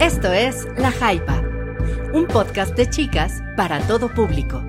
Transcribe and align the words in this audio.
Esto 0.00 0.32
es 0.32 0.68
La 0.76 0.92
Jaipa, 0.92 1.42
un 2.14 2.28
podcast 2.28 2.76
de 2.76 2.88
chicas 2.88 3.42
para 3.56 3.80
todo 3.88 4.08
público, 4.14 4.62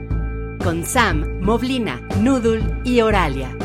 con 0.63 0.83
Sam, 0.83 1.40
Moblina, 1.40 2.01
Noodle 2.19 2.64
y 2.83 3.01
Oralia. 3.01 3.55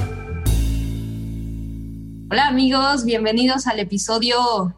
Hola 2.30 2.48
amigos, 2.48 3.06
bienvenidos 3.06 3.66
al 3.66 3.80
episodio 3.80 4.74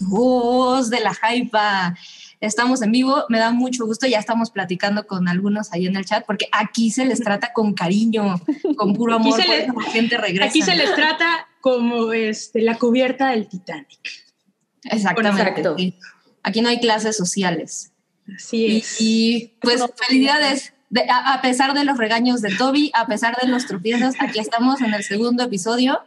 2 0.00 0.90
de 0.90 1.00
La 1.00 1.14
Jaipa. 1.14 1.96
Estamos 2.40 2.82
en 2.82 2.92
vivo, 2.92 3.24
me 3.30 3.38
da 3.38 3.50
mucho 3.50 3.86
gusto, 3.86 4.06
ya 4.06 4.18
estamos 4.18 4.50
platicando 4.50 5.06
con 5.06 5.26
algunos 5.26 5.72
ahí 5.72 5.86
en 5.86 5.96
el 5.96 6.04
chat, 6.04 6.26
porque 6.26 6.48
aquí 6.52 6.90
se 6.90 7.06
les 7.06 7.20
trata 7.20 7.54
con 7.54 7.72
cariño, 7.72 8.38
con 8.76 8.92
puro 8.92 9.14
amor, 9.14 9.40
Aquí 9.40 9.42
se, 9.42 9.48
les, 9.48 9.68
la 9.74 9.82
gente 9.84 10.18
regresa. 10.18 10.44
aquí 10.44 10.60
se 10.60 10.76
les 10.76 10.94
trata 10.94 11.48
como 11.62 12.12
este, 12.12 12.60
la 12.60 12.76
cubierta 12.76 13.30
del 13.30 13.48
Titanic. 13.48 14.19
Exactamente. 14.84 15.42
Exacto. 15.42 15.74
sí. 15.78 15.94
Aquí 16.42 16.60
no 16.62 16.68
hay 16.70 16.80
clases 16.80 17.16
sociales. 17.16 17.92
Así 18.34 18.56
Y, 18.66 18.76
es. 18.78 18.96
y, 19.00 19.52
pues 19.60 19.82
felicidades. 20.06 20.72
De- 20.88 21.08
a, 21.08 21.34
a 21.34 21.42
pesar 21.42 21.72
de 21.74 21.84
los 21.84 21.98
regaños 21.98 22.40
de 22.42 22.54
Toby, 22.56 22.90
a 22.94 23.06
pesar 23.06 23.36
de 23.40 23.46
los 23.46 23.66
tropiezos, 23.66 24.14
aquí 24.18 24.38
estamos 24.40 24.80
en 24.80 24.92
el 24.94 25.04
segundo 25.04 25.44
episodio 25.44 26.02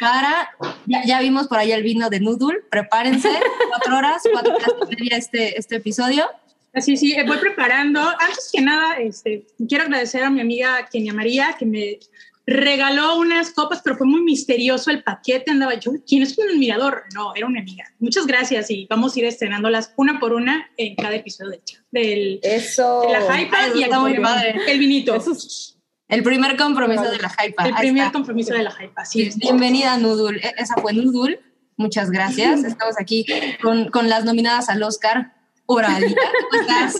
para, 0.00 0.50
ya, 0.86 1.04
ya 1.04 1.20
vimos 1.20 1.46
por 1.46 1.58
ahí 1.58 1.70
el 1.72 1.82
vino 1.84 2.08
de 2.10 2.18
Noodle, 2.20 2.58
prepárense, 2.70 3.28
cuatro 3.68 3.96
horas, 3.98 4.22
cuatro 4.32 4.56
horas 4.56 4.68
y 4.90 4.96
media 4.96 5.16
este, 5.16 5.58
este 5.58 5.76
episodio. 5.76 6.26
Así, 6.74 6.96
sí, 6.96 7.12
eh, 7.14 7.24
voy 7.26 7.38
preparando. 7.38 8.00
Antes 8.00 8.50
que 8.52 8.60
nada, 8.62 8.94
este, 8.98 9.46
quiero 9.68 9.84
agradecer 9.84 10.24
a 10.24 10.30
mi 10.30 10.40
amiga 10.40 10.86
Kenia 10.90 11.12
María 11.14 11.54
que 11.58 11.64
me 11.66 11.98
regaló 12.46 13.18
unas 13.18 13.50
copas, 13.50 13.80
pero 13.82 13.96
fue 13.96 14.06
muy 14.06 14.22
misterioso 14.22 14.90
el 14.90 15.02
paquete. 15.02 15.50
Andaba 15.50 15.74
yo, 15.74 15.92
¿quién 16.06 16.22
es 16.22 16.38
un 16.38 16.48
admirador? 16.48 17.02
No, 17.14 17.34
era 17.34 17.46
una 17.46 17.60
amiga. 17.60 17.84
Muchas 17.98 18.26
gracias 18.26 18.70
y 18.70 18.86
vamos 18.88 19.16
a 19.16 19.18
ir 19.18 19.24
estrenándolas 19.24 19.92
una 19.96 20.20
por 20.20 20.32
una 20.32 20.70
en 20.76 20.94
cada 20.94 21.16
episodio 21.16 21.50
del, 21.50 21.64
chat- 21.64 21.82
del 21.90 22.38
Eso. 22.42 23.02
de 23.02 23.12
la 23.12 23.20
hype 23.36 23.56
y 23.74 23.90
muy 23.94 24.14
el, 24.14 24.22
padre. 24.22 24.56
el 24.68 24.78
vinito. 24.78 25.14
Eso 25.16 25.32
es- 25.32 25.76
El 26.08 26.22
primer 26.22 26.56
compromiso 26.56 27.02
de 27.10 27.18
la 27.18 27.30
hype. 27.30 27.54
el 27.66 27.74
primer 27.74 28.12
compromiso 28.12 28.54
de 28.54 28.62
la 28.62 28.70
hype. 28.70 28.92
Así 28.94 29.22
es. 29.22 29.36
Bienvenida, 29.36 29.96
Noodle. 29.98 30.38
E- 30.38 30.54
Esa 30.58 30.74
fue 30.80 30.92
Noodle. 30.92 31.40
Muchas 31.76 32.10
gracias. 32.10 32.62
Estamos 32.64 32.94
aquí 33.00 33.26
con, 33.60 33.88
con 33.90 34.08
las 34.08 34.24
nominadas 34.24 34.68
al 34.68 34.82
Oscar. 34.84 35.32
Oralia, 35.68 36.14
¿cómo 36.48 36.62
estás? 36.62 36.96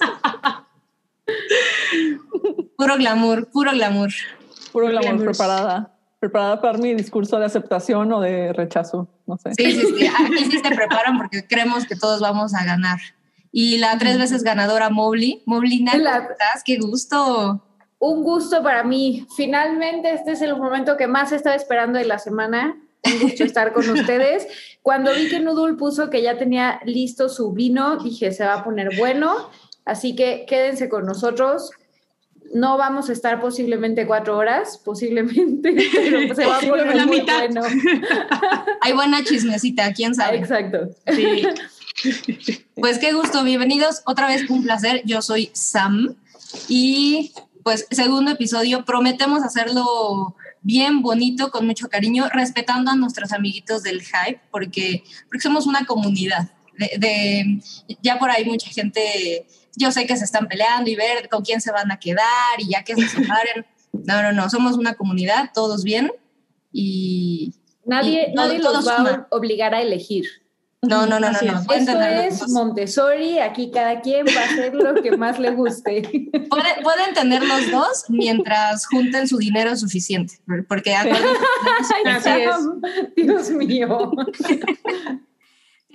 Puro 2.77 2.97
glamour, 2.97 3.49
puro 3.51 3.73
glamour. 3.73 4.11
Puro 4.77 4.89
glamour, 4.89 5.05
Glamour. 5.15 5.25
preparada. 5.25 5.93
Preparada 6.21 6.61
para 6.61 6.77
mi 6.77 6.93
discurso 6.95 7.39
de 7.39 7.47
aceptación 7.47 8.13
o 8.13 8.21
de 8.21 8.53
rechazo, 8.53 9.09
no 9.27 9.39
sé. 9.39 9.53
Sí, 9.57 9.73
sí, 9.73 9.87
sí. 9.99 10.07
Aquí 10.07 10.45
sí 10.51 10.59
se 10.63 10.75
preparan 10.75 11.17
porque 11.17 11.47
creemos 11.47 11.87
que 11.87 11.97
todos 11.97 12.21
vamos 12.21 12.53
a 12.55 12.63
ganar. 12.65 12.99
Y 13.53 13.79
la 13.79 13.97
tres 13.97 14.19
veces 14.19 14.43
ganadora 14.43 14.91
Mobley. 14.91 15.43
Moblina, 15.47 15.93
¿cómo 15.93 16.05
La- 16.05 16.19
estás? 16.19 16.63
¡Qué 16.65 16.77
gusto! 16.77 17.63
Un 17.99 18.23
gusto 18.23 18.63
para 18.63 18.85
mí. 18.85 19.27
Finalmente, 19.35 20.13
este 20.13 20.33
es 20.33 20.43
el 20.43 20.57
momento 20.59 20.99
que 20.99 21.07
más 21.07 21.33
estaba 21.33 21.57
esperando 21.57 21.99
de 21.99 22.05
la 22.05 22.19
semana. 22.19 22.77
Un 23.05 23.21
gusto 23.21 23.45
estar 23.45 23.73
con 23.73 23.89
ustedes. 23.89 24.47
Cuando 24.83 25.15
vi 25.15 25.31
que 25.31 25.41
Noodle 25.41 25.77
puso 25.77 26.11
que 26.11 26.21
ya 26.21 26.37
tenía 26.37 26.81
listo 26.85 27.31
su 27.31 27.53
vino, 27.53 27.97
dije, 27.97 28.31
se 28.33 28.45
va 28.45 28.55
a 28.57 28.65
poner 28.65 28.95
bueno. 28.99 29.49
Así 29.87 30.15
que 30.15 30.45
quédense 30.47 30.91
con 30.91 31.07
nosotros. 31.07 31.71
No 32.55 32.77
vamos 32.79 33.09
a 33.11 33.13
estar 33.13 33.41
posiblemente 33.41 34.07
cuatro 34.07 34.37
horas, 34.37 34.81
posiblemente, 34.85 35.75
pero 35.95 36.35
se 36.35 36.47
va 36.47 36.59
a 36.59 36.61
poner 36.61 36.95
La 36.97 37.07
muy 37.07 37.21
mitad. 37.21 37.39
bueno. 37.39 37.63
Hay 38.81 38.93
buena 38.93 39.23
chismecita, 39.25 39.93
quién 39.93 40.15
sabe. 40.15 40.39
Exacto. 40.39 40.89
Sí. 41.15 41.43
Pues 42.75 42.99
qué 42.99 43.13
gusto, 43.13 43.43
bienvenidos. 43.43 44.03
Otra 44.07 44.29
vez 44.29 44.49
un 44.51 44.63
placer. 44.63 45.03
Yo 45.05 45.23
soy 45.23 45.51
Sam 45.55 46.15
y 46.69 47.33
pues 47.63 47.87
segundo 47.91 48.31
episodio. 48.31 48.85
Prometemos 48.85 49.43
hacerlo 49.43 50.37
bien 50.63 51.03
bonito, 51.03 51.51
con 51.51 51.67
mucho 51.67 51.89
cariño, 51.89 52.29
respetando 52.33 52.91
a 52.91 52.97
nuestros 52.97 53.33
amiguitos 53.33 53.83
del 53.83 54.03
hype, 54.03 54.41
porque, 54.51 55.03
porque 55.29 55.41
somos 55.43 55.67
una 55.67 55.85
comunidad. 55.87 56.51
De, 56.79 56.91
de- 56.99 57.61
ya 58.03 58.19
por 58.19 58.31
ahí 58.31 58.45
mucha 58.45 58.69
gente, 58.69 59.47
yo 59.77 59.93
sé 59.93 60.07
que 60.07 60.17
se 60.17 60.25
están 60.25 60.49
peleando 60.49 60.91
y 60.91 60.97
ver 60.97 61.29
con 61.29 61.43
quién 61.43 61.61
se 61.61 61.71
van 61.73 61.91
a 61.93 61.99
quedar 61.99 62.25
y 62.59 62.71
ya 62.71 62.83
que 62.83 62.95
se 62.95 63.09
separen. 63.09 63.67
No, 63.93 64.23
no, 64.23 64.33
no, 64.33 64.51
somos 64.51 64.77
una 64.77 64.95
comunidad, 64.95 65.51
todos 65.55 65.83
bien 65.85 66.13
y 66.73 67.55
Nadie, 67.85 68.31
Y 68.31 68.35
todo- 68.35 68.47
nadie 68.47 68.59
los 68.59 68.87
va 68.89 68.97
suma. 68.97 69.11
a 69.31 69.37
obligar 69.37 69.73
a 69.75 69.81
elegir. 69.81 70.27
no, 70.83 71.07
no, 71.07 71.19
no, 71.21 71.31
no, 71.31 71.39
no. 71.41 71.73
Esto 71.73 72.01
es. 72.01 72.49
Montessori, 72.49 73.39
aquí 73.39 73.71
cada 73.73 74.01
quien 74.01 74.27
va 74.27 74.41
a 74.41 74.45
hacer 74.45 74.75
lo 74.75 75.01
que 75.03 75.17
más 75.17 75.39
le 75.39 75.53
guste. 75.53 76.03
Pueden, 76.51 76.83
pueden 76.83 77.15
tener 77.15 77.43
los 77.45 77.71
dos 77.71 78.05
mientras 78.09 78.87
junten 78.87 79.27
su 79.29 79.39
dinero 79.39 79.77
suficiente, 79.77 80.35
porque 80.69 80.95
Así 80.97 82.29
es. 82.29 83.15
Dios 83.17 83.51
mío. 83.51 84.11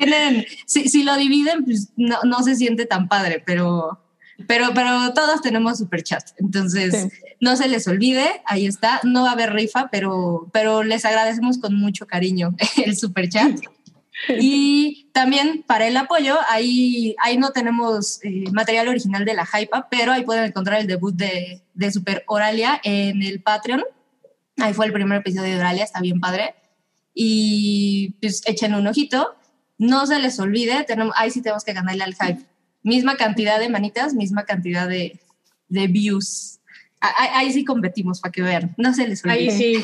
Tienen, 0.01 0.45
si, 0.65 0.89
si 0.89 1.03
lo 1.03 1.15
dividen, 1.17 1.65
pues 1.65 1.89
no, 1.95 2.17
no 2.23 2.41
se 2.43 2.55
siente 2.55 2.85
tan 2.85 3.07
padre, 3.07 3.41
pero, 3.45 3.99
pero, 4.47 4.69
pero 4.73 5.13
todos 5.13 5.41
tenemos 5.41 5.77
super 5.77 6.03
chat, 6.03 6.23
entonces 6.37 6.93
Sí. 6.93 7.09
no 7.39 7.55
se 7.55 7.67
les 7.67 7.87
olvide, 7.87 8.41
ahí 8.45 8.65
está, 8.65 8.99
no 9.03 9.23
va 9.23 9.29
a 9.29 9.33
haber 9.33 9.53
rifa, 9.53 9.89
pero, 9.91 10.49
pero 10.51 10.83
les 10.83 11.05
agradecemos 11.05 11.57
con 11.57 11.75
mucho 11.75 12.07
cariño 12.07 12.55
el 12.85 12.97
super 12.97 13.29
chat. 13.29 13.59
Y 14.39 15.09
también 15.13 15.63
para 15.65 15.87
el 15.87 15.97
apoyo, 15.97 16.37
ahí, 16.47 17.15
ahí 17.23 17.37
no 17.37 17.49
tenemos 17.51 18.19
eh, 18.23 18.43
material 18.51 18.87
original 18.89 19.25
de 19.25 19.33
la 19.33 19.47
Hypa, 19.51 19.87
pero 19.89 20.11
ahí 20.11 20.23
pueden 20.23 20.45
encontrar 20.45 20.79
el 20.79 20.85
debut 20.85 21.15
de, 21.15 21.63
de 21.73 21.91
Super 21.91 22.23
Oralia 22.27 22.79
en 22.83 23.23
el 23.23 23.41
Patreon. 23.41 23.83
Ahí 24.57 24.73
fue 24.73 24.85
el 24.85 24.93
primer 24.93 25.19
episodio 25.21 25.53
de 25.53 25.59
Oralia, 25.59 25.83
está 25.85 26.01
bien 26.01 26.19
padre. 26.19 26.53
Y 27.15 28.11
pues 28.21 28.43
echen 28.45 28.75
un 28.75 28.85
ojito. 28.85 29.35
No 29.81 30.05
se 30.05 30.19
les 30.19 30.39
olvide, 30.39 30.83
tenemos, 30.83 31.11
ahí 31.17 31.31
sí 31.31 31.41
tenemos 31.41 31.63
que 31.63 31.73
ganarle 31.73 32.03
al 32.03 32.13
hype. 32.13 32.45
Misma 32.83 33.17
cantidad 33.17 33.59
de 33.59 33.67
manitas, 33.67 34.13
misma 34.13 34.45
cantidad 34.45 34.87
de, 34.87 35.19
de 35.69 35.87
views. 35.87 36.59
Ah, 37.01 37.11
Ahí, 37.17 37.29
ahí 37.33 37.53
sí 37.53 37.65
competimos 37.65 38.21
para 38.21 38.31
que 38.31 38.43
vean. 38.43 38.75
No 38.77 38.93
se 38.93 39.07
les 39.07 39.25
olvide. 39.25 39.39
Ahí 39.39 39.49
sí. 39.49 39.83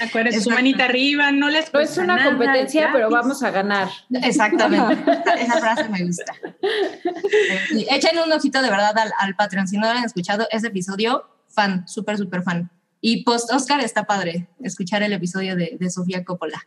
Acuérdense, 0.00 0.40
su 0.40 0.48
manita 0.48 0.86
arriba, 0.86 1.30
no 1.30 1.50
les 1.50 1.70
No 1.74 1.80
es 1.80 1.98
una 1.98 2.16
nada, 2.16 2.30
competencia, 2.30 2.88
pero 2.90 3.10
vamos 3.10 3.42
a 3.42 3.50
ganar. 3.50 3.90
Exactamente. 4.10 4.96
Esa 5.38 5.58
frase 5.58 5.90
me 5.90 6.06
gusta. 6.06 6.32
Sí, 7.68 7.86
echen 7.90 8.18
un 8.18 8.32
ojito 8.32 8.62
de 8.62 8.70
verdad 8.70 8.96
al, 8.96 9.12
al 9.18 9.36
Patreon. 9.36 9.68
Si 9.68 9.76
no 9.76 9.92
lo 9.92 9.98
han 9.98 10.04
escuchado, 10.04 10.48
ese 10.50 10.68
episodio, 10.68 11.28
fan, 11.50 11.86
súper, 11.86 12.16
súper 12.16 12.42
fan. 12.42 12.70
Y 13.02 13.24
post 13.24 13.52
Oscar 13.52 13.80
está 13.80 14.04
padre 14.04 14.48
escuchar 14.62 15.02
el 15.02 15.12
episodio 15.12 15.54
de, 15.54 15.76
de 15.78 15.90
Sofía 15.90 16.24
Coppola. 16.24 16.66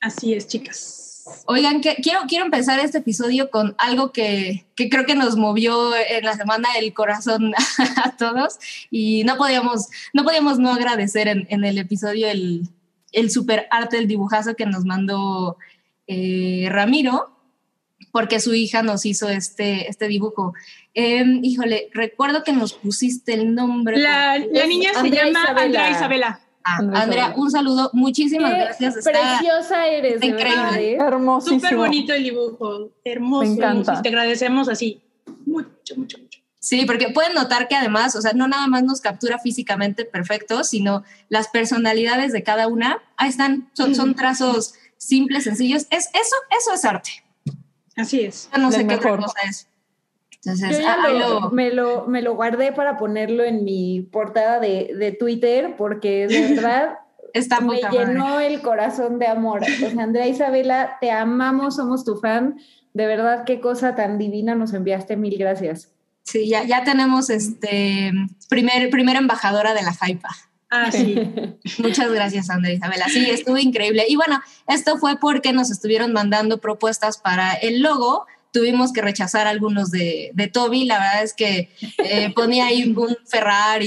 Así 0.00 0.32
es, 0.32 0.48
chicas. 0.48 0.99
Oigan, 1.46 1.80
que, 1.80 1.96
quiero, 1.96 2.20
quiero 2.28 2.44
empezar 2.44 2.80
este 2.80 2.98
episodio 2.98 3.50
con 3.50 3.74
algo 3.78 4.12
que, 4.12 4.66
que 4.76 4.88
creo 4.88 5.06
que 5.06 5.14
nos 5.14 5.36
movió 5.36 5.94
en 5.96 6.24
la 6.24 6.34
semana 6.34 6.68
el 6.78 6.92
corazón 6.92 7.52
a 8.04 8.16
todos 8.16 8.58
y 8.90 9.24
no 9.24 9.36
podíamos 9.36 9.88
no, 10.12 10.24
podíamos 10.24 10.58
no 10.58 10.72
agradecer 10.72 11.28
en, 11.28 11.46
en 11.50 11.64
el 11.64 11.78
episodio 11.78 12.28
el, 12.28 12.68
el 13.12 13.30
super 13.30 13.66
arte, 13.70 13.98
el 13.98 14.08
dibujazo 14.08 14.54
que 14.54 14.66
nos 14.66 14.84
mandó 14.84 15.56
eh, 16.06 16.66
Ramiro, 16.70 17.30
porque 18.12 18.40
su 18.40 18.54
hija 18.54 18.82
nos 18.82 19.06
hizo 19.06 19.28
este, 19.28 19.88
este 19.88 20.08
dibujo. 20.08 20.54
Em, 20.94 21.44
híjole, 21.44 21.88
recuerdo 21.92 22.42
que 22.42 22.52
nos 22.52 22.72
pusiste 22.72 23.34
el 23.34 23.54
nombre. 23.54 23.96
La, 23.98 24.36
la 24.38 24.66
niña 24.66 24.92
se 24.92 24.98
Andrea 24.98 25.26
llama 25.26 25.40
Isabela. 25.40 25.62
Andrea 25.62 25.90
Isabela. 25.90 26.40
Ah, 26.64 26.78
Andrea 26.94 27.32
un 27.36 27.50
saludo, 27.50 27.90
muchísimas 27.94 28.52
Qué 28.52 28.60
gracias. 28.60 28.96
Está- 28.96 29.10
preciosa 29.10 29.86
eres, 29.86 30.14
está 30.14 30.26
increíble. 30.26 30.92
¿eh? 30.92 30.98
Hermosísimo. 31.00 31.60
Súper 31.60 31.76
bonito 31.76 32.12
el 32.12 32.22
dibujo. 32.24 32.90
Hermoso. 33.04 33.42
Me 33.46 33.52
encanta. 33.54 33.92
hermoso. 33.92 34.02
Te 34.02 34.08
agradecemos 34.08 34.68
así. 34.68 35.00
Mucho, 35.46 35.96
mucho, 35.96 36.18
mucho. 36.18 36.40
Sí, 36.62 36.84
porque 36.84 37.08
pueden 37.08 37.32
notar 37.32 37.68
que 37.68 37.74
además, 37.74 38.14
o 38.16 38.20
sea, 38.20 38.32
no 38.34 38.46
nada 38.46 38.66
más 38.66 38.82
nos 38.82 39.00
captura 39.00 39.38
físicamente 39.38 40.04
perfecto, 40.04 40.62
sino 40.62 41.04
las 41.30 41.48
personalidades 41.48 42.32
de 42.32 42.42
cada 42.42 42.68
una, 42.68 42.98
ahí 43.16 43.30
están, 43.30 43.70
son, 43.72 43.94
son 43.94 44.14
trazos 44.14 44.74
simples, 44.98 45.44
sencillos. 45.44 45.86
Es, 45.90 46.10
eso, 46.12 46.36
eso 46.58 46.74
es 46.74 46.84
arte. 46.84 47.10
Así 47.96 48.20
es. 48.20 48.50
Yo 48.52 48.60
no 48.60 48.70
sé 48.70 48.86
qué 48.86 48.96
otra 48.96 49.16
cosa 49.16 49.40
es. 49.48 49.66
Yo 50.42 50.52
Entonces, 50.52 50.78
ya 50.80 50.96
ah, 51.04 51.08
lo- 51.10 51.50
me, 51.50 51.70
lo, 51.72 52.06
me 52.06 52.22
lo 52.22 52.34
guardé 52.34 52.72
para 52.72 52.96
ponerlo 52.96 53.44
en 53.44 53.62
mi 53.64 54.00
portada 54.10 54.58
de, 54.58 54.92
de 54.98 55.12
Twitter 55.12 55.74
porque 55.76 56.26
de 56.26 56.54
verdad 56.54 56.94
está 57.34 57.60
me 57.60 57.80
madre. 57.82 58.06
llenó 58.06 58.40
el 58.40 58.62
corazón 58.62 59.18
de 59.18 59.26
amor. 59.26 59.64
Sea, 59.64 59.90
Andrea 60.02 60.26
Isabela, 60.26 60.96
te 61.00 61.10
amamos, 61.10 61.76
somos 61.76 62.04
tu 62.04 62.16
fan. 62.16 62.58
De 62.94 63.06
verdad, 63.06 63.44
qué 63.44 63.60
cosa 63.60 63.94
tan 63.94 64.18
divina 64.18 64.54
nos 64.54 64.72
enviaste. 64.72 65.16
Mil 65.16 65.36
gracias. 65.38 65.92
Sí, 66.24 66.48
ya, 66.48 66.64
ya 66.64 66.84
tenemos 66.84 67.28
este 67.30 68.10
primer, 68.48 68.88
primera 68.90 69.18
embajadora 69.18 69.74
de 69.74 69.82
la 69.82 69.92
Jaipa. 69.92 70.28
Ah, 70.70 70.90
sí. 70.90 71.16
Muchas 71.78 72.10
gracias, 72.12 72.48
Andrea 72.50 72.74
Isabela. 72.74 73.06
Sí, 73.08 73.28
estuvo 73.28 73.58
increíble. 73.58 74.04
Y 74.08 74.16
bueno, 74.16 74.40
esto 74.68 74.96
fue 74.98 75.18
porque 75.18 75.52
nos 75.52 75.70
estuvieron 75.70 76.12
mandando 76.12 76.58
propuestas 76.60 77.18
para 77.18 77.52
el 77.54 77.82
logo. 77.82 78.26
Tuvimos 78.52 78.92
que 78.92 79.00
rechazar 79.02 79.46
algunos 79.46 79.90
de, 79.90 80.30
de 80.34 80.48
Toby. 80.48 80.84
La 80.84 80.98
verdad 80.98 81.22
es 81.22 81.34
que 81.34 81.70
eh, 81.98 82.32
ponía 82.34 82.66
ahí 82.66 82.92
un 82.94 83.16
Ferrari 83.26 83.86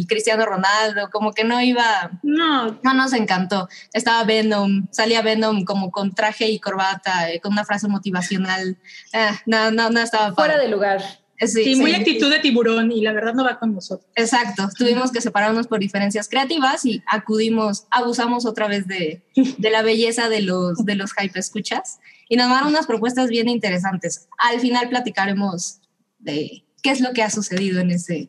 y 0.00 0.06
Cristiano 0.06 0.44
Ronaldo, 0.46 1.10
como 1.10 1.32
que 1.32 1.44
no 1.44 1.60
iba, 1.60 2.10
No, 2.22 2.78
no 2.82 2.94
nos 2.94 3.12
encantó. 3.12 3.68
Estaba 3.92 4.24
Venom, 4.24 4.86
salía 4.90 5.22
Venom 5.22 5.64
como 5.64 5.90
con 5.90 6.12
traje 6.14 6.48
y 6.48 6.58
corbata, 6.58 7.30
eh, 7.30 7.40
con 7.40 7.52
una 7.52 7.64
frase 7.64 7.88
motivacional. 7.88 8.76
Eh, 9.12 9.30
no, 9.46 9.70
no, 9.70 9.90
no 9.90 10.00
estaba 10.00 10.32
Fuera 10.34 10.54
padre. 10.54 10.66
de 10.66 10.72
lugar. 10.72 11.19
Sí, 11.40 11.64
sí, 11.64 11.76
muy 11.76 11.92
sí. 11.92 11.96
actitud 11.96 12.30
de 12.30 12.38
tiburón 12.38 12.92
y 12.92 13.00
la 13.00 13.12
verdad 13.12 13.32
no 13.34 13.44
va 13.44 13.58
con 13.58 13.74
nosotros. 13.74 14.10
Exacto, 14.14 14.68
tuvimos 14.76 15.10
que 15.10 15.20
separarnos 15.20 15.66
por 15.66 15.78
diferencias 15.78 16.28
creativas 16.28 16.84
y 16.84 17.02
acudimos, 17.06 17.86
abusamos 17.90 18.44
otra 18.44 18.68
vez 18.68 18.86
de, 18.86 19.22
de 19.34 19.70
la 19.70 19.82
belleza 19.82 20.28
de 20.28 20.42
los, 20.42 20.84
de 20.84 20.94
los 20.96 21.12
hype 21.14 21.38
escuchas 21.38 21.98
y 22.28 22.36
nos 22.36 22.48
mandaron 22.48 22.70
unas 22.70 22.86
propuestas 22.86 23.28
bien 23.30 23.48
interesantes. 23.48 24.28
Al 24.38 24.60
final 24.60 24.88
platicaremos 24.88 25.80
de 26.18 26.64
qué 26.82 26.90
es 26.90 27.00
lo 27.00 27.12
que 27.12 27.22
ha 27.22 27.30
sucedido 27.30 27.80
en 27.80 27.90
ese, 27.90 28.28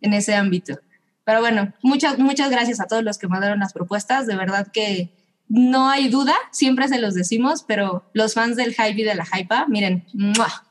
en 0.00 0.12
ese 0.12 0.34
ámbito. 0.34 0.78
Pero 1.24 1.40
bueno, 1.40 1.72
muchas, 1.82 2.18
muchas 2.18 2.50
gracias 2.50 2.80
a 2.80 2.86
todos 2.86 3.04
los 3.04 3.18
que 3.18 3.28
mandaron 3.28 3.60
las 3.60 3.72
propuestas. 3.72 4.26
De 4.26 4.34
verdad 4.34 4.68
que 4.72 5.12
no 5.48 5.88
hay 5.88 6.08
duda, 6.08 6.34
siempre 6.52 6.88
se 6.88 6.98
los 6.98 7.14
decimos, 7.14 7.64
pero 7.66 8.10
los 8.12 8.34
fans 8.34 8.56
del 8.56 8.74
hype 8.74 9.00
y 9.00 9.04
de 9.04 9.14
la 9.14 9.26
hypa, 9.26 9.66
miren, 9.68 10.06
¡mua! 10.12 10.67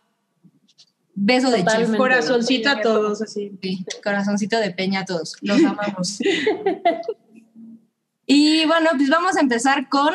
Beso 1.18 1.50
de 1.50 1.66
chief. 1.66 1.98
Corazoncito 1.98 2.69
a 2.69 2.81
todos, 2.81 3.22
así. 3.22 3.52
Sí, 3.62 3.86
corazoncito 4.04 4.60
de 4.60 4.72
peña 4.72 5.02
a 5.02 5.06
todos, 5.06 5.36
los 5.42 5.62
amamos. 5.64 6.19
y 8.25 8.66
bueno, 8.66 8.92
pues 8.96 9.10
vamos 9.10 9.36
a 9.36 9.42
empezar 9.42 9.90
con 9.90 10.14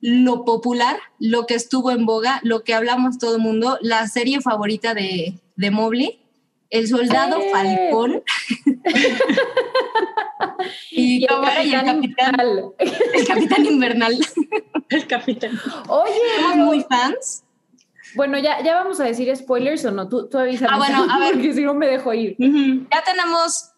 lo 0.00 0.44
popular, 0.44 0.96
lo 1.18 1.46
que 1.46 1.54
estuvo 1.54 1.90
en 1.90 2.06
boga, 2.06 2.40
lo 2.44 2.64
que 2.64 2.74
hablamos 2.74 3.18
todo 3.18 3.36
el 3.36 3.42
mundo, 3.42 3.78
la 3.82 4.06
serie 4.06 4.40
favorita 4.40 4.94
de, 4.94 5.40
de 5.56 5.70
Mobley, 5.70 6.20
El 6.70 6.88
Soldado 6.88 7.38
¡Eh! 7.40 7.50
Falcón. 7.52 8.22
y, 10.90 11.20
Y 11.20 11.24
el 11.24 11.24
el 11.24 11.72
capitán 11.72 12.04
Invernal. 12.04 12.72
el 12.78 13.26
capitán 13.26 13.66
invernal. 13.66 14.18
El 14.88 15.06
capitán. 15.06 15.58
Oye, 15.88 16.12
Somos 16.38 16.56
muy 16.58 16.82
fans. 16.82 17.44
Bueno, 18.14 18.38
ya, 18.38 18.62
ya 18.62 18.74
vamos 18.76 19.00
a 19.00 19.04
decir 19.04 19.34
spoilers 19.36 19.84
o 19.84 19.90
no. 19.90 20.08
Tú, 20.08 20.28
tú 20.28 20.38
avísame. 20.38 20.70
Ah, 20.72 20.76
bueno, 20.78 21.06
a 21.10 21.18
ver. 21.20 21.34
Porque 21.34 21.54
si 21.54 21.62
no 21.62 21.74
me 21.74 21.86
dejo 21.86 22.12
ir. 22.14 22.36
Ujú. 22.38 22.86
Ya 22.90 23.02
tenemos, 23.04 23.70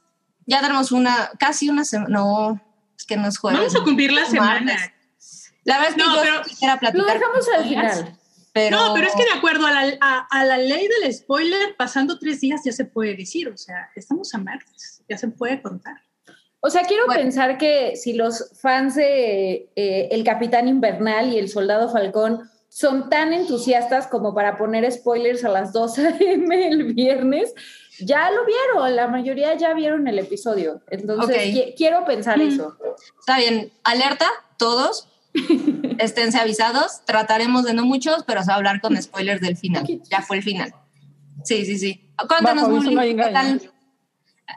ya 0.47 0.61
tenemos 0.61 0.93
una, 0.93 1.31
casi 1.39 1.69
una 1.69 1.85
semana, 1.85 2.11
no, 2.11 2.61
es 2.99 3.05
que 3.07 3.17
nos 3.17 3.39
jueves. 3.39 3.59
Vamos 3.61 3.77
a 3.77 3.83
cumplir 3.85 4.13
la 4.13 4.25
semana. 4.27 4.61
Martes. 4.75 5.53
La 5.65 5.79
verdad 5.79 5.91
es 5.91 5.95
que 5.97 6.03
No, 6.03 6.15
yo 6.17 6.23
pero- 6.23 6.43
quisiera 6.43 6.75
Lo 6.75 6.81
platicar. 6.81 7.19
dejamos 7.19 7.47
con 7.47 7.55
al 7.55 7.65
final. 7.69 8.19
Pero, 8.53 8.77
No, 8.77 8.95
pero 8.95 9.09
es 9.09 9.15
que 9.17 9.25
de 9.25 9.33
acuerdo 9.33 9.67
a 9.67 9.73
la, 9.73 9.97
a, 10.01 10.27
a 10.31 10.45
la 10.45 10.59
ley 10.59 10.87
del 11.03 11.13
spoiler, 11.13 11.75
pasando 11.77 12.19
tres 12.21 12.41
días 12.41 12.61
ya 12.65 12.71
se 12.71 12.85
puede 12.85 13.17
decir, 13.17 13.49
o 13.49 13.57
sea, 13.57 13.89
estamos 13.97 14.33
a 14.33 14.39
martes, 14.39 15.03
ya 15.09 15.19
se 15.19 15.27
puede 15.27 15.61
contar. 15.61 15.97
O 16.61 16.71
sea, 16.71 16.83
quiero 16.83 17.07
Bueno. 17.07 17.21
pensar 17.23 17.59
que 17.59 17.97
si 17.97 18.13
los 18.13 18.53
fans 18.63 18.95
de 18.95 19.71
eh, 19.75 20.09
El 20.13 20.23
Capitán 20.23 20.69
Invernal 20.69 21.33
y 21.33 21.39
El 21.39 21.49
Soldado 21.49 21.91
Falcón 21.93 22.49
son 22.77 23.09
tan 23.09 23.33
entusiastas 23.33 24.09
como 24.09 24.35
para 24.35 24.59
poner 24.59 24.91
spoilers 24.91 25.45
a 25.45 25.49
las 25.49 25.73
2 25.73 25.99
a.m. 26.01 26.67
el 26.67 26.93
viernes, 26.93 27.55
ya 28.01 28.29
lo 28.33 28.45
vieron, 28.45 28.97
la 28.97 29.07
mayoría 29.07 29.55
ya 29.57 29.73
vieron 29.75 30.09
el 30.09 30.19
episodio. 30.19 30.83
Entonces, 30.91 31.55
qui- 31.55 31.75
quiero 31.77 32.05
pensar 32.05 32.39
Mm. 32.39 32.49
eso. 32.49 32.77
está 33.21 33.39
bien, 33.39 33.73
alerta, 33.85 34.27
todos, 34.59 35.09
esténse 35.99 36.39
avisados, 36.41 37.03
trataremos 37.05 37.63
de 37.65 37.75
no 37.75 37.85
muchos, 37.85 38.25
pero 38.27 38.41
se 38.43 38.49
va 38.49 38.55
a 38.55 38.57
hablar 38.57 38.81
con 38.81 39.01
spoilers 39.01 39.41
del 39.41 39.57
final, 39.57 39.87
ya 40.11 40.23
fue 40.23 40.39
el 40.39 40.43
final. 40.43 40.75
Sí, 41.45 41.65
sí, 41.65 41.79
sí. 41.79 42.11
Cuéntanos, 42.29 42.65
Bajo 42.69 42.75
Muli, 42.75 43.15
no 43.15 43.25
¿qué 43.25 43.31
tal? 43.31 43.71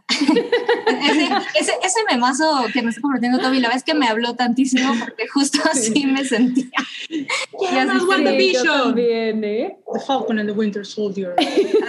Ese, 0.10 1.30
ese, 1.60 1.72
ese 1.84 2.00
memazo 2.10 2.66
que 2.74 2.82
me 2.82 2.90
está 2.90 3.02
convirtiendo 3.02 3.40
Toby, 3.40 3.60
la 3.60 3.70
vez 3.70 3.84
que 3.84 3.94
me 3.94 4.08
habló 4.08 4.36
tantísimo 4.36 4.94
porque 5.00 5.28
justo 5.28 5.60
así 5.72 6.06
me 6.06 6.26
sentía. 6.26 6.70
Ya 7.10 7.82
así 7.82 7.88
más 7.88 8.02
sí, 8.02 8.08
WandaVision. 8.08 8.66
yo 8.66 8.84
también, 8.84 9.44
¿eh? 9.44 9.78
The 9.94 10.00
Falcon 10.00 10.40
and 10.40 10.50
the 10.50 10.56
Winter 10.56 10.86
Soldier. 10.86 11.36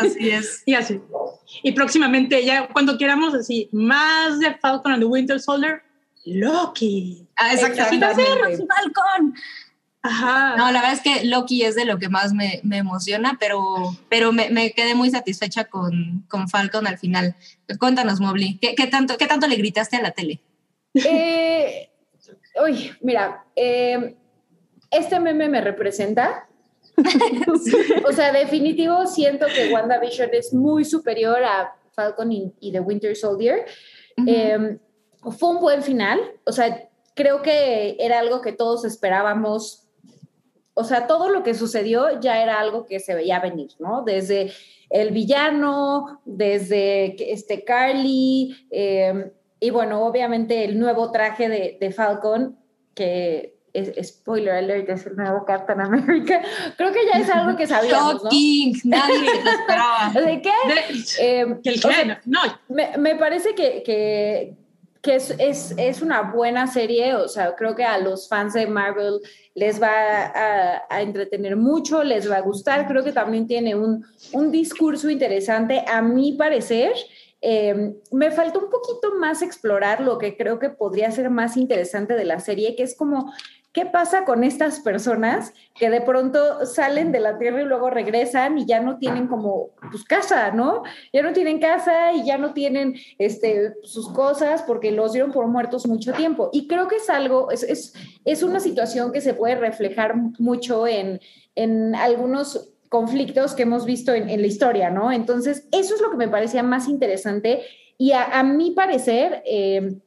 Así 0.00 0.30
es. 0.30 0.62
y 0.66 0.74
así. 0.74 1.00
Y 1.62 1.72
próximamente, 1.72 2.44
ya 2.44 2.68
cuando 2.68 2.98
queramos 2.98 3.34
así, 3.34 3.68
más 3.72 4.38
de 4.38 4.54
Falcon 4.54 4.92
and 4.92 5.02
the 5.02 5.06
Winter 5.06 5.40
Soldier, 5.40 5.82
Loki. 6.24 7.26
Ah, 7.36 7.52
exactamente. 7.52 8.06
Exactamente. 8.06 8.66
Falcon. 8.66 9.34
Ajá. 10.02 10.56
No, 10.56 10.70
la 10.70 10.80
verdad 10.80 10.92
es 10.92 11.00
que 11.00 11.24
Loki 11.24 11.64
es 11.64 11.74
de 11.74 11.84
lo 11.84 11.98
que 11.98 12.08
más 12.08 12.32
me, 12.32 12.60
me 12.62 12.78
emociona, 12.78 13.36
pero, 13.40 13.60
pero 14.08 14.32
me, 14.32 14.48
me 14.50 14.72
quedé 14.72 14.94
muy 14.94 15.10
satisfecha 15.10 15.64
con, 15.64 16.24
con 16.28 16.48
Falcon 16.48 16.86
al 16.86 16.98
final. 16.98 17.34
Cuéntanos, 17.78 18.20
Mobley, 18.20 18.58
¿qué, 18.58 18.74
qué 18.74 18.86
tanto, 18.86 19.18
¿qué 19.18 19.26
tanto 19.26 19.48
le 19.48 19.56
gritaste 19.56 19.96
a 19.96 20.02
la 20.02 20.12
tele? 20.12 20.40
Eh, 20.94 21.90
uy, 22.64 22.92
mira, 23.00 23.44
eh, 23.56 24.16
este 24.90 25.20
meme 25.20 25.48
me 25.48 25.60
representa. 25.60 26.48
o 28.08 28.12
sea, 28.12 28.32
definitivo 28.32 29.06
siento 29.06 29.46
que 29.46 29.72
WandaVision 29.72 30.30
es 30.32 30.52
muy 30.52 30.84
superior 30.84 31.42
a 31.44 31.74
Falcon 31.92 32.32
y, 32.32 32.52
y 32.60 32.72
The 32.72 32.80
Winter 32.80 33.16
Soldier. 33.16 33.66
Eh, 34.26 34.78
fue 35.38 35.50
un 35.50 35.60
buen 35.60 35.82
final, 35.82 36.20
o 36.44 36.52
sea, 36.52 36.88
creo 37.14 37.42
que 37.42 37.96
era 37.98 38.20
algo 38.20 38.40
que 38.40 38.52
todos 38.52 38.84
esperábamos. 38.84 39.87
O 40.78 40.84
sea, 40.84 41.06
todo 41.06 41.28
lo 41.28 41.42
que 41.42 41.54
sucedió 41.54 42.20
ya 42.20 42.42
era 42.42 42.58
algo 42.60 42.86
que 42.86 43.00
se 43.00 43.14
veía 43.14 43.40
venir, 43.40 43.70
¿no? 43.78 44.02
Desde 44.04 44.52
el 44.90 45.10
villano, 45.10 46.20
desde 46.24 47.14
este 47.32 47.64
Carly, 47.64 48.56
eh, 48.70 49.32
y 49.60 49.70
bueno, 49.70 50.04
obviamente 50.06 50.64
el 50.64 50.78
nuevo 50.78 51.10
traje 51.10 51.48
de, 51.48 51.76
de 51.80 51.90
Falcon, 51.92 52.56
que 52.94 53.54
es, 53.72 53.92
spoiler 54.08 54.54
alert, 54.54 54.88
es 54.88 55.06
el 55.06 55.16
nuevo 55.16 55.44
Captain 55.44 55.80
America. 55.80 56.40
Creo 56.76 56.92
que 56.92 57.00
ya 57.12 57.20
es 57.20 57.28
algo 57.28 57.56
que 57.56 57.66
sabíamos, 57.66 58.14
¿no? 58.24 58.30
Shocking, 58.30 58.80
nadie 58.84 59.18
lo 59.44 59.50
esperaba. 59.50 60.12
¿De 60.14 60.40
qué? 60.42 60.50
De- 60.68 60.98
Eh, 61.20 61.56
que 61.62 61.70
el 61.70 61.76
o 61.76 61.80
sea, 61.80 62.02
que- 62.04 62.16
no, 62.26 62.40
me, 62.68 62.96
me 62.96 63.16
parece 63.16 63.54
que, 63.54 63.82
que, 63.82 64.54
que 65.02 65.14
es, 65.16 65.34
es, 65.38 65.74
es 65.76 66.02
una 66.02 66.22
buena 66.22 66.66
serie, 66.66 67.14
o 67.14 67.28
sea, 67.28 67.54
creo 67.56 67.74
que 67.76 67.84
a 67.84 67.98
los 67.98 68.28
fans 68.28 68.54
de 68.54 68.66
Marvel 68.66 69.20
les 69.58 69.82
va 69.82 70.82
a, 70.88 71.02
entretener 71.02 71.56
mucho, 71.56 72.04
les 72.04 72.30
va 72.30 72.36
a 72.36 72.40
gustar, 72.40 72.86
creo 72.86 73.02
que 73.02 73.12
también 73.12 73.46
tiene 73.46 73.74
un, 73.74 74.04
un 74.32 74.50
discurso 74.52 75.10
interesante, 75.10 75.84
a 75.86 76.00
mi 76.00 76.32
parecer. 76.34 76.92
eh, 77.40 77.94
me 78.10 78.30
faltó 78.32 78.58
un 78.58 78.70
poquito 78.70 79.14
más 79.18 79.42
explorar 79.42 80.00
lo 80.00 80.18
que 80.18 80.36
creo 80.36 80.58
que 80.58 80.70
podría 80.70 81.10
ser 81.12 81.30
más 81.30 81.56
interesante 81.56 82.14
de 82.14 82.24
la 82.24 82.40
serie, 82.40 82.74
que 82.74 82.82
es 82.82 82.96
como, 82.96 83.32
¿qué 83.72 83.86
pasa 83.86 84.24
con 84.24 84.44
estas 84.44 84.80
personas 84.80 85.52
que 85.74 85.90
de 85.90 86.00
pronto 86.00 86.64
salen 86.66 87.12
de 87.12 87.20
la 87.20 87.38
Tierra 87.38 87.62
y 87.62 87.66
luego 87.66 87.90
regresan 87.90 88.58
y 88.58 88.66
ya 88.66 88.80
no 88.80 88.98
tienen 88.98 89.28
como, 89.28 89.70
pues, 89.90 90.04
casa, 90.04 90.50
¿no? 90.52 90.82
Ya 91.12 91.22
no 91.22 91.32
tienen 91.32 91.60
casa 91.60 92.12
y 92.12 92.24
ya 92.24 92.38
no 92.38 92.54
tienen 92.54 92.94
este, 93.18 93.74
sus 93.82 94.10
cosas 94.12 94.62
porque 94.62 94.90
los 94.90 95.12
dieron 95.12 95.32
por 95.32 95.46
muertos 95.46 95.86
mucho 95.86 96.12
tiempo. 96.12 96.50
Y 96.52 96.66
creo 96.66 96.88
que 96.88 96.96
es 96.96 97.10
algo, 97.10 97.50
es, 97.50 97.62
es, 97.62 97.94
es 98.24 98.42
una 98.42 98.60
situación 98.60 99.12
que 99.12 99.20
se 99.20 99.34
puede 99.34 99.56
reflejar 99.56 100.16
mucho 100.38 100.86
en, 100.86 101.20
en 101.54 101.94
algunos 101.94 102.70
conflictos 102.88 103.54
que 103.54 103.64
hemos 103.64 103.84
visto 103.84 104.14
en, 104.14 104.28
la 104.40 104.46
historia, 104.46 104.88
¿no? 104.90 105.12
Entonces, 105.12 105.68
eso 105.72 105.94
es 105.94 106.00
lo 106.00 106.10
que 106.10 106.16
me 106.16 106.28
parecía 106.28 106.62
más 106.62 106.88
interesante 106.88 107.62
y 107.98 108.12
a, 108.12 108.38
a 108.38 108.42
mi 108.42 108.70
parecer... 108.70 109.42
Eh, 109.44 109.98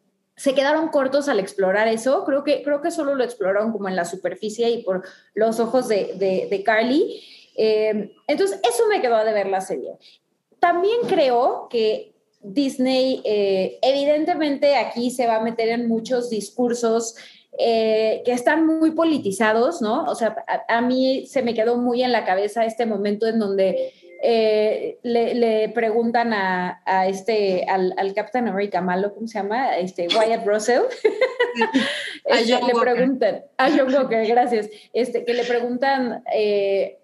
se 0.41 0.55
quedaron 0.55 0.88
cortos 0.88 1.29
al 1.29 1.39
explorar 1.39 1.88
eso. 1.88 2.24
Creo 2.25 2.43
que, 2.43 2.63
creo 2.63 2.81
que 2.81 2.89
solo 2.89 3.13
lo 3.13 3.24
exploraron 3.24 3.71
como 3.71 3.88
en 3.88 3.95
la 3.95 4.05
superficie 4.05 4.71
y 4.71 4.81
por 4.81 5.03
los 5.36 5.60
ojos 5.60 5.88
de, 5.88 6.48
de, 6.50 6.63
Carly. 6.63 7.21
Eh, 7.55 8.12
entonces, 8.25 8.60
eso 8.67 8.88
me 8.88 9.01
quedó 9.01 9.24
de 9.24 9.33
ver 9.33 9.45
la 9.45 9.62
serie. 9.62 9.91
También 10.57 11.01
creo 11.07 11.67
que 11.69 12.15
Disney, 12.41 13.21
eh, 13.24 13.77
evidentemente 13.83 14.77
aquí 14.77 15.12
se 15.12 15.27
va 15.27 15.36
a 15.36 15.43
meter 15.43 15.69
en 15.69 15.88
muchos 15.88 16.31
discursos 16.31 17.15
eh, 17.60 18.24
que 18.25 18.31
están 18.31 18.65
muy 18.65 18.91
politizados, 18.91 19.79
¿no? 19.79 20.05
O 20.05 20.15
sea, 20.15 20.43
a, 20.67 20.81
mí 20.81 21.27
se 21.27 21.43
me 21.43 21.53
quedó 21.53 21.77
muy 21.77 22.01
en 22.01 22.12
la 22.12 22.25
cabeza 22.25 22.65
este 22.65 22.88
momento 22.88 23.27
en 23.27 23.38
donde 23.38 23.93
eh, 24.24 25.00
le, 25.04 25.34
le, 25.34 25.70
preguntan 25.70 26.34
a, 26.34 26.82
a 26.86 27.08
este, 27.08 27.66
al, 27.68 27.94
al, 27.98 28.13
Captain 28.13 28.48
America 28.48 28.80
malo, 28.82 29.13
¿cómo 29.13 29.28
se 29.28 29.40
llama? 29.40 29.78
Este, 29.78 30.08
Wyatt 30.08 30.46
Russell. 30.46 30.84
este, 32.25 32.66
le 32.66 32.74
preguntan, 32.80 33.44
a 33.58 33.70
John 33.70 33.94
Walker, 33.94 34.25
gracias. 34.28 34.70
Este, 34.94 35.25
que 35.25 35.34
le 35.34 35.44
preguntan, 35.44 36.24
eh, 36.34 37.00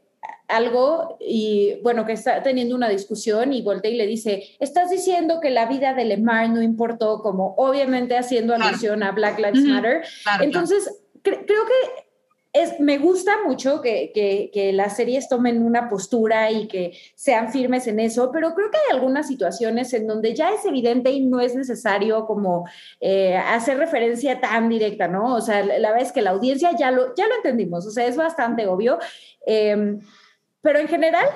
algo 0.48 1.18
y 1.20 1.80
bueno, 1.84 2.06
que 2.06 2.14
está 2.14 2.42
teniendo 2.42 2.76
una 2.76 2.88
discusión 2.88 3.52
y 3.52 3.62
voltea 3.62 3.92
y 3.92 3.96
le 3.96 4.08
dice, 4.08 4.56
estás 4.60 4.90
diciendo 4.90 5.40
que 5.42 5.50
la 5.50 5.66
vida 5.66 5.94
de 5.94 6.06
Lemar 6.06 6.50
no 6.50 6.62
importó, 6.62 7.22
como 7.22 7.54
obviamente 7.58 8.18
haciendo 8.18 8.54
alusión 8.54 9.04
a 9.04 9.12
Black 9.12 9.40
Lives 9.40 9.64
Matter. 9.64 10.04
Entonces, 10.40 11.02
creo 11.22 11.44
que 11.46 12.07
es, 12.54 12.80
me 12.80 12.98
gusta 12.98 13.44
mucho 13.46 13.82
que, 13.82 14.12
que, 14.14 14.74
las 14.74 14.96
series 14.96 15.30
tomen 15.30 15.64
una 15.64 15.90
postura 15.90 16.52
y 16.52 16.68
que 16.68 16.98
sean 17.16 17.52
firmes 17.52 17.88
en 17.88 18.00
eso, 18.00 18.32
pero 18.32 18.54
creo 18.54 18.72
que 18.72 18.78
hay 18.78 18.96
algunas 18.96 19.28
situaciones 19.28 19.94
en 19.94 20.08
donde 20.08 20.34
ya 20.34 20.52
es 20.52 20.66
evidente 20.66 21.12
y 21.12 21.26
no 21.26 21.40
es 21.40 21.56
necesario 21.56 22.26
como 22.26 22.68
eh, 23.00 23.36
hacer 23.36 23.78
referencia 23.78 24.40
tan 24.40 24.70
directa, 24.70 25.08
¿no? 25.08 25.36
O 25.36 25.42
sea, 25.42 25.64
la, 25.64 25.98
es 26.00 26.12
que 26.12 26.22
la 26.22 26.32
audiencia 26.32 26.72
ya 26.78 26.92
lo, 26.92 27.14
ya 27.16 27.28
lo 27.28 27.36
entendimos, 27.36 27.86
o 27.86 27.92
sea, 27.92 28.08
es 28.08 28.16
bastante 28.16 28.68
obvio, 28.68 28.98
em, 29.46 30.00
pero 30.62 30.80
en 30.80 30.88
general, 30.88 31.28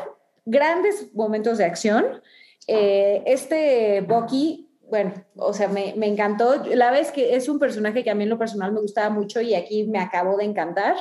grandes 0.45 1.13
momentos 1.13 1.57
de 1.57 1.65
acción. 1.65 2.21
Eh, 2.67 3.23
este 3.25 4.01
Bucky 4.01 4.70
bueno, 4.91 5.13
o 5.37 5.53
sea, 5.53 5.69
me, 5.69 5.93
me, 5.95 6.05
encantó. 6.05 6.65
La 6.65 6.91
vez 6.91 7.11
que 7.11 7.35
es 7.35 7.49
un 7.49 7.57
personaje 7.57 8.03
que 8.03 8.11
a 8.11 8.15
mí 8.15 8.23
en 8.23 8.29
lo 8.29 8.37
personal 8.37 8.73
me 8.73 8.81
gustaba 8.81 9.09
mucho 9.09 9.41
y 9.41 9.55
aquí 9.55 9.85
me 9.85 9.99
acabó 9.99 10.37
de 10.37 10.43
encantar. 10.43 10.97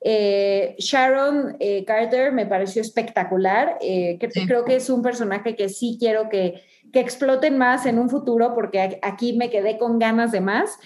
Eh, 0.00 0.76
Sharon 0.78 1.56
eh, 1.58 1.84
Carter 1.84 2.32
me 2.32 2.46
pareció 2.46 2.82
espectacular. 2.82 3.78
Eh, 3.80 4.18
creo 4.46 4.64
que 4.64 4.76
es 4.76 4.90
un 4.90 5.02
personaje 5.02 5.56
que 5.56 5.68
sí 5.68 5.96
quiero 5.98 6.28
que, 6.28 6.62
que, 6.92 7.00
exploten 7.00 7.58
más 7.58 7.86
en 7.86 7.98
un 7.98 8.10
futuro 8.10 8.54
porque 8.54 8.98
aquí 9.02 9.32
me 9.34 9.50
quedé 9.50 9.78
con 9.78 9.98
ganas 9.98 10.32
de 10.32 10.40
más. 10.40 10.78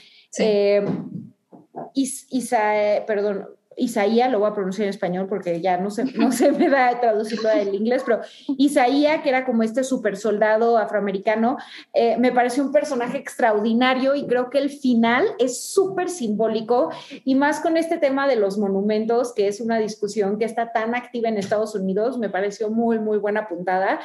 Isa, 1.95 2.73
perdón, 3.07 3.49
Isaía, 3.77 4.29
lo 4.29 4.41
voy 4.41 4.51
a 4.51 4.55
pronunciar 4.55 4.85
en 4.85 4.91
español 4.91 5.27
porque 5.29 5.61
ya 5.61 5.79
no 5.79 5.91
se, 5.91 6.05
no 6.05 6.33
se 6.33 6.53
me 6.53 6.69
da 6.69 7.01
traducirlo 7.01 7.49
al 7.49 7.75
inglés, 7.75 8.03
pero 8.05 8.21
Isaía, 8.59 9.23
que 9.23 9.29
era 9.29 9.45
como 9.45 9.63
este 9.63 9.85
super 9.85 10.17
soldado 10.17 10.79
afroamericano, 10.79 11.57
eh, 11.93 12.17
me 12.19 12.33
pareció 12.33 12.63
un 12.63 12.73
personaje 12.73 13.19
extraordinario 13.19 14.15
y 14.15 14.27
creo 14.27 14.51
que 14.51 14.59
el 14.59 14.71
final 14.71 15.27
es 15.39 15.73
súper 15.73 16.09
simbólico 16.09 16.91
y 17.25 17.35
más 17.35 17.61
con 17.61 17.77
este 17.77 17.99
tema 17.99 18.27
de 18.29 18.37
los 18.37 18.59
monumentos, 18.59 19.33
que 19.35 19.49
es 19.49 19.61
una 19.61 19.79
discusión 19.79 20.39
que 20.39 20.45
está 20.45 20.73
tan 20.73 20.95
activa 20.95 21.29
en 21.29 21.39
Estados 21.39 21.75
Unidos, 21.75 22.19
me 22.19 22.29
pareció 22.29 22.71
muy, 22.71 22.99
muy 22.99 23.19
buena 23.19 23.49
puntada. 23.49 24.01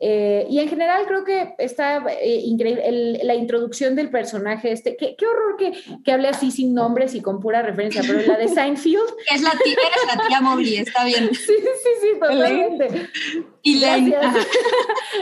Eh, 0.00 0.46
y 0.50 0.58
en 0.58 0.68
general 0.68 1.06
creo 1.06 1.24
que 1.24 1.54
está 1.58 2.04
eh, 2.20 2.40
increíble 2.44 3.20
la 3.22 3.34
introducción 3.34 3.94
del 3.94 4.10
personaje 4.10 4.72
este. 4.72 4.96
Qué, 4.96 5.14
qué 5.16 5.26
horror 5.26 5.56
que, 5.56 5.72
que, 6.04 6.12
hable 6.12 6.28
así 6.28 6.50
sin 6.50 6.74
nombres 6.74 7.14
y 7.14 7.20
con 7.20 7.38
pura 7.40 7.62
referencia, 7.62 8.02
pero 8.04 8.20
la 8.20 8.36
de 8.36 8.48
Seinfeld. 8.48 8.98
Es 9.32 9.42
la 9.42 9.52
tía, 9.52 9.74
es 9.74 10.16
la 10.16 10.26
tía 10.26 10.40
Mobley, 10.40 10.76
está 10.76 11.04
bien. 11.04 11.32
Sí, 11.32 11.54
sí, 11.56 11.90
sí, 12.00 12.18
totalmente. 12.18 13.08
Y 13.62 13.80
Gracias. 13.80 14.48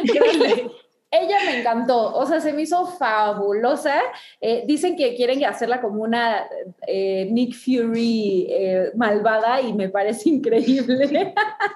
Ella 1.12 1.38
me 1.44 1.58
encantó, 1.58 2.14
o 2.14 2.24
sea, 2.24 2.40
se 2.40 2.52
me 2.52 2.62
hizo 2.62 2.86
fabulosa. 2.86 4.00
Eh, 4.40 4.62
dicen 4.64 4.96
que 4.96 5.16
quieren 5.16 5.44
hacerla 5.44 5.80
como 5.80 6.02
una 6.02 6.46
eh, 6.86 7.28
Nick 7.32 7.54
Fury 7.54 8.46
eh, 8.48 8.92
malvada 8.94 9.60
y 9.60 9.72
me 9.72 9.88
parece 9.88 10.28
increíble. 10.28 11.34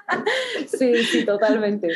sí, 0.68 1.02
sí, 1.02 1.24
totalmente. 1.24 1.88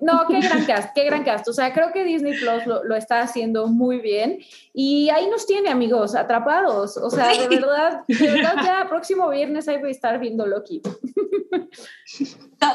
no, 0.00 0.26
qué 0.26 0.40
gran 0.40 0.64
cast, 0.64 0.92
qué 0.92 1.04
gran 1.04 1.22
cast. 1.22 1.46
O 1.46 1.52
sea, 1.52 1.72
creo 1.72 1.92
que 1.92 2.02
Disney 2.02 2.36
Plus 2.36 2.66
lo, 2.66 2.96
está 2.96 3.20
haciendo 3.20 3.68
muy 3.68 4.00
bien 4.00 4.40
y 4.74 5.08
ahí 5.10 5.28
nos 5.28 5.46
tiene, 5.46 5.68
amigos, 5.68 6.16
atrapados. 6.16 6.96
O 6.96 7.10
sea, 7.10 7.28
de 7.28 7.46
verdad, 7.46 8.02
de 8.08 8.26
verdad, 8.28 8.54
ya 8.64 8.88
próximo 8.88 9.28
viernes 9.28 9.68
ahí 9.68 9.78
voy 9.78 9.90
a 9.90 9.92
estar 9.92 10.18
viendo 10.18 10.44
Loki. 10.48 10.82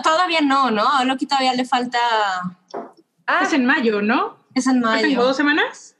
todavía 0.01 0.39
no, 0.39 0.71
¿no? 0.71 0.87
A 0.87 1.03
Loki 1.03 1.25
todavía 1.25 1.53
le 1.53 1.65
falta 1.65 1.99
Ah, 3.27 3.41
es 3.43 3.53
en 3.53 3.65
mayo, 3.65 4.01
¿no? 4.01 4.37
Es 4.53 4.67
en 4.67 4.79
mayo. 4.79 5.07
¿Tengo 5.07 5.23
dos 5.23 5.37
semanas? 5.37 5.95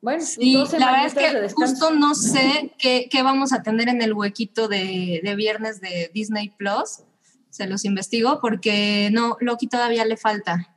Bueno, 0.00 0.22
sí, 0.22 0.54
la 0.78 0.92
verdad 0.92 1.06
es 1.06 1.14
que 1.14 1.54
justo 1.54 1.90
no 1.90 2.14
sé 2.14 2.72
qué, 2.78 3.08
qué, 3.10 3.22
vamos 3.22 3.52
a 3.52 3.62
tener 3.62 3.88
en 3.88 4.02
el 4.02 4.12
huequito 4.12 4.68
de, 4.68 5.20
de, 5.24 5.34
viernes 5.34 5.80
de 5.80 6.10
Disney 6.14 6.50
Plus. 6.50 7.02
Se 7.50 7.66
los 7.66 7.84
investigo 7.84 8.38
porque 8.40 9.08
no, 9.12 9.36
Loki 9.40 9.66
todavía 9.66 10.04
le 10.04 10.16
falta. 10.16 10.76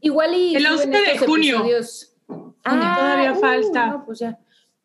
Igual 0.00 0.34
y. 0.34 0.54
El 0.54 0.66
11 0.66 0.86
de 0.86 1.18
junio. 1.18 1.64
Ah, 2.64 2.96
todavía 2.98 3.34
falta. 3.34 4.02
pues 4.04 4.20
ya. 4.20 4.38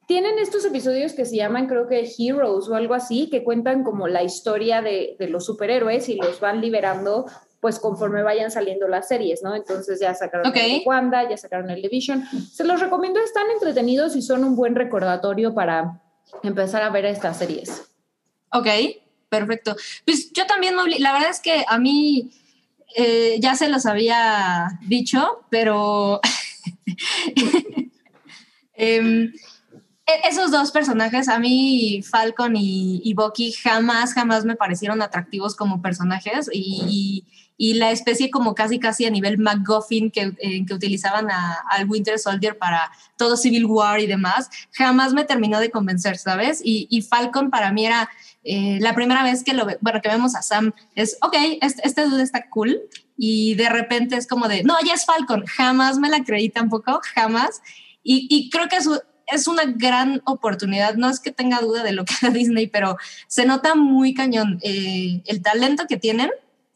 Tienen 0.08 0.40
estos 0.40 0.66
episodios 0.66 1.14
que 1.14 1.26
se 1.26 1.38
llaman, 1.38 1.68
creo 1.68 1.88
que 1.88 2.10
Heroes 2.18 2.68
o 2.68 2.76
algo 2.76 2.94
así, 2.96 3.30
que 3.30 3.44
cuentan 3.44 3.84
como 3.84 4.08
la 4.08 4.24
historia 4.24 4.82
de, 4.82 5.16
de 5.20 5.28
los 5.30 5.46
superhéroes 5.46 6.10
y 6.10 6.16
los 6.16 6.40
van 6.40 6.60
liberando 6.60 7.28
pues 7.62 7.80
conforme 7.80 8.24
vayan 8.24 8.50
saliendo 8.50 8.88
las 8.88 9.08
series, 9.08 9.44
¿no? 9.44 9.56
Entonces 9.56 10.00
ya 10.00 10.14
sacaron 10.16 10.48
el 10.48 10.54
de 10.54 10.82
Wanda, 10.84 11.30
ya 11.30 11.38
sacaron 11.38 11.70
el 11.70 11.82
Division. 11.82 12.26
Se 12.52 12.64
los 12.64 12.82
recomiendo, 12.82 13.20
están 13.20 13.50
entretenidos 13.52 14.16
y 14.16 14.24
son 14.24 14.44
un 14.44 14.56
buen 14.56 14.76
recordatorio 14.76 15.54
para 15.54 16.02
empezar 16.42 16.82
a 16.82 16.90
ver 16.90 17.06
estas 17.06 17.38
series. 17.38 17.84
Ok, 18.52 18.68
perfecto. 19.30 19.76
Pues 20.06 20.34
yo 20.34 20.48
también, 20.48 20.76
la 20.76 21.14
verdad 21.14 21.30
es 21.30 21.40
que 21.40 21.64
a 21.68 21.78
mí 21.78 22.32
eh, 22.96 23.38
ya 23.40 23.56
se 23.56 23.70
los 23.70 23.86
había 23.86 24.80
dicho, 24.88 25.46
pero 25.52 26.20
em, 28.74 29.32
e-, 30.08 30.30
esos 30.30 30.50
dos 30.50 30.72
personajes, 30.72 31.30
a 31.30 31.38
mí 31.38 32.02
Falcon 32.02 32.56
y, 32.56 33.02
y 33.04 33.14
Bucky 33.14 33.52
jamás, 33.52 34.16
jamás 34.16 34.46
me 34.46 34.56
parecieron 34.56 35.04
atractivos 35.04 35.56
como 35.56 35.80
personajes 35.80 36.50
y, 36.52 36.82
y 36.90 37.41
la 37.76 37.92
especie 37.92 38.30
como 38.32 38.56
casi 38.56 38.80
casi 38.80 39.06
a 39.06 39.10
nivel 39.10 39.38
MacGuffin 39.38 40.10
que, 40.10 40.34
eh, 40.40 40.66
que 40.66 40.74
utilizaban 40.74 41.28
al 41.30 41.88
Winter 41.88 42.18
Soldier 42.18 42.58
para 42.58 42.92
todo 43.18 43.38
Civil 43.38 43.66
War 43.66 44.00
y 44.00 44.08
demás, 44.08 44.50
jamás 44.72 45.14
me 45.14 45.26
terminó 45.26 45.60
de 45.60 45.70
convencer, 45.70 46.18
¿sabes? 46.18 46.62
Y, 46.64 47.02
Falcon 47.02 47.50
para 47.50 47.72
mí 47.72 47.86
era 47.86 48.10
eh, 48.44 48.80
la 48.82 48.96
primera 48.96 49.24
vez 49.24 49.44
que 49.44 49.54
lo 49.54 49.68
bueno, 49.82 50.02
que 50.02 50.10
vemos 50.10 50.36
a 50.36 50.42
Sam, 50.42 50.74
es, 50.96 51.18
ok, 51.22 51.36
este, 51.62 51.82
este 51.86 52.06
dude 52.06 52.24
está 52.24 52.50
cool, 52.50 52.82
y 53.18 53.54
de 53.56 53.70
repente 53.70 54.16
es 54.16 54.28
como 54.28 54.48
de, 54.48 54.64
no, 54.64 54.76
ya 54.86 54.94
es 54.94 55.06
Falcon, 55.06 55.46
jamás 55.46 56.00
me 56.00 56.10
la 56.10 56.24
creí 56.24 56.50
tampoco, 56.50 57.00
jamás, 57.14 57.62
y, 58.04 58.28
y 58.30 58.50
creo 58.50 58.68
que 58.68 58.78
es, 58.78 58.88
es 59.32 59.48
una 59.48 59.64
gran 59.66 60.22
oportunidad, 60.26 60.96
no 60.96 61.10
es 61.10 61.20
que 61.20 61.32
tenga 61.32 61.60
duda 61.60 61.84
de 61.84 61.94
lo 61.94 62.06
que 62.06 62.14
hace 62.14 62.30
Disney, 62.32 62.68
pero 62.68 62.98
se 63.28 63.46
nota 63.46 63.76
muy 63.76 64.14
cañón 64.14 64.60
eh, 64.62 65.22
el 65.26 65.42
talento 65.42 65.86
que 65.88 65.98
tienen 65.98 66.32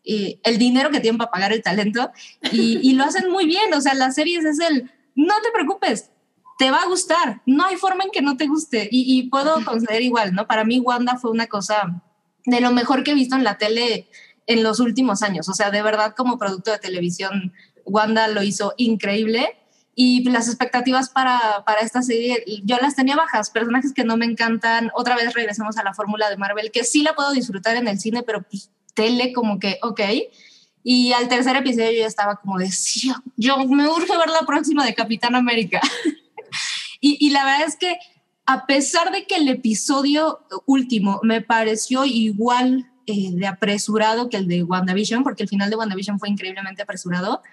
el 0.05 0.57
dinero 0.57 0.91
que 0.91 0.99
tienen 0.99 1.17
para 1.17 1.31
pagar 1.31 1.51
el 1.51 1.63
talento 1.63 2.11
y, 2.51 2.93
lo 2.93 3.03
hacen 3.03 3.29
muy 3.31 3.45
bien. 3.45 3.73
O 3.73 3.81
sea, 3.81 3.93
las 3.93 4.15
series 4.15 4.45
es 4.45 4.59
el, 4.59 4.91
no 5.15 5.33
te 5.43 5.51
preocupes, 5.51 6.11
te 6.57 6.71
va 6.71 6.81
a 6.81 6.87
gustar, 6.87 7.41
no 7.45 7.65
hay 7.65 7.75
forma 7.75 8.03
en 8.05 8.11
que 8.11 8.21
no 8.21 8.37
te 8.37 8.47
guste 8.47 8.87
y, 8.91 9.29
puedo 9.29 9.63
conceder 9.65 10.01
igual, 10.01 10.33
¿no? 10.33 10.47
Para 10.47 10.63
mí 10.63 10.79
Wanda 10.79 11.17
fue 11.17 11.31
una 11.31 11.47
cosa 11.47 12.01
de 12.45 12.61
lo 12.61 12.71
mejor 12.71 13.03
que 13.03 13.11
he 13.11 13.15
visto 13.15 13.35
en 13.35 13.43
la 13.43 13.57
tele 13.57 14.07
en 14.47 14.63
los 14.63 14.79
últimos 14.79 15.23
años. 15.23 15.49
O 15.49 15.53
sea, 15.53 15.71
de 15.71 15.81
verdad 15.81 16.13
como 16.15 16.37
producto 16.37 16.71
de 16.71 16.77
televisión, 16.77 17.53
Wanda 17.85 18.27
lo 18.27 18.43
hizo 18.43 18.73
increíble 18.77 19.57
y 19.95 20.29
las 20.29 20.47
expectativas 20.47 21.09
para, 21.09 21.63
para, 21.65 21.79
esta 21.79 22.01
serie, 22.01 22.43
yo 22.63 22.77
las 22.81 22.95
tenía 22.95 23.15
bajas, 23.15 23.49
personajes 23.49 23.93
que 23.93 24.03
no 24.03 24.17
me 24.17 24.25
encantan, 24.25 24.91
otra 24.93 25.15
vez 25.15 25.33
regresamos 25.33 25.77
a 25.77 25.83
la 25.83 25.93
fórmula 25.93 26.29
de 26.29 26.35
Marvel, 26.35 26.69
que 26.71 26.83
sí 26.83 27.01
la 27.01 27.15
puedo 27.15 27.31
disfrutar 27.31 27.77
en 27.77 27.87
el 27.87 27.97
cine, 27.97 28.21
pero 28.21 28.41
pues 28.41 28.69
tele 28.95 29.31
como 29.33 29.59
que, 29.59 29.77
ok. 29.83 30.01
Y 30.83 31.13
al 31.13 31.27
tercer 31.27 31.55
episodio 31.55 31.91
yo 31.91 31.99
ya 31.99 32.07
estaba 32.07 32.37
como 32.37 32.57
de, 32.57 32.71
sí, 32.71 33.11
yo 33.37 33.57
me 33.65 33.87
urge 33.87 34.17
ver 34.17 34.29
la 34.29 34.45
próxima 34.45 34.85
de 34.85 34.95
Capitán 34.95 35.35
América. 35.35 35.81
y, 37.01 37.17
y, 37.19 37.29
la 37.29 37.45
verdad 37.45 37.67
es 37.67 37.75
que 37.75 37.97
a 38.45 38.65
pesar 38.65 39.11
de 39.11 39.25
que 39.25 39.35
el 39.35 39.47
episodio 39.49 40.39
último 40.65 41.19
me 41.23 41.41
pareció 41.41 42.05
igual 42.05 42.89
eh, 43.07 43.31
de 43.33 43.45
apresurado 43.45 44.29
que 44.29 44.37
el 44.37 44.47
de 44.47 44.63
WandaVision, 44.63 45.23
porque 45.23 45.43
el 45.43 45.49
final 45.49 45.69
de 45.69 45.75
WandaVision 45.75 46.19
fue 46.19 46.29
increíblemente 46.29 46.81
apresurado, 46.81 47.43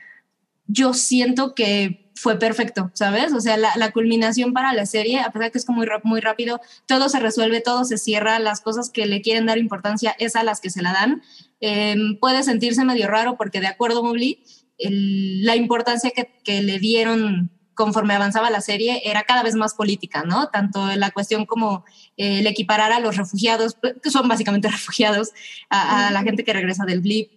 yo 0.67 0.95
siento 0.95 1.55
que 1.55 2.02
fue 2.15 2.39
perfecto, 2.39 2.91
¿sabes? 2.95 3.33
O 3.33 3.41
sea, 3.41 3.57
la, 3.57 3.73
la, 3.77 3.91
culminación 3.91 4.53
para 4.53 4.73
la 4.73 4.87
serie, 4.87 5.21
a 5.21 5.31
pesar 5.31 5.45
de 5.45 5.51
que 5.51 5.59
es 5.59 5.65
como 5.65 5.79
muy, 5.79 5.89
muy 6.05 6.21
rápido, 6.21 6.61
todo 6.87 7.09
se 7.09 7.21
resuelve, 7.21 7.61
todo 7.61 7.85
se 7.85 7.99
cierra, 7.99 8.39
las 8.39 8.61
cosas 8.61 8.91
que 8.91 9.07
le 9.07 9.23
quieren 9.23 9.47
dar 9.47 9.59
importancia 9.59 10.15
es 10.19 10.37
a 10.37 10.43
las 10.43 10.61
que 10.61 10.71
se 10.71 10.83
la 10.83 10.93
dan. 10.93 11.23
Em, 11.61 12.19
puede 12.19 12.43
sentirse 12.43 12.85
medio 12.85 13.09
raro 13.09 13.37
porque 13.37 13.61
de 13.61 13.69
acuerdo, 13.69 14.03
Mobley, 14.03 14.43
la 14.79 15.57
importancia 15.57 16.11
que, 16.11 16.31
que, 16.45 16.63
le 16.63 16.79
dieron 16.79 17.51
conforme 17.75 18.15
avanzaba 18.15 18.51
la 18.51 18.61
serie 18.61 19.01
era 19.05 19.23
cada 19.23 19.43
vez 19.43 19.55
más 19.55 19.75
política, 19.75 20.25
¿no? 20.25 20.49
Tanto 20.49 20.95
la 20.97 21.11
cuestión 21.11 21.47
como 21.47 21.85
eh, 22.17 22.41
el 22.41 22.47
equiparar 22.47 22.93
a 22.93 23.01
los 23.01 23.17
refugiados, 23.17 23.77
que 24.03 24.11
son 24.11 24.29
básicamente 24.29 24.69
refugiados, 24.71 25.31
a, 25.71 26.09
a 26.09 26.11
la 26.11 26.23
gente 26.23 26.45
que 26.45 26.53
regresa 26.53 26.85
del 26.85 27.01
blip, 27.01 27.31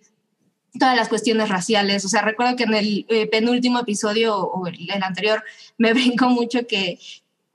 todas 0.80 0.96
las 0.96 1.10
cuestiones 1.10 1.50
raciales. 1.50 2.06
O 2.06 2.10
sea, 2.10 2.22
recuerdo 2.22 2.56
que 2.56 2.64
en 2.64 2.74
el 2.74 3.06
eh, 3.10 3.28
penúltimo 3.28 3.80
episodio 3.80 4.38
o 4.38 4.68
el, 4.68 4.90
anterior 5.02 5.44
me 5.78 5.94
brincó 5.94 6.30
mucho 6.30 6.68
que 6.68 7.00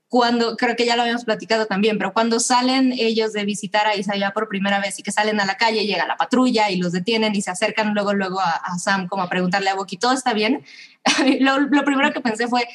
cuando, 0.07 0.57
creo 0.57 0.75
que 0.75 0.85
ya 0.85 0.97
lo 0.97 1.03
habíamos 1.03 1.23
platicado 1.23 1.67
también, 1.67 1.97
pero 1.97 2.11
cuando 2.11 2.41
salen 2.41 2.91
ellos 2.91 3.31
de 3.31 3.45
visitar 3.45 3.87
a 3.87 3.95
Isaiah 3.95 4.31
por 4.31 4.49
primera 4.49 4.81
vez 4.81 4.99
y 4.99 5.03
que 5.03 5.11
salen 5.13 5.39
a 5.39 5.45
la 5.45 5.55
calle, 5.55 5.85
llega 5.85 6.05
la 6.05 6.17
patrulla 6.17 6.69
y 6.69 6.75
los 6.75 6.91
detienen 6.91 7.33
y 7.33 7.41
se 7.41 7.49
acercan 7.49 7.93
luego, 7.93 8.13
luego 8.13 8.41
a, 8.41 8.77
Sam 8.77 9.07
como 9.07 9.23
a 9.23 9.29
preguntarle 9.29 9.69
a 9.69 9.75
Bucky, 9.75 9.95
¿todo 9.95 10.11
está 10.11 10.33
bien? 10.33 10.65
lo, 11.39 11.55
primero 11.85 12.11
que 12.11 12.19
pensé 12.19 12.49
fue, 12.49 12.67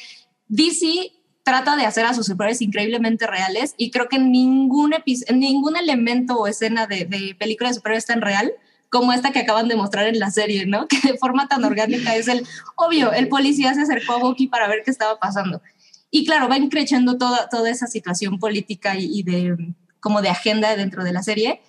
DC 0.47 1.11
trata 1.43 1.75
de 1.75 1.85
hacer 1.85 2.05
a 2.05 2.15
sus 2.15 2.25
superhéroes 2.25 2.61
increíblemente 2.63 3.27
reales 3.27 3.75
y 3.77 3.91
creo 3.91 4.09
que 4.09 4.17
ningún, 4.17 4.95
ningún 5.31 5.77
elemento 5.77 6.37
o 6.37 6.47
escena 6.47 6.87
de, 6.87 7.35
película 7.37 7.69
de 7.69 7.75
superhéroes 7.75 8.03
es 8.03 8.07
tan 8.07 8.21
real 8.21 8.51
como 8.89 9.13
esta 9.13 9.31
que 9.31 9.39
acaban 9.39 9.67
de 9.67 9.75
mostrar 9.75 10.07
en 10.07 10.19
la 10.19 10.31
serie, 10.31 10.65
¿no? 10.65 10.87
Que 10.89 10.99
de 11.01 11.17
forma 11.17 11.47
tan 11.47 11.63
orgánica 11.63 12.15
es 12.15 12.27
el, 12.27 12.45
obvio, 12.75 13.13
el 13.13 13.27
policía 13.27 13.73
se 13.73 13.81
acercó 13.81 14.13
a 14.13 14.17
Bucky 14.19 14.47
para 14.47 14.67
ver 14.67 14.81
qué 14.83 14.91
estaba 14.91 15.19
pasando. 15.19 15.61
Y 16.09 16.25
claro, 16.25 16.47
va 16.47 16.57
increciendo 16.57 17.17
toda, 17.17 17.49
toda 17.49 17.69
esa 17.69 17.87
situación 17.87 18.39
política 18.39 18.95
y, 18.97 19.23
de 19.23 19.57
como 19.99 20.21
de 20.21 20.29
agenda 20.29 20.75
dentro 20.75 21.03
de 21.03 21.11
la 21.11 21.21
serie, 21.21 21.61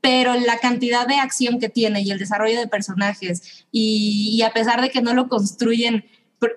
pero 0.00 0.34
la 0.34 0.58
cantidad 0.58 1.06
de 1.06 1.16
acción 1.16 1.58
que 1.58 1.68
tiene 1.68 2.00
y 2.00 2.10
el 2.10 2.18
desarrollo 2.18 2.58
de 2.58 2.68
personajes, 2.68 3.66
y, 3.70 4.40
a 4.42 4.52
pesar 4.52 4.80
de 4.80 4.90
que 4.90 5.02
no 5.02 5.12
lo 5.12 5.28
construyen, 5.28 6.04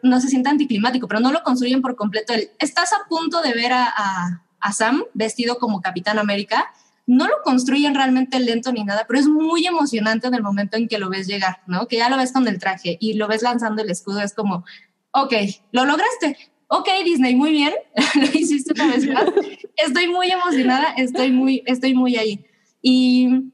no 0.04 0.22
se 0.22 0.30
siente 0.30 0.50
anticlimático, 0.50 1.08
pero 1.08 1.20
no 1.20 1.32
lo 1.32 1.44
construyen 1.44 1.82
por 1.82 1.96
completo. 1.96 2.34
estás 2.60 2.94
a 2.94 3.08
punto 3.10 3.42
de 3.42 3.54
ver 3.54 3.74
a, 3.74 4.42
a, 4.60 4.74
Sam 4.74 5.04
vestido 5.14 5.60
como 5.60 5.82
Capitán 5.82 6.20
América, 6.20 6.74
no 7.08 7.28
lo 7.28 7.42
construyen 7.44 7.96
realmente 7.96 8.40
lento 8.40 8.72
ni 8.72 8.84
nada, 8.84 9.06
pero 9.08 9.20
es 9.20 9.28
muy 9.28 9.66
emocionante 9.66 10.28
en 10.28 10.36
el 10.36 10.44
momento 10.44 10.78
en 10.78 10.88
que 10.88 11.00
lo 11.00 11.10
ves 11.10 11.26
llegar, 11.26 11.62
¿no? 11.66 11.88
Que 11.88 11.98
ya 11.98 12.10
lo 12.10 12.18
ves 12.18 12.34
con 12.34 12.48
el 12.48 12.60
traje 12.60 12.98
y 13.00 13.14
lo 13.14 13.28
ves 13.28 13.42
lanzando 13.42 13.82
el 13.82 13.90
escudo, 13.90 14.22
es 14.22 14.34
como, 14.34 14.66
ok, 15.12 15.34
lo 15.72 15.86
lograste, 15.86 16.38
ok, 16.68 16.90
Disney, 17.06 17.34
muy 17.36 17.52
bien, 17.52 17.74
lo 18.16 18.26
hiciste 18.26 18.74
una 18.74 18.88
vez 18.88 19.08
más. 19.08 19.26
Estoy 19.78 20.08
muy 20.10 20.30
emocionada, 20.30 20.94
estoy 20.98 21.32
muy, 21.32 21.64
estoy 21.66 21.94
muy 21.94 22.18
ahí. 22.18 22.46
Y 22.82 23.52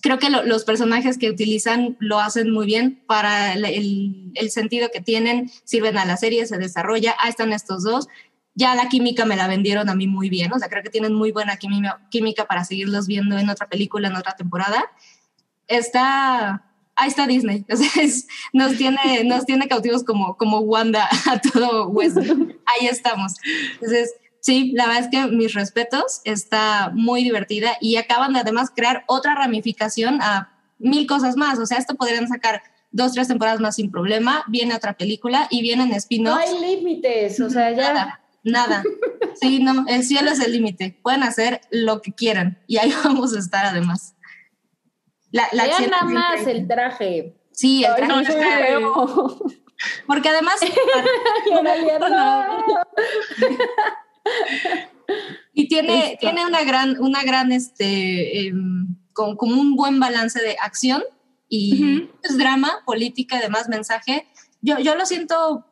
creo 0.00 0.18
que 0.18 0.30
los 0.30 0.64
personajes 0.64 1.18
que 1.18 1.30
utilizan 1.30 1.96
lo 2.00 2.20
hacen 2.20 2.50
muy 2.50 2.66
bien 2.66 3.02
para 3.06 3.52
el, 3.54 4.32
el, 4.34 4.50
sentido 4.50 4.88
que 4.92 5.00
tienen, 5.00 5.50
sirven 5.64 5.98
a 5.98 6.04
la 6.04 6.16
serie, 6.16 6.46
se 6.46 6.58
desarrolla. 6.58 7.14
Ahí 7.20 7.30
están 7.30 7.52
estos 7.52 7.84
dos. 7.84 8.08
Ya 8.54 8.74
la 8.74 8.88
química 8.88 9.24
me 9.24 9.36
la 9.36 9.48
vendieron 9.48 9.88
a 9.88 9.94
mí 9.94 10.06
muy 10.06 10.28
bien, 10.28 10.52
o 10.52 10.58
sea, 10.58 10.68
creo 10.68 10.82
que 10.82 10.90
tienen 10.90 11.14
muy 11.14 11.32
buena 11.32 11.58
química, 12.10 12.46
para 12.46 12.64
seguirlos 12.64 13.06
viendo 13.06 13.36
en 13.38 13.50
otra 13.50 13.68
película, 13.68 14.08
en 14.08 14.16
otra 14.16 14.36
temporada. 14.36 14.84
Está, 15.66 16.64
ahí 16.94 17.08
está 17.08 17.26
Disney. 17.26 17.64
nos, 18.52 18.76
tiene, 18.76 19.24
nos 19.24 19.44
tiene 19.44 19.66
cautivos 19.66 20.04
como, 20.04 20.36
como 20.36 20.60
Wanda 20.60 21.08
a 21.30 21.40
todo 21.40 21.88
hueso. 21.88 22.20
Ahí 22.20 22.86
estamos. 22.86 23.32
Entonces, 23.74 24.14
sí, 24.40 24.72
la 24.74 24.86
verdad 24.86 25.04
es 25.04 25.08
que 25.10 25.26
mis 25.34 25.54
respetos, 25.54 26.20
está 26.24 26.90
muy 26.94 27.24
divertida 27.24 27.76
y 27.80 27.96
acaban 27.96 28.34
de 28.34 28.40
además 28.40 28.70
crear 28.74 29.04
otra 29.08 29.34
ramificación 29.34 30.20
a 30.22 30.52
mil 30.78 31.06
cosas 31.06 31.36
más. 31.36 31.58
O 31.58 31.66
sea, 31.66 31.78
esto 31.78 31.94
podrían 31.94 32.28
sacar 32.28 32.62
dos, 32.92 33.12
tres 33.12 33.28
temporadas 33.28 33.60
más 33.60 33.76
sin 33.76 33.90
problema. 33.90 34.44
Viene 34.48 34.74
otra 34.74 34.92
película 34.92 35.48
y 35.50 35.62
vienen 35.62 35.92
spin-offs. 35.92 36.50
No 36.50 36.58
hay 36.58 36.76
límites, 36.76 37.40
o 37.40 37.50
sea, 37.50 37.72
ya. 37.72 37.92
Nada, 37.92 38.20
nada. 38.44 38.84
Sí, 39.40 39.62
no, 39.62 39.84
el 39.88 40.04
cielo 40.04 40.30
es 40.30 40.40
el 40.40 40.52
límite. 40.52 40.98
Pueden 41.02 41.22
hacer 41.22 41.60
lo 41.70 42.00
que 42.00 42.12
quieran 42.12 42.58
y 42.66 42.78
ahí 42.78 42.92
vamos 43.04 43.34
a 43.34 43.38
estar 43.38 43.66
además. 43.66 44.16
La, 45.30 45.48
la 45.52 45.66
nada 45.66 46.04
más 46.04 46.46
el 46.46 46.68
traje. 46.68 47.36
Sí, 47.50 47.84
el 47.84 47.94
traje. 47.96 48.34
Porque 50.06 50.28
además. 50.28 50.60
y 55.52 55.68
tiene, 55.68 56.16
tiene 56.20 56.46
una 56.46 56.62
gran, 56.62 57.00
una 57.00 57.24
gran, 57.24 57.52
este, 57.52 58.46
em, 58.46 58.96
como 59.12 59.60
un 59.60 59.76
buen 59.76 60.00
balance 60.00 60.40
de 60.40 60.56
acción 60.60 61.02
y 61.48 62.08
pues, 62.22 62.38
drama, 62.38 62.82
política 62.86 63.38
y 63.38 63.40
demás 63.40 63.68
mensaje. 63.68 64.28
Yo, 64.60 64.78
yo 64.78 64.94
lo 64.94 65.04
siento 65.04 65.66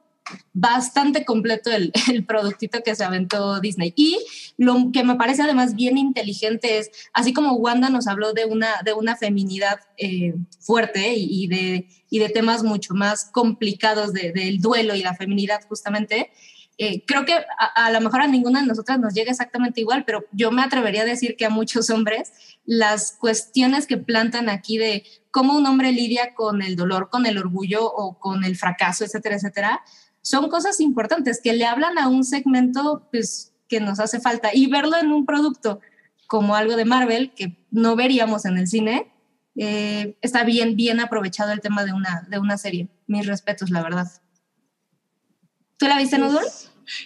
bastante 0.52 1.24
completo 1.24 1.70
el, 1.70 1.92
el, 2.10 2.24
productito 2.24 2.82
que 2.82 2.94
se 2.94 3.04
aventó 3.04 3.60
Disney. 3.60 3.92
Y 3.96 4.18
lo 4.56 4.90
que 4.92 5.04
me 5.04 5.16
parece 5.16 5.42
además 5.42 5.74
bien 5.74 5.98
inteligente 5.98 6.78
es, 6.78 6.90
así 7.12 7.32
como 7.32 7.54
Wanda 7.54 7.90
nos 7.90 8.06
habló 8.06 8.32
de 8.32 8.44
una, 8.44 8.82
de 8.84 8.92
una 8.92 9.16
feminidad 9.16 9.80
eh, 9.96 10.34
fuerte 10.60 11.14
y, 11.16 11.46
de, 11.48 11.88
y 12.10 12.18
de 12.18 12.28
temas 12.28 12.62
mucho 12.62 12.94
más 12.94 13.26
complicados 13.32 14.12
del 14.12 14.60
duelo 14.60 14.94
y 14.94 15.02
la 15.02 15.14
feminidad 15.14 15.60
justamente, 15.68 16.30
eh, 16.78 17.04
creo 17.06 17.24
que 17.24 17.34
a, 17.34 17.86
a, 17.86 17.92
lo 17.92 18.00
mejor 18.00 18.22
a 18.22 18.26
ninguna 18.26 18.60
de 18.60 18.66
nosotras 18.66 18.98
nos 18.98 19.12
llega 19.12 19.30
exactamente 19.30 19.80
igual, 19.80 20.04
pero 20.04 20.24
yo 20.32 20.50
me 20.50 20.62
atrevería 20.62 21.02
a 21.02 21.06
decir 21.06 21.36
que 21.36 21.44
a 21.44 21.50
muchos 21.50 21.90
hombres 21.90 22.32
las 22.64 23.12
cuestiones 23.12 23.86
que 23.86 23.98
plantan 23.98 24.48
aquí 24.48 24.78
de 24.78 25.04
cómo 25.30 25.56
un 25.56 25.66
hombre 25.66 25.92
lidia 25.92 26.34
con 26.34 26.62
el 26.62 26.76
dolor, 26.76 27.08
con 27.10 27.26
el 27.26 27.38
orgullo 27.38 27.84
o 27.84 28.18
con 28.18 28.44
el 28.44 28.56
fracaso, 28.56 29.04
etcétera, 29.04 29.36
etcétera, 29.36 29.82
son 30.22 30.48
cosas 30.48 30.80
importantes 30.80 31.40
que 31.42 31.52
le 31.52 31.66
hablan 31.66 31.98
a 31.98 32.08
un 32.08 32.24
segmento 32.24 33.06
pues, 33.10 33.52
que 33.68 33.80
nos 33.80 34.00
hace 34.00 34.20
falta 34.20 34.50
y 34.54 34.68
verlo 34.68 34.96
en 34.96 35.12
un 35.12 35.26
producto 35.26 35.80
como 36.26 36.54
algo 36.54 36.76
de 36.76 36.84
Marvel 36.86 37.32
que 37.34 37.58
no 37.70 37.94
veríamos 37.94 38.46
en 38.46 38.56
el 38.56 38.66
cine, 38.66 39.12
eh, 39.54 40.16
está 40.22 40.44
bien, 40.44 40.76
bien 40.76 40.98
aprovechado 41.00 41.52
el 41.52 41.60
tema 41.60 41.84
de 41.84 41.92
una, 41.92 42.26
de 42.30 42.38
una 42.38 42.56
serie. 42.56 42.88
Mis 43.06 43.26
respetos, 43.26 43.68
la 43.68 43.82
verdad. 43.82 44.06
¿Tú 45.76 45.86
la 45.86 45.98
viste, 45.98 46.16
Nudul? 46.16 46.44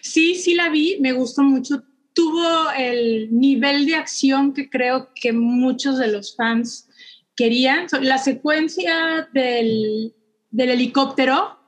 Sí, 0.01 0.37
sí 0.37 0.55
la 0.55 0.69
vi, 0.69 0.99
me 1.01 1.13
gustó 1.13 1.43
mucho. 1.43 1.83
Tuvo 2.13 2.71
el 2.77 3.37
nivel 3.37 3.87
de 3.87 3.97
acción 3.97 4.55
que 4.55 4.71
creo 4.71 5.11
que 5.15 5.33
muchos 5.33 5.99
de 5.99 6.09
los 6.09 6.37
fans 6.37 6.89
querían. 7.35 7.87
La 8.01 8.19
secuencia 8.19 9.29
del, 9.33 10.15
del 10.51 10.71
helicóptero 10.71 11.59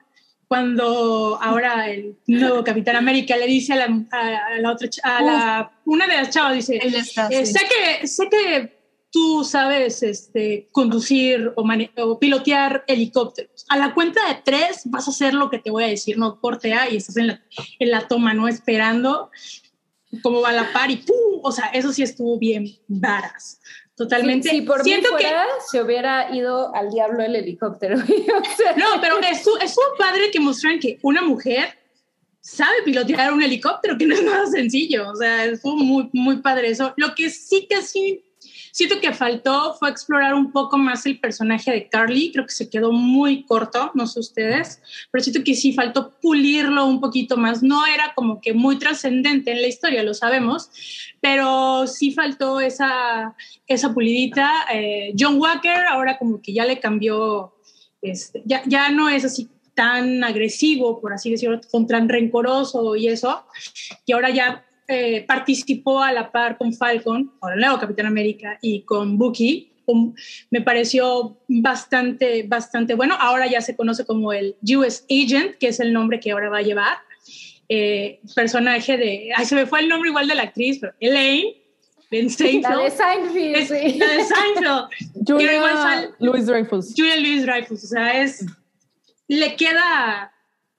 cuando 0.49 1.39
ahora 1.41 1.91
el 1.91 2.17
nuevo 2.27 2.65
Capitán 2.65 2.97
América 2.97 3.37
le 3.37 3.47
dice 3.47 3.75
a 3.75 3.77
la, 3.77 3.85
a, 4.11 4.59
la 4.59 4.73
otra, 4.73 4.89
a 5.03 5.23
la, 5.23 5.73
una 5.85 6.07
de 6.07 6.15
las 6.15 6.31
chavas, 6.31 6.55
dice, 6.55 6.77
eh, 6.83 7.05
sé, 7.45 7.61
que, 7.69 8.07
sé 8.07 8.29
que 8.31 8.79
tú 9.11 9.45
sabes 9.45 10.03
este, 10.03 10.69
conducir 10.73 11.53
o, 11.55 11.65
o, 12.03 12.19
pilotear 12.19 12.83
helicópteros. 12.87 13.67
A 13.69 13.77
la 13.77 13.93
cuenta 13.93 14.27
de 14.27 14.41
tres 14.43 14.83
vas 14.87 15.07
a 15.07 15.11
hacer 15.11 15.35
lo 15.35 15.51
que 15.51 15.59
te 15.59 15.71
voy 15.71 15.85
a 15.85 15.89
decir, 15.89 16.17
no 16.17 16.41
corte 16.41 16.73
A 16.73 16.89
y 16.91 16.97
estás 16.97 17.19
en 17.19 17.27
la, 17.29 17.43
en 17.79 17.91
la 17.91 18.09
toma, 18.09 18.33
¿no? 18.33 18.49
Esperando 18.49 19.31
cómo 20.23 20.41
va 20.41 20.53
la 20.53 20.73
par 20.73 20.91
y 20.91 20.97
¡pum! 20.97 21.41
O 21.43 21.53
sea, 21.53 21.67
eso 21.67 21.93
sí 21.93 22.03
estuvo 22.03 22.39
bien 22.39 22.67
varas. 22.87 23.61
Totalmente. 23.99 24.49
Si, 24.49 24.61
por 24.63 24.85
Siento 24.85 25.09
mí 25.09 25.23
fuera, 25.23 25.43
que 25.43 25.65
se 25.69 25.83
hubiera 25.83 26.33
ido 26.33 26.73
al 26.73 26.89
diablo 26.89 27.21
el 27.25 27.35
helicóptero. 27.35 27.97
no, 28.77 29.01
pero 29.01 29.19
es, 29.19 29.41
es 29.41 29.77
un 29.77 29.99
padre 29.99 30.31
que 30.31 30.39
muestran 30.39 30.79
que 30.79 31.01
una 31.03 31.21
mujer 31.21 31.77
sabe 32.41 32.83
pilotear 32.85 33.33
un 33.33 33.43
helicóptero, 33.43 33.99
que 33.99 34.07
no 34.07 34.15
es 34.15 34.23
nada 34.23 34.47
sencillo. 34.47 35.11
O 35.11 35.17
sea, 35.17 35.51
fue 35.61 35.75
muy, 35.75 36.09
muy 36.13 36.37
padre 36.37 36.69
eso. 36.69 36.95
Lo 36.97 37.13
que 37.17 37.29
sí 37.29 37.67
que 37.69 37.83
sí 37.83 38.25
Siento 38.73 39.01
que 39.01 39.13
faltó 39.13 39.75
fue 39.79 39.91
explorar 39.91 40.35
un 40.35 40.53
poco 40.53 40.79
más 40.79 41.07
el 41.07 41.19
personaje 41.19 41.71
de 41.71 41.89
Carly, 41.89 42.33
creo 42.33 42.47
que 42.47 42.53
se 42.53 42.69
quedó 42.69 42.93
muy 42.93 43.45
corto, 43.45 43.91
no 43.95 44.07
sé 44.07 44.21
ustedes, 44.21 44.81
pero 45.11 45.23
siento 45.23 45.43
que 45.45 45.55
sí 45.55 45.73
faltó 45.73 46.19
pulirlo 46.21 46.87
un 46.87 47.01
poquito 47.01 47.37
más. 47.37 47.63
No 47.63 47.87
era 47.87 48.13
como 48.15 48.41
que 48.41 48.53
muy 48.53 48.79
trascendente 48.79 49.53
en 49.53 49.63
la 49.63 49.69
historia, 49.69 50.03
lo 50.03 50.15
sabemos, 50.15 50.71
pero 51.21 51.87
sí 51.87 52.13
faltó 52.13 52.61
esa, 52.61 53.35
esa 53.67 53.93
pulidita. 53.93 54.67
Eh, 54.73 55.15
John 55.19 55.41
Walker 55.41 55.87
ahora 55.91 56.19
como 56.19 56.41
que 56.41 56.53
ya 56.53 56.65
le 56.65 56.81
cambió, 56.81 57.55
este, 58.03 58.43
ya, 58.45 58.63
ya 58.67 58.91
no 58.91 59.09
es 59.09 59.25
así 59.25 59.49
tan 59.75 60.25
agresivo, 60.25 61.01
por 61.01 61.13
así 61.13 61.31
decirlo, 61.31 61.61
con 61.71 61.87
tan 61.87 62.09
rencoroso 62.09 62.97
y 62.97 63.07
eso, 63.07 63.45
que 64.05 64.13
ahora 64.13 64.31
ya 64.31 64.65
eh, 64.91 65.27
participó 65.29 66.03
a 66.03 66.13
la 66.13 66.33
par 66.33 66.57
con 66.57 66.73
Falcon, 66.73 67.31
o 67.41 67.49
el 67.51 67.61
nuevo 67.61 67.79
Capitán 67.79 68.07
América, 68.07 68.59
y 68.63 68.81
con 68.83 69.19
Bucky. 69.19 69.71
me 70.51 70.63
pareció 70.63 71.39
bastante, 71.47 72.45
bastante 72.45 72.95
bueno. 72.95 73.15
Ahora 73.21 73.47
ya 73.47 73.61
se 73.61 73.77
conoce 73.77 74.07
como 74.07 74.33
el 74.33 74.57
US 74.63 75.05
Agent, 75.11 75.57
que 75.59 75.69
es 75.69 75.81
el 75.81 75.93
nombre 75.93 76.21
que 76.21 76.31
ahora 76.31 76.49
va 76.49 76.59
a 76.59 76.63
llevar. 76.63 76.97
Eh, 77.69 78.21
personaje 78.35 78.97
de. 78.97 79.31
Ay, 79.37 79.45
se 79.45 79.55
me 79.55 79.67
fue 79.67 79.81
el 79.81 79.89
nombre 79.89 80.09
igual 80.09 80.27
de 80.27 80.35
la 80.35 80.45
actriz, 80.45 80.79
pero 80.81 80.95
Elaine. 81.01 81.55
En 82.11 82.31
Seinfeld. 82.31 82.75
La 82.75 82.85
de 82.85 82.91
Seinfeld, 82.91 83.69
sí. 83.69 83.99
La 83.99 84.07
de 84.07 84.25
Seinfeld. 84.25 85.27
Julia 85.29 86.15
Louis 86.19 86.47
Dreyfus. 86.47 86.95
Julia 86.97 87.17
Louis 87.17 87.43
Dreyfus. 87.45 87.85
O 87.85 87.87
sea, 87.89 88.23
es. 88.23 88.47
Le 89.27 89.55
queda 89.57 90.33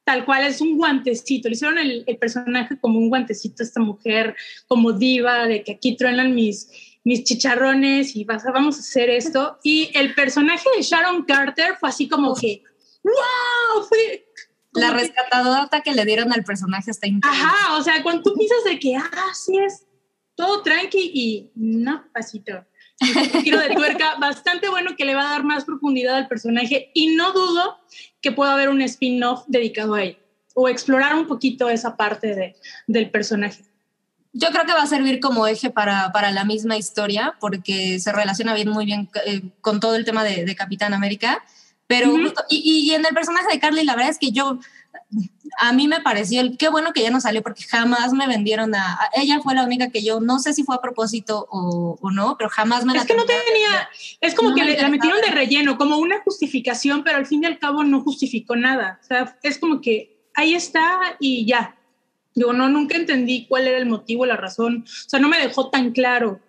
tal 0.09 0.25
cual 0.25 0.43
es 0.43 0.59
un 0.59 0.75
guantecito. 0.75 1.49
Le 1.49 1.53
hicieron 1.53 1.77
el, 1.77 2.03
personaje 2.19 2.79
como 2.79 2.97
un 2.97 3.09
guantecito 3.09 3.61
a 3.61 3.65
esta 3.67 3.79
mujer, 3.79 4.35
como 4.67 4.91
diva, 4.91 5.45
de 5.45 5.63
que 5.63 5.73
aquí 5.73 5.95
truenan 5.95 6.33
mis, 6.33 6.67
mis 7.03 7.23
chicharrones 7.23 8.15
y 8.15 8.23
vas, 8.23 8.43
vamos 8.43 8.77
a 8.77 8.79
hacer 8.79 9.11
esto. 9.11 9.59
Y 9.61 9.91
el 9.93 10.15
personaje 10.15 10.67
de 10.75 10.81
Sharon 10.81 11.25
Carter 11.25 11.75
fue 11.79 11.89
así 11.89 12.09
como 12.09 12.33
que, 12.33 12.63
wow, 13.03 13.83
fue 13.87 14.25
La 14.71 14.89
rescatadota 14.89 15.81
que 15.81 15.93
le 15.93 16.03
dieron 16.05 16.33
al 16.33 16.43
personaje 16.43 16.89
está 16.89 17.05
increíble. 17.05 17.43
Ajá, 17.43 17.77
o 17.77 17.83
sea, 17.83 18.01
cuando 18.01 18.23
tú 18.23 18.33
piensas 18.33 18.63
de 18.63 18.79
que, 18.79 18.95
ah, 18.95 19.33
sí 19.35 19.59
es 19.59 19.85
todo 20.33 20.63
tranqui 20.63 21.11
y 21.13 21.51
no, 21.53 22.03
pasito. 22.11 22.65
Un 23.01 23.41
giro 23.43 23.59
de 23.59 23.69
tuerca 23.75 24.15
bastante 24.19 24.69
bueno 24.69 24.95
que 24.97 25.05
le 25.05 25.15
va 25.15 25.21
a 25.21 25.31
dar 25.31 25.43
más 25.43 25.63
profundidad 25.65 26.15
al 26.17 26.27
personaje 26.27 26.91
y 26.93 27.15
no 27.15 27.31
dudo 27.31 27.77
que 28.21 28.31
pueda 28.31 28.53
haber 28.53 28.69
un 28.69 28.81
spin-off 28.81 29.43
dedicado 29.47 29.93
a 29.95 30.03
él 30.03 30.17
o 30.53 30.67
explorar 30.67 31.15
un 31.15 31.25
poquito 31.27 31.69
esa 31.69 31.95
parte 31.95 32.35
de, 32.35 32.55
del 32.87 33.09
personaje. 33.09 33.63
Yo 34.33 34.49
creo 34.49 34.65
que 34.65 34.73
va 34.73 34.83
a 34.83 34.87
servir 34.87 35.19
como 35.21 35.47
eje 35.47 35.69
para, 35.69 36.11
para 36.11 36.31
la 36.31 36.43
misma 36.43 36.75
historia 36.77 37.35
porque 37.39 37.99
se 37.99 38.11
relaciona 38.11 38.53
bien, 38.53 38.69
muy 38.69 38.85
bien 38.85 39.09
eh, 39.25 39.41
con 39.61 39.79
todo 39.79 39.95
el 39.95 40.03
tema 40.05 40.23
de, 40.23 40.43
de 40.45 40.55
Capitán 40.55 40.93
América. 40.93 41.41
Pero, 41.87 42.09
Ujú. 42.13 42.23
justo- 42.23 42.43
y, 42.49 42.89
y 42.89 42.93
en 42.93 43.05
el 43.05 43.13
personaje 43.15 43.47
de 43.51 43.59
Carly, 43.59 43.83
la 43.83 43.95
verdad 43.95 44.11
es 44.11 44.19
que 44.19 44.31
yo, 44.31 44.59
a 45.57 45.73
mí 45.73 45.87
me 45.87 46.01
pareció, 46.01 46.41
el, 46.41 46.57
qué 46.57 46.69
bueno 46.69 46.91
que 46.93 47.01
ya 47.01 47.11
no 47.11 47.19
salió 47.21 47.41
porque 47.41 47.63
jamás 47.63 48.13
me 48.13 48.27
vendieron 48.27 48.75
a, 48.75 48.93
a- 48.93 49.09
ella 49.15 49.39
fue 49.41 49.55
la 49.55 49.63
única 49.63 49.89
que 49.89 50.03
yo, 50.03 50.19
no 50.19 50.39
sé 50.39 50.53
si 50.53 50.63
fue 50.63 50.75
a 50.75 50.81
propósito 50.81 51.47
o, 51.49 51.97
o 52.01 52.11
no, 52.11 52.35
pero 52.37 52.49
jamás 52.49 52.85
me 52.85 52.93
la 52.93 53.01
Es 53.01 53.07
que 53.07 53.15
no 53.15 53.25
tenía, 53.25 53.89
es 54.21 54.35
como 54.35 54.49
No 54.49 54.55
que 54.55 54.63
le, 54.63 54.81
la 54.81 54.89
metieron 54.89 55.19
de 55.21 55.31
relleno, 55.31 55.77
como 55.77 55.97
una 55.97 56.21
justificación, 56.21 57.03
pero 57.03 57.17
al 57.17 57.25
fin 57.25 57.43
y 57.43 57.47
al 57.47 57.59
cabo 57.59 57.83
no 57.83 58.01
justificó 58.01 58.55
nada. 58.55 58.99
O 59.01 59.05
sea, 59.05 59.37
es 59.43 59.57
como 59.57 59.81
que 59.81 60.21
ahí 60.35 60.53
está 60.55 60.99
y 61.19 61.45
ya. 61.45 61.75
Digo, 62.35 62.53
no, 62.53 62.69
nunca 62.69 62.95
entendí 62.95 63.47
cuál 63.47 63.67
era 63.67 63.77
el 63.77 63.85
motivo, 63.87 64.25
la 64.25 64.37
razón. 64.37 64.85
O 64.87 65.09
sea, 65.09 65.19
no 65.19 65.27
me 65.29 65.39
dejó 65.39 65.69
tan 65.69 65.91
claro, 65.91 66.39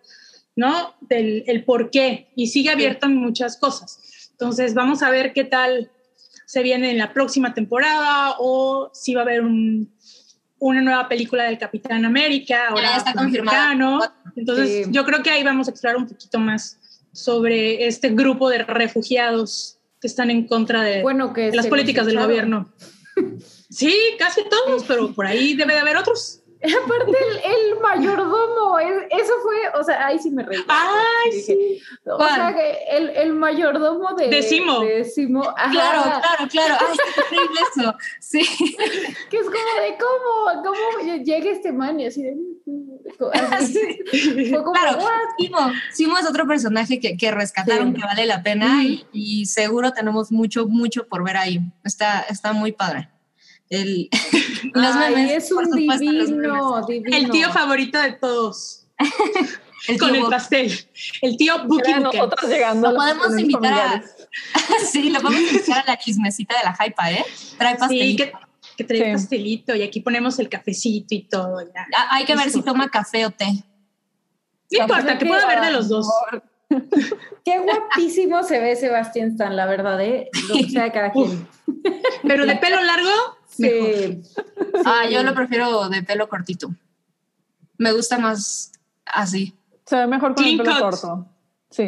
¿no? 0.54 0.94
Del 1.00 1.42
el 1.46 1.64
por 1.64 1.90
qué. 1.90 2.30
Y 2.36 2.48
sigue 2.48 2.70
abierto 2.70 3.06
en 3.06 3.16
muchas 3.16 3.56
cosas. 3.56 4.30
Entonces, 4.32 4.74
vamos 4.74 5.02
a 5.02 5.10
ver 5.10 5.32
qué 5.32 5.44
tal 5.44 5.90
se 6.50 6.64
viene 6.64 6.90
en 6.90 6.98
la 6.98 7.12
próxima 7.12 7.54
temporada 7.54 8.34
o 8.40 8.90
si 8.92 9.14
va 9.14 9.20
a 9.20 9.24
haber 9.24 9.42
un- 9.42 9.88
una 10.58 10.80
nueva 10.80 11.08
película 11.08 11.44
del 11.44 11.58
Capitán 11.58 12.04
América. 12.04 12.66
Ahora 12.70 12.90
ya 12.90 12.96
está 12.96 13.10
afroamericano. 13.10 14.00
Entonces, 14.34 14.86
Sí. 14.86 14.90
yo 14.92 15.04
creo 15.04 15.22
que 15.22 15.30
ahí 15.30 15.44
vamos 15.44 15.68
a 15.68 15.70
explorar 15.70 15.96
un 15.96 16.08
poquito 16.08 16.40
más 16.40 16.76
sobre 17.12 17.86
este 17.86 18.08
grupo 18.08 18.48
de 18.50 18.64
refugiados 18.64 19.78
que 20.00 20.08
están 20.08 20.28
en 20.28 20.48
contra 20.48 20.82
de, 20.82 21.02
Bueno, 21.02 21.32
que 21.32 21.52
de 21.52 21.56
las 21.56 21.68
políticas 21.68 22.04
del 22.06 22.18
gobierno. 22.18 22.68
Sí, 23.70 23.94
casi 24.18 24.40
todos, 24.50 24.82
pero 24.88 25.12
por 25.14 25.26
ahí 25.26 25.54
debe 25.54 25.74
de 25.74 25.78
haber 25.78 25.96
otros. 25.96 26.39
Aparte, 26.84 27.16
el, 27.44 27.72
el 27.72 27.80
mayordomo, 27.80 28.78
es- 28.78 29.06
eso 29.10 29.32
fue, 29.42 29.80
o 29.80 29.82
sea, 29.84 30.06
ahí 30.06 30.18
sí 30.18 30.30
me 30.30 30.42
reí. 30.42 30.58
Ay, 30.68 31.30
Dije, 31.30 31.42
sí. 31.42 31.82
O 32.06 32.16
¿Cuál? 32.16 32.34
sea, 32.34 32.54
que 32.54 32.78
el, 32.96 33.08
el 33.10 33.32
mayordomo 33.32 34.14
de... 34.14 34.28
De 34.28 34.42
Simo. 34.42 34.80
de 34.80 35.04
Simo, 35.04 35.42
ajá, 35.56 35.70
Claro, 35.70 36.02
claro, 36.02 36.50
claro. 36.50 36.74
Ay, 36.80 36.96
es 36.98 37.24
increíble 37.24 37.60
eso. 37.76 37.94
Sí. 38.20 38.40
Que 39.30 39.36
es 39.38 39.44
como 39.44 39.54
de, 39.54 39.96
¿cómo? 39.98 40.62
¿Cómo 40.64 41.22
llega 41.24 41.50
este 41.50 41.72
man? 41.72 41.98
Y 42.00 42.06
así 42.06 42.22
de... 42.22 42.36
así. 43.52 43.98
Fue 44.50 44.62
como, 44.62 44.72
Claro. 44.72 44.98
Simo, 45.38 45.58
Simo 45.92 46.18
es 46.18 46.28
otro 46.28 46.46
personaje 46.46 47.00
que, 47.00 47.16
que 47.16 47.30
rescataron, 47.30 47.94
Sí. 47.94 48.00
que 48.00 48.06
vale 48.06 48.26
la 48.26 48.42
pena 48.42 48.84
y, 48.84 49.06
y 49.12 49.46
seguro 49.46 49.92
tenemos 49.92 50.30
mucho, 50.30 50.66
mucho 50.66 51.06
por 51.08 51.24
ver 51.24 51.36
ahí. 51.36 51.60
Está, 51.84 52.20
está 52.28 52.52
muy 52.52 52.72
padre. 52.72 53.08
El, 53.70 54.08
los 54.74 54.96
Ay, 54.96 55.14
memes, 55.14 55.44
es 55.44 55.52
un 55.52 55.64
supuesto, 55.64 55.98
divino, 55.98 56.86
divino. 56.86 57.16
El 57.16 57.30
tío 57.30 57.50
favorito 57.50 57.98
de 58.00 58.12
todos, 58.12 58.86
El 59.88 59.98
con 59.98 60.14
el 60.14 60.24
pastel. 60.26 60.72
El 61.22 61.36
tío 61.38 61.64
Buki 61.66 61.94
nosotros 61.94 62.50
llegando 62.50 62.90
Lo 62.90 62.96
podemos 62.96 63.38
invitar 63.38 63.72
a- 63.72 64.02
sí, 64.92 65.08
lo 65.10 65.20
podemos 65.20 65.50
invitar 65.52 65.78
a 65.78 65.84
la 65.92 65.98
chismecita 65.98 66.54
de 66.58 66.64
la 66.64 66.76
hypa, 66.86 67.10
¿eh? 67.12 67.24
Trae 67.56 67.74
Sí, 67.74 67.78
pastelito. 67.80 68.24
que, 68.24 68.32
que 68.76 68.84
trae 68.84 69.04
Sí. 69.04 69.12
pastelito 69.12 69.74
y 69.74 69.82
aquí 69.82 70.00
ponemos 70.00 70.38
el 70.38 70.48
cafecito 70.50 71.14
y 71.14 71.22
todo. 71.22 71.62
Ya. 71.62 71.86
Ah, 71.96 72.08
Hay 72.10 72.24
que 72.26 72.36
ver 72.36 72.50
si 72.50 72.60
toma 72.62 72.90
café 72.90 73.24
o 73.24 73.30
té. 73.30 73.46
No 74.72 74.82
importa, 74.82 75.16
que 75.16 75.26
pueda 75.26 75.44
haber 75.44 75.60
de 75.62 75.70
los 75.72 75.88
dos. 75.88 76.06
Qué 77.44 77.58
guapísimo 77.58 78.42
se 78.44 78.60
ve 78.60 78.76
Sebastián 78.76 79.30
Stan, 79.30 79.56
la 79.56 79.66
verdad, 79.66 80.00
¿eh? 80.00 80.28
Lo 80.48 80.54
que 80.56 80.70
sea 80.70 80.84
de 80.84 80.92
cada 80.92 81.10
quien. 81.10 81.48
Pero 82.22 82.46
de 82.46 82.56
pelo 82.56 82.80
largo, 82.82 83.10
Sí. 84.22 84.22
Ah, 84.84 85.06
yo 85.10 85.22
lo 85.22 85.34
prefiero 85.34 85.88
de 85.88 86.02
pelo 86.02 86.28
cortito. 86.28 86.70
Me 87.78 87.92
gusta 87.92 88.18
más 88.18 88.72
así. 89.06 89.54
Se 89.86 89.96
ve 89.96 90.06
mejor 90.06 90.34
con 90.34 90.44
el 90.44 90.56
pelo 90.58 90.70
cut. 90.72 90.80
corto. 90.80 91.26
Sí. 91.70 91.86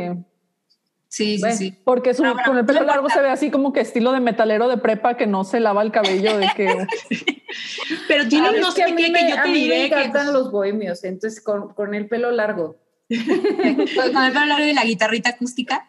Sí, 1.08 1.38
sí, 1.38 1.52
sí. 1.52 1.78
Porque 1.84 2.14
su- 2.14 2.22
con 2.22 2.56
el 2.56 2.64
pelo 2.64 2.80
no 2.80 2.86
largo 2.86 3.02
importa. 3.02 3.14
se 3.16 3.20
ve 3.22 3.28
así 3.30 3.50
como 3.50 3.72
que 3.74 3.80
estilo 3.80 4.12
de 4.12 4.20
metalero 4.20 4.66
de 4.68 4.78
prepa 4.78 5.16
que 5.18 5.26
no 5.26 5.44
se 5.44 5.60
lava 5.60 5.82
el 5.82 5.92
cabello 5.92 6.38
de 6.38 6.48
que 6.56 6.66
pero 8.08 8.26
tiene 8.28 8.48
Ah, 8.48 8.52
no 8.58 8.70
sé 8.72 8.90
mí 8.92 9.04
que 9.04 9.10
me- 9.12 9.28
yo 9.30 9.36
a 9.38 9.42
te 9.42 9.48
me 9.50 9.54
diré 9.54 9.90
que 9.90 9.98
encantan 9.98 10.32
los 10.32 10.50
bohemios, 10.50 11.04
entonces 11.04 11.42
con, 11.42 11.74
con 11.74 11.94
el 11.94 12.08
pelo 12.08 12.30
largo. 12.30 12.76
Con 13.10 13.18
el 13.20 14.32
pelo 14.32 14.46
largo 14.46 14.64
y 14.64 14.72
la 14.72 14.84
guitarrita 14.84 15.30
acústica. 15.30 15.86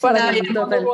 para 0.00 0.30
que 0.30 0.40
bien, 0.42 0.54
total. 0.54 0.86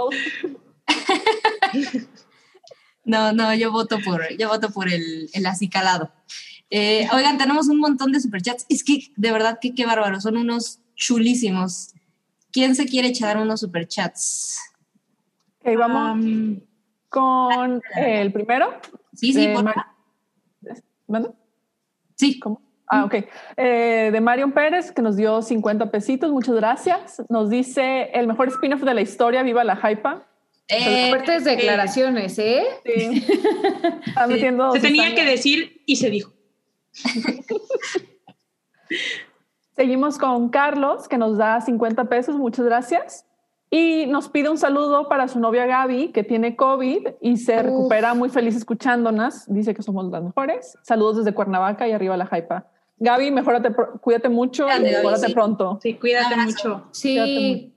No, 3.05 3.33
no, 3.33 3.55
yo 3.55 3.71
voto 3.71 3.99
por, 4.05 4.37
yo 4.39 4.49
voto 4.49 4.71
por 4.71 4.91
el, 4.93 5.29
el 5.33 5.47
acicalado. 5.47 6.11
Eh, 6.71 7.07
oigan, 7.13 7.39
tenemos 7.39 7.69
un 7.69 7.79
montón 7.79 8.13
de 8.13 8.21
superchats. 8.21 8.65
Es 8.69 8.83
que 8.83 9.13
de 9.17 9.33
verdad 9.33 9.59
que 9.61 9.75
qué 9.75 9.87
bárbaro, 9.87 10.21
son 10.21 10.37
unos 10.37 10.81
chulísimos. 10.97 11.93
¿Quién 12.53 12.75
se 12.75 12.87
quiere 12.87 13.09
echar 13.09 13.37
unos 13.37 13.61
superchats? 13.61 14.59
Ok, 15.61 15.77
vamos 15.77 16.11
Am, 16.11 16.61
con 17.09 17.83
el 17.97 18.33
primero. 18.33 18.81
Sí, 19.15 19.33
sí, 19.33 19.47
de 19.47 19.55
por 19.55 19.65
Mar- 19.65 19.87
¿Mande? 21.07 21.31
Sí, 22.17 22.39
¿Cómo? 22.41 22.63
Ah, 22.87 23.05
ok. 23.05 23.15
Eh, 23.57 24.11
de 24.13 24.21
Marion 24.21 24.53
Pérez, 24.53 24.93
que 24.93 25.03
nos 25.03 25.17
dio 25.17 25.43
50 25.43 25.91
pesitos. 25.91 26.31
Muchas 26.31 26.55
gracias. 26.55 27.23
Nos 27.29 27.51
dice 27.51 28.11
el 28.13 28.27
mejor 28.27 28.49
spin-off 28.49 28.83
de 28.83 28.95
la 28.95 29.01
historia, 29.01 29.43
Viva 29.43 29.65
la 29.65 29.75
Hypa. 29.77 30.27
Eh, 30.69 31.09
Fuertes 31.11 31.45
declaraciones, 31.45 32.39
¿eh? 32.39 32.65
Sí. 32.85 33.27
Metiendo 34.29 34.73
se 34.73 34.81
tenía 34.81 35.15
que 35.15 35.25
decir 35.25 35.83
y 35.85 35.97
se 35.97 36.11
dijo. 36.11 36.33
Seguimos 39.77 40.19
con 40.19 40.49
Carlos, 40.49 41.09
que 41.09 41.19
nos 41.19 41.37
da 41.37 41.61
50 41.61 42.05
pesos. 42.05 42.37
Muchas 42.37 42.65
gracias. 42.65 43.27
Y 43.71 44.07
nos 44.07 44.29
pide 44.29 44.49
un 44.49 44.57
saludo 44.57 45.09
para 45.09 45.27
su 45.27 45.41
novia 45.41 45.67
Gaby, 45.67 46.13
que 46.13 46.23
tiene 46.23 46.55
COVID 46.55 47.09
y 47.21 47.37
se 47.39 47.57
Uf. 47.57 47.63
recupera 47.63 48.15
muy 48.15 48.29
feliz 48.31 48.55
escuchándonos. 48.55 49.47
Dice 49.49 49.75
que 49.75 49.83
somos 49.83 50.11
las 50.11 50.23
mejores. 50.23 50.79
Saludos 50.83 51.17
desde 51.19 51.35
Cuernavaca 51.35 51.89
y 51.89 51.93
arriba 51.93 52.17
la 52.17 52.27
Hypa. 52.27 52.69
Gaby, 52.99 53.33
mejórate, 53.33 53.75
cuídate 54.01 54.29
mucho 54.29 54.67
Grande, 54.67 54.93
y 54.93 54.95
mejórate 54.95 55.27
sí. 55.27 55.35
pronto. 55.35 55.81
Sí, 55.83 55.95
cuídate 55.95 56.37
mucho. 56.37 56.85
Sí, 56.93 57.15
cuídate 57.17 57.41
mucho 57.41 57.74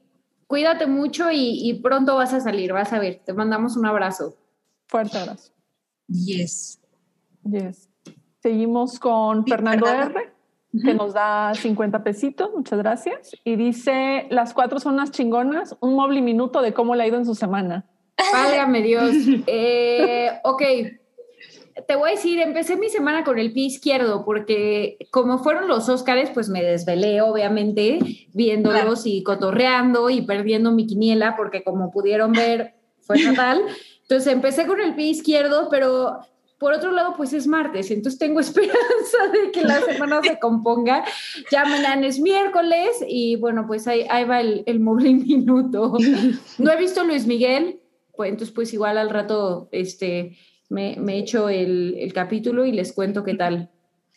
y, 1.32 1.70
y 1.70 1.74
pronto 1.82 2.16
vas 2.16 2.34
a 2.34 2.40
salir, 2.40 2.74
vas 2.74 2.94
a 2.94 3.00
ver. 3.00 3.22
Te 3.26 3.34
mandamos 3.34 3.76
un 3.78 3.86
abrazo. 3.86 4.36
Fuerte 4.88 5.18
abrazo. 5.18 5.52
yes. 6.08 6.80
Yes. 7.44 7.90
Seguimos 8.42 9.00
con 9.00 9.44
Sí, 9.44 9.52
Fernando 9.52 9.86
Fernando. 9.86 10.20
R, 10.20 10.34
que 10.84 10.94
nos 10.94 11.14
da 11.14 11.54
50 11.54 12.04
pesitos, 12.04 12.50
muchas 12.54 12.80
gracias. 12.80 13.32
Y 13.44 13.56
dice, 13.56 14.28
las 14.30 14.54
cuatro 14.54 14.80
son 14.80 14.96
unas 14.96 15.12
chingonas, 15.12 15.76
un 15.80 15.96
móvil 15.96 16.22
minuto 16.22 16.62
de 16.62 16.74
cómo 16.74 16.96
le 16.96 17.04
ha 17.04 17.08
ido 17.08 17.18
en 17.18 17.26
su 17.26 17.36
semana. 17.36 17.86
Válgame 18.34 18.82
Dios. 18.82 19.12
Eh, 19.48 20.40
ok. 20.44 20.62
Te 21.86 21.96
voy 21.96 22.10
a 22.10 22.14
decir, 22.14 22.40
empecé 22.40 22.76
mi 22.76 22.90
semana 22.90 23.24
con 23.24 23.38
el 23.38 23.54
pie 23.54 23.66
izquierdo 23.66 24.24
porque 24.26 24.98
como 25.12 25.40
fueron 25.40 25.68
los 25.68 25.90
Óscares, 25.90 26.30
pues 26.34 26.50
me 26.50 26.64
desvelé, 26.64 27.22
obviamente, 27.22 28.00
viéndolos 28.34 29.06
y 29.06 29.24
cotorreando 29.24 30.10
y 30.10 30.22
perdiendo 30.22 30.72
mi 30.72 30.88
quiniela 30.88 31.36
porque 31.36 31.64
como 31.64 31.92
pudieron 31.92 32.32
ver, 32.32 32.76
fue 33.02 33.20
fatal. 33.20 33.62
Entonces 34.02 34.32
empecé 34.32 34.66
con 34.66 34.80
el 34.80 34.96
pie 34.96 35.08
izquierdo, 35.08 35.68
pero 35.70 36.20
por 36.58 36.74
otro 36.74 36.92
lado, 36.92 37.14
pues 37.16 37.34
es 37.34 37.46
martes, 37.46 37.92
entonces 37.92 38.20
tengo 38.20 38.40
esperanza 38.42 39.28
de 39.32 39.52
que 39.52 39.64
la 39.64 39.82
semana 39.82 40.22
se 40.24 40.40
componga. 40.40 41.04
Ya 41.52 41.66
mañana 41.66 42.08
es 42.08 42.20
miércoles 42.20 43.04
y 43.08 43.36
bueno, 43.36 43.66
pues 43.68 43.88
ahí, 43.88 44.06
ahí 44.10 44.26
va 44.26 44.42
el, 44.42 44.64
el 44.66 44.80
móvil 44.80 45.26
minuto. 45.26 45.94
No 46.58 46.72
he 46.72 46.78
visto 46.78 47.04
Luis 47.04 47.28
Miguel, 47.28 47.82
pues 48.16 48.32
entonces 48.32 48.54
pues 48.54 48.74
igual 48.74 48.98
al 48.98 49.10
rato 49.10 49.70
este, 49.72 50.38
me, 50.70 50.96
me 50.98 51.18
echo 51.18 51.50
el, 51.50 51.96
el 52.00 52.14
capítulo 52.14 52.66
y 52.66 52.72
les 52.72 52.94
cuento 52.94 53.24
qué 53.24 53.36
tal. 53.36 53.70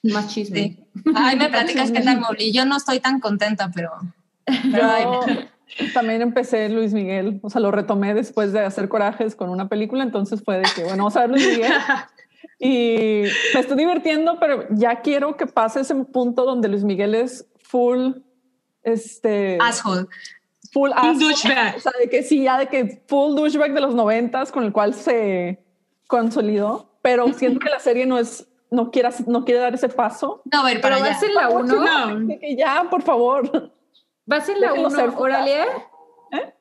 Más 0.03 0.29
chisme. 0.29 0.59
Sí. 0.59 0.85
Ay, 1.15 1.37
me 1.37 1.49
platicas 1.51 1.91
qué 1.91 2.01
tal, 2.01 2.21
Mowgli. 2.21 2.53
Yo 2.53 2.65
no 2.65 2.77
estoy 2.77 3.01
tan 3.01 3.21
contenta, 3.21 3.71
pero. 3.75 3.91
pero 4.45 4.91
ay, 4.91 5.05
Yo 5.79 5.93
también 5.93 6.23
empecé 6.23 6.69
Luis 6.69 6.93
Miguel, 6.93 7.39
o 7.43 7.51
sea, 7.51 7.61
lo 7.61 7.71
retomé 7.71 8.15
después 8.15 8.53
de 8.53 8.61
hacer 8.61 8.89
corajes 8.89 9.37
con 9.37 9.51
una 9.51 9.69
película, 9.69 10.03
entonces 10.03 10.43
fue 10.45 10.59
de 10.59 10.65
que, 10.75 10.83
bueno, 10.83 10.99
vamos 10.99 11.17
a 11.17 11.21
ver 11.21 11.31
Luis 11.31 11.47
Miguel. 11.47 11.73
Y 12.63 13.23
me 13.55 13.61
estoy 13.61 13.79
divirtiendo, 13.79 14.39
pero 14.39 14.67
ya 14.71 15.01
quiero 15.01 15.35
que 15.39 15.47
pase 15.47 15.81
ese 15.81 15.95
punto 15.95 16.45
donde 16.45 16.69
Luis 16.69 16.85
Miguel 16.85 17.15
es 17.15 17.47
full, 17.59 18.17
este, 18.83 19.57
asshole. 19.59 20.07
full 20.71 20.91
Un 20.91 20.99
asshole. 20.99 21.19
douchebag. 21.21 21.77
O 21.77 21.81
sea, 21.81 21.93
de 21.99 22.11
que 22.11 22.23
sí, 22.23 22.45
ya 22.45 22.59
de 22.59 22.67
que 22.67 23.03
full 23.07 23.35
douchebag 23.35 23.73
de 23.73 23.81
los 23.81 23.95
noventas 23.95 24.53
con 24.53 24.65
el 24.65 24.73
cual 24.73 24.93
se, 24.93 25.65
consolidó, 26.11 26.91
pero 27.03 27.33
siento 27.33 27.61
que 27.61 27.71
la 27.71 27.79
serie 27.79 28.05
no 28.05 28.19
es, 28.19 28.47
no 28.71 28.91
quiere, 28.91 29.09
no 29.29 29.45
quiere 29.45 29.61
dar 29.61 29.73
ese 29.75 29.89
paso. 29.89 30.43
No, 30.53 30.61
a 30.61 30.65
ver, 30.65 30.81
para 30.81 30.97
Pero 30.97 31.07
allá. 31.07 31.15
vas 31.15 31.23
en 31.23 31.35
la 31.35 31.49
1. 31.49 31.75
No. 32.27 32.29
Que 32.41 32.57
ya, 32.57 32.87
por 32.91 33.03
favor. 33.03 33.73
¿Vas 34.27 34.49
en 34.49 34.61
la 34.61 34.69
Déjenlo 34.73 34.91
ser 34.91 35.09
1, 35.11 35.19
Oralia? 35.19 35.65
¿Eh? 36.33 36.55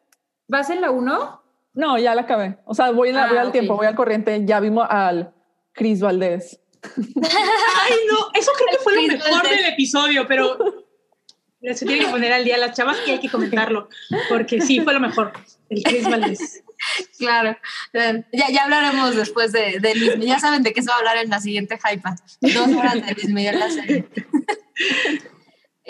¿Vas 0.47 0.69
en 0.69 0.81
la 0.81 0.91
1? 0.91 1.41
No, 1.73 1.97
ya 1.97 2.13
la 2.15 2.21
acabé. 2.21 2.59
O 2.65 2.73
sea, 2.75 2.91
voy, 2.91 3.09
en 3.09 3.15
la- 3.15 3.23
Ah, 3.25 3.29
voy 3.29 3.37
al 3.37 3.51
tiempo, 3.51 3.75
voy 3.75 3.87
al 3.87 3.95
corriente. 3.95 4.39
Ya 4.45 4.59
vimos 4.59 4.85
al 4.89 5.33
Chris 5.73 5.99
Valdés. 5.99 6.59
Ay, 6.85 7.93
no, 8.09 8.17
eso 8.35 8.51
creo 8.55 8.67
que 8.71 8.77
fue 8.83 8.95
lo 8.95 9.01
mejor 9.01 9.43
del 9.49 9.65
episodio, 9.65 10.25
pero 10.27 10.57
se 11.73 11.85
tiene 11.85 12.05
que 12.05 12.11
poner 12.11 12.31
al 12.33 12.43
día 12.43 12.57
las 12.57 12.75
chavas 12.77 12.97
y 13.05 13.11
hay 13.11 13.19
que 13.19 13.29
comentarlo, 13.29 13.89
porque 14.29 14.61
sí, 14.61 14.79
fue 14.79 14.93
lo 14.93 14.99
mejor. 14.99 15.33
El 15.69 15.83
Chris 15.83 16.09
Valdés. 16.09 16.63
Claro. 17.17 17.57
Ya, 17.93 18.49
ya 18.49 18.63
hablaremos 18.63 19.15
después 19.15 19.51
de, 19.51 19.79
de. 19.79 20.17
Ya 20.25 20.39
saben 20.39 20.63
de 20.63 20.73
qué 20.73 20.81
se 20.81 20.89
va 20.89 20.95
a 20.95 20.99
hablar 20.99 21.17
en 21.17 21.29
la 21.29 21.39
siguiente 21.39 21.77
Hypa. 21.77 22.15
Dos 22.41 22.67
horas 22.69 22.93
de 22.95 23.13
Luis 23.13 23.29
Miguel 23.29 23.59
la 23.59 23.69
serie. 23.69 24.07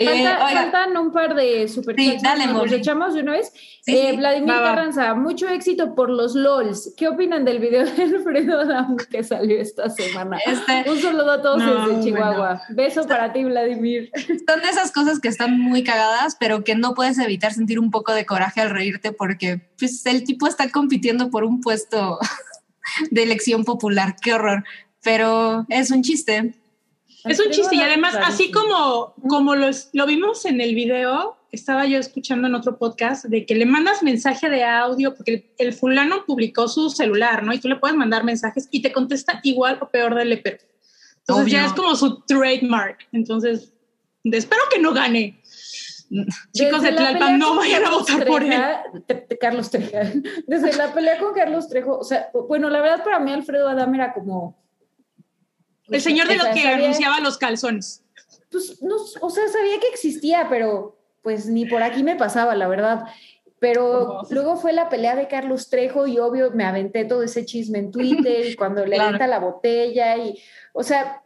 Eh, 0.02 0.06
Falta- 0.24 0.48
faltan 0.48 0.96
un 0.96 1.12
par 1.12 1.34
de 1.34 1.68
superchats. 1.68 2.20
Sí, 2.20 2.24
dale, 2.24 2.46
¿Nos 2.46 2.72
echamos 2.72 3.12
de 3.12 3.20
una 3.20 3.32
vez? 3.32 3.52
Sí, 3.82 3.94
Eh, 3.98 4.08
sí. 4.12 4.16
Vladimir 4.16 4.48
Va, 4.50 4.60
va. 4.60 4.68
Carranza, 4.74 5.14
mucho 5.14 5.46
éxito 5.46 5.94
por 5.94 6.08
los 6.08 6.34
LOLs. 6.34 6.94
¿Qué 6.96 7.06
opinan 7.06 7.44
del 7.44 7.58
video 7.58 7.84
de 7.84 8.02
Alfredo 8.04 8.60
Adamo 8.60 8.96
que 8.96 9.22
salió 9.22 9.60
esta 9.60 9.90
semana? 9.90 10.38
este, 10.46 10.88
Un 10.90 10.98
saludo 10.98 11.30
a 11.32 11.42
todos 11.42 11.58
No, 11.62 11.86
desde 11.86 12.02
Chihuahua. 12.04 12.34
bueno. 12.36 12.60
Beso 12.70 13.06
para 13.06 13.30
ti, 13.34 13.44
Vladimir. 13.44 14.10
son 14.48 14.60
de 14.62 14.68
esas 14.70 14.90
cosas 14.90 15.20
que 15.20 15.28
están 15.28 15.60
muy 15.60 15.84
cagadas, 15.84 16.34
pero 16.40 16.64
que 16.64 16.74
no 16.74 16.94
puedes 16.94 17.18
evitar 17.18 17.52
sentir 17.52 17.78
un 17.78 17.90
poco 17.90 18.14
de 18.14 18.24
coraje 18.24 18.62
al 18.62 18.70
reírte 18.70 19.12
porque 19.12 19.60
pues, 19.78 20.06
el 20.06 20.24
tipo 20.24 20.46
está 20.46 20.70
compitiendo 20.70 21.28
por 21.28 21.44
un 21.44 21.60
puesto 21.60 22.18
de 23.10 23.22
elección 23.22 23.64
popular. 23.64 24.16
Qué 24.22 24.32
horror. 24.32 24.64
Pero 25.02 25.66
es 25.68 25.90
un 25.90 26.02
chiste. 26.02 26.54
Es 27.24 27.40
un 27.40 27.50
chiste 27.50 27.76
y 27.76 27.80
además, 27.80 28.14
así 28.22 28.50
como, 28.50 29.14
como 29.28 29.54
los, 29.54 29.90
lo 29.92 30.06
vimos 30.06 30.44
en 30.44 30.60
el 30.60 30.74
video, 30.74 31.36
estaba 31.52 31.84
yo 31.86 31.98
escuchando 31.98 32.48
en 32.48 32.54
otro 32.54 32.78
podcast 32.78 33.24
de 33.24 33.44
que 33.44 33.54
le 33.54 33.66
mandas 33.66 34.02
mensaje 34.02 34.48
de 34.48 34.64
audio 34.64 35.14
porque 35.14 35.32
el, 35.58 35.66
el 35.68 35.72
fulano 35.72 36.24
publicó 36.24 36.68
su 36.68 36.90
celular, 36.90 37.42
¿no? 37.42 37.52
Y 37.52 37.58
tú 37.58 37.68
le 37.68 37.76
puedes 37.76 37.96
mandar 37.96 38.24
mensajes 38.24 38.68
y 38.70 38.82
te 38.82 38.92
contesta 38.92 39.40
igual 39.42 39.78
o 39.80 39.88
peor 39.88 40.14
del 40.14 40.30
lepero. 40.30 40.58
Entonces 41.20 41.52
ya 41.52 41.58
Obvio. 41.60 41.68
es 41.68 41.72
como 41.74 41.96
su 41.96 42.20
trademark. 42.22 43.06
Entonces, 43.12 43.72
de- 44.24 44.38
espero 44.38 44.62
que 44.72 44.78
no 44.80 44.92
gane. 44.92 45.40
Chicos 46.52 46.82
de 46.82 46.90
Desde 46.90 47.02
la 47.04 47.10
Tlalpan, 47.10 47.38
no 47.38 47.54
vayan 47.56 47.84
a 47.84 47.90
votar 47.90 48.26
por 48.26 48.42
él. 48.42 48.52
Te- 49.06 49.14
te- 49.14 49.38
Carlos 49.38 49.70
Treja. 49.70 50.10
Desde 50.46 50.72
la 50.72 50.92
pelea 50.92 51.18
con 51.18 51.34
Carlos 51.34 51.68
Trejo, 51.68 51.98
o 51.98 52.04
sea, 52.04 52.30
bueno, 52.48 52.68
la 52.70 52.80
verdad 52.80 53.04
para 53.04 53.20
mí 53.20 53.32
Alfredo 53.32 53.68
Adame 53.68 53.98
era 53.98 54.12
como... 54.12 54.58
El 55.90 56.00
señor 56.00 56.28
de 56.28 56.34
o 56.34 56.38
los 56.38 56.46
que 56.48 56.62
sabía- 56.62 56.76
anunciaba 56.84 57.20
los 57.20 57.38
calzones. 57.38 58.04
Pues, 58.50 58.82
no, 58.82 58.96
o 58.96 59.30
sea, 59.30 59.48
sabía 59.48 59.78
que 59.80 59.88
existía, 59.88 60.46
pero 60.48 60.98
pues 61.22 61.46
ni 61.46 61.66
por 61.66 61.82
aquí 61.82 62.02
me 62.02 62.16
pasaba, 62.16 62.54
la 62.54 62.66
verdad. 62.68 63.04
Pero 63.58 64.22
luego 64.30 64.56
fue 64.56 64.72
la 64.72 64.88
pelea 64.88 65.14
de 65.14 65.28
Carlos 65.28 65.68
Trejo 65.68 66.06
y 66.06 66.18
obvio 66.18 66.50
me 66.52 66.64
aventé 66.64 67.04
todo 67.04 67.22
ese 67.22 67.44
chisme 67.44 67.78
en 67.78 67.90
Twitter 67.90 68.46
y 68.46 68.56
cuando 68.56 68.86
le 68.86 68.96
Claro. 69.18 69.26
la 69.26 69.38
botella 69.38 70.16
y, 70.16 70.38
o 70.72 70.82
sea, 70.82 71.22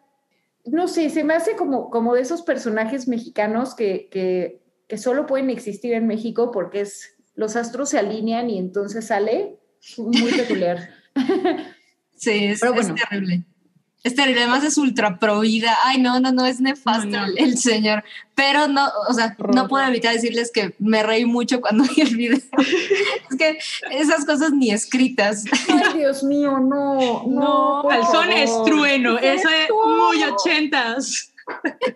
no 0.64 0.88
sé, 0.88 1.11
se 1.11 1.22
me 1.22 1.35
hace 1.35 1.55
como, 1.55 1.90
como 1.90 2.14
de 2.14 2.22
esos 2.22 2.42
personajes 2.42 3.07
mexicanos 3.07 3.74
que, 3.77 4.09
que, 4.11 4.61
que 4.88 4.98
solo 4.98 5.27
pueden 5.27 5.48
existir 5.50 5.92
en 5.94 6.07
México 6.09 6.50
porque 6.50 6.81
es, 6.81 7.14
los 7.37 7.55
astros 7.55 7.90
se 7.90 7.98
alinean 8.00 8.50
y 8.50 8.59
entonces 8.59 9.07
sale 9.07 9.59
muy 9.96 10.33
peculiar. 10.33 10.90
Sí, 12.16 12.46
es, 12.46 12.61
Pero 12.61 12.74
bueno. 12.74 12.94
Es 12.94 13.09
terrible, 13.09 13.44
además 14.04 14.64
es 14.64 14.76
ultra 14.76 15.18
pro 15.18 15.40
vida. 15.40 15.76
Ay, 15.84 16.00
no, 16.00 16.20
no, 16.20 16.32
no, 16.32 16.44
es 16.44 16.60
nefasto 16.60 17.06
No, 17.06 17.20
no. 17.20 17.26
El, 17.26 17.38
el 17.38 17.58
señor. 17.58 18.04
Pero 18.34 18.68
no, 18.68 18.88
o 19.08 19.14
sea, 19.14 19.36
no 19.54 19.68
puedo 19.68 19.86
evitar 19.86 20.12
decirles 20.12 20.50
que 20.52 20.74
me 20.78 21.02
reí 21.02 21.24
mucho 21.24 21.60
cuando 21.60 21.84
vi 21.84 22.02
el 22.02 22.16
video. 22.16 22.38
es 23.30 23.36
que 23.38 23.58
esas 23.90 24.24
cosas 24.24 24.52
ni 24.52 24.70
escritas. 24.70 25.44
Ay, 25.68 25.98
Dios 25.98 26.22
mío, 26.22 26.58
no, 26.58 27.24
no. 27.26 27.44
No, 27.44 27.78
por 27.82 27.92
Calzón 27.92 28.32
es 28.32 28.50
favor. 28.50 28.66
trueno. 28.66 29.16
¿Qué 29.18 29.34
Eso 29.34 29.48
es 29.48 29.68
muy 29.70 30.22
ochentas. 30.24 31.32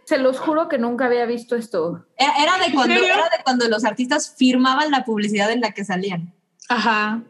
Se 0.05 0.19
los 0.19 0.39
juro 0.39 0.69
que 0.69 0.79
nunca 0.79 1.07
había 1.07 1.27
visto 1.27 1.57
esto. 1.57 2.07
Era, 2.17 2.33
era 2.43 2.59
de 2.59 2.73
cuando, 2.73 2.95
era 2.95 3.25
de 3.25 3.43
cuando 3.43 3.69
los 3.69 3.85
artistas 3.85 4.35
firmaban 4.37 4.91
la 4.91 5.05
publicidad 5.05 5.51
en 5.51 5.61
la 5.61 5.73
que 5.73 5.85
salían. 5.85 6.33
Ajá. 6.69 7.23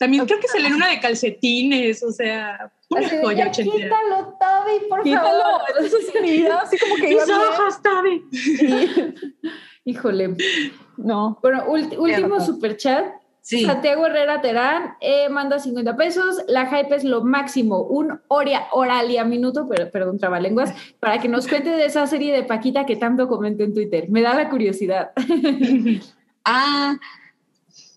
También 0.00 0.24
creo 0.24 0.40
que 0.40 0.48
se 0.48 0.58
lee 0.60 0.72
una 0.72 0.88
de 0.88 0.98
calcetines, 0.98 2.02
o 2.02 2.10
sea, 2.10 2.72
una 2.88 3.06
Así 3.06 3.16
de, 3.16 3.22
joya 3.22 3.44
ya 3.44 3.50
ochentera. 3.50 3.84
quítalo, 3.84 4.34
Toby, 4.40 4.88
por 4.88 5.02
Quítalo, 5.02 5.28
favor. 5.28 6.22
mira 6.22 6.60
así 6.62 6.78
como 6.78 6.94
que 6.96 7.08
Mis 7.08 7.28
ojos, 7.28 7.82
Tavi. 7.82 8.24
Híjole. 9.84 10.36
No, 10.96 11.38
Bueno, 11.42 11.64
último 11.68 12.40
super 12.40 12.78
chat. 12.78 13.04
Sí. 13.42 13.64
Santiago 13.66 14.06
Herrera 14.06 14.40
Terán 14.40 14.94
eh, 15.02 15.28
manda 15.28 15.58
50 15.58 15.96
pesos. 15.96 16.42
La 16.48 16.66
hype 16.66 16.94
es 16.96 17.04
lo 17.04 17.22
máximo. 17.22 17.82
Un 17.82 18.20
oria, 18.28 18.68
oralia 18.72 19.24
minuto, 19.24 19.66
pero, 19.68 19.90
perdón, 19.90 20.18
trabalenguas, 20.18 20.72
para 20.98 21.18
que 21.20 21.28
nos 21.28 21.46
cuente 21.46 21.68
de 21.70 21.84
esa 21.84 22.06
serie 22.06 22.32
de 22.32 22.44
Paquita 22.44 22.86
que 22.86 22.96
tanto 22.96 23.28
comenté 23.28 23.64
en 23.64 23.74
Twitter. 23.74 24.08
Me 24.08 24.22
da 24.22 24.32
la 24.34 24.48
curiosidad. 24.48 25.10
Ah, 26.42 26.96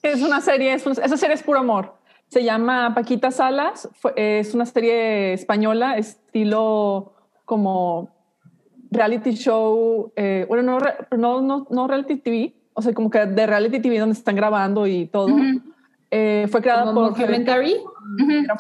es 0.04 0.22
una 0.22 0.42
serie, 0.42 0.74
es 0.74 0.86
esa 0.86 1.18
serie 1.18 1.36
es 1.36 1.44
puro 1.44 1.60
amor. 1.60 1.96
Se 2.28 2.44
llama 2.44 2.94
Paquita 2.94 3.32
Salas, 3.32 3.90
fue- 3.94 4.14
es 4.16 4.54
una 4.54 4.66
serie 4.66 5.34
española, 5.34 5.98
estilo 5.98 7.14
como 7.46 8.10
reality 8.92 9.32
show, 9.34 10.12
eh, 10.16 10.46
bueno, 10.48 10.64
no, 10.64 10.80
no, 11.18 11.42
no, 11.42 11.68
no 11.70 11.88
reality 11.88 12.18
TV, 12.18 12.54
o 12.74 12.82
sea, 12.82 12.94
como 12.94 13.10
que 13.10 13.26
de 13.26 13.46
reality 13.48 13.80
TV 13.80 14.00
donde 14.00 14.14
están 14.14 14.36
grabando 14.36 14.86
y 14.88 15.06
todo. 15.08 15.28
Eh, 16.12 16.48
fue 16.52 16.62
creada 16.62 16.94
por... 16.94 17.10
documentary. 17.10 17.78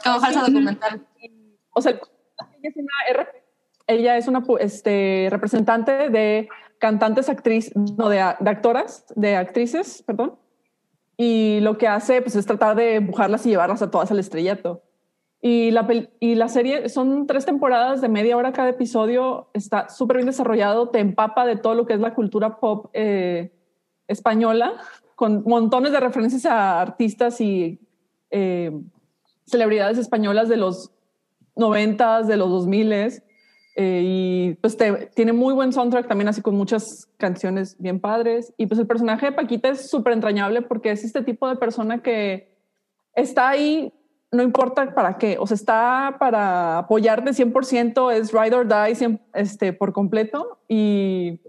falsa 0.03 0.41
documental. 0.41 1.06
o 1.73 1.82
sea, 1.82 1.91
ella 1.91 2.69
es 2.69 2.75
una. 2.77 3.27
Ella 3.86 4.17
es 4.17 4.27
una 4.29 4.41
este, 4.60 5.27
representante 5.29 6.10
de 6.10 6.47
cantantes, 6.79 7.27
actrices, 7.29 7.73
no, 7.75 8.08
de, 8.08 8.15
de 8.39 8.49
actoras, 8.49 9.06
de 9.15 9.36
actrices, 9.36 10.01
perdón. 10.08 10.36
Y 11.17 11.60
lo 11.62 11.78
que 11.78 11.88
hace 11.88 12.21
pues, 12.21 12.36
es 12.36 12.45
tratar 12.45 12.76
de 12.76 12.95
empujarlas 12.95 13.45
y 13.45 13.49
llevarlas 13.49 13.82
a 13.82 13.91
todas 13.91 14.12
al 14.12 14.19
estrellato. 14.19 14.82
Y 15.41 15.71
la, 15.71 15.88
y 16.21 16.36
la 16.36 16.47
serie 16.47 16.88
son 16.88 17.28
tres 17.28 17.45
temporadas 17.45 17.99
de 17.99 18.08
media 18.08 18.38
hora 18.38 18.54
cada 18.54 18.69
episodio. 18.69 19.49
Está 19.54 19.89
súper 19.89 20.17
bien 20.17 20.28
desarrollado, 20.28 20.89
te 20.89 20.99
empapa 20.99 21.45
de 21.45 21.58
todo 21.58 21.76
lo 21.76 21.86
que 21.86 21.93
es 21.93 21.99
la 21.99 22.13
cultura 22.13 22.60
pop 22.60 22.89
eh, 22.93 23.52
española, 24.08 24.73
con 25.15 25.43
montones 25.45 25.91
de 25.91 25.99
referencias 25.99 26.45
a 26.45 26.80
artistas 26.80 27.41
y 27.41 27.80
eh, 28.32 28.71
celebridades 29.45 29.97
españolas 29.97 30.47
de 30.47 30.58
los 30.58 30.91
noventas, 31.56 32.28
de 32.28 32.38
los 32.38 32.49
dos 32.49 32.65
miles. 32.65 33.23
Eh, 33.75 34.01
y 34.03 34.53
pues 34.55 34.77
te- 34.77 35.07
tiene 35.15 35.33
muy 35.33 35.53
buen 35.53 35.73
soundtrack 35.73 36.07
también, 36.07 36.27
así 36.27 36.41
con 36.41 36.55
muchas 36.55 37.09
canciones 37.17 37.75
bien 37.79 37.99
padres. 37.99 38.53
Y 38.57 38.67
pues 38.67 38.79
el 38.79 38.88
personaje 38.88 39.27
de 39.27 39.31
Paquita 39.31 39.69
es 39.69 39.89
súper 39.89 40.13
entrañable 40.13 40.62
porque 40.62 40.91
es 40.91 41.03
este 41.03 41.23
tipo 41.23 41.47
de 41.49 41.55
persona 41.55 42.01
que 42.01 42.55
está 43.15 43.49
ahí, 43.49 43.93
no 44.31 44.43
importa 44.43 44.93
para 44.93 45.17
qué, 45.17 45.38
o 45.39 45.45
sea, 45.47 45.55
está 45.55 46.15
para 46.19 46.79
apoyarte 46.79 47.33
100%, 47.33 48.12
es 48.12 48.31
ride 48.31 48.55
or 48.55 48.67
die 48.67 48.95
100, 48.95 49.21
este, 49.33 49.73
por 49.73 49.93
completo. 49.93 50.59
Y 50.67 51.39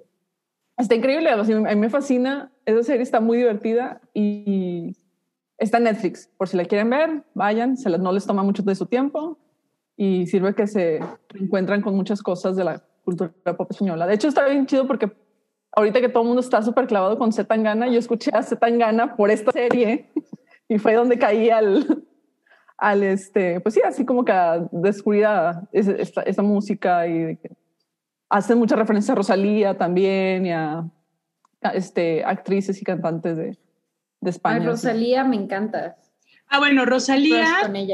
está 0.76 0.94
increíble, 0.94 1.30
a 1.30 1.36
mí 1.42 1.76
me 1.76 1.90
fascina, 1.90 2.52
esa 2.66 2.82
serie 2.82 3.02
está 3.02 3.20
muy 3.20 3.38
divertida 3.38 4.00
y 4.12 4.96
está 5.58 5.78
en 5.78 5.84
Netflix, 5.84 6.28
por 6.36 6.48
si 6.48 6.56
la 6.56 6.64
quieren 6.64 6.90
ver, 6.90 7.24
vayan, 7.34 7.76
se 7.76 7.88
no 7.98 8.12
les 8.12 8.26
toma 8.26 8.42
mucho 8.42 8.62
de 8.62 8.74
su 8.74 8.86
tiempo 8.86 9.38
y 9.96 10.26
sirve 10.26 10.54
que 10.54 10.66
se 10.66 11.00
encuentran 11.34 11.80
con 11.82 11.94
muchas 11.94 12.22
cosas 12.22 12.56
de 12.56 12.64
la 12.64 12.82
cultura 13.04 13.32
pop 13.56 13.70
española. 13.70 14.06
De 14.06 14.14
hecho, 14.14 14.28
está 14.28 14.46
bien 14.46 14.66
chido 14.66 14.86
porque 14.86 15.12
ahorita 15.72 16.00
que 16.00 16.08
todo 16.08 16.22
el 16.22 16.28
mundo 16.28 16.40
está 16.40 16.62
súper 16.62 16.86
clavado 16.86 17.18
con 17.18 17.32
Z 17.32 17.46
Tangana, 17.46 17.88
yo 17.88 17.98
escuché 17.98 18.30
a 18.34 18.42
Z 18.42 18.58
Tangana 18.58 19.16
por 19.16 19.30
esta 19.30 19.52
serie 19.52 20.10
y 20.68 20.78
fue 20.78 20.94
donde 20.94 21.18
caí 21.18 21.50
al, 21.50 22.04
al 22.76 23.02
este, 23.02 23.60
pues 23.60 23.74
sí, 23.74 23.82
así 23.84 24.04
como 24.04 24.24
que 24.24 24.32
a 24.32 24.68
descubrir 24.72 25.26
a 25.26 25.68
esta, 25.72 26.22
esta 26.22 26.42
música 26.42 27.06
y 27.06 27.38
hacen 28.28 28.58
mucha 28.58 28.76
referencia 28.76 29.12
a 29.12 29.16
Rosalía 29.16 29.76
también 29.76 30.46
y 30.46 30.52
a, 30.52 30.90
a, 31.62 31.68
este, 31.70 32.24
actrices 32.24 32.80
y 32.80 32.84
cantantes 32.84 33.36
de, 33.36 33.58
de 34.20 34.30
España. 34.30 34.60
Ay. 34.60 34.66
Rosalía 34.66 35.24
me 35.24 35.36
encanta. 35.36 35.96
Ah, 36.48 36.58
bueno, 36.58 36.84
Rosalía 36.84 37.46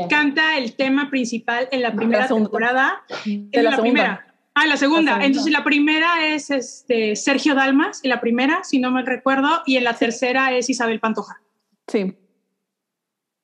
canta 0.08 0.58
el 0.58 0.74
tema 0.76 1.08
principal 1.10 1.68
en 1.70 1.82
la 1.82 1.94
primera 1.94 2.26
temporada. 2.28 3.02
En 3.24 3.64
la 3.64 3.76
primera. 3.78 4.26
Ah, 4.54 4.66
la 4.66 4.76
segunda. 4.76 5.12
La 5.12 5.16
segunda. 5.16 5.26
Entonces 5.26 5.52
la 5.52 5.64
primera 5.64 6.26
es 6.26 6.50
este 6.50 7.16
Sergio 7.16 7.54
Dalmas, 7.54 8.00
en 8.04 8.10
la 8.10 8.20
primera, 8.20 8.62
si 8.64 8.78
no 8.78 8.90
me 8.90 9.02
recuerdo, 9.02 9.62
y 9.64 9.76
en 9.76 9.84
la 9.84 9.94
tercera 9.94 10.52
es 10.52 10.68
Isabel 10.68 11.00
Pantoja. 11.00 11.40
Sí. 11.86 12.14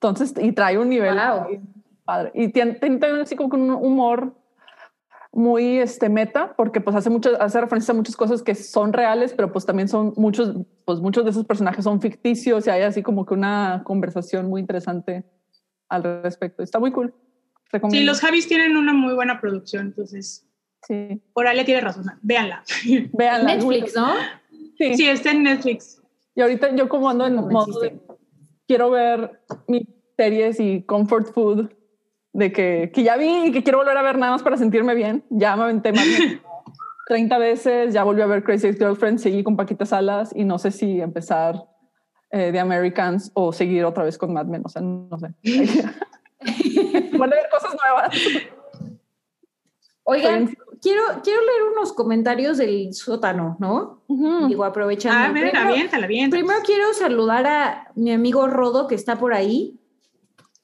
Entonces, 0.01 0.35
y 0.41 0.53
trae 0.53 0.77
un 0.77 0.91
nivel 0.91 1.15
Wow. 1.15 1.61
padre. 2.05 2.33
Y 2.35 2.49
tiene, 2.49 2.75
tiene 2.75 2.99
también 2.99 3.23
así 3.23 3.35
como 3.37 3.55
un 3.55 3.71
humor 3.71 4.35
muy 5.37 5.79
este, 5.79 6.09
meta, 6.09 6.55
porque 6.57 6.81
pues 6.81 6.97
hace, 6.97 7.11
mucho, 7.11 7.31
hace 7.41 7.61
referencia 7.61 7.93
a 7.93 7.97
muchas 7.97 8.17
cosas 8.17 8.43
que 8.43 8.55
son 8.55 8.95
reales, 8.95 9.35
pero 9.35 9.53
pues 9.53 9.67
también 9.67 9.87
son 9.87 10.15
muchos, 10.17 10.57
pues 10.87 11.01
muchos 11.01 11.25
de 11.25 11.31
esos 11.31 11.45
personajes 11.45 11.85
son 11.85 12.01
ficticios 12.01 12.67
y 12.67 12.71
hay 12.71 12.83
así 12.83 13.03
como 13.03 13.27
que 13.27 13.35
una 13.35 13.83
conversación 13.85 14.49
muy 14.49 14.63
interesante 14.63 15.25
al 15.91 16.23
respecto. 16.23 16.63
Está 16.63 16.79
muy 16.81 16.91
cool. 16.91 17.15
Sí, 17.91 18.05
los 18.05 18.21
Javis 18.21 18.49
tienen 18.49 18.79
una 18.79 18.95
muy 18.95 19.13
buena 19.15 19.39
producción, 19.39 19.89
entonces. 19.89 20.49
Sí. 20.89 21.21
Oralia 21.35 21.67
tiene 21.67 21.83
razón. 21.83 22.07
Véanla. 22.23 22.65
Véanla. 23.13 23.57
Netflix, 23.57 23.95
¿no? 23.95 24.15
Sí. 24.79 24.95
Sí, 24.95 25.07
está 25.07 25.33
en 25.33 25.43
Netflix. 25.43 26.03
Y 26.35 26.41
ahorita 26.41 26.75
yo 26.75 26.89
como 26.89 27.11
ando 27.11 27.27
en 27.27 27.35
modo 27.35 27.81
de, 27.81 28.01
quiero 28.67 28.91
ver 28.91 29.43
mis 29.69 29.87
series 30.17 30.61
y 30.61 30.83
comfort 30.83 31.35
food 31.35 31.71
de 32.37 32.53
que, 32.53 32.91
que 32.93 33.03
ya 33.03 33.17
vi 33.17 33.47
y 33.47 33.53
que 33.53 33.63
quiero 33.63 33.79
volver 33.79 33.97
a 33.97 34.03
ver 34.03 34.19
nada 34.19 34.33
más 34.33 34.43
para 34.43 34.59
sentirme 34.59 34.95
bien. 34.95 35.25
Ya 35.31 35.57
me 35.57 35.63
aventé 35.65 35.93
más 35.93 36.05
de 36.05 36.41
30 37.09 37.39
veces, 37.39 37.95
ya 37.95 38.05
volví 38.05 38.21
a 38.21 38.27
ver 38.27 38.45
Crazy 38.45 38.67
Ex-Girlfriend, 38.69 39.19
seguí 39.19 39.43
con 39.43 39.57
Paquita 39.57 39.87
Salas 39.87 40.33
y 40.35 40.45
no 40.45 40.59
sé 40.59 40.71
si 40.71 41.01
empezar 41.01 41.65
eh, 42.31 42.51
The 42.53 42.61
Americans 42.61 43.31
o 43.35 43.53
seguir 43.53 43.85
otra 43.87 44.05
vez 44.05 44.19
con 44.19 44.35
Mad 44.35 44.47
Men, 44.47 44.63
o 44.65 44.69
sea, 44.69 44.83
no 44.83 45.19
sé. 45.19 45.29
Van 47.19 47.33
a 47.33 47.37
ver 47.37 47.49
cosas 47.51 47.75
nuevas. 47.83 48.15
Oigan, 50.05 50.55
quiero, 50.83 51.03
quiero 51.25 51.41
leer 51.41 51.63
unos 51.73 51.93
comentarios 51.93 52.59
del 52.59 52.93
sótano, 52.93 53.57
¿no? 53.59 54.03
Digo, 54.47 54.65
aprovechando. 54.65 55.19
A 55.19 55.33
ver, 55.33 55.51
Primero- 55.51 55.71
aviéntala, 55.71 56.05
aviéntala. 56.05 56.41
Primero 56.43 56.61
quiero 56.65 56.93
saludar 56.93 57.47
a 57.47 57.91
mi 57.97 58.13
amigo 58.13 58.47
Rodo, 58.47 58.87
que 58.87 58.95
está 58.95 59.17
por 59.19 59.33
ahí. 59.35 59.81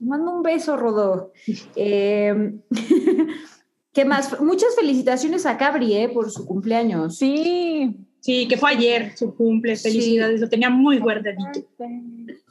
Te 0.03 0.09
Mando 0.09 0.33
un 0.33 0.43
beso, 0.43 0.77
Rodo. 0.77 1.33
Eh, 1.77 2.55
¿Qué 3.93 4.05
más? 4.05 4.41
Muchas 4.41 4.75
felicitaciones 4.75 5.47
a 5.47 5.57
Cabri 5.57 5.95
eh, 5.95 6.09
por 6.09 6.29
su 6.31 6.45
cumpleaños. 6.45 7.19
Sí. 7.19 7.97
Sí, 8.19 8.49
que 8.49 8.57
fue 8.57 8.71
ayer 8.71 9.17
su 9.17 9.35
cumple. 9.35 9.77
Felicidades, 9.77 10.41
lo 10.41 10.49
tenía 10.49 10.71
muy 10.71 10.99
guardadito. 10.99 11.67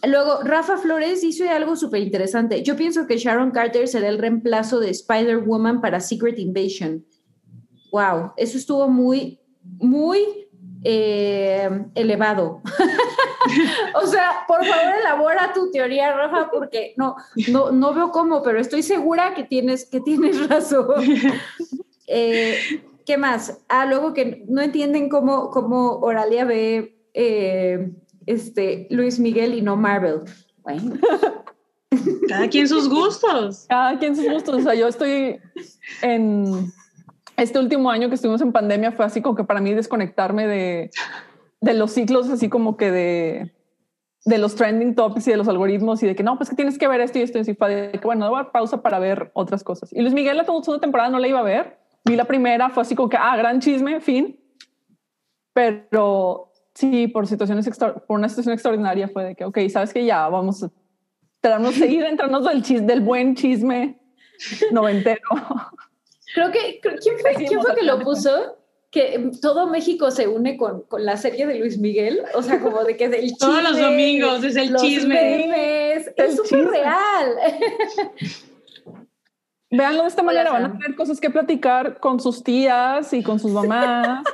Luego, 0.06 0.44
Rafa 0.44 0.78
Flores 0.78 1.24
hizo 1.24 1.50
algo 1.50 1.76
súper 1.76 2.02
interesante. 2.02 2.64
Yo 2.64 2.76
pienso 2.76 3.06
que 3.06 3.18
Sharon 3.18 3.52
Carter 3.52 3.88
será 3.88 4.08
el 4.08 4.18
reemplazo 4.18 4.80
de 4.80 4.90
Spider-Woman 4.90 5.82
para 5.82 6.00
Secret 6.00 6.40
Invasion. 6.40 7.06
Wow, 7.92 8.32
eso 8.38 8.58
estuvo 8.58 8.90
muy, 8.90 9.40
muy 9.64 10.41
eh, 10.84 11.70
elevado. 11.96 12.62
o 14.02 14.08
sea, 14.08 14.44
por 14.48 14.66
favor, 14.66 14.96
elabora 15.00 15.54
tu 15.54 15.72
teoría, 15.72 16.14
Rafa, 16.14 16.50
porque 16.52 16.94
no, 16.98 17.16
no, 17.50 17.72
no 17.72 17.94
veo 17.94 18.12
cómo, 18.12 18.42
pero 18.42 18.60
estoy 18.60 18.84
segura 18.84 19.34
que 19.34 19.44
tienes, 19.44 19.86
que 19.86 20.00
tienes 20.00 20.48
razón. 20.50 20.88
Eh, 22.14 22.58
¿Qué 23.06 23.18
más? 23.18 23.62
Ah, 23.70 23.86
luego 23.86 24.14
que 24.14 24.44
no 24.50 24.62
entienden 24.62 25.08
cómo, 25.08 25.50
cómo 25.50 26.00
Oralia 26.00 26.44
ve 26.44 26.98
eh, 27.14 27.90
este, 28.26 28.88
Luis 28.90 29.18
Miguel 29.18 29.54
y 29.54 29.62
no 29.62 29.78
Marvel. 29.78 30.24
Bueno, 30.62 30.96
Cada 32.28 32.50
quien 32.50 32.68
sus 32.68 32.90
gustos. 32.90 33.66
Cada 33.70 33.98
quien 33.98 34.16
sus 34.16 34.30
gustos. 34.30 34.56
O 34.56 34.62
sea, 34.62 34.74
yo 34.74 34.88
estoy 34.88 35.40
en 36.02 36.72
este 37.42 37.60
último 37.60 37.90
año 37.90 38.10
que 38.10 38.16
estuvimos 38.16 38.42
en 38.42 38.52
pandemia 38.52 38.92
fue 38.92 39.06
así 39.06 39.22
como 39.22 39.36
que 39.36 39.44
para 39.44 39.62
mí 39.62 39.74
desconectarme 39.74 40.48
de, 40.48 40.92
de 41.60 41.74
los 41.74 41.92
ciclos, 41.92 42.30
así 42.30 42.50
como 42.50 42.78
que 42.78 42.92
de, 42.92 43.56
de 44.26 44.38
los 44.38 44.56
trending 44.56 44.96
topics 44.96 45.28
y 45.28 45.32
de 45.32 45.38
los 45.38 45.48
algoritmos 45.48 46.02
y 46.04 46.08
de 46.08 46.16
que 46.16 46.24
no, 46.24 46.38
pues 46.38 46.50
que 46.50 46.56
tienes 46.56 46.78
que 46.78 46.88
ver 46.88 47.02
esto 47.02 47.20
y 47.20 47.24
esto 47.24 47.38
y 47.38 47.42
así 47.42 47.54
fue 47.56 47.74
de 47.76 47.92
que 48.00 48.06
bueno, 48.06 48.32
dar 48.32 48.52
pausa 48.52 48.82
para 48.82 49.00
ver 49.00 49.32
otras 49.34 49.64
cosas. 49.64 49.92
Y 49.94 50.02
Luis 50.02 50.14
Miguel 50.14 50.38
la 50.38 50.46
segunda 50.46 50.80
temporada 50.80 51.10
no 51.10 51.20
la 51.20 51.28
iba 51.28 51.40
a 51.40 51.44
ver. 51.44 51.80
Vi 52.06 52.16
la 52.16 52.26
primera, 52.26 52.70
fue 52.70 52.82
así 52.82 52.96
como 52.96 53.10
que, 53.10 53.18
ah, 53.18 53.36
gran 53.38 53.60
chisme, 53.60 54.02
fin. 54.02 54.40
Pero 55.54 56.52
sí, 56.74 57.08
por 57.08 57.28
situaciones, 57.28 57.68
extra- 57.68 57.94
por 57.96 58.18
una 58.18 58.30
situación 58.30 58.54
extraordinaria 58.54 59.08
fue 59.08 59.24
de 59.24 59.36
que, 59.36 59.46
ok, 59.46 59.58
sabes 59.70 59.94
que 59.94 60.06
ya 60.06 60.28
vamos 60.30 60.64
a 60.64 60.72
tratarnos 61.42 61.80
de 61.80 61.88
ir, 61.88 62.04
entrarnos 62.04 62.46
del, 62.46 62.64
chis, 62.64 62.86
del 62.86 63.02
buen 63.02 63.36
chisme 63.36 64.00
noventero. 64.72 65.22
creo 66.34 66.52
que, 66.52 66.80
creo- 66.82 66.98
¿quién 67.02 67.18
fue, 67.20 67.34
quién 67.36 67.62
fue 67.62 67.76
que 67.76 67.84
lo 67.84 68.00
puso? 68.00 68.58
Que 68.90 69.32
todo 69.42 69.68
México 69.68 70.12
se 70.12 70.28
une 70.28 70.58
con, 70.58 70.82
con 70.82 71.06
la 71.06 71.16
serie 71.16 71.48
de 71.48 71.58
Luis 71.60 71.78
Miguel, 71.78 72.24
o 72.34 72.42
sea, 72.44 72.60
como 72.60 72.84
de 72.84 72.98
que 72.98 73.06
es 73.06 73.14
el 73.14 73.22
chisme. 73.30 73.38
Todos 73.40 73.64
los 73.64 73.78
domingos 73.80 74.44
es 74.44 74.56
el 74.58 74.74
los 74.74 74.82
chisme. 74.82 75.14
memes, 75.16 76.12
El 76.18 76.26
es 76.26 76.36
súper 76.36 76.68
real. 76.68 77.36
Véanlo 79.70 80.02
de 80.02 80.08
esta 80.10 80.22
Hola, 80.22 80.32
manera, 80.34 80.52
van 80.52 80.66
a 80.66 80.72
tener 80.74 80.96
cosas 80.98 81.22
que 81.22 81.30
platicar 81.30 82.00
con 82.02 82.20
sus 82.20 82.44
tías 82.44 83.14
y 83.14 83.24
con 83.24 83.40
sus 83.40 83.52
mamás 83.52 84.26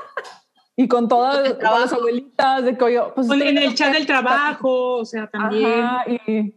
y 0.76 0.88
con 0.88 1.08
todas 1.08 1.56
las 1.62 1.94
abuelitas 1.94 2.66
de 2.66 2.76
que 2.76 2.84
oye, 2.84 3.00
pues 3.14 3.30
en 3.30 3.58
el 3.60 3.76
chat 3.76 3.94
del 3.94 4.08
trabajo, 4.08 4.96
o 4.96 5.06
sea, 5.06 5.28
también. 5.28 5.84
Ajá, 5.84 6.06
y 6.10 6.56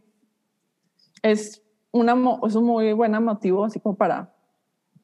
es 1.23 1.63
una 1.91 2.15
es 2.47 2.55
un 2.55 2.65
muy 2.65 2.95
buen 2.95 3.13
motivo 3.23 3.67
así 3.67 3.79
como 3.81 3.97
para 3.99 4.33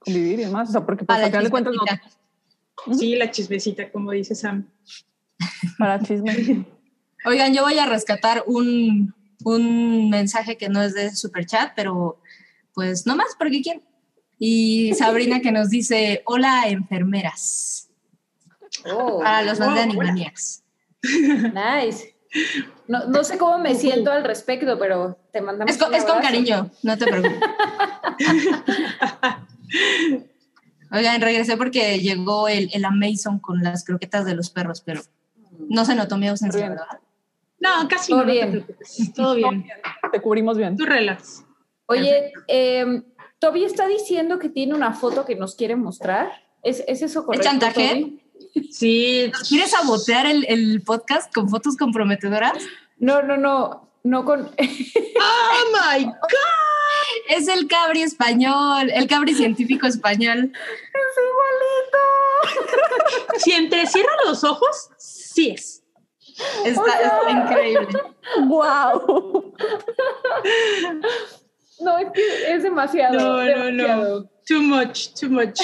convivir 0.06 0.40
y 0.40 0.44
demás, 0.44 0.68
o 0.70 0.72
sea, 0.72 0.86
porque 0.86 1.04
pues, 1.04 1.18
al 1.18 1.26
final 1.26 1.44
de 1.44 1.50
cuentas 1.50 1.74
no. 1.74 2.96
Sí, 2.96 3.16
la 3.16 3.30
chismecita, 3.30 3.90
como 3.90 4.12
dice 4.12 4.34
Sam. 4.34 4.68
para 5.78 6.00
chisme. 6.00 6.64
Oigan, 7.24 7.52
yo 7.52 7.64
voy 7.64 7.78
a 7.78 7.86
rescatar 7.86 8.44
un, 8.46 9.12
un 9.44 10.08
mensaje 10.08 10.56
que 10.56 10.68
no 10.68 10.82
es 10.82 10.94
de 10.94 11.14
Superchat, 11.14 11.72
pero 11.74 12.20
pues 12.72 13.06
no 13.06 13.16
más 13.16 13.34
porque 13.38 13.62
quién. 13.62 13.82
Y 14.38 14.94
Sabrina 14.94 15.40
que 15.40 15.50
nos 15.50 15.70
dice, 15.70 16.22
hola 16.26 16.68
enfermeras, 16.68 17.88
Oh, 18.84 19.20
para 19.20 19.42
los 19.42 19.58
fans 19.58 19.74
de 19.74 19.80
Oh, 19.80 19.98
hola. 19.98 20.10
Animaniacs. 20.10 20.62
nice. 21.02 22.14
No, 22.86 23.06
no 23.06 23.24
sé 23.24 23.38
cómo 23.38 23.58
me 23.58 23.74
siento 23.74 24.12
al 24.12 24.22
respecto, 24.22 24.78
pero 24.78 25.18
te 25.32 25.40
mandamos 25.40 25.74
Es 25.74 25.80
con, 25.80 25.88
un 25.88 25.94
es 25.94 26.04
con 26.04 26.20
cariño, 26.20 26.70
no 26.82 26.98
te 26.98 27.06
preocupes. 27.06 27.40
Oigan, 30.92 31.20
regresé 31.20 31.57
porque 31.57 31.98
llegó 31.98 32.48
el, 32.48 32.70
el 32.72 32.85
Amazon 32.85 33.38
con 33.38 33.62
las 33.62 33.85
croquetas 33.85 34.24
de 34.24 34.35
los 34.35 34.50
perros, 34.50 34.83
pero 34.85 35.02
no 35.68 35.85
se 35.85 35.94
notó 35.94 36.16
mi 36.16 36.29
ausencia. 36.29 36.68
¿verdad? 36.68 37.00
No, 37.59 37.88
casi 37.88 38.12
Todo 38.12 38.24
no, 38.24 38.33
bien. 38.33 38.66
Todo 39.14 39.35
bien. 39.35 39.66
Te 40.12 40.20
cubrimos 40.20 40.57
bien. 40.57 40.76
Tú 40.76 40.85
relax. 40.85 41.44
Oye, 41.87 42.33
eh, 42.48 43.02
Toby 43.38 43.64
está 43.64 43.87
diciendo 43.87 44.38
que 44.38 44.48
tiene 44.48 44.74
una 44.74 44.92
foto 44.92 45.24
que 45.24 45.37
nos 45.37 45.55
quiere 45.55 45.76
mostrar. 45.76 46.31
¿Es, 46.62 46.83
es 46.87 47.02
eso 47.02 47.24
correcto? 47.24 47.48
chantaje? 47.48 47.88
Toby? 47.90 48.22
Sí. 48.70 49.31
¿Quieres 49.48 49.70
sabotear 49.70 50.26
el, 50.26 50.44
el 50.48 50.83
podcast 50.83 51.33
con 51.33 51.48
fotos 51.48 51.76
comprometedoras? 51.76 52.55
No, 52.98 53.22
no, 53.22 53.37
no, 53.37 53.90
no 54.02 54.24
con. 54.24 54.50
Oh 55.18 55.72
my 55.72 56.05
God. 56.05 56.14
Es 57.28 57.48
el 57.48 57.66
cabri 57.66 58.02
español, 58.02 58.90
el 58.92 59.06
cabri 59.06 59.34
científico 59.34 59.86
español. 59.86 60.52
Si 63.38 63.52
entrecierra 63.52 64.10
los 64.24 64.44
ojos, 64.44 64.88
sí 64.98 65.50
es. 65.50 65.82
Está, 66.64 67.00
está 67.00 67.30
increíble. 67.30 67.88
Wow. 68.46 69.54
No, 71.80 71.98
es 71.98 72.06
que 72.14 72.52
es 72.52 72.62
demasiado. 72.62 73.44
No, 73.44 73.70
no, 73.70 73.70
no. 73.70 74.30
Too 74.46 74.62
much, 74.62 75.08
too 75.18 75.28
much. 75.28 75.60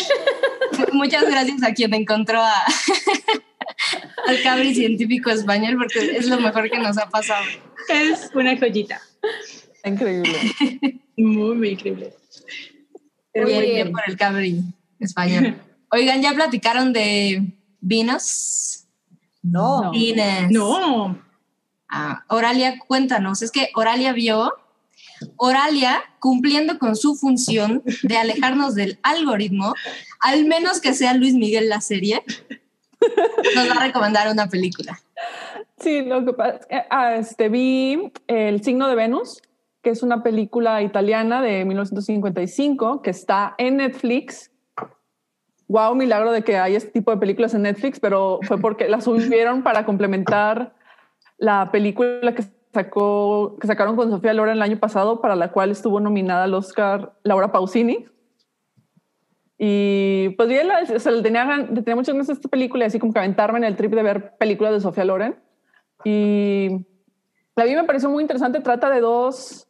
Muchas 0.92 1.24
gracias 1.24 1.62
a 1.62 1.72
quien 1.72 1.94
encontró 1.94 2.40
a, 2.40 2.54
al 4.26 4.42
cabri 4.42 4.74
científico 4.74 5.30
español 5.30 5.76
porque 5.78 6.16
es 6.16 6.28
lo 6.28 6.38
mejor 6.40 6.70
que 6.70 6.78
nos 6.78 6.98
ha 6.98 7.08
pasado. 7.08 7.44
Es 7.88 8.30
una 8.34 8.56
joyita. 8.56 9.00
Increíble. 9.84 11.00
Muy, 11.16 11.54
muy 11.56 11.68
increíble. 11.70 12.14
Pero 13.32 13.46
Muy 13.46 13.54
muy 13.54 13.62
bien. 13.62 13.74
bien 13.74 13.92
por 13.92 14.02
el 14.06 14.16
cabri 14.16 14.62
español. 14.98 15.60
Oigan, 15.90 16.22
¿ya 16.22 16.32
platicaron 16.32 16.92
de 16.92 17.54
vinos? 17.80 18.86
No. 19.42 19.82
No. 19.82 19.90
Vines. 19.90 20.50
No. 20.50 21.22
Ah, 21.88 22.24
Oralia, 22.28 22.78
cuéntanos. 22.78 23.42
Es 23.42 23.50
que 23.50 23.68
Oralia 23.74 24.12
vio, 24.12 24.52
Oralia 25.36 26.02
cumpliendo 26.20 26.78
con 26.78 26.96
su 26.96 27.16
función 27.16 27.82
de 28.02 28.16
alejarnos 28.16 28.74
del 28.74 28.98
algoritmo, 29.02 29.74
al 30.20 30.46
menos 30.46 30.80
que 30.80 30.94
sea 30.94 31.12
Luis 31.14 31.34
Miguel 31.34 31.68
la 31.68 31.80
serie, 31.80 32.22
nos 33.54 33.68
va 33.68 33.74
a 33.74 33.86
recomendar 33.86 34.30
una 34.30 34.48
película. 34.48 34.98
Sí, 35.78 36.02
lo 36.02 36.24
que 36.24 36.32
pasa 36.32 36.56
es 36.56 36.66
que 36.66 36.82
ah, 36.90 37.16
este, 37.16 37.48
vi 37.48 38.12
El 38.28 38.62
signo 38.62 38.88
de 38.88 38.94
Venus, 38.94 39.42
que 39.82 39.90
es 39.90 40.02
una 40.02 40.22
película 40.22 40.80
italiana 40.82 41.42
de 41.42 41.64
1955 41.64 43.02
que 43.02 43.10
está 43.10 43.54
en 43.58 43.78
Netflix. 43.78 44.50
Wow, 45.68 45.94
milagro 45.94 46.32
de 46.32 46.42
que 46.42 46.56
hay 46.56 46.76
este 46.76 46.90
tipo 46.90 47.10
de 47.10 47.16
películas 47.16 47.54
en 47.54 47.62
Netflix, 47.62 47.98
pero 47.98 48.38
fue 48.42 48.58
porque 48.58 48.88
la 48.88 49.00
subieron 49.00 49.62
para 49.62 49.84
complementar 49.84 50.74
la 51.38 51.70
película 51.72 52.34
que 52.34 52.44
sacó, 52.72 53.56
que 53.60 53.66
sacaron 53.66 53.96
con 53.96 54.10
Sofía 54.10 54.34
Loren 54.34 54.56
el 54.56 54.62
año 54.62 54.78
pasado, 54.78 55.20
para 55.20 55.34
la 55.34 55.50
cual 55.50 55.70
estuvo 55.70 55.98
nominada 55.98 56.44
al 56.44 56.54
Oscar 56.54 57.14
Laura 57.22 57.50
Pausini. 57.50 58.06
Y 59.58 60.30
pues 60.30 60.48
bien, 60.48 60.68
o 60.70 60.98
sea, 60.98 61.12
le 61.12 61.22
tenía, 61.22 61.68
tenía 61.72 61.96
muchas 61.96 62.14
ganas 62.14 62.28
a 62.28 62.32
esta 62.32 62.48
película, 62.48 62.86
así 62.86 62.98
como 62.98 63.12
que 63.12 63.18
aventarme 63.18 63.58
en 63.58 63.64
el 63.64 63.76
trip 63.76 63.92
de 63.92 64.02
ver 64.02 64.36
películas 64.36 64.72
de 64.72 64.80
Sofía 64.80 65.04
Loren. 65.04 65.36
Y 66.04 66.86
la 67.54 67.64
vi 67.64 67.74
me 67.74 67.84
pareció 67.84 68.10
muy 68.10 68.22
interesante. 68.22 68.60
Trata 68.60 68.90
de 68.90 69.00
dos, 69.00 69.68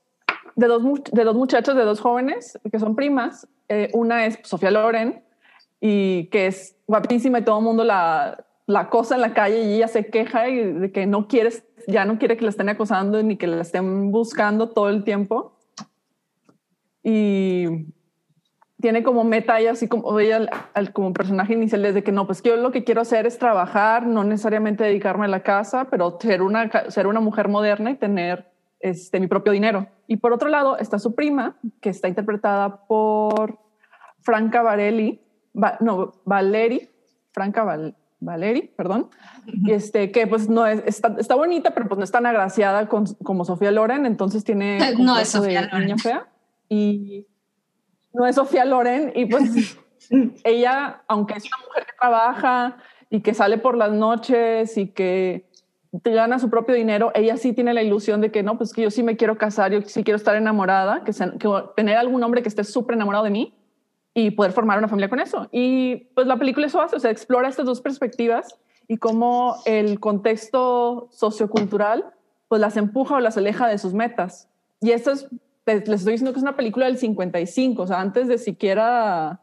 de 0.57 0.67
dos, 0.67 0.83
de 1.11 1.25
dos 1.25 1.37
muchachos, 1.37 1.75
de 1.75 1.85
dos 1.85 2.01
jóvenes 2.01 2.59
que 2.71 2.79
son 2.79 2.95
primas. 2.95 3.47
Eh, 3.69 3.91
una 3.95 4.27
es 4.27 4.39
Sofía 4.43 4.71
Loren 4.71 5.25
y 5.81 6.27
que 6.27 6.47
es 6.47 6.77
guapísima 6.87 7.41
y 7.41 7.43
todo 7.43 7.59
el 7.59 7.65
mundo 7.65 7.85
la, 7.85 8.45
la 8.67 8.89
cosa 8.89 9.15
en 9.15 9.21
la 9.21 9.35
calle 9.35 9.63
y 9.63 9.75
ella 9.75 9.89
se 9.89 10.07
queja 10.07 10.43
de 10.43 10.93
que 10.93 11.07
no 11.07 11.27
quiere, 11.27 11.51
ya 11.89 12.05
no 12.05 12.19
quiere 12.19 12.37
que 12.37 12.45
la 12.45 12.51
estén 12.51 12.69
acosando 12.69 13.23
ni 13.23 13.37
que 13.37 13.47
la 13.47 13.63
estén 13.63 14.11
buscando 14.11 14.71
todo 14.71 14.89
el 14.89 15.05
tiempo. 15.05 15.59
Y 17.03 17.87
tiene 18.81 19.03
como 19.03 19.25
meta 19.25 19.59
ella, 19.59 19.73
así 19.73 19.89
como 19.89 20.19
ella 20.19 20.47
como 20.93 21.13
personaje 21.13 21.55
inicial, 21.55 21.83
desde 21.83 22.03
que 22.03 22.13
no, 22.13 22.27
pues 22.27 22.43
yo 22.43 22.57
lo 22.57 22.73
que 22.73 22.85
quiero 22.85 23.01
hacer 23.01 23.27
es 23.27 23.39
trabajar, 23.39 24.07
no 24.07 24.25
necesariamente 24.25 24.85
dedicarme 24.85 25.25
a 25.25 25.29
la 25.29 25.43
casa, 25.43 25.87
pero 25.91 26.19
ser 26.21 26.43
una, 26.43 26.91
ser 26.91 27.07
una 27.07 27.21
mujer 27.21 27.49
moderna 27.49 27.91
y 27.91 27.95
tener 27.95 28.52
este, 28.83 29.21
mi 29.21 29.29
propio 29.29 29.53
dinero. 29.53 29.87
Y 30.07 30.17
por 30.19 30.33
otro 30.33 30.49
lado 30.49 30.77
está 30.77 30.99
su 30.99 31.15
prima, 31.15 31.57
que 31.81 31.89
está 31.89 32.09
interpretada 32.09 32.85
por 32.87 33.59
Franca 34.21 34.63
Varelli, 34.63 35.21
no, 35.81 36.13
Valeri, 36.25 36.89
Franca 37.33 37.65
Val, 37.65 37.97
Valeri, 38.21 38.63
perdón, 38.77 39.11
y 39.47 39.73
este, 39.73 40.11
que 40.11 40.27
pues 40.27 40.49
no 40.49 40.67
es, 40.67 40.83
está, 40.87 41.35
bonita, 41.35 41.73
pero 41.73 41.89
pues 41.89 41.99
no 41.99 42.05
es 42.05 42.11
tan 42.11 42.27
agraciada 42.27 42.89
como 42.89 43.45
Sofía 43.45 43.71
Loren, 43.71 44.07
entonces 44.07 44.45
tiene... 44.45 44.79
No 44.99 45.19
es 45.19 45.29
Sofía 45.29 45.63
Loren. 45.63 45.99
fea. 45.99 46.27
Y 46.69 47.27
no 48.13 48.27
es 48.27 48.37
Sofía 48.37 48.65
Loren, 48.65 49.13
y 49.15 49.27
pues 49.27 49.79
ella, 50.45 51.03
aunque 51.09 51.35
es 51.35 51.45
una 51.47 51.67
mujer 51.67 51.87
que 51.87 51.93
trabaja 51.99 52.77
y 53.11 53.21
que 53.21 53.35
sale 53.35 53.59
por 53.59 53.77
las 53.77 53.93
noches 53.93 54.77
y 54.79 54.89
que 54.89 55.52
gana 55.93 56.39
su 56.39 56.49
propio 56.49 56.75
dinero, 56.75 57.13
ella 57.15 57.37
sí 57.37 57.53
tiene 57.53 57.75
la 57.75 57.83
ilusión 57.83 58.21
de 58.21 58.31
que 58.31 58.43
no, 58.43 58.57
pues 58.57 58.73
que 58.73 58.83
yo 58.83 58.91
sí 58.91 59.03
me 59.03 59.17
quiero 59.17 59.37
casar, 59.37 59.73
yo 59.73 59.83
sí 59.83 60.03
quiero 60.05 60.17
estar 60.17 60.37
enamorada, 60.37 61.05
que, 61.05 61.13
que 61.13 61.49
tener 61.77 61.97
algún 61.97 62.23
hombre 62.23 62.43
que 62.43 62.49
esté 62.49 62.65
súper 62.65 62.97
enamorado 62.97 63.25
de 63.25 63.31
mí 63.31 63.55
y 64.15 64.31
poder 64.31 64.53
formar 64.53 64.79
una 64.79 64.89
familia 64.89 65.09
con 65.09 65.21
eso. 65.21 65.49
Y 65.53 66.09
pues 66.15 66.27
la 66.27 66.39
película 66.39 66.67
eso 66.67 66.81
hace, 66.81 66.97
o 66.97 67.01
sea, 67.01 67.11
explora 67.11 67.49
estas 67.49 67.67
dos 67.67 67.81
perspectivas 67.81 68.59
y 68.89 68.97
cómo 68.97 69.57
el 69.65 70.01
contexto 70.01 71.09
sociocultural 71.11 72.13
pues 72.49 72.61
las 72.61 72.77
empuja 72.77 73.17
o 73.17 73.21
las 73.21 73.37
aleja 73.37 73.69
de 73.69 73.79
sus 73.79 73.95
metas. 73.95 74.49
Y 74.81 74.91
esto 74.91 75.13
es, 75.13 75.29
les 75.65 75.89
estoy 75.89 76.13
diciendo 76.13 76.33
que 76.33 76.39
es 76.39 76.43
una 76.43 76.57
película 76.57 76.87
del 76.87 76.99
55, 76.99 77.83
o 77.83 77.87
sea, 77.87 78.01
antes 78.01 78.29
de 78.29 78.39
siquiera 78.39 79.41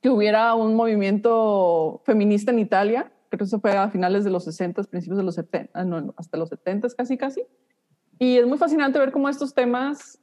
que 0.00 0.08
hubiera 0.08 0.54
un 0.54 0.76
movimiento 0.76 2.00
feminista 2.04 2.52
en 2.52 2.58
Italia, 2.58 3.12
creo 3.30 3.38
que 3.38 3.44
eso 3.44 3.60
fue 3.60 3.76
a 3.76 3.88
finales 3.88 4.24
de 4.24 4.30
los 4.30 4.44
60, 4.44 4.82
principios 4.84 5.16
de 5.16 5.24
los 5.24 5.36
70, 5.36 5.70
ah, 5.72 5.84
no, 5.84 6.12
hasta 6.16 6.36
los 6.36 6.48
70 6.48 6.88
casi 6.96 7.16
casi. 7.16 7.44
Y 8.18 8.36
es 8.36 8.46
muy 8.46 8.58
fascinante 8.58 8.98
ver 8.98 9.12
cómo 9.12 9.28
estos 9.28 9.54
temas, 9.54 10.18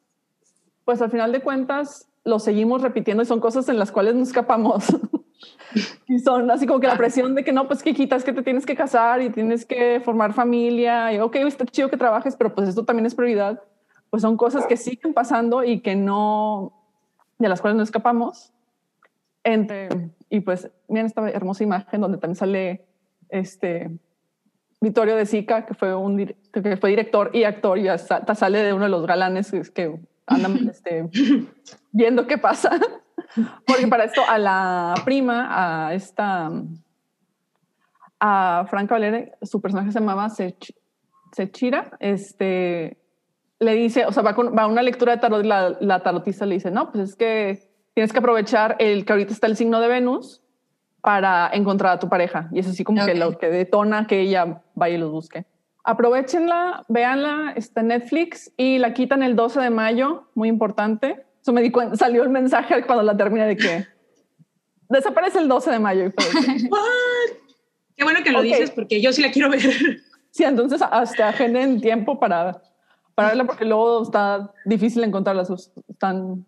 pues 0.83 1.01
al 1.01 1.09
final 1.09 1.31
de 1.31 1.41
cuentas, 1.41 2.09
lo 2.25 2.37
seguimos 2.39 2.81
repitiendo 2.81 3.23
y 3.23 3.25
son 3.25 3.39
cosas 3.39 3.69
en 3.69 3.79
las 3.79 3.91
cuales 3.91 4.13
nos 4.13 4.27
escapamos. 4.27 4.85
y 6.07 6.19
son 6.19 6.51
así 6.51 6.67
como 6.67 6.81
que 6.81 6.87
la 6.87 6.97
presión 6.97 7.33
de 7.33 7.45
que 7.45 7.53
no, 7.53 7.67
pues 7.67 7.81
que 7.81 7.93
quitas 7.93 8.25
que 8.25 8.33
te 8.33 8.43
tienes 8.43 8.65
que 8.65 8.75
casar 8.75 9.21
y 9.21 9.29
tienes 9.29 9.65
que 9.65 10.01
formar 10.03 10.33
familia 10.33 11.13
y 11.13 11.19
ok, 11.19 11.37
está 11.37 11.65
chido 11.65 11.89
que 11.89 11.97
trabajes, 11.97 12.35
pero 12.35 12.53
pues 12.53 12.67
esto 12.67 12.83
también 12.83 13.05
es 13.05 13.15
prioridad. 13.15 13.63
Pues 14.09 14.21
son 14.21 14.35
cosas 14.35 14.67
que 14.67 14.75
siguen 14.75 15.13
pasando 15.13 15.63
y 15.63 15.79
que 15.79 15.95
no, 15.95 16.73
de 17.39 17.47
las 17.47 17.61
cuales 17.61 17.77
no 17.77 17.83
escapamos. 17.83 18.51
Entre, 19.43 19.87
y 20.29 20.41
pues 20.41 20.69
miren 20.89 21.05
esta 21.05 21.29
hermosa 21.29 21.63
imagen 21.63 22.01
donde 22.01 22.17
también 22.17 22.35
sale 22.35 22.85
este 23.29 23.89
Vittorio 24.79 25.15
de 25.15 25.25
Sica, 25.25 25.65
que 25.65 25.73
fue, 25.73 25.95
un, 25.95 26.35
que 26.51 26.77
fue 26.77 26.89
director 26.91 27.31
y 27.33 27.43
actor 27.43 27.79
y 27.79 27.87
hasta 27.87 28.35
sale 28.35 28.59
de 28.59 28.73
uno 28.73 28.83
de 28.83 28.89
los 28.89 29.07
galanes 29.07 29.51
que 29.73 29.99
andan 30.27 30.69
este, 30.69 31.09
viendo 31.91 32.27
qué 32.27 32.37
pasa. 32.37 32.79
Porque 33.65 33.87
para 33.87 34.03
esto 34.03 34.21
a 34.27 34.37
la 34.37 34.93
prima, 35.03 35.87
a 35.87 35.93
esta, 35.93 36.51
a 38.19 38.65
Franca 38.69 38.95
Valere, 38.95 39.33
su 39.41 39.59
personaje 39.59 39.91
se 39.91 39.99
llamaba 39.99 40.29
Sechira, 40.29 41.97
este, 41.99 42.97
le 43.59 43.73
dice, 43.73 44.05
o 44.05 44.11
sea, 44.11 44.23
va, 44.23 44.35
con, 44.35 44.55
va 44.55 44.63
a 44.63 44.67
una 44.67 44.83
lectura 44.83 45.13
de 45.13 45.21
tarot 45.21 45.43
y 45.43 45.47
la, 45.47 45.75
la 45.81 46.03
tarotista 46.03 46.45
le 46.45 46.55
dice, 46.55 46.71
no, 46.71 46.91
pues 46.91 47.09
es 47.09 47.15
que 47.15 47.67
tienes 47.95 48.13
que 48.13 48.19
aprovechar 48.19 48.75
el 48.79 49.05
que 49.05 49.13
ahorita 49.13 49.33
está 49.33 49.47
el 49.47 49.57
signo 49.57 49.81
de 49.81 49.87
Venus 49.87 50.43
para 51.07 51.49
encontrar 51.53 51.93
a 51.93 51.99
tu 51.99 52.09
pareja. 52.09 52.49
Y 52.51 52.59
es 52.59 52.67
así 52.67 52.83
como 52.83 53.05
que 53.05 53.15
lo 53.15 53.37
que 53.37 53.47
detona 53.47 54.07
que 54.07 54.19
ella 54.19 54.61
vaya 54.75 54.95
y 54.95 54.97
los 54.97 55.09
busque 55.09 55.45
aprovechenla, 55.87 56.83
véanla, 56.89 57.53
está 57.55 57.79
en 57.79 57.87
Netflix 57.87 58.51
y 58.57 58.77
la 58.77 58.93
quitan 58.93 59.23
el 59.23 59.37
12 59.37 59.61
de 59.61 59.69
mayo, 59.69 60.27
muy 60.35 60.49
importante. 60.49 61.25
Eso 61.41 61.53
me 61.53 61.61
di 61.61 61.71
cuenta, 61.71 61.95
salió 61.95 62.23
el 62.23 62.29
mensaje 62.29 62.83
cuando 62.85 63.03
la 63.03 63.15
terminé 63.15 63.47
de 63.47 63.55
que 63.55 63.87
desaparece 64.89 65.39
el 65.39 65.47
12 65.47 65.71
de 65.71 65.79
mayo. 65.79 66.11
Qué 67.95 68.03
bueno 68.03 68.19
que 68.21 68.31
lo 68.31 68.41
dices 68.41 68.69
porque 68.71 69.01
yo 69.01 69.13
sí 69.13 69.21
la 69.21 69.31
quiero 69.31 69.49
ver. 69.49 69.61
Sí, 70.29 70.43
entonces 70.43 70.83
hasta 70.83 71.29
agenden 71.29 71.81
tiempo 71.81 72.19
para, 72.19 72.61
para 73.15 73.29
verla 73.29 73.45
porque 73.45 73.65
luego 73.65 74.03
está 74.03 74.53
difícil 74.65 75.03
encontrarla. 75.03 75.43
Están 75.87 76.45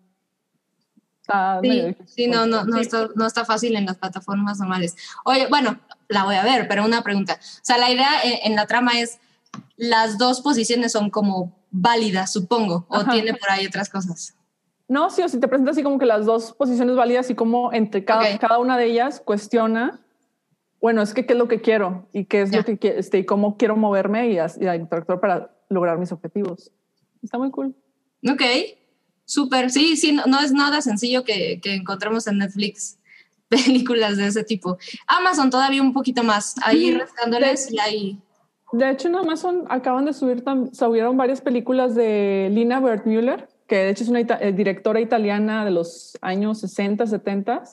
sí, 1.62 1.96
sí, 2.06 2.26
no, 2.26 2.46
no, 2.46 2.64
no 2.64 2.78
está, 2.78 3.08
no 3.14 3.26
está 3.26 3.44
fácil 3.44 3.76
en 3.76 3.86
las 3.86 3.98
plataformas 3.98 4.58
normales. 4.58 4.96
Oye, 5.24 5.46
bueno, 5.48 5.78
la 6.08 6.24
voy 6.24 6.36
a 6.36 6.42
ver, 6.42 6.68
pero 6.68 6.84
una 6.84 7.02
pregunta. 7.02 7.34
O 7.40 7.60
sea, 7.62 7.78
la 7.78 7.90
idea 7.90 8.08
en 8.22 8.54
la 8.56 8.66
trama 8.66 9.00
es 9.00 9.18
las 9.76 10.18
dos 10.18 10.40
posiciones 10.40 10.92
son 10.92 11.10
como 11.10 11.56
válidas, 11.70 12.32
supongo, 12.32 12.86
o 12.88 13.04
tiene 13.04 13.34
por 13.34 13.50
ahí 13.50 13.66
otras 13.66 13.88
cosas. 13.88 14.34
No, 14.88 15.08
sí, 15.08 15.22
o 15.22 15.28
si 15.28 15.38
te 15.38 15.46
presenta 15.46 15.70
así 15.70 15.82
como 15.82 15.98
que 15.98 16.06
las 16.06 16.26
dos 16.26 16.52
posiciones 16.52 16.96
válidas 16.96 17.30
y 17.30 17.34
como 17.34 17.72
entre 17.72 18.04
cada, 18.04 18.36
cada 18.38 18.58
una 18.58 18.76
de 18.76 18.86
ellas 18.86 19.22
cuestiona, 19.24 20.00
bueno, 20.80 21.00
es 21.00 21.14
que 21.14 21.26
qué 21.26 21.34
es 21.34 21.38
lo 21.38 21.46
que 21.46 21.60
quiero 21.60 22.08
y 22.12 22.24
qué 22.24 22.42
es 22.42 22.52
lo 22.52 22.64
que 22.64 22.78
este, 22.98 23.18
y 23.18 23.24
cómo 23.24 23.56
quiero 23.56 23.76
moverme 23.76 24.30
y, 24.30 24.38
y 24.38 24.68
interactuar 24.68 25.20
para 25.20 25.50
lograr 25.68 25.98
mis 25.98 26.10
objetivos. 26.10 26.72
Está 27.22 27.38
muy 27.38 27.50
cool. 27.50 27.74
Ok, 28.28 28.42
súper. 29.30 29.70
Sí, 29.70 29.96
sí, 29.96 30.12
no, 30.12 30.40
es 30.40 30.52
nada 30.52 30.80
sencillo 30.80 31.24
que, 31.24 31.60
que 31.62 31.74
encontremos 31.74 32.26
en 32.26 32.38
Netflix 32.38 32.98
películas 33.48 34.16
de 34.16 34.26
ese 34.26 34.44
tipo. 34.44 34.78
Amazon 35.06 35.50
todavía 35.50 35.82
un 35.82 35.92
poquito 35.92 36.22
más, 36.22 36.54
ahí 36.62 36.92
rascándoles 36.92 37.72
y 37.72 37.78
ahí 37.78 38.18
de 38.72 38.88
hecho, 38.88 39.08
en 39.08 39.16
Amazon 39.16 39.64
acaban 39.68 40.04
de 40.04 40.12
subir, 40.12 40.44
subieron 40.72 41.16
varias 41.16 41.40
películas 41.40 41.94
de 41.94 42.48
Lina 42.52 42.78
Wertmüller, 42.78 43.48
que 43.66 43.76
de 43.76 43.90
hecho 43.90 44.04
es 44.04 44.10
una 44.10 44.20
eh, 44.20 44.52
directora 44.52 45.00
italiana 45.00 45.64
de 45.64 45.72
los 45.72 46.16
años 46.20 46.60
60, 46.60 47.06
70. 47.06 47.64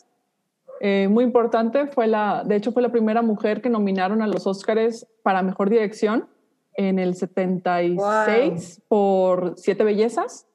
Eh, 0.79 1.07
muy 1.07 1.23
importante, 1.23 1.87
fue 1.87 2.07
la, 2.07 2.43
de 2.45 2.55
hecho 2.55 2.71
fue 2.71 2.81
la 2.81 2.91
primera 2.91 3.21
mujer 3.21 3.61
que 3.61 3.69
nominaron 3.69 4.21
a 4.21 4.27
los 4.27 4.47
Oscars 4.47 5.07
para 5.21 5.43
Mejor 5.43 5.69
Dirección 5.69 6.27
en 6.73 6.97
el 6.99 7.15
76 7.15 8.81
por 8.87 9.53
Siete 9.57 9.83
Bellezas. 9.83 10.47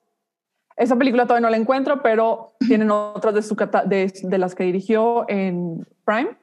Esa 0.76 0.96
película 0.96 1.24
todavía 1.26 1.46
no 1.46 1.50
la 1.50 1.56
encuentro, 1.56 2.02
pero 2.02 2.54
tienen 2.66 2.90
otras 2.90 3.34
de, 3.34 3.42
su, 3.42 3.54
de, 3.54 4.12
de 4.22 4.38
las 4.38 4.54
que 4.54 4.64
dirigió 4.64 5.24
en 5.28 5.86
Prime. 6.04 6.36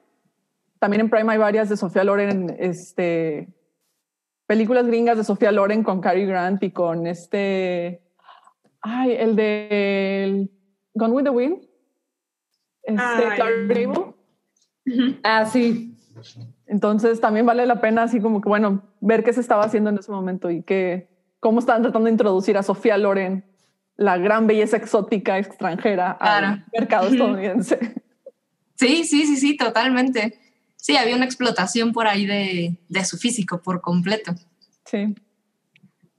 También 0.79 1.01
en 1.01 1.09
Prime 1.09 1.31
hay 1.31 1.37
varias 1.37 1.69
de 1.69 1.77
Sofía 1.77 2.03
Loren, 2.03 2.55
este, 2.57 3.49
películas 4.47 4.87
gringas 4.87 5.17
de 5.17 5.23
Sofía 5.23 5.51
Loren 5.51 5.83
con 5.83 5.99
Cary 5.99 6.25
Grant 6.25 6.63
y 6.63 6.71
con 6.71 7.05
este, 7.05 8.01
ay, 8.81 9.11
el 9.11 9.35
de 9.35 10.49
Gone 10.93 11.13
with 11.13 11.23
the 11.23 11.29
Wind, 11.29 11.67
este 12.83 13.35
Clark 13.35 14.15
Ah, 15.23 15.45
sí. 15.45 15.95
Entonces 16.65 17.19
también 17.19 17.45
vale 17.45 17.65
la 17.65 17.81
pena 17.81 18.03
así 18.03 18.21
como 18.21 18.41
que, 18.41 18.49
bueno, 18.49 18.83
ver 19.01 19.23
qué 19.23 19.33
se 19.33 19.41
estaba 19.41 19.63
haciendo 19.63 19.89
en 19.89 19.97
ese 19.97 20.11
momento 20.11 20.49
y 20.49 20.63
que, 20.63 21.09
cómo 21.39 21.59
estaban 21.59 21.81
tratando 21.81 22.05
de 22.05 22.11
introducir 22.11 22.57
a 22.57 22.63
Sofía 22.63 22.97
Loren, 22.97 23.45
la 23.99 24.17
gran 24.17 24.47
belleza 24.47 24.77
exótica 24.77 25.37
extranjera 25.37 26.11
al 26.11 26.65
mercado 26.73 27.09
estadounidense. 27.09 27.77
Sí, 28.75 29.03
sí, 29.03 29.25
sí, 29.25 29.37
sí, 29.37 29.57
totalmente 29.57 30.39
sí, 30.79 30.97
había 30.97 31.15
una 31.15 31.25
explotación 31.25 31.91
por 31.91 32.07
ahí 32.07 32.25
de, 32.25 32.77
de 32.87 33.05
su 33.05 33.17
físico 33.17 33.61
por 33.61 33.81
completo. 33.81 34.33
Sí. 34.85 35.13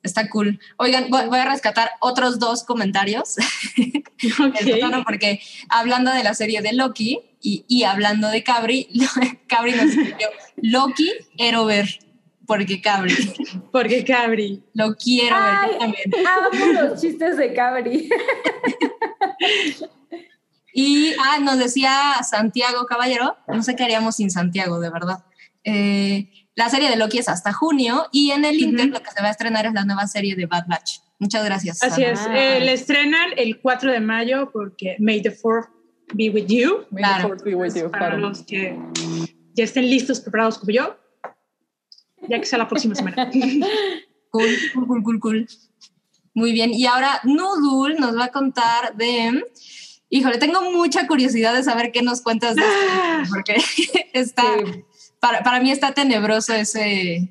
Está 0.03 0.29
cool. 0.31 0.59
Oigan, 0.77 1.11
voy, 1.11 1.39
a 1.39 1.45
rescatar 1.45 1.91
otros 2.01 2.39
dos 2.39 2.65
comentarios. 2.65 3.37
Okay. 4.23 4.81
porque 5.07 5.41
hablando 5.71 6.13
de 6.13 6.23
la 6.23 6.35
serie 6.35 6.61
de 6.61 6.75
Loki 6.75 7.21
y, 7.41 7.65
y 7.69 7.85
hablando 7.85 8.29
de 8.29 8.45
Cabri, 8.45 8.87
Cabri 9.49 9.73
nos 9.73 9.87
escribió 9.87 10.29
Loki, 10.57 11.11
Erover. 11.39 11.89
Porque 12.51 12.81
Cabri. 12.83 13.15
Porque 13.73 14.05
Cabri. 14.05 14.63
Lo 14.75 14.95
quiero 14.97 15.37
Ay, 15.39 15.71
ver 15.71 15.79
también. 15.79 16.27
Amo 16.27 16.73
los 16.91 17.01
chistes 17.01 17.37
de 17.37 17.53
Cabri. 17.55 18.11
Y 20.73 21.13
ah, 21.19 21.39
nos 21.41 21.59
decía 21.59 21.91
Santiago 22.23 22.87
Caballero, 22.87 23.37
no 23.49 23.61
sé 23.63 23.75
qué 23.75 23.83
haríamos 23.83 24.15
sin 24.17 24.31
Santiago, 24.31 24.79
de 24.79 24.89
verdad. 24.89 25.25
Eh, 25.65 26.31
la 26.55 26.69
serie 26.69 26.89
de 26.89 26.95
Loki 26.97 27.19
es 27.19 27.29
hasta 27.29 27.53
junio 27.53 28.07
y 28.13 28.31
en 28.31 28.45
el 28.45 28.61
Inter 28.61 28.87
lo 28.87 29.03
que 29.03 29.11
se 29.11 29.21
va 29.21 29.29
a 29.29 29.31
estrenar 29.33 29.67
es 29.67 29.73
la 29.73 29.85
nueva 29.85 30.07
serie 30.07 30.37
de 30.37 30.47
Bad 30.47 30.67
Batch. 30.69 31.01
Muchas 31.19 31.45
gracias. 31.45 31.83
Así 31.83 32.05
es. 32.05 32.21
Eh, 32.31 32.61
le 32.61 32.73
estrenan 32.73 33.31
el 33.37 33.61
4 33.61 33.91
de 33.91 33.99
mayo 34.01 34.51
porque 34.53 34.95
May 35.01 35.21
the 35.21 35.37
4th 35.37 35.71
be 36.15 36.31
with 36.31 36.47
you. 36.47 36.87
May 36.91 37.03
the 37.03 37.09
Claro. 37.09 37.29
fourth 37.29 37.43
be 37.45 37.55
with 37.57 37.75
you, 37.75 37.91
Para 37.91 38.11
claro. 38.11 38.19
los 38.19 38.45
que 38.45 38.79
ya 39.55 39.65
estén 39.65 39.91
listos, 39.91 40.21
preparados 40.21 40.57
como 40.59 40.71
yo, 40.71 40.97
ya 42.31 42.39
que 42.39 42.47
sea 42.47 42.59
la 42.59 42.69
próxima 42.69 42.95
semana. 42.95 43.31
Cool, 44.33 44.47
cool, 44.73 44.87
cool, 44.87 45.03
cool, 45.03 45.19
cool. 45.19 45.49
Muy 46.35 46.53
bien. 46.53 46.73
Y 46.73 46.87
ahora 46.87 47.21
Nudul 47.25 47.97
nos 47.97 48.17
va 48.17 48.27
a 48.27 48.31
contar 48.31 48.95
de. 48.95 49.45
Híjole, 50.09 50.39
tengo 50.39 50.71
mucha 50.71 51.09
curiosidad 51.09 51.53
de 51.53 51.65
saber 51.65 51.91
qué 51.91 52.03
nos 52.03 52.21
cuentas 52.21 52.55
de 52.55 52.63
esto, 52.63 53.35
porque 53.35 53.57
está. 54.13 54.45
Sí. 54.45 54.85
Para, 55.19 55.43
para 55.43 55.59
mí 55.59 55.73
está 55.73 55.95
tenebroso 55.95 56.55
ese. 56.55 57.29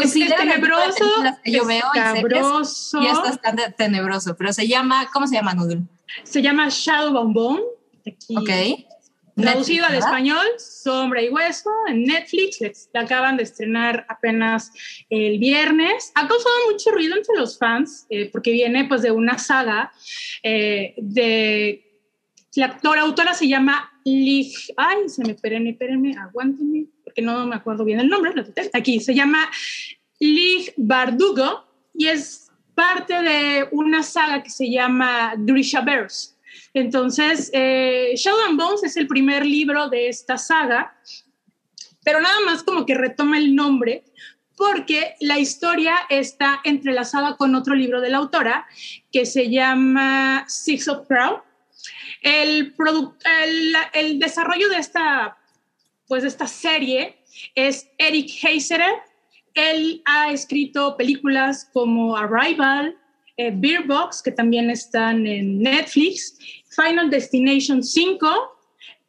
Es 0.00 0.14
de 0.14 0.24
tenebroso, 0.24 1.04
que 1.44 1.52
yo 1.52 1.66
veo 1.66 1.84
y 1.92 1.98
series 1.98 2.22
cabroso. 2.22 3.02
y 3.02 3.06
esto 3.08 3.26
está 3.26 3.54
tenebroso, 3.72 4.34
pero 4.34 4.54
se 4.54 4.66
llama. 4.66 5.10
¿Cómo 5.12 5.26
se 5.26 5.34
llama 5.34 5.52
Nudul? 5.52 5.86
Se 6.24 6.40
llama 6.40 6.68
Shadow 6.70 7.30
Bone. 7.30 7.60
Aquí, 8.06 8.36
Ok. 8.38 8.86
Traducido 9.34 9.86
al 9.86 9.94
español, 9.94 10.46
Sombra 10.58 11.22
y 11.22 11.28
Hueso, 11.30 11.70
en 11.88 12.04
Netflix. 12.04 12.60
Les- 12.60 12.90
La 12.92 13.00
acaban 13.02 13.36
de 13.36 13.44
estrenar 13.44 14.04
apenas 14.08 14.70
el 15.08 15.38
viernes. 15.38 16.12
Ha 16.14 16.28
causado 16.28 16.54
mucho 16.70 16.90
ruido 16.90 17.16
entre 17.16 17.36
los 17.36 17.56
fans 17.58 18.06
eh, 18.10 18.28
porque 18.30 18.52
viene 18.52 18.84
pues 18.84 19.02
de 19.02 19.10
una 19.10 19.38
saga 19.38 19.90
eh, 20.42 20.94
de... 20.98 21.88
La, 22.56 22.66
actora- 22.66 22.96
la 22.96 23.02
autora 23.06 23.32
se 23.32 23.48
llama 23.48 23.90
Lig... 24.04 24.52
Ay, 24.76 25.08
se 25.08 25.24
me 25.24 25.32
espérenme, 25.32 25.70
espérenme, 25.70 26.14
aguántenme, 26.18 26.86
porque 27.02 27.22
no 27.22 27.46
me 27.46 27.56
acuerdo 27.56 27.84
bien 27.84 28.00
el 28.00 28.08
nombre. 28.08 28.32
Aquí, 28.74 29.00
se 29.00 29.14
llama 29.14 29.50
Lig 30.20 30.74
Bardugo 30.76 31.64
y 31.94 32.08
es 32.08 32.48
parte 32.74 33.14
de 33.22 33.68
una 33.72 34.02
saga 34.02 34.42
que 34.42 34.50
se 34.50 34.70
llama 34.70 35.32
Grishaverse. 35.38 36.32
Entonces, 36.74 37.50
eh, 37.52 38.12
Shadow 38.16 38.40
and 38.48 38.58
Bones 38.58 38.82
es 38.82 38.96
el 38.96 39.06
primer 39.06 39.44
libro 39.44 39.88
de 39.88 40.08
esta 40.08 40.38
saga, 40.38 40.96
pero 42.04 42.20
nada 42.20 42.40
más 42.46 42.62
como 42.62 42.86
que 42.86 42.94
retoma 42.94 43.38
el 43.38 43.54
nombre 43.54 44.04
porque 44.56 45.14
la 45.20 45.38
historia 45.38 45.94
está 46.08 46.60
entrelazada 46.64 47.36
con 47.36 47.54
otro 47.54 47.74
libro 47.74 48.00
de 48.00 48.10
la 48.10 48.18
autora 48.18 48.66
que 49.10 49.26
se 49.26 49.50
llama 49.50 50.44
Six 50.46 50.88
of 50.88 51.06
Crown. 51.08 51.40
El, 52.22 52.72
el, 53.42 53.76
el 53.94 54.18
desarrollo 54.18 54.68
de 54.68 54.76
esta, 54.76 55.36
pues 56.06 56.22
de 56.22 56.28
esta 56.28 56.46
serie 56.46 57.16
es 57.54 57.88
Eric 57.98 58.30
Heiserer. 58.42 58.94
Él 59.54 60.02
ha 60.04 60.30
escrito 60.30 60.96
películas 60.96 61.68
como 61.72 62.16
Arrival, 62.16 62.96
eh, 63.36 63.50
Beer 63.52 63.82
Box, 63.84 64.22
que 64.22 64.30
también 64.30 64.70
están 64.70 65.26
en 65.26 65.60
Netflix, 65.60 66.38
Final 66.74 67.10
Destination 67.10 67.82
5, 67.82 68.28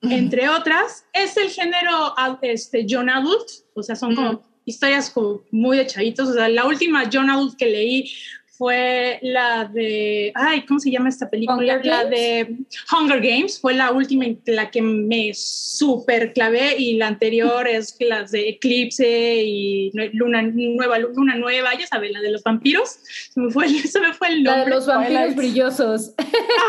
entre 0.02 0.50
otras. 0.50 1.06
Es 1.14 1.38
el 1.38 1.50
género 1.50 2.14
este, 2.42 2.86
John 2.90 3.10
Adult, 3.10 3.48
o 3.74 3.84
sea, 3.84 3.96
son 3.96 4.16
como 4.16 4.44
historias 4.66 5.10
como 5.10 5.42
muy 5.52 5.78
de 5.78 5.88
chavitos. 5.88 6.30
O 6.30 6.34
sea, 6.34 6.50
la 6.50 6.66
última 6.66 7.10
John 7.12 7.30
Adult 7.30 7.58
que 7.58 7.66
leí 7.66 8.12
fue 8.56 9.18
la 9.24 9.66
de, 9.66 10.32
ay, 10.36 10.64
¿cómo 10.66 10.80
se 10.80 10.92
llama 10.92 11.10
esta 11.10 11.30
película? 11.30 11.58
Hunger 11.58 11.86
la 11.86 12.04
Games. 12.04 12.10
de 12.12 12.58
Hunger 12.92 13.20
Games, 13.22 13.60
fue 13.60 13.74
la 13.74 13.92
última 13.92 14.26
en 14.26 14.40
la 14.46 14.70
que 14.70 14.82
me 14.82 15.32
súper 15.34 16.34
clavé 16.34 16.76
y 16.78 16.96
la 16.98 17.08
anterior 17.08 17.68
es 17.68 17.96
las 18.00 18.32
de 18.32 18.50
Eclipse 18.50 19.44
y 19.44 19.92
Luna 20.14 20.44
Nueva, 20.44 21.00
Luna 21.00 21.36
Nueva, 21.36 21.72
ya 21.78 21.88
sabes, 21.88 22.12
la 22.12 22.22
de 22.22 22.32
los 22.32 22.44
vampiros. 22.44 23.00
Se 23.34 23.40
me 23.40 23.50
fue, 23.52 23.66
el- 23.66 23.80
se 23.88 24.00
me 24.00 24.14
fue 24.14 24.28
el 24.28 24.44
La 24.44 24.52
nombre. 24.58 24.70
de 24.70 24.76
los 24.76 24.86
vampiros 24.88 25.20
Twilight. 25.34 25.38
brillosos. 25.38 26.14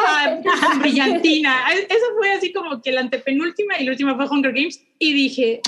Ah, 0.07 0.41
brillantina. 0.80 1.64
Esa 1.74 2.07
fue 2.18 2.30
así 2.32 2.53
como 2.53 2.80
que 2.80 2.93
la 2.93 3.01
antepenúltima 3.03 3.78
y 3.78 3.85
la 3.85 3.91
última 3.93 4.16
fue 4.16 4.26
Hunger 4.26 4.53
Games. 4.55 4.82
Y 4.99 5.12
dije, 5.12 5.61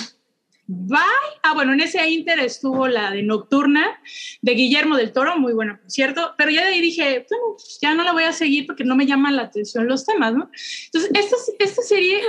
bye. 0.66 1.00
Ah, 1.42 1.54
bueno, 1.54 1.72
en 1.72 1.80
ese 1.80 2.08
inter 2.08 2.38
estuvo 2.40 2.88
la 2.88 3.10
de 3.10 3.22
Nocturna 3.22 4.00
de 4.42 4.52
Guillermo 4.52 4.96
del 4.96 5.12
Toro, 5.12 5.38
muy 5.38 5.52
buena, 5.52 5.78
por 5.80 5.90
cierto. 5.90 6.34
Pero 6.36 6.50
ya 6.50 6.62
de 6.62 6.74
ahí 6.74 6.80
dije, 6.80 7.26
bueno, 7.28 7.44
pues 7.52 7.78
ya 7.80 7.94
no 7.94 8.04
la 8.04 8.12
voy 8.12 8.24
a 8.24 8.32
seguir 8.32 8.66
porque 8.66 8.84
no 8.84 8.96
me 8.96 9.06
llaman 9.06 9.36
la 9.36 9.42
atención 9.42 9.86
los 9.86 10.04
temas, 10.04 10.34
¿no? 10.34 10.50
Entonces, 10.86 11.10
esta, 11.14 11.36
esta 11.58 11.82
serie 11.82 12.20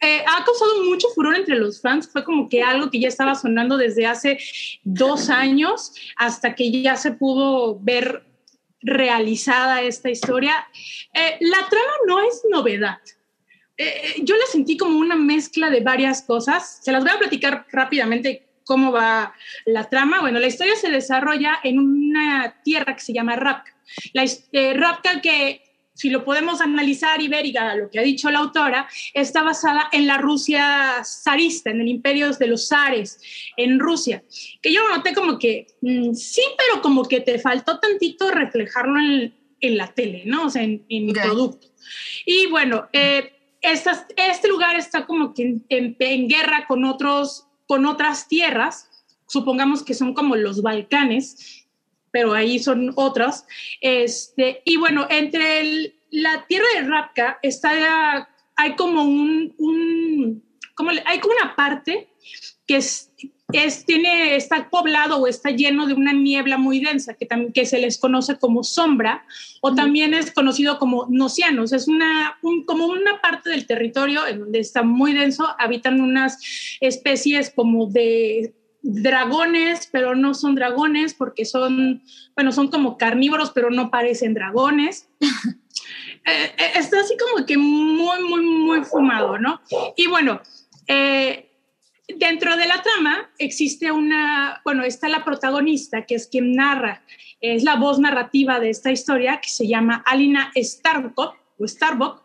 eh, 0.00 0.22
ha 0.26 0.44
causado 0.44 0.84
mucho 0.84 1.08
furor 1.14 1.36
entre 1.36 1.56
los 1.56 1.80
fans. 1.80 2.08
Fue 2.10 2.24
como 2.24 2.48
que 2.48 2.62
algo 2.62 2.90
que 2.90 3.00
ya 3.00 3.08
estaba 3.08 3.34
sonando 3.34 3.76
desde 3.76 4.06
hace 4.06 4.38
dos 4.84 5.28
años 5.30 5.92
hasta 6.16 6.54
que 6.54 6.70
ya 6.82 6.96
se 6.96 7.12
pudo 7.12 7.78
ver 7.80 8.24
realizada 8.80 9.82
esta 9.82 10.10
historia. 10.10 10.54
Eh, 11.12 11.36
la 11.40 11.68
trama 11.68 11.92
no 12.06 12.20
es 12.20 12.42
novedad. 12.48 12.98
Eh, 13.78 14.16
yo 14.22 14.36
la 14.36 14.44
sentí 14.50 14.76
como 14.76 14.98
una 14.98 15.16
mezcla 15.16 15.70
de 15.70 15.80
varias 15.80 16.22
cosas. 16.22 16.80
Se 16.82 16.90
las 16.92 17.04
voy 17.04 17.12
a 17.12 17.18
platicar 17.18 17.64
rápidamente 17.70 18.48
cómo 18.64 18.92
va 18.92 19.32
la 19.64 19.88
trama. 19.88 20.20
Bueno, 20.20 20.38
la 20.40 20.48
historia 20.48 20.76
se 20.76 20.90
desarrolla 20.90 21.58
en 21.62 21.78
una 21.78 22.60
tierra 22.64 22.94
que 22.94 23.00
se 23.00 23.12
llama 23.12 23.36
Rapka. 23.36 23.74
La 24.12 24.24
eh, 24.52 24.74
Rapka 24.74 25.22
que, 25.22 25.62
si 25.94 26.10
lo 26.10 26.24
podemos 26.24 26.60
analizar 26.60 27.22
y 27.22 27.28
ver 27.28 27.46
y 27.46 27.56
a 27.56 27.76
lo 27.76 27.88
que 27.88 27.98
ha 27.98 28.02
dicho 28.02 28.30
la 28.30 28.40
autora, 28.40 28.88
está 29.14 29.42
basada 29.42 29.88
en 29.92 30.06
la 30.06 30.18
Rusia 30.18 31.02
zarista, 31.04 31.70
en 31.70 31.80
el 31.80 31.88
imperio 31.88 32.30
de 32.32 32.46
los 32.46 32.68
zares, 32.68 33.20
en 33.56 33.78
Rusia. 33.78 34.22
Que 34.60 34.72
yo 34.72 34.86
noté 34.88 35.14
como 35.14 35.38
que, 35.38 35.68
mm, 35.80 36.14
sí, 36.14 36.42
pero 36.58 36.82
como 36.82 37.04
que 37.04 37.20
te 37.20 37.38
faltó 37.38 37.78
tantito 37.78 38.30
reflejarlo 38.30 38.98
en, 39.00 39.34
en 39.60 39.76
la 39.76 39.94
tele, 39.94 40.24
¿no? 40.26 40.46
O 40.46 40.50
sea, 40.50 40.62
en, 40.62 40.84
en 40.88 41.10
Ok. 41.10 41.22
producto. 41.22 41.68
Y 42.26 42.46
bueno, 42.46 42.88
eh, 42.92 43.37
este 43.60 44.48
lugar 44.48 44.76
está 44.76 45.06
como 45.06 45.34
que 45.34 45.60
en, 45.68 46.28
guerra 46.28 46.66
con, 46.66 46.84
otros, 46.84 47.46
con 47.66 47.86
otras 47.86 48.28
tierras, 48.28 48.88
supongamos 49.26 49.82
que 49.82 49.94
son 49.94 50.14
como 50.14 50.36
los 50.36 50.62
Balcanes, 50.62 51.66
pero 52.10 52.34
ahí 52.34 52.58
son 52.58 52.92
otras. 52.96 53.46
Este, 53.80 54.62
y 54.64 54.76
bueno, 54.76 55.06
entre 55.10 55.94
la 56.10 56.46
tierra 56.46 56.66
de 56.74 56.82
Rapka 56.82 57.38
está, 57.42 58.28
hay 58.56 58.76
como 58.76 59.02
un, 59.02 59.54
un 59.58 60.42
como 60.74 60.90
hay 60.90 61.18
como 61.18 61.34
una 61.42 61.56
parte 61.56 62.08
que 62.66 62.76
es, 62.76 63.10
es- 63.52 63.84
tiene, 63.86 64.36
está 64.36 64.68
poblado 64.68 65.18
o 65.18 65.26
está 65.26 65.50
lleno 65.50 65.86
de 65.86 65.94
una 65.94 66.12
niebla 66.12 66.58
muy 66.58 66.80
densa 66.80 67.14
que, 67.14 67.26
también, 67.26 67.52
que 67.52 67.64
se 67.66 67.78
les 67.78 67.98
conoce 67.98 68.38
como 68.38 68.62
sombra 68.62 69.24
o 69.62 69.74
también 69.74 70.12
es 70.14 70.32
conocido 70.32 70.78
como 70.78 71.06
nocianos. 71.08 71.72
Es 71.72 71.88
una, 71.88 72.36
un- 72.42 72.64
como 72.64 72.86
una 72.86 73.20
parte 73.22 73.50
del 73.50 73.66
territorio 73.66 74.26
en 74.26 74.40
donde 74.40 74.58
está 74.60 74.82
muy 74.82 75.12
denso, 75.14 75.46
habitan 75.58 76.00
unas 76.00 76.38
especies 76.80 77.50
como 77.50 77.86
de 77.86 78.54
dragones, 78.82 79.88
pero 79.90 80.14
no 80.14 80.34
son 80.34 80.54
dragones 80.54 81.14
porque 81.14 81.44
son, 81.44 82.02
bueno, 82.34 82.52
son 82.52 82.68
como 82.68 82.96
carnívoros, 82.96 83.50
pero 83.50 83.70
no 83.70 83.90
parecen 83.90 84.34
dragones. 84.34 85.08
Eh, 86.24 86.52
eh, 86.58 86.72
está 86.74 87.00
así 87.00 87.14
como 87.16 87.46
que 87.46 87.56
muy, 87.56 88.22
muy, 88.28 88.42
muy 88.42 88.84
fumado, 88.84 89.38
¿no? 89.38 89.62
Y 89.96 90.06
bueno, 90.08 90.42
eh, 90.86 91.47
dentro 92.16 92.56
de 92.56 92.66
la 92.66 92.82
trama 92.82 93.30
existe 93.38 93.92
una, 93.92 94.60
bueno, 94.64 94.84
está 94.84 95.08
la 95.08 95.24
protagonista, 95.24 96.06
que 96.06 96.14
es 96.14 96.26
quien 96.26 96.54
narra, 96.54 97.02
es 97.40 97.62
la 97.62 97.76
voz 97.76 97.98
narrativa 97.98 98.58
de 98.60 98.70
esta 98.70 98.90
historia, 98.90 99.40
que 99.40 99.48
se 99.48 99.66
llama 99.68 100.02
Alina 100.06 100.50
Starbuck, 100.56 101.36
o 101.58 101.66
Starbuck, 101.66 102.22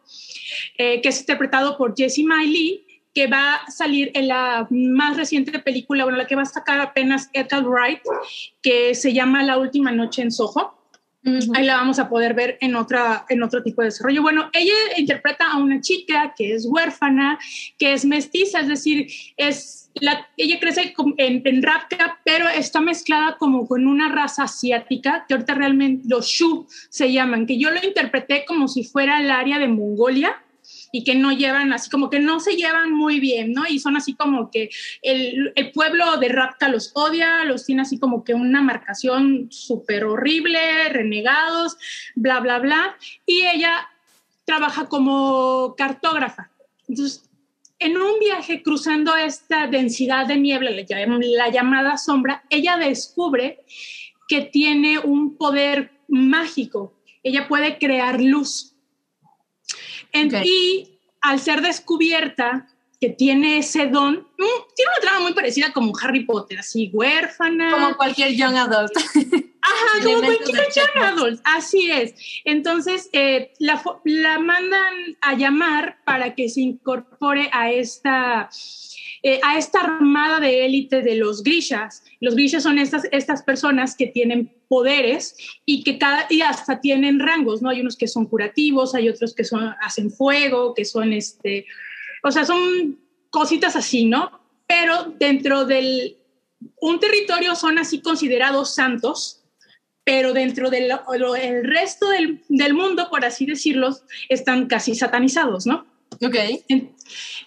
eh, 0.77 1.01
que 1.01 1.09
es 1.09 1.19
interpretado 1.19 1.77
por 1.77 1.95
Jessie 1.95 2.25
Miley, 2.25 2.85
que 3.13 3.27
va 3.27 3.55
a 3.55 3.71
salir 3.71 4.11
en 4.15 4.27
la 4.27 4.67
más 4.69 5.17
reciente 5.17 5.57
película, 5.59 6.03
bueno, 6.03 6.17
la 6.17 6.27
que 6.27 6.35
va 6.35 6.43
a 6.43 6.45
sacar 6.45 6.79
apenas 6.79 7.29
Edgar 7.33 7.63
Wright, 7.63 8.01
que 8.61 8.95
se 8.95 9.13
llama 9.13 9.43
La 9.43 9.57
Última 9.57 9.91
Noche 9.91 10.21
en 10.23 10.31
Soho. 10.31 10.82
Ahí 11.55 11.65
la 11.65 11.77
vamos 11.77 11.99
a 11.99 12.09
poder 12.09 12.33
ver 12.33 12.57
en, 12.59 12.75
otra, 12.75 13.25
en 13.29 13.43
otro 13.43 13.63
tipo 13.63 13.81
de 13.81 13.87
desarrollo. 13.87 14.21
Bueno, 14.21 14.49
ella 14.51 14.73
interpreta 14.97 15.51
a 15.51 15.57
una 15.57 15.79
chica 15.79 16.33
que 16.35 16.53
es 16.53 16.65
huérfana, 16.65 17.39
que 17.77 17.93
es 17.93 18.03
mestiza, 18.03 18.59
es 18.59 18.67
decir, 18.67 19.07
es 19.37 19.83
la, 19.95 20.27
ella 20.37 20.59
crece 20.59 20.93
en, 21.17 21.41
en 21.45 21.63
Rapka, 21.63 22.19
pero 22.25 22.49
está 22.49 22.81
mezclada 22.81 23.37
como 23.37 23.67
con 23.67 23.87
una 23.87 24.09
raza 24.09 24.43
asiática, 24.43 25.25
que 25.27 25.35
ahorita 25.35 25.53
realmente 25.53 26.07
los 26.09 26.27
Shu 26.27 26.67
se 26.89 27.11
llaman, 27.11 27.45
que 27.45 27.57
yo 27.57 27.71
lo 27.71 27.83
interpreté 27.83 28.43
como 28.45 28.67
si 28.67 28.83
fuera 28.83 29.21
el 29.21 29.31
área 29.31 29.59
de 29.59 29.67
Mongolia, 29.67 30.42
y 30.95 31.03
que 31.03 31.15
no 31.15 31.31
llevan, 31.31 31.73
así 31.73 31.89
como 31.89 32.11
que 32.11 32.19
no 32.19 32.39
se 32.39 32.55
llevan 32.55 32.93
muy 32.93 33.19
bien, 33.19 33.51
¿no? 33.51 33.63
Y 33.67 33.79
son 33.79 33.97
así 33.97 34.13
como 34.13 34.51
que 34.51 34.69
el, 35.01 35.51
pueblo 35.73 36.17
de 36.17 36.29
Rapta 36.29 36.69
los 36.69 36.91
odia, 36.93 37.43
los 37.45 37.65
tiene 37.65 37.81
así 37.81 37.97
como 37.97 38.23
que 38.23 38.35
una 38.35 38.61
marcación 38.61 39.47
súper 39.49 40.05
horrible, 40.05 40.59
renegados, 40.89 41.77
bla, 42.13 42.39
bla, 42.41 42.59
bla. 42.59 42.95
Y 43.25 43.41
ella 43.41 43.89
trabaja 44.45 44.87
como 44.87 45.73
cartógrafa. 45.75 46.51
Entonces, 46.87 47.27
en 47.79 47.97
un 47.97 48.19
viaje 48.19 48.61
cruzando 48.61 49.15
esta 49.15 49.65
densidad 49.65 50.27
de 50.27 50.37
niebla, 50.37 50.69
la 50.69 51.49
llamada 51.49 51.97
sombra, 51.97 52.43
ella 52.51 52.77
descubre 52.77 53.63
que 54.27 54.41
tiene 54.41 54.99
un 54.99 55.37
poder 55.37 55.89
mágico. 56.07 56.93
Ella 57.23 57.47
puede 57.47 57.79
crear 57.79 58.21
luz. 58.21 58.72
Y 60.13 60.99
al 61.21 61.39
ser 61.39 61.61
descubierta 61.61 62.67
que 63.03 63.09
tiene 63.09 63.57
ese 63.57 63.87
don, 63.87 64.15
mm, 64.15 64.73
tiene 64.75 64.91
una 64.95 65.01
trama 65.01 65.19
muy 65.19 65.33
parecida 65.33 65.73
como 65.73 65.91
Harry 66.01 66.23
Potter, 66.23 66.59
así 66.59 66.89
huérfana. 66.93 67.71
Como 67.71 67.97
cualquier 67.97 68.33
young 68.33 68.55
adult. 68.55 68.91
Ajá, 69.61 70.03
como 70.03 70.21
cualquier 70.21 70.67
young 70.73 71.03
adult, 71.03 71.41
así 71.43 71.91
es. 71.91 72.13
Entonces, 72.45 73.09
eh, 73.11 73.51
la, 73.59 73.83
la 74.05 74.39
mandan 74.39 75.17
a 75.19 75.33
llamar 75.33 75.97
para 76.05 76.33
que 76.33 76.47
se 76.47 76.61
incorpore 76.61 77.49
a 77.51 77.71
esta 77.71 78.49
eh, 79.25 79.39
a 79.41 79.57
esta 79.57 79.79
armada 79.79 80.41
de 80.41 80.65
élite 80.65 81.01
de 81.01 81.15
los 81.15 81.43
grishas. 81.43 82.03
Los 82.19 82.35
grishas 82.35 82.61
son 82.61 82.77
estas, 82.77 83.05
estas 83.13 83.41
personas 83.41 83.95
que 83.95 84.07
tienen 84.07 84.53
poderes 84.67 85.37
y 85.65 85.85
que 85.85 85.97
cada 85.97 86.27
y 86.29 86.41
hasta 86.41 86.81
tienen 86.81 87.21
rangos, 87.21 87.61
¿no? 87.61 87.69
Hay 87.69 87.79
unos 87.79 87.95
que 87.95 88.09
son 88.09 88.25
curativos, 88.25 88.95
hay 88.95 89.07
otros 89.07 89.33
que 89.33 89.45
son 89.45 89.73
hacen 89.81 90.11
fuego, 90.11 90.73
que 90.73 90.83
son 90.83 91.13
este, 91.13 91.65
o 92.21 92.31
sea, 92.31 92.43
son 92.43 92.99
cositas 93.29 93.77
así, 93.77 94.03
¿no? 94.03 94.41
Pero 94.67 95.13
dentro 95.17 95.63
del 95.63 96.17
un 96.81 96.99
territorio 96.99 97.55
son 97.55 97.79
así 97.79 98.01
considerados 98.01 98.75
santos, 98.75 99.41
pero 100.03 100.33
dentro 100.33 100.69
del 100.69 100.91
el 101.41 101.63
resto 101.63 102.09
del, 102.09 102.41
del, 102.49 102.73
mundo, 102.73 103.07
por 103.09 103.23
así 103.23 103.45
decirlo, 103.45 103.97
están 104.27 104.67
casi 104.67 104.95
satanizados, 104.95 105.65
¿no? 105.65 105.85
Ok. 106.21 106.35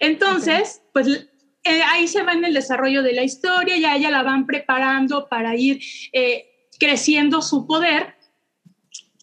Entonces, 0.01 0.81
pues 0.95 1.27
eh, 1.69 1.83
ahí 1.83 2.09
se 2.09 2.23
va 2.23 2.33
en 2.33 2.45
el 2.45 2.55
desarrollo 2.55 3.03
de 3.03 3.13
la 3.13 3.25
historia, 3.25 3.77
ya 3.77 3.97
ella 3.97 4.11
la 4.11 4.23
van 4.23 4.47
preparando 4.47 5.29
para 5.29 5.57
ir 5.57 5.81
eh, 6.13 6.69
creciendo 6.79 7.43
su 7.43 7.67
poder 7.67 8.15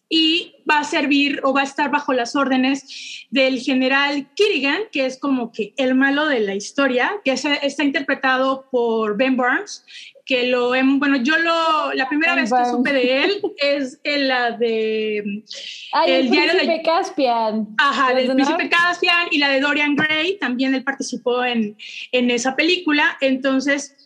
y 0.08 0.54
va 0.70 0.80
a 0.80 0.84
servir 0.84 1.40
o 1.42 1.52
va 1.52 1.62
a 1.62 1.64
estar 1.64 1.90
bajo 1.90 2.12
las 2.12 2.36
órdenes 2.36 3.26
del 3.30 3.58
general 3.58 4.28
Kirigan, 4.34 4.82
que 4.92 5.06
es 5.06 5.18
como 5.18 5.50
que 5.50 5.74
el 5.76 5.94
malo 5.94 6.26
de 6.26 6.40
la 6.40 6.54
historia, 6.54 7.20
que 7.24 7.32
está 7.32 7.82
interpretado 7.82 8.68
por 8.70 9.16
Ben 9.16 9.36
Burns, 9.36 9.84
que 10.24 10.46
lo, 10.46 10.68
bueno, 10.68 11.16
yo 11.16 11.36
lo, 11.36 11.92
la 11.92 12.08
primera 12.08 12.34
vez 12.34 12.50
que 12.50 12.64
supe 12.70 12.92
de 12.92 13.24
él 13.24 13.42
es 13.58 14.00
en 14.04 14.28
la 14.28 14.52
de... 14.52 15.44
Ay, 15.92 16.12
el, 16.12 16.20
el 16.22 16.28
Príncipe 16.28 16.66
de, 16.66 16.82
Caspian. 16.82 17.68
Ajá, 17.76 18.14
del 18.14 18.32
Príncipe 18.32 18.70
Caspian 18.70 19.28
y 19.30 19.38
la 19.38 19.50
de 19.50 19.60
Dorian 19.60 19.96
Gray, 19.96 20.38
también 20.38 20.74
él 20.74 20.82
participó 20.82 21.44
en, 21.44 21.76
en 22.12 22.30
esa 22.30 22.56
película, 22.56 23.18
entonces 23.20 23.96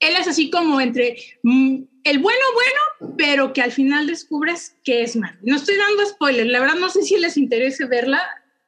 él 0.00 0.16
es 0.18 0.26
así 0.26 0.50
como 0.50 0.80
entre 0.80 1.16
mm, 1.42 1.82
el 2.04 2.18
bueno, 2.18 2.44
bueno, 2.54 3.14
pero 3.16 3.52
que 3.52 3.62
al 3.62 3.70
final 3.70 4.06
descubres 4.06 4.76
que 4.82 5.02
es 5.02 5.14
malo. 5.16 5.38
No 5.42 5.56
estoy 5.56 5.76
dando 5.76 6.06
spoilers, 6.06 6.50
la 6.50 6.60
verdad 6.60 6.76
no 6.76 6.88
sé 6.88 7.02
si 7.02 7.18
les 7.18 7.36
interese 7.36 7.86
verla, 7.86 8.22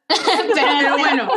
pero 0.55 0.99
bueno. 0.99 1.28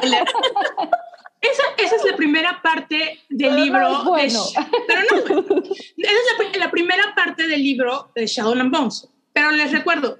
Esa, 1.39 1.63
esa, 1.77 1.95
es 1.95 2.03
la 2.03 2.17
primera 2.17 2.61
parte 2.61 3.19
del 3.29 3.55
libro. 3.55 3.89
No 3.89 4.03
bueno. 4.05 4.43
de, 4.43 4.65
pero 4.87 5.01
no, 5.11 5.57
esa 5.57 6.19
es 6.39 6.53
la, 6.53 6.65
la, 6.65 6.71
primera 6.71 7.13
parte 7.15 7.47
del 7.47 7.61
libro 7.61 8.11
de 8.15 8.25
Shadow 8.25 8.53
and 8.53 8.71
Bones. 8.71 9.07
Pero 9.33 9.51
les 9.51 9.71
recuerdo, 9.71 10.17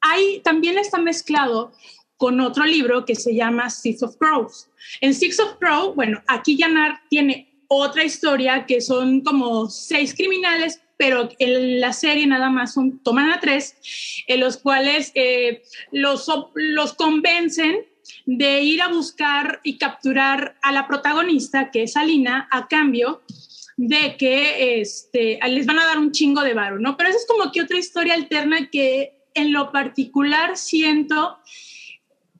ahí 0.00 0.40
también 0.44 0.78
está 0.78 0.98
mezclado 0.98 1.72
con 2.18 2.40
otro 2.40 2.64
libro 2.64 3.04
que 3.04 3.14
se 3.14 3.34
llama 3.34 3.70
Six 3.70 4.02
of 4.02 4.16
Crows. 4.16 4.68
En 5.00 5.14
Six 5.14 5.40
of 5.40 5.54
Crows, 5.58 5.94
bueno, 5.94 6.22
aquí 6.26 6.56
Yanar 6.56 7.00
tiene 7.08 7.64
otra 7.68 8.04
historia 8.04 8.66
que 8.66 8.80
son 8.80 9.20
como 9.20 9.70
seis 9.70 10.14
criminales, 10.14 10.80
pero 10.96 11.28
en 11.38 11.80
la 11.80 11.92
serie 11.92 12.26
nada 12.26 12.50
más 12.50 12.74
son, 12.74 12.98
toman 13.02 13.30
a 13.30 13.40
tres, 13.40 13.76
en 14.26 14.40
los 14.40 14.56
cuales 14.56 15.12
eh, 15.14 15.62
los, 15.92 16.26
los 16.54 16.94
convencen 16.94 17.86
de 18.26 18.62
ir 18.62 18.82
a 18.82 18.88
buscar 18.88 19.60
y 19.62 19.78
capturar 19.78 20.56
a 20.62 20.72
la 20.72 20.86
protagonista, 20.86 21.70
que 21.70 21.84
es 21.84 21.96
Alina, 21.96 22.48
a 22.50 22.68
cambio 22.68 23.22
de 23.76 24.16
que 24.16 24.80
este, 24.80 25.38
les 25.48 25.64
van 25.66 25.78
a 25.78 25.86
dar 25.86 25.98
un 25.98 26.10
chingo 26.10 26.42
de 26.42 26.52
varo, 26.52 26.78
¿no? 26.78 26.96
Pero 26.96 27.10
esa 27.10 27.18
es 27.18 27.26
como 27.26 27.52
que 27.52 27.62
otra 27.62 27.78
historia 27.78 28.14
alterna 28.14 28.68
que 28.70 29.18
en 29.34 29.52
lo 29.52 29.70
particular 29.70 30.56
siento 30.56 31.38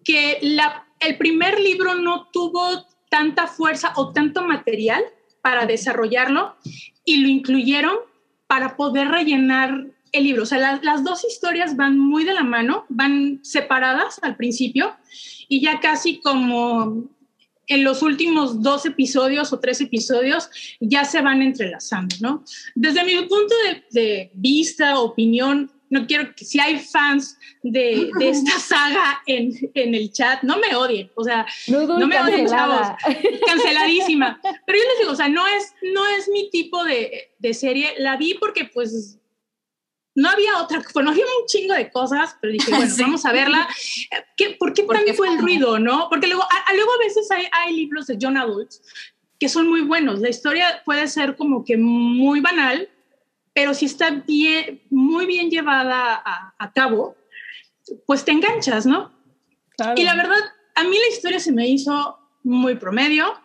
que 0.05 0.39
la, 0.43 0.87
el 1.01 1.17
primer 1.17 1.61
libro 1.61 1.95
no 1.95 2.29
tuvo 2.33 2.87
tanta 3.09 3.47
fuerza 3.47 3.93
o 3.97 4.13
tanto 4.13 4.43
material 4.43 5.03
para 5.41 5.67
desarrollarlo 5.67 6.57
y 7.05 7.19
lo 7.19 7.29
incluyeron 7.29 7.97
para 8.47 8.77
poder 8.77 9.09
rellenar 9.09 9.87
el 10.13 10.25
libro. 10.25 10.43
O 10.43 10.47
sea, 10.47 10.59
la, 10.59 10.81
las 10.83 11.05
dos 11.05 11.25
historias 11.25 11.77
van 11.77 11.99
muy 11.99 12.25
de 12.25 12.35
la 12.35 12.45
mano, 12.45 12.87
van 12.89 13.41
separadas 13.43 14.19
al 14.23 14.37
principio 14.37 14.97
y 15.49 15.61
ya 15.61 15.81
casi 15.81 16.21
como 16.21 17.09
en 17.69 17.85
los 17.85 18.03
últimos 18.03 18.63
dos 18.63 18.87
episodios 18.87 19.53
o 19.53 19.61
tres 19.61 19.81
episodios 19.81 20.51
ya 20.81 21.05
se 21.05 21.21
van 21.21 21.43
entrelazando, 21.43 22.17
¿no? 22.21 22.45
Desde 22.75 23.05
mi 23.05 23.15
punto 23.27 23.55
de, 23.65 23.85
de 23.91 24.31
vista, 24.35 24.99
opinión, 24.99 25.71
no 25.91 26.07
quiero 26.07 26.35
que 26.35 26.45
si 26.45 26.59
hay 26.61 26.79
fans 26.79 27.39
de, 27.63 28.11
de 28.19 28.29
esta 28.31 28.59
saga 28.59 29.23
en, 29.27 29.53
en, 29.75 29.95
el 29.95 30.11
chat, 30.13 30.43
no 30.43 30.59
me 30.59 30.75
odien, 30.75 31.11
o 31.15 31.25
sea, 31.25 31.47
no, 31.69 31.87
no 31.87 32.07
me 32.07 32.21
odien, 32.21 32.47
chavos, 32.47 32.87
canceladísima. 33.47 34.41
Pero 34.43 34.79
yo 34.79 34.85
les 34.85 34.99
digo, 35.01 35.13
o 35.13 35.17
sea, 35.17 35.29
no 35.29 35.47
es, 35.47 35.75
no 35.95 36.07
es 36.07 36.29
mi 36.29 36.51
tipo 36.51 36.85
de, 36.85 37.31
de 37.39 37.55
serie, 37.55 37.95
la 37.99 38.17
vi 38.17 38.35
porque 38.35 38.65
pues 38.65 39.19
no 40.19 40.29
había 40.29 40.59
otra, 40.61 40.83
bueno, 40.95 41.11
había 41.11 41.25
un 41.25 41.47
chingo 41.47 41.75
de 41.75 41.93
cosas, 41.93 42.37
pero 42.41 42.53
dije, 42.53 42.73
bueno, 42.73 42.91
sí. 42.95 43.03
vamos 43.03 43.25
a 43.25 43.33
verla. 43.33 43.69
¿Qué, 44.37 44.57
¿Por 44.59 44.73
qué 44.73 44.83
tan 44.83 45.15
fue 45.15 45.29
el 45.29 45.39
ruido, 45.39 45.79
no? 45.79 46.09
Porque 46.11 46.27
luego 46.27 46.43
a, 46.43 46.75
luego 46.75 46.91
a 46.93 46.99
veces 46.99 47.31
hay, 47.31 47.47
hay 47.53 47.77
libros 47.77 48.09
de 48.09 48.19
John 48.21 48.37
Adults 48.37 48.83
que 49.39 49.49
son 49.49 49.69
muy 49.69 49.83
buenos. 49.83 50.19
La 50.19 50.29
historia 50.29 50.83
puede 50.85 51.07
ser 51.07 51.37
como 51.37 51.65
que 51.65 51.77
muy 51.77 52.41
banal, 52.41 52.89
pero 53.55 53.75
si 53.75 53.87
está 53.87 54.11
bien, 54.11 54.83
muy 54.91 55.25
bien 55.25 55.51
llevada 55.51 56.21
a, 56.25 56.53
a 56.59 56.73
cabo, 56.73 57.17
pues 58.05 58.25
te 58.25 58.33
enganchas, 58.33 58.87
¿no? 58.87 59.13
Claro. 59.77 59.95
Y 59.97 60.03
la 60.03 60.17
verdad, 60.17 60.41
a 60.75 60.83
mí 60.83 60.97
la 60.99 61.15
historia 61.15 61.39
se 61.39 61.53
me 61.53 61.69
hizo 61.69 62.19
muy 62.43 62.75
promedio. 62.75 63.41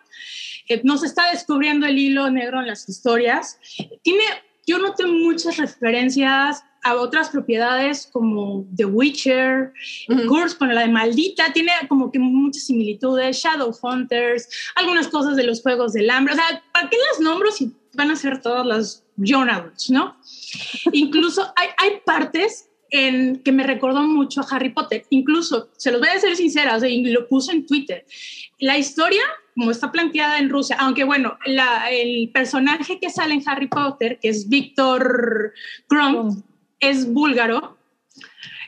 Eh, 0.68 0.82
nos 0.84 1.04
está 1.04 1.30
descubriendo 1.30 1.86
el 1.86 2.00
hilo 2.00 2.32
negro 2.32 2.62
en 2.62 2.68
las 2.68 2.90
historias. 2.90 3.60
Tiene 4.02 4.24
yo 4.66 4.78
noté 4.80 5.06
muchas 5.06 5.58
referencias 5.58 6.64
a 6.84 6.96
otras 6.96 7.30
propiedades 7.30 8.10
como 8.12 8.66
The 8.76 8.86
Witcher, 8.86 9.74
uh 10.10 10.14
-huh. 10.14 10.28
Curse, 10.28 10.58
con 10.58 10.74
la 10.74 10.82
de 10.82 10.90
Maldita, 10.90 11.52
tiene 11.54 11.72
como 11.88 12.12
que 12.12 12.20
muchas 12.20 12.64
similitudes, 12.64 13.38
Shadowhunters, 13.38 14.50
algunas 14.76 15.08
cosas 15.08 15.36
de 15.36 15.44
los 15.44 15.62
Juegos 15.62 15.94
del 15.94 16.10
Hambre, 16.10 16.34
o 16.34 16.38
sea, 16.38 16.62
¿para 16.74 16.90
qué 16.90 16.98
las 16.98 17.22
nombro 17.22 17.52
si 17.52 17.72
van 17.94 18.12
a 18.12 18.16
ser 18.16 18.42
todas 18.42 18.66
las 18.66 19.04
John 19.18 19.50
Adults, 19.50 19.90
no? 19.90 20.18
Incluso 20.92 21.54
hay, 21.56 21.70
hay 21.78 22.02
partes 22.06 22.70
en, 22.90 23.42
que 23.44 23.52
me 23.52 23.64
recordó 23.64 24.02
mucho 24.04 24.42
a 24.42 24.48
Harry 24.52 24.70
Potter, 24.70 25.06
incluso, 25.10 25.70
se 25.78 25.92
los 25.92 26.00
voy 26.00 26.10
a 26.10 26.20
ser 26.20 26.36
sincera, 26.36 26.76
o 26.76 26.80
sea, 26.80 26.90
y 26.90 27.04
lo 27.06 27.28
puse 27.28 27.54
en 27.54 27.66
Twitter, 27.66 28.06
la 28.60 28.78
historia 28.78 29.24
como 29.56 29.72
está 29.72 29.92
planteada 29.92 30.40
en 30.40 30.50
Rusia, 30.50 30.78
aunque 30.80 31.04
bueno, 31.04 31.38
la, 31.46 31.90
el 31.92 32.30
personaje 32.32 33.00
que 33.00 33.10
sale 33.10 33.34
en 33.34 33.44
Harry 33.48 33.68
Potter, 33.68 34.20
que 34.20 34.30
es 34.30 34.50
Víctor 34.50 35.54
Krum, 35.88 36.44
es 36.80 37.12
búlgaro, 37.12 37.78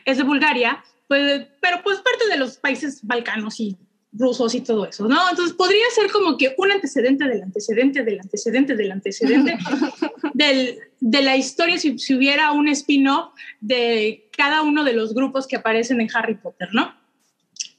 es 0.04 0.18
de 0.18 0.22
Bulgaria, 0.22 0.84
pues, 1.08 1.46
pero 1.60 1.82
pues 1.82 1.98
parte 1.98 2.28
de 2.28 2.38
los 2.38 2.56
países 2.56 3.00
balcanos 3.02 3.60
y 3.60 3.76
rusos 4.12 4.54
y 4.54 4.60
todo 4.60 4.86
eso, 4.86 5.06
¿no? 5.08 5.18
Entonces 5.28 5.54
podría 5.54 5.84
ser 5.94 6.10
como 6.10 6.38
que 6.38 6.54
un 6.56 6.72
antecedente 6.72 7.26
del 7.26 7.42
antecedente 7.42 8.02
del 8.02 8.20
antecedente 8.20 8.74
del 8.74 8.92
antecedente 8.92 9.58
del, 10.34 10.78
de 11.00 11.22
la 11.22 11.36
historia 11.36 11.78
si, 11.78 11.98
si 11.98 12.14
hubiera 12.14 12.52
un 12.52 12.68
spin-off 12.68 13.34
de 13.60 14.28
cada 14.36 14.62
uno 14.62 14.84
de 14.84 14.94
los 14.94 15.14
grupos 15.14 15.46
que 15.46 15.56
aparecen 15.56 16.00
en 16.00 16.08
Harry 16.14 16.36
Potter, 16.36 16.68
¿no? 16.72 16.94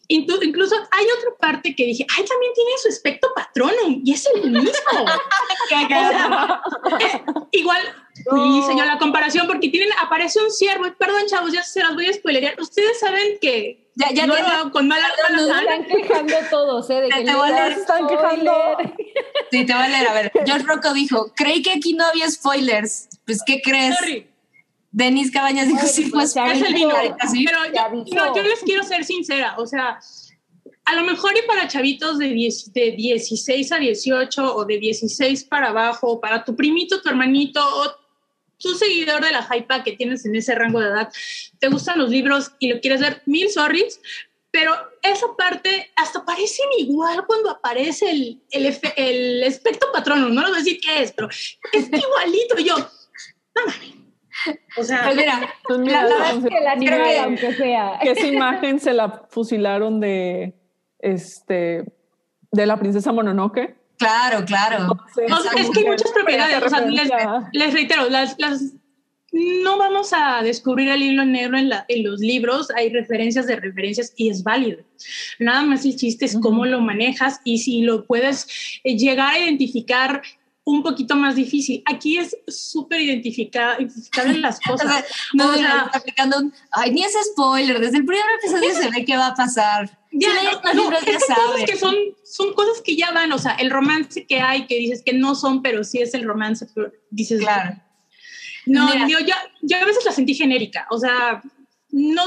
Incluso 0.09 0.75
hay 0.91 1.05
otra 1.17 1.31
parte 1.39 1.75
que 1.75 1.83
dije, 1.85 2.05
ay, 2.17 2.23
también 2.25 2.53
tiene 2.53 2.71
su 2.81 2.87
aspecto 2.89 3.27
patronum 3.35 4.01
y 4.05 4.13
es 4.13 4.25
el 4.33 4.51
mismo. 4.51 4.71
es, 6.99 7.11
igual 7.51 7.81
no. 8.31 8.57
hice 8.59 8.75
yo 8.77 8.85
la 8.85 8.97
comparación 8.97 9.47
porque 9.47 9.69
tienen, 9.69 9.89
aparece 10.01 10.39
un 10.41 10.51
ciervo, 10.51 10.85
perdón 10.97 11.23
chavos, 11.27 11.51
ya 11.51 11.63
se 11.63 11.81
las 11.81 11.93
voy 11.93 12.07
a 12.07 12.13
spoilerear. 12.13 12.59
Ustedes 12.59 12.99
saben 12.99 13.37
que 13.41 13.87
Ya, 13.95 14.11
ya 14.13 14.25
no 14.27 14.35
tiene- 14.35 14.49
lo 14.63 14.71
con 14.71 14.87
mala, 14.87 15.07
mala. 15.31 15.75
Están 15.75 15.85
quejando 15.85 16.35
todos, 16.49 16.89
¿eh? 16.89 17.01
De 17.01 17.09
Te- 17.09 17.15
que 17.15 17.19
te 17.19 17.25
le 17.25 17.35
voy 17.35 17.49
a 17.49 17.51
leer, 17.53 17.71
están 17.73 18.07
quejando. 18.07 18.53
Sí, 19.51 19.65
te 19.65 19.73
voy 19.73 19.83
a 19.83 19.87
leer. 19.89 20.07
A 20.07 20.13
ver, 20.13 20.31
George 20.45 20.65
Rocco 20.65 20.93
dijo, 20.93 21.33
creí 21.35 21.61
que 21.61 21.71
aquí 21.73 21.93
no 21.93 22.05
había 22.05 22.29
spoilers. 22.29 23.09
Pues, 23.25 23.39
¿qué 23.45 23.61
crees? 23.61 23.95
Sorry, 23.97 24.27
Denis 24.97 25.29
Cabañas 25.29 25.67
dijo, 25.67 25.81
Ay, 25.83 25.89
sí, 25.89 26.09
pues, 26.09 26.33
pues, 26.33 26.59
el 26.59 26.73
vino. 26.73 26.89
Pero 26.89 27.59
yo, 27.71 28.15
no, 28.15 28.35
yo 28.35 28.41
les 28.41 28.61
quiero 28.61 28.81
ser 28.81 29.05
sincera, 29.05 29.53
o 29.59 29.67
sea, 29.67 29.99
a 30.85 30.95
lo 30.95 31.03
mejor 31.03 31.33
y 31.37 31.47
para 31.47 31.67
chavitos 31.67 32.17
de, 32.17 32.29
10 32.29 32.73
de 32.73 32.91
16 32.93 33.71
a 33.73 33.77
18 33.77 34.55
o 34.55 34.65
de 34.65 34.79
16 34.79 35.43
para 35.43 35.67
abajo, 35.67 36.19
para 36.19 36.43
tu 36.43 36.55
primito, 36.55 36.99
tu 36.99 37.09
hermanito 37.09 37.63
o 37.63 37.95
tu 38.57 38.73
seguidor 38.73 39.23
de 39.23 39.33
la 39.33 39.47
hypa 39.55 39.83
que 39.83 39.91
tienes 39.91 40.25
en 40.25 40.35
ese 40.35 40.55
rango 40.55 40.79
de 40.79 40.87
edad, 40.87 41.13
te 41.59 41.67
gustan 41.67 41.99
los 41.99 42.09
libros 42.09 42.53
y 42.57 42.69
lo 42.69 42.81
quieres 42.81 42.99
ver, 42.99 43.21
mil 43.27 43.51
sorries, 43.51 44.01
pero 44.49 44.73
esa 45.03 45.27
parte 45.37 45.91
hasta 45.95 46.25
parecen 46.25 46.65
igual 46.79 47.23
cuando 47.27 47.51
aparece 47.51 48.09
el, 48.09 48.41
el, 48.49 48.79
el 48.95 49.43
espectro 49.43 49.91
patrono, 49.91 50.29
no 50.29 50.41
les 50.41 50.49
voy 50.49 50.59
a 50.59 50.63
decir 50.63 50.79
qué 50.81 51.03
es, 51.03 51.11
pero 51.11 51.29
es 51.29 51.85
igualito. 51.85 52.57
Yo, 52.57 52.77
no 52.77 53.65
mames. 53.67 53.96
O 54.77 54.83
sea, 54.83 55.03
Pues 55.05 55.15
mira, 55.15 55.49
Pues 55.67 55.79
mira, 55.79 56.03
La- 56.03 56.09
la 56.09 56.15
verdad 56.15 56.29
entonces, 56.35 56.59
El 56.61 56.67
animal, 56.67 56.93
Creo 56.95 57.05
que- 57.05 57.19
aunque 57.19 57.53
sea. 57.53 57.99
que 58.01 58.11
esa 58.11 58.27
imagen 58.27 58.79
se 58.79 58.93
la 58.93 59.23
fusilaron 59.29 59.99
de 59.99 60.53
este 60.99 61.83
de 62.51 62.65
la 62.65 62.77
princesa 62.79 63.11
Mononoke. 63.11 63.75
claro, 63.97 64.45
claro. 64.45 64.87
O 64.93 65.13
sea, 65.13 65.25
Exacto. 65.25 65.59
es 65.59 65.69
que 65.71 65.79
hay 65.81 65.85
muchas 65.85 66.11
propiedades. 66.11 66.63
O 66.63 66.69
sea, 66.69 66.81
les, 66.81 67.09
les 67.51 67.73
reitero, 67.73 68.09
las, 68.09 68.35
las, 68.39 68.61
no 69.33 69.77
vamos 69.77 70.13
a 70.13 70.41
descubrir 70.43 70.87
el 70.89 71.03
hilo 71.03 71.25
negro 71.25 71.57
en, 71.57 71.69
la, 71.69 71.85
en 71.89 72.03
los 72.09 72.19
libros. 72.21 72.69
Hay 72.75 72.89
referencias 72.89 73.45
de 73.47 73.57
referencias 73.57 74.13
y 74.15 74.29
es 74.29 74.43
válido. 74.43 74.79
Nada 75.39 75.63
más 75.63 75.83
el 75.85 75.95
chiste 75.97 76.25
es 76.25 76.37
cómo 76.41 76.65
lo 76.65 76.79
manejas 76.79 77.41
y 77.43 77.57
si 77.59 77.81
lo 77.81 78.05
puedes 78.05 78.47
llegar 78.83 79.33
a 79.35 79.39
identificar 79.39 80.21
un 80.69 80.83
poquito 80.83 81.15
más 81.15 81.35
difícil. 81.35 81.81
Aquí 81.85 82.17
es 82.17 82.35
súper 82.45 82.99
identifica- 82.99 83.77
identificable 83.79 84.37
las 84.47 84.59
cosas. 84.59 85.05
no 85.33 85.51
O 85.51 85.53
sea- 85.53 85.83
está 85.85 85.97
aplicando 85.99 86.39
un, 86.39 86.53
ay, 86.71 86.91
ni 86.91 87.03
es 87.03 87.13
spoiler, 87.31 87.79
desde 87.79 87.97
el 87.99 88.05
primer 88.05 88.25
episodio 88.39 88.73
se 88.75 88.89
ve 88.89 89.05
qué 89.05 89.15
va 89.15 89.27
a 89.27 89.33
pasar. 89.33 89.97
Ya, 90.11 90.29
si 90.29 90.35
no, 90.75 90.89
no, 90.89 90.97
es 90.97 91.03
que 91.05 91.13
cosas 91.13 91.63
que 91.65 91.77
son, 91.77 91.95
son 92.25 92.53
cosas 92.53 92.81
que 92.83 92.95
ya 92.97 93.11
van, 93.11 93.31
o 93.31 93.37
sea, 93.39 93.53
el 93.53 93.69
romance 93.69 94.25
que 94.25 94.41
hay, 94.41 94.67
que 94.67 94.75
dices 94.77 95.03
que 95.05 95.13
no 95.13 95.35
son, 95.35 95.61
pero 95.61 95.83
sí 95.85 95.99
es 95.99 96.13
el 96.13 96.23
romance, 96.25 96.67
pero 96.75 96.91
dices, 97.11 97.39
Claro. 97.39 97.81
No, 98.65 98.87
Mira. 98.93 99.07
yo, 99.07 99.19
yo, 99.19 99.35
yo 99.61 99.77
a 99.77 99.85
veces 99.85 100.03
la 100.03 100.11
sentí 100.11 100.33
genérica, 100.35 100.85
o 100.91 100.99
sea, 100.99 101.41
no, 101.91 102.23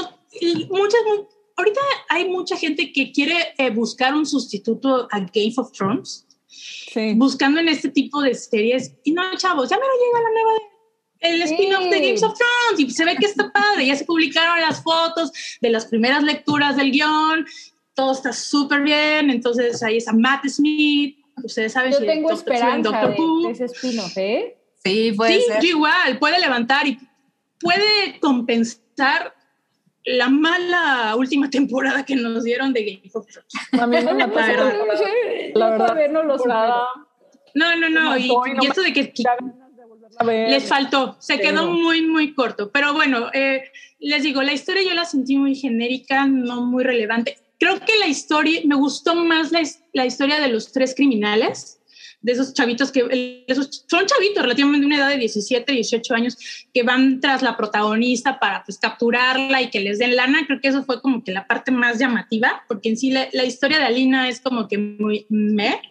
muchas, 0.69 1.01
mu- 1.05 1.27
ahorita 1.57 1.79
hay 2.09 2.27
mucha 2.27 2.57
gente 2.57 2.91
que 2.91 3.11
quiere 3.11 3.53
eh, 3.59 3.69
buscar 3.69 4.15
un 4.15 4.25
sustituto 4.25 5.07
a 5.11 5.19
Game 5.19 5.53
of 5.57 5.71
Thrones, 5.73 6.25
Sí. 6.51 7.13
buscando 7.15 7.59
en 7.59 7.69
este 7.69 7.89
tipo 7.89 8.21
de 8.21 8.35
series, 8.35 8.93
y 9.03 9.11
no, 9.13 9.23
chavos, 9.37 9.69
ya 9.69 9.77
me 9.77 9.83
lo 9.83 9.93
llega 9.93 10.21
la 10.21 10.29
nueva, 10.33 10.53
de- 10.53 10.71
el 11.21 11.47
Sí. 11.47 11.53
spin-off 11.53 11.83
de 11.89 11.99
Games 12.01 12.23
of 12.23 12.33
Thrones, 12.37 12.79
y 12.79 12.89
se 12.91 13.05
ve 13.05 13.15
que 13.15 13.25
está 13.27 13.51
padre, 13.51 13.85
ya 13.85 13.95
se 13.95 14.05
publicaron 14.05 14.59
las 14.59 14.83
fotos 14.83 15.31
de 15.61 15.69
las 15.69 15.85
primeras 15.85 16.23
lecturas 16.23 16.75
del 16.75 16.91
guion, 16.91 17.45
todo 17.95 18.11
está 18.11 18.33
súper 18.33 18.81
bien, 18.81 19.29
entonces 19.29 19.81
ahí 19.83 19.97
está 19.97 20.11
Matt 20.13 20.45
Smith, 20.47 21.17
ustedes 21.43 21.73
saben 21.73 21.91
Yo 21.93 21.99
si 21.99 22.05
tengo 22.05 22.29
Doctor- 22.29 22.53
esperanza 22.53 22.89
Doctor 22.89 23.45
de, 23.45 23.51
ese 23.51 23.65
spin-off, 23.65 24.17
¿eh? 24.17 24.57
Sí, 24.83 25.11
puede 25.15 25.39
Sí, 25.39 25.45
ser. 25.47 25.63
igual, 25.63 26.17
puede 26.19 26.39
levantar 26.39 26.87
y 26.87 26.97
puede 27.59 28.19
compensar 28.19 29.33
la 30.05 30.29
mala 30.29 31.15
última 31.15 31.49
temporada 31.49 32.03
que 32.05 32.15
nos 32.15 32.43
dieron 32.43 32.73
de 32.73 32.83
Game 32.83 33.11
of 33.13 33.27
Thrones. 33.27 33.53
A 33.73 33.87
mí 33.87 33.97
me 33.97 34.13
mató 34.13 34.35
La 34.39 34.45
verdad. 34.45 34.73
La 35.53 35.69
verdad, 35.71 35.95
no 36.11 36.23
lo 36.23 36.35
temporada, 36.37 36.85
supero. 36.93 37.07
No, 37.53 37.75
no, 37.75 37.89
no, 37.89 38.17
y, 38.17 38.27
y 38.27 38.81
de 38.83 38.93
que 38.93 39.13
les 40.47 40.63
faltó, 40.67 41.15
se 41.19 41.37
Pero- 41.37 41.49
quedó 41.49 41.71
muy, 41.71 42.01
muy 42.01 42.33
corto. 42.33 42.71
Pero 42.71 42.93
bueno, 42.93 43.29
eh, 43.33 43.63
les 43.99 44.23
digo, 44.23 44.41
la 44.41 44.53
historia 44.53 44.83
yo 44.83 44.93
la 44.93 45.05
sentí 45.05 45.37
muy 45.37 45.55
genérica, 45.55 46.25
no 46.27 46.61
muy 46.65 46.83
relevante. 46.83 47.37
Creo 47.59 47.79
que 47.79 47.97
la 47.97 48.07
historia, 48.07 48.61
me 48.65 48.75
gustó 48.75 49.15
más 49.15 49.51
la, 49.51 49.61
la 49.93 50.05
historia 50.05 50.39
de 50.39 50.47
los 50.47 50.71
tres 50.71 50.95
criminales, 50.95 51.80
de 52.21 52.31
esos 52.31 52.53
chavitos 52.53 52.91
que, 52.91 53.43
esos, 53.47 53.85
son 53.89 54.05
chavitos 54.05 54.43
relativamente 54.43 54.81
de 54.81 54.85
una 54.85 54.97
edad 54.97 55.09
de 55.09 55.17
17, 55.17 55.71
18 55.71 56.13
años, 56.13 56.37
que 56.73 56.83
van 56.83 57.19
tras 57.19 57.41
la 57.41 57.57
protagonista 57.57 58.39
para 58.39 58.63
pues 58.63 58.77
capturarla 58.77 59.61
y 59.61 59.69
que 59.69 59.79
les 59.79 59.97
den 59.99 60.15
lana. 60.15 60.45
Creo 60.45 60.61
que 60.61 60.67
eso 60.67 60.83
fue 60.83 61.01
como 61.01 61.23
que 61.23 61.31
la 61.31 61.47
parte 61.47 61.71
más 61.71 61.97
llamativa, 61.99 62.63
porque 62.67 62.89
en 62.89 62.97
sí 62.97 63.11
la, 63.11 63.27
la 63.33 63.43
historia 63.43 63.79
de 63.79 63.85
Alina 63.85 64.29
es 64.29 64.39
como 64.39 64.67
que 64.67 64.77
muy 64.77 65.25
meh. 65.29 65.81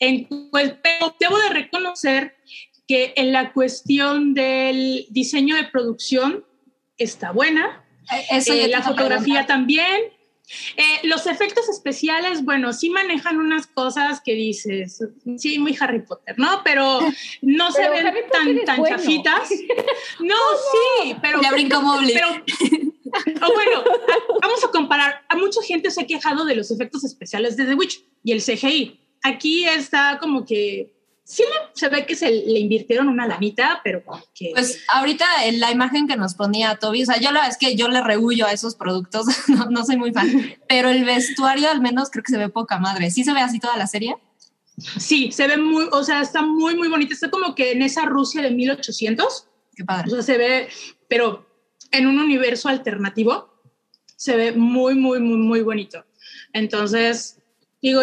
En- 0.00 0.26
pues, 0.50 0.74
pero 0.82 1.14
debo 1.20 1.38
de 1.38 1.50
reconocer 1.50 2.34
que 2.88 3.12
en 3.16 3.32
la 3.32 3.52
cuestión 3.52 4.34
del 4.34 5.06
diseño 5.10 5.54
de 5.54 5.64
producción 5.64 6.44
está 6.98 7.30
buena, 7.30 7.84
Eso 8.30 8.52
eh, 8.52 8.66
la 8.68 8.82
fotografía 8.82 9.46
también. 9.46 10.00
Eh, 10.76 11.00
los 11.04 11.26
efectos 11.26 11.68
especiales, 11.68 12.44
bueno, 12.44 12.72
sí 12.72 12.90
manejan 12.90 13.38
unas 13.38 13.66
cosas 13.66 14.20
que 14.24 14.34
dices, 14.34 15.02
sí, 15.36 15.58
muy 15.58 15.76
Harry 15.80 16.02
Potter, 16.02 16.38
¿no? 16.38 16.62
Pero 16.64 17.00
no 17.42 17.72
se 17.72 17.88
ven 17.88 18.06
Harry 18.06 18.20
tan, 18.30 18.64
tan 18.64 18.76
bueno. 18.78 18.96
chafitas. 18.96 19.48
No, 20.20 20.34
sí, 20.34 21.16
pero... 21.22 21.40
Ya 21.42 21.52
brincó 21.52 21.80
Mobley. 21.80 22.12
Pero, 22.12 22.28
o 22.30 23.52
bueno, 23.52 23.84
vamos 24.40 24.64
a 24.64 24.68
comparar. 24.70 25.24
A 25.28 25.36
mucha 25.36 25.60
gente 25.62 25.90
se 25.90 26.02
ha 26.02 26.06
quejado 26.06 26.44
de 26.44 26.54
los 26.54 26.70
efectos 26.70 27.04
especiales 27.04 27.56
de 27.56 27.64
The 27.64 27.74
Witch 27.74 28.04
y 28.22 28.32
el 28.32 28.42
CGI. 28.42 29.00
Aquí 29.22 29.64
está 29.64 30.18
como 30.20 30.44
que 30.44 30.92
sí 31.30 31.44
se 31.74 31.88
ve 31.88 32.06
que 32.06 32.16
se 32.16 32.28
le 32.28 32.58
invirtieron 32.58 33.08
una 33.08 33.24
lanita, 33.24 33.80
pero 33.84 34.02
que 34.34 34.50
Pues 34.52 34.80
ahorita 34.88 35.24
en 35.44 35.60
la 35.60 35.70
imagen 35.70 36.08
que 36.08 36.16
nos 36.16 36.34
ponía 36.34 36.74
Toby, 36.74 37.04
o 37.04 37.06
sea, 37.06 37.20
yo 37.20 37.30
la 37.30 37.40
verdad 37.40 37.50
es 37.50 37.56
que 37.56 37.76
yo 37.76 37.88
le 37.88 38.02
rehuyo 38.02 38.46
a 38.46 38.52
esos 38.52 38.74
productos, 38.74 39.26
no, 39.48 39.66
no 39.66 39.84
soy 39.86 39.96
muy 39.96 40.12
fan, 40.12 40.28
pero 40.68 40.88
el 40.88 41.04
vestuario 41.04 41.70
al 41.70 41.80
menos 41.80 42.10
creo 42.10 42.24
que 42.24 42.32
se 42.32 42.38
ve 42.38 42.48
poca 42.48 42.78
madre. 42.80 43.12
¿Sí 43.12 43.22
se 43.22 43.32
ve 43.32 43.40
así 43.40 43.60
toda 43.60 43.76
la 43.76 43.86
serie? 43.86 44.16
sí, 44.98 45.30
se 45.30 45.46
ve 45.46 45.56
muy, 45.56 45.86
o 45.92 46.02
sea, 46.02 46.20
está 46.20 46.42
muy, 46.42 46.74
muy 46.74 46.88
bonita. 46.88 47.14
Está 47.14 47.30
como 47.30 47.54
que 47.54 47.72
en 47.72 47.82
esa 47.82 48.06
Rusia 48.06 48.42
de 48.42 48.50
1800, 48.50 49.46
Qué 49.76 49.82
o 49.84 49.86
padre. 49.86 50.10
sea, 50.10 50.22
se 50.22 50.38
ve, 50.38 50.68
pero 51.08 51.46
en 51.92 52.06
un 52.06 52.18
universo 52.18 52.68
alternativo, 52.68 53.54
se 54.16 54.36
ve 54.36 54.52
muy, 54.52 54.94
muy, 54.94 55.20
muy, 55.20 55.36
muy 55.36 55.60
bonito. 55.60 56.04
Entonces, 56.52 57.38
digo, 57.80 58.00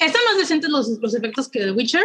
están 0.00 0.22
más 0.28 0.38
decentes 0.38 0.70
los, 0.70 0.88
los 1.00 1.14
efectos 1.14 1.48
que 1.48 1.60
The 1.60 1.72
Witcher. 1.72 2.04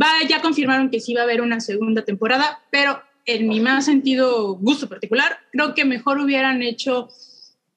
Va, 0.00 0.08
ya 0.28 0.40
confirmaron 0.40 0.90
que 0.90 1.00
sí 1.00 1.14
va 1.14 1.22
a 1.22 1.24
haber 1.24 1.40
una 1.40 1.60
segunda 1.60 2.04
temporada, 2.04 2.62
pero 2.70 3.02
en 3.26 3.48
mi 3.48 3.60
más 3.60 3.84
sentido 3.84 4.54
gusto 4.54 4.88
particular, 4.88 5.38
creo 5.52 5.74
que 5.74 5.84
mejor 5.84 6.20
hubieran 6.20 6.62
hecho 6.62 7.08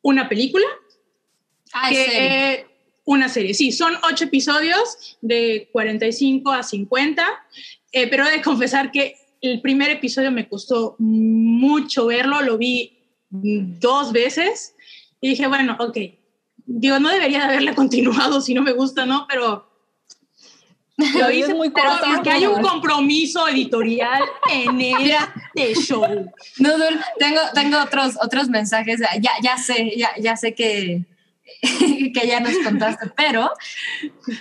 una 0.01 0.29
película 0.29 0.65
Ah, 1.73 1.89
que 1.89 1.95
serie. 2.05 2.65
una 3.05 3.29
serie. 3.29 3.53
Sí, 3.53 3.71
son 3.71 3.93
ocho 4.09 4.25
episodios 4.25 5.17
de 5.21 5.69
45 5.71 6.51
a 6.51 6.63
50, 6.63 7.23
eh, 7.91 8.07
pero 8.09 8.25
he 8.27 8.31
de 8.31 8.41
confesar 8.41 8.91
que 8.91 9.15
el 9.41 9.61
primer 9.61 9.89
episodio 9.89 10.31
me 10.31 10.47
costó 10.47 10.95
mucho 10.99 12.07
verlo, 12.07 12.41
lo 12.41 12.57
vi 12.57 12.97
dos 13.29 14.11
veces 14.11 14.75
y 15.19 15.29
dije, 15.29 15.47
bueno, 15.47 15.77
ok, 15.79 15.97
digo, 16.65 16.99
no 16.99 17.09
debería 17.09 17.39
de 17.39 17.45
haberla 17.45 17.75
continuado 17.75 18.41
si 18.41 18.53
no 18.53 18.61
me 18.61 18.73
gusta, 18.73 19.05
¿no? 19.05 19.25
Pero 19.27 19.69
lo 20.97 21.31
hice 21.31 21.53
muy 21.53 21.69
pero 21.69 21.89
corta, 21.89 22.07
porque 22.15 22.29
hay 22.29 22.45
un 22.45 22.61
¿no? 22.61 22.69
compromiso 22.69 23.47
editorial 23.47 24.23
en 24.51 24.79
este 24.81 25.73
show. 25.81 26.05
Nudul, 26.57 26.99
tengo, 27.17 27.41
tengo 27.53 27.81
otros, 27.81 28.15
otros 28.21 28.49
mensajes. 28.49 28.99
Ya, 29.19 29.31
ya 29.41 29.57
sé, 29.57 29.93
ya, 29.97 30.11
ya 30.19 30.35
sé 30.35 30.53
que, 30.53 31.05
que 32.13 32.27
ya 32.27 32.39
nos 32.39 32.57
contaste, 32.63 33.09
pero 33.15 33.51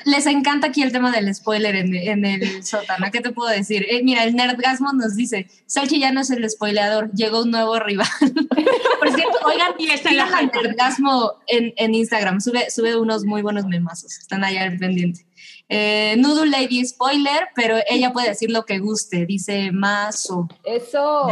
les 0.05 0.27
encanta 0.27 0.69
aquí 0.69 0.83
el 0.83 0.93
tema 0.93 1.11
del 1.11 1.35
spoiler 1.35 1.77
en, 1.77 1.95
en 1.95 2.25
el 2.25 2.65
sótano. 2.65 3.11
¿Qué 3.13 3.21
te 3.21 3.31
puedo 3.31 3.51
decir? 3.51 3.87
Eh, 3.89 4.03
mira, 4.03 4.25
el 4.25 4.35
Nerdgasmo 4.35 4.93
nos 4.93 5.17
dice: 5.17 5.49
Salchi 5.67 6.01
ya 6.01 6.13
no 6.13 6.21
es 6.21 6.31
el 6.31 6.49
spoileador, 6.49 7.11
llegó 7.13 7.43
un 7.43 7.51
nuevo 7.51 7.79
rival. 7.79 8.09
Por 8.21 9.15
cierto, 9.15 9.39
oigan, 9.45 9.75
Y 9.79 9.91
está 9.91 10.13
la 10.13 10.25
al. 10.25 10.51
Nerdgasmo 10.53 11.35
en, 11.47 11.73
en 11.77 11.95
Instagram, 11.95 12.41
sube, 12.41 12.71
sube 12.71 12.97
unos 12.97 13.25
muy 13.25 13.43
buenos 13.43 13.67
memazos, 13.67 14.19
están 14.19 14.45
allá 14.45 14.65
al 14.65 14.79
pendiente. 14.79 15.27
Eh, 15.73 16.17
Noodle 16.19 16.51
Lady 16.51 16.85
spoiler, 16.85 17.49
pero 17.55 17.77
ella 17.89 18.13
puede 18.13 18.31
decir 18.31 18.51
lo 18.51 18.65
que 18.65 18.81
guste, 18.81 19.25
dice 19.25 19.71
Mazo. 19.71 20.49
Eso. 20.65 21.29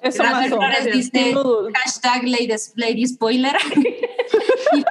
Eso 0.00 0.22
Rafael. 0.22 0.48
Flores 0.48 0.84
dice 0.90 1.32
Noodle. 1.32 1.74
hashtag 1.74 2.24
lady, 2.24 2.54
lady 2.76 3.06
spoiler. 3.06 3.54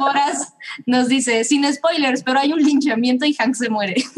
y 0.01 0.11
Poras 0.11 0.53
nos 0.85 1.07
dice, 1.07 1.43
sin 1.43 1.71
spoilers, 1.73 2.23
pero 2.23 2.39
hay 2.39 2.53
un 2.53 2.61
linchamiento 2.61 3.25
y 3.25 3.33
Hank 3.33 3.55
se 3.55 3.69
muere. 3.69 4.03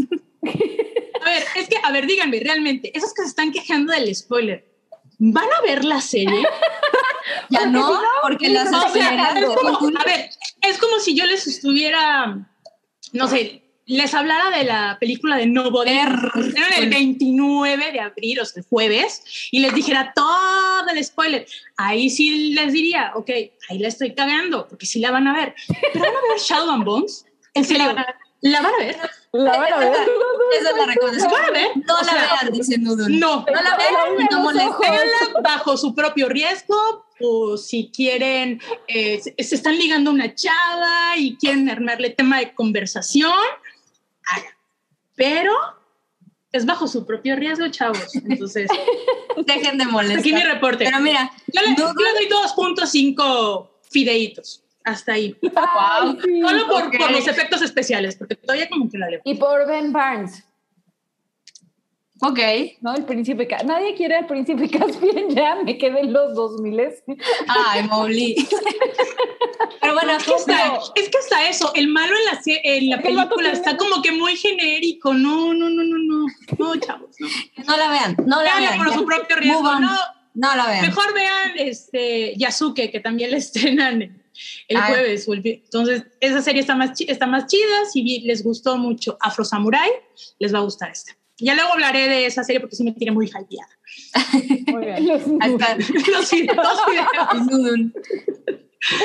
A 0.45 1.25
ver, 1.29 1.43
es 1.55 1.69
que, 1.69 1.77
a 1.81 1.91
ver, 1.91 2.05
díganme, 2.05 2.39
realmente, 2.41 2.91
esos 2.97 3.13
que 3.13 3.21
se 3.21 3.29
están 3.29 3.51
quejando 3.53 3.93
del 3.93 4.13
spoiler, 4.13 4.67
¿van 5.19 5.45
a 5.57 5.61
ver 5.61 5.85
la 5.85 6.01
serie? 6.01 6.45
Ya 7.49 7.65
no, 7.65 8.01
porque 8.21 8.49
las 8.49 8.67
O 8.67 8.71
sea, 8.71 8.87
esferas 8.87 9.35
es 9.37 9.41
de 9.49 9.55
como, 9.55 9.79
Google- 9.79 9.97
a 9.99 10.03
ver, 10.03 10.29
es 10.61 10.77
como 10.77 10.99
si 10.99 11.15
yo 11.15 11.25
les 11.25 11.47
estuviera, 11.47 12.45
no 13.13 13.27
sé, 13.29 13.62
les 13.85 14.13
hablara 14.13 14.55
de 14.57 14.63
la 14.63 14.97
película 14.99 15.37
de 15.37 15.45
Nobody, 15.45 15.91
estrenan 15.91 16.73
el 16.77 16.89
29 16.89 17.91
de 17.91 17.99
abril, 17.99 18.39
o 18.39 18.45
sea, 18.45 18.61
el 18.61 18.67
jueves, 18.67 19.23
y 19.51 19.59
les 19.59 19.73
dijera 19.73 20.13
todo 20.15 20.89
el 20.89 21.03
spoiler. 21.03 21.45
Ahí 21.77 22.09
sí 22.09 22.53
les 22.53 22.71
diría, 22.73 23.11
ok, 23.15 23.29
ahí 23.69 23.79
la 23.79 23.87
estoy 23.87 24.13
cagando, 24.13 24.67
porque 24.67 24.85
sí 24.85 24.99
la 24.99 25.11
van 25.11 25.27
a 25.27 25.33
ver. 25.33 25.55
Pero 25.93 26.05
van 26.05 26.15
a 26.15 26.33
ver 26.33 26.39
Shadow 26.39 26.71
and 26.71 26.85
Bones. 26.85 27.25
En 27.53 27.65
serio, 27.65 27.93
¿la 28.41 28.61
van 28.61 28.73
a 28.73 28.77
ver? 28.79 28.97
La 29.31 29.57
van 29.57 29.73
a 29.73 29.77
ver. 29.79 29.93
Esa 30.59 30.69
es 30.69 30.77
la 30.77 30.85
recomendación. 30.85 31.31
¿La 31.31 31.39
van 31.39 31.49
a 31.49 31.51
ver? 31.51 31.71
No 31.75 32.01
la 32.01 32.13
vean, 32.13 32.53
dice. 32.53 32.77
No. 32.77 32.95
No 32.95 33.45
la 33.45 33.77
vean, 33.77 34.27
no 34.31 34.39
molesten. 34.41 35.09
Bajo 35.43 35.75
su 35.77 35.93
propio 35.93 36.29
riesgo 36.29 37.05
o 37.21 37.57
si 37.57 37.89
quieren, 37.93 38.59
eh, 38.87 39.21
se, 39.21 39.55
están 39.55 39.77
ligando 39.77 40.11
una 40.11 40.33
chava 40.35 41.17
y 41.17 41.35
quieren 41.37 41.69
armarle 41.69 42.09
tema 42.11 42.39
de 42.39 42.53
conversación, 42.53 43.31
hagan. 44.27 44.53
Pero 45.15 45.53
es 46.51 46.65
bajo 46.65 46.87
su 46.87 47.05
propio 47.05 47.35
riesgo, 47.35 47.67
chavos. 47.69 48.15
Entonces, 48.15 48.69
Dejen 49.45 49.77
de 49.77 49.85
molestar. 49.85 50.19
aquí 50.19 50.33
mi 50.33 50.43
reporte. 50.43 50.85
Pero 50.85 50.99
mira, 50.99 51.31
yo, 51.47 51.61
le, 51.61 51.69
le 51.69 51.75
doy 51.75 52.29
2.5 52.29 53.69
fideitos. 53.89 54.63
Hasta 54.83 55.13
ahí. 55.13 55.35
Ay, 55.55 56.17
sí. 56.23 56.41
Solo 56.41 56.67
por, 56.67 57.11
los 57.11 57.27
efectos 57.27 57.61
especiales, 57.61 58.15
porque 58.15 58.35
todavía 58.35 58.69
como 58.69 58.89
que 58.89 58.97
la 58.97 59.09
leo. 59.09 59.21
Y 59.23 59.35
por 59.35 59.65
Ben 59.65 59.93
Barnes, 59.93 60.43
ok. 62.23 62.39
¿no? 62.81 62.95
El 62.95 63.05
príncipe. 63.05 63.47
Ca- 63.47 63.63
Nadie 63.63 63.93
quiere 63.95 64.15
al 64.15 64.25
príncipe 64.27 64.69
Caspian, 64.77 65.29
ya 65.29 65.55
me 65.63 65.77
quedé 65.77 65.99
en 66.01 66.13
los 66.13 66.33
2000 66.35 66.79
Ay, 67.47 67.83
Mowgli. 67.87 68.35
Pero 69.81 69.93
bueno, 69.93 70.13
Es 70.17 70.23
que, 70.23 70.33
hasta, 70.33 70.79
es 70.95 71.09
que 71.09 71.17
hasta 71.17 71.49
eso, 71.49 71.71
el 71.75 71.87
malo 71.87 72.13
en 72.15 72.25
la, 72.25 72.41
en 72.45 72.89
la 72.89 73.01
película 73.01 73.29
tiene- 73.35 73.51
está 73.51 73.77
como 73.77 74.01
que 74.01 74.11
muy 74.11 74.35
genérico. 74.35 75.13
No, 75.13 75.53
no, 75.53 75.69
no, 75.69 75.83
no, 75.83 75.97
no. 75.97 76.25
No, 76.57 76.75
chavos. 76.79 77.15
No. 77.19 77.27
no 77.67 77.77
la 77.77 77.89
vean, 77.89 78.15
no 78.25 78.41
la 78.43 78.59
vean. 78.59 78.77
por 78.77 78.89
ya. 78.89 78.93
su 78.95 79.05
propio 79.05 79.35
riesgo. 79.35 79.79
No, 79.79 79.91
No 80.35 80.55
la 80.55 80.67
vean. 80.67 80.81
mejor 80.81 81.13
vean 81.13 81.51
este, 81.57 82.33
Yasuke, 82.37 82.89
que 82.91 82.99
también 82.99 83.31
le 83.31 83.37
estrenan 83.37 84.01
el 84.67 84.77
Ah. 84.77 84.87
jueves. 84.87 85.27
o 85.27 85.33
el 85.33 85.41
vi- 85.41 85.61
Entonces, 85.63 86.03
esa 86.19 86.41
serie 86.41 86.61
está 86.61 86.75
más, 86.75 86.93
chi- 86.97 87.05
está 87.09 87.27
más 87.27 87.45
chida. 87.47 87.85
Si 87.91 88.21
les 88.21 88.43
gustó 88.43 88.77
mucho 88.77 89.17
Afro 89.19 89.43
Samurai, 89.43 89.89
les 90.39 90.53
va 90.53 90.59
a 90.59 90.63
gustar 90.63 90.89
esta. 90.91 91.13
Ya 91.39 91.55
luego 91.55 91.73
hablaré 91.73 92.07
de 92.07 92.25
esa 92.25 92.43
serie 92.43 92.59
porque 92.59 92.75
sí 92.75 92.83
me 92.83 92.91
tiene 92.91 93.11
muy 93.11 93.25
hypeada. 93.27 93.69
Muy 94.67 94.85
bien. 94.85 95.07
Los- 96.11 96.31
videos. 96.31 96.57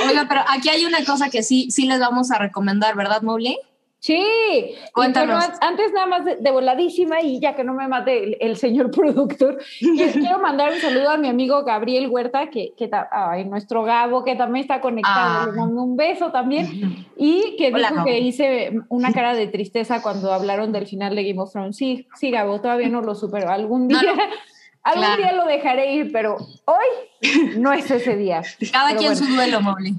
Oiga, 0.09 0.27
pero 0.29 0.43
aquí 0.49 0.69
hay 0.69 0.85
una 0.85 1.05
cosa 1.05 1.31
que 1.31 1.43
sí, 1.43 1.71
sí 1.71 1.87
les 1.87 2.01
vamos 2.01 2.31
a 2.31 2.39
recomendar, 2.39 2.97
¿verdad, 2.97 3.23
Mowgli? 3.23 3.57
Sí, 4.01 4.77
Cuéntanos. 4.93 5.39
bueno, 5.45 5.55
an- 5.61 5.69
antes 5.71 5.93
nada 5.93 6.07
más 6.07 6.25
de, 6.25 6.37
de 6.37 6.51
voladísima 6.53 7.21
y 7.21 7.41
ya 7.41 7.57
que 7.57 7.65
no 7.65 7.75
me 7.75 7.89
mate 7.89 8.23
el, 8.23 8.37
el 8.41 8.57
señor 8.57 8.91
productor, 8.93 9.59
quiero, 9.81 10.39
mandar 10.39 10.73
un 10.73 10.79
saludo 10.79 11.11
a 11.11 11.17
mi 11.17 11.29
amigo 11.29 11.65
Gabriel 11.65 12.07
Huerta, 12.09 12.49
que, 12.49 12.75
que 12.77 12.89
ay, 13.11 13.45
nuestro 13.47 13.83
Gabo, 13.83 14.25
que 14.25 14.37
también 14.37 14.63
está 14.63 14.81
conectado, 14.81 15.43
Ah. 15.43 15.47
le 15.47 15.53
mando 15.59 15.83
un 15.83 15.97
beso 15.97 16.31
también, 16.31 17.07
y 17.17 17.57
que 17.57 17.69
Hola, 17.69 17.79
dijo 17.89 17.95
Gabo. 17.97 18.07
que 18.07 18.19
hice 18.21 18.73
una 18.89 19.13
cara 19.13 19.35
de 19.35 19.49
tristeza 19.49 20.01
cuando 20.01 20.33
hablaron 20.33 20.71
del 20.71 20.87
final 20.87 21.17
de 21.17 21.25
Game 21.25 21.41
of 21.41 21.51
Thrones. 21.53 21.77
Sí, 21.77 22.07
sí, 22.15 22.31
Gabo, 22.31 22.61
todavía 22.61 22.89
no 22.89 23.01
lo 23.01 23.15
supero, 23.17 23.51
algún 23.51 23.89
No, 23.89 23.99
día... 23.99 24.15
no. 24.15 24.23
Algún 24.85 25.05
Claro. 25.05 25.23
día 25.23 25.33
lo 25.33 25.45
dejaré 25.45 25.93
ir, 25.97 26.13
pero 26.13 26.37
hoy 26.65 27.59
no 27.59 27.73
es 27.75 27.91
ese 27.91 28.17
día. 28.17 28.43
Cada 28.73 28.91
Pero 28.91 29.01
quien 29.01 29.13
bueno. 29.13 29.27
su 29.27 29.35
duelo, 29.35 29.61
Mowgli. 29.61 29.95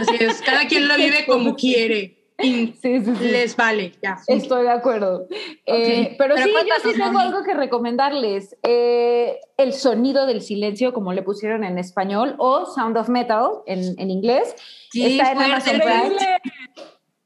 Así 0.00 0.16
es, 0.24 0.40
cada 0.40 0.66
quien 0.68 0.88
lo 0.88 0.96
vive 0.96 1.26
como 1.26 1.54
quiere. 1.54 2.21
Y 2.42 2.74
Sí, 2.80 3.00
sí, 3.00 3.14
sí. 3.16 3.28
les 3.28 3.56
vale, 3.56 3.92
ya. 4.02 4.18
Estoy 4.26 4.64
de 4.64 4.70
acuerdo. 4.70 5.26
Eh, 5.66 6.14
pero, 6.18 6.34
Pero 6.34 6.46
sí, 6.48 6.52
yo 6.68 6.90
sí 6.90 6.98
tengo 6.98 7.18
algo 7.18 7.42
que 7.44 7.54
recomendarles. 7.54 8.56
Eh, 8.62 9.38
el 9.56 9.72
sonido 9.72 10.26
del 10.26 10.42
silencio, 10.42 10.92
como 10.92 11.12
le 11.12 11.22
pusieron 11.22 11.64
en 11.64 11.78
español, 11.78 12.34
o 12.38 12.66
Sound 12.66 12.96
of 12.96 13.08
Metal 13.08 13.48
en, 13.66 13.98
en 13.98 14.10
inglés. 14.10 14.54
Qué 14.92 15.06
Está 15.16 15.32
en 15.32 15.38
Amazon 15.42 15.78
Prime. 15.80 16.16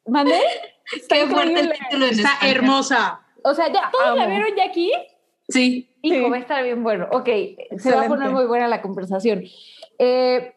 ¿Mandé? 0.06 0.38
Qué 1.08 1.26
fuerte 1.26 1.60
el 1.60 1.72
título 1.72 2.06
en 2.06 2.12
Está 2.12 2.32
español. 2.34 2.56
hermosa. 2.56 3.20
O 3.42 3.54
sea, 3.54 3.72
¿ya 3.72 3.90
todos 3.90 4.16
la 4.16 4.24
Amo. 4.24 4.34
vieron 4.34 4.56
ya 4.56 4.64
aquí? 4.64 4.92
Sí. 5.48 5.88
Hijo, 6.02 6.24
Sí. 6.26 6.30
va 6.30 6.36
a 6.36 6.40
estar 6.40 6.62
bien 6.64 6.82
bueno. 6.82 7.08
Ok, 7.12 7.26
se 7.26 7.32
va 7.32 7.64
a 7.64 7.74
Excelente. 7.74 8.08
poner 8.08 8.30
muy 8.30 8.46
buena 8.46 8.68
la 8.68 8.82
conversación. 8.82 9.44
Eh, 9.98 10.52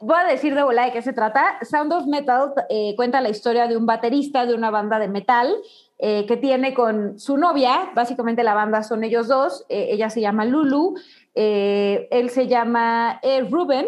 voy 0.00 0.16
a 0.18 0.24
decir 0.26 0.54
de 0.54 0.62
volada 0.62 0.88
de 0.88 0.92
qué 0.92 1.02
se 1.02 1.12
trata. 1.12 1.58
Sound 1.62 1.92
of 1.92 2.06
Metal 2.06 2.52
eh, 2.68 2.94
cuenta 2.96 3.20
la 3.20 3.28
historia 3.28 3.66
de 3.66 3.76
un 3.76 3.86
baterista 3.86 4.46
de 4.46 4.54
una 4.54 4.70
banda 4.70 4.98
de 4.98 5.08
metal 5.08 5.54
eh, 5.98 6.26
que 6.26 6.36
tiene 6.36 6.74
con 6.74 7.18
su 7.18 7.36
novia, 7.36 7.90
básicamente 7.94 8.42
la 8.42 8.54
banda 8.54 8.82
son 8.82 9.04
ellos 9.04 9.28
dos, 9.28 9.64
eh, 9.68 9.88
ella 9.90 10.10
se 10.10 10.20
llama 10.20 10.44
Lulu, 10.44 10.94
él 11.34 12.30
se 12.30 12.46
llama 12.46 13.20
Ruben, 13.48 13.86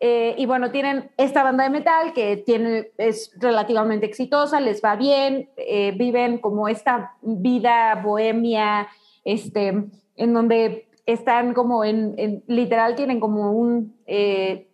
y 0.00 0.46
bueno, 0.46 0.70
tienen 0.70 1.10
esta 1.18 1.42
banda 1.42 1.64
de 1.64 1.70
metal 1.70 2.12
que 2.14 2.38
tiene, 2.38 2.90
es 2.96 3.32
relativamente 3.38 4.06
exitosa, 4.06 4.58
les 4.58 4.82
va 4.82 4.96
bien, 4.96 5.50
viven 5.96 6.38
como 6.38 6.66
esta 6.66 7.12
vida 7.20 8.00
bohemia, 8.02 8.88
este, 9.24 9.84
en 10.16 10.34
donde 10.34 10.88
están 11.04 11.52
como 11.52 11.84
en, 11.84 12.42
literal 12.46 12.96
tienen 12.96 13.20
como 13.20 13.52
un 13.52 13.94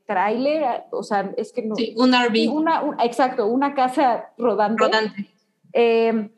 tráiler, 0.06 0.84
o 0.90 1.02
sea, 1.02 1.32
es 1.36 1.52
que 1.52 1.62
no... 1.62 1.74
Sí, 1.76 1.94
un 1.96 2.12
RV 2.14 2.50
Una, 2.52 2.82
un- 2.82 3.00
exacto, 3.00 3.46
una 3.46 3.74
casa 3.74 4.30
rodante. 4.38 4.84
rodante. 4.84 5.26
Eh, 5.72 6.30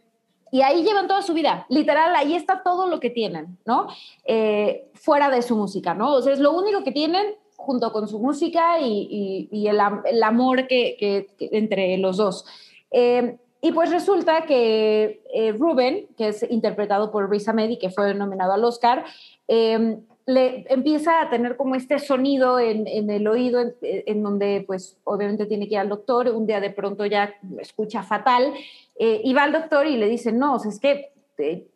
y 0.50 0.62
ahí 0.62 0.82
llevan 0.82 1.06
toda 1.08 1.20
su 1.22 1.34
vida, 1.34 1.66
literal, 1.68 2.14
ahí 2.16 2.34
está 2.34 2.62
todo 2.62 2.86
lo 2.86 3.00
que 3.00 3.10
tienen, 3.10 3.58
¿no? 3.66 3.86
Eh, 4.24 4.90
fuera 4.94 5.28
de 5.28 5.42
su 5.42 5.54
música, 5.56 5.92
¿no? 5.92 6.14
O 6.14 6.22
sea, 6.22 6.32
es 6.32 6.38
lo 6.38 6.52
único 6.52 6.82
que 6.82 6.92
tienen 6.92 7.26
junto 7.56 7.92
con 7.92 8.08
su 8.08 8.18
música 8.18 8.80
y, 8.80 9.08
y- 9.10 9.48
y 9.52 9.66
el, 9.68 9.78
am- 9.80 10.02
el 10.06 10.22
amor 10.22 10.66
que, 10.66 10.96
que- 10.98 11.26
que- 11.36 11.50
entre 11.52 11.98
los 11.98 12.16
dos. 12.16 12.46
Eh, 12.90 13.36
y 13.60 13.72
pues 13.72 13.90
resulta 13.90 14.46
que 14.46 15.22
eh, 15.34 15.52
Ruben, 15.52 16.06
que 16.16 16.28
es 16.28 16.46
interpretado 16.48 17.10
por 17.10 17.28
Riz 17.28 17.46
Ahmed 17.48 17.70
y 17.70 17.78
que 17.78 17.90
fue 17.90 18.14
nominado 18.14 18.52
al 18.54 18.64
Oscar, 18.64 19.04
eh, 19.48 19.98
le 20.28 20.66
empieza 20.68 21.22
a 21.22 21.30
tener 21.30 21.56
como 21.56 21.74
este 21.74 21.98
sonido 21.98 22.58
en, 22.58 22.86
el 23.08 23.26
oído, 23.26 23.62
en, 23.80 24.22
donde 24.22 24.62
pues 24.66 24.98
obviamente 25.04 25.46
tiene 25.46 25.66
que 25.66 25.76
ir 25.76 25.80
al 25.80 25.88
doctor, 25.88 26.28
un 26.28 26.46
día 26.46 26.60
de 26.60 26.68
pronto 26.68 27.06
ya 27.06 27.34
escucha 27.58 28.02
fatal, 28.02 28.52
eh, 28.98 29.22
y 29.24 29.32
va 29.32 29.44
al 29.44 29.52
doctor 29.52 29.86
y 29.86 29.96
le 29.96 30.06
dice, 30.06 30.30
no, 30.30 30.56
o 30.56 30.58
sea, 30.58 30.70
es 30.70 30.80
que, 30.80 31.12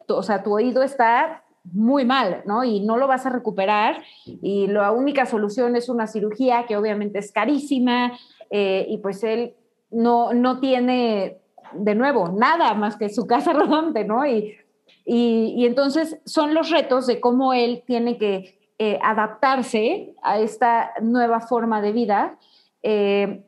o 0.06 0.22
sea, 0.22 0.42
tu 0.42 0.52
oído 0.52 0.82
está 0.82 1.44
muy 1.64 2.04
mal, 2.04 2.42
¿no? 2.44 2.62
Y 2.62 2.80
no 2.80 2.98
lo 2.98 3.06
vas 3.06 3.24
a 3.24 3.30
recuperar, 3.30 4.02
y 4.26 4.66
la 4.66 4.92
única 4.92 5.24
solución 5.24 5.74
es 5.74 5.88
una 5.88 6.06
cirugía 6.06 6.66
que 6.68 6.76
obviamente 6.76 7.20
es 7.20 7.32
carísima, 7.32 8.18
eh, 8.50 8.84
y 8.86 8.98
pues 8.98 9.24
él 9.24 9.54
no, 9.90 10.34
no 10.34 10.60
tiene, 10.60 11.38
de 11.72 11.94
nuevo, 11.94 12.28
nada 12.28 12.74
más 12.74 12.98
que 12.98 13.08
su 13.08 13.26
casa 13.26 13.52
rodante, 13.54 14.04
¿no? 14.04 14.26
Y, 14.26 14.58
y, 15.04 15.54
y 15.56 15.66
entonces 15.66 16.18
son 16.24 16.54
los 16.54 16.70
retos 16.70 17.06
de 17.06 17.20
cómo 17.20 17.52
él 17.52 17.82
tiene 17.86 18.18
que 18.18 18.58
eh, 18.78 18.98
adaptarse 19.02 20.14
a 20.22 20.38
esta 20.40 20.92
nueva 21.00 21.40
forma 21.40 21.80
de 21.80 21.92
vida 21.92 22.38
eh, 22.82 23.44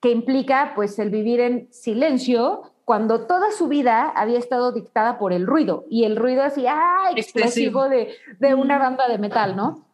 que 0.00 0.10
implica 0.10 0.72
pues 0.76 0.98
el 0.98 1.10
vivir 1.10 1.40
en 1.40 1.72
silencio 1.72 2.62
cuando 2.84 3.26
toda 3.26 3.50
su 3.50 3.68
vida 3.68 4.08
había 4.14 4.38
estado 4.38 4.72
dictada 4.72 5.18
por 5.18 5.32
el 5.32 5.46
ruido 5.46 5.84
y 5.90 6.04
el 6.04 6.16
ruido 6.16 6.42
así 6.42 6.66
¡ah! 6.68 7.10
Explosivo 7.16 7.88
de, 7.88 8.14
de 8.38 8.54
una 8.54 8.78
banda 8.78 9.08
de 9.08 9.18
metal, 9.18 9.56
¿no? 9.56 9.84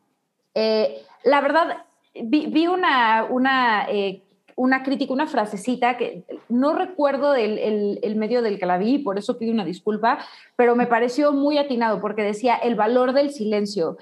Eh, 0.55 1.03
la 1.25 1.41
verdad, 1.41 1.87
vi, 2.15 2.47
vi 2.47 2.67
una, 2.67 3.25
una, 3.25 3.87
eh, 3.89 4.24
una 4.57 4.83
crítica, 4.83 5.13
una 5.13 5.27
frasecita 5.27 5.97
que 5.97 6.25
no 6.49 6.75
recuerdo 6.75 7.35
el, 7.35 7.59
el, 7.59 7.99
el 8.03 8.17
medio 8.17 8.43
del 8.43 8.59
que 8.59 8.67
la 8.67 8.79
vi, 8.79 8.99
por 8.99 9.19
eso 9.19 9.39
pido 9.39 9.53
una 9.53 9.65
disculpa, 9.65 10.19
pero 10.57 10.77
me 10.77 10.87
pareció 10.87 11.33
muy 11.33 11.59
atinado 11.59 12.01
porque 12.01 12.23
decía 12.23 12.57
el 12.57 12.75
valor 12.75 13.13
del 13.13 13.31
silencio. 13.31 13.97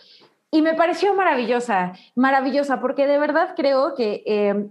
Y 0.51 0.61
me 0.61 0.75
pareció 0.75 1.15
maravillosa, 1.15 1.95
maravillosa, 2.15 2.81
porque 2.81 3.07
de 3.07 3.19
verdad 3.19 3.55
creo 3.57 3.95
que 3.95 4.23
eh, 4.27 4.69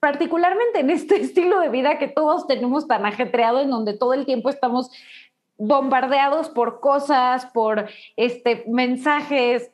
particularmente 0.00 0.80
en 0.80 0.90
este 0.90 1.16
estilo 1.20 1.60
de 1.60 1.68
vida 1.68 1.98
que 1.98 2.08
todos 2.08 2.46
tenemos 2.46 2.86
tan 2.86 3.04
ajetreado, 3.04 3.60
en 3.60 3.70
donde 3.70 3.94
todo 3.94 4.14
el 4.14 4.26
tiempo 4.26 4.48
estamos 4.48 4.90
bombardeados 5.56 6.48
por 6.50 6.78
cosas, 6.80 7.46
por 7.46 7.88
este, 8.16 8.64
mensajes, 8.68 9.72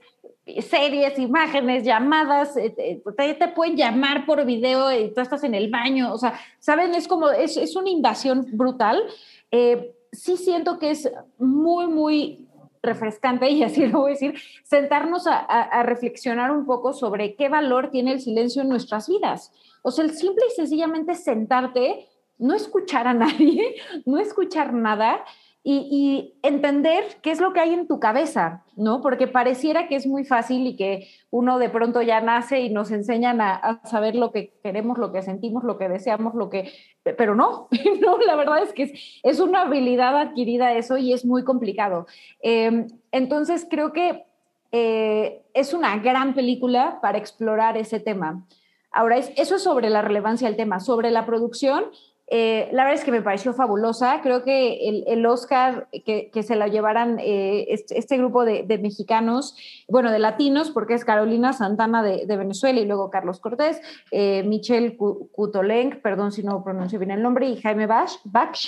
series, 0.61 1.19
imágenes, 1.19 1.85
llamadas, 1.85 2.57
eh, 2.57 2.75
eh, 2.77 3.03
te, 3.17 3.35
te 3.35 3.49
pueden 3.49 3.77
llamar 3.77 4.27
por 4.27 4.45
video 4.45 4.93
y 4.93 5.13
tú 5.13 5.21
estás 5.21 5.43
en 5.45 5.55
el 5.55 5.71
baño, 5.71 6.13
o 6.13 6.19
sea, 6.19 6.39
¿saben? 6.59 6.95
Es 6.95 7.09
como, 7.09 7.31
es, 7.31 7.57
es 7.57 7.77
una 7.77 7.89
invasión 7.89 8.47
brutal. 8.53 9.03
Eh, 9.51 9.95
sí 10.13 10.37
siento 10.37 10.79
que 10.79 10.91
es 10.91 11.11
muy, 11.39 11.87
muy 11.87 12.47
refrescante, 12.83 13.49
y 13.51 13.63
así 13.63 13.87
lo 13.87 14.01
voy 14.01 14.11
a 14.11 14.15
decir, 14.15 14.35
sentarnos 14.65 15.27
a, 15.27 15.39
a, 15.39 15.83
reflexionar 15.83 16.51
un 16.51 16.67
poco 16.67 16.93
sobre 16.93 17.35
qué 17.37 17.49
valor 17.49 17.91
tiene 17.91 18.13
el 18.13 18.21
silencio 18.21 18.61
en 18.63 18.69
nuestras 18.69 19.09
vidas. 19.09 19.51
O 19.83 19.91
sea, 19.91 20.05
el 20.05 20.13
simple 20.13 20.45
y 20.47 20.55
sencillamente 20.55 21.15
sentarte, 21.15 22.07
no 22.37 22.55
escuchar 22.55 23.09
a 23.09 23.15
nadie, 23.15 23.77
no 24.05 24.19
escuchar 24.19 24.75
nada 24.75 25.25
y, 25.67 26.35
entender 26.43 27.05
qué 27.23 27.31
es 27.31 27.41
lo 27.41 27.55
que 27.55 27.61
hay 27.61 27.73
en 27.73 27.89
tu 27.89 27.99
cabeza, 27.99 28.65
¿no? 28.77 29.01
Porque 29.01 29.27
pareciera 29.27 29.89
que 29.89 29.97
es 29.97 30.07
muy 30.07 30.27
fácil 30.27 30.67
y 30.67 30.77
que 30.77 31.09
uno 31.31 31.59
de 31.59 31.71
pronto 31.71 32.03
ya 32.03 32.21
nace 32.21 32.61
y 32.61 32.69
nos 32.69 32.91
enseñan 32.91 33.41
a, 33.41 33.81
saber 33.85 34.15
lo 34.15 34.31
que 34.31 34.53
queremos, 34.63 34.99
lo 34.99 35.11
que 35.11 35.23
sentimos, 35.23 35.65
lo 35.65 35.79
que 35.79 35.89
deseamos, 35.89 36.35
lo 36.35 36.51
que... 36.51 36.71
Pero 37.03 37.35
no, 37.35 37.69
no, 38.03 38.19
la 38.19 38.37
verdad 38.37 38.63
es 38.63 38.75
que 38.75 38.93
es, 39.23 39.41
una 39.41 39.63
habilidad 39.63 40.19
adquirida 40.19 40.75
eso 40.75 40.99
y 40.99 41.15
es 41.15 41.25
muy 41.25 41.45
complicado. 41.45 42.07
Em, 42.41 42.89
entonces 43.11 43.67
creo 43.69 43.95
que 43.95 44.27
eh, 44.71 45.47
es 45.55 45.73
una 45.73 45.97
gran 45.97 46.35
película 46.35 46.99
para 47.01 47.17
explorar 47.17 47.79
ese 47.79 48.01
tema. 48.01 48.45
Ahora, 48.93 49.17
eso 49.17 49.57
es 49.57 49.63
sobre 49.63 49.89
la 49.89 50.03
relevancia 50.03 50.47
del 50.47 50.57
tema. 50.57 50.79
Sobre 50.79 51.11
la 51.11 51.25
producción, 51.25 51.87
eh, 52.27 52.69
la 52.73 52.85
verdad 52.85 52.99
es 52.99 53.05
que 53.05 53.11
me 53.11 53.21
pareció 53.21 53.53
fabulosa. 53.53 54.21
Creo 54.23 54.43
que 54.45 54.89
el, 54.89 55.05
el 55.07 55.27
Oscar 55.27 55.89
que, 56.07 56.31
que, 56.33 56.43
se 56.43 56.57
la 56.57 56.69
llevaran 56.69 57.19
eh, 57.19 57.67
este, 57.69 57.99
este, 57.99 58.17
grupo 58.17 58.45
de, 58.45 58.63
de, 58.63 58.79
mexicanos, 58.79 59.57
bueno, 59.89 60.11
de 60.11 60.19
latinos, 60.19 60.71
porque 60.71 60.95
es 60.95 61.05
Carolina 61.05 61.53
Santana 61.53 62.03
de, 62.03 62.25
de 62.27 62.37
Venezuela 62.37 62.81
y 62.81 62.87
luego 62.87 63.11
Carlos 63.11 63.41
Cortés, 63.41 63.81
eh, 64.11 64.43
Michelle 64.45 64.97
Kutolenk, 64.97 66.01
perdón 66.01 66.33
si 66.33 66.43
no 66.43 66.65
pronuncio 66.65 66.99
bien 66.99 67.11
el 67.11 67.23
nombre, 67.23 67.47
y 67.47 67.61
Jaime 67.61 67.87
Bach. 67.87 68.11
Bach 68.25 68.59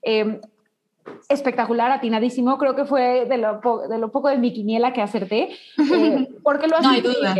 em, 0.00 0.40
espectacular, 1.28 1.90
atinadísimo. 1.90 2.56
Creo 2.56 2.74
que 2.74 2.86
fue 2.86 3.26
de 3.26 3.36
lo, 3.36 3.60
de 3.88 3.98
lo 3.98 4.10
poco 4.10 4.28
de 4.28 4.38
mi 4.38 4.54
quiniela 4.54 4.94
que 4.94 5.02
acerté, 5.02 5.50
porque 6.42 6.66
lo 6.66 6.76
hace. 6.76 6.86
No 6.86 6.94
hay 6.94 7.00
duda. 7.02 7.34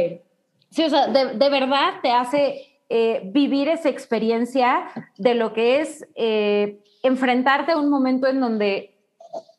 Sí, 0.68 0.84
o 0.84 0.90
sea, 0.90 1.06
de, 1.06 1.36
de 1.36 1.50
verdad 1.50 1.94
te 2.02 2.10
hace 2.10 2.71
eh, 2.94 3.22
vivir 3.24 3.70
esa 3.70 3.88
experiencia 3.88 4.84
de 5.16 5.34
lo 5.34 5.54
que 5.54 5.80
es 5.80 6.06
eh, 6.14 6.78
enfrentarte 7.02 7.72
a 7.72 7.78
un 7.78 7.88
momento 7.88 8.26
en 8.26 8.38
donde 8.38 8.94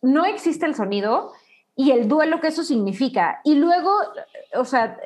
no 0.04 0.24
existe 0.24 0.68
el 0.68 0.76
sonido 0.76 1.32
y 1.76 1.90
el 1.90 2.08
duelo 2.08 2.40
que 2.40 2.50
eso 2.50 2.64
significa. 2.64 3.42
Y 3.44 3.56
luego, 3.56 3.90
o 4.54 4.66
sea, 4.66 5.00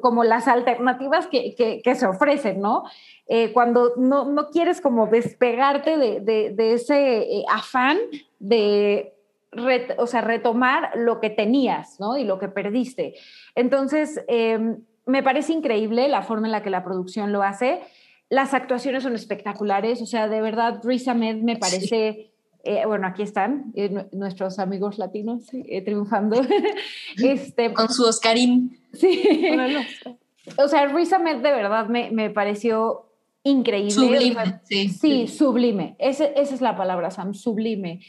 como 0.00 0.24
las 0.24 0.48
alternativas 0.48 1.28
que, 1.28 1.54
que, 1.54 1.94
se 1.94 2.04
ofrecen, 2.04 2.60
¿no? 2.60 2.82
Eh, 3.28 3.52
cuando 3.52 3.92
no, 3.96 4.24
no, 4.24 4.50
quieres 4.50 4.80
como 4.80 5.06
despegarte 5.06 5.96
de, 5.96 6.50
de, 6.50 6.72
ese 6.72 7.44
afán 7.48 7.98
de 8.40 9.14
o 9.98 10.06
sea, 10.08 10.20
retomar 10.22 10.90
lo 10.96 11.20
que 11.20 11.30
tenías, 11.30 12.00
¿no? 12.00 12.16
Y 12.16 12.24
lo 12.24 12.40
que 12.40 12.48
perdiste. 12.48 13.14
Entonces, 13.54 14.20
em, 14.26 14.78
me 15.08 15.22
parece 15.22 15.54
increíble 15.54 16.06
la 16.08 16.22
forma 16.22 16.46
en 16.46 16.52
la 16.52 16.62
que 16.62 16.70
la 16.70 16.84
producción 16.84 17.32
lo 17.32 17.42
hace. 17.42 17.80
Las 18.28 18.52
actuaciones 18.52 19.02
son 19.02 19.14
espectaculares, 19.14 20.02
o 20.02 20.06
sea, 20.06 20.28
de 20.28 20.42
verdad, 20.42 20.80
Riz 20.84 21.08
Ahmed 21.08 21.36
me 21.36 21.56
parece, 21.56 22.30
eh, 22.62 22.84
bueno, 22.86 23.06
aquí 23.06 23.22
están 23.22 23.72
eh, 23.74 24.06
nuestros 24.12 24.58
amigos 24.58 24.98
latinos 24.98 25.44
eh, 25.52 25.80
triunfando. 25.82 26.42
este, 27.16 27.72
Con 27.72 27.88
su 27.88 28.04
Oscarín. 28.04 28.78
Sí. 28.92 29.48
O 30.58 30.68
sea, 30.68 30.86
Riz 30.86 31.12
Ahmed 31.14 31.36
de 31.36 31.52
verdad 31.52 31.88
me, 31.88 32.10
me 32.10 32.28
pareció 32.28 33.07
increíble. 33.48 33.90
Sublime, 33.90 34.60
sí, 34.64 34.88
sí. 34.88 35.28
sublime. 35.28 35.96
esa 35.98 36.26
es 36.26 36.60
la 36.60 36.76
palabra, 36.76 37.10
Sam, 37.10 37.34
sublime. 37.34 38.00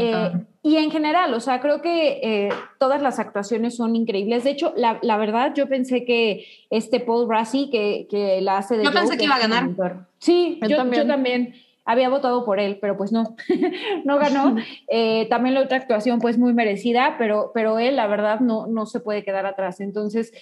Eh, 0.00 0.32
y 0.62 0.76
en 0.76 0.90
general, 0.90 1.32
o 1.34 1.40
sea, 1.40 1.60
creo 1.60 1.80
que 1.80 2.20
eh, 2.22 2.48
todas 2.78 3.00
las 3.00 3.18
actuaciones 3.18 3.76
son 3.76 3.96
increíbles. 3.96 4.44
De 4.44 4.50
hecho, 4.50 4.72
la, 4.76 4.98
la, 5.02 5.16
verdad, 5.16 5.52
yo 5.54 5.68
pensé 5.68 6.04
que 6.04 6.46
este 6.70 7.00
Paul 7.00 7.28
Rassi, 7.28 7.70
que, 7.70 8.06
que 8.10 8.40
la 8.40 8.58
hace 8.58 8.76
de... 8.76 8.84
Yo 8.84 8.92
pensé 8.92 9.16
que 9.16 9.24
iba 9.24 9.36
a 9.36 9.40
ganar. 9.40 9.70
Sí, 10.18 10.58
yo, 10.68 10.76
también. 10.76 11.02
yo 11.02 11.08
también 11.08 11.54
había 11.84 12.08
votado 12.08 12.44
por 12.44 12.60
él, 12.60 12.78
pero 12.80 12.96
pues 12.96 13.12
no, 13.12 13.36
no 14.04 14.18
ganó. 14.18 14.56
Eh, 14.90 15.26
también 15.28 15.54
la 15.54 15.62
otra 15.62 15.76
actuación 15.78 16.18
pues 16.18 16.38
muy 16.38 16.54
merecida, 16.54 17.16
pero, 17.18 17.50
pero 17.52 17.78
él 17.78 17.96
la 17.96 18.06
verdad 18.06 18.40
no, 18.40 18.66
no 18.66 18.86
se 18.86 19.00
puede 19.00 19.22
quedar 19.22 19.44
atrás. 19.46 19.80
Entonces, 19.80 20.32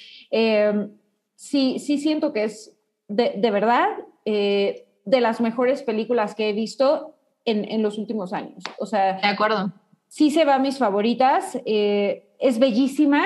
sí, 1.34 1.78
sí 1.78 1.98
siento 1.98 2.32
que 2.32 2.44
es 2.44 2.76
de, 3.08 3.34
de 3.36 3.50
verdad 3.50 3.88
eh, 4.26 4.86
de 5.04 5.20
las 5.20 5.40
mejores 5.40 5.82
películas 5.82 6.34
que 6.34 6.50
he 6.50 6.52
visto 6.52 7.14
en, 7.44 7.64
en, 7.70 7.82
los 7.82 7.96
últimos 7.96 8.32
años. 8.32 8.62
O 8.78 8.86
sea, 8.86 9.20
de 9.20 9.28
acuerdo. 9.28 9.72
Sí 10.08 10.30
se 10.32 10.44
va 10.44 10.56
a 10.56 10.58
mis 10.58 10.78
favoritas. 10.78 11.58
Eh, 11.64 12.28
es 12.38 12.58
bellísima, 12.58 13.24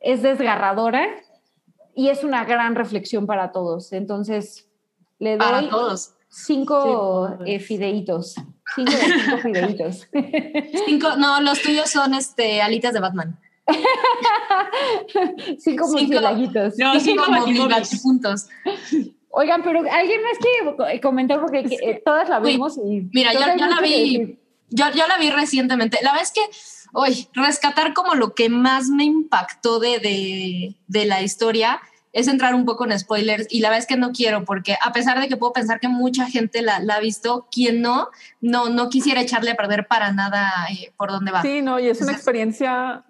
es 0.00 0.22
desgarradora 0.22 1.06
y 1.94 2.08
es 2.08 2.24
una 2.24 2.44
gran 2.44 2.74
reflexión 2.74 3.26
para 3.26 3.52
todos. 3.52 3.92
Entonces, 3.92 4.68
le 5.20 5.36
doy 5.36 5.38
para 5.38 5.68
todos. 5.68 6.14
cinco 6.28 7.38
eh, 7.46 7.60
fideitos. 7.60 8.34
Cinco, 8.74 8.92
cinco 8.92 9.38
fideitos. 9.38 10.08
Cinco, 10.86 11.16
no, 11.16 11.40
los 11.40 11.62
tuyos 11.62 11.90
son 11.90 12.14
este, 12.14 12.60
alitas 12.60 12.92
de 12.92 13.00
Batman. 13.00 13.38
cinco, 15.58 15.86
cinco 15.96 16.20
No, 16.20 17.00
cinco, 17.00 17.24
cinco 17.46 17.68
puntos. 18.02 18.48
Oigan, 19.36 19.62
pero 19.62 19.80
alguien 19.90 20.20
más 20.22 20.38
que 20.38 21.00
comentar 21.00 21.40
porque 21.40 21.60
eh, 21.60 22.02
todas 22.04 22.28
la 22.28 22.38
vimos 22.38 22.78
y... 22.78 23.08
Mira, 23.12 23.32
yo, 23.32 23.40
la 23.40 23.80
vi, 23.80 24.38
yo, 24.70 24.84
yo, 24.94 25.06
la 25.08 25.18
vi 25.18 25.30
recientemente. 25.30 25.98
La 26.02 26.12
verdad 26.12 26.22
es 26.22 26.32
que, 26.32 26.40
hoy 26.92 27.28
rescatar 27.32 27.94
como 27.94 28.14
lo 28.14 28.34
que 28.34 28.48
más 28.48 28.88
me 28.88 29.04
impactó 29.04 29.80
de, 29.80 29.98
de, 29.98 30.76
de 30.86 31.04
la 31.04 31.22
historia 31.22 31.80
es 32.14 32.28
entrar 32.28 32.54
un 32.54 32.64
poco 32.64 32.84
en 32.84 32.96
spoilers 32.96 33.46
y 33.50 33.58
la 33.60 33.68
verdad 33.68 33.80
es 33.80 33.86
que 33.86 33.96
no 33.96 34.12
quiero 34.12 34.44
porque 34.44 34.76
a 34.80 34.92
pesar 34.92 35.20
de 35.20 35.28
que 35.28 35.36
puedo 35.36 35.52
pensar 35.52 35.80
que 35.80 35.88
mucha 35.88 36.26
gente 36.26 36.62
la, 36.62 36.78
la 36.78 36.94
ha 36.94 37.00
visto, 37.00 37.48
quien 37.50 37.82
no, 37.82 38.08
no, 38.40 38.70
no 38.70 38.88
quisiera 38.88 39.20
echarle 39.20 39.50
a 39.50 39.56
perder 39.56 39.88
para 39.88 40.12
nada 40.12 40.52
eh, 40.70 40.92
por 40.96 41.10
dónde 41.10 41.32
va. 41.32 41.42
Sí, 41.42 41.60
no, 41.60 41.80
y 41.80 41.88
es 41.88 42.00
una 42.00 42.12
experiencia 42.12 43.04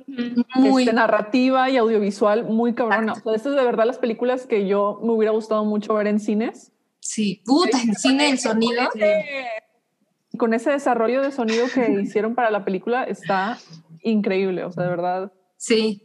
muy 0.54 0.84
este, 0.84 0.94
narrativa 0.94 1.68
y 1.68 1.76
audiovisual 1.76 2.44
muy 2.44 2.74
cabrona. 2.74 3.12
O 3.12 3.16
sea, 3.16 3.34
estas 3.34 3.52
es 3.52 3.58
de 3.58 3.64
verdad 3.64 3.84
las 3.84 3.98
películas 3.98 4.46
que 4.46 4.66
yo 4.66 4.98
me 5.02 5.12
hubiera 5.12 5.32
gustado 5.32 5.66
mucho 5.66 5.92
ver 5.94 6.06
en 6.06 6.18
cines. 6.18 6.72
Sí, 6.98 7.42
puta, 7.44 7.78
en 7.82 7.94
cine 7.94 8.30
el 8.30 8.38
sonido. 8.38 8.88
con 10.38 10.54
ese 10.54 10.70
desarrollo 10.70 11.20
de 11.20 11.30
sonido 11.30 11.66
que 11.72 11.90
hicieron 12.02 12.34
para 12.34 12.50
la 12.50 12.64
película 12.64 13.04
está 13.04 13.58
increíble, 14.02 14.64
o 14.64 14.72
sea, 14.72 14.84
de 14.84 14.88
verdad. 14.88 15.32
Sí, 15.58 16.03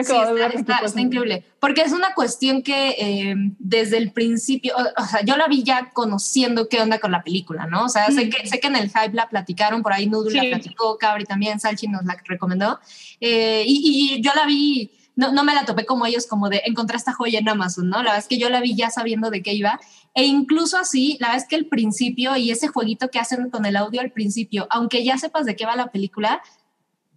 sí, 0.00 0.14
está, 0.54 1.00
increíble. 1.00 1.44
Porque 1.60 1.82
es 1.82 1.92
una 1.92 2.14
cuestión 2.14 2.62
que 2.62 2.90
eh, 2.98 3.34
desde 3.58 3.98
el 3.98 4.12
principio, 4.12 4.74
o, 4.76 5.04
sea, 5.04 5.22
yo 5.24 5.36
la 5.36 5.46
vi 5.48 5.62
ya 5.62 5.90
conociendo 5.92 6.68
qué 6.68 6.80
onda 6.80 6.98
con 6.98 7.12
la 7.12 7.22
película, 7.22 7.66
¿no? 7.66 7.84
O 7.84 7.88
sea, 7.88 8.10
sé, 8.10 8.28
que, 8.28 8.46
sé 8.46 8.60
que 8.60 8.68
en 8.68 8.76
el 8.76 8.88
hype 8.88 9.14
la 9.14 9.28
platicaron, 9.28 9.82
por 9.82 9.92
ahí 9.92 10.06
Noodle 10.06 10.34
la 10.34 10.56
platicó, 10.56 10.98
Cabri 10.98 11.24
también, 11.24 11.60
Salchi 11.60 11.88
nos 11.88 12.04
la 12.04 12.16
recomendó. 12.24 12.78
Eh, 13.20 13.64
y, 13.66 14.16
y, 14.16 14.22
yo 14.22 14.32
la 14.34 14.46
vi, 14.46 14.90
no, 15.16 15.32
no 15.32 15.44
me 15.44 15.54
la 15.54 15.64
topé 15.64 15.84
como 15.84 16.06
ellos, 16.06 16.26
como 16.26 16.48
de 16.48 16.62
encontrar 16.64 16.96
esta 16.96 17.12
joya 17.12 17.38
en 17.38 17.48
Amazon, 17.48 17.88
¿no? 17.88 17.98
La 17.98 18.10
verdad 18.10 18.18
es 18.18 18.28
que 18.28 18.38
yo 18.38 18.48
la 18.48 18.60
vi 18.60 18.74
ya 18.74 18.90
sabiendo 18.90 19.30
de 19.30 19.42
qué 19.42 19.52
iba. 19.52 19.80
E 20.14 20.24
incluso 20.24 20.76
así, 20.78 21.16
la 21.20 21.28
verdad 21.28 21.42
es 21.42 21.48
que 21.48 21.56
el 21.56 21.66
principio 21.66 22.36
y 22.36 22.50
ese 22.50 22.68
jueguito 22.68 23.08
que 23.08 23.18
hacen 23.18 23.50
con 23.50 23.64
el 23.64 23.76
audio 23.76 24.00
al 24.00 24.10
principio, 24.10 24.66
aunque 24.70 25.04
ya 25.04 25.16
sepas 25.18 25.46
de 25.46 25.56
qué 25.56 25.64
va 25.64 25.76
la 25.76 25.90
película, 25.90 26.42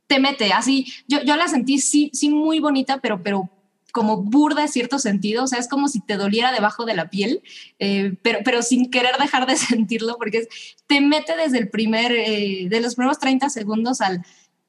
te 0.07 0.19
mete, 0.19 0.53
así, 0.53 0.85
yo, 1.07 1.21
yo 1.23 1.35
la 1.35 1.47
sentí 1.47 1.79
sí, 1.79 2.11
sí 2.13 2.29
muy 2.29 2.59
bonita, 2.59 2.99
pero, 3.01 3.23
pero 3.23 3.49
como 3.91 4.17
burda 4.17 4.63
en 4.63 4.67
cierto 4.67 4.99
sentido, 4.99 5.45
o 5.45 5.47
sea, 5.47 5.57
es 5.57 5.69
como 5.69 5.87
si 5.87 6.01
te 6.01 6.17
doliera 6.17 6.51
debajo 6.51 6.85
de 6.85 6.95
la 6.95 7.09
piel, 7.09 7.41
eh, 7.79 8.17
pero, 8.21 8.39
pero 8.43 8.61
sin 8.61 8.91
querer 8.91 9.15
dejar 9.17 9.47
de 9.47 9.55
sentirlo, 9.57 10.17
porque 10.17 10.47
te 10.87 10.99
mete 11.01 11.35
desde 11.37 11.59
el 11.59 11.69
primer, 11.69 12.11
eh, 12.11 12.67
de 12.69 12.81
los 12.81 12.95
primeros 12.95 13.19
30 13.19 13.49
segundos 13.49 14.01
al, 14.01 14.21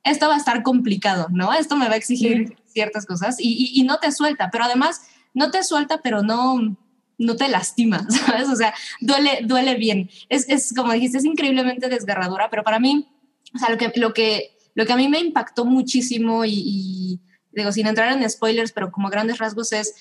esto 0.05 0.29
va 0.29 0.35
a 0.35 0.39
estar 0.39 0.63
complicado, 0.63 1.27
¿no? 1.33 1.53
Esto 1.53 1.77
me 1.77 1.89
va 1.89 1.95
a 1.95 1.97
exigir 1.97 2.57
ciertas 2.67 3.05
cosas 3.05 3.37
y, 3.41 3.73
y, 3.75 3.83
no 3.83 3.99
te 3.99 4.13
suelta, 4.13 4.51
pero 4.53 4.63
además 4.63 5.03
no 5.35 5.51
te 5.51 5.65
suelta, 5.65 6.01
pero 6.03 6.23
no, 6.23 6.77
no 7.19 7.37
te 7.37 7.49
lastima, 7.49 8.07
¿sabes? 8.09 8.49
O 8.49 8.55
sea, 8.55 8.75
duele, 9.01 9.41
duele 9.43 9.75
bien. 9.75 10.09
Es, 10.29 10.49
es 10.49 10.73
como 10.73 10.93
dijiste, 10.93 11.19
es 11.19 11.25
increíblemente 11.25 11.89
desgarradora, 11.89 12.49
pero 12.49 12.63
para 12.63 12.79
mí, 12.79 13.09
o 13.53 13.59
sea, 13.59 13.71
lo 13.71 13.77
que, 13.77 13.93
lo 13.97 14.15
que 14.15 14.56
lo 14.77 14.85
que 14.85 14.93
a 14.93 14.97
mí 14.97 15.09
me 15.09 15.19
impactó 15.19 15.65
muchísimo 15.65 16.45
y, 16.45 17.19
digo, 17.51 17.73
sin 17.73 17.87
entrar 17.87 18.13
en 18.13 18.29
spoilers, 18.31 18.73
pero 18.73 18.93
como 18.93 19.09
grandes 19.09 19.39
rasgos 19.39 19.73
es, 19.73 19.95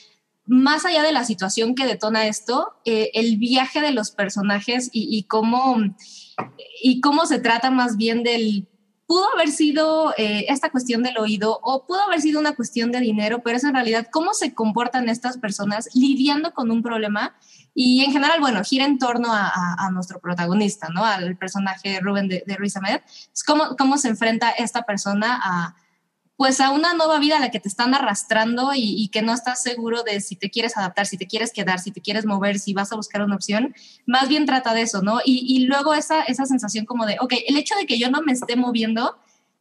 más 0.45 0.85
allá 0.85 1.01
de 1.01 1.13
la 1.13 1.23
situación 1.23 1.75
que 1.75 1.87
detona 1.87 2.27
esto, 2.27 2.73
eh, 2.83 3.09
el 3.13 3.37
viaje 3.37 3.79
de 3.79 3.91
los 3.91 4.11
personajes 4.11 4.89
y, 4.91 5.23
cómo, 5.23 5.77
y 6.83 6.99
cómo 6.99 7.25
se 7.25 7.39
trata 7.39 7.71
más 7.71 7.97
bien 7.97 8.21
del... 8.21 8.67
Pudo 9.07 9.23
haber 9.35 9.49
sido 9.49 10.13
eh, 10.17 10.45
esta 10.49 10.71
cuestión 10.71 11.03
del 11.03 11.19
oído 11.19 11.59
o 11.61 11.85
pudo 11.85 12.01
haber 12.01 12.21
sido 12.21 12.39
una 12.39 12.55
cuestión 12.55 12.91
de 12.91 12.99
dinero, 12.99 13.43
pero 13.43 13.55
es 13.55 13.63
en 13.63 13.75
realidad 13.75 14.07
cómo 14.11 14.33
se 14.33 14.55
comportan 14.55 15.09
estas 15.09 15.37
personas 15.37 15.89
lidiando 15.93 16.53
con 16.53 16.71
un 16.71 16.81
problema 16.81 17.35
y 17.75 18.03
en 18.05 18.13
general, 18.13 18.39
bueno, 18.39 18.63
gira 18.63 18.85
en 18.85 18.97
torno 18.97 19.27
a, 19.31 19.89
nuestro 19.91 20.19
protagonista, 20.19 20.87
¿no? 20.89 21.05
Al 21.05 21.37
personaje 21.37 21.99
Rubén 21.99 22.29
de, 22.29 22.43
de 22.47 22.55
Ruiz 22.55 22.75
Ahmed. 22.77 23.01
Cómo, 23.45 23.75
cómo 23.77 23.97
se 23.97 24.07
enfrenta 24.07 24.49
esta 24.49 24.83
persona 24.83 25.39
a, 25.43 25.75
pues 26.37 26.59
a 26.59 26.71
una 26.71 26.93
nueva 26.93 27.19
vida 27.19 27.37
a 27.37 27.39
la 27.39 27.49
que 27.49 27.59
te 27.59 27.69
están 27.69 27.93
arrastrando 27.93 28.71
y, 28.75 29.07
que 29.09 29.21
no 29.21 29.33
estás 29.33 29.61
seguro 29.61 30.03
de 30.03 30.19
si 30.19 30.35
te 30.35 30.49
quieres 30.49 30.75
adaptar, 30.77 31.05
si 31.05 31.17
te 31.17 31.27
quieres 31.27 31.53
quedar, 31.53 31.79
si 31.79 31.91
te 31.91 32.01
quieres 32.01 32.25
mover, 32.25 32.59
si 32.59 32.73
vas 32.73 32.91
a 32.91 32.95
buscar 32.95 33.21
una 33.21 33.35
opción, 33.35 33.73
más 34.05 34.27
bien 34.27 34.45
trata 34.45 34.73
de 34.73 34.81
eso, 34.81 35.01
¿no? 35.01 35.19
Y, 35.23 35.65
luego 35.65 35.93
esa, 35.93 36.23
esa 36.23 36.45
sensación 36.45 36.85
como 36.85 37.05
de, 37.05 37.17
ok, 37.21 37.33
el 37.47 37.55
hecho 37.55 37.75
de 37.75 37.85
que 37.85 37.97
yo 37.97 38.09
no 38.09 38.21
me 38.21 38.33
esté 38.33 38.55
moviendo, 38.55 39.17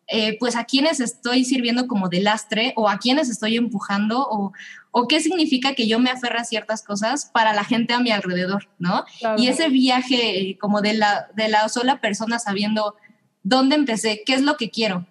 eh, 0.08 0.36
pues 0.38 0.56
a 0.56 0.64
quienes 0.64 1.00
estoy 1.00 1.44
sirviendo 1.44 1.86
como 1.86 2.08
de 2.08 2.20
lastre 2.20 2.74
o 2.76 2.88
a 2.88 2.98
quienes 2.98 3.30
estoy 3.30 3.56
empujando 3.56 4.26
o, 4.28 4.52
o 4.96 5.08
qué 5.08 5.20
significa 5.20 5.74
que 5.74 5.88
yo 5.88 5.98
me 5.98 6.08
aferre 6.08 6.38
a 6.38 6.44
ciertas 6.44 6.84
cosas 6.84 7.28
para 7.32 7.52
la 7.52 7.64
gente 7.64 7.94
a 7.94 7.98
mi 7.98 8.12
alrededor, 8.12 8.68
¿no? 8.78 9.04
Y 9.36 9.48
ese 9.48 9.68
viaje 9.68 10.38
eh, 10.38 10.56
como 10.56 10.82
de 10.82 10.94
la, 10.94 11.26
de 11.34 11.48
la 11.48 11.68
sola 11.68 12.00
persona 12.00 12.38
sabiendo 12.38 12.94
dónde 13.42 13.74
empecé, 13.74 14.22
qué 14.24 14.34
es 14.34 14.42
lo 14.42 14.56
que 14.56 14.70
quiero, 14.70 15.04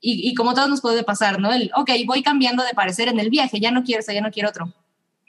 y, 0.00 0.34
como 0.34 0.54
todos 0.54 0.68
nos 0.68 0.80
puede 0.80 1.04
pasar, 1.04 1.38
¿no? 1.40 1.52
El, 1.52 1.70
ok, 1.76 1.90
voy 2.04 2.22
cambiando 2.22 2.64
de 2.64 2.74
parecer 2.74 3.06
en 3.06 3.20
el 3.20 3.30
viaje, 3.30 3.60
ya 3.60 3.70
no 3.70 3.84
quiero 3.84 4.00
eso, 4.00 4.12
ya 4.12 4.20
no 4.20 4.32
quiero 4.32 4.48
otro. 4.48 4.72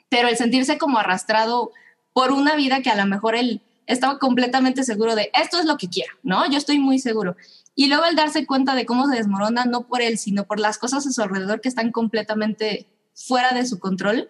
Pero 0.10 0.28
el 0.28 0.38
sentirse 0.38 0.80
como 0.80 0.97
arrastrado 0.97 1.72
por 2.12 2.32
una 2.32 2.55
vida 2.55 2.82
que 2.82 2.89
a 2.89 2.95
lo 2.95 3.05
mejor 3.05 3.36
él 3.36 3.62
estaba 3.86 4.18
completamente 4.18 4.84
seguro 4.84 5.16
de 5.16 5.32
esto 5.39 5.60
es 5.60 5.66
lo 5.66 5.78
que 5.78 5.88
quiero, 5.88 6.14
¿no? 6.24 6.49
Yo 6.49 6.57
estoy 6.57 6.80
muy 6.80 6.97
seguro. 6.97 7.36
Y 7.76 7.89
luego 7.89 8.05
el 8.05 8.16
darse 8.16 8.47
cuenta 8.47 8.74
de 8.74 8.88
cómo 8.88 9.07
se 9.07 9.18
desmorona, 9.18 9.66
no 9.66 9.88
por 9.88 10.01
él, 10.01 10.18
sino 10.18 10.45
por 10.45 10.60
las 10.60 10.80
cosas 10.80 11.05
a 11.05 11.12
su 11.12 11.22
alrededor 11.22 11.62
que 11.62 11.70
están 11.70 11.91
completamente 11.91 12.88
fuera 13.28 13.52
de 13.52 13.66
su 13.66 13.80
control 13.80 14.28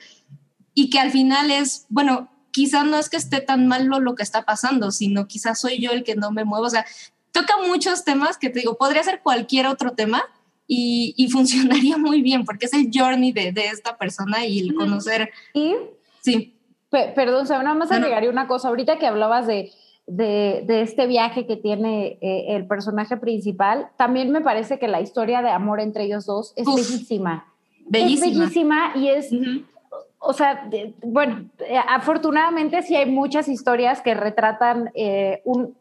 y 0.74 0.90
que 0.90 1.00
al 1.00 1.12
final 1.12 1.52
es, 1.52 1.86
bueno, 1.90 2.30
quizás 2.52 2.86
no 2.86 2.98
es 2.98 3.10
que 3.10 3.18
esté 3.18 3.42
tan 3.42 3.68
malo 3.68 4.00
lo 4.00 4.16
que 4.16 4.24
está 4.24 4.44
pasando, 4.44 4.92
sino 4.92 5.28
quizás 5.28 5.60
soy 5.60 5.80
yo 5.80 5.92
el 5.92 6.04
que 6.04 6.16
no 6.16 6.32
me 6.32 6.46
muevo. 6.46 6.66
O 6.66 6.70
sea, 6.70 6.86
toca 7.32 7.54
muchos 7.68 8.04
temas 8.04 8.38
que 8.38 8.50
te 8.50 8.60
digo, 8.60 8.78
podría 8.78 9.04
ser 9.04 9.22
cualquier 9.22 9.68
otro 9.68 9.92
tema 9.92 10.24
y, 10.68 11.28
funcionaría 11.32 11.98
muy 11.98 12.22
bien 12.22 12.46
porque 12.46 12.66
es 12.66 12.74
el 12.74 12.90
journey 12.94 13.32
de, 13.32 13.54
esta 13.72 13.98
persona 13.98 14.46
y 14.46 14.60
el 14.60 14.74
conocer. 14.74 15.30
Y, 15.54 15.76
sí. 16.22 16.58
perdón, 16.90 17.46
o 17.46 17.64
nada 17.64 17.76
más 17.76 17.92
agregaría 17.92 18.30
una 18.30 18.48
cosa. 18.48 18.70
Ahorita 18.70 18.98
que 18.98 19.08
hablabas 19.08 19.48
de, 19.48 19.72
de, 20.08 20.82
este 20.82 21.08
viaje 21.08 21.46
que 21.46 21.56
tiene 21.56 22.18
eh, 22.22 22.56
el 22.56 22.68
personaje 22.68 23.18
principal, 23.18 23.90
también 23.98 24.32
me 24.32 24.42
parece 24.42 24.80
que 24.80 24.88
la 24.88 25.02
historia 25.02 25.42
de 25.42 25.50
amor 25.50 25.80
entre 25.80 26.06
ellos 26.06 26.26
dos 26.26 26.54
es 26.56 26.66
bellísima. 26.66 27.49
Bellísima. 27.90 28.26
Es 28.28 28.38
bellísima 28.38 28.92
y 28.96 29.08
es. 29.10 29.30
O 30.20 30.34
sea, 30.34 30.70
bueno, 31.02 31.50
eh, 31.60 31.78
afortunadamente 31.88 32.82
sí 32.82 32.96
hay 32.96 33.10
muchas 33.10 33.48
historias 33.48 34.02
que 34.02 34.14
retratan 34.14 34.92
eh, 34.94 35.42
un, 35.46 35.76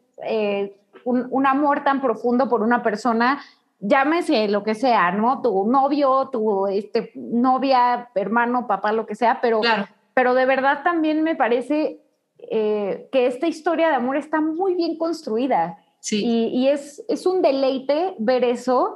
un, 1.03 1.45
amor 1.45 1.83
tan 1.83 2.01
profundo 2.01 2.49
por 2.49 2.61
una 2.61 2.83
persona, 2.83 3.41
llámese 3.79 4.47
lo 4.47 4.63
que 4.63 4.75
sea, 4.75 5.11
¿no? 5.11 5.41
Tu 5.41 5.65
novio, 5.69 6.29
tu 6.31 6.67
este, 6.67 7.11
novia, 7.15 8.09
hermano, 8.15 8.67
papá, 8.67 8.91
lo 8.91 9.05
que 9.05 9.15
sea, 9.15 9.39
pero, 9.41 9.61
pero 10.13 10.33
de 10.33 10.45
verdad 10.45 10.83
también 10.83 11.23
me 11.23 11.35
parece 11.35 11.99
eh, 12.37 13.07
que 13.11 13.27
esta 13.27 13.47
historia 13.47 13.89
de 13.89 13.95
amor 13.95 14.17
está 14.17 14.41
muy 14.41 14.75
bien 14.75 14.97
construida. 14.97 15.77
Sí. 15.99 16.23
Y, 16.25 16.67
es, 16.69 17.03
es, 17.09 17.25
un 17.25 17.41
deleite 17.41 18.15
ver 18.19 18.45
eso 18.45 18.95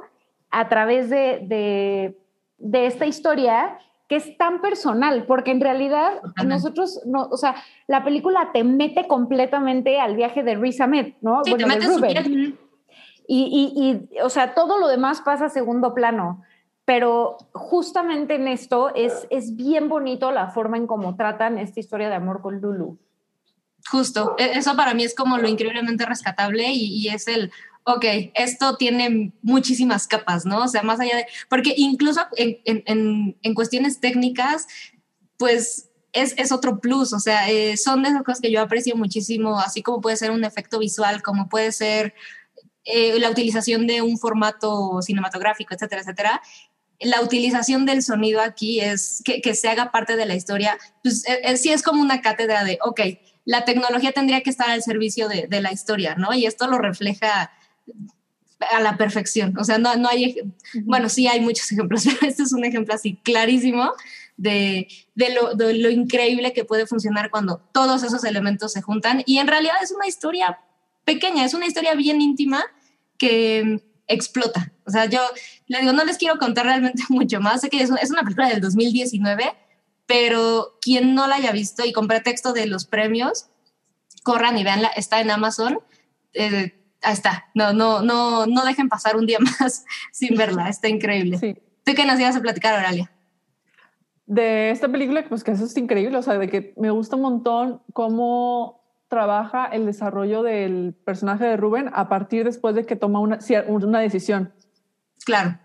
a 0.50 0.70
través 0.70 1.10
de, 1.10 1.40
de, 1.42 2.16
de 2.58 2.86
esta 2.86 3.06
historia 3.06 3.78
que 4.08 4.16
es 4.16 4.36
tan 4.36 4.60
personal, 4.60 5.24
porque 5.26 5.50
en 5.50 5.60
realidad 5.60 6.20
nosotros, 6.44 7.00
no, 7.06 7.22
o 7.22 7.36
sea, 7.36 7.56
la 7.86 8.04
película 8.04 8.50
te 8.52 8.62
mete 8.62 9.08
completamente 9.08 9.98
al 9.98 10.14
viaje 10.14 10.42
de 10.42 10.56
Riz 10.56 10.80
Ahmed, 10.80 11.14
¿no? 11.22 11.42
Sí, 11.44 11.54
te 11.54 11.66
mete 11.66 11.86
Rubén. 11.86 12.58
Y, 13.26 14.06
y, 14.12 14.20
o 14.20 14.28
sea, 14.28 14.54
todo 14.54 14.78
lo 14.78 14.88
demás 14.88 15.22
pasa 15.22 15.46
a 15.46 15.48
segundo 15.48 15.94
plano, 15.94 16.42
pero 16.84 17.38
justamente 17.54 18.34
en 18.34 18.48
esto 18.48 18.94
es, 18.94 19.26
es 19.30 19.56
bien 19.56 19.88
bonito 19.88 20.30
la 20.30 20.48
forma 20.48 20.76
en 20.76 20.86
cómo 20.86 21.16
tratan 21.16 21.58
esta 21.58 21.80
historia 21.80 22.10
de 22.10 22.16
amor 22.16 22.42
con 22.42 22.60
Lulu. 22.60 22.98
Justo, 23.90 24.34
e, 24.38 24.58
eso 24.58 24.76
para 24.76 24.92
mí 24.92 25.04
es 25.04 25.14
como 25.14 25.38
lo 25.38 25.48
increíblemente 25.48 26.04
rescatable 26.04 26.70
y, 26.70 26.98
y 26.98 27.08
es 27.08 27.26
el, 27.28 27.50
ok, 27.84 28.04
esto 28.34 28.76
tiene 28.76 29.32
muchísimas 29.42 30.06
capas, 30.06 30.46
¿no? 30.46 30.64
O 30.64 30.68
sea, 30.68 30.82
más 30.82 31.00
allá 31.00 31.16
de, 31.16 31.26
porque 31.48 31.74
incluso 31.76 32.20
en, 32.36 32.58
en, 32.64 33.36
en 33.42 33.54
cuestiones 33.54 34.00
técnicas, 34.00 34.66
pues 35.36 35.90
es, 36.12 36.34
es, 36.38 36.52
otro 36.52 36.80
plus, 36.80 37.12
o 37.12 37.20
sea, 37.20 37.50
eh, 37.50 37.76
son 37.76 38.02
de 38.02 38.08
esas 38.10 38.22
cosas 38.22 38.40
que 38.40 38.50
yo 38.50 38.62
aprecio 38.62 38.96
muchísimo, 38.96 39.58
así 39.58 39.82
como 39.82 40.00
puede 40.00 40.16
ser 40.16 40.30
un 40.30 40.44
efecto 40.44 40.78
visual, 40.78 41.22
como 41.22 41.48
puede 41.48 41.72
ser 41.72 42.14
eh, 42.84 43.18
la 43.18 43.30
utilización 43.30 43.86
de 43.86 44.00
un 44.00 44.16
formato 44.16 45.02
cinematográfico, 45.02 45.74
etcétera, 45.74 46.02
etcétera. 46.02 46.42
La 47.00 47.20
utilización 47.20 47.84
del 47.84 48.02
sonido 48.02 48.40
aquí 48.40 48.80
es 48.80 49.20
que, 49.24 49.42
que 49.42 49.54
se 49.54 49.68
haga 49.68 49.90
parte 49.90 50.16
de 50.16 50.24
la 50.24 50.36
historia, 50.36 50.78
pues 51.02 51.24
eh, 51.28 51.56
sí 51.56 51.70
es 51.70 51.82
como 51.82 52.00
una 52.00 52.22
cátedra 52.22 52.64
de, 52.64 52.78
ok, 52.82 53.00
la 53.44 53.64
tecnología 53.64 54.12
tendría 54.12 54.40
que 54.42 54.50
estar 54.50 54.70
al 54.70 54.82
servicio 54.82 55.28
de, 55.28 55.48
de 55.48 55.60
la 55.60 55.72
historia, 55.72 56.14
¿no? 56.14 56.32
Y 56.32 56.46
esto 56.46 56.68
lo 56.68 56.78
refleja 56.78 57.50
a 58.70 58.80
la 58.80 58.96
perfección. 58.96 59.56
O 59.58 59.64
sea, 59.64 59.78
no, 59.78 59.94
no 59.96 60.08
hay, 60.08 60.36
bueno, 60.84 61.08
sí 61.08 61.26
hay 61.26 61.40
muchos 61.40 61.70
ejemplos, 61.72 62.04
pero 62.04 62.30
este 62.30 62.42
es 62.42 62.52
un 62.52 62.64
ejemplo 62.64 62.94
así 62.94 63.16
clarísimo 63.22 63.92
de, 64.36 64.88
de, 65.14 65.34
lo, 65.34 65.54
de, 65.54 65.74
lo, 65.74 65.90
increíble 65.90 66.52
que 66.52 66.64
puede 66.64 66.86
funcionar 66.86 67.30
cuando 67.30 67.58
todos 67.72 68.02
esos 68.02 68.24
elementos 68.24 68.72
se 68.72 68.82
juntan. 68.82 69.22
Y 69.26 69.38
en 69.38 69.46
realidad 69.46 69.76
es 69.82 69.92
una 69.92 70.06
historia 70.06 70.58
pequeña, 71.04 71.44
es 71.44 71.54
una 71.54 71.66
historia 71.66 71.94
bien 71.94 72.20
íntima 72.20 72.64
que 73.18 73.82
explota. 74.06 74.72
O 74.86 74.90
sea, 74.90 75.06
yo 75.06 75.20
le 75.66 75.80
digo, 75.80 75.92
no 75.92 76.04
les 76.04 76.18
quiero 76.18 76.38
contar 76.38 76.66
realmente 76.66 77.02
mucho 77.08 77.40
más. 77.40 77.60
Sé 77.60 77.70
que 77.70 77.80
es, 77.80 77.90
es 78.02 78.10
una 78.10 78.22
película 78.22 78.48
del 78.48 78.60
2019, 78.60 79.54
pero 80.06 80.78
quien 80.80 81.14
no 81.14 81.26
la 81.26 81.36
haya 81.36 81.52
visto 81.52 81.84
y 81.84 81.92
con 81.92 82.08
pretexto 82.08 82.52
de 82.52 82.66
los 82.66 82.86
premios, 82.86 83.46
corran 84.22 84.58
y 84.58 84.64
veanla, 84.64 84.88
está 84.88 85.20
en 85.20 85.30
Amazon. 85.30 85.78
Eh, 86.32 86.83
ahí 87.04 87.12
está. 87.12 87.46
No, 87.54 87.72
no, 87.72 88.02
no, 88.02 88.46
no 88.46 88.64
dejen 88.64 88.88
pasar 88.88 89.16
un 89.16 89.26
día 89.26 89.38
más 89.60 89.84
sin 90.12 90.36
verla. 90.36 90.68
Está 90.68 90.88
increíble. 90.88 91.38
Sí. 91.38 91.54
¿Tú 91.84 91.92
qué 91.94 92.06
nos 92.06 92.18
ibas 92.18 92.36
a 92.36 92.40
platicar, 92.40 92.78
Oralia? 92.78 93.10
De 94.26 94.70
esta 94.70 94.88
película, 94.88 95.24
pues 95.28 95.44
que 95.44 95.50
eso 95.50 95.64
es 95.64 95.76
increíble, 95.76 96.16
o 96.16 96.22
sea, 96.22 96.38
de 96.38 96.48
que 96.48 96.72
me 96.78 96.90
gusta 96.90 97.16
un 97.16 97.22
montón 97.22 97.82
cómo 97.92 98.82
trabaja 99.08 99.66
el 99.66 99.84
desarrollo 99.84 100.42
del 100.42 100.94
personaje 101.04 101.44
de 101.44 101.56
Rubén 101.58 101.90
a 101.92 102.08
partir 102.08 102.44
después 102.44 102.74
de 102.74 102.86
que 102.86 102.96
toma 102.96 103.20
una, 103.20 103.38
una 103.66 104.00
decisión. 104.00 104.52
Claro. 105.26 105.58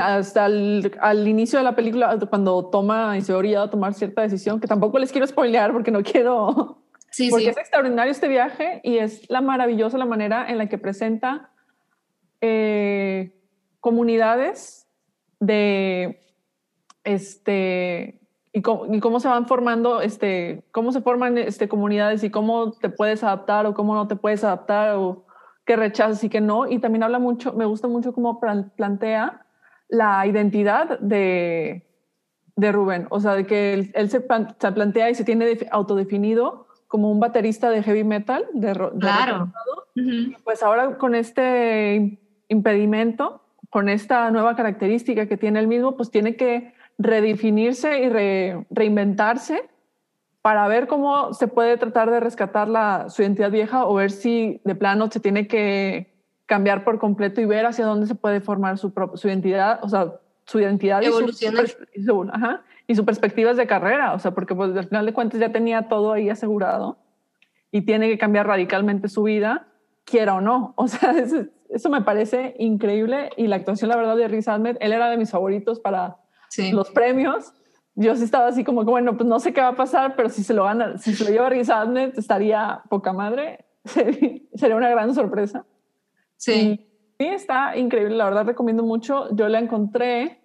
hasta 0.00 0.44
al 0.44 1.28
inicio 1.28 1.58
de 1.58 1.64
la 1.64 1.74
película, 1.74 2.16
cuando 2.30 2.66
toma 2.66 3.18
y 3.18 3.22
se 3.22 3.34
orilla 3.34 3.62
a 3.62 3.70
tomar 3.70 3.94
cierta 3.94 4.22
decisión, 4.22 4.60
que 4.60 4.68
tampoco 4.68 4.98
les 4.98 5.10
quiero 5.10 5.26
spoilear 5.26 5.72
porque 5.72 5.90
no 5.90 6.02
quiero 6.02 6.83
Sí, 7.14 7.30
porque 7.30 7.48
es 7.48 7.56
extraordinario 7.56 8.10
este 8.10 8.26
viaje 8.26 8.80
y 8.82 8.98
es 8.98 9.30
la 9.30 9.40
maravillosa 9.40 9.96
la 9.98 10.04
manera 10.04 10.50
en 10.50 10.58
la 10.58 10.68
que 10.68 10.78
presenta 10.78 11.50
eh, 12.40 13.32
comunidades 13.78 14.88
de 15.38 16.20
este 17.04 18.20
y 18.52 18.62
cómo, 18.62 19.20
se 19.20 19.28
van 19.28 19.46
formando 19.46 20.00
este 20.00 20.64
cómo 20.72 20.90
se 20.90 21.02
forman 21.02 21.38
este 21.38 21.68
comunidades 21.68 22.24
y 22.24 22.30
cómo 22.30 22.72
te 22.72 22.88
puedes 22.88 23.22
adaptar 23.22 23.66
o 23.66 23.74
cómo 23.74 23.94
no 23.94 24.08
te 24.08 24.16
puedes 24.16 24.42
adaptar 24.42 24.96
o 24.96 25.24
qué 25.64 25.76
rechazas 25.76 26.24
y 26.24 26.28
qué 26.28 26.40
no. 26.40 26.66
Y 26.68 26.80
también 26.80 27.04
habla 27.04 27.20
mucho 27.20 27.52
me 27.52 27.64
gusta 27.64 27.86
mucho 27.86 28.12
cómo 28.12 28.40
plantea 28.40 29.46
la 29.88 30.26
identidad 30.26 30.98
de, 30.98 31.86
de 32.56 32.72
Rubén. 32.72 33.06
O 33.10 33.20
sea 33.20 33.34
de 33.34 33.46
que 33.46 33.74
él, 33.74 34.10
se, 34.10 34.18
se, 34.18 34.72
plantea 34.72 35.10
y 35.10 35.14
se 35.14 35.24
tiene 35.24 35.58
autodefinido 35.70 36.66
como 36.94 37.10
un 37.10 37.18
baterista 37.18 37.70
de 37.70 37.82
heavy 37.82 38.04
metal. 38.04 38.46
De, 38.52 38.72
claro. 39.00 39.52
Pues 40.44 40.62
ahora 40.62 40.96
con 40.96 41.16
este 41.16 42.20
impedimento, 42.46 43.42
con 43.68 43.88
esta 43.88 44.30
nueva 44.30 44.54
característica 44.54 45.26
que 45.26 45.36
tiene 45.36 45.58
el 45.58 45.66
mismo, 45.66 45.96
pues 45.96 46.12
tiene 46.12 46.36
que 46.36 46.72
redefinirse 46.96 47.98
y 47.98 48.10
reinventarse 48.70 49.68
para 50.40 50.68
ver 50.68 50.86
cómo 50.86 51.34
se 51.34 51.48
puede 51.48 51.76
tratar 51.78 52.12
de 52.12 52.20
rescatar 52.20 52.68
la, 52.68 53.06
su 53.08 53.22
identidad 53.22 53.50
vieja 53.50 53.88
o 53.88 53.94
ver 53.94 54.12
si 54.12 54.60
de 54.64 54.76
plano 54.76 55.10
se 55.10 55.18
tiene 55.18 55.48
que 55.48 56.14
cambiar 56.46 56.84
por 56.84 57.00
completo 57.00 57.40
y 57.40 57.44
ver 57.44 57.66
hacia 57.66 57.86
dónde 57.86 58.06
se 58.06 58.14
puede 58.14 58.40
formar 58.40 58.78
su, 58.78 58.92
su 59.14 59.26
identidad, 59.26 59.80
o 59.82 59.88
sea, 59.88 60.12
su 60.46 60.60
identidad 60.60 61.02
y 61.02 62.04
su, 62.04 62.30
ajá, 62.32 62.62
y 62.86 62.94
sus 62.94 63.04
perspectivas 63.04 63.56
de 63.56 63.66
carrera, 63.66 64.14
o 64.14 64.18
sea, 64.18 64.32
porque 64.32 64.54
pues 64.54 64.76
al 64.76 64.86
final 64.86 65.06
de 65.06 65.12
cuentas 65.12 65.40
ya 65.40 65.52
tenía 65.52 65.88
todo 65.88 66.12
ahí 66.12 66.28
asegurado 66.28 66.98
y 67.70 67.82
tiene 67.82 68.08
que 68.08 68.18
cambiar 68.18 68.46
radicalmente 68.46 69.08
su 69.08 69.22
vida, 69.22 69.68
quiera 70.04 70.34
o 70.34 70.40
no. 70.40 70.74
O 70.76 70.86
sea, 70.86 71.14
eso, 71.68 71.88
me 71.88 72.02
parece 72.02 72.54
increíble 72.58 73.30
y 73.36 73.46
la 73.46 73.56
actuación, 73.56 73.88
la 73.88 73.96
verdad, 73.96 74.16
de 74.16 74.28
Riz 74.28 74.48
Ahmed, 74.48 74.76
él 74.80 74.92
era 74.92 75.08
de 75.08 75.16
mis 75.16 75.30
favoritos 75.30 75.80
para 75.80 76.16
los 76.72 76.90
premios. 76.90 77.52
Yo 77.96 78.14
sí 78.16 78.24
estaba 78.24 78.48
así 78.48 78.64
como, 78.64 78.84
bueno, 78.84 79.16
pues 79.16 79.28
no 79.28 79.40
sé 79.40 79.52
qué 79.52 79.60
va 79.60 79.68
a 79.68 79.76
pasar, 79.76 80.14
pero 80.14 80.28
si 80.28 80.44
se 80.44 80.52
lo 80.52 80.64
gana, 80.64 80.98
si 80.98 81.14
se 81.14 81.24
lo 81.24 81.30
lleva 81.30 81.48
Riz 81.48 81.70
Ahmed, 81.70 82.18
estaría 82.18 82.82
poca 82.90 83.12
madre, 83.12 83.64
sería 83.84 84.76
una 84.76 84.90
gran 84.90 85.14
sorpresa. 85.14 85.64
Sí. 86.36 86.86
sí, 87.18 87.26
está 87.26 87.76
increíble, 87.76 88.16
la 88.16 88.26
verdad 88.26 88.44
recomiendo 88.44 88.82
mucho. 88.82 89.34
Yo 89.34 89.48
la 89.48 89.58
encontré 89.58 90.43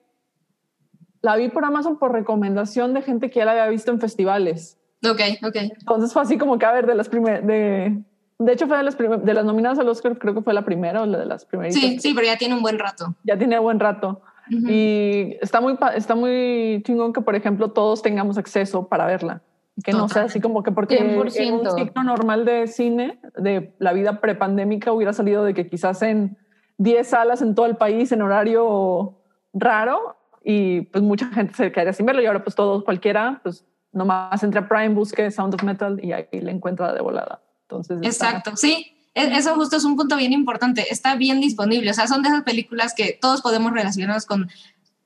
la 1.21 1.35
vi 1.35 1.49
por 1.49 1.65
Amazon 1.65 1.97
por 1.97 2.11
recomendación 2.11 2.93
de 2.93 3.01
gente 3.01 3.29
que 3.29 3.39
ya 3.39 3.45
la 3.45 3.51
había 3.51 3.67
visto 3.67 3.91
en 3.91 3.99
festivales. 3.99 4.77
Ok, 5.03 5.21
ok. 5.43 5.55
Entonces 5.55 6.13
fue 6.13 6.21
así 6.21 6.37
como 6.37 6.57
que, 6.57 6.65
a 6.65 6.71
ver, 6.71 6.85
de 6.85 6.95
las 6.95 7.09
primeras, 7.09 7.45
de, 7.45 8.01
de 8.37 8.53
hecho 8.53 8.67
fue 8.67 8.77
de 8.77 8.83
las, 8.83 8.97
de 8.97 9.33
las 9.33 9.45
nominadas 9.45 9.79
al 9.79 9.89
Oscar, 9.89 10.17
creo 10.17 10.33
que 10.33 10.41
fue 10.41 10.53
la 10.53 10.65
primera 10.65 11.01
o 11.01 11.05
la 11.05 11.19
de 11.19 11.25
las 11.25 11.45
primeras. 11.45 11.73
Sí, 11.73 11.99
sí, 11.99 12.13
pero 12.13 12.27
ya 12.27 12.37
tiene 12.37 12.55
un 12.55 12.61
buen 12.61 12.79
rato. 12.79 13.15
Ya 13.23 13.37
tiene 13.37 13.59
buen 13.59 13.79
rato. 13.79 14.21
Y 14.51 15.37
está 15.41 15.61
muy, 15.61 15.77
está 15.95 16.15
muy 16.15 16.81
chingón 16.83 17.13
que, 17.13 17.21
por 17.21 17.35
ejemplo, 17.35 17.69
todos 17.71 18.01
tengamos 18.01 18.37
acceso 18.37 18.87
para 18.87 19.05
verla. 19.05 19.43
Que 19.83 19.93
no 19.93 20.09
sea 20.09 20.23
así 20.23 20.41
como 20.41 20.63
que 20.63 20.71
porque 20.71 20.97
en 20.97 21.19
un 21.19 21.29
ciclo 21.29 22.03
normal 22.03 22.45
de 22.45 22.67
cine, 22.67 23.19
de 23.37 23.75
la 23.77 23.93
vida 23.93 24.19
prepandémica, 24.19 24.91
hubiera 24.91 25.13
salido 25.13 25.43
de 25.43 25.53
que 25.53 25.69
quizás 25.69 26.01
en 26.01 26.37
10 26.79 27.07
salas 27.07 27.41
en 27.41 27.55
todo 27.55 27.65
el 27.67 27.77
país 27.77 28.11
en 28.11 28.21
horario 28.21 29.19
raro 29.53 30.18
y 30.51 30.81
pues 30.81 31.03
mucha 31.03 31.27
gente 31.27 31.53
se 31.53 31.71
quedaría 31.71 31.93
sin 31.93 32.07
verlo 32.07 32.23
y 32.23 32.26
ahora 32.26 32.43
pues 32.43 32.55
todos, 32.55 32.84
cualquiera, 32.84 33.39
pues 33.43 33.63
nomás 33.91 34.41
entra 34.41 34.61
a 34.61 34.67
Prime, 34.67 34.89
busque 34.89 35.30
Sound 35.30 35.53
of 35.53 35.61
Metal 35.61 35.99
y 36.03 36.11
ahí 36.11 36.26
le 36.31 36.49
encuentra 36.49 36.91
de 36.91 37.01
volada. 37.01 37.43
Entonces, 37.61 37.99
Exacto, 38.01 38.57
sí. 38.57 38.95
E-, 39.13 39.38
eso 39.38 39.53
justo 39.53 39.77
es 39.77 39.84
un 39.84 39.95
punto 39.95 40.17
bien 40.17 40.34
importante. 40.34 40.88
Está 40.89 41.13
bien 41.15 41.39
disponible. 41.39 41.91
O 41.91 41.93
sea, 41.93 42.07
son 42.07 42.23
de 42.23 42.30
esas 42.30 42.41
películas 42.41 42.95
que 42.95 43.15
todos 43.21 43.43
podemos 43.43 43.71
relacionarnos 43.73 44.26
con. 44.26 44.49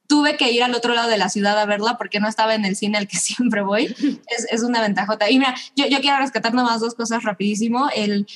Tuve 0.07 0.37
que 0.37 0.49
ir 0.49 0.63
al 0.63 0.75
otro 0.75 0.93
lado 0.93 1.09
de 1.09 1.17
la 1.17 1.27
ciudad 1.27 1.59
a 1.59 1.65
verla 1.65 1.97
porque 1.97 2.21
no 2.21 2.29
estaba 2.29 2.55
en 2.55 2.63
el 2.63 2.77
cine 2.77 2.97
al 2.97 3.09
que 3.09 3.17
siempre 3.17 3.63
voy. 3.63 3.93
Es, 4.27 4.47
es 4.49 4.63
una 4.63 4.79
ventajota. 4.79 5.29
Y 5.29 5.39
mira, 5.39 5.55
yo, 5.75 5.87
yo, 5.87 5.99
quiero 5.99 6.19
rescatar 6.19 6.53
nomás 6.53 6.79
dos 6.79 6.95
cosas 6.95 7.23
rapidísimo. 7.23 7.89
El, 7.93 8.27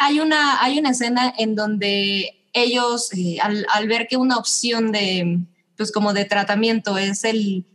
hay, 0.00 0.18
una, 0.18 0.62
hay 0.62 0.78
una 0.78 0.90
escena 0.90 1.30
en 1.36 1.56
donde 1.56 2.40
ellos, 2.54 3.12
eh, 3.12 3.38
al, 3.42 3.66
al 3.70 3.86
ver 3.86 4.06
que 4.06 4.16
una 4.16 4.38
opción 4.38 4.92
de, 4.92 5.44
pues 5.76 5.92
como 5.92 6.12
de 6.12 6.24
tratamiento 6.24 6.98
es 6.98 7.24
el, 7.24 7.66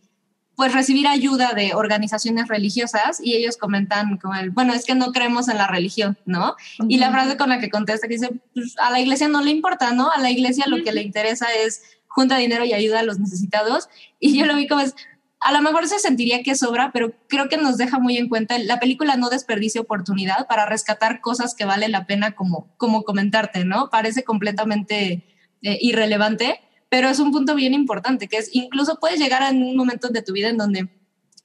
pues 0.56 0.74
recibir 0.74 1.08
ayuda 1.08 1.54
de 1.54 1.74
organizaciones 1.74 2.48
religiosas 2.48 3.20
y 3.24 3.34
ellos 3.36 3.56
comentan 3.56 4.18
como 4.18 4.36
el, 4.36 4.50
bueno, 4.50 4.74
es 4.74 4.84
que 4.84 4.94
no 4.94 5.14
creemos 5.14 5.48
en 5.48 5.58
la 5.58 5.68
religión, 5.68 6.18
¿no? 6.26 6.56
Y 6.90 6.98
la 6.98 7.12
frase 7.12 7.38
con 7.38 7.50
la 7.50 7.60
que 7.60 7.70
contesta 7.70 8.08
que 8.08 8.16
dice, 8.16 8.30
pues, 8.54 8.76
a 8.78 8.92
la 8.92 9.00
iglesia 9.00 9.30
no 9.30 9.42
le 9.42 9.52
importa, 9.52 9.94
¿no? 9.94 10.12
A 10.12 10.20
la 10.20 10.32
iglesia 10.32 10.66
lo 10.68 10.84
que 10.84 10.92
le 10.92 11.02
interesa 11.02 11.48
es 11.66 11.82
junta 12.08 12.38
dinero 12.38 12.66
y 12.66 12.74
ayuda 12.74 13.00
a 13.00 13.04
los 13.04 13.20
necesitados. 13.20 13.88
Y 14.20 14.38
yo 14.38 14.46
lo 14.46 14.58
vi 14.58 14.68
como 14.68 14.82
es, 14.82 14.96
a 15.40 15.54
lo 15.54 15.62
mejor 15.62 15.88
se 15.88 16.00
sentiría 16.00 16.44
que 16.44 16.56
sobra, 16.56 16.92
pero 16.92 17.14
creo 17.30 17.48
que 17.48 17.56
nos 17.56 17.78
deja 17.78 17.98
muy 17.98 18.18
en 18.18 18.28
cuenta, 18.28 18.60
la 18.60 18.80
película 18.80 19.16
no 19.16 19.30
desperdicia 19.30 19.80
oportunidad 19.80 20.48
para 20.48 20.66
rescatar 20.66 21.22
cosas 21.22 21.56
que 21.56 21.66
vale 21.66 21.88
la 21.88 22.06
pena 22.06 22.34
como, 22.36 22.76
como 22.76 23.04
comentarte, 23.04 23.64
¿no? 23.64 23.90
Parece 23.90 24.24
completamente 24.24 25.26
eh, 25.62 25.78
irrelevante, 25.80 26.60
pero 26.90 27.08
es 27.08 27.20
un 27.20 27.32
punto 27.32 27.56
bien 27.56 27.74
importante, 27.74 28.28
que 28.28 28.38
es 28.38 28.50
incluso 28.54 28.98
puedes 29.00 29.20
llegar 29.20 29.44
a 29.44 29.52
un 29.52 29.76
momento 29.76 30.10
de 30.10 30.22
tu 30.22 30.34
vida 30.34 30.50
en 30.50 30.58
donde 30.58 30.90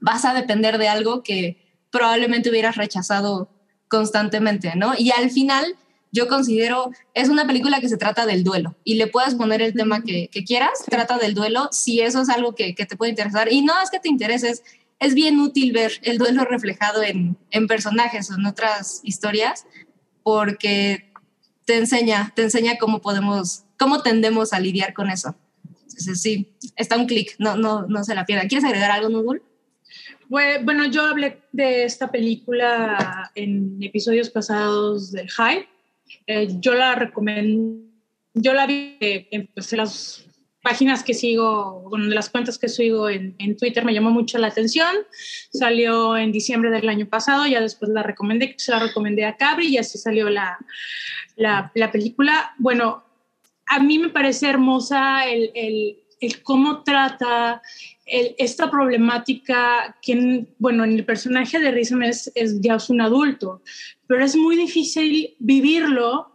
vas 0.00 0.24
a 0.24 0.34
depender 0.34 0.78
de 0.78 0.88
algo 0.88 1.22
que 1.22 1.58
probablemente 1.90 2.50
hubieras 2.50 2.76
rechazado 2.76 3.48
constantemente, 3.88 4.74
¿no? 4.74 4.94
Y 4.98 5.10
al 5.12 5.30
final 5.30 5.76
yo 6.10 6.28
considero, 6.28 6.90
es 7.12 7.28
una 7.28 7.46
película 7.46 7.80
que 7.80 7.88
se 7.88 7.96
trata 7.96 8.24
del 8.24 8.44
duelo 8.44 8.76
y 8.84 8.94
le 8.94 9.08
puedes 9.08 9.34
poner 9.34 9.60
el 9.60 9.74
tema 9.74 10.02
que, 10.02 10.28
quieras, 10.46 10.84
trata 10.88 11.18
del 11.18 11.34
duelo, 11.34 11.68
si 11.72 12.00
eso 12.00 12.22
es 12.22 12.28
algo 12.28 12.54
que, 12.54 12.72
te 12.72 12.96
puede 12.96 13.10
interesar. 13.10 13.52
Y 13.52 13.62
no 13.62 13.74
es 13.82 13.90
que 13.90 13.98
te 13.98 14.08
intereses, 14.08 14.62
es 15.00 15.14
bien 15.14 15.40
útil 15.40 15.72
ver 15.72 15.92
el 16.02 16.18
duelo 16.18 16.44
reflejado 16.44 17.02
en, 17.02 17.36
en 17.50 17.66
personajes 17.66 18.30
o 18.30 18.34
en 18.34 18.46
otras 18.46 19.00
historias, 19.02 19.66
porque 20.22 21.12
te 21.64 21.76
enseña, 21.76 22.32
te 22.34 22.42
enseña 22.42 22.76
cómo 22.78 23.00
podemos 23.00 23.64
cómo 23.78 24.02
tendemos 24.02 24.52
a 24.52 24.60
lidiar 24.60 24.94
con 24.94 25.10
eso. 25.10 25.34
Entonces, 25.82 26.20
sí, 26.20 26.48
está 26.76 26.96
un 26.96 27.06
clic, 27.06 27.34
no, 27.38 27.56
no, 27.56 27.86
no 27.86 28.02
se 28.04 28.14
la 28.14 28.24
pierda. 28.24 28.48
¿Quieres 28.48 28.64
agregar 28.64 28.90
algo, 28.90 29.08
Nudul? 29.08 29.42
Bueno, 30.28 30.86
yo 30.86 31.02
hablé 31.02 31.42
de 31.52 31.84
esta 31.84 32.10
película 32.10 33.30
en 33.34 33.78
episodios 33.82 34.30
pasados 34.30 35.12
del 35.12 35.30
Hype. 35.30 35.68
Eh, 36.26 36.48
yo 36.60 36.74
la 36.74 36.94
recomiendo, 36.94 37.86
yo 38.34 38.52
la 38.52 38.66
vi 38.66 38.96
en 39.00 39.46
pues, 39.48 39.72
las 39.72 40.24
páginas 40.64 41.04
que 41.04 41.12
sigo, 41.12 41.82
bueno, 41.90 42.08
de 42.08 42.14
las 42.14 42.30
cuentas 42.30 42.58
que 42.58 42.70
sigo 42.70 43.10
en, 43.10 43.36
en, 43.38 43.54
Twitter 43.54 43.84
me 43.84 43.92
llamó 43.92 44.10
mucho 44.10 44.38
la 44.38 44.46
atención. 44.46 44.88
Salió 45.52 46.16
en 46.16 46.32
diciembre 46.32 46.70
del 46.70 46.88
año 46.88 47.06
pasado, 47.06 47.46
ya 47.46 47.60
después 47.60 47.90
la 47.90 48.02
recomendé, 48.02 48.54
se 48.56 48.72
la 48.72 48.78
recomendé 48.78 49.26
a 49.26 49.36
Cabri 49.36 49.68
y 49.68 49.76
así 49.76 49.98
salió 49.98 50.30
la, 50.30 50.58
la, 51.36 51.70
la 51.74 51.92
película. 51.92 52.54
Bueno, 52.56 53.04
a 53.66 53.78
mí 53.78 53.98
me 53.98 54.08
parece 54.08 54.48
hermosa 54.48 55.26
el, 55.26 55.50
el, 55.54 55.98
el 56.20 56.42
cómo 56.42 56.82
trata 56.82 57.60
esta 58.06 58.70
problemática 58.70 59.98
que, 60.00 60.46
bueno, 60.58 60.84
en 60.84 60.92
el 60.92 61.04
personaje 61.04 61.58
de 61.58 61.72
Rizom 61.72 62.02
es, 62.04 62.32
es, 62.34 62.60
ya 62.62 62.76
es 62.76 62.88
un 62.88 63.02
adulto, 63.02 63.62
pero 64.06 64.24
es 64.24 64.34
muy 64.34 64.56
difícil 64.56 65.36
vivirlo 65.38 66.33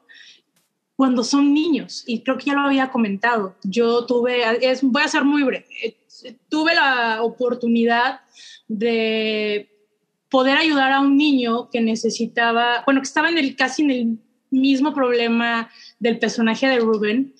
cuando 1.00 1.24
son 1.24 1.54
niños. 1.54 2.04
Y 2.08 2.24
creo 2.24 2.38
que 2.38 2.48
ya 2.48 2.56
lo 2.56 2.60
había 2.60 2.92
comentado. 2.92 3.56
Yo 3.64 4.06
tuve, 4.06 4.44
es, 4.70 4.84
voy 4.84 5.02
a 5.02 5.08
ser 5.08 5.24
muy 5.24 5.44
breve, 5.44 5.96
tuve 6.50 6.76
la 6.76 7.24
oportunidad 7.24 8.20
de 8.68 9.70
poder 10.30 10.58
ayudar 10.58 10.92
a 10.92 11.00
un 11.00 11.16
niño 11.16 11.70
que 11.70 11.80
necesitaba, 11.80 12.84
bueno, 12.86 13.00
que 13.00 13.08
estaba 13.08 13.30
en 13.30 13.38
el, 13.38 13.56
casi 13.56 13.84
en 13.84 13.92
el 13.92 14.18
mismo 14.50 14.94
problema 14.94 15.72
del 16.00 16.20
personaje 16.20 16.68
de 16.68 16.80
Ruben 16.80 17.34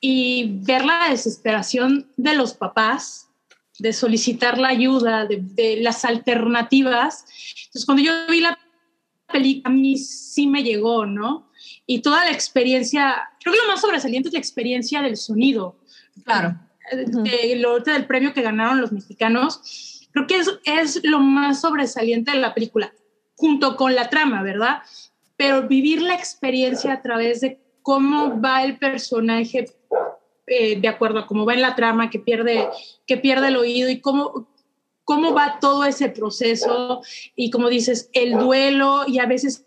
y 0.00 0.58
ver 0.62 0.84
la 0.84 1.08
desesperación 1.08 2.10
de 2.16 2.34
los 2.34 2.54
papás 2.54 3.30
de 3.78 3.92
solicitar 3.92 4.58
la 4.58 4.70
ayuda, 4.70 5.26
de, 5.26 5.78
las 5.80 6.04
alternativas. 6.04 7.24
Entonces, 7.66 7.86
cuando 7.86 8.02
yo 8.02 8.12
vi 8.28 8.40
la 8.40 8.58
película, 9.32 9.70
a 9.70 9.72
mí 9.72 9.96
sí 9.96 10.48
me 10.48 10.64
llegó, 10.64 11.06
¿no? 11.06 11.46
Y 11.86 12.02
toda 12.02 12.24
la 12.24 12.32
experiencia, 12.32 13.30
creo 13.40 13.54
que 13.54 13.60
lo 13.62 13.68
más 13.68 13.80
sobresaliente 13.80 14.28
es 14.28 14.32
la 14.32 14.40
experiencia 14.40 15.02
del 15.02 15.16
sonido. 15.16 15.76
Claro. 16.24 16.56
De, 16.92 17.56
lo 17.56 17.80
del 17.80 18.06
premio 18.06 18.32
que 18.32 18.42
ganaron 18.42 18.80
los 18.80 18.92
mexicanos, 18.92 20.08
creo 20.12 20.26
que 20.26 20.38
es, 20.38 20.50
es 20.64 21.04
lo 21.04 21.20
más 21.20 21.60
sobresaliente 21.60 22.32
de 22.32 22.38
la 22.38 22.54
película, 22.54 22.92
junto 23.34 23.76
con 23.76 23.94
la 23.94 24.08
trama, 24.08 24.42
¿verdad? 24.42 24.82
Pero 25.36 25.68
vivir 25.68 26.02
la 26.02 26.14
experiencia 26.14 26.92
a 26.92 27.02
través 27.02 27.40
de 27.40 27.60
cómo 27.82 28.40
va 28.40 28.64
el 28.64 28.78
personaje 28.78 29.66
eh, 30.48 30.80
de 30.80 30.88
acuerdo 30.88 31.18
a 31.18 31.26
cómo 31.26 31.44
va 31.44 31.54
en 31.54 31.62
la 31.62 31.74
trama, 31.74 32.08
que 32.08 32.20
pierde, 32.20 32.68
que 33.04 33.16
pierde 33.16 33.48
el 33.48 33.56
oído 33.56 33.90
y 33.90 34.00
cómo, 34.00 34.48
cómo 35.02 35.34
va 35.34 35.58
todo 35.60 35.84
ese 35.84 36.08
proceso 36.08 37.02
y 37.34 37.50
como 37.50 37.68
dices, 37.68 38.10
el 38.12 38.38
duelo 38.38 39.04
y 39.08 39.18
a 39.18 39.26
veces 39.26 39.65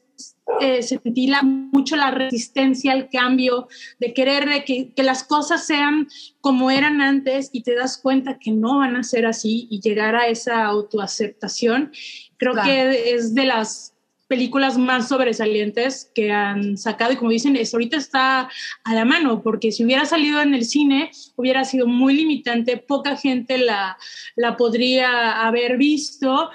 eh, 0.60 0.84
se 0.84 0.98
ventila 0.98 1.42
mucho 1.44 1.96
la 1.96 2.12
resistencia 2.12 2.92
al 2.92 3.10
cambio, 3.10 3.68
de 4.00 4.14
querer 4.14 4.64
que, 4.66 4.94
que, 4.94 5.04
las 5.04 5.24
cosas 5.24 5.66
sean 5.66 6.08
como 6.42 6.72
eran 6.72 7.02
antes 7.02 7.50
y 7.54 7.64
te 7.64 7.76
das 7.76 7.98
cuenta 7.98 8.40
que 8.40 8.52
no 8.52 8.80
van 8.80 8.96
a 8.96 9.04
ser 9.04 9.26
así 9.26 9.68
y 9.70 9.80
llegar 9.80 10.16
a 10.16 10.28
esa 10.28 10.66
autoaceptación, 10.66 11.92
creo 12.38 12.54
que 12.64 13.14
es 13.14 13.36
de 13.36 13.46
las 13.46 13.94
películas 14.30 14.78
más 14.78 15.10
sobresalientes 15.10 16.12
que 16.14 16.32
han 16.32 16.78
sacado 16.78 17.12
y 17.12 17.16
como 17.16 17.32
dicen, 17.32 17.56
es, 17.56 17.74
ahorita 17.74 17.98
está 17.98 18.48
a 18.84 18.94
la 18.94 19.04
mano, 19.04 19.42
porque 19.42 19.72
si 19.72 19.84
hubiera 19.84 20.06
salido 20.06 20.40
en 20.42 20.54
el 20.54 20.66
cine 20.66 21.10
hubiera 21.36 21.66
sido 21.66 21.88
muy 21.88 22.14
limitante, 22.16 22.78
poca 22.78 23.18
gente 23.18 23.58
la, 23.58 23.98
la 24.36 24.56
podría 24.56 25.48
haber 25.48 25.78
visto. 25.78 26.52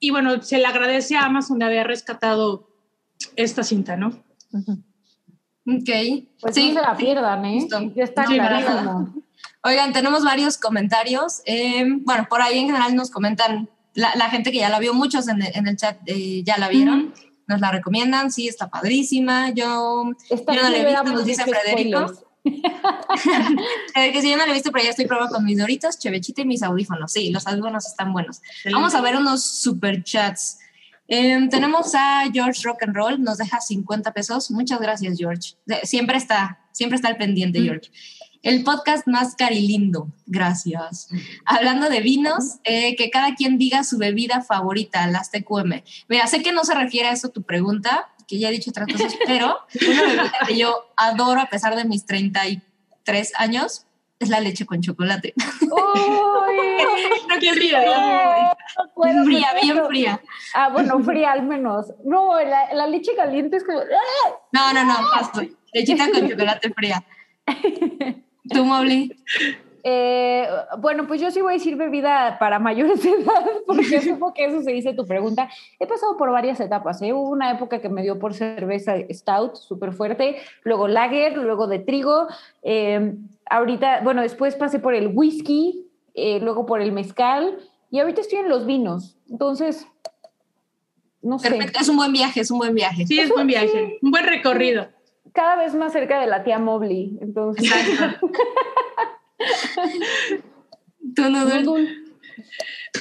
Y 0.00 0.10
bueno, 0.10 0.42
se 0.42 0.58
le 0.58 0.66
agradece 0.66 1.14
a 1.14 1.26
Amazon 1.26 1.60
de 1.60 1.66
haber 1.66 1.86
rescatado 1.86 2.73
esta 3.36 3.62
cinta, 3.62 3.96
¿no? 3.96 4.08
Ok. 5.66 5.90
Pues 6.40 6.54
sí, 6.54 6.72
no 6.72 6.80
se 6.80 6.86
la 6.86 6.96
pierdan, 6.96 7.44
¿eh? 7.44 7.66
Ya 7.94 8.04
está 8.04 8.24
clarísimo. 8.24 9.14
Oigan, 9.62 9.92
tenemos 9.92 10.24
varios 10.24 10.58
comentarios. 10.58 11.40
Eh, 11.46 11.84
bueno, 12.00 12.26
por 12.28 12.42
ahí 12.42 12.58
en 12.58 12.66
general 12.66 12.94
nos 12.94 13.10
comentan 13.10 13.68
la, 13.94 14.28
gente 14.30 14.52
que 14.52 14.58
ya 14.58 14.68
la 14.68 14.78
vio, 14.78 14.92
muchos 14.92 15.28
en 15.28 15.40
el, 15.42 15.76
chat 15.76 15.98
eh, 16.06 16.42
ya 16.44 16.58
la 16.58 16.68
vieron, 16.68 17.14
nos 17.46 17.60
la 17.60 17.70
recomiendan, 17.70 18.30
sí, 18.30 18.48
está 18.48 18.68
padrísima. 18.68 19.50
Yo, 19.50 20.10
yo 20.30 20.36
no 20.46 20.68
la 20.68 20.76
he 20.76 20.84
visto, 20.84 21.04
nos 21.04 21.24
dice 21.24 21.44
Federico. 21.44 22.12
que 22.44 24.20
si 24.20 24.30
yo 24.30 24.36
no 24.36 24.44
la 24.44 24.50
he 24.50 24.54
visto, 24.54 24.70
pero 24.70 24.84
ya 24.84 24.90
estoy 24.90 25.06
probando 25.06 25.34
con 25.34 25.44
mis 25.44 25.58
doritos, 25.58 25.98
chevechita 25.98 26.42
y 26.42 26.46
mis 26.46 26.62
audífonos. 26.62 27.12
Sí, 27.12 27.30
los 27.30 27.46
audífonos 27.46 27.86
están 27.86 28.12
buenos. 28.12 28.42
Vamos 28.70 28.94
a 28.94 29.00
ver 29.00 29.16
unos 29.16 29.44
super 29.44 30.02
chats. 30.02 30.58
Em, 31.06 31.48
tenemos 31.48 31.94
a 31.94 32.24
George 32.32 32.62
Rock 32.64 32.84
and 32.84 32.94
Roll, 32.94 33.22
nos 33.22 33.38
deja 33.38 33.60
50 33.60 34.12
pesos. 34.12 34.50
Muchas 34.50 34.80
gracias, 34.80 35.18
George. 35.18 35.54
Siempre 35.82 36.16
está, 36.16 36.60
siempre 36.72 36.96
está 36.96 37.08
al 37.08 37.16
pendiente, 37.16 37.60
George 37.60 37.90
el 38.44 38.62
podcast 38.62 39.08
más 39.08 39.34
carilindo. 39.34 40.12
Gracias. 40.26 41.08
Hablando 41.46 41.88
de 41.88 42.00
vinos, 42.00 42.58
eh, 42.64 42.94
que 42.94 43.10
cada 43.10 43.34
quien 43.34 43.56
diga 43.58 43.82
su 43.84 43.96
bebida 43.96 44.42
favorita, 44.42 45.06
las 45.06 45.30
TQM. 45.30 45.82
Mira, 46.08 46.26
sé 46.26 46.42
que 46.42 46.52
no 46.52 46.64
se 46.64 46.74
refiere 46.74 47.08
a 47.08 47.12
eso 47.12 47.30
tu 47.30 47.42
pregunta, 47.42 48.10
que 48.28 48.38
ya 48.38 48.50
he 48.50 48.52
dicho 48.52 48.70
otras 48.70 48.86
cosas, 48.92 49.14
pero 49.26 49.56
una 49.88 50.02
bebida 50.02 50.32
que 50.46 50.58
yo 50.58 50.74
adoro 50.96 51.40
a 51.40 51.48
pesar 51.48 51.74
de 51.74 51.86
mis 51.86 52.04
33 52.04 53.32
años 53.38 53.86
es 54.24 54.28
la 54.30 54.40
leche 54.40 54.66
con 54.66 54.80
chocolate. 54.80 55.32
Uy, 55.62 55.68
No, 57.28 57.40
qué 57.40 57.52
rico. 57.52 57.76
no 57.78 58.92
puedo 58.94 59.24
fría, 59.24 59.48
bien 59.60 59.84
fría. 59.86 60.20
Ah, 60.54 60.68
bueno, 60.70 60.98
fría 61.00 61.32
al 61.32 61.42
menos. 61.44 61.86
No, 62.04 62.38
la, 62.40 62.72
la 62.74 62.86
leche 62.86 63.12
caliente 63.16 63.56
es 63.56 63.64
como. 63.64 63.78
¡ah! 63.78 64.32
No, 64.52 64.72
no, 64.72 64.84
no, 64.84 64.94
paso. 65.12 65.42
Lechita 65.72 66.10
con 66.10 66.28
chocolate 66.28 66.70
fría. 66.72 67.02
¿Tú, 68.50 68.64
Mobley? 68.64 69.10
Eh, 69.86 70.48
bueno, 70.78 71.06
pues 71.06 71.20
yo 71.20 71.30
sí 71.30 71.42
voy 71.42 71.52
a 71.52 71.56
decir 71.56 71.76
bebida 71.76 72.38
para 72.38 72.58
mayores 72.58 73.02
de 73.02 73.10
edad, 73.10 73.44
porque 73.66 74.00
supongo 74.02 74.32
que 74.32 74.46
eso 74.46 74.62
se 74.62 74.70
dice 74.72 74.94
tu 74.94 75.06
pregunta. 75.06 75.48
He 75.78 75.86
pasado 75.86 76.16
por 76.16 76.30
varias 76.30 76.58
etapas. 76.60 77.02
¿eh? 77.02 77.12
Hubo 77.12 77.28
una 77.28 77.50
época 77.50 77.80
que 77.80 77.88
me 77.90 78.02
dio 78.02 78.18
por 78.18 78.32
cerveza 78.32 78.94
stout, 79.10 79.56
súper 79.56 79.92
fuerte, 79.92 80.36
luego 80.62 80.88
lager, 80.88 81.36
luego 81.36 81.66
de 81.66 81.80
trigo. 81.80 82.28
eh, 82.62 83.12
ahorita, 83.50 84.00
bueno, 84.02 84.22
después 84.22 84.56
pasé 84.56 84.78
por 84.78 84.94
el 84.94 85.08
whisky, 85.08 85.86
eh, 86.14 86.40
luego 86.40 86.66
por 86.66 86.80
el 86.80 86.92
mezcal, 86.92 87.58
y 87.90 88.00
ahorita 88.00 88.20
estoy 88.20 88.40
en 88.40 88.48
los 88.48 88.66
vinos. 88.66 89.16
Entonces, 89.30 89.86
no 91.22 91.38
sé, 91.38 91.50
Perfecto, 91.50 91.80
es 91.80 91.88
un 91.88 91.96
buen 91.96 92.12
viaje, 92.12 92.40
es 92.40 92.50
un 92.50 92.58
buen 92.58 92.74
viaje. 92.74 93.06
Sí, 93.06 93.18
es 93.18 93.30
buen 93.30 93.46
viaje, 93.46 93.98
un 94.02 94.10
buen 94.10 94.24
recorrido. 94.24 94.88
cada 95.32 95.56
vez 95.56 95.74
más 95.74 95.92
cerca 95.92 96.20
de 96.20 96.26
la 96.26 96.44
tía 96.44 96.58
Mobley. 96.58 97.18
Entonces, 97.20 97.64
Exacto. 97.64 98.30
¿Tú, 101.14 101.22
Nudul? 101.30 102.14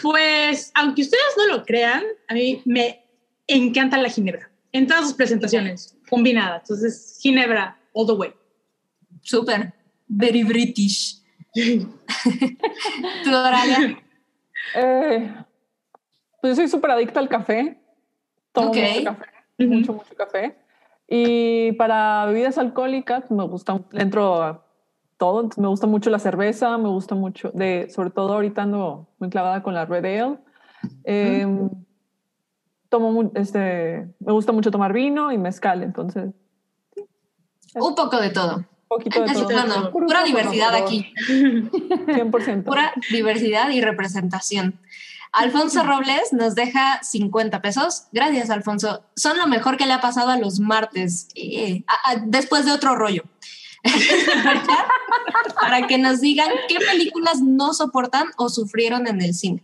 Pues, 0.02 0.72
aunque 0.74 1.04
ustedes 1.04 1.24
no 1.38 1.56
lo 1.56 1.64
crean, 1.64 2.04
a 2.28 2.34
mí 2.34 2.62
me 2.66 3.06
encanta 3.48 3.98
la 3.98 4.10
ginebra. 4.10 4.50
En 4.72 4.88
todas 4.88 5.04
sus 5.04 5.14
presentaciones, 5.14 5.96
combinada. 6.10 6.58
Entonces, 6.58 7.20
ginebra, 7.22 7.80
all 7.94 8.08
the 8.08 8.14
way. 8.14 8.34
Súper. 9.22 9.74
Very 10.16 10.44
British. 10.44 11.22
¿Tú, 11.54 13.30
Oralia? 13.30 14.00
Eh, 14.76 15.34
pues 16.42 16.52
yo 16.52 16.56
soy 16.56 16.68
súper 16.68 16.92
adicta 16.92 17.20
al 17.20 17.30
café. 17.30 17.80
Tomo 18.52 18.74
mucho 18.74 19.04
café, 19.04 19.26
mucho, 19.58 19.94
mucho 19.94 20.16
café. 20.16 20.58
Y 21.08 21.74
para 21.74 22.26
bebidas 22.26 22.58
alcohólicas 22.58 23.30
me 23.32 23.44
gusta, 23.46 23.80
entro 23.94 24.42
a 24.42 24.66
todo. 25.18 25.42
Entonces, 25.42 25.62
me 25.62 25.68
gusta 25.68 25.88
mucho 25.88 26.10
la 26.10 26.20
cerveza, 26.20 26.78
me 26.78 26.90
gusta 26.90 27.16
mucho, 27.16 27.52
de, 27.54 27.90
sobre 27.90 28.10
todo 28.12 28.34
ahorita 28.34 28.64
ando 28.64 29.08
muy 29.20 29.30
clavada 29.30 29.64
con 29.64 29.74
la 29.74 29.86
Red 29.86 30.06
Ale. 30.06 30.38
Eh, 31.04 31.48
tomo, 32.90 33.32
este, 33.36 34.08
me 34.20 34.34
gusta 34.34 34.52
mucho 34.52 34.70
tomar 34.70 34.94
vino 34.94 35.32
y 35.32 35.38
mezcal, 35.38 35.82
entonces 35.82 36.32
Un 37.76 37.96
poco 37.96 38.20
de 38.20 38.30
todo. 38.30 38.66
Poquito 38.98 39.22
de 39.24 39.34
todo. 39.34 39.52
No, 39.52 39.66
no, 39.68 39.92
Puro 39.92 40.08
pura 40.08 40.24
diversidad 40.24 40.74
aquí. 40.76 41.14
100%. 41.28 42.64
Pura 42.64 42.94
diversidad 43.12 43.70
y 43.70 43.82
representación. 43.82 44.80
Alfonso 45.32 45.84
Robles 45.88 46.32
nos 46.32 46.56
deja 46.56 47.02
50 47.04 47.62
pesos. 47.62 48.04
Gracias, 48.12 48.50
Alfonso. 48.50 49.04
Son 49.16 49.38
lo 49.38 49.48
mejor 49.48 49.78
que 49.78 49.86
le 49.86 49.94
ha 49.94 50.02
pasado 50.02 50.30
a 50.30 50.38
los 50.38 50.60
martes, 50.60 51.28
eh, 51.36 51.84
a- 51.88 52.12
a- 52.12 52.16
después 52.26 52.66
de 52.66 52.72
otro 52.72 52.96
rollo. 52.96 53.24
Para 55.60 55.88
que 55.88 55.98
nos 55.98 56.22
digan 56.22 56.50
qué 56.68 56.78
películas 56.80 57.42
no 57.42 57.74
soportan 57.74 58.28
o 58.38 58.50
sufrieron 58.50 59.08
en 59.08 59.22
el 59.22 59.34
cine. 59.34 59.64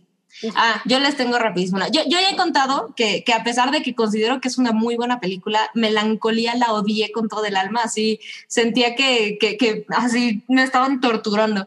Ah, 0.56 0.82
yo 0.86 0.98
les 0.98 1.16
tengo 1.16 1.38
rapidísimo. 1.38 1.80
Yo, 1.92 2.02
yo 2.04 2.18
ya 2.20 2.30
he 2.30 2.36
contado 2.36 2.94
que, 2.96 3.24
que 3.24 3.32
a 3.32 3.44
pesar 3.44 3.70
de 3.70 3.82
que 3.82 3.94
considero 3.94 4.40
que 4.40 4.48
es 4.48 4.58
una 4.58 4.72
muy 4.72 4.96
buena 4.96 5.20
película, 5.20 5.70
Melancolía 5.74 6.54
la 6.54 6.72
odié 6.72 7.12
con 7.12 7.28
todo 7.28 7.44
el 7.44 7.56
alma. 7.56 7.82
Así 7.84 8.20
sentía 8.48 8.94
que, 8.94 9.38
que, 9.40 9.56
que 9.56 9.86
así 9.90 10.42
me 10.48 10.62
estaban 10.62 11.00
torturando 11.00 11.66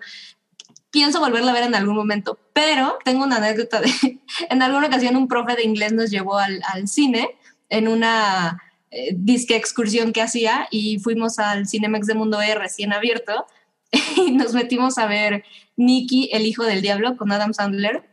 pienso 0.94 1.20
volverla 1.20 1.50
a 1.50 1.56
ver 1.56 1.64
en 1.64 1.74
algún 1.74 1.96
momento, 1.96 2.38
pero 2.54 3.00
tengo 3.04 3.24
una 3.24 3.38
anécdota 3.38 3.82
de, 3.82 3.90
en 4.50 4.62
alguna 4.62 4.88
ocasión 4.88 5.16
un 5.16 5.28
profe 5.28 5.56
de 5.56 5.64
inglés 5.64 5.92
nos 5.92 6.12
llevó 6.12 6.38
al, 6.38 6.62
al 6.72 6.88
cine 6.88 7.32
en 7.70 7.88
una 7.88 8.62
eh, 8.92 9.10
disque 9.16 9.56
excursión 9.56 10.14
que 10.14 10.22
hacía 10.22 10.68
y 10.70 11.00
fuimos 11.00 11.40
al 11.40 11.68
Cinemex 11.68 12.06
de 12.06 12.14
Mundo 12.14 12.40
E 12.40 12.54
recién 12.54 12.94
abierto 12.94 13.48
y 14.18 14.32
nos 14.34 14.54
metimos 14.54 15.00
a 15.00 15.08
ver 15.08 15.44
Nicky, 15.78 16.30
el 16.32 16.46
hijo 16.46 16.64
del 16.64 16.84
diablo, 16.84 17.18
con 17.18 17.32
Adam 17.32 17.56
Sandler. 17.56 18.04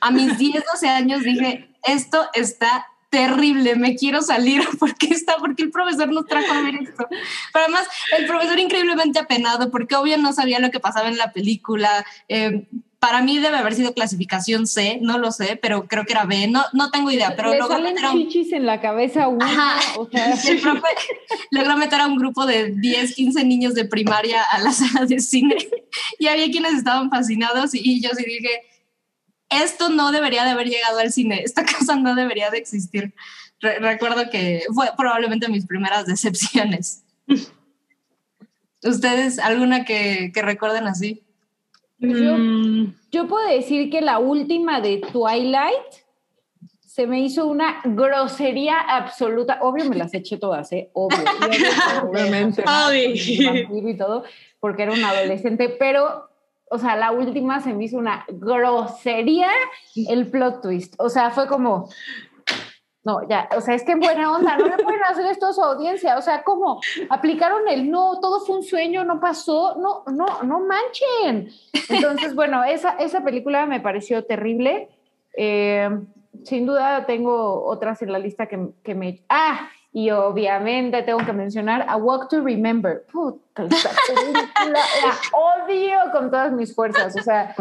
A 0.00 0.10
mis 0.10 0.38
10, 0.38 0.64
12 0.72 0.88
años 0.88 1.22
dije, 1.22 1.68
esto 1.82 2.28
está 2.34 2.86
terrible, 3.10 3.74
me 3.74 3.96
quiero 3.96 4.22
salir 4.22 4.62
porque 4.78 5.08
está, 5.08 5.36
porque 5.36 5.64
el 5.64 5.70
profesor 5.70 6.10
nos 6.12 6.26
trajo 6.26 6.52
a 6.52 6.62
ver 6.62 6.76
esto. 6.76 7.06
Pero 7.52 7.64
además, 7.64 7.86
el 8.16 8.26
profesor 8.26 8.58
increíblemente 8.58 9.18
apenado, 9.18 9.70
porque 9.70 9.96
obvio 9.96 10.16
no 10.16 10.32
sabía 10.32 10.60
lo 10.60 10.70
que 10.70 10.80
pasaba 10.80 11.08
en 11.08 11.18
la 11.18 11.32
película. 11.32 12.06
Eh, 12.28 12.66
para 13.00 13.22
mí 13.22 13.38
debe 13.38 13.56
haber 13.56 13.74
sido 13.74 13.94
clasificación 13.94 14.66
C, 14.66 14.98
no 15.00 15.18
lo 15.18 15.32
sé, 15.32 15.58
pero 15.60 15.88
creo 15.88 16.04
que 16.04 16.12
era 16.12 16.26
B, 16.26 16.48
no, 16.48 16.62
no 16.74 16.90
tengo 16.90 17.10
idea, 17.10 17.34
pero 17.34 17.50
le 17.50 17.58
logró 17.58 17.76
salen 17.76 17.94
meter, 17.94 18.04
a 18.04 18.12
un, 18.12 18.28
chichis 18.28 18.52
en 18.52 18.66
la 18.66 18.78
cabeza 18.82 19.24
a 19.24 19.28
uno, 19.28 19.42
Ajá. 19.42 19.80
o 19.98 20.06
sea, 20.06 20.34
el 20.48 20.60
profe 20.60 20.88
logró 21.50 21.78
meter 21.78 21.98
a 21.98 22.06
un 22.06 22.18
grupo 22.18 22.44
de 22.44 22.72
10, 22.76 23.14
15 23.14 23.44
niños 23.44 23.74
de 23.74 23.86
primaria 23.86 24.42
a 24.42 24.58
la 24.58 24.72
sala 24.72 25.06
de 25.06 25.18
cine 25.18 25.56
y 26.18 26.26
había 26.26 26.50
quienes 26.50 26.74
estaban 26.74 27.08
fascinados 27.08 27.70
y 27.72 28.02
yo 28.02 28.10
sí 28.14 28.22
dije, 28.22 28.69
esto 29.50 29.88
no 29.88 30.12
debería 30.12 30.44
de 30.44 30.50
haber 30.50 30.68
llegado 30.68 30.98
al 30.98 31.12
cine, 31.12 31.42
esta 31.44 31.64
cosa 31.78 31.96
no 31.96 32.14
debería 32.14 32.50
de 32.50 32.58
existir. 32.58 33.14
Re- 33.60 33.78
recuerdo 33.78 34.30
que 34.30 34.62
fue 34.74 34.86
probablemente 34.96 35.48
mis 35.48 35.66
primeras 35.66 36.06
decepciones. 36.06 37.02
¿Ustedes 38.82 39.38
alguna 39.38 39.84
que, 39.84 40.30
que 40.32 40.42
recuerden 40.42 40.86
así? 40.86 41.22
Yo- 41.98 42.38
Mm, 42.38 42.94
Yo 43.12 43.26
puedo 43.28 43.46
decir 43.46 43.90
que 43.90 44.00
la 44.00 44.18
última 44.18 44.80
de 44.80 45.02
Twilight 45.12 45.74
se 46.86 47.06
me 47.06 47.20
hizo 47.20 47.46
una 47.46 47.82
grosería 47.84 48.80
absoluta. 48.80 49.58
Obvio 49.60 49.84
me 49.84 49.96
las 49.96 50.14
eché 50.14 50.38
todas, 50.38 50.72
¿eh? 50.72 50.88
Obvio. 50.94 51.18
Obviamente. 52.08 52.64
Y 53.14 53.96
todo, 53.98 54.24
porque 54.60 54.84
era 54.84 54.92
una 54.92 55.10
adolescente, 55.10 55.68
pero, 55.68 56.29
o 56.70 56.78
sea, 56.78 56.96
la 56.96 57.10
última 57.10 57.60
se 57.60 57.74
me 57.74 57.84
hizo 57.84 57.98
una 57.98 58.24
grosería 58.28 59.50
el 60.08 60.30
plot 60.30 60.62
twist. 60.62 60.94
O 60.98 61.08
sea, 61.08 61.30
fue 61.30 61.48
como, 61.48 61.88
no, 63.02 63.26
ya, 63.28 63.48
o 63.56 63.60
sea, 63.60 63.74
es 63.74 63.82
que 63.82 63.92
en 63.92 64.00
buena 64.00 64.32
onda, 64.32 64.56
no 64.56 64.66
le 64.66 64.82
pueden 64.82 65.02
hacer 65.02 65.26
esto 65.26 65.46
a 65.46 65.52
su 65.52 65.62
audiencia. 65.62 66.16
O 66.16 66.22
sea, 66.22 66.44
¿cómo? 66.44 66.80
Aplicaron 67.08 67.66
el 67.68 67.90
no, 67.90 68.20
todo 68.20 68.40
fue 68.40 68.58
un 68.58 68.62
sueño, 68.62 69.04
no 69.04 69.18
pasó, 69.18 69.76
no, 69.80 70.04
no, 70.12 70.42
no 70.44 70.60
manchen. 70.60 71.50
Entonces, 71.88 72.36
bueno, 72.36 72.62
esa, 72.62 72.90
esa 72.92 73.24
película 73.24 73.66
me 73.66 73.80
pareció 73.80 74.24
terrible. 74.24 74.90
Eh, 75.36 75.90
sin 76.44 76.66
duda 76.66 77.04
tengo 77.04 77.64
otras 77.64 78.00
en 78.02 78.12
la 78.12 78.20
lista 78.20 78.46
que, 78.46 78.68
que 78.84 78.94
me... 78.94 79.24
Ah, 79.28 79.68
y 79.92 80.10
obviamente 80.10 81.02
tengo 81.02 81.18
que 81.24 81.32
mencionar 81.32 81.84
A 81.88 81.96
Walk 81.96 82.28
to 82.28 82.40
Remember. 82.42 83.04
Puta, 83.10 83.64
esa 83.64 83.90
película 84.06 84.44
la 85.02 85.14
odio 85.36 85.98
con 86.12 86.30
todas 86.30 86.52
mis 86.52 86.74
fuerzas. 86.74 87.16
O 87.16 87.22
sea. 87.22 87.52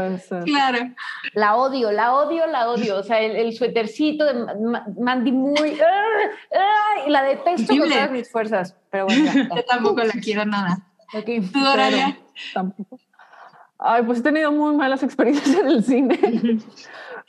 Claro. 0.45 0.77
la 1.33 1.55
odio, 1.55 1.91
la 1.91 2.13
odio, 2.13 2.45
la 2.45 2.69
odio. 2.69 2.97
O 2.97 3.03
sea, 3.03 3.19
el, 3.19 3.35
el 3.35 3.53
suétercito 3.53 4.25
de 4.25 4.33
Ma- 4.35 4.53
Ma- 4.55 4.85
Mandy 4.99 5.31
Moore. 5.31 5.77
¡ah! 5.81 6.29
¡ah! 6.55 7.07
y 7.07 7.09
la 7.09 7.23
detesto 7.23 7.73
con 7.75 7.89
todas 7.89 8.11
mis 8.11 8.31
fuerzas. 8.31 8.75
Pero 8.91 9.05
bueno, 9.05 9.25
ya, 9.25 9.49
Yo 9.55 9.65
tampoco 9.65 10.03
la 10.03 10.13
quiero 10.13 10.45
nada. 10.45 10.77
Ok. 11.15 11.25
¿Tú? 11.51 11.59
Tampoco. 12.53 12.99
Ay, 13.81 14.03
pues 14.03 14.19
he 14.19 14.21
tenido 14.21 14.51
muy 14.51 14.75
malas 14.75 15.01
experiencias 15.03 15.55
en 15.57 15.67
el 15.67 15.83
cine. 15.83 16.19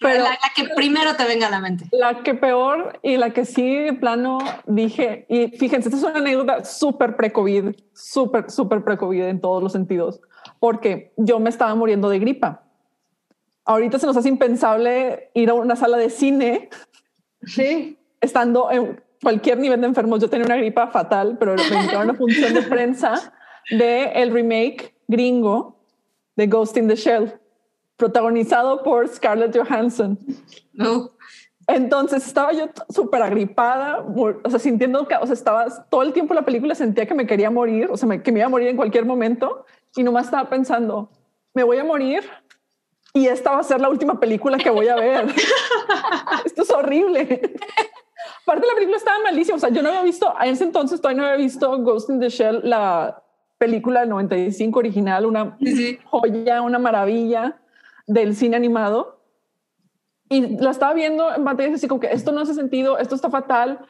Pero 0.01 0.23
la, 0.25 0.31
la 0.31 0.39
que 0.57 0.65
primero 0.75 1.15
te 1.15 1.25
venga 1.25 1.49
a 1.49 1.51
la 1.51 1.61
mente. 1.61 1.85
la 1.93 2.23
que 2.23 2.35
peor 2.35 2.99
y 3.03 3.17
la 3.19 3.31
que 3.31 3.45
sí 3.45 3.77
de 3.77 3.93
plano 3.93 4.39
dije, 4.67 5.27
y 5.29 5.49
fíjense, 5.49 5.89
esta 5.91 5.99
es 5.99 6.03
una 6.05 6.19
anécdota 6.21 6.65
súper 6.65 7.17
pre-COVID, 7.17 7.75
súper, 7.93 8.51
súper 8.51 8.83
pre-COVID 8.83 9.25
en 9.25 9.41
todos 9.41 9.63
los 9.63 9.73
sentidos, 9.73 10.21
porque 10.59 11.13
yo 11.19 11.39
me 11.39 11.51
estaba 11.51 11.75
muriendo 11.75 12.09
de 12.09 12.19
gripa. 12.19 12.63
Ahorita 13.67 13.99
se 13.99 14.07
nos 14.07 14.17
hace 14.17 14.29
impensable 14.31 15.31
ir 15.35 15.51
a 15.51 15.55
una 15.55 15.77
sala 15.77 15.97
de 15.99 16.09
cine 16.11 16.71
Sí. 17.45 17.99
estando 18.21 18.71
en 18.71 19.01
cualquier 19.23 19.59
nivel 19.59 19.81
de 19.81 19.87
enfermos. 19.89 20.21
Yo 20.21 20.31
tenía 20.31 20.47
una 20.47 20.57
gripa 20.57 20.89
fatal, 20.89 21.37
pero 21.39 21.55
me 21.55 21.63
invitaron 21.63 22.03
a 22.03 22.05
una 22.05 22.15
función 22.15 22.55
de 22.55 22.63
prensa 22.63 23.33
de 23.71 24.05
el 24.13 24.33
remake 24.33 24.95
gringo 25.09 25.77
de 26.37 26.47
Ghost 26.47 26.77
in 26.79 26.89
the 26.89 26.97
Shell, 26.97 27.40
protagonizado 28.01 28.83
por 28.83 29.07
Scarlett 29.07 29.57
Johansson. 29.57 30.19
No. 30.73 31.11
Entonces 31.67 32.27
estaba 32.27 32.53
yo 32.53 32.69
súper 32.89 33.23
agripada, 33.23 33.99
o 33.99 34.51
sea, 34.51 34.59
sintiendo 34.59 35.07
que, 35.07 35.15
o 35.15 35.27
sea, 35.27 35.35
estaba 35.35 35.67
todo 35.89 36.03
el 36.03 36.13
tiempo 36.13 36.35
la 36.35 36.43
película 36.45 36.75
sentía 36.75 37.07
que 37.07 37.15
me 37.15 37.27
quería 37.27 37.51
morir, 37.51 37.89
o 37.93 37.97
sea, 37.97 38.09
me- 38.09 38.23
que 38.23 38.33
me 38.33 38.41
iba 38.41 38.47
a 38.47 38.49
morir 38.51 38.69
en 38.69 38.77
cualquier 38.77 39.05
momento 39.05 39.65
y 39.95 40.03
nomás 40.03 40.25
estaba 40.25 40.49
pensando, 40.49 41.11
me 41.55 41.63
voy 41.63 41.79
a 41.79 41.85
morir 41.85 42.25
y 43.13 43.27
esta 43.27 43.53
va 43.53 43.61
a 43.61 43.63
ser 43.63 43.81
la 43.81 43.89
última 43.89 44.19
película 44.19 44.57
que 44.59 44.71
voy 44.71 44.89
a 44.89 44.97
ver. 44.97 45.27
Esto 46.45 46.63
es 46.63 46.71
horrible. 46.71 47.23
Aparte 48.43 48.67
la 48.67 48.75
película 48.75 48.97
estaba 48.97 49.19
malísima, 49.23 49.57
o 49.57 49.61
sea, 49.61 49.69
yo 49.69 49.83
no 49.83 49.91
había 49.91 50.03
visto, 50.03 50.35
en 50.41 50.55
ese 50.55 50.65
entonces 50.65 51.01
todavía 51.01 51.23
no 51.23 51.29
había 51.29 51.45
visto 51.45 51.79
Ghost 51.79 52.11
in 52.11 52.19
the 52.19 52.31
Shell, 52.31 52.63
la, 52.65 53.23
película 53.61 54.01
del 54.01 54.09
95 54.09 54.79
original, 54.79 55.27
una 55.27 55.59
joya, 56.05 56.63
una 56.63 56.79
maravilla 56.79 57.61
del 58.11 58.35
cine 58.35 58.57
animado. 58.57 59.21
Y 60.29 60.59
la 60.59 60.71
estaba 60.71 60.95
viendo 60.95 61.33
en 61.35 61.45
pantalla 61.45 61.75
así 61.75 61.89
como 61.89 62.01
que 62.01 62.13
esto 62.13 62.33
no 62.33 62.41
hace 62.41 62.55
sentido, 62.55 62.99
esto 62.99 63.15
está 63.15 63.31
fatal, 63.31 63.81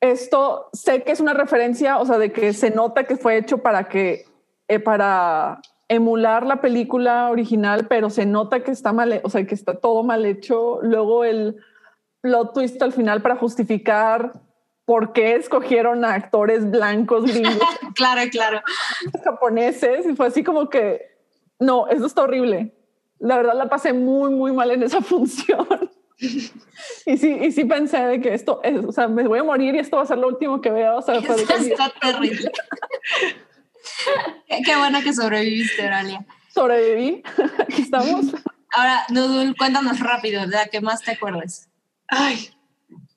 esto 0.00 0.70
sé 0.72 1.02
que 1.02 1.12
es 1.12 1.20
una 1.20 1.34
referencia, 1.34 1.98
o 1.98 2.06
sea, 2.06 2.18
de 2.18 2.32
que 2.32 2.52
se 2.52 2.70
nota 2.70 3.04
que 3.04 3.16
fue 3.16 3.36
hecho 3.36 3.58
para 3.58 3.88
que, 3.88 4.26
eh, 4.68 4.80
para 4.80 5.60
emular 5.88 6.46
la 6.46 6.60
película 6.60 7.30
original, 7.30 7.86
pero 7.88 8.10
se 8.10 8.26
nota 8.26 8.62
que 8.62 8.70
está 8.70 8.92
mal, 8.92 9.20
o 9.22 9.30
sea, 9.30 9.46
que 9.46 9.54
está 9.54 9.74
todo 9.74 10.02
mal 10.02 10.24
hecho. 10.24 10.80
Luego 10.82 11.24
el 11.24 11.56
plot 12.20 12.54
twist 12.54 12.82
al 12.82 12.92
final 12.92 13.22
para 13.22 13.36
justificar 13.36 14.32
por 14.84 15.12
qué 15.12 15.36
escogieron 15.36 16.04
a 16.04 16.14
actores 16.14 16.68
blancos 16.70 17.24
gringos. 17.24 17.68
claro, 17.94 18.28
claro. 18.30 18.62
Japoneses. 19.24 20.06
Y 20.06 20.16
fue 20.16 20.26
así 20.26 20.42
como 20.42 20.68
que, 20.68 21.02
no, 21.58 21.88
eso 21.88 22.06
está 22.06 22.22
horrible. 22.22 22.77
La 23.18 23.36
verdad 23.36 23.54
la 23.56 23.68
pasé 23.68 23.92
muy, 23.92 24.30
muy 24.30 24.52
mal 24.52 24.70
en 24.70 24.82
esa 24.82 25.00
función. 25.02 25.66
y 27.06 27.16
sí, 27.16 27.38
y 27.40 27.52
sí 27.52 27.64
pensé 27.64 27.98
de 27.98 28.20
que 28.20 28.34
esto 28.34 28.60
es, 28.64 28.84
o 28.84 28.92
sea, 28.92 29.08
me 29.08 29.26
voy 29.26 29.38
a 29.38 29.44
morir 29.44 29.74
y 29.74 29.78
esto 29.78 29.96
va 29.96 30.02
a 30.02 30.06
ser 30.06 30.18
lo 30.18 30.28
último 30.28 30.60
que 30.60 30.70
veo. 30.70 30.96
O 30.96 31.02
sea, 31.02 31.16
está 31.16 31.92
terrible. 32.00 32.50
qué, 34.48 34.76
bueno 34.76 35.00
que 35.02 35.12
sobreviviste, 35.12 35.86
Oralia. 35.86 36.26
Sobreviví. 36.52 37.22
Aquí 37.58 37.82
estamos. 37.82 38.26
Ahora, 38.76 39.04
Nudul, 39.10 39.56
cuéntanos 39.56 39.98
rápido, 40.00 40.42
de 40.42 40.56
la 40.56 40.66
que 40.66 40.80
más 40.80 41.02
te 41.02 41.12
acuerdes. 41.12 41.68
Ay, 42.08 42.50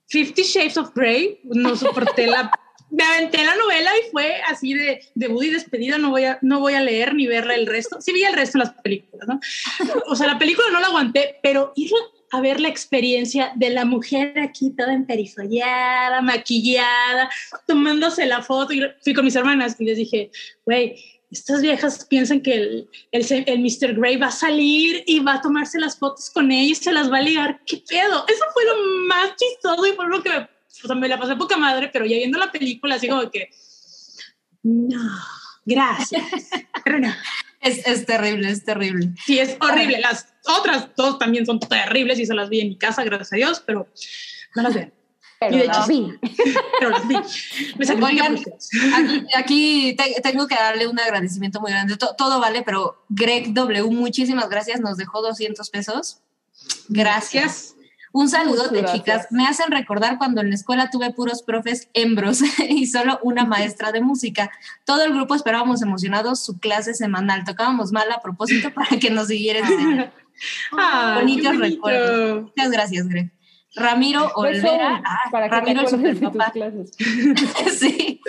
Fifty 0.08 0.44
Shades 0.44 0.78
of 0.78 0.94
Grey, 0.94 1.40
no 1.44 1.76
soporté 1.76 2.28
la... 2.28 2.52
Me 2.92 3.04
aventé 3.04 3.44
la 3.44 3.56
novela 3.56 3.92
y 3.98 4.12
fue 4.12 4.36
así 4.48 4.74
de 4.74 5.02
debut 5.16 5.44
y 5.44 5.50
despedida, 5.50 5.98
no 5.98 6.10
voy, 6.10 6.26
a, 6.26 6.38
no 6.42 6.60
voy 6.60 6.74
a 6.74 6.82
leer 6.82 7.16
ni 7.16 7.26
verla 7.26 7.56
el 7.56 7.66
resto. 7.66 8.02
Sí 8.02 8.12
vi 8.12 8.24
el 8.24 8.34
resto 8.34 8.58
de 8.58 8.66
las 8.66 8.74
películas, 8.82 9.28
¿no? 9.28 9.40
O 10.08 10.16
sea, 10.16 10.28
la 10.28 10.38
película 10.38 10.68
no 10.72 10.80
la 10.80 10.88
aguanté, 10.88 11.40
pero 11.42 11.72
ir 11.76 11.92
a 12.32 12.42
ver 12.42 12.60
la 12.60 12.70
experiencia 12.70 13.52
de 13.56 13.70
la 13.70 13.86
mujer 13.86 14.40
aquí 14.40 14.72
toda 14.72 14.94
emperifollada, 14.94 16.22
maquillada, 16.22 17.30
tomándose 17.68 18.26
la 18.26 18.42
foto. 18.42 18.74
Y 18.74 18.82
fui 19.04 19.14
con 19.14 19.26
mis 19.26 19.36
hermanas 19.36 19.76
y 19.80 19.86
les 19.86 19.98
dije, 19.98 20.32
güey, 20.66 20.96
estas 21.30 21.62
viejas 21.62 22.06
piensan 22.10 22.42
que 22.42 22.54
el, 22.54 22.90
el, 23.12 23.44
el, 23.48 23.60
Mr. 23.60 23.96
Grey 23.96 24.18
va 24.18 24.28
a 24.28 24.32
salir 24.32 25.04
y 25.08 25.20
va 25.20 25.36
a 25.36 25.42
tomarse 25.42 25.80
las 25.80 25.98
fotos 25.98 26.30
con 26.30 26.52
ella 26.52 26.72
y 26.72 26.76
se 26.76 26.92
las 26.92 27.12
va 27.12 27.18
a 27.18 27.22
ligar. 27.22 27.62
¿Qué 27.66 27.82
pedo? 27.88 28.26
Eso 28.28 28.44
fue 28.54 28.66
lo 28.66 29.08
más 29.08 29.36
chistoso 29.38 29.88
y 29.88 29.94
fue 29.94 30.08
lo 30.10 30.22
que 30.22 30.30
me, 30.30 30.48
o 30.84 30.88
sea, 30.88 30.96
me 30.96 31.08
la 31.08 31.20
pasé 31.20 31.36
poca 31.36 31.58
madre, 31.58 31.90
pero 31.92 32.06
ya 32.06 32.18
viendo 32.18 32.38
la 32.38 32.52
película, 32.52 32.96
así 32.96 33.08
como 33.08 33.30
que, 33.30 33.50
no, 34.64 35.20
gracias. 35.66 36.24
pero 36.84 37.00
no. 37.00 37.14
Es, 37.60 37.86
es, 37.86 38.06
terrible, 38.06 38.50
es 38.50 38.64
terrible. 38.64 39.14
Sí, 39.24 39.38
es 39.38 39.56
horrible. 39.60 40.00
Las 40.00 40.34
otras 40.48 40.90
dos 40.96 41.20
también 41.20 41.46
son 41.46 41.60
terribles 41.60 42.18
y 42.18 42.26
se 42.26 42.34
las 42.34 42.50
vi 42.50 42.62
en 42.62 42.70
mi 42.70 42.78
casa, 42.78 43.04
gracias 43.04 43.34
a 43.34 43.36
Dios, 43.36 43.64
pero 43.64 43.88
no 44.56 44.64
las 44.64 44.74
veo. 44.74 44.92
Pero 45.40 45.66
las 45.66 45.88
vi. 45.88 46.08
Pero 46.80 46.92
las 46.92 47.08
vi. 47.08 47.16
Me 47.78 47.86
aquí, 49.36 49.96
tengo 50.22 50.48
que 50.48 50.54
darle 50.54 50.88
un 50.88 51.00
agradecimiento 51.00 51.60
muy 51.60 51.72
grande. 51.72 51.98
todo 51.98 52.40
vale, 52.40 52.62
pero 52.62 53.04
Greg 53.10 53.52
W, 53.54 53.90
muchísimas 53.90 54.50
gracias. 54.50 54.80
Nos 54.82 54.98
dejó 54.98 55.22
200 55.24 55.68
pesos. 55.72 56.22
Gracias. 56.90 57.76
Un 58.14 58.30
saludo 58.30 58.68
de 58.70 58.84
chicas. 58.86 59.28
Me 59.32 59.48
hacen 59.48 59.72
recordar 59.72 60.18
cuando 60.18 60.42
en 60.42 60.50
la 60.50 60.56
escuela 60.56 60.90
tuve 60.90 61.12
puros 61.12 61.44
profes 61.44 61.90
hembros 61.94 62.42
y 62.70 62.86
solo 62.88 63.20
una 63.24 63.46
maestra 63.46 63.92
de 63.92 64.02
música. 64.02 64.52
Todo 64.86 65.04
el 65.04 65.14
grupo 65.14 65.36
esperábamos 65.36 65.82
emocionados 65.82 66.44
su 66.44 66.60
clase 66.60 66.94
semanal. 66.94 67.44
Tocábamos 67.46 67.92
mal 67.92 68.12
a 68.12 68.22
propósito 68.22 68.72
para 68.74 69.00
que 69.00 69.10
nos 69.10 69.28
siguieran. 69.28 70.12
Ah, 70.76 71.18
Bonitos 71.20 71.56
recuerdos. 71.60 72.44
Muchas 72.46 72.72
gracias, 72.72 73.08
Greg. 73.08 73.32
Ramiro 73.76 74.30
Olvera, 74.36 75.02
ah, 75.06 75.30
para 75.32 75.48
Ramiro 75.48 75.88
Superpapá. 75.88 76.52
sí, 77.80 78.20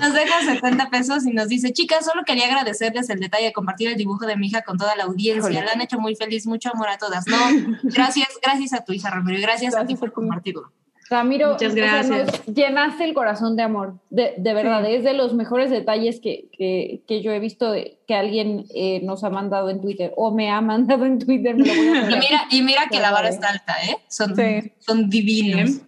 nos 0.00 0.14
deja 0.14 0.40
70 0.44 0.90
pesos 0.90 1.26
y 1.26 1.32
nos 1.32 1.48
dice, 1.48 1.72
chicas, 1.72 2.04
solo 2.04 2.22
quería 2.24 2.46
agradecerles 2.46 3.10
el 3.10 3.18
detalle 3.18 3.46
de 3.46 3.52
compartir 3.52 3.88
el 3.88 3.96
dibujo 3.96 4.26
de 4.26 4.36
mi 4.36 4.46
hija 4.46 4.62
con 4.62 4.78
toda 4.78 4.94
la 4.94 5.04
audiencia. 5.04 5.64
La 5.64 5.72
han 5.72 5.80
hecho 5.80 5.98
muy 5.98 6.14
feliz, 6.14 6.46
mucho 6.46 6.70
amor 6.72 6.88
a 6.88 6.98
todas. 6.98 7.26
No, 7.26 7.38
gracias, 7.82 8.28
gracias 8.42 8.72
a 8.72 8.84
tu 8.84 8.92
hija, 8.92 9.10
Ramiro, 9.10 9.38
y 9.38 9.42
gracias, 9.42 9.74
a 9.74 9.84
ti 9.84 9.96
por 9.96 10.12
compartirlo. 10.12 10.72
Ramiro, 11.10 11.52
Muchas 11.52 11.74
gracias. 11.74 12.44
llenaste 12.46 13.04
el 13.04 13.14
corazón 13.14 13.56
de 13.56 13.62
amor, 13.62 13.98
de, 14.10 14.34
de 14.38 14.54
verdad, 14.54 14.84
es 14.84 15.04
de 15.04 15.14
los 15.14 15.34
mejores 15.34 15.70
detalles 15.70 16.20
que, 16.20 16.48
que, 16.56 17.02
que 17.06 17.22
yo 17.22 17.32
he 17.32 17.40
visto 17.40 17.74
que 18.06 18.14
alguien 18.14 18.66
eh, 18.74 19.00
nos 19.02 19.24
ha 19.24 19.30
mandado 19.30 19.70
en 19.70 19.80
Twitter 19.80 20.12
o 20.16 20.34
me 20.34 20.50
ha 20.50 20.60
mandado 20.60 21.04
en 21.04 21.18
Twitter. 21.18 21.56
Me 21.56 21.66
lo 21.66 21.74
voy 21.74 21.88
a 21.88 22.10
y 22.10 22.16
mira, 22.16 22.42
y 22.50 22.62
mira 22.62 22.88
que 22.90 23.00
la 23.00 23.10
vara 23.10 23.28
está 23.28 23.50
alta, 23.50 23.74
¿eh? 23.84 23.96
Son, 24.08 24.34
son 24.78 25.10
divinos. 25.10 25.82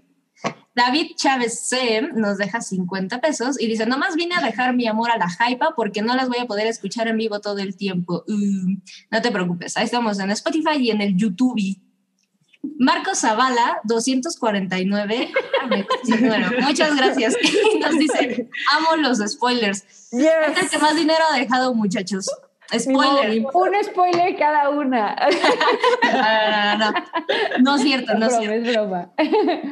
David 0.77 1.13
Chávez 1.17 1.59
C 1.61 2.03
nos 2.15 2.37
deja 2.37 2.61
50 2.61 3.23
pesos 3.23 3.59
y 3.59 3.67
dice, 3.67 3.87
nomás 3.87 4.15
vine 4.15 4.35
a 4.35 4.45
dejar 4.45 4.77
mi 4.77 4.87
amor 4.87 5.11
a 5.11 5.17
la 5.17 5.27
hypa 5.27 5.73
porque 5.75 6.03
no 6.03 6.15
las 6.15 6.29
voy 6.29 6.37
a 6.39 6.45
poder 6.45 6.67
escuchar 6.67 7.09
en 7.09 7.17
vivo 7.17 7.41
todo 7.41 7.59
el 7.61 7.77
tiempo. 7.77 8.25
Uh, 8.29 8.77
no 9.11 9.23
te 9.23 9.31
preocupes, 9.31 9.75
ahí 9.79 9.85
estamos 9.87 10.21
en 10.21 10.31
Spotify 10.33 10.77
y 10.79 10.91
en 10.91 11.01
el 11.01 11.17
YouTube. 11.17 11.57
Marco 12.79 13.15
Zavala, 13.15 13.81
249. 13.85 15.33
bueno, 16.21 16.51
muchas 16.61 16.97
gracias. 16.97 17.35
nos 17.81 17.99
dice, 17.99 18.49
amo 18.77 18.97
los 18.97 19.19
spoilers. 19.19 19.85
Es 20.13 20.63
el 20.63 20.71
que 20.71 20.79
más 20.79 20.95
dinero 20.97 21.25
ha 21.31 21.37
dejado, 21.39 21.75
muchachos. 21.75 22.29
Spoiler. 22.79 23.47
Un 23.53 23.85
spoiler 23.85 24.37
cada 24.37 24.71
una. 24.71 25.17
no, 26.79 26.79
no, 26.79 26.95
no, 27.61 27.77
es 27.77 27.83
cierto, 27.83 28.15
no, 28.15 28.27
es 28.27 28.37
cierto. 28.37 28.69
Es 28.69 28.75
broma. 28.75 29.11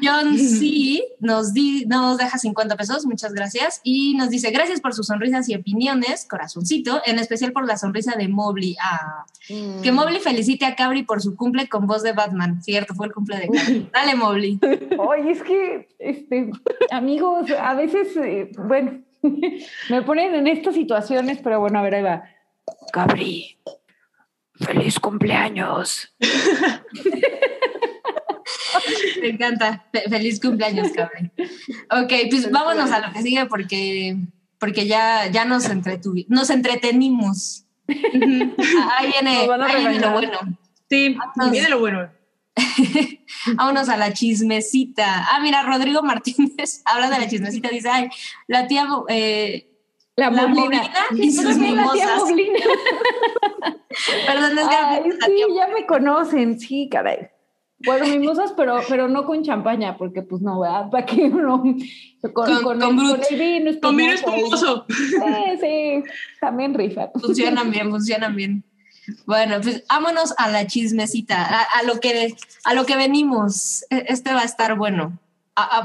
John 0.03 0.39
C. 0.39 1.03
Nos, 1.21 1.53
di, 1.53 1.85
nos 1.87 2.19
deja 2.19 2.39
50 2.39 2.77
pesos, 2.77 3.07
muchas 3.07 3.33
gracias. 3.33 3.81
Y 3.83 4.15
nos 4.17 4.31
dice, 4.31 4.51
gracias 4.51 4.81
por 4.81 4.95
sus 4.95 5.07
sonrisas 5.07 5.49
y 5.49 5.55
opiniones, 5.55 6.27
corazoncito, 6.29 7.03
en 7.05 7.19
especial 7.19 7.53
por 7.53 7.67
la 7.67 7.77
sonrisa 7.77 8.15
de 8.17 8.29
Mobley. 8.29 8.77
Ah, 8.81 9.27
Que 9.47 9.91
mm. 9.91 9.95
Mobley 9.95 10.21
felicite 10.21 10.67
a 10.67 10.75
Cabri 10.77 11.03
por 11.03 11.21
su 11.21 11.37
cumple 11.37 11.69
con 11.69 11.87
voz 11.87 12.03
de 12.03 12.13
Batman. 12.13 12.63
Cierto, 12.63 12.95
fue 12.95 13.07
el 13.07 13.13
cumple 13.13 13.39
de 13.39 13.49
Cabri. 13.49 13.91
Dale, 13.93 14.15
Mobley. 14.15 14.59
Oye, 14.99 15.31
es 15.31 15.43
que, 15.43 15.89
este, 15.99 16.51
amigos, 16.91 17.51
a 17.51 17.75
veces, 17.75 18.17
eh, 18.17 18.51
bueno, 18.59 19.01
me 19.91 20.03
ponen 20.03 20.35
en 20.35 20.47
estas 20.47 20.75
situaciones, 20.75 21.39
pero 21.43 21.61
bueno, 21.61 21.79
a 21.79 21.83
ver, 21.83 21.95
ahí 21.95 22.03
va. 22.03 22.25
Cabri, 22.93 23.59
feliz 24.55 25.01
cumpleaños. 25.01 26.15
Me 29.21 29.29
encanta. 29.29 29.87
Feliz 30.09 30.41
cumpleaños, 30.41 30.89
Cabri. 30.93 31.31
Ok, 31.91 32.13
pues 32.31 32.51
vámonos 32.51 32.91
a 32.91 33.01
lo 33.01 33.13
que 33.13 33.23
sigue 33.23 33.47
porque, 33.47 34.17
porque 34.59 34.87
ya, 34.87 35.31
ya 35.31 35.45
nos, 35.45 35.65
nos 36.29 36.51
entretenimos. 36.51 37.65
ahí 37.89 39.13
viene, 39.13 39.47
lo 39.47 40.13
bueno. 40.13 40.39
Sí, 40.89 41.17
viene 41.51 41.69
lo 41.69 41.81
bueno. 41.81 42.11
Vámonos 43.57 43.89
a 43.89 43.97
la 43.97 44.13
chismecita. 44.13 45.27
Ah, 45.31 45.41
mira, 45.41 45.63
Rodrigo 45.63 46.03
Martínez 46.03 46.83
habla 46.85 47.11
de 47.11 47.19
la 47.19 47.29
chismecita. 47.29 47.69
Dice, 47.69 47.89
ay, 47.89 48.09
la 48.47 48.67
tía 48.67 48.87
eh, 49.09 49.74
la, 50.17 50.31
la 50.31 50.47
moblina. 50.47 50.91
y 51.17 51.31
sus 51.31 51.57
mimosas. 51.57 52.23
Perdón, 54.27 54.59
es 54.59 54.69
que 54.69 55.13
sí, 55.27 55.43
ya 55.57 55.69
me 55.69 55.87
conocen, 55.87 56.59
sí, 56.59 56.89
caray. 56.91 57.29
Bueno, 57.85 58.07
mimosas, 58.07 58.53
pero, 58.57 58.81
pero 58.89 59.09
no 59.09 59.25
con 59.25 59.43
champaña, 59.43 59.97
porque 59.97 60.23
pues 60.23 60.41
no, 60.41 60.61
¿verdad? 60.61 60.91
Para 60.93 61.05
que 61.05 61.25
uno 61.25 61.63
con, 61.63 61.77
con, 62.33 62.33
con, 62.33 62.47
el, 62.47 62.63
con 62.63 63.01
el, 63.01 63.39
vino 63.39 63.71
espumoso. 63.71 63.81
Con 63.81 63.97
vino 63.97 64.13
espumoso. 64.13 64.87
Sí, 64.89 65.59
sí, 65.61 66.03
también 66.41 66.75
rifa. 66.75 67.11
Funcionan 67.21 67.71
bien, 67.71 67.91
funcionan 67.91 68.35
bien. 68.35 68.65
Bueno, 69.27 69.61
pues 69.61 69.85
vámonos 69.87 70.35
a 70.39 70.49
la 70.49 70.67
chismecita, 70.67 71.45
a, 71.45 71.83
lo, 71.83 72.01
que, 72.01 72.35
a 72.65 72.75
lo 72.75 72.87
que 72.87 72.97
venimos. 72.97 73.85
E, 73.91 74.07
este 74.09 74.33
va 74.33 74.41
a 74.41 74.45
estar 74.45 74.77
bueno. 74.77 75.19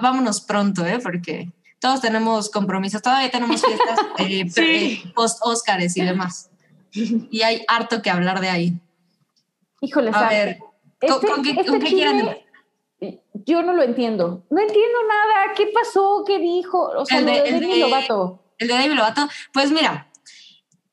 vámonos 0.01 0.39
pronto, 0.41 0.85
¿eh? 0.85 0.99
Porque 1.03 1.51
todos 1.79 2.01
tenemos 2.01 2.49
compromisos, 2.49 3.01
todavía 3.01 3.31
tenemos 3.31 3.61
fiestas 3.65 3.99
eh, 4.19 5.01
post-Óscares 5.15 5.95
y 5.97 6.01
demás. 6.01 6.49
Y 6.91 7.41
hay 7.41 7.63
harto 7.67 8.01
que 8.01 8.09
hablar 8.09 8.41
de 8.41 8.49
ahí. 8.49 8.73
Híjole, 9.81 10.11
a 10.13 10.29
ver, 10.29 10.59
¿con, 10.99 11.45
este, 11.45 11.55
qué, 11.55 11.61
este 11.61 11.79
quieren? 11.79 12.37
Yo 13.45 13.61
no 13.61 13.73
lo 13.73 13.83
entiendo. 13.83 14.43
No 14.49 14.59
entiendo 14.59 14.97
nada. 15.07 15.53
¿Qué 15.55 15.67
pasó? 15.67 16.23
¿Qué 16.27 16.39
dijo? 16.39 16.89
O 16.97 17.05
sea, 17.05 17.19
el 17.19 17.25
de, 17.25 17.37
el 17.37 17.59
Demi 17.61 17.79
Lovato. 17.79 18.43
El 18.57 18.67
de 18.67 18.73
Demi 18.73 18.95
Lovato. 18.95 19.29
Pues 19.53 19.71
mira, 19.71 20.09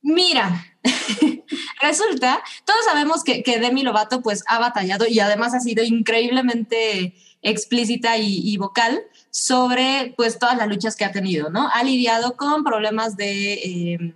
mira, 0.02 0.66
resulta, 1.80 2.42
todos 2.64 2.84
sabemos 2.84 3.24
que, 3.24 3.42
que, 3.42 3.58
Demi 3.58 3.82
Lovato 3.82 4.22
pues 4.22 4.44
ha 4.46 4.60
batallado 4.60 5.06
y 5.08 5.18
además 5.18 5.54
ha 5.54 5.60
sido 5.60 5.82
increíblemente 5.82 7.14
explícita 7.42 8.18
y 8.18 8.56
vocal 8.58 9.02
sobre 9.38 10.14
pues 10.16 10.38
todas 10.38 10.56
las 10.56 10.66
luchas 10.66 10.96
que 10.96 11.04
ha 11.04 11.12
tenido, 11.12 11.50
¿no? 11.50 11.68
Ha 11.74 11.84
lidiado 11.84 12.38
con 12.38 12.64
problemas 12.64 13.18
de, 13.18 13.92
em, 13.92 14.14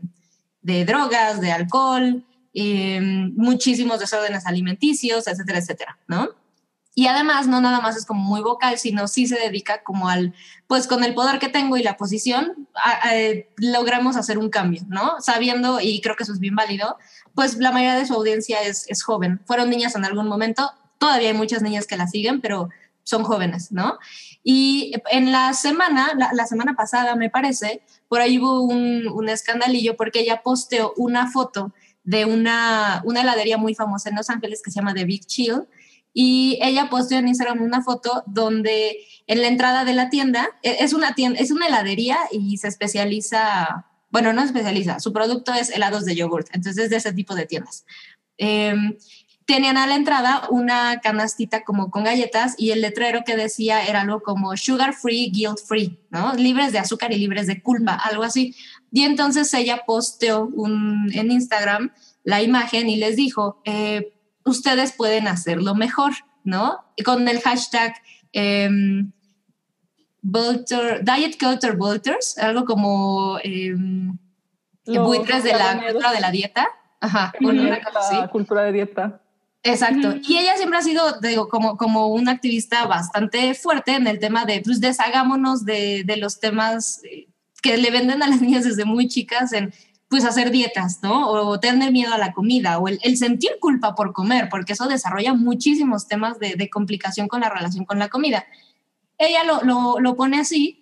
de 0.63 0.87
drogas, 0.87 1.43
de 1.43 1.53
alcohol, 1.53 2.25
em, 2.55 3.35
muchísimos 3.37 4.01
desórdenes 4.01 4.47
alimenticios, 4.47 5.27
etcétera, 5.27 5.59
etcétera, 5.59 5.99
¿no? 6.09 6.31
Y 6.95 7.07
además, 7.07 7.47
no 7.47 7.61
nada 7.61 7.83
más 7.83 7.99
es 7.99 8.07
como 8.07 8.23
muy 8.23 8.41
vocal, 8.41 8.79
sino 8.79 9.09
sí 9.09 9.27
se 9.27 9.39
dedica 9.39 9.83
como 9.83 10.09
al, 10.09 10.35
pues 10.67 10.87
con 10.87 11.05
el 11.05 11.13
poder 11.13 11.39
que 11.39 11.51
tengo 11.51 11.77
y 11.77 11.83
la 11.83 11.99
posición, 11.99 12.69
logramos 13.59 14.17
hacer 14.17 14.39
un 14.39 14.49
cambio, 14.49 14.83
¿no? 14.89 15.21
Sabiendo, 15.21 15.81
y 15.83 16.01
creo 16.01 16.17
que 16.17 16.23
eso 16.23 16.33
es 16.33 16.41
bien 16.41 16.57
válido, 16.57 16.97
pues 17.35 17.59
la 17.59 17.73
mayoría 17.73 17.99
de 17.99 18.07
su 18.07 18.15
audiencia 18.15 18.63
es, 18.63 18.87
es 18.89 19.03
joven. 19.03 19.39
Fueron 19.45 19.69
niñas 19.69 19.95
en 19.97 20.07
algún 20.07 20.29
momento, 20.29 20.73
todavía 20.97 21.29
hay 21.29 21.37
muchas 21.37 21.61
niñas 21.61 21.87
que 21.87 21.99
la 21.99 22.07
siguen, 22.07 22.41
pero 22.41 22.71
son 23.05 23.25
jóvenes, 23.25 23.73
¿no? 23.73 23.99
Y 24.53 24.91
en 25.13 25.31
la 25.31 25.55
semana, 25.55 26.13
la, 26.33 26.45
semana 26.45 26.75
pasada 26.75 27.15
me 27.15 27.31
parece, 27.31 27.83
por 28.09 28.21
ahí 28.21 28.37
hubo 28.41 28.63
un, 28.63 29.29
escandalillo 29.29 29.97
porque 29.97 30.19
ella 30.19 30.43
posteó 30.43 30.93
una 30.97 31.31
foto 31.31 31.73
de 32.03 32.25
una, 32.25 33.01
una 33.05 33.21
heladería 33.21 33.59
muy 33.59 33.77
famosa 33.77 34.09
en 34.09 34.17
Los 34.17 34.29
Ángeles 34.29 34.61
que 34.61 34.73
se 34.73 34.81
llama 34.81 34.93
The 34.93 35.05
Big 35.05 35.25
Chill, 35.25 35.69
y 36.13 36.59
ella 36.63 36.91
posteó 36.91 37.21
en 37.21 37.29
Instagram 37.29 37.63
una 37.63 37.85
foto 37.85 38.25
donde 38.27 38.97
en 39.29 39.41
la 39.41 39.47
entrada 39.47 39.85
de 39.85 39.95
la 39.95 40.11
tienda, 40.11 40.49
e, 40.65 40.79
es 40.81 40.95
una 40.95 41.15
tienda, 41.15 41.39
es 41.39 41.53
una 41.53 41.69
heladería 41.69 42.19
y 42.33 42.57
se 42.57 42.67
especializa, 42.67 43.87
bueno, 44.11 44.33
no 44.33 44.43
especializa, 44.43 44.99
su 44.99 45.13
producto 45.13 45.55
es 45.55 45.71
helados 45.71 46.05
de 46.05 46.17
yogurt, 46.17 46.49
entonces 46.53 46.87
es 46.87 46.91
de 46.91 46.97
ese 46.97 47.13
tipo 47.13 47.37
de 47.37 47.47
tiendas. 47.47 47.85
Em, 48.37 48.97
tenían 49.51 49.79
a 49.79 49.87
la 49.89 49.97
entrada 49.97 50.43
una 50.49 51.01
canastita 51.01 51.65
como 51.65 51.91
con 51.91 52.05
galletas 52.05 52.55
y 52.57 52.71
el 52.71 52.83
letrero 52.83 53.25
que 53.27 53.35
decía 53.35 53.85
era 53.85 54.03
algo 54.03 54.23
como 54.23 54.57
sugar 54.57 54.95
free, 54.95 55.29
guilt 55.33 55.59
free, 55.67 55.99
¿no? 56.09 56.35
Libres 56.35 56.71
de 56.73 56.79
azúcar 56.79 57.13
y 57.13 57.19
libres 57.19 57.49
de 57.49 57.61
culpa, 57.61 57.95
algo 57.95 58.23
así. 58.23 58.55
Y 58.93 59.03
entonces 59.03 59.53
ella 59.53 59.83
posteó 59.85 60.47
un, 60.47 61.11
en 61.15 61.33
Instagram 61.33 61.91
la 62.23 62.43
imagen 62.43 62.89
y 62.89 62.95
les 62.95 63.17
dijo, 63.17 63.61
eh, 63.65 64.13
ustedes 64.45 64.93
pueden 64.93 65.27
hacerlo 65.27 65.75
mejor, 65.75 66.13
¿no? 66.45 66.85
Con 67.05 67.27
el 67.27 67.41
hashtag 67.41 67.95
em, 68.31 69.11
Diet 70.23 71.41
Culture 71.41 71.75
Vultures, 71.75 72.39
algo 72.39 72.65
como 72.65 73.41
em, 73.43 74.17
buitres 74.87 75.43
de 75.43 75.55
la 75.55 75.77
cultura 75.83 76.13
de 76.13 76.21
la 76.21 76.31
dieta. 76.31 76.69
Ajá, 77.01 77.33
la 77.41 78.29
cultura 78.31 78.63
de 78.63 78.73
dieta. 78.73 79.21
Exacto. 79.62 80.15
Y 80.27 80.39
ella 80.39 80.57
siempre 80.57 80.78
ha 80.78 80.82
sido, 80.82 81.20
digo, 81.20 81.49
como, 81.49 81.77
como 81.77 82.09
una 82.09 82.32
activista 82.32 82.87
bastante 82.87 83.55
fuerte 83.55 83.95
en 83.95 84.07
el 84.07 84.19
tema 84.19 84.47
de, 84.47 84.62
pues, 84.62 84.81
deshagámonos 84.81 85.65
de, 85.65 86.03
de 86.05 86.16
los 86.16 86.41
temas 86.41 87.03
eh, 87.05 87.28
que 87.62 87.77
le 87.77 87.91
venden 87.91 88.23
a 88.23 88.28
las 88.28 88.41
niñas 88.43 88.65
desde 88.65 88.85
muy 88.85 89.09
chicas 89.09 89.53
en 89.53 89.73
pues 90.11 90.24
hacer 90.24 90.51
dietas, 90.51 90.99
¿no? 91.05 91.31
O 91.31 91.61
tener 91.61 91.93
miedo 91.93 92.12
a 92.12 92.19
la 92.19 92.32
comida, 92.32 92.81
o 92.81 92.89
el, 92.89 93.16
sentir 93.16 93.53
culpa 93.61 93.95
por 93.95 94.12
comer, 94.12 94.49
porque 94.51 94.73
eso 94.73 94.89
desarrolla 94.89 95.35
muchísimos 95.35 96.09
temas 96.09 96.41
de, 96.41 96.69
complicación 96.69 97.28
con 97.28 97.43
la 97.43 97.49
relación 97.49 97.85
con 97.85 98.01
la 98.01 98.09
comida. 98.09 98.45
Ella 99.19 99.45
lo, 99.45 100.01
lo, 100.01 100.16
pone 100.16 100.41
así, 100.41 100.80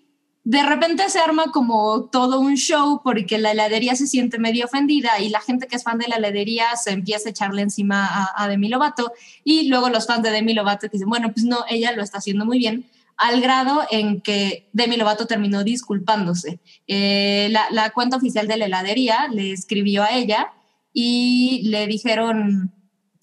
de 0.49 0.63
repente 0.63 1.07
se 1.11 1.19
arma 1.19 1.53
como 1.53 2.05
todo 2.05 2.41
un 2.41 2.55
show 2.55 3.03
porque 3.05 3.37
la 3.37 3.51
heladería 3.51 3.95
se 3.95 4.07
siente 4.07 4.39
medio 4.39 4.65
ofendida 4.65 5.21
y 5.21 5.29
la 5.29 5.43
gente 5.43 5.67
que 5.67 5.77
es 5.77 5.83
fan 5.83 5.99
de 5.99 6.09
la 6.09 6.17
heladería 6.17 6.75
se 6.83 6.93
empieza 6.93 7.29
a 7.29 7.33
echarle 7.33 7.61
encima 7.61 8.07
a, 8.07 8.33
a 8.35 8.49
Demi 8.49 8.71
Lovato 8.71 9.13
y 9.45 9.69
luego 9.69 9.91
los 9.91 10.07
fans 10.07 10.23
de 10.23 10.31
Demi 10.31 10.55
Lovato 10.55 10.89
dicen, 10.91 11.11
bueno, 11.11 11.31
pues 11.35 11.45
no, 11.45 11.67
ella 11.69 11.93
lo 11.93 12.03
está 12.03 12.17
haciendo 12.17 12.47
muy 12.47 12.59
bien 12.59 12.87
al 13.19 13.43
grado 13.43 13.83
en 13.91 14.23
que 14.23 14.71
Demi 14.73 14.97
Lovato 14.97 15.27
terminó 15.27 15.65
disculpándose. 15.65 16.61
Eh, 16.87 17.51
la, 17.51 17.91
cuenta 17.91 18.17
oficial 18.17 18.49
de 18.49 18.57
la 18.57 18.65
heladería 18.65 19.29
le 19.29 19.53
escribió 19.53 20.03
a 20.03 20.13
ella 20.13 20.55
y 20.95 21.61
le 21.69 21.87
dijeron 21.87 22.73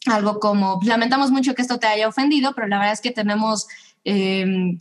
algo 0.05 0.39
como, 0.39 0.79
lamentamos 0.83 1.31
mucho 1.31 1.55
que 1.55 1.63
esto 1.63 1.79
te 1.79 1.87
haya 1.87 2.07
ofendido, 2.07 2.53
pero 2.53 2.67
la 2.67 2.77
verdad 2.77 2.93
es 2.93 3.01
que 3.01 3.09
tenemos 3.09 3.67
em, 4.05 4.77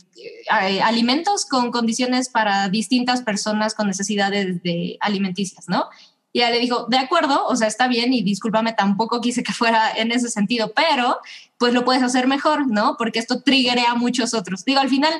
alimentos 0.49 1.45
con 1.45 1.71
condiciones 1.71 2.29
para 2.29 2.69
distintas 2.69 3.21
personas 3.21 3.73
con 3.73 3.87
necesidades 3.87 4.63
de 4.63 4.97
alimenticias, 5.01 5.65
¿no? 5.67 5.89
Y 6.35 6.39
ella 6.39 6.51
le 6.51 6.59
dijo, 6.59 6.85
de 6.89 6.97
acuerdo, 6.97 7.45
o 7.47 7.55
sea, 7.55 7.67
está 7.67 7.87
bien 7.87 8.11
y 8.11 8.21
discúlpame, 8.21 8.73
tampoco 8.73 9.21
quise 9.21 9.41
que 9.41 9.53
fuera 9.53 9.89
en 9.95 10.11
ese 10.11 10.29
sentido, 10.29 10.73
pero 10.75 11.19
pues 11.57 11.73
lo 11.73 11.85
puedes 11.85 12.03
hacer 12.03 12.27
mejor, 12.27 12.67
¿no? 12.67 12.97
Porque 12.97 13.19
esto 13.19 13.41
triggerea 13.41 13.91
a 13.91 13.95
muchos 13.95 14.33
otros. 14.33 14.65
Digo, 14.65 14.81
al 14.81 14.89
final 14.89 15.13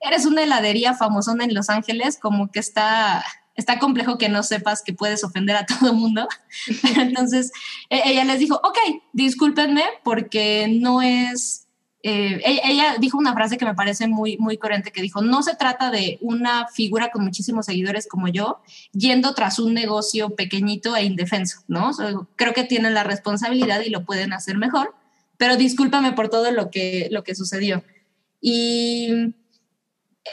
eres 0.00 0.26
una 0.26 0.44
heladería 0.44 0.94
famosona 0.94 1.42
en 1.42 1.54
Los 1.54 1.70
Ángeles, 1.70 2.18
como 2.20 2.52
que 2.52 2.60
está, 2.60 3.24
está 3.56 3.78
complejo 3.80 4.16
que 4.16 4.28
no 4.28 4.44
sepas 4.44 4.82
que 4.82 4.92
puedes 4.92 5.24
ofender 5.24 5.56
a 5.56 5.66
todo 5.80 5.90
el 5.90 5.96
mundo. 5.96 6.28
Entonces, 6.96 7.50
e-, 7.88 8.02
ella 8.04 8.24
les 8.24 8.38
dijo, 8.38 8.54
ok, 8.62 8.78
discúlpenme 9.12 9.82
porque 10.04 10.68
no 10.80 11.02
es 11.02 11.66
eh, 12.02 12.40
ella, 12.44 12.96
dijo 12.98 13.18
una 13.18 13.34
frase 13.34 13.58
que 13.58 13.64
me 13.66 13.74
parece 13.74 14.08
muy, 14.08 14.38
muy 14.38 14.56
coherente, 14.56 14.90
que 14.90 15.02
dijo, 15.02 15.20
no 15.20 15.42
se 15.42 15.54
trata 15.54 15.90
de 15.90 16.18
una 16.22 16.66
figura 16.68 17.10
con 17.10 17.22
muchísimos 17.22 17.66
seguidores 17.66 18.06
como 18.08 18.28
yo, 18.28 18.60
yendo 18.92 19.34
tras 19.34 19.58
un 19.58 19.74
negocio 19.74 20.30
pequeñito 20.30 20.96
e 20.96 21.04
indefenso, 21.04 21.62
¿no? 21.68 21.90
creo 22.36 22.54
que 22.54 22.64
tienen 22.64 22.94
la 22.94 23.04
responsabilidad 23.04 23.82
y 23.84 23.90
lo 23.90 24.04
pueden 24.04 24.32
hacer 24.32 24.56
mejor, 24.56 24.94
pero 25.36 25.56
discúlpame 25.56 26.12
por 26.12 26.28
todo 26.30 26.50
lo 26.52 26.70
que, 26.70 27.08
lo 27.10 27.22
que 27.22 27.34
sucedió. 27.34 27.84
Y 28.40 29.34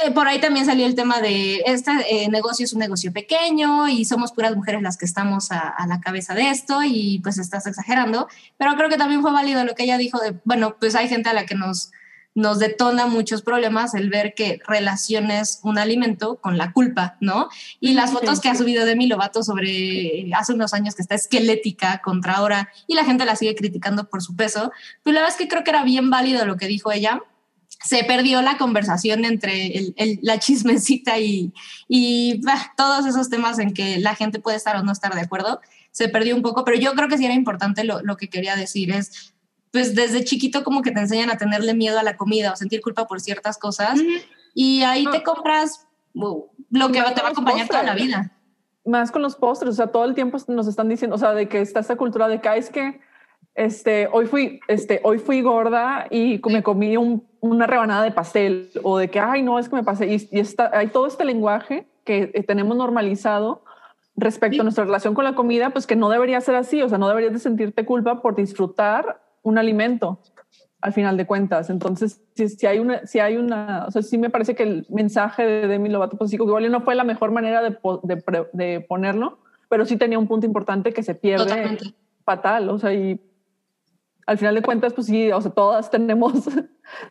eh, 0.04 0.12
por 0.12 0.28
ahí 0.28 0.40
también 0.40 0.66
salió 0.66 0.86
el 0.86 0.96
tema 0.96 1.22
de 1.22 1.64
este 1.66 1.92
eh, 2.10 2.30
negocio 2.30 2.66
es 2.66 2.74
un 2.74 2.80
negocio 2.80 3.12
pequeño 3.14 3.88
y 3.88 4.06
somos 4.06 4.32
puras 4.32 4.56
mujeres 4.56 4.82
las 4.82 4.98
que 4.98 5.06
estamos 5.06 5.52
a, 5.52 5.76
la 5.88 6.00
cabeza 6.02 6.34
de 6.34 6.50
esto 6.50 6.84
y 6.84 7.20
pues 7.24 7.38
estás 7.38 7.66
exagerando, 7.68 8.28
pero 8.58 8.76
creo 8.76 8.90
que 8.90 8.98
también 8.98 9.22
fue 9.22 9.32
válido 9.32 9.64
lo 9.64 9.76
que 9.76 9.84
ella 9.84 9.98
dijo 9.98 10.20
de, 10.20 10.36
bueno, 10.44 10.76
pues 10.80 10.96
hay 10.96 11.08
gente 11.08 11.30
a 11.30 11.34
la 11.34 11.46
que 11.46 11.56
nos, 11.56 11.92
nos 12.36 12.60
detona 12.60 13.08
muchos 13.08 13.42
problemas 13.42 13.94
el 13.94 14.10
ver 14.10 14.34
que 14.36 14.60
relaciones 14.68 15.60
un 15.64 15.78
alimento 15.78 16.38
con 16.38 16.58
la 16.58 16.74
culpa, 16.74 17.18
¿no? 17.20 17.50
Y 17.80 17.94
las 17.94 18.12
fotos 18.12 18.42
que 18.42 18.50
ha 18.50 18.56
subido 18.56 18.86
de 18.86 18.96
mi 18.96 19.08
Lovato 19.08 19.44
sobre 19.44 20.30
hace 20.36 20.54
unos 20.54 20.74
años 20.74 20.96
que 20.96 21.02
está 21.02 21.16
esquelética 21.16 22.02
contra 22.04 22.36
ahora 22.36 22.70
y 22.86 22.96
la 22.96 23.06
gente 23.06 23.26
la 23.26 23.36
sigue 23.36 23.56
criticando 23.56 24.10
por 24.10 24.22
su 24.22 24.36
peso, 24.36 24.72
pues 25.04 25.14
la 25.14 25.22
verdad 25.22 25.36
es 25.36 25.42
que 25.42 25.48
creo 25.48 25.64
que 25.64 25.72
era 25.72 25.84
bien 25.84 26.10
válido 26.10 26.46
lo 26.46 26.58
que 26.58 26.68
dijo 26.68 26.92
ella 26.92 27.24
se 27.84 28.04
perdió 28.04 28.42
la 28.42 28.58
conversación 28.58 29.26
entre 29.26 29.94
la 30.22 30.40
chismecita 30.40 31.20
y, 31.20 31.54
todos 32.76 33.06
esos 33.06 33.30
temas 33.30 33.60
en 33.60 33.74
que 33.74 34.00
la 34.00 34.16
gente 34.16 34.40
puede 34.40 34.58
estar 34.58 34.76
o 34.76 34.84
no 34.84 34.92
estar 34.92 35.14
de 35.14 35.22
acuerdo. 35.22 35.62
Se 35.92 36.10
perdió 36.10 36.36
un 36.36 36.42
poco, 36.42 36.64
pero 36.64 36.78
yo 36.78 36.94
creo 36.94 37.08
que 37.08 37.18
sí 37.18 37.26
era 37.26 37.34
importante 37.34 37.84
lo, 37.84 38.18
que 38.18 38.30
quería 38.30 38.56
decir. 38.56 38.92
Es, 38.92 39.34
pues 39.72 39.96
desde 39.96 40.24
chiquito 40.24 40.64
como 40.64 40.82
que 40.82 40.92
te 40.92 41.00
enseñan 41.00 41.30
a 41.30 41.38
tenerle 41.38 41.74
miedo 41.74 42.00
a 42.00 42.04
la 42.04 42.18
comida 42.18 42.52
o 42.52 42.56
sentir 42.56 42.82
culpa 42.82 43.08
por 43.08 43.22
ciertas 43.22 43.58
cosas. 43.58 44.00
Y 44.54 44.82
ahí 44.84 45.06
te 45.12 45.24
compras 45.24 45.88
lo 46.14 46.88
que 46.88 47.02
te 47.02 47.22
va 47.22 47.28
a 47.28 47.32
acompañar 47.32 47.68
toda 47.68 47.84
la 47.84 47.96
vida. 47.96 48.32
Más 48.86 49.12
con 49.12 49.22
los 49.22 49.36
postres, 49.36 49.74
o 49.74 49.76
sea, 49.76 49.88
todo 49.88 50.06
el 50.06 50.16
tiempo 50.16 50.38
nos 50.48 50.68
están 50.68 50.88
diciendo, 50.88 51.16
o 51.16 51.20
sea, 51.20 51.34
de 51.34 51.50
que 51.50 51.60
está 51.60 51.82
esta 51.82 51.98
cultura 51.98 52.30
de 52.30 52.40
que 52.40 52.58
es 52.58 52.70
que 52.70 53.02
este, 53.58 54.08
hoy 54.12 54.28
fui, 54.28 54.60
este, 54.68 55.02
hoy 55.04 55.18
fui 55.18 55.42
gorda 55.42 56.06
y 56.12 56.40
me 56.48 56.62
comí 56.62 56.96
una 56.96 57.66
rebanada 57.66 58.04
de 58.04 58.12
pastel 58.12 58.70
o 58.84 59.00
de 59.00 59.10
que, 59.10 59.20
ay, 59.20 59.42
no, 59.42 59.58
es 59.58 59.68
que 59.68 59.76
me 59.76 59.84
pasé. 59.84 60.06
Y, 60.08 60.40
está, 60.40 60.70
hay 60.72 60.90
todo 60.90 61.08
este 61.08 61.26
lenguaje 61.26 61.88
que 62.04 62.30
eh, 62.36 62.44
tenemos 62.44 62.78
normalizado 62.78 63.64
respecto 64.16 64.62
a 64.62 64.64
nuestra 64.64 64.86
relación 64.86 65.16
con 65.16 65.24
la 65.24 65.34
comida, 65.34 65.72
pues 65.72 65.88
que 65.88 65.96
no 65.96 66.10
debería 66.10 66.40
ser 66.40 66.54
así. 66.54 66.84
O 66.84 66.90
sea, 66.90 67.00
no 67.00 67.08
deberías 67.08 67.34
de 67.34 67.40
sentirte 67.40 67.84
culpa 67.84 68.22
por 68.22 68.36
disfrutar 68.36 69.24
un 69.42 69.58
alimento 69.58 70.20
al 70.80 70.94
final 70.94 71.18
de 71.18 71.26
cuentas. 71.26 71.72
Entonces, 71.72 72.22
si, 72.36 72.68
hay 72.68 72.78
una, 72.78 73.08
si 73.08 73.18
hay 73.18 73.38
una, 73.38 73.86
o 73.88 73.92
sea, 73.92 74.04
sí 74.04 74.20
me 74.20 74.30
parece 74.30 74.54
que 74.54 74.64
el 74.64 74.86
mensaje 74.90 75.44
de 75.44 75.68
Demi 75.68 75.90
Lovato, 75.90 76.16
pues 76.16 76.30
sí, 76.30 76.36
igual 76.36 76.72
no 76.72 76.82
fue 76.82 76.94
la 76.94 77.04
mejor 77.04 77.32
manera 77.32 77.64
de, 77.64 77.76
de, 78.54 78.82
ponerlo, 78.82 79.40
pero 79.68 79.84
sí 79.88 79.98
tenía 79.98 80.20
un 80.20 80.28
punto 80.28 80.46
importante 80.46 80.94
que 80.94 81.02
se 81.02 81.16
pierde 81.16 81.80
fatal. 82.24 82.70
O 82.70 82.78
sea, 82.78 82.94
y 82.94 83.20
al 84.28 84.38
final 84.38 84.56
de 84.56 84.62
cuentas, 84.62 84.94
pues 84.94 85.08
sí, 85.08 85.32
o 85.32 85.42
sea, 85.42 85.52
todas 85.52 85.90
tenemos, 85.92 86.34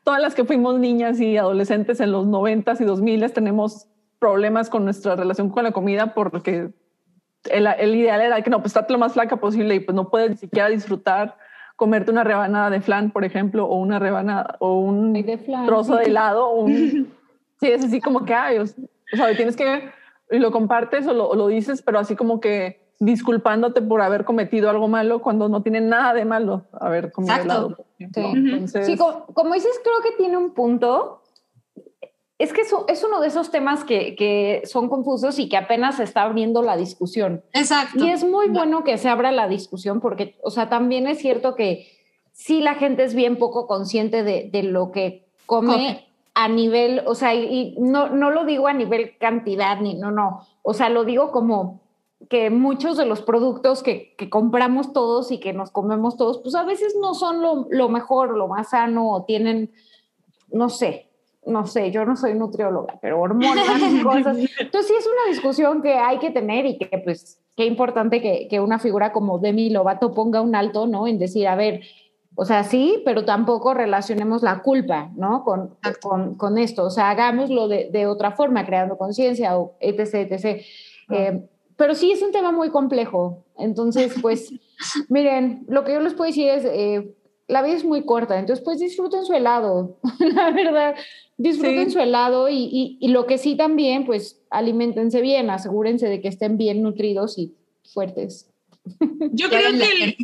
todas 0.04 0.20
las 0.20 0.34
que 0.34 0.44
fuimos 0.44 0.78
niñas 0.78 1.18
y 1.18 1.36
adolescentes 1.36 1.98
en 2.00 2.12
los 2.12 2.26
noventas 2.26 2.80
y 2.80 2.84
dos 2.84 3.00
miles 3.00 3.32
tenemos 3.32 3.88
problemas 4.20 4.70
con 4.70 4.84
nuestra 4.84 5.16
relación 5.16 5.50
con 5.50 5.64
la 5.64 5.72
comida 5.72 6.14
porque 6.14 6.70
el, 7.50 7.66
el, 7.66 7.94
ideal 7.94 8.20
era 8.20 8.42
que 8.42 8.50
no, 8.50 8.58
pues 8.58 8.68
estate 8.68 8.92
lo 8.92 8.98
más 8.98 9.14
flaca 9.14 9.36
posible 9.36 9.74
y 9.74 9.80
pues 9.80 9.94
no 9.94 10.08
puedes 10.08 10.30
ni 10.30 10.36
siquiera 10.36 10.68
disfrutar 10.68 11.36
comerte 11.76 12.10
una 12.10 12.24
rebanada 12.24 12.70
de 12.70 12.80
flan, 12.80 13.10
por 13.10 13.24
ejemplo, 13.24 13.66
o 13.66 13.76
una 13.76 13.98
rebanada 13.98 14.56
o 14.60 14.78
un 14.80 15.14
trozo 15.66 15.96
de 15.96 16.04
helado. 16.04 16.48
O 16.48 16.64
un, 16.64 17.12
sí, 17.60 17.68
es 17.70 17.84
así 17.84 18.00
como 18.00 18.24
que, 18.24 18.34
hay, 18.34 18.58
o, 18.58 18.66
sea, 18.66 19.36
tienes 19.36 19.56
que, 19.56 19.90
y 20.30 20.38
lo 20.38 20.50
compartes 20.50 21.06
o 21.06 21.12
lo, 21.12 21.34
lo 21.34 21.48
dices, 21.48 21.82
pero 21.82 21.98
así 21.98 22.16
como 22.16 22.40
que 22.40 22.85
disculpándote 22.98 23.82
por 23.82 24.00
haber 24.00 24.24
cometido 24.24 24.70
algo 24.70 24.88
malo 24.88 25.20
cuando 25.20 25.48
no 25.48 25.62
tiene 25.62 25.80
nada 25.80 26.14
de 26.14 26.24
malo 26.24 26.64
haber 26.72 27.12
comido 27.12 27.34
helado. 27.34 27.76
Sí, 27.98 28.96
como, 28.96 29.54
dices, 29.54 29.80
creo 29.82 30.02
que 30.02 30.16
tiene 30.16 30.36
un 30.36 30.50
punto. 30.50 31.22
es 32.38 32.52
que 32.52 32.62
eso 32.62 32.84
es 32.88 33.04
uno 33.04 33.20
de 33.20 33.28
esos 33.28 33.50
temas 33.50 33.84
que, 33.84 34.16
que, 34.16 34.62
son 34.64 34.88
confusos 34.88 35.38
y 35.38 35.48
que 35.48 35.56
apenas 35.56 35.96
se 35.96 36.04
está 36.04 36.22
abriendo 36.22 36.62
la 36.62 36.76
discusión. 36.76 37.42
Exacto. 37.52 38.04
Y 38.04 38.10
es 38.10 38.24
muy 38.24 38.48
bueno 38.48 38.84
que 38.84 38.98
se 38.98 39.08
abra 39.08 39.30
la 39.32 39.48
discusión 39.48 40.00
porque, 40.00 40.38
o 40.42 40.50
sea, 40.50 40.68
también 40.68 41.06
es 41.06 41.18
cierto 41.18 41.54
que 41.54 41.88
sí 42.32 42.60
la 42.60 42.74
gente 42.74 43.04
es 43.04 43.14
bien 43.14 43.38
poco 43.38 43.66
consciente 43.66 44.22
de, 44.22 44.48
de 44.52 44.62
lo 44.62 44.90
que 44.90 45.26
come 45.46 45.74
okay. 45.74 46.06
a 46.34 46.48
nivel, 46.48 47.02
o 47.06 47.14
sea, 47.14 47.34
y 47.34 47.74
no, 47.78 48.10
no 48.10 48.30
lo 48.30 48.44
digo 48.44 48.68
a 48.68 48.72
nivel 48.72 49.16
cantidad, 49.18 49.80
ni 49.80 49.94
no, 49.94 50.10
no, 50.10 50.40
o 50.62 50.74
sea, 50.74 50.90
lo 50.90 51.04
digo 51.04 51.30
como 51.30 51.80
que 52.28 52.50
muchos 52.50 52.96
de 52.96 53.06
los 53.06 53.22
productos 53.22 53.82
que, 53.82 54.14
que, 54.16 54.30
compramos 54.30 54.92
todos 54.92 55.30
y 55.30 55.38
que 55.38 55.52
nos 55.52 55.70
comemos 55.70 56.16
todos, 56.16 56.38
pues 56.38 56.54
a 56.54 56.64
veces 56.64 56.96
no 57.00 57.14
son 57.14 57.42
lo, 57.42 57.66
lo 57.70 57.88
mejor, 57.88 58.36
lo 58.36 58.48
más 58.48 58.70
sano, 58.70 59.10
o 59.10 59.24
tienen, 59.24 59.70
no 60.50 60.68
sé, 60.68 61.10
no 61.44 61.66
sé, 61.66 61.90
yo 61.92 62.04
no 62.04 62.16
soy 62.16 62.34
nutrióloga, 62.34 62.98
pero 63.00 63.20
hormonas 63.20 63.66
y 63.80 64.00
cosas. 64.02 64.36
Entonces 64.58 64.88
sí 64.88 64.94
es 64.98 65.06
una 65.06 65.30
discusión 65.30 65.82
que 65.82 65.94
hay 65.94 66.18
que 66.18 66.30
tener 66.30 66.66
y 66.66 66.78
que 66.78 66.98
pues 66.98 67.38
qué 67.56 67.66
importante 67.66 68.20
que, 68.20 68.48
que 68.48 68.60
una 68.60 68.78
figura 68.78 69.12
como 69.12 69.38
Demi 69.38 69.70
Lovato 69.70 70.12
ponga 70.12 70.40
un 70.40 70.54
alto, 70.56 70.86
¿no? 70.86 71.06
En 71.06 71.18
decir, 71.18 71.46
a 71.46 71.54
ver, 71.54 71.82
o 72.34 72.44
sea, 72.44 72.64
sí, 72.64 73.00
pero 73.04 73.24
tampoco 73.24 73.74
relacionemos 73.74 74.42
la 74.42 74.62
culpa, 74.62 75.10
¿no? 75.16 75.44
Con, 75.44 75.76
con, 76.02 76.34
con 76.34 76.58
esto. 76.58 76.84
O 76.84 76.90
sea, 76.90 77.10
hagámoslo 77.10 77.68
de, 77.68 77.88
de 77.90 78.06
otra 78.06 78.32
forma, 78.32 78.66
creando 78.66 78.98
conciencia 78.98 79.56
o 79.58 79.74
etc, 79.80 80.32
etc. 80.32 80.62
Eh, 81.10 81.48
pero 81.76 81.94
sí 81.94 82.10
es 82.10 82.22
un 82.22 82.32
tema 82.32 82.52
muy 82.52 82.70
complejo. 82.70 83.44
Entonces, 83.58 84.14
pues, 84.22 84.52
miren, 85.08 85.64
lo 85.68 85.84
que 85.84 85.92
yo 85.92 86.00
les 86.00 86.14
puedo 86.14 86.28
decir 86.28 86.48
es, 86.48 86.64
eh, 86.64 87.14
la 87.48 87.62
vida 87.62 87.76
es 87.76 87.84
muy 87.84 88.04
corta, 88.04 88.38
entonces 88.38 88.64
pues 88.64 88.80
disfruten 88.80 89.24
su 89.24 89.32
helado, 89.32 89.98
la 90.18 90.50
verdad, 90.50 90.96
disfruten 91.36 91.86
sí. 91.86 91.92
su 91.92 92.00
helado 92.00 92.48
y, 92.48 92.56
y, 92.56 92.98
y, 93.00 93.08
lo 93.08 93.26
que 93.26 93.38
sí 93.38 93.56
también, 93.56 94.04
pues 94.04 94.42
alimentense 94.50 95.20
bien, 95.20 95.48
asegúrense 95.50 96.08
de 96.08 96.20
que 96.20 96.26
estén 96.26 96.56
bien 96.56 96.82
nutridos 96.82 97.38
y 97.38 97.54
fuertes. 97.84 98.50
Yo 99.32 99.48
creo 99.48 99.70
que... 99.72 100.04
El, 100.04 100.16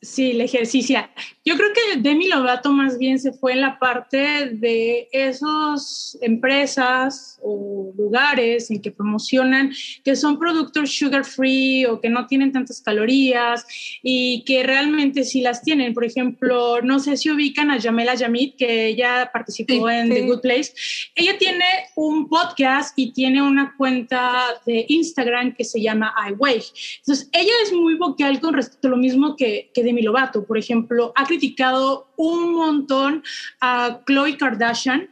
Sí, 0.00 0.30
el 0.30 0.40
ejercicio. 0.42 0.96
Yo 1.44 1.56
creo 1.56 1.70
que 1.72 2.00
Demi 2.00 2.28
Lovato 2.28 2.70
más 2.70 2.98
bien 2.98 3.18
se 3.18 3.32
fue 3.32 3.54
en 3.54 3.62
la 3.62 3.80
parte 3.80 4.50
de 4.52 5.08
esas 5.10 6.16
empresas 6.20 7.40
o 7.42 7.92
lugares 7.96 8.70
en 8.70 8.80
que 8.80 8.92
promocionan 8.92 9.72
que 10.04 10.14
son 10.14 10.38
productos 10.38 10.92
sugar 10.92 11.24
free 11.24 11.84
o 11.86 12.00
que 12.00 12.10
no 12.10 12.28
tienen 12.28 12.52
tantas 12.52 12.80
calorías 12.80 13.66
y 14.00 14.44
que 14.44 14.62
realmente 14.62 15.24
sí 15.24 15.40
las 15.40 15.62
tienen. 15.62 15.94
Por 15.94 16.04
ejemplo, 16.04 16.80
no 16.80 17.00
sé 17.00 17.16
si 17.16 17.32
ubican 17.32 17.72
a 17.72 17.78
Yamela 17.78 18.14
Yamit, 18.14 18.54
que 18.56 18.86
ella 18.86 19.30
participó 19.32 19.88
sí, 19.88 19.94
en 19.94 20.06
sí. 20.06 20.14
The 20.14 20.20
Good 20.26 20.40
Place. 20.42 20.72
Ella 21.16 21.36
tiene 21.38 21.64
un 21.96 22.28
podcast 22.28 22.96
y 22.96 23.10
tiene 23.12 23.42
una 23.42 23.74
cuenta 23.76 24.44
de 24.64 24.86
Instagram 24.88 25.56
que 25.56 25.64
se 25.64 25.80
llama 25.80 26.14
I 26.28 26.34
Weigh. 26.34 26.62
Entonces, 27.00 27.28
ella 27.32 27.52
es 27.64 27.72
muy 27.72 27.96
vocal 27.96 28.38
con 28.38 28.54
respecto 28.54 28.86
a 28.86 28.92
lo 28.92 28.96
mismo 28.96 29.34
que, 29.34 29.72
que 29.74 29.87
Demi 29.88 30.02
Lovato, 30.02 30.44
por 30.44 30.58
ejemplo, 30.58 31.12
ha 31.16 31.24
criticado 31.24 32.12
un 32.16 32.52
montón 32.52 33.22
a 33.58 34.02
Khloe 34.04 34.36
Kardashian 34.36 35.08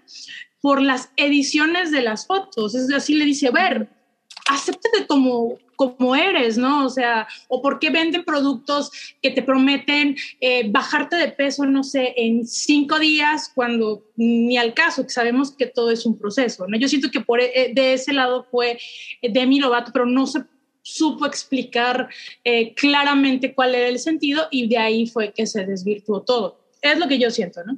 por 0.60 0.82
las 0.82 1.10
ediciones 1.16 1.90
de 1.90 2.02
las 2.02 2.26
fotos. 2.26 2.74
Es 2.74 2.92
así 2.92 3.14
le 3.14 3.24
dice, 3.24 3.50
ver, 3.50 3.88
acéptate 4.50 5.06
como, 5.06 6.14
eres, 6.14 6.58
¿no? 6.58 6.84
O 6.84 6.90
sea, 6.90 7.26
o 7.48 7.62
por 7.62 7.78
qué 7.78 7.88
venden 7.88 8.22
productos 8.24 8.90
que 9.22 9.30
te 9.30 9.42
prometen 9.42 10.14
eh, 10.42 10.70
bajarte 10.70 11.16
de 11.16 11.28
peso, 11.28 11.64
no 11.64 11.82
sé, 11.82 12.12
en 12.18 12.46
cinco 12.46 12.98
días, 12.98 13.50
cuando 13.54 14.04
ni 14.16 14.58
al 14.58 14.74
caso, 14.74 15.04
que 15.04 15.10
sabemos 15.10 15.52
que 15.52 15.66
todo 15.66 15.90
es 15.90 16.04
un 16.04 16.18
proceso, 16.18 16.66
¿no? 16.68 16.76
Yo 16.76 16.88
siento 16.88 17.10
que 17.10 17.20
por, 17.20 17.40
eh, 17.40 17.72
de 17.74 17.94
ese 17.94 18.12
lado 18.12 18.46
fue 18.50 18.78
Demi 19.22 19.58
Lovato, 19.58 19.90
pero 19.90 20.04
no 20.04 20.26
se 20.26 20.44
supo 20.86 21.26
explicar 21.26 22.08
eh, 22.44 22.72
claramente 22.74 23.54
cuál 23.54 23.74
era 23.74 23.88
el 23.88 23.98
sentido 23.98 24.46
y 24.52 24.68
de 24.68 24.78
ahí 24.78 25.06
fue 25.08 25.32
que 25.32 25.46
se 25.46 25.66
desvirtuó 25.66 26.22
todo. 26.22 26.60
Es 26.80 26.96
lo 26.98 27.08
que 27.08 27.18
yo 27.18 27.30
siento, 27.30 27.60
¿no? 27.64 27.76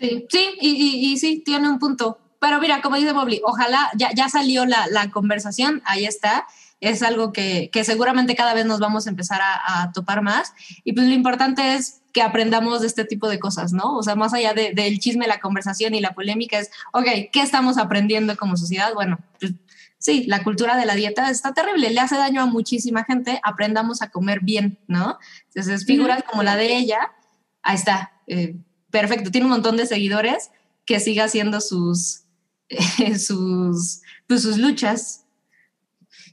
Sí, 0.00 0.26
sí, 0.28 0.48
y, 0.60 0.70
y, 0.70 1.12
y 1.12 1.16
sí, 1.18 1.42
tiene 1.44 1.68
un 1.68 1.78
punto. 1.78 2.18
Pero 2.40 2.58
mira, 2.60 2.82
como 2.82 2.96
dice 2.96 3.12
Mobley, 3.12 3.40
ojalá 3.44 3.88
ya, 3.96 4.10
ya 4.12 4.28
salió 4.28 4.66
la, 4.66 4.88
la, 4.88 5.12
conversación, 5.12 5.80
ahí 5.84 6.04
está. 6.04 6.44
Es 6.80 7.04
algo 7.04 7.32
que, 7.32 7.70
que, 7.72 7.84
seguramente 7.84 8.34
cada 8.34 8.54
vez 8.54 8.66
nos 8.66 8.80
vamos 8.80 9.06
a 9.06 9.10
empezar 9.10 9.40
a, 9.40 9.82
a, 9.82 9.92
topar 9.92 10.22
más. 10.22 10.52
Y 10.82 10.94
pues 10.94 11.06
lo 11.06 11.14
importante 11.14 11.74
es 11.74 12.02
que 12.12 12.20
aprendamos 12.20 12.80
de 12.80 12.88
este 12.88 13.04
tipo 13.04 13.28
de 13.28 13.38
cosas, 13.38 13.72
¿no? 13.72 13.96
O 13.96 14.02
sea, 14.02 14.16
más 14.16 14.34
allá 14.34 14.54
de, 14.54 14.72
del 14.74 14.98
chisme, 14.98 15.28
la 15.28 15.38
conversación 15.38 15.94
y 15.94 16.00
la 16.00 16.14
polémica, 16.14 16.58
es, 16.58 16.72
ok, 16.92 17.06
¿qué 17.32 17.42
estamos 17.42 17.78
aprendiendo 17.78 18.36
como 18.36 18.56
sociedad? 18.56 18.92
Bueno, 18.92 19.20
pues 19.38 19.52
sí, 20.02 20.24
la 20.26 20.42
cultura 20.42 20.76
de 20.76 20.84
la 20.84 20.96
dieta 20.96 21.30
está 21.30 21.54
terrible, 21.54 21.90
le 21.90 22.00
hace 22.00 22.16
daño 22.16 22.42
a 22.42 22.46
muchísima 22.46 23.04
gente, 23.04 23.40
aprendamos 23.44 24.02
a 24.02 24.10
comer 24.10 24.40
bien, 24.40 24.78
¿no? 24.88 25.16
Entonces, 25.46 25.86
figuras 25.86 26.24
como 26.24 26.42
la 26.42 26.56
de 26.56 26.76
ella, 26.76 27.12
ahí 27.62 27.76
está, 27.76 28.12
eh, 28.26 28.56
perfecto, 28.90 29.30
tiene 29.30 29.46
un 29.46 29.52
montón 29.52 29.76
de 29.76 29.86
seguidores, 29.86 30.50
que 30.84 30.98
siga 30.98 31.24
haciendo 31.24 31.60
sus, 31.60 32.24
eh, 32.68 33.16
sus, 33.18 34.02
pues, 34.26 34.42
sus 34.42 34.58
luchas. 34.58 35.24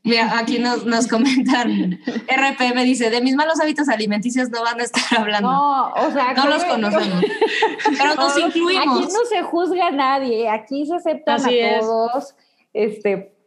Mira, 0.04 0.40
aquí 0.40 0.58
nos, 0.58 0.88
nos 0.88 1.06
comentan, 1.08 2.00
RPM 2.28 2.84
dice, 2.84 3.12
de 3.12 3.22
mis 3.22 3.36
malos 3.36 3.60
hábitos 3.60 3.88
alimenticios 3.88 4.50
no 4.50 4.64
van 4.64 4.80
a 4.80 4.84
estar 4.84 5.20
hablando. 5.20 5.52
No, 5.52 5.92
o 5.92 6.12
sea, 6.12 6.34
no 6.34 6.48
los 6.48 6.64
conocemos, 6.64 7.24
pero 8.00 8.16
nos 8.16 8.36
incluimos. 8.36 9.06
Aquí 9.06 9.14
no 9.14 9.26
se 9.26 9.44
juzga 9.44 9.88
a 9.90 9.92
nadie, 9.92 10.50
aquí 10.50 10.88
se 10.88 10.96
aceptan 10.96 11.36
Así 11.36 11.62
a 11.62 11.82
todos. 11.82 12.36
Es. 12.74 12.96
Este, 12.96 13.39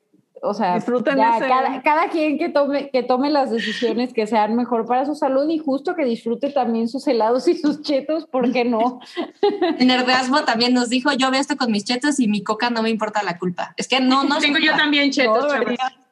o 0.45 0.55
sea, 0.55 0.75
Disfruten 0.75 1.17
ya, 1.17 1.37
ese... 1.37 1.47
cada, 1.47 1.83
cada, 1.83 2.09
quien 2.09 2.37
que 2.37 2.49
tome, 2.49 2.91
que 2.91 3.05
tome 3.05 3.31
las 3.31 3.53
decisiones 3.53 4.13
que 4.13 4.27
sean 4.27 4.57
mejor 4.57 4.87
para 4.87 5.07
su 5.07 5.15
salud 5.15 5.49
y 5.49 5.59
justo 5.59 5.95
que 5.95 6.05
disfrute 6.05 6.51
también 6.51 6.89
sus 6.89 7.07
helados 7.07 7.47
y 7.47 7.57
sus 7.57 7.83
chetos, 7.83 8.27
¿por 8.27 8.51
qué 8.51 8.65
no? 8.65 8.99
Nerdasmo 9.79 10.45
también 10.45 10.75
nos 10.75 10.89
dijo, 10.89 11.13
yo 11.13 11.31
veo 11.31 11.41
esto 11.41 11.57
con 11.57 11.71
mis 11.71 11.85
chetos 11.85 12.19
y 12.19 12.27
mi 12.27 12.43
coca 12.43 12.71
no 12.71 12.83
me 12.83 12.91
importa 12.91 13.23
la 13.23 13.39
culpa. 13.39 13.73
Es 13.77 13.87
que 13.87 14.01
no, 14.01 14.25
no. 14.25 14.39
Tengo 14.41 14.59
yo 14.59 14.73
también 14.73 15.13
chetos, 15.13 15.45
no, 15.45 15.61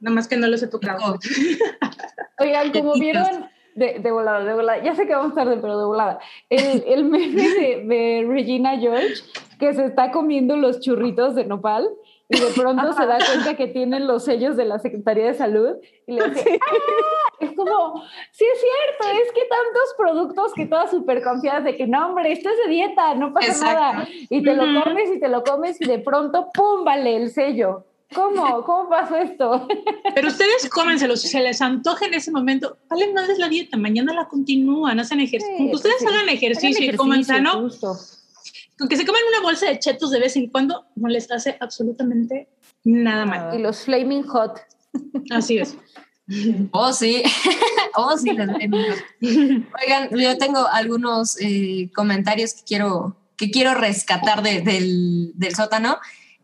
nada 0.00 0.14
más 0.14 0.28
que 0.28 0.36
no 0.36 0.46
los 0.46 0.62
he 0.62 0.68
tocado. 0.68 1.18
Oigan, 2.38 2.70
como 2.70 2.94
vieron... 2.94 3.48
De, 3.74 4.00
de, 4.00 4.10
volada, 4.10 4.44
de 4.44 4.52
volada. 4.52 4.82
Ya 4.82 4.94
sé 4.94 5.06
que 5.06 5.14
vamos 5.14 5.34
tarde, 5.34 5.56
pero 5.56 5.78
de 5.78 5.84
volada. 5.86 6.18
El, 6.50 6.84
el 6.86 7.04
meme 7.04 7.48
de, 7.48 7.84
de 7.86 8.26
Regina 8.28 8.76
George, 8.78 9.22
que 9.58 9.72
se 9.72 9.86
está 9.86 10.10
comiendo 10.10 10.56
los 10.56 10.80
churritos 10.80 11.34
de 11.34 11.46
nopal 11.46 11.88
y 12.30 12.38
de 12.38 12.46
pronto 12.54 12.92
se 12.92 13.06
da 13.06 13.18
cuenta 13.18 13.56
que 13.56 13.66
tienen 13.66 14.06
los 14.06 14.24
sellos 14.24 14.56
de 14.56 14.64
la 14.64 14.78
Secretaría 14.78 15.26
de 15.26 15.34
Salud 15.34 15.76
y 16.06 16.12
le 16.12 16.30
dice. 16.30 16.60
¡Ah! 16.62 17.34
es 17.40 17.52
como, 17.56 18.04
sí 18.30 18.44
es 18.44 18.60
cierto, 18.60 19.20
es 19.20 19.32
que 19.32 19.40
tantos 19.40 19.94
productos 19.96 20.52
que 20.54 20.66
todas 20.66 20.90
súper 20.90 21.24
confiadas 21.24 21.64
de 21.64 21.76
que 21.76 21.88
no, 21.88 22.08
hombre, 22.08 22.30
esto 22.30 22.48
es 22.48 22.56
de 22.64 22.70
dieta, 22.70 23.14
no 23.16 23.32
pasa 23.32 23.48
Exacto. 23.48 23.80
nada. 23.80 24.08
Y 24.28 24.42
te 24.44 24.54
lo 24.54 24.84
comes 24.84 25.10
y 25.12 25.18
te 25.18 25.28
lo 25.28 25.42
comes 25.42 25.80
y 25.80 25.86
de 25.86 25.98
pronto, 25.98 26.50
¡pum! 26.54 26.84
vale 26.84 27.16
el 27.16 27.30
sello. 27.30 27.84
¿Cómo? 28.14 28.62
¿Cómo 28.64 28.88
pasó 28.88 29.16
esto? 29.16 29.68
Pero 30.14 30.28
ustedes 30.28 30.68
cómenselos, 30.68 31.20
si 31.22 31.28
se 31.28 31.40
les 31.40 31.60
antoja 31.60 32.06
en 32.06 32.14
ese 32.14 32.30
momento, 32.30 32.76
vale 32.88 33.12
más 33.12 33.28
es 33.28 33.38
la 33.38 33.48
dieta, 33.48 33.76
mañana 33.76 34.12
la 34.12 34.28
continúan, 34.28 34.98
hacen 35.00 35.20
ejercicio. 35.20 35.56
Sí, 35.56 35.74
ustedes 35.74 35.96
sí. 35.98 36.06
hagan 36.06 36.28
ejercicio, 36.28 36.68
hagan 36.68 36.82
ejercicio 36.82 36.92
y 36.92 36.96
coman 36.96 37.24
sano. 37.24 37.60
Justo 37.60 38.19
aunque 38.80 38.96
se 38.96 39.06
comen 39.06 39.22
una 39.28 39.42
bolsa 39.42 39.66
de 39.66 39.78
chetos 39.78 40.10
de 40.10 40.18
vez 40.18 40.36
en 40.36 40.48
cuando, 40.48 40.86
no 40.96 41.08
les 41.08 41.30
hace 41.30 41.56
absolutamente 41.60 42.48
nada 42.84 43.26
mal. 43.26 43.58
Y 43.58 43.62
los 43.62 43.84
Flaming 43.84 44.24
Hot. 44.24 44.60
Así 45.30 45.58
es. 45.58 45.76
Oh, 46.70 46.92
sí. 46.92 47.22
oh, 47.94 48.16
sí. 48.16 48.30
Oigan, 48.30 50.10
yo 50.10 50.38
tengo 50.38 50.66
algunos 50.66 51.36
eh, 51.40 51.90
comentarios 51.94 52.54
que 52.54 52.62
quiero, 52.64 53.16
que 53.36 53.50
quiero 53.50 53.74
rescatar 53.74 54.42
de, 54.42 54.60
del, 54.62 55.32
del 55.34 55.54
sótano. 55.54 55.98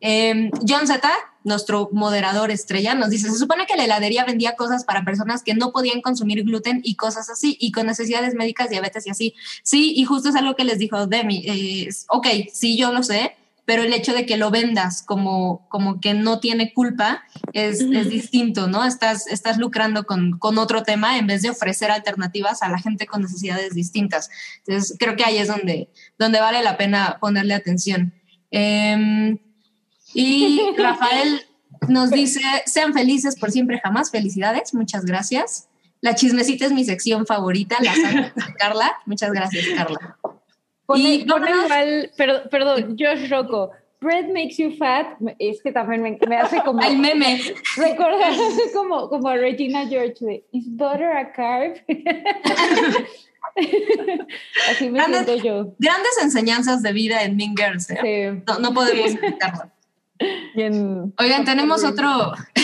Eh, 0.09 0.53
John 0.69 0.87
Z, 0.87 1.03
nuestro 1.43 1.89
moderador 1.91 2.53
estrella, 2.53 2.95
nos 2.95 3.11
dice, 3.11 3.29
se 3.29 3.39
supone 3.39 3.67
que 3.67 3.77
la 3.77 3.87
heladería 3.87 4.25
vendía 4.25 4.55
cosas 4.55 4.85
para 4.85 5.05
personas 5.05 5.43
que 5.43 5.55
no 5.55 5.73
podían 5.73 6.01
consumir 6.01 6.45
gluten 6.45 6.81
y 6.85 6.95
cosas 6.95 7.29
así, 7.29 7.57
y 7.59 7.73
con 7.73 7.87
necesidades 7.87 8.37
médicas, 8.37 8.71
diabetes 8.71 9.05
y 9.09 9.11
así. 9.11 9.35
Sí, 9.65 9.95
y 9.97 10.05
justo 10.05 10.29
es 10.29 10.37
algo 10.37 10.55
que 10.55 10.63
les 10.63 10.79
dijo 10.79 11.09
Demi. 11.09 11.43
Eh, 11.45 11.89
ok, 12.09 12.29
sí, 12.53 12.79
yo 12.79 12.93
lo 12.93 13.03
sé, 13.03 13.35
pero 13.65 13.83
el 13.83 13.93
hecho 13.93 14.15
de 14.15 14.27
que 14.27 14.37
lo 14.37 14.53
vendas 14.53 15.03
como, 15.03 15.67
como 15.69 16.01
que 16.01 16.15
no 16.15 16.39
tiene 16.39 16.73
culpa 16.73 17.25
es, 17.53 17.83
uh 17.83 17.87
-huh. 17.87 17.99
es 17.99 18.09
distinto, 18.09 18.69
¿no? 18.69 18.85
Estás, 18.85 19.27
estás 19.27 19.59
lucrando 19.59 20.05
con, 20.07 20.39
con, 20.39 20.57
otro 20.57 20.85
tema 20.85 21.19
en 21.19 21.27
vez 21.27 21.43
de 21.43 21.51
ofrecer 21.51 21.91
alternativas 21.91 22.63
a 22.63 22.69
la 22.69 22.79
gente 22.79 23.09
con 23.09 23.23
necesidades 23.23 23.75
distintas. 23.75 24.31
Entonces, 24.59 24.97
creo 25.01 25.17
que 25.17 25.25
ahí 25.25 25.39
es 25.39 25.49
donde, 25.49 25.91
donde 26.17 26.39
vale 26.39 26.63
la 26.63 26.77
pena 26.77 27.19
ponerle 27.21 27.55
atención. 27.55 28.13
Eh, 28.53 29.37
y 30.17 30.61
Rafael 30.79 31.43
nos 31.89 32.11
dice, 32.11 32.41
sean 32.65 32.93
felices 32.95 33.37
por 33.39 33.51
siempre 33.51 33.81
jamás, 33.83 34.11
felicidades, 34.11 34.75
muchas 34.75 35.05
gracias. 35.05 35.69
La 36.01 36.15
chismecita 36.15 36.67
es 36.67 36.73
mi 36.73 36.85
sección 36.85 37.27
favorita, 37.27 37.77
la 37.83 37.95
saga 37.95 38.33
Carla, 38.59 38.93
muchas 39.07 39.33
gracias 39.33 39.67
Carla. 39.77 40.17
Pone, 40.87 41.15
y 41.15 41.25
pone 41.25 41.51
igual, 41.51 42.13
perdón, 42.17 42.43
perdón, 42.51 42.97
Josh 42.99 43.29
Rocco, 43.29 43.71
Bread 44.01 44.27
makes 44.29 44.57
you 44.59 44.77
fat, 44.77 45.07
es 45.39 45.61
que 45.63 45.73
también 45.73 46.03
me, 46.03 46.19
me 46.29 46.37
hace 46.37 46.63
como... 46.63 46.81
El 46.83 46.99
meme. 46.99 47.41
Recordar 47.77 48.33
como, 48.75 49.09
como 49.09 49.29
a 49.29 49.37
Regina 49.37 49.87
George 49.89 50.17
de, 50.25 50.45
¿Is 50.53 50.67
butter 50.69 51.17
a 51.17 51.33
carb? 51.33 51.75
Así 54.71 54.91
me 54.91 54.99
Grandes- 54.99 55.25
siento 55.25 55.43
yo. 55.45 55.75
Grandes 55.79 56.19
enseñanzas 56.23 56.83
de 56.83 56.93
vida 56.93 57.23
en 57.25 57.37
Mean 57.37 57.55
Girls. 57.57 57.91
¿eh? 57.91 57.99
Sí. 58.03 58.43
No, 58.47 58.59
no 58.59 58.75
podemos 58.75 59.15
evitarlo. 59.15 59.71
En- 60.19 61.13
Oigan, 61.19 61.45
tenemos 61.45 61.85
otro. 61.85 62.33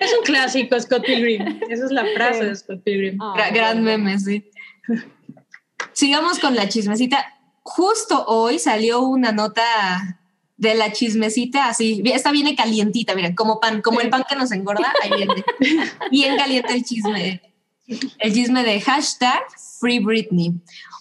Es 0.00 0.12
un 0.18 0.24
clásico, 0.24 0.78
Scott 0.78 1.04
Pilgrim. 1.06 1.60
Esa 1.70 1.86
es 1.86 1.90
la 1.90 2.04
frase 2.14 2.44
de 2.44 2.54
Scott 2.56 2.82
Pilgrim. 2.84 3.16
Ah, 3.22 3.34
Gra- 3.36 3.54
gran 3.54 3.82
meme, 3.82 4.18
sí. 4.18 4.50
Sigamos 5.92 6.38
con 6.38 6.54
la 6.54 6.68
chismecita. 6.68 7.24
Justo 7.62 8.24
hoy 8.26 8.58
salió 8.58 9.00
una 9.00 9.32
nota 9.32 10.20
de 10.58 10.74
la 10.74 10.92
chismecita 10.92 11.68
así. 11.68 12.02
Esta 12.04 12.32
viene 12.32 12.54
calientita, 12.54 13.14
miren, 13.14 13.34
como 13.34 13.58
pan, 13.60 13.80
como 13.80 14.00
el 14.00 14.10
pan 14.10 14.24
que 14.28 14.36
nos 14.36 14.52
engorda, 14.52 14.92
ahí 15.02 15.10
viene. 15.16 15.44
Bien 16.10 16.36
caliente 16.36 16.74
el 16.74 16.84
chisme. 16.84 17.40
El 18.18 18.32
chisme 18.34 18.62
de 18.62 18.80
hashtag 18.80 19.42
Free 19.80 20.00
Britney. 20.00 20.52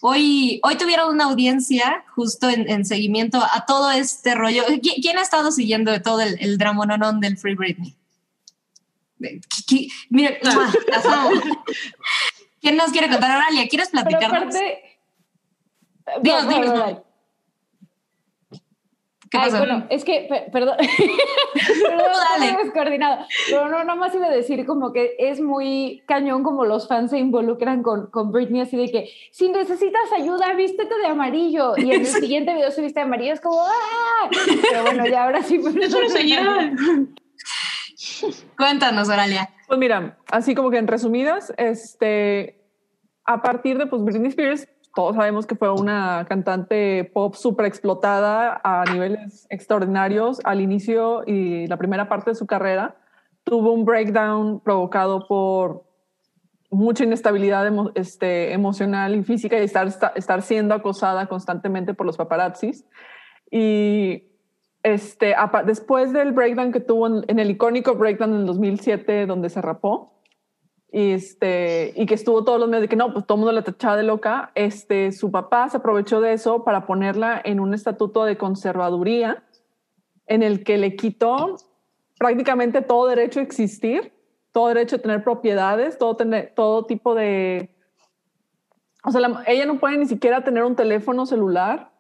Hoy, 0.08 0.60
hoy 0.62 0.76
tuvieron 0.78 1.10
una 1.12 1.24
audiencia 1.26 2.06
justo 2.14 2.48
en, 2.48 2.70
en 2.70 2.86
seguimiento 2.86 3.40
a 3.44 3.66
todo 3.66 3.90
este 3.90 4.36
rollo. 4.36 4.64
¿Qui- 4.68 5.02
¿Quién 5.02 5.18
ha 5.18 5.24
estado 5.24 5.52
siguiendo 5.52 6.00
todo 6.04 6.22
el, 6.22 6.38
el 6.40 6.60
dramononón 6.60 7.20
del 7.20 7.38
Free 7.40 7.56
Britney? 7.56 7.96
Amo. 11.06 11.32
¿Quién 12.62 12.78
nos 12.78 12.92
quiere 12.92 13.10
contar? 13.10 13.36
Oralia, 13.38 13.68
¿quieres 13.68 13.90
Pero 13.92 14.04
platicarnos? 14.06 14.56
aparte... 14.56 15.00
Dinos, 16.22 16.44
No, 16.46 16.52
no, 16.52 16.58
dinos, 16.58 16.68
no, 16.68 16.76
no. 16.78 16.92
no. 16.92 17.05
¿Qué 19.36 19.42
Ay, 19.42 19.52
pasó? 19.52 19.58
bueno, 19.66 19.86
es 19.90 20.06
que, 20.06 20.26
pe- 20.30 20.50
perdón, 20.52 20.78
perdón, 21.88 22.12
dale. 22.40 22.58
descoordinado, 22.64 23.26
pero 23.50 23.68
no, 23.70 23.80
nada 23.84 23.96
más 23.96 24.14
iba 24.16 24.28
a 24.28 24.32
decir 24.32 24.66
como 24.66 24.94
que 24.94 25.16
es 25.20 25.42
muy 25.42 26.04
cañón 26.08 26.44
como 26.44 26.66
los 26.66 26.88
fans 26.88 27.12
se 27.12 27.18
involucran 27.20 27.84
con, 27.84 28.10
con 28.12 28.32
Britney 28.32 28.62
así 28.62 28.78
de 28.78 28.90
que 28.92 29.10
si 29.32 29.50
necesitas 29.50 30.12
ayuda, 30.18 30.54
vístete 30.54 30.98
de 30.98 31.08
amarillo 31.08 31.74
y 31.78 31.92
en 31.92 32.02
el 32.02 32.06
siguiente 32.08 32.54
video 32.54 32.72
se 32.72 32.82
viste 32.82 33.00
de 33.00 33.06
amarillo, 33.06 33.34
es 33.34 33.42
como 33.42 33.60
¡ah! 33.62 34.30
Pero 34.70 34.84
bueno, 34.84 35.06
ya 35.08 35.26
ahora 35.26 35.42
sí. 35.44 35.56
Es 35.82 35.94
una 35.94 36.10
señal. 36.10 36.76
Cuéntanos, 38.58 39.10
Oralia. 39.10 39.50
Pues 39.68 39.80
mira, 39.80 40.18
así 40.32 40.56
como 40.56 40.70
que 40.72 40.78
en 40.78 40.88
resumidas, 40.88 41.54
este, 41.58 42.62
a 43.26 43.42
partir 43.42 43.78
de 43.78 43.88
pues 43.88 44.04
Britney 44.04 44.30
Spears, 44.30 44.68
todos 44.96 45.16
sabemos 45.18 45.46
que 45.46 45.56
fue 45.56 45.70
una 45.72 46.26
cantante 46.28 47.04
pop 47.14 47.36
súper 47.36 47.66
explotada 47.66 48.62
a 48.64 48.86
niveles 48.92 49.46
extraordinarios 49.50 50.40
al 50.46 50.62
inicio 50.62 51.24
y 51.28 51.68
la 51.68 51.78
primera 51.78 52.08
parte 52.08 52.32
de 52.32 52.36
su 52.36 52.48
carrera. 52.48 52.96
Tuvo 53.44 53.74
un 53.74 53.84
breakdown 53.84 54.62
provocado 54.62 55.28
por 55.28 55.84
mucha 56.72 57.04
inestabilidad 57.04 57.70
este, 57.96 58.54
emocional 58.54 59.16
y 59.16 59.24
física 59.24 59.60
y 59.60 59.64
estar, 59.64 59.86
esta- 59.86 60.14
estar 60.16 60.42
siendo 60.42 60.74
acosada 60.74 61.28
constantemente 61.28 61.94
por 61.94 62.06
los 62.06 62.16
paparazzis. 62.18 62.86
Y 63.52 64.24
este, 64.82 65.36
después 65.66 66.14
del 66.14 66.32
breakdown 66.32 66.72
que 66.72 66.80
tuvo 66.80 67.24
en, 67.28 67.40
el 67.40 67.50
icónico 67.52 67.96
breakdown 67.96 68.34
en 68.34 68.40
el 68.42 68.46
2007 68.46 69.26
donde 69.26 69.50
se 69.50 69.62
rapó 69.62 70.15
y, 70.96 71.12
este, 71.12 71.92
y 71.98 72.06
que 72.06 72.14
estuvo 72.14 72.46
todos 72.46 72.58
los 72.58 72.70
medios 72.70 72.84
de 72.84 72.88
que 72.88 72.96
no, 72.96 73.12
pues 73.12 73.26
todo 73.26 73.36
el 73.36 73.40
mundo 73.40 73.52
la 73.52 73.66
tachaba 73.66 73.98
de 73.98 74.04
loca, 74.04 74.54
este, 74.56 75.12
su 75.12 75.30
papá 75.30 75.68
se 75.68 75.76
aprovechó 75.76 76.22
de 76.22 76.32
eso 76.32 76.64
para 76.64 76.86
ponerla 76.86 77.42
en 77.44 77.60
un 77.60 77.74
estatuto 77.74 78.24
de 78.24 78.38
conservaduría 78.38 79.44
en 80.26 80.42
el 80.42 80.64
que 80.64 80.78
le 80.78 80.96
quitó 80.96 81.58
prácticamente 82.18 82.82
todo 82.82 83.08
derecho 83.08 83.42
a 83.42 83.44
existir, 83.44 84.14
todo 84.54 84.70
derecho 84.70 84.96
a 84.96 85.00
tener 85.00 85.22
propiedades, 85.22 85.98
todo, 85.98 86.16
tener, 86.16 86.54
todo 86.56 86.86
tipo 86.86 87.14
de... 87.14 87.76
O 89.04 89.12
sea, 89.12 89.20
la- 89.20 89.44
ella 89.48 89.66
no 89.66 89.82
puede 89.82 89.98
ni 89.98 90.06
siquiera 90.06 90.46
tener 90.46 90.64
un 90.64 90.78
teléfono 90.78 91.26
celular 91.26 91.92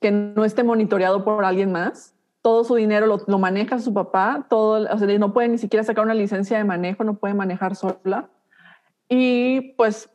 que 0.00 0.10
no 0.10 0.44
esté 0.44 0.64
monitoreado 0.64 1.22
por 1.22 1.44
alguien 1.44 1.70
más. 1.70 2.11
Todo 2.42 2.64
su 2.64 2.74
dinero 2.74 3.06
lo, 3.06 3.22
lo 3.26 3.38
maneja 3.38 3.78
su 3.78 3.94
papá, 3.94 4.46
todo, 4.50 4.86
o 4.92 4.98
sea, 4.98 5.18
no 5.18 5.32
puede 5.32 5.48
ni 5.48 5.58
siquiera 5.58 5.84
sacar 5.84 6.04
una 6.04 6.14
licencia 6.14 6.58
de 6.58 6.64
manejo, 6.64 7.04
no 7.04 7.14
puede 7.14 7.34
manejar 7.34 7.76
sola. 7.76 8.28
Y 9.08 9.72
pues, 9.76 10.10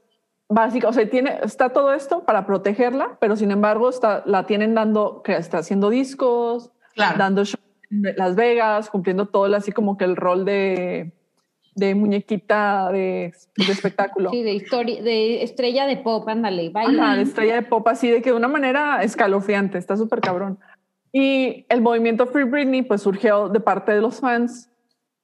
básica, 0.49 0.89
o 0.89 0.93
sea, 0.93 1.09
tiene, 1.09 1.39
está 1.43 1.69
todo 1.69 1.93
esto 1.93 2.23
para 2.25 2.45
protegerla, 2.45 3.17
pero 3.19 3.35
sin 3.35 3.51
embargo 3.51 3.89
está, 3.89 4.23
la 4.25 4.45
tienen 4.45 4.75
dando, 4.75 5.21
que 5.23 5.35
está 5.35 5.59
haciendo 5.59 5.89
discos, 5.89 6.71
Claro. 6.95 7.17
dando 7.17 7.45
shows 7.45 7.63
en 7.91 8.15
Las 8.17 8.35
Vegas, 8.35 8.89
cumpliendo 8.89 9.27
todo 9.27 9.45
el, 9.45 9.53
así 9.53 9.71
como 9.71 9.97
que 9.97 10.05
el 10.05 10.15
rol 10.15 10.45
de, 10.45 11.13
de 11.75 11.93
muñequita 11.95 12.91
de, 12.91 13.33
de 13.55 13.71
espectáculo. 13.71 14.31
Sí, 14.33 14.41
de 14.41 14.53
historia, 14.53 15.01
de 15.01 15.43
estrella 15.43 15.85
de 15.85 15.97
pop, 15.97 16.27
ándale, 16.27 16.69
baila. 16.69 17.03
Ajá, 17.03 17.15
de 17.15 17.21
estrella 17.21 17.55
de 17.55 17.61
pop 17.61 17.87
así 17.87 18.09
de 18.09 18.21
que 18.21 18.31
de 18.31 18.35
una 18.35 18.47
manera 18.47 19.03
escalofriante, 19.03 19.77
está 19.77 19.95
súper 19.95 20.21
cabrón. 20.21 20.57
Y 21.11 21.65
el 21.69 21.81
movimiento 21.81 22.27
Free 22.27 22.43
Britney 22.43 22.81
pues 22.83 23.01
surgió 23.01 23.49
de 23.49 23.59
parte 23.59 23.91
de 23.93 24.01
los 24.01 24.19
fans 24.19 24.69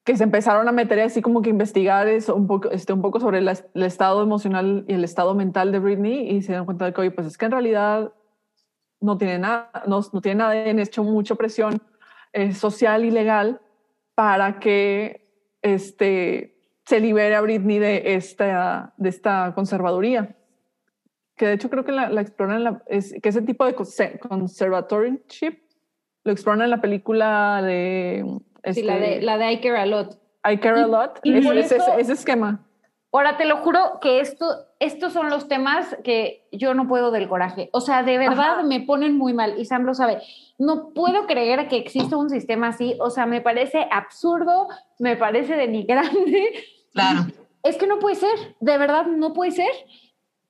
que 0.05 0.17
se 0.17 0.23
empezaron 0.23 0.67
a 0.67 0.71
meter 0.73 0.99
así 0.99 1.21
como 1.21 1.41
que 1.41 1.49
investigar 1.49 2.07
eso, 2.07 2.35
un 2.35 2.45
poco, 2.47 2.69
este, 2.71 2.91
un 2.91 3.01
poco 3.01 3.19
sobre 3.21 3.39
la- 3.41 3.57
el 3.73 3.83
estado 3.83 4.21
emocional 4.21 4.83
y 4.87 4.93
el 4.93 5.03
estado 5.03 5.33
mental 5.33 5.71
de 5.71 5.79
Britney 5.79 6.29
y 6.29 6.41
se 6.41 6.49
dieron 6.49 6.65
cuenta 6.65 6.85
de 6.85 6.93
que, 6.93 7.01
oye, 7.01 7.11
pues 7.11 7.27
es 7.27 7.37
que 7.37 7.45
en 7.45 7.51
realidad 7.51 8.11
no 8.99 9.17
tiene 9.17 9.39
nada, 9.39 9.71
no, 9.87 10.01
no 10.11 10.21
tiene 10.21 10.39
nada, 10.39 10.51
han 10.69 10.79
hecho 10.79 11.03
mucha 11.03 11.35
presión 11.35 11.81
eh, 12.33 12.53
social 12.53 13.05
y 13.05 13.11
legal 13.11 13.61
para 14.15 14.59
que 14.59 15.29
este, 15.61 16.57
se 16.85 16.99
libere 16.99 17.35
a 17.35 17.41
Britney 17.41 17.79
de 17.79 18.15
esta, 18.15 18.93
de 18.97 19.09
esta 19.09 19.53
conservaduría. 19.55 20.35
Que 21.37 21.47
de 21.47 21.53
hecho 21.53 21.69
creo 21.69 21.85
que 21.85 21.91
la, 21.93 22.09
la 22.09 22.21
exploran, 22.21 22.63
la, 22.63 22.83
es, 22.87 23.15
que 23.21 23.29
ese 23.29 23.41
tipo 23.41 23.65
de 23.65 23.75
conse- 23.75 24.19
conservatorship 24.19 25.62
lo 26.23 26.31
exploran 26.31 26.61
en 26.61 26.69
la 26.69 26.81
película 26.81 27.61
de... 27.61 28.23
Sí, 28.25 28.69
Este, 28.69 28.83
la 28.83 28.97
de, 28.97 29.21
la 29.21 29.37
de 29.37 29.51
I 29.51 29.59
Care 29.61 29.77
A 29.79 29.85
Lot. 29.85 30.17
I 30.49 30.57
Care 30.57 30.81
a 30.81 30.87
Lot, 30.87 31.19
y 31.23 31.33
ese, 31.37 31.47
por 31.47 31.57
ese- 31.57 31.75
eso- 31.77 31.97
ese 31.97 32.13
esquema. 32.13 32.65
Ahora 33.11 33.37
te 33.37 33.45
lo 33.45 33.57
juro 33.57 33.99
que 34.01 34.19
esto, 34.21 34.45
estos 34.79 35.13
son 35.13 35.29
los 35.29 35.47
temas 35.47 35.95
que 36.03 36.47
yo 36.51 36.73
no 36.73 36.87
puedo 36.87 37.11
del 37.11 37.27
coraje. 37.29 37.69
O 37.71 37.79
sea, 37.79 38.01
de 38.01 38.17
verdad 38.17 38.53
Ajá. 38.53 38.63
me 38.63 38.79
ponen 38.81 39.15
muy 39.17 39.33
mal 39.33 39.53
y 39.59 39.65
Sam 39.65 39.83
lo 39.83 39.93
sabe. 39.93 40.19
No 40.57 40.89
puedo 40.95 41.27
creer 41.27 41.67
que 41.67 41.77
exista 41.77 42.17
un 42.17 42.31
sistema 42.31 42.69
así. 42.69 42.95
O 42.99 43.11
sea, 43.11 43.27
me 43.27 43.39
parece 43.39 43.87
absurdo, 43.91 44.67
me 44.97 45.15
parece 45.15 45.55
denigrante. 45.55 46.53
Claro. 46.93 47.25
Es 47.63 47.77
que 47.77 47.87
no 47.87 47.99
puede 47.99 48.15
ser, 48.15 48.29
de 48.59 48.77
verdad 48.77 49.05
no 49.05 49.31
puede 49.31 49.51
ser. 49.51 49.71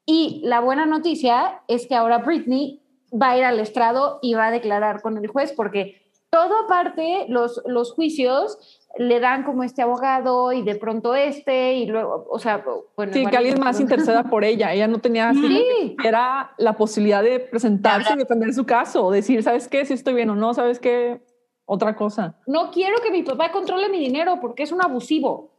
Y 0.05 0.41
la 0.45 0.61
buena 0.61 0.85
noticia 0.87 1.61
es 1.67 1.85
que 1.85 1.93
ahora 1.95 2.17
Britney 2.19 2.81
va 3.13 3.31
a 3.31 3.37
ir 3.37 3.43
al 3.43 3.59
estrado 3.59 4.19
y 4.21 4.33
va 4.33 4.47
a 4.47 4.51
declarar 4.51 5.01
con 5.01 5.17
el 5.17 5.27
juez, 5.27 5.53
porque 5.53 6.01
todo 6.29 6.65
aparte, 6.65 7.25
los, 7.29 7.61
los 7.65 7.93
juicios 7.93 8.81
le 8.97 9.19
dan 9.19 9.43
como 9.43 9.63
este 9.63 9.81
abogado 9.81 10.51
y 10.51 10.63
de 10.63 10.75
pronto 10.75 11.15
este 11.15 11.75
y 11.75 11.85
luego, 11.85 12.25
o 12.29 12.39
sea, 12.39 12.63
bueno. 12.95 13.13
Sí, 13.13 13.25
que 13.25 13.37
alguien 13.37 13.59
más 13.59 13.79
interceda 13.79 14.23
por 14.29 14.43
ella. 14.43 14.73
Ella 14.73 14.87
no 14.87 14.99
tenía 14.99 15.29
así 15.29 15.47
Sí, 15.47 15.95
era 16.03 16.53
la 16.57 16.73
posibilidad 16.73 17.23
de 17.23 17.39
presentarse 17.39 18.13
y 18.13 18.17
defender 18.17 18.53
su 18.53 18.65
caso, 18.65 19.05
o 19.05 19.11
decir, 19.11 19.43
¿sabes 19.43 19.67
qué? 19.67 19.85
Si 19.85 19.93
estoy 19.93 20.13
bien 20.13 20.29
o 20.29 20.35
no, 20.35 20.53
¿sabes 20.53 20.79
qué? 20.79 21.21
Otra 21.65 21.95
cosa. 21.95 22.35
no 22.45 22.71
quiero 22.71 22.97
que 23.01 23.09
mi 23.09 23.23
papá 23.23 23.51
controle 23.51 23.87
mi 23.87 23.97
dinero 23.97 24.39
porque 24.41 24.63
es 24.63 24.71
un 24.71 24.83
abusivo. 24.83 25.53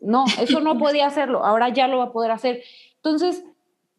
No, 0.00 0.24
eso 0.40 0.60
no 0.60 0.78
podía 0.78 1.06
hacerlo, 1.06 1.44
ahora 1.44 1.68
ya 1.68 1.86
lo 1.86 1.98
va 1.98 2.04
a 2.04 2.12
poder 2.12 2.30
hacer. 2.30 2.62
Entonces, 2.96 3.44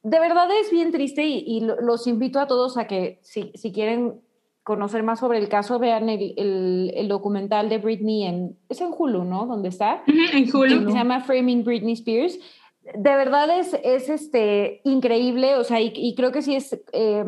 de 0.04 0.20
verdad 0.20 0.48
es 0.62 0.72
bien 0.72 0.92
triste 0.92 1.26
y, 1.26 1.44
y 1.46 1.60
lo- 1.62 1.80
los 1.82 2.08
invito 2.08 2.40
a 2.40 2.48
todos 2.48 2.78
a 2.78 2.88
que 2.88 3.20
si, 3.24 3.52
si 3.56 3.72
quieren 3.72 4.22
conocer 4.64 5.02
más 5.04 5.20
sobre 5.20 5.38
el 5.40 5.50
caso, 5.50 5.80
vean 5.80 6.08
el, 6.10 6.34
el- 6.38 6.92
el 6.96 7.08
documental 7.08 7.68
de 7.70 7.78
Britney 7.80 8.24
en, 8.24 8.58
es 8.70 8.80
en 8.82 8.92
Hulu, 8.98 9.24
¿no? 9.24 9.46
¿Dónde 9.46 9.70
está? 9.70 10.04
En 10.08 10.46
que 10.46 10.56
Hulu. 10.58 10.90
se 10.92 10.98
llama 10.98 11.22
Framing 11.22 11.64
Britney 11.64 11.94
Spears. 11.94 12.38
De 12.84 13.16
verdad 13.16 13.50
es, 13.60 13.76
es 13.84 14.10
este, 14.10 14.82
increíble, 14.84 15.56
o 15.56 15.64
sea, 15.64 15.80
y, 15.82 15.92
y 15.96 16.16
creo 16.16 16.32
que 16.32 16.42
sí 16.42 16.56
es 16.56 16.80
eh, 16.94 17.26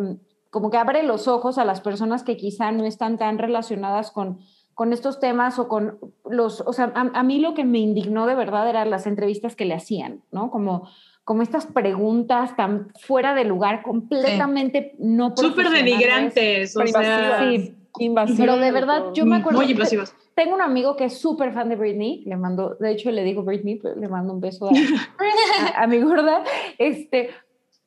como 0.50 0.70
que 0.70 0.78
abre 0.78 1.04
los 1.04 1.28
ojos 1.28 1.58
a 1.58 1.66
las 1.66 1.82
personas 1.82 2.24
que 2.24 2.38
quizá 2.38 2.72
no 2.72 2.86
están 2.86 3.18
tan 3.18 3.38
relacionadas 3.38 4.12
con, 4.12 4.40
con 4.74 4.94
estos 4.94 5.20
temas 5.20 5.60
o 5.60 5.68
con 5.68 6.00
los, 6.30 6.62
o 6.62 6.74
sea, 6.74 6.92
a, 6.96 7.02
a 7.20 7.24
mí 7.24 7.40
lo 7.40 7.54
que 7.54 7.66
me 7.66 7.80
indignó 7.80 8.26
de 8.26 8.36
verdad 8.36 8.68
eran 8.70 8.90
las 8.90 9.06
entrevistas 9.08 9.56
que 9.56 9.66
le 9.66 9.76
hacían, 9.76 10.22
¿no? 10.32 10.50
Como, 10.50 10.88
como 11.24 11.42
estas 11.42 11.66
preguntas 11.66 12.56
tan 12.56 12.90
fuera 13.00 13.34
de 13.34 13.46
lugar, 13.46 13.82
completamente 13.82 14.96
no 15.00 15.34
Súper 15.36 15.70
denigrantes. 15.70 16.76
O 16.76 16.80
Pero 16.80 16.92
sea, 16.92 17.40
sí. 17.40 17.76
Invasivas. 18.00 18.40
Pero 18.40 18.58
de 18.58 18.72
verdad, 18.72 19.04
yo 19.14 19.26
me 19.26 19.36
acuerdo. 19.38 19.60
Muy 19.62 19.72
invasivas. 19.72 20.16
Tengo 20.36 20.56
un 20.56 20.62
amigo 20.62 20.96
que 20.96 21.06
es 21.06 21.18
súper 21.20 21.54
fan 21.54 21.70
de 21.70 21.76
Britney, 21.76 22.24
le 22.26 22.36
mando, 22.38 22.76
de 22.80 22.92
hecho 22.92 23.12
le 23.12 23.24
digo 23.24 23.44
Britney, 23.44 23.76
pero 23.76 23.96
le 23.96 24.08
mando 24.08 24.34
un 24.34 24.42
beso 24.42 24.68
a, 24.68 24.72
a- 25.78 25.84
a 25.84 25.88
mi 25.88 26.02
gorda, 26.02 26.44
este, 26.80 27.30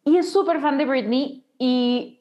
y 0.05 0.17
es 0.17 0.31
súper 0.31 0.61
fan 0.61 0.79
de 0.79 0.87
Britney 0.87 1.45
y 1.59 2.21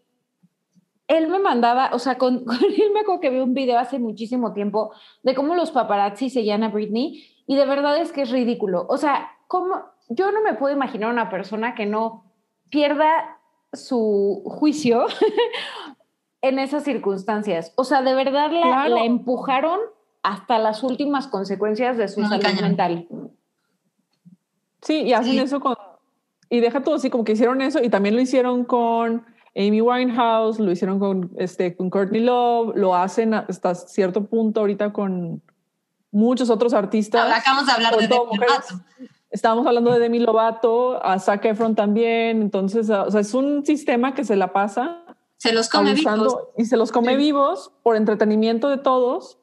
él 1.07 1.27
me 1.27 1.37
mandaba, 1.37 1.91
o 1.93 1.99
sea, 1.99 2.17
con, 2.17 2.43
con, 2.45 2.57
él 2.63 2.91
me 2.91 3.01
acuerdo 3.01 3.21
que 3.21 3.29
vi 3.29 3.39
un 3.39 3.53
video 3.53 3.77
hace 3.77 3.99
muchísimo 3.99 4.51
tiempo 4.53 4.91
de 5.21 5.35
cómo 5.35 5.53
los 5.53 5.69
paparazzi 5.69 6.31
seguían 6.31 6.63
a 6.63 6.69
Britney 6.69 7.23
y 7.45 7.55
de 7.55 7.65
verdad 7.67 7.97
es 7.99 8.11
que 8.11 8.23
es 8.23 8.31
ridículo. 8.31 8.87
O 8.89 8.97
sea, 8.97 9.29
cómo, 9.47 9.75
yo 10.09 10.31
no 10.31 10.41
me 10.41 10.53
puedo 10.53 10.73
imaginar 10.75 11.11
una 11.11 11.29
persona 11.29 11.75
que 11.75 11.85
no 11.85 12.23
pierda 12.69 13.39
su 13.73 14.43
juicio 14.45 15.05
en 16.41 16.59
esas 16.59 16.83
circunstancias. 16.83 17.73
O 17.75 17.83
sea, 17.83 18.01
de 18.01 18.13
verdad 18.15 18.51
la, 18.51 18.61
Claro. 18.61 18.95
la 18.95 19.03
empujaron 19.05 19.79
hasta 20.23 20.57
las 20.59 20.83
últimas 20.83 21.27
consecuencias 21.27 21.97
de 21.97 22.07
su 22.07 22.21
Muy 22.21 22.29
salud 22.29 22.61
mental. 22.61 23.07
Sí, 24.81 25.01
y 25.01 25.13
hacen 25.13 25.33
Sí. 25.33 25.39
eso 25.39 25.59
con... 25.59 25.75
Y 26.49 26.59
deja 26.59 26.81
todo 26.83 26.95
así, 26.95 27.09
como 27.09 27.23
que 27.23 27.31
hicieron 27.33 27.61
eso 27.61 27.81
y 27.83 27.89
también 27.89 28.15
lo 28.15 28.21
hicieron 28.21 28.65
con 28.65 29.25
Amy 29.55 29.81
Winehouse, 29.81 30.59
lo 30.59 30.71
hicieron 30.71 30.99
con, 30.99 31.31
este, 31.37 31.75
con 31.75 31.89
Courtney 31.89 32.21
Love, 32.21 32.75
lo 32.75 32.93
hacen 32.95 33.33
hasta 33.33 33.73
cierto 33.73 34.25
punto 34.25 34.59
ahorita 34.59 34.93
con 34.93 35.41
muchos 36.11 36.49
otros 36.51 36.73
artistas. 36.73 37.31
Acabamos 37.35 37.65
de 37.65 37.71
hablar 37.71 37.97
de 37.97 38.07
todo 38.07 38.25
Demi. 38.31 38.37
Lovato. 38.45 38.75
Estábamos 39.35 39.67
hablando 39.67 39.91
de 39.91 39.99
Demi 39.99 40.19
Lovato, 40.19 41.03
a 41.05 41.19
Zac 41.19 41.43
Efron 41.43 41.75
también, 41.75 42.41
entonces, 42.41 42.89
o 42.89 43.11
sea, 43.11 43.19
es 43.19 43.33
un 43.33 43.65
sistema 43.65 44.13
que 44.13 44.23
se 44.23 44.37
la 44.37 44.53
pasa 44.53 45.03
Se 45.35 45.51
los 45.51 45.67
come 45.67 45.93
vivos. 45.93 46.37
y 46.57 46.63
se 46.63 46.77
los 46.77 46.89
come 46.89 47.11
Sí. 47.11 47.17
vivos 47.17 47.73
por 47.83 47.97
entretenimiento 47.97 48.69
de 48.69 48.77
todos, 48.77 49.37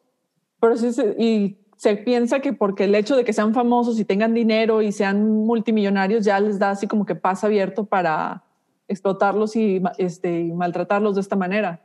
pero 0.61 0.79
sí 0.79 0.95
se, 0.95 1.15
y 1.19 1.59
se 1.77 1.97
piensa 1.97 2.41
que 2.41 2.55
porque 2.55 2.85
el 2.85 2.95
hecho 2.95 3.17
de 3.17 3.25
que 3.25 3.35
sean 3.35 3.53
famosos 3.53 4.01
y 4.01 4.07
tengan 4.07 4.33
dinero 4.33 4.81
y 4.81 4.93
sean 4.93 5.31
multimillonarios 5.45 6.25
ya 6.25 6.41
les 6.41 6.59
da 6.59 6.71
así 6.71 6.87
como 6.87 7.05
que 7.05 7.15
pasa 7.15 7.49
abierto 7.49 7.85
para 7.85 8.45
explotarlos 8.89 9.57
y, 9.57 9.83
este, 9.99 10.41
y 10.41 10.53
maltratarlos 10.53 11.17
de 11.17 11.21
esta 11.21 11.37
manera. 11.37 11.85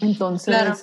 Entonces, 0.00 0.54
Claro. 0.56 0.74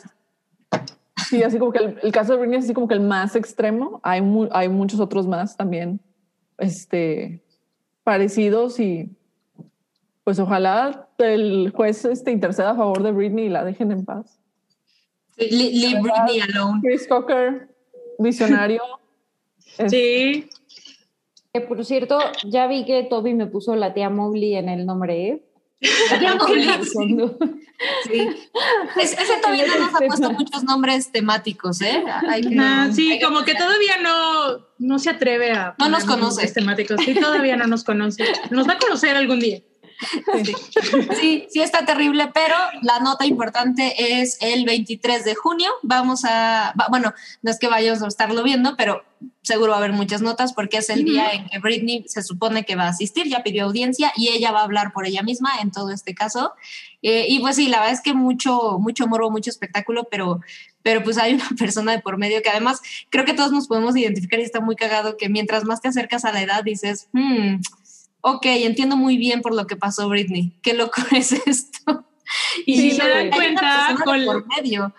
sí, 1.30 1.42
así 1.42 1.58
como 1.58 1.72
que 1.72 1.80
el, 1.80 2.00
el 2.04 2.12
caso 2.12 2.34
de 2.34 2.40
Britney 2.42 2.60
es 2.60 2.66
así 2.66 2.76
como 2.76 2.88
que 2.88 2.94
el 2.94 3.02
más 3.02 3.36
extremo. 3.36 4.00
Hay, 4.04 4.22
mu- 4.22 4.50
hay 4.52 4.70
muchos 4.70 5.00
otros 5.00 5.26
más 5.26 5.58
también 5.58 6.00
este, 6.62 7.42
parecidos 8.04 8.80
y 8.80 9.10
pues 10.24 10.40
ojalá 10.40 11.10
el 11.18 11.72
juez 11.76 12.06
este, 12.06 12.32
interceda 12.32 12.72
a 12.72 12.76
favor 12.76 13.04
de 13.04 13.12
Britney 13.12 13.46
y 13.48 13.50
la 13.50 13.64
dejen 13.66 13.92
en 13.92 14.06
paz. 14.06 14.40
Sí, 15.38 15.50
Leave. 15.50 16.02
Britney 16.02 16.40
alone. 16.42 16.80
Chris 16.84 17.08
Cocker, 17.08 17.68
visionario. 18.20 18.82
es- 19.78 19.92
Sí. 19.92 20.48
Que 21.54 21.60
por 21.62 21.84
cierto, 21.84 22.18
ya 22.48 22.68
vi 22.68 22.86
que 22.86 23.04
Toby 23.04 23.34
me 23.34 23.46
puso 23.46 23.76
la 23.76 23.94
tía 23.94 24.10
Mowgli 24.10 24.56
en 24.56 24.70
el 24.70 24.86
nombre, 24.86 25.28
¿eh? 25.28 25.44
Sí. 28.04 28.28
Es- 29.02 29.14
ese 29.14 29.38
todavía 29.42 29.66
no 29.66 29.80
nos 29.80 29.96
ha 29.96 29.98
puesto 29.98 30.32
muchos 30.40 30.64
nombres 30.64 31.12
temáticos, 31.12 31.82
¿eh? 31.82 32.04
Hay 32.30 32.42
que- 32.42 32.56
Ah, 32.60 32.90
sí, 32.94 33.14
hay 33.14 33.20
que 33.20 33.26
como 33.26 33.44
que 33.44 33.56
todavía 33.56 33.98
no, 33.98 34.68
no 34.78 35.00
se 35.00 35.10
atreve 35.10 35.52
a... 35.52 35.74
No 35.80 35.90
nos 35.90 36.04
conoce. 36.04 36.48
temáticos. 36.52 37.02
Sí, 37.04 37.16
todavía 37.16 37.56
no 37.58 37.66
nos 37.66 37.84
conoce. 37.84 38.24
Nos 38.52 38.68
va 38.68 38.74
a 38.74 38.78
conocer 38.78 39.16
algún 39.16 39.40
día. 39.40 39.62
Sí, 41.20 41.48
sí 41.50 41.62
está 41.62 41.86
terrible, 41.86 42.30
pero 42.34 42.56
la 42.82 43.00
nota 43.00 43.26
importante 43.26 44.22
es 44.22 44.38
el 44.42 44.66
23 44.66 45.24
de 45.26 45.36
junio. 45.36 45.70
Vamos 45.84 46.26
a, 46.26 46.74
bueno, 46.90 47.14
no 47.42 47.52
es 47.52 47.60
que 47.60 47.68
vayamos 47.68 48.02
a 48.02 48.08
estarlo 48.08 48.44
viendo, 48.44 48.76
pero 48.78 49.04
seguro 49.42 49.72
va 49.72 49.78
a 49.78 49.80
haber 49.80 49.94
muchas 49.94 50.22
notas 50.22 50.54
porque 50.54 50.78
es 50.78 50.90
el 50.90 51.04
día 51.04 51.32
en 51.34 51.48
que 51.48 51.60
Britney 51.60 52.06
se 52.08 52.24
supone 52.24 52.64
que 52.64 52.76
va 52.76 52.84
a 52.84 52.90
asistir, 52.90 53.28
ya 53.28 53.44
pidió 53.44 53.66
audiencia 53.66 54.12
y 54.16 54.30
ella 54.30 54.52
va 54.52 54.62
a 54.62 54.64
hablar 54.64 54.94
por 54.94 55.06
ella 55.06 55.24
misma 55.24 55.52
en 55.62 55.72
todo 55.72 55.92
este 55.92 56.14
caso. 56.14 56.54
Eh, 57.02 57.26
y 57.28 57.40
pues 57.40 57.56
sí, 57.56 57.68
la 57.68 57.80
verdad 57.80 57.94
es 57.94 58.02
que 58.02 58.14
mucho, 58.14 58.78
mucho 58.80 59.08
morbo, 59.08 59.32
mucho 59.32 59.50
espectáculo, 59.50 60.08
pero, 60.10 60.42
pero 60.84 61.04
pues 61.04 61.18
hay 61.18 61.34
una 61.34 61.50
persona 61.60 61.94
de 61.94 62.00
por 62.00 62.18
medio 62.18 62.42
que 62.42 62.50
además 62.50 62.82
creo 63.10 63.26
que 63.26 63.34
todos 63.34 63.52
nos 63.52 63.68
podemos 63.68 63.96
identificar 63.96 64.40
y 64.40 64.44
está 64.44 64.62
muy 64.62 64.76
cagado 64.76 65.18
que 65.18 65.30
mientras 65.30 65.64
más 65.64 65.82
te 65.82 65.88
acercas 65.88 66.26
a 66.26 66.32
la 66.32 66.42
edad 66.42 66.64
dices, 66.64 67.08
hmm, 67.14 67.62
ok, 68.22 68.46
entiendo 68.46 68.96
muy 68.98 69.18
bien 69.18 69.42
por 69.42 69.54
lo 69.56 69.68
que 69.68 69.76
pasó 69.76 70.08
Britney, 70.10 70.52
qué 70.62 70.74
loco 70.74 71.02
es 71.16 71.32
esto. 71.32 72.06
Y 72.66 72.78
Sí, 72.78 72.92
si 72.92 72.98
se 72.98 73.08
dan 73.10 73.30
cuenta, 73.30 73.96
con, 74.06 74.24
por 74.26 74.48
medio. 74.56 74.94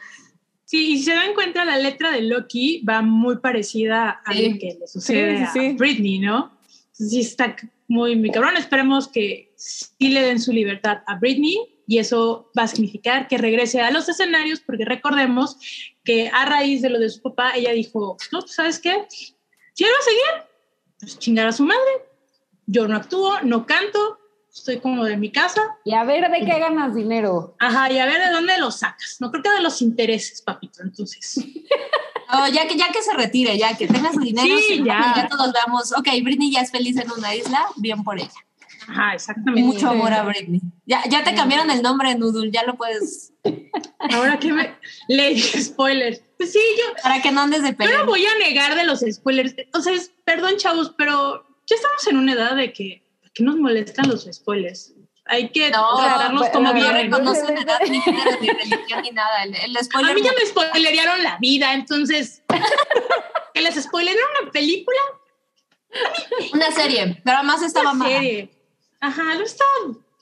sí, 0.64 0.92
y 0.92 0.98
si 0.98 1.04
se 1.04 1.14
dan 1.14 1.32
cuenta, 1.34 1.64
la 1.64 1.78
letra 1.78 2.10
de 2.12 2.22
Loki 2.22 2.82
va 2.88 3.00
muy 3.02 3.38
parecida 3.38 4.20
a 4.24 4.32
Sí. 4.34 4.50
lo 4.50 4.58
que 4.58 4.76
le 4.80 4.86
sucede 4.86 5.38
Sí, 5.38 5.44
sí, 5.52 5.60
sí. 5.60 5.66
a 5.66 5.72
Britney, 5.74 6.18
¿no? 6.18 6.58
Sí 6.92 7.20
está 7.20 7.56
muy, 7.88 8.16
muy 8.16 8.30
cabrón. 8.30 8.56
Esperemos 8.58 9.08
que 9.08 9.52
sí 9.56 10.08
le 10.08 10.22
den 10.22 10.40
su 10.40 10.52
libertad 10.52 10.98
a 11.06 11.16
Britney 11.18 11.58
y 11.86 11.98
eso 11.98 12.50
va 12.56 12.64
a 12.64 12.68
significar 12.68 13.28
que 13.28 13.38
regrese 13.38 13.80
a 13.80 13.90
los 13.90 14.08
escenarios 14.08 14.60
porque 14.60 14.84
recordemos 14.84 15.56
que 16.04 16.28
a 16.28 16.44
raíz 16.44 16.82
de 16.82 16.90
lo 16.90 16.98
de 16.98 17.08
su 17.10 17.22
papá, 17.22 17.52
ella 17.56 17.72
dijo, 17.72 18.16
no, 18.30 18.40
pues, 18.40 18.52
¿sabes 18.54 18.78
qué? 18.78 19.06
Si 19.08 19.84
él 19.84 19.90
va 19.90 19.98
a 20.00 20.04
seguir, 20.04 20.48
pues 21.00 21.18
chingar 21.18 21.46
a 21.46 21.52
su 21.52 21.64
madre. 21.64 21.80
Yo 22.66 22.86
no 22.88 22.96
actúo, 22.96 23.40
no 23.42 23.66
canto, 23.66 24.18
estoy 24.52 24.78
como 24.78 25.04
de 25.04 25.16
mi 25.16 25.30
casa. 25.32 25.60
Y 25.84 25.94
a 25.94 26.04
ver 26.04 26.30
de 26.30 26.40
qué 26.40 26.58
ganas 26.58 26.94
dinero. 26.94 27.56
Ajá, 27.58 27.90
y 27.92 27.98
a 27.98 28.06
ver 28.06 28.20
de 28.20 28.30
dónde 28.30 28.58
lo 28.58 28.70
sacas. 28.70 29.16
No 29.20 29.30
creo 29.30 29.42
que 29.42 29.50
de 29.50 29.60
los 29.62 29.82
intereses, 29.82 30.42
papito. 30.42 30.82
Entonces, 30.82 31.36
No, 32.32 32.48
ya 32.48 32.66
que, 32.66 32.76
ya 32.78 32.88
que 32.90 33.02
se 33.02 33.12
retire, 33.12 33.58
ya 33.58 33.76
que 33.76 33.86
tenga 33.86 34.10
su 34.10 34.20
dinero, 34.20 34.56
Sí, 34.56 34.64
sí, 34.76 34.82
ya. 34.84 35.12
ya. 35.14 35.28
todos 35.28 35.52
veamos, 35.52 35.92
ok, 35.92 36.08
Britney 36.22 36.50
ya 36.50 36.60
es 36.62 36.70
feliz 36.70 36.96
en 36.96 37.10
una 37.10 37.34
isla, 37.34 37.66
bien 37.76 38.02
por 38.02 38.18
ella. 38.18 38.30
ajá, 38.88 39.12
exactamente. 39.14 39.60
Mucho 39.60 39.90
amor 39.90 40.14
a 40.14 40.22
Britney. 40.22 40.62
Ya, 40.86 41.02
ya 41.10 41.22
te 41.24 41.34
cambiaron 41.34 41.70
el 41.70 41.82
nombre, 41.82 42.14
Noodle, 42.14 42.50
ya 42.50 42.62
lo 42.64 42.76
puedes, 42.76 43.34
Ahora 44.14 44.38
que 44.38 44.50
me. 44.50 44.74
Lady 45.08 45.40
spoilers. 45.42 46.22
Pues 46.38 46.52
sí, 46.52 46.58
yo, 46.78 47.02
para 47.02 47.20
que 47.20 47.30
no 47.32 47.42
andes 47.42 47.62
de 47.62 47.72
yo 47.72 47.76
pelea. 47.76 47.98
no 47.98 48.06
voy 48.06 48.24
a 48.24 48.38
negar 48.38 48.76
de 48.76 48.84
los 48.84 49.00
spoilers. 49.00 49.54
O 49.74 49.80
sea, 49.82 49.92
es- 49.92 50.10
perdón, 50.24 50.56
chavos, 50.56 50.94
pero 50.96 51.44
ya 51.72 51.76
estamos 51.76 52.06
en 52.08 52.16
una 52.18 52.32
edad 52.32 52.56
de 52.56 52.72
que, 52.72 53.02
que 53.34 53.42
nos 53.42 53.56
molestan 53.56 54.08
los 54.08 54.28
spoilers. 54.30 54.94
Hay 55.26 55.50
que 55.50 55.70
No, 55.70 55.96
tratarlos 55.96 56.42
pero- 56.42 56.52
como 56.52 56.68
No 56.68 56.74
vienen. 56.74 57.10
reconocen 57.10 57.56
edad, 57.56 57.78
ni 57.88 58.00
género, 58.00 58.30
ni 58.40 58.48
religión, 58.48 59.02
ni 59.02 59.10
nada. 59.12 59.44
El, 59.44 59.54
el 59.54 59.76
A 59.76 59.82
spoiler. 59.84 60.14
mí 60.14 60.22
ya 60.22 60.32
me 60.32 60.44
spoilerearon 60.46 61.22
la 61.22 61.38
vida, 61.40 61.72
entonces. 61.74 62.42
que 63.54 63.60
les 63.60 63.74
spoilearon 63.82 64.22
una 64.42 64.50
película, 64.50 64.98
Una 66.54 66.70
serie, 66.70 67.20
pero 67.24 67.36
además 67.38 67.62
estaba 67.62 67.90
una 67.92 68.04
mala. 68.04 68.16
serie. 68.16 68.50
Ajá, 69.00 69.22
no 69.34 69.42
está 69.42 69.64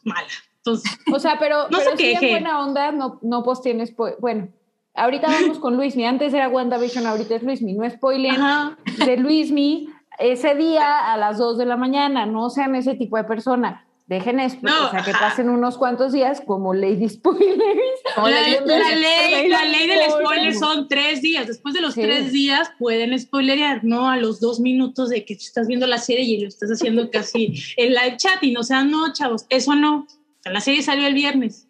mala. 0.05 0.28
Entonces, 0.59 0.90
O 1.12 1.18
sea, 1.18 1.39
pero, 1.39 1.68
No 1.70 1.78
pero 1.78 1.90
se 1.93 1.97
sí 1.97 2.10
en 2.12 2.18
queje. 2.20 2.31
buena 2.32 2.60
onda 2.60 2.93
no, 2.93 3.18
no 3.22 3.43
posteen 3.43 3.82
Bueno, 4.18 4.48
ahorita 4.94 5.28
vamos 5.28 5.59
con 5.59 5.77
Luismi. 5.77 6.05
Antes 6.06 6.35
era 6.35 6.48
WandaVision, 6.48 7.06
ahorita 7.06 7.36
es 7.36 7.43
Luismi. 7.43 7.72
No 7.74 7.89
spoilen 7.89 8.32
ajá. 8.40 8.77
de 9.06 9.16
Luismi 9.16 9.89
ese 10.20 10.55
día 10.55 11.12
a 11.12 11.16
las 11.16 11.38
2 11.38 11.59
de 11.59 11.66
la 11.66 11.76
mañana. 11.76 12.26
No 12.26 12.51
sean 12.51 12.74
ese 12.74 12.94
tipo 12.94 13.16
de 13.16 13.24
persona. 13.24 13.86
Dejen 14.06 14.40
esto, 14.40 14.59
No, 14.62 14.88
o 14.88 14.90
sea, 14.90 15.05
que 15.05 15.12
ajá. 15.12 15.28
pasen 15.28 15.48
unos 15.48 15.78
cuantos 15.78 16.10
días 16.12 16.42
como 16.44 16.74
Lady 16.74 17.09
Spoilers. 17.09 18.01
Como 18.16 18.28
la, 18.28 18.40
le- 18.42 18.60
la 18.66 18.78
le- 18.90 18.97
ley, 18.97 19.48
la 19.48 19.64
ley 19.64 19.86
del 19.86 20.10
spoiler. 20.10 20.52
son 20.56 20.88
tres 20.88 21.22
días. 21.22 21.47
Después 21.47 21.74
de 21.74 21.80
los 21.80 21.94
Sí. 21.94 22.02
tres 22.02 22.32
días 22.32 22.72
pueden 22.80 23.16
spoilerear, 23.16 23.84
no 23.84 24.10
a 24.10 24.16
los 24.16 24.40
dos 24.40 24.59
minutos 24.59 25.10
de 25.10 25.24
que 25.24 25.34
estás 25.34 25.68
viendo 25.68 25.86
la 25.86 25.98
serie 25.98 26.24
y 26.24 26.40
lo 26.40 26.48
estás 26.48 26.70
haciendo 26.70 27.09
casi 27.09 27.55
en 27.76 27.90
live 27.90 28.16
chat 28.16 28.42
y 28.42 28.51
no 28.51 28.64
sean 28.64 28.90
no, 28.90 29.12
chavos, 29.12 29.47
eso 29.48 29.76
no. 29.76 30.09
La 30.44 30.60
serie 30.60 30.82
salió 30.82 31.06
el 31.06 31.14
viernes. 31.14 31.68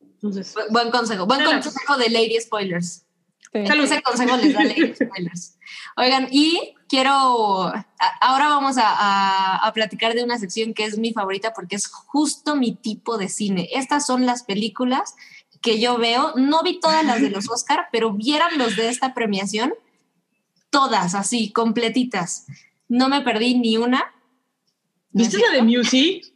Entonces, 0.00 0.54
Bu- 0.54 0.70
Buen 0.70 0.90
consejo, 0.92 1.26
buen 1.26 1.40
Claro. 1.40 1.60
consejo 1.62 1.96
de 1.96 2.10
Lady 2.10 2.38
Spoilers. 2.40 3.06
Sí. 3.52 3.58
Ese 3.58 4.02
consejo 4.02 4.36
les 4.36 4.52
da 4.54 4.62
Lady 4.62 4.94
Spoilers. 4.94 5.58
Oigan, 5.96 6.28
y 6.30 6.74
quiero, 6.90 7.72
ahora 8.20 8.48
vamos 8.48 8.76
a, 8.76 8.84
a- 8.88 9.56
a 9.66 9.72
platicar 9.72 10.12
de 10.14 10.24
una 10.24 10.38
sección 10.38 10.74
que 10.74 10.84
es 10.84 10.98
mi 10.98 11.12
favorita 11.12 11.52
porque 11.54 11.76
es 11.76 11.86
justo 11.86 12.56
mi 12.56 12.74
tipo 12.74 13.16
de 13.16 13.28
cine. 13.28 13.68
Estas 13.72 14.04
son 14.04 14.26
las 14.26 14.42
películas 14.42 15.14
que 15.62 15.78
yo 15.80 15.96
veo. 15.98 16.32
No 16.36 16.62
vi 16.64 16.80
todas 16.80 17.04
las 17.04 17.20
de 17.22 17.30
los 17.30 17.48
Oscar, 17.50 17.86
pero 17.92 18.12
vieran 18.12 18.58
los 18.58 18.74
de 18.76 18.88
esta 18.88 19.14
premiación, 19.14 19.72
todas 20.70 21.14
así, 21.14 21.52
completitas. 21.52 22.46
No 22.88 23.08
me 23.08 23.20
perdí 23.22 23.54
ni 23.54 23.76
una. 23.76 24.12
¿No 25.12 25.22
es 25.22 25.30
¿viste 25.32 25.46
la 25.46 25.52
de? 25.54 25.62
Music? 25.62 26.26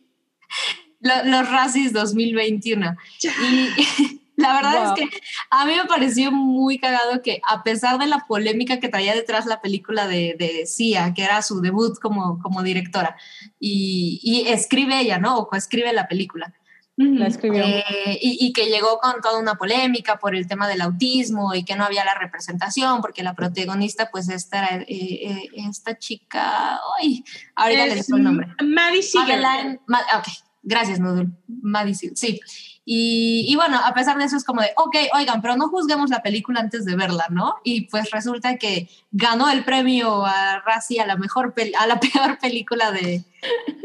Lo- 1.01 1.25
los 1.25 1.51
Razzies 1.51 1.93
2021. 1.93 2.97
Y 3.23 4.21
la 4.37 4.53
verdad 4.55 4.85
Wow. 4.85 4.95
es 4.95 5.01
que 5.11 5.17
a 5.51 5.65
mí 5.67 5.73
me 5.77 5.85
pareció 5.85 6.33
muy 6.33 6.79
cagado 6.79 7.23
que 7.23 7.41
a 7.49 7.63
pesar 7.63 7.99
de 7.99 8.07
la 8.07 8.25
polémica 8.27 8.81
que 8.81 8.89
traía 8.89 9.15
detrás 9.15 9.47
la 9.47 9.61
película 9.61 10.07
de, 10.09 10.35
de 10.39 10.67
Sia, 10.67 11.13
que 11.15 11.23
era 11.25 11.41
su 11.43 11.61
debut 11.61 11.99
como, 12.01 12.39
como 12.41 12.63
directora, 12.63 13.17
y, 13.61 14.21
y 14.23 14.49
escribe 14.49 15.01
ella, 15.01 15.19
¿no? 15.19 15.37
O 15.39 15.47
coescribe 15.49 15.93
la 15.93 16.09
película. 16.09 16.53
La 16.97 17.27
escribió. 17.27 17.65
Eh, 17.65 17.85
y, 18.23 18.39
y 18.47 18.53
que 18.53 18.67
llegó 18.67 18.99
con 18.99 19.21
toda 19.21 19.41
una 19.41 19.57
polémica 19.57 20.17
por 20.21 20.37
el 20.37 20.47
tema 20.47 20.69
del 20.69 20.81
autismo 20.81 21.53
y 21.53 21.65
que 21.65 21.75
no 21.75 21.83
había 21.85 22.05
la 22.05 22.15
representación, 22.15 23.01
porque 23.01 23.25
la 23.25 23.35
protagonista, 23.35 24.11
pues 24.13 24.29
esta, 24.29 24.59
era, 24.65 24.83
eh, 24.83 24.87
eh, 24.89 25.49
esta 25.69 25.99
chica, 25.99 26.79
ay, 27.01 27.25
ahorita 27.57 27.87
Es 27.87 28.07
digo 28.07 28.19
el 28.19 28.23
nombre. 28.23 28.47
Maddie 28.63 29.03
Seeger. 29.03 29.41
Madeline, 29.41 29.81
Ma- 29.89 30.07
ok, 30.19 30.29
Gracias, 30.63 30.99
Nudul. 31.01 31.37
Maddie 31.49 31.95
Ziegler, 31.95 32.17
sí. 32.17 32.41
Y, 32.87 33.47
y, 33.49 33.57
bueno, 33.57 33.81
a 33.83 33.95
pesar 33.95 34.19
de 34.19 34.25
eso 34.25 34.37
es 34.37 34.45
como 34.45 34.61
de, 34.61 34.71
ok, 34.77 34.97
oigan, 35.15 35.41
pero 35.41 35.57
no 35.57 35.69
juzguemos 35.69 36.11
la 36.11 36.23
película 36.23 36.61
antes 36.61 36.85
de 36.85 36.97
verla, 36.97 37.27
¿no? 37.31 37.57
Y 37.65 37.83
pues 37.89 38.11
resulta 38.11 38.57
que 38.59 38.91
ganó 39.11 39.49
el 39.49 39.65
premio 39.65 40.27
a 40.27 40.61
Razzie 40.61 41.01
a 41.01 41.07
la, 41.07 41.17
mejor 41.17 41.55
a 41.79 41.87
la 41.87 42.01
peor 42.01 42.39
película 42.39 42.93
de, 42.93 43.25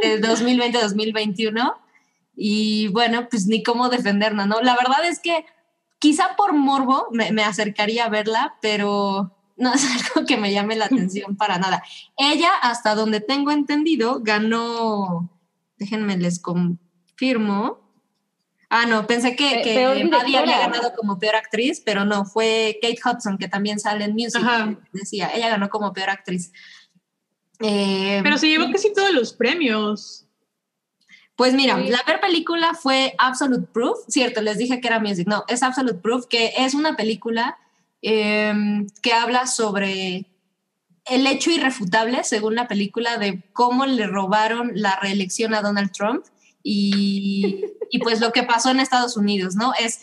de 0.04 0.22
2020-2021. 0.22 1.76
Y 2.36 2.90
bueno, 2.90 3.28
pues 3.30 3.48
ni 3.48 3.64
cómo 3.64 3.90
defenderla, 3.90 4.46
¿no? 4.46 4.62
La 4.62 4.76
verdad 4.76 5.06
es 5.06 5.20
que 5.20 5.46
quizá 6.00 6.36
por 6.36 6.54
morbo 6.54 7.08
me, 7.12 7.32
me 7.32 7.44
acercaría 7.44 8.06
a 8.06 8.10
verla, 8.10 8.56
pero 8.62 9.34
no 9.60 9.74
es 9.74 9.86
algo 10.16 10.26
que 10.26 10.38
me 10.38 10.52
llame 10.52 10.76
la 10.76 10.86
atención 10.86 11.36
para 11.36 11.60
nada. 11.60 11.84
Ella, 12.18 12.52
hasta 12.62 12.96
donde 12.96 13.22
tengo 13.22 13.52
entendido, 13.52 14.22
ganó, 14.22 15.30
déjenme 15.78 16.18
les 16.18 16.40
confirmo, 16.40 17.89
Ah, 18.72 18.86
no, 18.86 19.08
pensé 19.08 19.36
que, 19.36 19.62
que 19.64 20.06
Maddie 20.06 20.38
había 20.38 20.60
ganado 20.60 20.94
como 20.96 21.18
peor 21.18 21.36
actriz, 21.36 21.82
pero 21.84 22.06
no, 22.06 22.26
fue 22.26 22.78
Kate 22.80 23.00
Hudson, 23.04 23.40
que 23.40 23.48
también 23.48 23.80
sale 23.80 24.06
en 24.06 24.14
Music. 24.14 24.41
Decía, 24.94 25.32
ella 25.34 25.50
ganó 25.50 25.70
como 25.70 25.91
peor 25.91 26.12
actriz. 26.12 26.52
Eh, 27.60 28.20
pero 28.24 28.38
se 28.38 28.48
llevó 28.48 28.72
casi 28.72 28.94
todos 28.94 29.12
los 29.12 29.34
premios. 29.34 30.28
Pues 31.36 31.56
mira, 31.56 31.78
la 31.78 32.04
peor 32.06 32.20
película 32.20 32.74
fue 32.76 33.16
Absolute 33.18 33.68
Proof, 33.74 33.98
cierto, 34.08 34.41
les 34.41 34.58
dije 34.58 34.82
que 34.82 34.88
era 34.88 35.00
Music, 35.00 35.26
no, 35.26 35.46
es 35.48 35.64
Absolute 35.64 36.00
Proof, 36.00 36.28
que 36.28 36.52
es 36.58 36.74
una 36.74 36.98
película 36.98 37.58
em, 38.02 38.88
que 39.02 39.14
habla 39.14 39.48
sobre 39.48 40.26
el 41.06 41.26
hecho 41.26 41.50
irrefutable, 41.50 42.26
según 42.26 42.56
la 42.56 42.68
película, 42.68 43.18
de 43.18 43.41
cómo 43.54 43.86
le 43.86 44.06
robaron 44.06 44.72
la 44.76 45.00
reelección 45.02 45.54
a 45.54 45.62
Donald 45.62 45.91
Trump 45.91 46.26
y, 46.64 47.65
y, 47.91 47.99
pues 47.99 48.19
lo 48.19 48.31
que 48.31 48.44
pasó 48.44 48.69
en 48.72 48.80
Estados 48.80 49.18
Unidos, 49.18 49.56
¿no? 49.56 49.73
Es, 49.80 50.02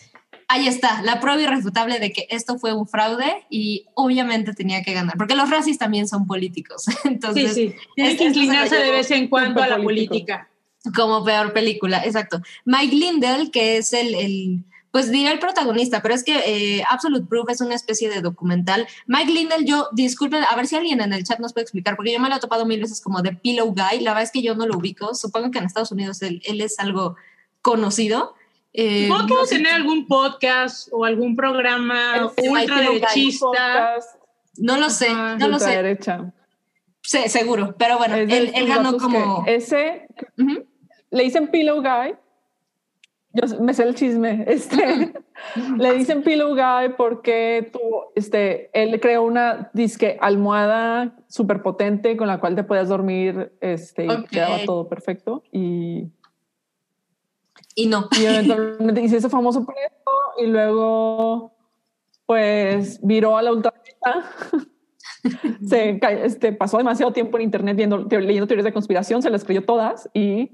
ahí 0.48 0.66
está, 0.66 1.02
la 1.02 1.20
prueba 1.20 1.42
irrefutable 1.42 1.98
de 1.98 2.12
que 2.12 2.26
esto 2.30 2.58
fue 2.58 2.72
un 2.72 2.86
fraude 2.86 3.46
y 3.50 3.86
obviamente 3.94 4.54
tenía 4.54 4.82
que 4.82 4.92
ganar, 4.92 5.16
porque 5.16 5.34
los 5.34 5.50
racis 5.50 5.78
también 5.78 6.08
son 6.08 6.26
políticos. 6.26 6.86
Entonces, 7.04 7.54
sí, 7.54 7.68
sí. 7.68 7.74
Tiene 7.94 8.16
que 8.16 8.24
inclinarse 8.24 8.76
de 8.76 8.90
vez 8.90 9.10
en 9.10 9.28
cuando 9.28 9.62
a 9.62 9.68
la 9.68 9.82
política. 9.82 10.48
Como 10.94 11.24
peor 11.24 11.52
película, 11.52 12.04
exacto. 12.04 12.40
Mike 12.64 12.94
Lindell, 12.94 13.50
que 13.50 13.76
es 13.76 13.92
el, 13.92 14.14
el 14.14 14.64
pues 14.96 15.10
diré 15.10 15.30
el 15.30 15.38
protagonista, 15.38 16.00
pero 16.00 16.14
es 16.14 16.24
que 16.24 16.38
eh, 16.46 16.82
Absolute 16.88 17.26
Proof 17.26 17.50
es 17.50 17.60
una 17.60 17.74
especie 17.74 18.08
de 18.08 18.22
documental. 18.22 18.86
Mike 19.06 19.30
Lindell, 19.30 19.66
yo, 19.66 19.90
disculpen, 19.92 20.42
a 20.42 20.56
ver 20.56 20.66
si 20.66 20.74
alguien 20.74 21.02
en 21.02 21.12
el 21.12 21.22
chat 21.22 21.38
nos 21.38 21.52
puede 21.52 21.64
explicar, 21.64 21.96
porque 21.96 22.14
yo 22.14 22.18
me 22.18 22.30
lo 22.30 22.36
he 22.36 22.40
topado 22.40 22.64
mil 22.64 22.80
veces 22.80 23.02
como 23.02 23.20
de 23.20 23.32
Pillow 23.32 23.74
Guy, 23.74 24.00
la 24.00 24.12
verdad 24.12 24.22
es 24.22 24.30
que 24.30 24.40
yo 24.40 24.54
no 24.54 24.66
lo 24.66 24.78
ubico, 24.78 25.14
supongo 25.14 25.50
que 25.50 25.58
en 25.58 25.66
Estados 25.66 25.92
Unidos 25.92 26.22
él, 26.22 26.40
es 26.46 26.78
algo 26.78 27.14
conocido. 27.60 28.36
Eh, 28.72 29.10
que 29.28 29.34
no 29.34 29.44
tener 29.44 29.74
algún 29.74 30.06
podcast 30.06 30.88
o 30.92 31.04
algún 31.04 31.36
programa 31.36 32.32
ultra 32.34 32.80
derechista. 32.80 33.96
No 34.56 34.78
lo 34.78 34.88
sé, 34.88 35.12
no 35.12 35.48
lo 35.48 35.58
sé. 35.58 35.72
Derecha. 35.72 36.32
Sí, 37.02 37.28
seguro, 37.28 37.74
pero 37.78 37.98
bueno, 37.98 38.14
él, 38.14 38.66
ganó 38.66 38.96
como... 38.96 39.44
Ese, 39.46 40.06
le 41.10 41.22
dicen 41.22 41.50
Pillow 41.50 41.82
Guy 41.82 42.14
yo 43.36 43.60
me 43.60 43.74
sé 43.74 43.84
el 43.84 43.94
chisme. 43.94 44.44
Este, 44.48 45.12
le 45.78 45.94
dicen 45.94 46.22
Pillow 46.22 46.54
Guy 46.54 46.94
porque 46.96 47.70
tú, 47.72 47.80
este, 48.14 48.70
él 48.72 48.98
creó 49.00 49.22
una 49.22 49.70
disque 49.72 50.16
almohada 50.20 51.14
súper 51.28 51.62
potente 51.62 52.16
con 52.16 52.26
la 52.26 52.40
cual 52.40 52.54
te 52.54 52.64
puedes 52.64 52.88
dormir 52.88 53.52
este, 53.60 54.06
y 54.06 54.24
quedaba 54.24 54.58
todo 54.64 54.88
perfecto. 54.88 55.42
Y, 55.52 56.06
y 57.74 57.86
no. 57.86 58.08
Y 58.18 58.24
eventualmente 58.24 59.02
hice 59.02 59.28
famoso 59.28 59.64
por 59.64 59.74
eso 59.76 60.42
y 60.42 60.46
luego 60.46 61.52
pues 62.24 63.00
viró 63.02 63.36
a 63.36 63.42
la 63.42 63.52
ultraderecha. 63.52 64.24
se 65.66 66.00
este, 66.24 66.52
pasó 66.52 66.78
demasiado 66.78 67.12
tiempo 67.12 67.36
en 67.36 67.44
internet 67.44 67.76
viendo, 67.76 67.98
leyendo 67.98 68.46
teorías 68.46 68.64
de 68.64 68.72
conspiración, 68.72 69.22
se 69.22 69.30
las 69.30 69.44
creyó 69.44 69.64
todas 69.64 70.08
y 70.12 70.52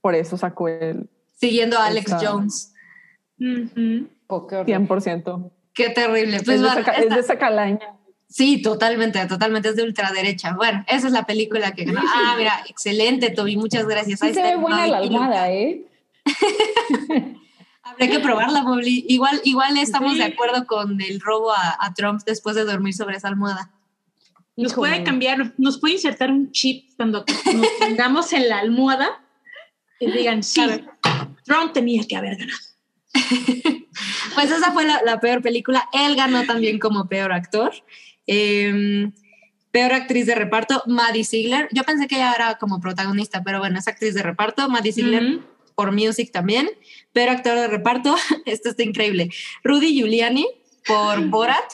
por 0.00 0.14
eso 0.14 0.36
sacó 0.36 0.68
el 0.68 1.08
siguiendo 1.36 1.78
a 1.78 1.86
Alex 1.86 2.12
Jones. 2.20 2.74
100%. 3.38 5.52
Qué 5.74 5.90
terrible. 5.90 6.40
Pues, 6.42 6.60
es, 6.60 7.10
de 7.10 7.20
esa, 7.20 7.38
calaña. 7.38 7.96
Sí, 8.28 8.62
totalmente, 8.62 9.24
totalmente, 9.26 9.68
es 9.68 9.76
de 9.76 9.84
ultraderecha. 9.84 10.54
Bueno, 10.54 10.84
esa 10.88 11.06
es 11.06 11.12
la 11.12 11.26
película 11.26 11.70
que 11.72 11.84
ganó. 11.84 12.00
Ah, 12.02 12.34
mira, 12.36 12.64
excelente, 12.68 13.30
Toby, 13.30 13.56
muchas 13.56 13.86
gracias. 13.86 14.18
Sí 14.20 14.34
se 14.34 14.42
ve 14.42 14.56
buena 14.56 14.86
la 14.86 14.98
almohada, 14.98 15.50
¿eh? 15.52 15.86
Habría 17.82 18.10
que 18.10 18.18
probarla, 18.18 18.62
Mobli. 18.62 19.06
Igual, 19.08 19.40
igual 19.44 19.76
estamos 19.76 20.18
de 20.18 20.24
acuerdo 20.24 20.66
con 20.66 21.00
el 21.00 21.20
robo 21.20 21.52
a, 21.52 21.94
Trump 21.94 22.20
después 22.26 22.56
de 22.56 22.64
dormir 22.64 22.94
sobre 22.94 23.16
esa 23.16 23.28
almohada. 23.28 23.70
Nos 24.56 24.74
puede 24.74 25.04
cambiar, 25.04 25.54
nos 25.58 25.78
puede 25.78 25.94
insertar 25.94 26.32
un 26.32 26.50
chip 26.50 26.90
cuando 26.96 27.24
nos 27.54 27.66
pongamos 27.78 28.32
en 28.32 28.48
la 28.48 28.58
almohada 28.58 29.22
y 30.00 30.10
digan, 30.10 30.42
sí, 30.42 30.62
Trump 31.46 31.72
tenía 31.72 32.02
que 32.06 32.16
haber 32.16 32.36
ganado. 32.36 32.58
pues 34.34 34.50
esa 34.50 34.72
fue 34.72 34.84
la, 34.84 35.20
peor 35.20 35.42
película. 35.42 35.88
Él 35.92 36.16
ganó 36.16 36.44
también 36.44 36.78
como 36.78 37.08
peor 37.08 37.32
actor. 37.32 37.72
Em, 38.26 39.12
peor 39.70 39.92
actriz 39.92 40.26
de 40.26 40.34
reparto, 40.34 40.82
Maddie 40.86 41.24
Ziegler. 41.24 41.68
Yo 41.72 41.84
pensé 41.84 42.08
que 42.08 42.16
ella 42.16 42.34
era 42.34 42.58
como 42.58 42.80
protagonista, 42.80 43.42
pero 43.44 43.60
bueno, 43.60 43.78
es 43.78 43.88
actriz 43.88 44.14
de 44.14 44.22
reparto. 44.22 44.68
Maddie 44.68 44.92
Ziegler 44.92 45.40
por 45.74 45.92
Music 45.92 46.30
también. 46.32 46.68
Peor 47.12 47.30
actor 47.30 47.58
de 47.58 47.68
reparto, 47.68 48.16
esto 48.46 48.70
está 48.70 48.82
increíble. 48.82 49.30
Rudy 49.62 49.94
Giuliani 49.94 50.46
por 50.86 51.20
Borat. 51.30 51.64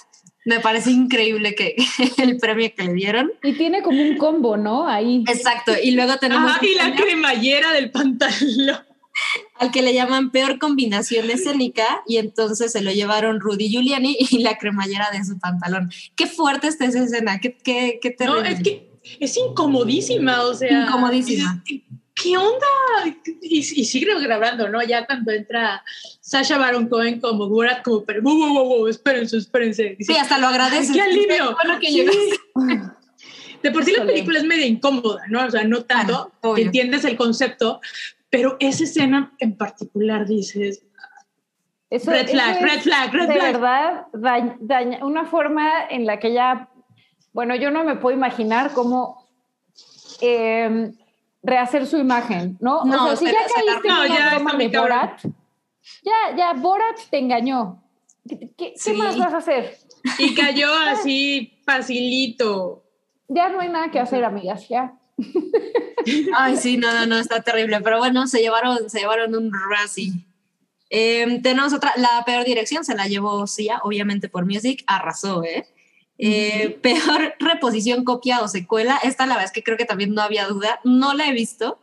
Me 0.45 0.59
parece 0.59 0.91
increíble 0.91 1.55
que 1.55 1.77
el 2.19 2.37
premio 2.39 2.73
que 2.77 2.83
le 2.83 2.95
dieron. 2.95 3.33
Y 3.45 3.53
tiene 3.53 3.81
como 3.81 4.03
un 4.03 4.17
combo, 4.17 4.57
¿no? 4.57 4.89
Ahí. 4.89 5.25
Exacto. 5.29 5.73
Y 5.81 5.93
luego 5.93 6.17
tenemos. 6.17 6.51
Ajá, 6.51 6.67
y 6.67 6.75
la 6.75 6.97
cremallera 6.97 7.73
del 7.73 7.93
pantalón. 7.93 8.92
Al 9.63 9.71
que 9.71 9.81
le 9.81 9.95
llaman 9.95 10.33
peor 10.33 10.59
combinación 10.59 11.31
escénica, 11.31 12.03
y 12.05 12.17
entonces 12.17 12.73
se 12.73 12.83
lo 12.83 12.91
llevaron 12.91 13.39
Rudy 13.39 13.69
Giuliani 13.69 14.17
y 14.19 14.39
la 14.43 14.59
cremallera 14.59 15.11
de 15.13 15.25
su 15.25 15.39
pantalón. 15.39 15.89
Qué 16.17 16.27
fuerte 16.27 16.67
está 16.67 16.87
esa 16.87 17.05
escena, 17.05 17.39
qué, 17.39 17.57
qué, 17.57 18.01
qué 18.03 18.11
terrible. 18.11 18.43
No, 18.43 18.49
es 18.49 18.61
que 18.61 18.91
es 19.21 19.37
incomodísima, 19.37 20.43
o 20.43 20.53
sea. 20.53 20.83
Incomodísima. 20.83 21.63
¿Qué 22.13 22.37
onda? 22.37 22.67
Y, 23.41 23.59
y, 23.59 23.85
sigue 23.85 24.21
grabando, 24.21 24.69
¿no? 24.69 24.83
Ya 24.83 25.07
cuando 25.07 25.31
entra 25.31 25.85
Sasha 26.21 26.59
Baron 26.59 26.89
Cohen 26.89 27.21
como 27.21 27.49
Borat, 27.49 27.85
como, 27.85 28.05
pero, 28.05 28.21
wow, 28.21 28.37
wow, 28.37 28.65
wow, 28.65 28.89
espérense, 28.89 29.37
espérense. 29.37 29.97
sí, 30.01 30.17
hasta 30.17 30.39
lo 30.39 30.49
agradece. 30.49 30.93
¡Qué 30.93 31.01
alivio! 31.03 31.57
que 31.81 32.91
De 33.63 33.71
por 33.71 33.85
sí 33.85 33.93
la 33.97 34.05
película 34.05 34.41
es 34.41 34.45
medio 34.45 34.67
incómoda, 34.67 35.23
¿no? 35.29 35.47
O 35.47 35.51
sea, 35.53 35.63
no 35.63 35.85
tanto, 35.85 36.33
que 36.57 36.63
entiendes 36.63 37.05
el 37.05 37.17
concepto, 37.17 37.81
pero 38.33 38.57
esa 38.61 38.85
escena 38.85 39.35
en 39.41 39.59
particular 39.59 40.27
dices, 40.27 40.83
red 41.91 42.01
flag, 42.01 42.63
red 42.63 42.81
flag, 42.81 43.13
red 43.13 43.27
flag. 43.27 43.29
De 43.29 43.53
verdad, 43.53 44.07
daña, 44.59 45.05
una 45.05 45.27
forma 45.27 45.85
en 45.91 46.07
la 46.07 46.19
que 46.19 46.33
ya, 46.33 46.71
bueno, 47.35 47.55
yo 47.57 47.71
no 47.71 47.85
me 47.85 47.97
puedo 47.97 48.17
imaginar 48.17 48.73
cómo 48.73 49.29
eh, 50.23 50.93
rehacer 51.43 51.87
su 51.87 51.99
imagen, 51.99 52.57
¿no? 52.59 52.87
No, 52.87 53.05
o 53.05 53.07
sea, 53.09 53.17
si 53.17 53.27
ya 53.27 53.33
caíste 53.55 53.89
no, 53.89 54.05
en 54.05 54.13
ya 54.15 54.35
broma 54.37 54.55
de 54.55 54.69
Borat, 54.69 55.23
ya, 56.03 56.35
ya, 56.35 56.53
Borat 56.55 57.01
te 57.11 57.19
engañó. 57.19 57.83
¿Qué, 58.57 58.73
más 58.95 59.19
vas 59.19 59.35
a 59.35 59.39
hacer? 59.39 59.77
Y 60.19 60.35
cayó 60.35 60.73
así 60.87 61.61
facilito. 61.67 62.83
Ya 63.29 63.51
no 63.51 63.61
hay 63.61 63.69
nada 63.69 63.91
que 63.91 64.01
hacer, 64.01 64.25
amigas, 64.25 64.67
ya. 64.71 64.95
Ay, 66.35 66.57
sí, 66.57 66.77
no, 66.77 66.93
no, 66.93 67.07
no, 67.07 67.19
está 67.19 67.43
terrible. 67.43 67.81
Pero 67.81 67.99
bueno, 67.99 68.27
se 68.27 68.41
llevaron, 68.41 68.91
se 68.91 69.01
llevaron 69.01 69.35
un 69.35 69.53
Razzie. 69.53 70.13
Em, 70.91 71.41
tenemos 71.41 71.73
otra, 71.73 71.95
la 71.97 72.23
peor 72.27 72.45
dirección 72.45 72.85
se 72.85 72.95
la 72.95 73.07
llevó 73.07 73.47
Sia, 73.47 73.81
obviamente 73.83 74.29
por 74.29 74.45
Music, 74.45 74.85
arrasó, 74.87 75.43
¿eh? 75.43 75.67
eh 76.19 76.79
peor 76.83 77.35
reposición, 77.41 78.05
copia 78.05 78.43
o 78.43 78.49
secuela, 78.49 78.99
esta 79.03 79.25
la 79.25 79.35
verdad 79.35 79.47
es 79.47 79.53
que 79.53 79.63
creo 79.63 79.79
que 79.79 79.87
también 79.87 80.13
no 80.13 80.21
había 80.21 80.47
duda, 80.47 80.81
no 80.85 81.15
la 81.15 81.29
he 81.29 81.33
visto, 81.33 81.81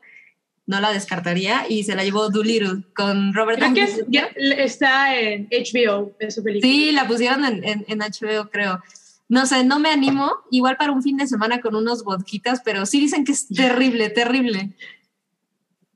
no 0.68 0.80
la 0.80 0.94
descartaría 0.94 1.66
y 1.68 1.86
se 1.86 1.96
la 1.96 2.04
llevó 2.04 2.30
Doolittle 2.30 2.84
con 2.94 3.34
Robert 3.34 3.60
Downey 3.60 3.84
está 4.60 5.20
en 5.20 5.48
HBO, 5.50 6.16
su 6.30 6.44
película. 6.44 6.72
Sí, 6.72 6.92
la 6.92 7.08
pusieron 7.08 7.44
en, 7.46 7.64
en, 7.64 7.86
en 7.88 7.98
HBO, 7.98 8.52
creo 8.52 8.80
no 9.30 9.46
sé, 9.46 9.64
no 9.64 9.80
me 9.80 9.90
animo, 9.90 10.34
igual 10.50 10.76
para 10.76 10.92
un 10.92 11.04
fin 11.04 11.16
de 11.16 11.28
semana 11.28 11.62
con 11.62 11.76
unos 11.76 12.04
vodquitas, 12.04 12.62
pero 12.66 12.86
sí 12.88 13.00
dicen 13.00 13.24
que 13.24 13.32
es 13.32 13.48
terrible, 13.48 14.10
terrible. 14.10 14.76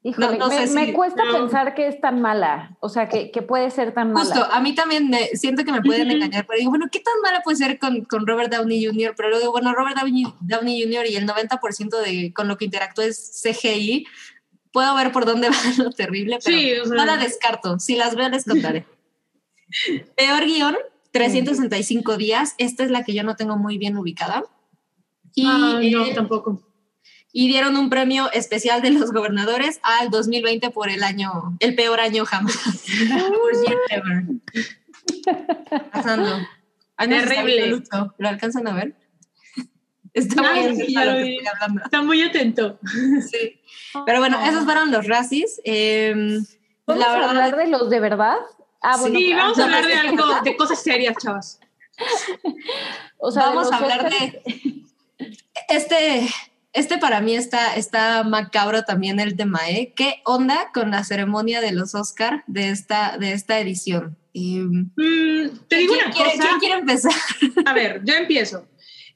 Híjole, 0.05 0.37
no, 0.37 0.49
me, 0.49 0.67
me, 0.67 0.93
cuesta 0.93 1.23
pensar 1.31 1.73
que 1.73 1.87
es 1.87 1.99
tan 1.99 2.21
mala, 2.21 2.77
o 2.81 2.89
sea, 2.89 3.07
que, 3.07 3.31
que 3.31 3.41
puede 3.41 3.71
ser 3.71 3.93
tan 3.93 4.11
mala. 4.11 4.25
Justo, 4.25 4.43
a 4.51 4.59
mí 4.59 4.75
también 4.75 5.09
me, 5.09 5.27
siento 5.29 5.63
que 5.63 5.71
me 5.71 5.81
pueden 5.81 6.11
engañar, 6.11 6.45
pero 6.45 6.59
digo, 6.59 6.69
bueno, 6.71 6.87
¿qué 6.91 6.99
tan 6.99 7.19
mala 7.21 7.41
puede 7.41 7.57
ser 7.57 7.79
con, 7.79 8.03
con 8.03 8.27
Robert 8.27 8.51
Downey 8.51 8.85
Jr.? 8.85 9.13
Pero 9.15 9.29
luego, 9.29 9.51
bueno, 9.51 9.73
Robert 9.73 9.97
Downey, 9.97 10.25
Downey 10.41 10.83
Jr. 10.83 11.07
y 11.07 11.15
el 11.15 11.25
90% 11.25 12.01
de 12.01 12.33
con 12.33 12.49
lo 12.49 12.57
que 12.57 12.65
interactúa 12.65 13.05
es 13.05 13.41
CGI, 13.43 14.05
puedo 14.73 14.93
ver 14.93 15.13
por 15.13 15.25
dónde 15.25 15.49
va 15.49 15.55
lo 15.77 15.89
terrible, 15.91 16.37
pero 16.43 16.57
Sí, 16.57 16.73
o 16.73 16.85
sea- 16.85 16.95
no 16.97 17.05
la 17.05 17.17
descarto. 17.17 17.79
Si 17.79 17.95
las 17.95 18.15
veo, 18.15 18.27
les 18.27 18.43
contaré. 18.43 18.85
Peor 20.17 20.45
guion, 20.45 20.75
365 21.13 22.17
días. 22.17 22.55
Esta 22.57 22.83
es 22.83 22.91
la 22.91 23.03
que 23.05 23.13
yo 23.13 23.23
no 23.23 23.37
tengo 23.37 23.55
muy 23.55 23.77
bien 23.77 23.95
ubicada. 23.97 24.43
Y, 25.35 25.45
Ah, 25.47 25.79
no, 25.81 26.05
eh, 26.05 26.13
tampoco. 26.13 26.61
y 27.31 27.47
dieron 27.47 27.77
un 27.77 27.89
premio 27.89 28.29
especial 28.33 28.81
de 28.81 28.91
los 28.91 29.11
gobernadores 29.11 29.79
al 29.81 30.09
2020 30.11 30.69
por 30.71 30.89
el 30.89 31.03
año, 31.03 31.55
el 31.59 31.73
peor 31.75 31.99
año 32.01 32.25
jamás. 32.25 32.83
Pasando. 35.91 36.39
No 36.39 37.07
Terrible. 37.09 37.67
Lucho. 37.67 38.13
¿Lo 38.17 38.29
alcanzan 38.29 38.67
a 38.67 38.73
ver? 38.73 38.95
Está 40.13 40.41
Ah, 40.45 40.53
muy 40.61 40.75
sí. 40.85 40.95
Está 41.83 42.01
muy 42.01 42.21
atento. 42.21 42.79
Sí. 43.29 43.59
Pero 44.05 44.19
bueno, 44.19 44.39
esos 44.45 44.63
fueron 44.65 44.91
los 44.91 45.07
racis. 45.07 45.59
Eh, 45.65 46.13
¿Vamos 46.85 47.03
la 47.03 47.11
a 47.11 47.15
verdad, 47.15 47.29
hablar 47.29 47.55
de 47.57 47.67
los 47.67 47.89
de 47.89 47.99
verdad? 47.99 48.37
Ah, 48.83 48.97
bueno. 48.99 49.17
sí, 49.17 49.33
vamos 49.33 49.57
a 49.59 49.63
hablar 49.63 49.87
de 49.87 49.93
algo, 49.95 50.23
de 50.43 50.55
cosas 50.55 50.81
serias, 50.83 51.15
chavas. 51.21 51.59
O 53.17 53.31
sea, 53.31 53.49
de 53.49 53.55
vamos 53.55 53.71
a 53.71 53.77
hablar 53.77 54.09
Oscars- 54.11 54.43
de 54.43 54.83
este. 55.69 56.27
Este 56.75 56.97
para 56.97 57.21
mí 57.21 57.35
está, 57.35 57.75
está 57.75 58.23
macabro 58.23 58.81
también 58.83 59.19
el 59.19 59.35
tema, 59.37 59.59
¿eh? 59.69 59.93
¿Qué 59.95 60.23
onda 60.25 60.71
con 60.73 60.89
la 60.89 61.03
ceremonia 61.03 61.61
de 61.61 61.71
los 61.71 61.93
Oscar 61.93 62.43
de 62.47 62.69
esta, 62.71 63.19
de 63.19 63.33
esta 63.33 63.59
edición? 63.59 64.17
Mm, 64.33 64.87
te 65.67 65.75
digo 65.75 65.93
¿quién, 65.93 66.05
una 66.07 66.15
quiere, 66.15 66.31
cosa. 66.31 66.43
quién 66.47 66.59
quiere 66.59 66.75
empezar? 66.79 67.11
A 67.67 67.73
ver, 67.73 68.01
yo 68.03 68.15
empiezo. 68.15 68.67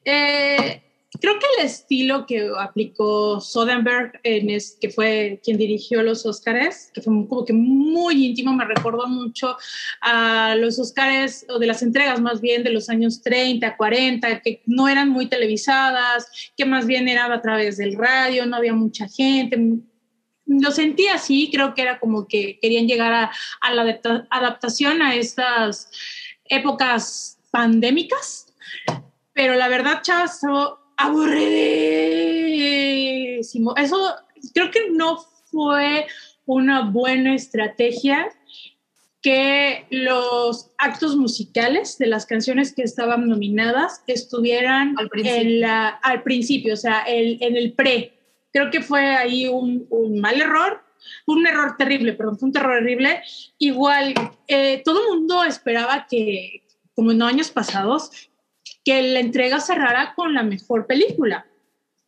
Eh, 0.06 0.84
creo 1.20 1.40
que 1.40 1.46
el 1.58 1.66
estilo 1.66 2.26
que 2.26 2.50
aplicó 2.58 3.40
Soderbergh, 3.40 4.20
en 4.24 4.50
es, 4.50 4.78
que 4.80 4.90
fue 4.90 5.40
quien 5.44 5.58
dirigió 5.58 6.04
los 6.04 6.26
Oscars, 6.26 6.92
que 6.94 7.02
fue 7.02 7.14
como 7.28 7.46
que 7.46 7.54
muy 7.54 8.26
íntimo, 8.26 8.54
me 8.54 8.66
recordó 8.66 9.08
mucho 9.08 9.58
a 10.02 10.56
los 10.56 10.80
Oscars, 10.80 11.46
o 11.50 11.60
de 11.60 11.68
las 11.68 11.82
entregas 11.84 12.20
más 12.20 12.42
bien 12.42 12.64
de 12.64 12.72
los 12.72 12.90
años 12.90 13.22
30, 13.22 13.78
40, 13.78 14.42
que 14.42 14.62
no 14.66 14.88
eran 14.88 15.10
muy 15.10 15.28
televisadas, 15.28 16.28
que 16.56 16.66
más 16.66 16.86
bien 16.86 17.08
era 17.08 17.32
a 17.32 17.42
través 17.42 17.78
del 17.78 17.98
radio, 17.98 18.46
no 18.46 18.58
había 18.58 18.74
mucha 18.74 19.08
gente. 19.08 19.58
Lo 20.46 20.72
sentí 20.72 21.08
así, 21.08 21.50
creo 21.52 21.74
que 21.74 21.82
era 21.82 22.00
como 22.00 22.28
que 22.28 22.58
querían 22.62 22.88
llegar 22.88 23.14
a, 23.14 23.32
a 23.62 23.74
la 23.74 23.82
adapta- 23.84 24.28
adaptación 24.30 25.02
a 25.02 25.16
estas 25.16 25.90
épocas 26.46 27.38
pandémicas, 27.52 28.54
pero 29.34 29.56
la 29.56 29.68
verdad, 29.68 30.02
estuvo 30.26 30.87
aburridísimo. 30.98 33.74
Eso 33.78 34.16
creo 34.54 34.72
que 34.72 34.90
no 34.92 35.18
fue 35.52 36.08
una 36.46 36.90
buena 36.90 37.36
estrategia 37.36 38.30
que 39.22 39.86
los 39.90 40.72
actos 40.78 41.16
musicales 41.18 41.98
de 41.98 42.08
las 42.08 42.26
canciones 42.26 42.74
que 42.74 42.84
estaban 42.84 43.28
nominadas 43.28 44.02
estuvieran 44.08 44.96
Al 44.98 45.10
principio. 45.10 45.42
en 45.42 45.60
la- 45.62 45.90
al 45.90 46.24
principio, 46.24 46.74
o 46.74 46.78
sea, 46.78 47.02
el- 47.02 47.38
en 47.42 47.56
el 47.58 47.74
pre. 47.74 48.14
Creo 48.54 48.72
que 48.72 48.82
fue 48.82 49.02
ahí 49.16 49.48
un, 49.48 49.86
un 49.90 50.20
mal 50.20 50.40
error, 50.40 50.82
un 51.26 51.46
error 51.46 51.76
terrible, 51.78 52.14
perdón, 52.14 52.40
fue 52.40 52.48
un 52.48 52.54
terror 52.54 52.78
horrible. 52.78 53.22
Igual, 53.58 54.14
eh, 54.48 54.82
todo 54.86 55.02
el 55.02 55.10
mundo 55.20 55.44
esperaba 55.44 56.08
que, 56.10 56.64
como 56.96 57.12
en 57.12 57.22
años 57.22 57.52
pasados, 57.52 58.30
que 58.88 59.02
la 59.02 59.20
entrega 59.20 59.60
cerrara 59.60 60.14
con 60.16 60.34
la 60.34 60.44
mejor 60.44 60.88
película. 60.88 61.46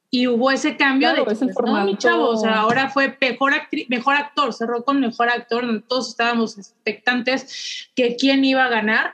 Y 0.09 0.27
hubo 0.27 0.49
ese 0.49 0.77
cambio 0.77 1.09
Claro, 1.09 1.25
de 1.25 1.33
es 1.33 1.41
el 1.41 1.49
que, 1.49 1.53
pues, 1.53 1.65
no, 1.65 1.75
formato. 1.75 1.97
chavo, 1.97 2.29
o 2.29 2.37
sea, 2.37 2.61
ahora 2.61 2.89
fue 2.89 3.17
mejor, 3.19 3.51
mejor 3.89 4.15
actor, 4.15 4.53
cerró 4.53 4.85
con 4.85 5.01
mejor 5.01 5.27
actor, 5.27 5.65
donde 5.65 5.81
todos 5.85 6.07
estábamos 6.07 6.57
expectantes 6.57 7.89
que 7.95 8.15
quién 8.15 8.45
iba 8.45 8.63
a 8.63 8.69
ganar. 8.69 9.11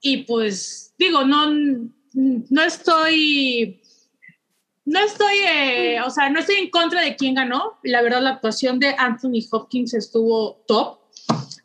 Y 0.00 0.24
pues, 0.24 0.96
digo, 0.98 1.24
no, 1.24 1.46
no 2.12 2.62
estoy, 2.64 3.80
no 4.84 4.98
estoy, 4.98 5.36
eh, 5.48 6.00
o 6.04 6.10
sea, 6.10 6.28
no 6.28 6.40
estoy 6.40 6.56
en 6.56 6.70
contra 6.70 7.02
de 7.02 7.14
quién 7.14 7.36
ganó. 7.36 7.78
La 7.84 8.02
verdad, 8.02 8.20
la 8.20 8.30
actuación 8.30 8.80
de 8.80 8.96
Anthony 8.98 9.46
Hopkins 9.52 9.94
estuvo 9.94 10.64
top, 10.66 10.98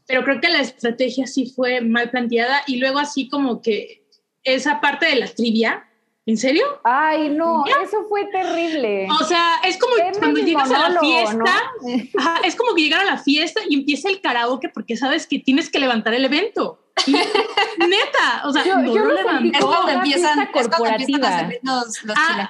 pero 0.05 0.23
creo 0.23 0.39
que 0.39 0.49
la 0.49 0.61
estrategia 0.61 1.25
sí 1.25 1.47
fue 1.47 1.81
mal 1.81 2.11
planteada 2.11 2.61
y 2.67 2.77
luego 2.77 2.99
así 2.99 3.27
como 3.27 3.59
que 3.63 4.00
esa 4.43 4.81
parte 4.81 5.05
de 5.07 5.15
la 5.15 5.27
trivia, 5.27 5.87
¿en 6.25 6.37
serio? 6.37 6.63
Ay, 6.83 7.29
no, 7.29 7.63
eso 7.83 8.05
fue 8.07 8.25
terrible. 8.25 9.07
O 9.19 9.23
sea, 9.23 9.59
es 9.63 9.77
como 9.77 9.93
cuando 10.19 10.39
llegas 10.39 10.71
a 10.71 10.89
la 10.89 10.99
fiesta, 10.99 11.35
¿no? 11.35 11.43
ajá, 12.19 12.41
es 12.43 12.55
como 12.55 12.73
que 12.75 12.83
llegar 12.83 13.01
a 13.01 13.05
la 13.05 13.17
fiesta 13.17 13.61
y 13.67 13.75
empieza 13.75 14.09
el 14.09 14.21
karaoke 14.21 14.69
porque 14.69 14.97
sabes 14.97 15.27
que 15.27 15.39
tienes 15.39 15.69
que 15.69 15.79
levantar 15.79 16.13
el 16.13 16.25
evento. 16.25 16.79
Neta, 17.77 18.41
o 18.45 18.51
sea, 18.51 18.63
Yo- 18.63 18.77
no 18.77 18.93
yo 18.93 19.05
lo 19.05 19.15
sentí 19.17 19.51
Es 19.53 19.59
como 19.59 19.73
cuando 19.73 19.83
una 19.85 19.93
empiezan, 20.03 20.33
fiesta 20.35 20.59
es 20.59 20.67
cuando 20.67 20.87
empiezan 20.87 21.23
a 21.23 21.27
corporativa. 21.27 21.39
servir 21.39 21.59
los, 21.63 22.03
los 22.03 22.17
Ah. 22.17 22.49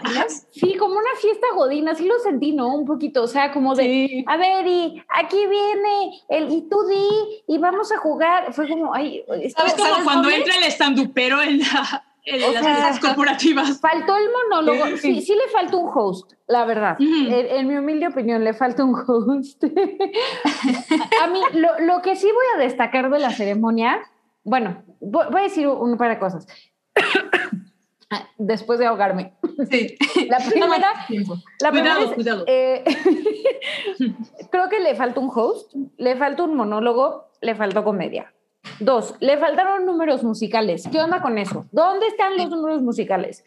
Sí, 0.51 0.75
como 0.75 0.95
una 0.95 1.15
fiesta 1.19 1.47
godina, 1.55 1.95
sí 1.95 2.05
lo 2.05 2.19
sentí, 2.19 2.51
¿no? 2.53 2.73
Un 2.75 2.85
poquito, 2.85 3.23
o 3.23 3.27
sea, 3.27 3.51
como 3.51 3.75
de, 3.75 3.83
Sí. 3.83 4.25
a 4.27 4.37
ver, 4.37 4.65
y 4.67 5.03
aquí 5.09 5.37
viene 5.47 6.21
el, 6.29 6.51
y 6.51 6.61
tú 6.69 6.77
di, 6.87 7.43
y 7.47 7.57
vamos 7.57 7.91
a 7.91 7.97
jugar. 7.97 8.53
Fue 8.53 8.67
como, 8.67 8.93
ay, 8.93 9.23
esto- 9.41 9.63
Es 9.65 9.73
como 9.73 9.87
¿sabes 9.89 10.03
cuando 10.03 10.29
entra 10.29 10.55
el 10.57 10.63
estandupero 10.63 11.41
en, 11.41 11.59
la, 11.59 12.03
en 12.25 12.43
O 12.43 12.51
las 12.51 12.63
sea, 12.63 12.75
fiestas 12.75 12.99
corporativas. 12.99 13.79
Faltó 13.79 14.15
el 14.17 14.27
monólogo. 14.31 14.97
Sí, 14.97 15.21
sí 15.21 15.33
le 15.35 15.47
falta 15.51 15.77
un 15.77 15.89
host, 15.93 16.33
la 16.47 16.65
verdad. 16.65 16.95
En, 16.99 17.31
en 17.31 17.67
mi 17.67 17.75
humilde 17.77 18.07
opinión, 18.07 18.43
le 18.43 18.53
falta 18.53 18.83
un 18.83 18.95
host. 18.95 19.63
a 21.23 21.27
mí, 21.27 21.39
lo, 21.53 21.79
lo 21.79 22.01
que 22.01 22.15
sí 22.15 22.27
voy 22.27 22.45
a 22.55 22.59
destacar 22.59 23.09
de 23.09 23.19
la 23.19 23.31
ceremonia, 23.31 24.01
bueno, 24.43 24.83
voy, 24.99 25.25
a 25.39 25.43
decir 25.43 25.67
un 25.67 25.97
par 25.97 26.09
de 26.09 26.19
cosas. 26.19 26.47
Después 28.37 28.79
de 28.79 28.87
ahogarme. 28.87 29.33
Sí. 29.69 29.95
La 30.27 30.37
primera, 30.39 31.05
Tiempo. 31.07 31.35
la 31.61 31.71
primera 31.71 31.95
Cuidado, 31.95 32.09
es, 32.09 32.15
cuidado. 32.15 32.43
eh, 32.47 32.83
creo 34.51 34.69
que 34.69 34.79
le 34.79 34.95
falta 34.95 35.19
un 35.19 35.29
host, 35.33 35.73
le 35.97 36.15
falta 36.15 36.43
un 36.43 36.55
monólogo, 36.55 37.29
le 37.41 37.55
faltó 37.55 37.83
comedia. 37.83 38.33
Dos, 38.79 39.15
le 39.19 39.37
faltaron 39.37 39.85
números 39.85 40.23
musicales. 40.23 40.87
¿Qué 40.91 40.99
onda 40.99 41.21
con 41.21 41.37
eso? 41.37 41.65
¿Dónde 41.71 42.07
están 42.07 42.35
los 42.37 42.49
números 42.49 42.81
musicales? 42.81 43.45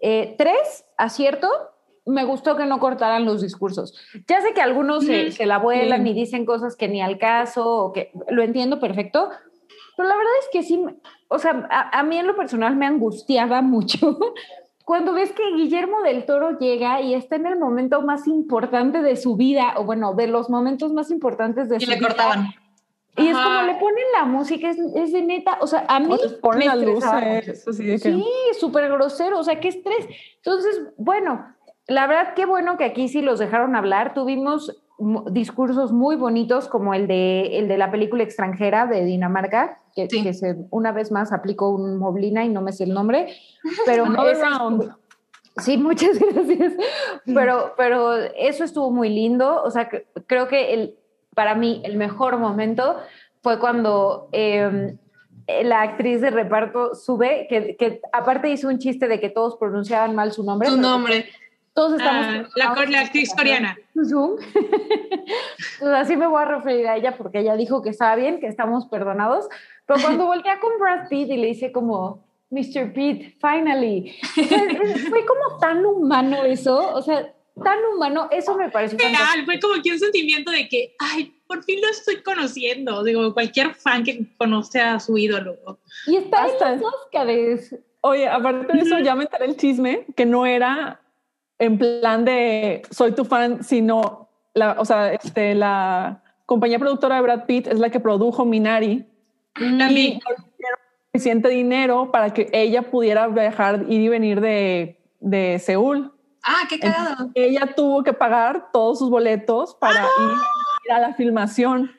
Eh, 0.00 0.34
tres, 0.38 0.84
acierto. 0.96 1.48
Me 2.06 2.24
gustó 2.24 2.56
que 2.56 2.64
no 2.64 2.80
cortaran 2.80 3.24
los 3.26 3.42
discursos. 3.42 3.94
Ya 4.26 4.40
sé 4.40 4.54
que 4.54 4.62
algunos 4.62 5.04
se, 5.04 5.24
Ujú. 5.26 5.32
se 5.32 5.46
la 5.46 5.58
vuelan 5.58 6.06
y 6.06 6.14
dicen 6.14 6.46
cosas 6.46 6.74
que 6.74 6.88
ni 6.88 7.02
al 7.02 7.18
caso, 7.18 7.84
o 7.84 7.92
que 7.92 8.10
lo 8.30 8.42
entiendo 8.42 8.80
perfecto, 8.80 9.28
pero 10.00 10.08
la 10.08 10.16
verdad 10.16 10.32
es 10.40 10.48
que 10.50 10.62
sí, 10.62 10.82
o 11.28 11.38
sea, 11.38 11.66
a, 11.70 11.98
a 11.98 12.02
mí 12.02 12.16
en 12.16 12.26
lo 12.26 12.34
personal 12.34 12.74
me 12.76 12.86
angustiaba 12.86 13.60
mucho 13.74 14.18
cuando 14.84 15.12
ves 15.12 15.32
que 15.32 15.42
Guillermo 15.54 16.00
del 16.02 16.24
Toro 16.26 16.58
llega 16.58 17.00
y 17.00 17.14
está 17.14 17.36
en 17.36 17.46
el 17.46 17.58
momento 17.58 18.02
más 18.02 18.26
importante 18.26 19.02
de 19.02 19.14
su 19.16 19.36
vida, 19.36 19.74
o 19.76 19.84
bueno, 19.84 20.14
de 20.14 20.26
los 20.26 20.50
momentos 20.50 20.92
más 20.92 21.10
importantes 21.10 21.68
de 21.68 21.76
Y 21.76 21.80
su 21.80 21.90
le 21.90 21.96
vida. 21.96 22.08
cortaban. 22.08 22.48
Y 23.16 23.28
es 23.28 23.36
Ajá. 23.36 23.44
como 23.44 23.62
le 23.72 23.74
ponen 23.74 24.04
la 24.18 24.24
música, 24.24 24.70
es, 24.70 24.78
es 24.96 25.12
de 25.12 25.22
neta, 25.22 25.58
o 25.60 25.66
sea, 25.66 25.84
a 25.88 26.00
mí 26.00 26.16
ponen 26.40 26.58
me 26.60 26.64
las 26.66 26.78
estresaba 26.78 27.20
mucho. 27.20 27.36
luces, 27.50 27.68
así 27.68 27.84
de 27.84 27.92
que... 27.92 28.12
Sí, 28.12 28.24
súper 28.58 28.88
grosero, 28.90 29.38
o 29.38 29.44
sea, 29.44 29.60
qué 29.60 29.68
estrés. 29.68 30.08
Entonces, 30.36 30.80
bueno, 30.96 31.54
la 31.86 32.06
verdad, 32.06 32.34
qué 32.34 32.46
bueno 32.46 32.76
que 32.76 32.84
aquí 32.84 33.08
sí 33.08 33.20
los 33.20 33.38
dejaron 33.38 33.76
hablar. 33.76 34.14
Tuvimos 34.14 34.82
discursos 35.30 35.92
muy 35.92 36.16
bonitos, 36.16 36.68
como 36.68 36.94
el 36.94 37.06
de, 37.06 37.58
el 37.58 37.68
de 37.68 37.78
la 37.78 37.90
película 37.90 38.22
extranjera 38.22 38.86
de 38.86 39.04
Dinamarca, 39.04 39.80
que, 39.94 40.08
Sí. 40.08 40.22
que 40.22 40.34
se, 40.34 40.56
una 40.70 40.92
vez 40.92 41.10
más 41.10 41.32
aplicó 41.32 41.70
un 41.70 41.96
Moblina 41.98 42.44
y 42.44 42.48
no 42.48 42.60
me 42.62 42.72
sé 42.72 42.84
el 42.84 42.92
nombre, 42.94 43.28
pero 43.86 44.04
ese 44.30 44.44
round. 44.44 44.94
Sí, 45.56 45.76
muchas 45.78 46.18
gracias. 46.32 46.74
Pero, 47.26 47.72
pero 47.76 48.14
eso 48.14 48.64
estuvo 48.64 48.90
muy 48.90 49.08
lindo. 49.08 49.62
O 49.62 49.70
sea, 49.70 49.88
que- 49.88 50.06
creo 50.26 50.46
que 50.48 50.74
el, 50.74 50.94
para 51.34 51.54
mí 51.54 51.80
el 51.84 51.96
mejor 51.96 52.38
momento 52.38 52.96
fue 53.42 53.58
cuando 53.58 54.28
eh, 54.32 54.96
la 55.64 55.82
actriz 55.82 56.20
de 56.20 56.30
reparto 56.30 56.94
sube, 56.94 57.46
que, 57.48 57.74
que 57.76 58.00
aparte 58.12 58.48
hizo 58.50 58.68
un 58.68 58.78
chiste 58.78 59.08
de 59.08 59.18
que 59.18 59.28
todos 59.30 59.56
pronunciaban 59.56 60.14
mal 60.14 60.30
su 60.32 60.44
nombre. 60.44 60.68
Pero 60.70 60.80
nombre. 60.80 61.26
Todos 61.80 61.94
estamos. 61.94 62.26
Ah, 62.26 62.48
la, 62.56 62.86
la 62.90 63.00
actriz 63.00 63.32
coreana. 63.34 63.74
Zoom. 64.06 64.36
Entonces, 64.54 65.96
así 65.96 66.14
me 66.14 66.26
voy 66.26 66.42
a 66.42 66.44
referir 66.44 66.86
a 66.86 66.96
ella 66.96 67.16
porque 67.16 67.38
ella 67.40 67.56
dijo 67.56 67.80
que 67.80 67.88
estaba 67.88 68.16
bien, 68.16 68.38
que 68.38 68.48
estamos 68.48 68.84
perdonados. 68.86 69.48
Pero 69.86 69.98
cuando 70.02 70.26
voltea 70.26 70.60
con 70.60 70.72
Brad 70.78 71.08
Pitt 71.08 71.30
y 71.30 71.38
le 71.38 71.46
dice 71.46 71.72
como, 71.72 72.22
Mr. 72.50 72.92
Pitt, 72.92 73.34
finally. 73.40 74.14
O 74.38 74.42
sea, 74.44 74.58
es- 74.82 75.08
fue 75.08 75.24
como 75.24 75.58
tan 75.58 75.86
humano 75.86 76.44
eso, 76.44 76.92
o 76.94 77.00
sea, 77.00 77.32
tan 77.64 77.78
humano, 77.94 78.28
eso 78.30 78.56
me 78.58 78.68
pareció 78.68 78.98
fantástico. 78.98 79.32
Real, 79.34 79.44
fue 79.46 79.58
como 79.60 79.82
que 79.82 79.92
un 79.92 79.98
sentimiento 79.98 80.50
de 80.50 80.68
que, 80.68 80.94
ay, 80.98 81.34
por 81.46 81.64
fin 81.64 81.80
lo 81.80 81.88
estoy 81.88 82.22
conociendo. 82.22 83.02
Digo, 83.04 83.32
cualquier 83.32 83.74
fan 83.74 84.04
que 84.04 84.26
conoce 84.36 84.80
a 84.82 85.00
su 85.00 85.16
ídolo. 85.16 85.56
Y 86.06 86.16
está 86.16 86.44
Hasta- 86.44 86.74
en 86.74 86.80
los 86.82 86.92
Óscares. 86.94 87.74
Oye, 88.02 88.28
aparte 88.28 88.70
de 88.76 88.82
eso, 88.82 88.98
ya 88.98 89.14
me 89.14 89.24
enteré 89.24 89.46
el 89.46 89.56
chisme 89.56 90.04
que 90.14 90.26
no 90.26 90.44
era 90.44 91.00
en 91.60 91.78
plan 91.78 92.24
de 92.24 92.82
soy 92.90 93.12
tu 93.12 93.24
fan, 93.24 93.62
sino 93.62 94.28
la, 94.54 94.76
o 94.78 94.84
sea, 94.84 95.12
este, 95.12 95.54
la 95.54 96.22
compañía 96.46 96.78
productora 96.78 97.16
de 97.16 97.22
Brad 97.22 97.44
Pitt 97.44 97.66
es 97.68 97.78
la 97.78 97.90
que 97.90 98.00
produjo 98.00 98.44
Minari. 98.44 99.06
También. 99.54 100.18
Suficiente 101.12 101.48
dinero 101.48 102.10
para 102.10 102.32
que 102.32 102.48
ella 102.52 102.82
pudiera 102.90 103.28
viajar, 103.28 103.84
ir 103.88 104.00
y 104.00 104.08
venir 104.08 104.40
de, 104.40 104.98
de 105.20 105.58
Seúl. 105.58 106.12
Ah, 106.42 106.62
qué 106.68 106.78
cagado. 106.78 107.30
ella 107.34 107.74
tuvo 107.76 108.02
que 108.02 108.14
pagar 108.14 108.70
todos 108.72 108.98
sus 108.98 109.10
boletos 109.10 109.74
para 109.74 110.00
ir, 110.02 110.92
a 110.92 111.00
la 111.00 111.14
filmación. 111.14 111.90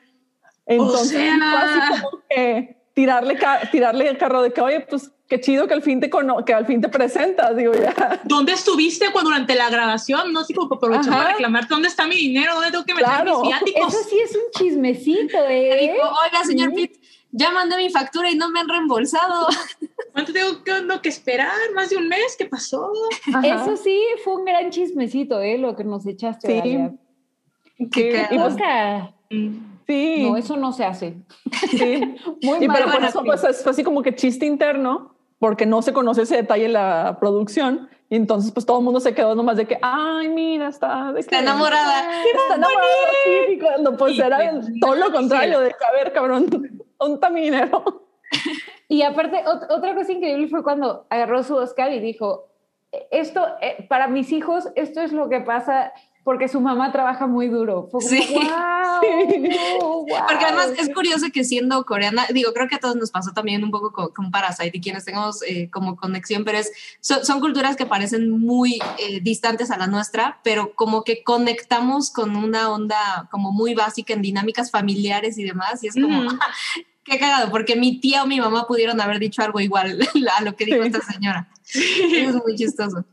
Entonces, 0.66 1.10
sea. 1.10 1.36
fue 1.38 1.58
así 1.58 2.02
como 2.02 2.22
que 2.28 2.81
tirarle, 2.94 3.36
ca- 3.36 3.60
tirarle 3.70 4.08
el 4.08 4.18
carro 4.18 4.42
de 4.42 4.52
que, 4.52 4.60
oye, 4.60 4.80
pues 4.80 5.10
qué 5.28 5.40
chido 5.40 5.66
que 5.66 5.74
al 5.74 5.82
fin 5.82 5.98
te, 6.00 6.10
cono- 6.10 6.44
que 6.44 6.52
al 6.52 6.66
fin 6.66 6.80
te 6.80 6.88
presentas, 6.88 7.56
digo, 7.56 7.72
ya. 7.74 8.20
¿Dónde 8.24 8.52
estuviste 8.52 9.10
cuando 9.12 9.30
durante 9.30 9.54
la 9.54 9.70
grabación? 9.70 10.32
No, 10.32 10.40
así 10.40 10.52
como 10.52 10.74
aprovechando 10.74 11.12
Ajá. 11.12 11.22
para 11.22 11.32
reclamarte 11.32 11.72
dónde 11.72 11.88
está 11.88 12.06
mi 12.06 12.16
dinero, 12.16 12.54
dónde 12.54 12.70
tengo 12.70 12.84
que 12.84 12.94
meter 12.94 13.08
Claro. 13.08 13.40
mis 13.40 13.48
viáticos. 13.48 13.94
Eso 13.94 14.08
sí 14.08 14.18
es 14.18 14.34
un 14.36 14.42
chismecito, 14.58 15.38
Le 15.48 15.72
¿eh? 15.86 15.92
dijo, 15.94 16.06
oiga, 16.24 16.44
señor 16.44 16.70
Sí. 16.70 16.74
Pitt, 16.76 17.02
ya 17.30 17.50
mandé 17.50 17.78
mi 17.78 17.88
factura 17.88 18.30
y 18.30 18.34
no 18.36 18.50
me 18.50 18.60
han 18.60 18.68
reembolsado. 18.68 19.46
¿Cuánto 20.12 20.34
tengo 20.34 20.62
que, 20.62 20.82
no, 20.82 21.00
que 21.00 21.08
esperar? 21.08 21.50
¿Más 21.74 21.88
de 21.88 21.96
un 21.96 22.08
mes? 22.08 22.36
¿Qué 22.36 22.44
pasó? 22.44 22.92
Ajá. 23.32 23.46
Eso 23.62 23.78
sí 23.78 23.98
fue 24.22 24.34
un 24.36 24.44
gran 24.44 24.68
chismecito, 24.70 25.40
¿eh? 25.40 25.56
Lo 25.56 25.74
que 25.74 25.84
nos 25.84 26.04
echaste. 26.04 26.60
Sí. 26.62 26.78
Toca. 28.30 29.14
Mm. 29.30 29.71
Sí, 29.92 30.28
No, 30.30 30.36
eso 30.36 30.56
no 30.56 30.72
se 30.72 30.84
hace. 30.84 31.14
sí. 31.70 32.16
Muy 32.42 32.64
Y 32.64 32.68
mal. 32.68 32.76
pero 32.78 32.92
por 32.92 33.04
eso 33.04 33.22
pues 33.24 33.44
es- 33.44 33.62
fue 33.62 33.70
así 33.72 33.84
como 33.84 34.02
que 34.02 34.14
chiste 34.14 34.46
interno, 34.46 35.14
porque 35.38 35.66
no 35.66 35.82
se 35.82 35.92
conoce 35.92 36.22
ese 36.22 36.36
detalle 36.36 36.66
en 36.66 36.72
la 36.74 37.16
producción. 37.20 37.88
Y 38.08 38.16
entonces 38.16 38.52
pues 38.52 38.66
todo 38.66 38.78
el 38.78 38.84
mundo 38.84 39.00
se 39.00 39.14
quedó 39.14 39.34
nomás 39.34 39.56
de 39.56 39.66
que, 39.66 39.78
ay, 39.80 40.28
mira, 40.28 40.68
está, 40.68 41.12
de 41.12 41.20
Está 41.20 41.36
que- 41.38 41.42
enamorada. 41.42 42.22
Está 42.26 42.56
enamorada, 42.56 42.90
sí, 43.24 43.30
y 43.54 43.58
cuando 43.58 43.96
pues 43.96 44.18
era 44.18 44.36
pues, 44.36 44.66
todo 44.80 44.94
lo 44.96 45.10
contrario, 45.12 45.60
de 45.60 45.68
a 45.88 45.92
ver, 45.92 46.12
cabrón, 46.12 46.46
¿dónde 46.98 47.14
está 47.14 47.30
mi 47.30 47.40
dinero? 47.42 48.04
Y 48.88 49.02
aparte, 49.02 49.42
ot- 49.46 49.66
otra 49.70 49.94
cosa 49.94 50.12
increíble 50.12 50.48
fue 50.48 50.62
cuando 50.62 51.06
agarró 51.08 51.42
su 51.42 51.54
Oscar 51.56 51.90
y 51.92 52.00
dijo, 52.00 52.48
esto, 53.10 53.46
eh, 53.62 53.86
para 53.88 54.08
mis 54.08 54.30
hijos, 54.32 54.68
esto 54.76 55.00
es 55.00 55.12
lo 55.12 55.30
que 55.30 55.40
pasa 55.40 55.92
porque 56.24 56.48
su 56.48 56.60
mamá 56.60 56.92
trabaja 56.92 57.26
muy 57.26 57.48
duro. 57.48 57.88
Como, 57.90 58.06
Sí. 58.06 58.20
wow, 59.80 60.06
Porque 60.28 60.44
además 60.44 60.70
es 60.78 60.88
curioso 60.94 61.26
que 61.32 61.42
siendo 61.44 61.84
coreana, 61.84 62.26
digo, 62.32 62.52
creo 62.52 62.68
que 62.68 62.76
a 62.76 62.78
todos 62.78 62.94
nos 62.96 63.10
pasó 63.10 63.32
también 63.32 63.64
un 63.64 63.70
poco 63.70 63.92
con, 63.92 64.08
con 64.12 64.30
Parasite 64.30 64.70
y 64.76 64.80
quienes 64.80 65.04
tengamos 65.04 65.42
eh, 65.42 65.68
como 65.70 65.96
conexión, 65.96 66.44
pero 66.44 66.58
es, 66.58 66.70
son, 67.00 67.24
son 67.24 67.40
culturas 67.40 67.74
que 67.76 67.86
parecen 67.86 68.30
muy 68.30 68.78
eh, 68.98 69.20
distantes 69.20 69.70
a 69.70 69.78
la 69.78 69.86
nuestra, 69.88 70.38
pero 70.44 70.74
como 70.74 71.02
que 71.02 71.24
conectamos 71.24 72.10
con 72.12 72.36
una 72.36 72.70
onda 72.70 73.28
como 73.30 73.50
muy 73.50 73.74
básica 73.74 74.12
en 74.14 74.22
dinámicas 74.22 74.70
familiares 74.70 75.38
y 75.38 75.44
demás, 75.44 75.82
y 75.82 75.88
es 75.88 75.94
como, 75.94 76.26
Ujú. 76.26 76.38
qué 77.04 77.18
cagado, 77.18 77.50
porque 77.50 77.74
mi 77.74 77.98
tía 77.98 78.22
o 78.22 78.26
mi 78.26 78.40
mamá 78.40 78.66
pudieron 78.68 79.00
haber 79.00 79.18
dicho 79.18 79.42
algo 79.42 79.58
igual 79.58 79.98
a 80.38 80.42
lo 80.42 80.54
que 80.54 80.66
dijo 80.66 80.82
Sí. 80.82 80.86
esta 80.88 81.00
señora. 81.12 81.48
Es 81.74 82.34
muy 82.34 82.54
chistoso. 82.54 83.04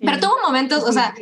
Pero 0.00 0.20
tuvo 0.20 0.36
momentos, 0.44 0.82
o 0.84 0.92
sea, 0.92 1.14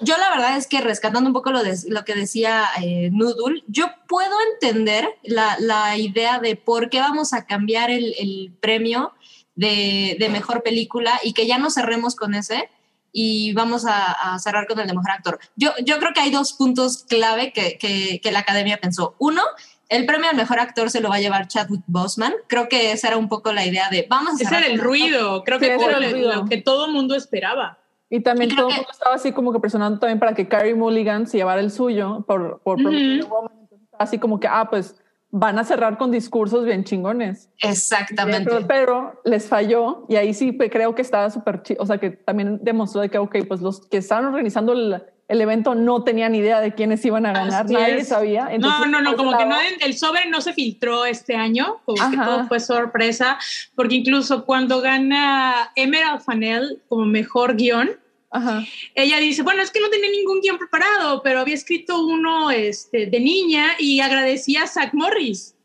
yo 0.00 0.16
la 0.18 0.30
verdad 0.30 0.56
es 0.56 0.66
que 0.66 0.80
rescatando 0.80 1.28
un 1.28 1.32
poco 1.32 1.50
lo, 1.50 1.62
de, 1.62 1.76
lo 1.88 2.04
que 2.04 2.14
decía 2.14 2.64
eh, 2.82 3.10
Noodle, 3.12 3.62
yo 3.66 3.86
puedo 4.08 4.34
entender 4.52 5.08
la, 5.22 5.56
la 5.58 5.96
idea 5.96 6.38
de 6.38 6.56
por 6.56 6.90
qué 6.90 7.00
vamos 7.00 7.32
a 7.32 7.46
cambiar 7.46 7.90
el, 7.90 8.14
el 8.18 8.52
premio 8.60 9.12
de, 9.54 10.16
de 10.18 10.28
mejor 10.28 10.62
película 10.62 11.18
y 11.22 11.32
que 11.32 11.46
ya 11.46 11.58
no 11.58 11.70
cerremos 11.70 12.14
con 12.14 12.34
ese 12.34 12.68
y 13.12 13.54
vamos 13.54 13.86
a, 13.86 14.34
a 14.34 14.38
cerrar 14.38 14.66
con 14.66 14.78
el 14.78 14.86
de 14.86 14.92
mejor 14.92 15.10
actor. 15.10 15.38
Yo, 15.56 15.72
yo 15.82 15.98
creo 15.98 16.12
que 16.12 16.20
hay 16.20 16.30
dos 16.30 16.52
puntos 16.52 17.04
clave 17.08 17.52
que, 17.52 17.78
que, 17.78 18.20
que 18.22 18.30
la 18.30 18.40
academia 18.40 18.78
pensó. 18.78 19.14
Uno, 19.18 19.40
el 19.88 20.04
premio 20.04 20.28
al 20.28 20.36
mejor 20.36 20.60
actor 20.60 20.90
se 20.90 21.00
lo 21.00 21.08
va 21.08 21.16
a 21.16 21.20
llevar 21.20 21.48
Chadwick 21.48 21.82
Boseman. 21.86 22.34
Creo 22.46 22.68
que 22.68 22.92
esa 22.92 23.08
era 23.08 23.16
un 23.16 23.30
poco 23.30 23.54
la 23.54 23.64
idea 23.64 23.88
de 23.88 24.06
vamos 24.08 24.38
a 24.38 24.44
Ese 24.44 24.54
era 24.54 24.66
el 24.66 24.78
ruido. 24.78 25.44
Creo 25.44 25.58
que 25.58 25.72
era 25.72 25.96
el 25.96 26.12
ruido. 26.12 26.34
lo 26.34 26.44
que 26.44 26.58
todo 26.58 26.86
el 26.86 26.92
mundo 26.92 27.14
esperaba. 27.14 27.78
Y 28.08 28.20
también 28.20 28.52
Y 28.52 28.56
todo 28.56 28.66
el 28.68 28.72
que- 28.72 28.76
mundo 28.80 28.90
estaba 28.92 29.14
así 29.16 29.32
como 29.32 29.52
que 29.52 29.60
presionando 29.60 29.98
también 29.98 30.18
para 30.20 30.34
que 30.34 30.46
Carrie 30.48 30.74
Mulligan 30.74 31.26
se 31.26 31.38
llevara 31.38 31.60
el 31.60 31.70
suyo 31.70 32.24
por, 32.26 32.60
por 32.60 32.76
Ujú. 32.76 32.84
Promising 32.84 33.28
Woman. 33.30 33.52
Así 33.98 34.18
como 34.18 34.38
que, 34.38 34.46
ah, 34.46 34.68
pues 34.70 35.00
van 35.30 35.58
a 35.58 35.64
cerrar 35.64 35.98
con 35.98 36.10
discursos 36.10 36.64
bien 36.64 36.84
chingones. 36.84 37.50
Exactamente. 37.62 38.48
Pero, 38.50 38.66
pero 38.66 39.20
les 39.24 39.48
falló 39.48 40.04
y 40.08 40.16
ahí 40.16 40.32
sí 40.34 40.56
creo 40.56 40.94
que 40.94 41.02
estaba 41.02 41.30
súper 41.30 41.62
chido. 41.62 41.82
O 41.82 41.86
sea, 41.86 41.98
que 41.98 42.10
también 42.10 42.60
demostró 42.62 43.00
de 43.00 43.08
que, 43.10 43.18
ok, 43.18 43.36
pues 43.48 43.60
los 43.60 43.86
que 43.88 43.96
estaban 43.96 44.24
organizando 44.26 44.72
el, 44.72 45.02
el 45.28 45.40
evento 45.40 45.74
no 45.74 46.04
tenían 46.04 46.34
idea 46.34 46.60
de 46.60 46.72
quiénes 46.74 47.04
iban 47.04 47.26
a 47.26 47.32
ganar. 47.32 47.64
Así 47.64 47.74
Nadie 47.74 47.98
es. 47.98 48.08
sabía. 48.08 48.48
Entonces, 48.50 48.80
no, 48.80 49.00
no, 49.00 49.10
no, 49.10 49.16
como 49.16 49.36
que 49.36 49.44
no, 49.44 49.56
el 49.80 49.94
sobre 49.94 50.26
no 50.30 50.40
se 50.40 50.52
filtró 50.52 51.04
este 51.04 51.34
año, 51.34 51.78
como 51.84 52.10
que 52.10 52.16
todo 52.16 52.46
fue 52.46 52.60
sorpresa, 52.60 53.38
porque 53.74 53.96
incluso 53.96 54.44
cuando 54.44 54.80
gana 54.80 55.72
Emerald 55.74 56.20
Fanel 56.20 56.80
como 56.88 57.06
mejor 57.06 57.56
guion, 57.56 57.90
Ajá. 58.30 58.62
ella 58.94 59.18
dice, 59.18 59.42
bueno, 59.42 59.62
es 59.62 59.70
que 59.72 59.80
no 59.80 59.88
tenía 59.90 60.10
ningún 60.10 60.40
guion 60.40 60.58
preparado, 60.58 61.22
pero 61.22 61.40
había 61.40 61.54
escrito 61.54 62.00
uno 62.00 62.52
este, 62.52 63.06
de 63.06 63.18
niña 63.18 63.70
y 63.80 64.00
agradecía 64.00 64.62
a 64.62 64.66
Zach 64.68 64.94
Morris. 64.94 65.55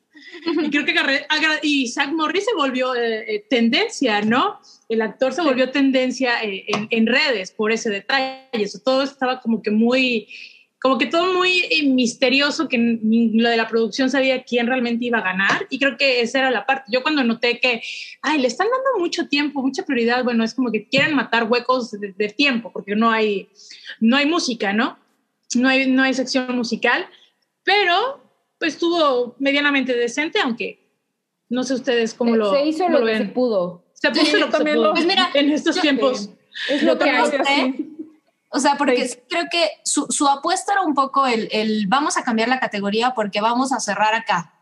Y 0.64 0.70
creo 0.70 0.86
que 0.86 0.98
agra- 0.98 1.60
y 1.62 1.88
Zach 1.90 2.12
Morris 2.12 2.46
se 2.46 2.54
volvió 2.56 2.96
eh, 2.96 3.36
eh, 3.36 3.46
tendencia, 3.50 4.22
¿no? 4.22 4.60
El 4.88 5.02
actor 5.02 5.34
se 5.34 5.42
volvió 5.42 5.72
tendencia 5.72 6.44
eh, 6.44 6.66
en, 6.68 6.88
en 6.90 7.08
redes 7.08 7.52
por 7.52 7.72
ese 7.72 7.90
detalle. 7.90 8.48
Eso 8.52 8.80
todo 8.84 9.04
estaba 9.04 9.42
como 9.42 9.62
que 9.62 9.72
muy, 9.72 10.28
como 10.82 10.98
que 10.98 11.06
todo 11.06 11.34
muy 11.34 11.66
eh, 11.70 11.84
misterioso, 11.84 12.68
que 12.68 12.78
lo 13.04 13.50
de 13.50 13.58
la 13.58 13.68
producción 13.68 14.10
sabía 14.10 14.44
quién 14.44 14.68
realmente 14.68 15.06
iba 15.06 15.20
a 15.20 15.24
ganar. 15.24 15.68
Y 15.70 15.80
creo 15.80 15.98
que 15.98 16.22
esa 16.22 16.40
era 16.40 16.52
la 16.52 16.66
parte. 16.66 16.86
Yo 16.92 17.04
cuando 17.04 17.24
noté 17.24 17.60
que, 17.60 17.82
ay, 18.22 18.40
le 18.40 18.48
están 18.48 18.68
dando 18.68 19.00
mucho 19.00 19.28
tiempo, 19.28 19.62
mucha 19.62 19.84
prioridad, 19.84 20.24
bueno, 20.24 20.44
es 20.44 20.54
como 20.54 20.72
que 20.72 20.88
quieren 20.88 21.16
matar 21.16 21.44
huecos 21.44 21.92
de, 21.92 22.14
de 22.18 22.30
tiempo, 22.30 22.72
porque 22.72 22.96
no 22.96 23.12
hay, 23.12 23.50
no 24.00 24.16
hay 24.18 24.26
música, 24.26 24.72
¿no? 24.74 24.98
No 25.56 25.68
hay, 25.68 25.88
no 25.88 26.04
hay 26.04 26.14
sección 26.14 26.56
musical, 26.56 27.06
pero 27.64 28.21
pues 28.62 28.76
estuvo 28.76 29.36
medianamente 29.40 29.94
decente, 29.96 30.40
aunque 30.40 30.88
no 31.50 31.64
sé 31.64 31.74
ustedes 31.74 32.14
cómo 32.14 32.36
lo, 32.36 32.54
se 32.54 32.64
hizo 32.66 32.88
lo 32.88 33.00
que 33.00 33.04
ven. 33.06 33.18
se 33.18 33.34
pudo. 33.34 33.84
Se 33.94 34.10
puso 34.12 34.24
Sí, 34.26 34.32
lo 34.38 34.46
que 34.46 34.52
se 34.52 34.58
también 34.58 34.76
pudo 34.78 34.88
lo- 34.90 34.94
Pues 34.94 35.06
mira, 35.08 35.30
en 35.34 35.52
estos 35.52 35.76
yo- 35.78 35.82
tiempos. 35.82 36.30
Es 36.70 36.82
Yo 36.82 36.88
lo 36.94 37.00
que 37.00 37.10
hay. 37.10 37.72
lo. 37.72 37.86
O 38.54 38.60
sea, 38.60 38.76
porque 38.78 39.08
Sí. 39.08 39.18
creo 39.30 39.46
que 39.50 39.68
su, 39.84 40.06
su 40.10 40.28
apuesta 40.28 40.74
era 40.74 40.82
un 40.84 40.94
poco 40.94 41.26
el, 41.26 41.50
el 41.52 41.88
vamos 41.88 42.18
a 42.18 42.24
cambiar 42.24 42.50
la 42.50 42.60
categoría 42.60 43.14
porque 43.16 43.42
vamos 43.42 43.72
a 43.74 43.80
cerrar 43.80 44.14
acá. 44.14 44.54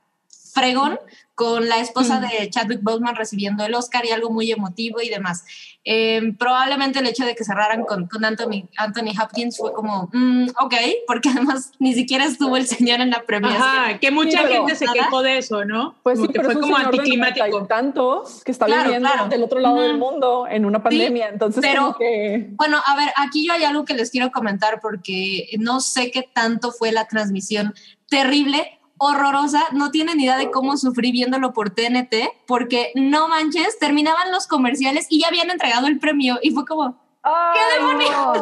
Fregón 0.54 0.98
con 1.40 1.70
la 1.70 1.80
esposa 1.80 2.20
Mm. 2.20 2.28
de 2.28 2.50
Chadwick 2.50 2.82
Boseman 2.84 3.16
recibiendo 3.16 3.64
el 3.64 3.74
Oscar 3.74 4.06
y 4.06 4.12
algo 4.12 4.30
muy 4.30 4.52
emotivo 4.52 5.00
y 5.02 5.08
demás. 5.08 5.46
Eh, 5.86 6.34
probablemente 6.38 7.00
el 7.00 7.08
hecho 7.08 7.24
de 7.24 7.34
que 7.34 7.46
cerraran 7.46 7.86
con, 7.86 8.08
con 8.08 8.26
Anthony, 8.26 8.68
Anthony 8.76 9.14
Hopkins 9.24 9.58
fue 9.58 9.72
como, 9.72 10.10
mm, 10.12 10.50
ok, 10.60 10.74
porque 11.08 11.30
además 11.30 11.72
ni 11.80 11.94
siquiera 11.94 12.26
estuvo 12.26 12.58
el 12.58 12.68
señor 12.68 13.00
en 13.00 13.10
la 13.12 13.22
premiación. 13.24 13.62
Ajá, 13.64 14.00
que 14.00 14.12
mucha 14.12 14.32
Sí, 14.32 14.38
pero- 14.44 14.54
gente 14.68 14.76
se 14.76 14.86
quejó 14.94 15.22
de 15.22 15.38
eso, 15.38 15.64
¿no? 15.64 15.96
Pues 16.04 16.20
sí, 16.20 16.28
que 16.28 16.34
pero 16.34 16.52
fue 16.52 16.60
como 16.62 16.76
anticlimático. 16.76 17.66
tantos 17.68 18.44
que 18.44 18.52
está 18.52 18.66
Claro, 18.66 18.84
viviendo 18.84 19.10
claro. 19.10 19.30
del 19.30 19.42
otro 19.44 19.60
lado 19.62 19.80
del 19.80 19.98
mundo 19.98 20.46
en 20.46 20.66
una 20.66 20.84
pandemia. 20.84 21.30
Entonces, 21.30 21.62
pero- 21.62 21.84
como 21.94 21.98
que 22.00 22.50
Bueno, 22.52 22.82
a 22.86 22.98
ver, 22.98 23.10
aquí 23.16 23.48
yo 23.48 23.54
hay 23.54 23.64
algo 23.64 23.86
que 23.86 23.94
les 23.94 24.12
quiero 24.12 24.30
comentar 24.32 24.82
porque 24.82 25.48
no 25.58 25.80
sé 25.80 26.12
qué 26.12 26.24
tanto 26.34 26.74
fue 26.74 26.92
la 26.92 27.08
transmisión 27.08 27.74
terrible, 28.10 28.79
horrorosa, 29.00 29.64
no 29.72 29.92
tienen 29.92 30.20
idea 30.20 30.38
de 30.38 30.52
cómo 30.52 30.78
sufrí 30.78 31.12
viéndolo 31.12 31.54
por 31.54 31.72
TNT, 31.72 32.16
porque 32.46 32.92
no 32.96 33.28
manches, 33.28 33.80
terminaban 33.80 34.32
los 34.32 34.46
comerciales 34.46 35.08
y 35.10 35.22
ya 35.22 35.30
habían 35.30 35.50
entregado 35.50 35.88
el 35.88 36.00
premio 36.00 36.38
y 36.42 36.52
fue 36.52 36.66
como, 36.66 37.00
¡Qué 37.24 37.76
demonios! 37.76 38.38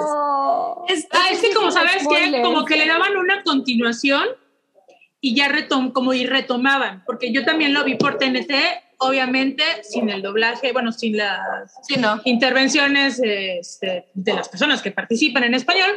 este, 0.88 1.17
Ah, 1.17 1.29
es 1.31 1.39
que 1.39 1.53
como 1.53 1.71
sabes 1.71 2.07
que 2.07 2.41
como 2.41 2.65
que 2.65 2.77
le 2.77 2.88
daban 2.88 3.15
una 3.17 3.43
continuación 3.43 4.25
y 5.21 5.35
ya 5.35 5.47
retom 5.47 5.91
como 5.91 6.13
y 6.13 6.25
retomaban, 6.25 7.03
porque 7.05 7.31
yo 7.31 7.43
también 7.43 7.73
lo 7.73 7.84
vi 7.84 7.95
por 7.95 8.17
TNT, 8.17 8.51
obviamente 8.99 9.63
sin 9.84 10.09
el 10.09 10.21
doblaje, 10.21 10.73
bueno, 10.73 10.91
sin 10.91 11.17
las 11.17 11.39
sí, 11.88 11.95
no. 11.99 12.21
intervenciones 12.25 13.19
este, 13.23 14.07
de 14.13 14.34
las 14.34 14.49
personas 14.49 14.81
que 14.81 14.91
participan 14.91 15.43
en 15.43 15.53
español, 15.53 15.89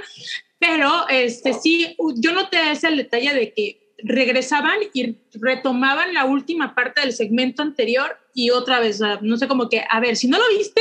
pero 0.58 1.08
este 1.08 1.52
sí, 1.54 1.96
yo 2.16 2.32
noté 2.32 2.72
ese 2.72 2.90
detalle 2.90 3.34
de 3.34 3.52
que 3.52 3.79
regresaban 4.04 4.78
y 4.92 5.16
retomaban 5.34 6.14
la 6.14 6.24
última 6.24 6.74
parte 6.74 7.00
del 7.00 7.12
segmento 7.12 7.62
anterior 7.62 8.18
y 8.34 8.50
otra 8.50 8.80
vez, 8.80 9.00
no 9.22 9.36
sé, 9.36 9.48
como 9.48 9.68
que, 9.68 9.84
a 9.88 10.00
ver, 10.00 10.16
si 10.16 10.28
no 10.28 10.38
lo 10.38 10.44
viste, 10.56 10.80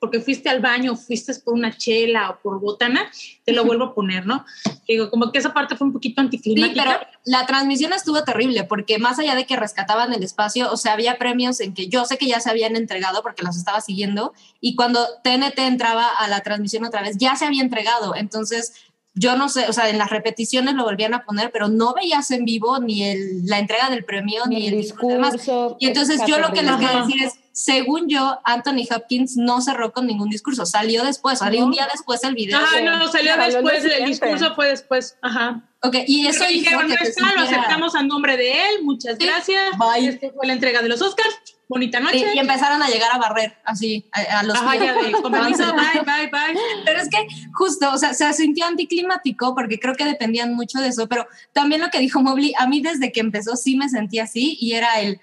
porque 0.00 0.20
fuiste 0.20 0.50
al 0.50 0.60
baño, 0.60 0.96
fuiste 0.96 1.32
por 1.42 1.54
una 1.54 1.74
chela 1.74 2.28
o 2.30 2.38
por 2.42 2.60
botana, 2.60 3.10
te 3.44 3.52
lo 3.52 3.64
vuelvo 3.64 3.84
a 3.84 3.94
poner, 3.94 4.26
¿no? 4.26 4.44
Digo, 4.86 5.08
como 5.10 5.32
que 5.32 5.38
esa 5.38 5.54
parte 5.54 5.76
fue 5.76 5.86
un 5.86 5.94
poquito 5.94 6.20
Sí, 6.20 6.26
anticlimática. 6.26 6.84
pero 6.84 7.18
la 7.24 7.46
transmisión 7.46 7.94
estuvo 7.94 8.22
terrible 8.22 8.64
porque 8.64 8.98
más 8.98 9.18
allá 9.18 9.34
de 9.34 9.46
que 9.46 9.56
rescataban 9.56 10.12
el 10.12 10.22
espacio, 10.22 10.70
o 10.70 10.76
sea, 10.76 10.92
había 10.92 11.16
premios 11.16 11.60
en 11.60 11.72
que 11.72 11.88
yo 11.88 12.04
sé 12.04 12.18
que 12.18 12.26
ya 12.26 12.38
se 12.40 12.50
habían 12.50 12.76
entregado 12.76 13.22
porque 13.22 13.42
los 13.42 13.56
estaba 13.56 13.80
siguiendo 13.80 14.34
y 14.60 14.76
cuando 14.76 15.06
TNT 15.24 15.58
entraba 15.60 16.06
a 16.18 16.28
la 16.28 16.42
transmisión 16.42 16.84
otra 16.84 17.00
vez, 17.00 17.16
ya 17.16 17.34
se 17.36 17.46
había 17.46 17.62
entregado. 17.62 18.14
Entonces, 18.14 18.74
yo 19.18 19.36
no 19.36 19.48
sé, 19.48 19.66
o 19.68 19.72
sea, 19.72 19.88
en 19.88 19.98
las 19.98 20.10
repeticiones 20.10 20.74
lo 20.74 20.84
volvían 20.84 21.14
a 21.14 21.24
poner, 21.24 21.50
pero 21.50 21.68
no 21.68 21.94
veías 21.94 22.30
en 22.30 22.44
vivo 22.44 22.78
ni 22.78 23.04
el, 23.04 23.46
la 23.46 23.58
entrega 23.58 23.90
del 23.90 24.04
premio 24.04 24.44
ni, 24.46 24.56
Ni 24.56 24.66
el 24.68 24.76
discurso. 24.76 25.76
Y 25.80 25.86
entonces 25.88 26.20
yo 26.26 26.38
lo 26.38 26.52
que 26.52 26.62
les 26.62 26.76
quiero 26.76 26.98
Ajá. 26.98 27.06
decir 27.06 27.22
es, 27.24 27.34
según 27.52 28.08
yo, 28.08 28.38
Anthony 28.44 28.86
Hopkins 28.94 29.36
no 29.36 29.60
cerró 29.60 29.92
con 29.92 30.06
ningún 30.06 30.28
discurso, 30.30 30.64
salió 30.64 31.04
después, 31.04 31.40
salió 31.40 31.64
un 31.64 31.72
día 31.72 31.88
después 31.90 32.22
el 32.24 32.34
video. 32.34 32.58
Ajá, 32.58 32.78
Sí. 32.78 32.84
no, 32.84 33.10
salió 33.10 33.36
después, 33.36 33.84
el 33.84 34.04
discurso 34.04 34.54
fue 34.54 34.68
después. 34.68 35.16
Ajá. 35.22 35.62
Ok, 35.80 35.94
y 36.06 36.26
eso 36.26 36.42
hizo 36.44 36.52
dijeron, 36.52 36.88
no 36.88 36.94
está, 36.94 37.34
lo 37.34 37.42
aceptamos 37.42 37.94
a 37.94 38.02
nombre 38.02 38.36
de 38.36 38.50
él, 38.52 38.82
muchas 38.82 39.16
Sí. 39.18 39.24
gracias. 39.26 39.70
Bye. 39.78 40.08
Esta 40.08 40.30
fue 40.32 40.46
la 40.46 40.52
entrega 40.54 40.82
de 40.82 40.88
los 40.88 41.00
Oscars. 41.00 41.38
Bonita 41.68 42.00
y, 42.00 42.02
noche. 42.02 42.26
y 42.34 42.38
empezaron 42.38 42.82
a 42.82 42.88
llegar 42.88 43.10
a 43.12 43.18
barrer 43.18 43.58
así 43.64 44.06
a, 44.12 44.40
a 44.40 44.42
los 44.42 44.56
Ajá, 44.56 44.72
pies. 44.72 44.84
ya 44.84 44.94
de, 44.94 45.12
con 45.12 45.30
permiso, 45.30 45.64
bye, 45.74 46.00
bye, 46.02 46.26
bye. 46.32 46.60
Pero 46.86 46.98
es 47.00 47.08
que 47.10 47.26
justo, 47.52 47.92
o 47.92 47.98
sea, 47.98 48.14
se 48.14 48.32
sintió 48.32 48.64
anticlimático 48.64 49.54
porque 49.54 49.78
creo 49.78 49.94
que 49.94 50.06
dependían 50.06 50.54
mucho 50.54 50.78
de 50.80 50.88
eso, 50.88 51.06
pero 51.08 51.26
también 51.52 51.82
lo 51.82 51.90
que 51.90 51.98
dijo 52.00 52.22
Mobley, 52.22 52.54
a 52.58 52.66
mí 52.66 52.80
desde 52.80 53.12
que 53.12 53.20
empezó 53.20 53.54
sí 53.54 53.76
me 53.76 53.88
sentí 53.90 54.18
así 54.18 54.56
y 54.58 54.72
era 54.72 55.00
el, 55.00 55.20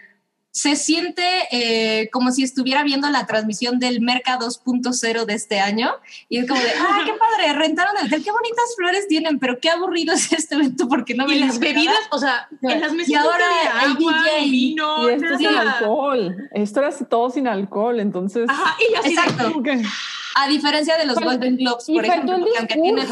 se 0.57 0.77
siente 0.77 1.21
eh, 1.51 2.09
como 2.11 2.31
si 2.31 2.41
estuviera 2.41 2.81
viendo 2.83 3.09
la 3.09 3.25
transmisión 3.25 3.77
del 3.77 3.99
Merca 3.99 4.39
2.0 4.39 5.25
de 5.25 5.33
este 5.33 5.59
año 5.59 5.91
y 6.29 6.37
es 6.37 6.47
como 6.47 6.61
de, 6.61 6.69
ah, 6.79 7.01
qué 7.05 7.11
padre, 7.11 7.51
rentaron 7.51 7.93
el 7.99 8.05
hotel, 8.07 8.23
qué 8.23 8.31
bonitas 8.31 8.63
flores 8.77 9.05
tienen, 9.09 9.37
pero 9.37 9.59
qué 9.59 9.69
aburrido 9.69 10.13
es 10.13 10.31
este 10.31 10.55
evento 10.55 10.87
porque 10.87 11.13
no 11.13 11.25
Y 11.25 11.31
me 11.31 11.39
las 11.41 11.59
bebidas, 11.59 11.97
o 12.09 12.17
sea, 12.19 12.47
en 12.61 12.79
las 12.79 12.93
mesas 12.93 13.09
Y 13.09 13.15
ahora 13.15 13.43
el 13.83 13.91
agua, 13.97 14.23
DJ. 14.23 14.49
vino, 14.49 15.09
Y 15.09 15.13
esto 15.15 15.37
sin 15.37 15.51
nada. 15.51 15.71
alcohol. 15.79 16.49
Esto 16.53 16.79
era 16.79 16.91
todo 16.99 17.29
sin 17.29 17.49
alcohol. 17.49 17.99
Entonces, 17.99 18.47
Ajá, 18.49 18.77
y 18.79 18.93
yo 18.93 18.99
así 19.01 19.09
de, 19.13 19.21
Exacto. 19.21 19.61
que- 19.61 19.83
A 20.35 20.47
diferencia 20.47 20.95
de 20.97 21.05
los 21.05 21.17
Fal- 21.17 21.25
Golden 21.25 21.57
Globes, 21.57 21.89
Y 21.89 21.95
por 21.95 22.05
ejemplo, 22.05 22.35
el 22.37 22.45
que 22.45 22.57
aunque 22.59 22.75
tienen- 22.75 23.07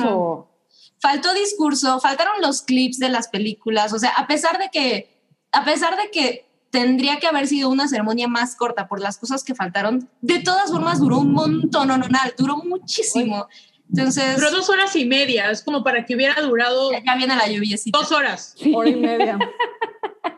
faltó 1.01 1.33
discurso, 1.33 1.99
faltaron 1.99 2.41
los 2.41 2.61
clips 2.61 2.99
de 2.99 3.09
las 3.09 3.27
películas, 3.27 3.91
o 3.91 3.99
sea, 3.99 4.11
a 4.11 4.27
pesar 4.27 4.57
de 4.59 4.69
que, 4.71 5.19
a 5.51 5.65
pesar 5.65 5.97
de 5.97 6.09
que 6.09 6.52
tendría 6.73 7.19
que 7.19 7.27
haber 7.27 7.45
sido 7.45 7.69
una 7.69 7.87
ceremonia 7.87 8.27
más 8.27 8.55
corta 8.55 8.87
por 8.87 8.99
las 8.99 9.19
cosas 9.19 9.43
que 9.43 9.53
faltaron, 9.53 10.09
de 10.21 10.39
todas 10.39 10.71
formas 10.71 10.99
duró 10.99 11.19
un 11.19 11.31
montón, 11.31 11.87
no, 11.87 11.99
no, 11.99 12.07
no, 12.07 12.17
duró 12.35 12.57
muchísimo. 12.57 13.47
Entonces, 13.89 14.33
pero 14.37 14.49
dos 14.49 14.71
horas 14.71 14.95
y 14.95 15.05
media, 15.05 15.51
es 15.51 15.61
como 15.61 15.83
para 15.83 16.03
que 16.03 16.15
hubiera 16.15 16.33
durado 16.41 16.91
ya, 16.91 17.03
ya 17.05 17.15
viene 17.15 17.35
la 17.35 17.47
lluviecita. 17.47 17.95
dos 17.95 18.11
horas. 18.11 18.55
hora 18.73 18.89
y 18.89 18.95
media. 18.95 19.37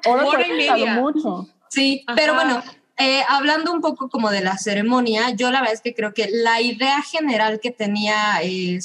Hora, 0.08 0.26
Hora 0.26 0.46
y 0.46 0.52
media. 0.52 0.96
mucho. 0.96 1.48
Sí, 1.70 2.04
Ajá. 2.06 2.18
pero 2.18 2.34
bueno, 2.34 2.62
eh, 2.98 3.24
hablando 3.28 3.74
un 3.74 3.82
poco 3.82 4.10
como 4.10 4.30
de 4.32 4.40
la 4.42 4.58
ceremonia, 4.58 5.32
yo 5.32 5.52
la 5.52 5.60
verdad 5.60 5.74
es 5.74 5.82
que 5.82 5.94
creo 5.94 6.14
que 6.14 6.30
la 6.32 6.62
idea 6.62 7.02
general 7.02 7.60
que 7.60 7.72
tenía 7.72 8.40
eh, 8.42 8.80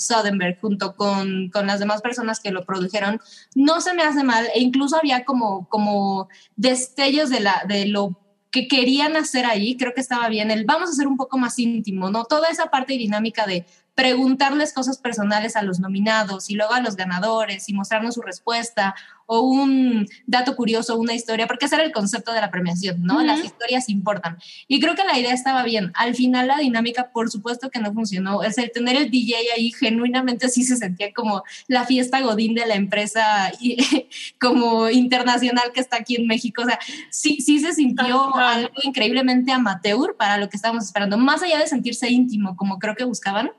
junto 0.61 0.97
con, 0.97 1.49
con 1.51 1.69
las 1.69 1.79
demás 1.79 2.03
personas 2.03 2.41
que 2.41 2.51
lo 2.51 2.65
produjeron 2.65 3.21
no 3.55 3.81
se 3.81 3.95
me 3.95 4.03
hace 4.03 4.25
mal 4.25 4.49
e 4.53 4.61
incluso 4.61 4.97
había 4.97 5.25
como, 5.25 5.69
como 5.69 6.29
destellos 6.57 7.31
de, 7.31 7.41
la, 7.41 7.63
de 7.69 7.87
lo 7.87 8.17
que 8.51 8.67
querían 8.67 9.17
hacer 9.17 9.47
ahí, 9.47 9.77
creo 9.77 9.95
que 9.95 10.01
estaba 10.01 10.29
bien, 10.29 10.51
el 10.51 10.65
vamos 10.65 10.89
a 10.89 10.93
hacer 10.93 11.07
un 11.07 11.17
poco 11.17 11.39
más 11.39 11.59
íntimo, 11.59 12.11
¿no? 12.11 12.25
Toda 12.25 12.49
esa 12.49 12.67
parte 12.67 12.95
dinámica 12.95 13.47
de 13.47 13.65
preguntarles 14.01 14.73
cosas 14.73 14.97
personales 14.97 15.57
a 15.57 15.63
los 15.63 15.79
nominados 15.79 16.49
y 16.49 16.55
luego 16.55 16.73
a 16.73 16.81
los 16.81 16.97
ganadores 16.97 17.69
y 17.69 17.75
mostrarnos 17.75 18.15
su 18.15 18.23
respuesta 18.23 18.95
o 19.27 19.43
un 19.43 20.09
dato 20.27 20.57
curioso, 20.57 20.97
una 20.97 21.13
historia, 21.13 21.47
porque 21.47 21.67
ese 21.67 21.75
era 21.75 21.85
el 21.85 21.93
concepto 21.93 22.33
de 22.33 22.41
la 22.41 22.51
premiación, 22.51 23.03
¿no? 23.03 23.17
Ujú. 23.17 23.27
Las 23.27 23.45
historias 23.45 23.91
importan. 23.91 24.39
Y 24.69 24.81
creo 24.81 24.95
que 24.95 25.05
la 25.05 25.19
idea 25.19 25.35
estaba 25.35 25.65
bien. 25.65 25.93
Al 25.97 26.15
final 26.15 26.49
la 26.49 26.57
dinámica, 26.57 27.11
por 27.13 27.31
supuesto 27.31 27.69
que 27.69 27.79
no 27.79 27.93
funcionó. 27.93 28.43
Es 28.43 28.57
el 28.57 28.73
tener 28.73 28.97
el 28.97 29.11
DJ 29.11 29.37
ahí, 29.55 29.71
genuinamente 29.71 30.49
sí 30.49 30.65
se 30.65 30.79
sentía 30.79 31.13
como 31.13 31.43
la 31.69 31.85
fiesta 31.85 32.23
godín 32.23 32.55
de 32.55 32.65
la 32.65 32.77
empresa 32.77 33.53
y, 33.61 33.77
como 34.41 34.89
internacional 34.89 35.73
que 35.75 35.81
está 35.81 35.99
aquí 35.99 36.17
en 36.17 36.27
México. 36.27 36.63
O 36.63 36.65
sea, 36.65 36.79
sí, 37.11 37.43
sí 37.43 37.61
se 37.61 37.75
sintió 37.75 38.35
algo 38.35 38.73
increíblemente 38.83 39.53
amateur 39.53 40.17
para 40.17 40.39
lo 40.39 40.49
que 40.49 40.57
estábamos 40.57 40.87
esperando. 40.87 41.19
Más 41.19 41.43
allá 41.43 41.59
de 41.59 41.67
sentirse 41.67 42.09
íntimo, 42.09 42.57
como 42.57 42.79
creo 42.79 42.97
que 42.97 43.05
buscaban, 43.05 43.51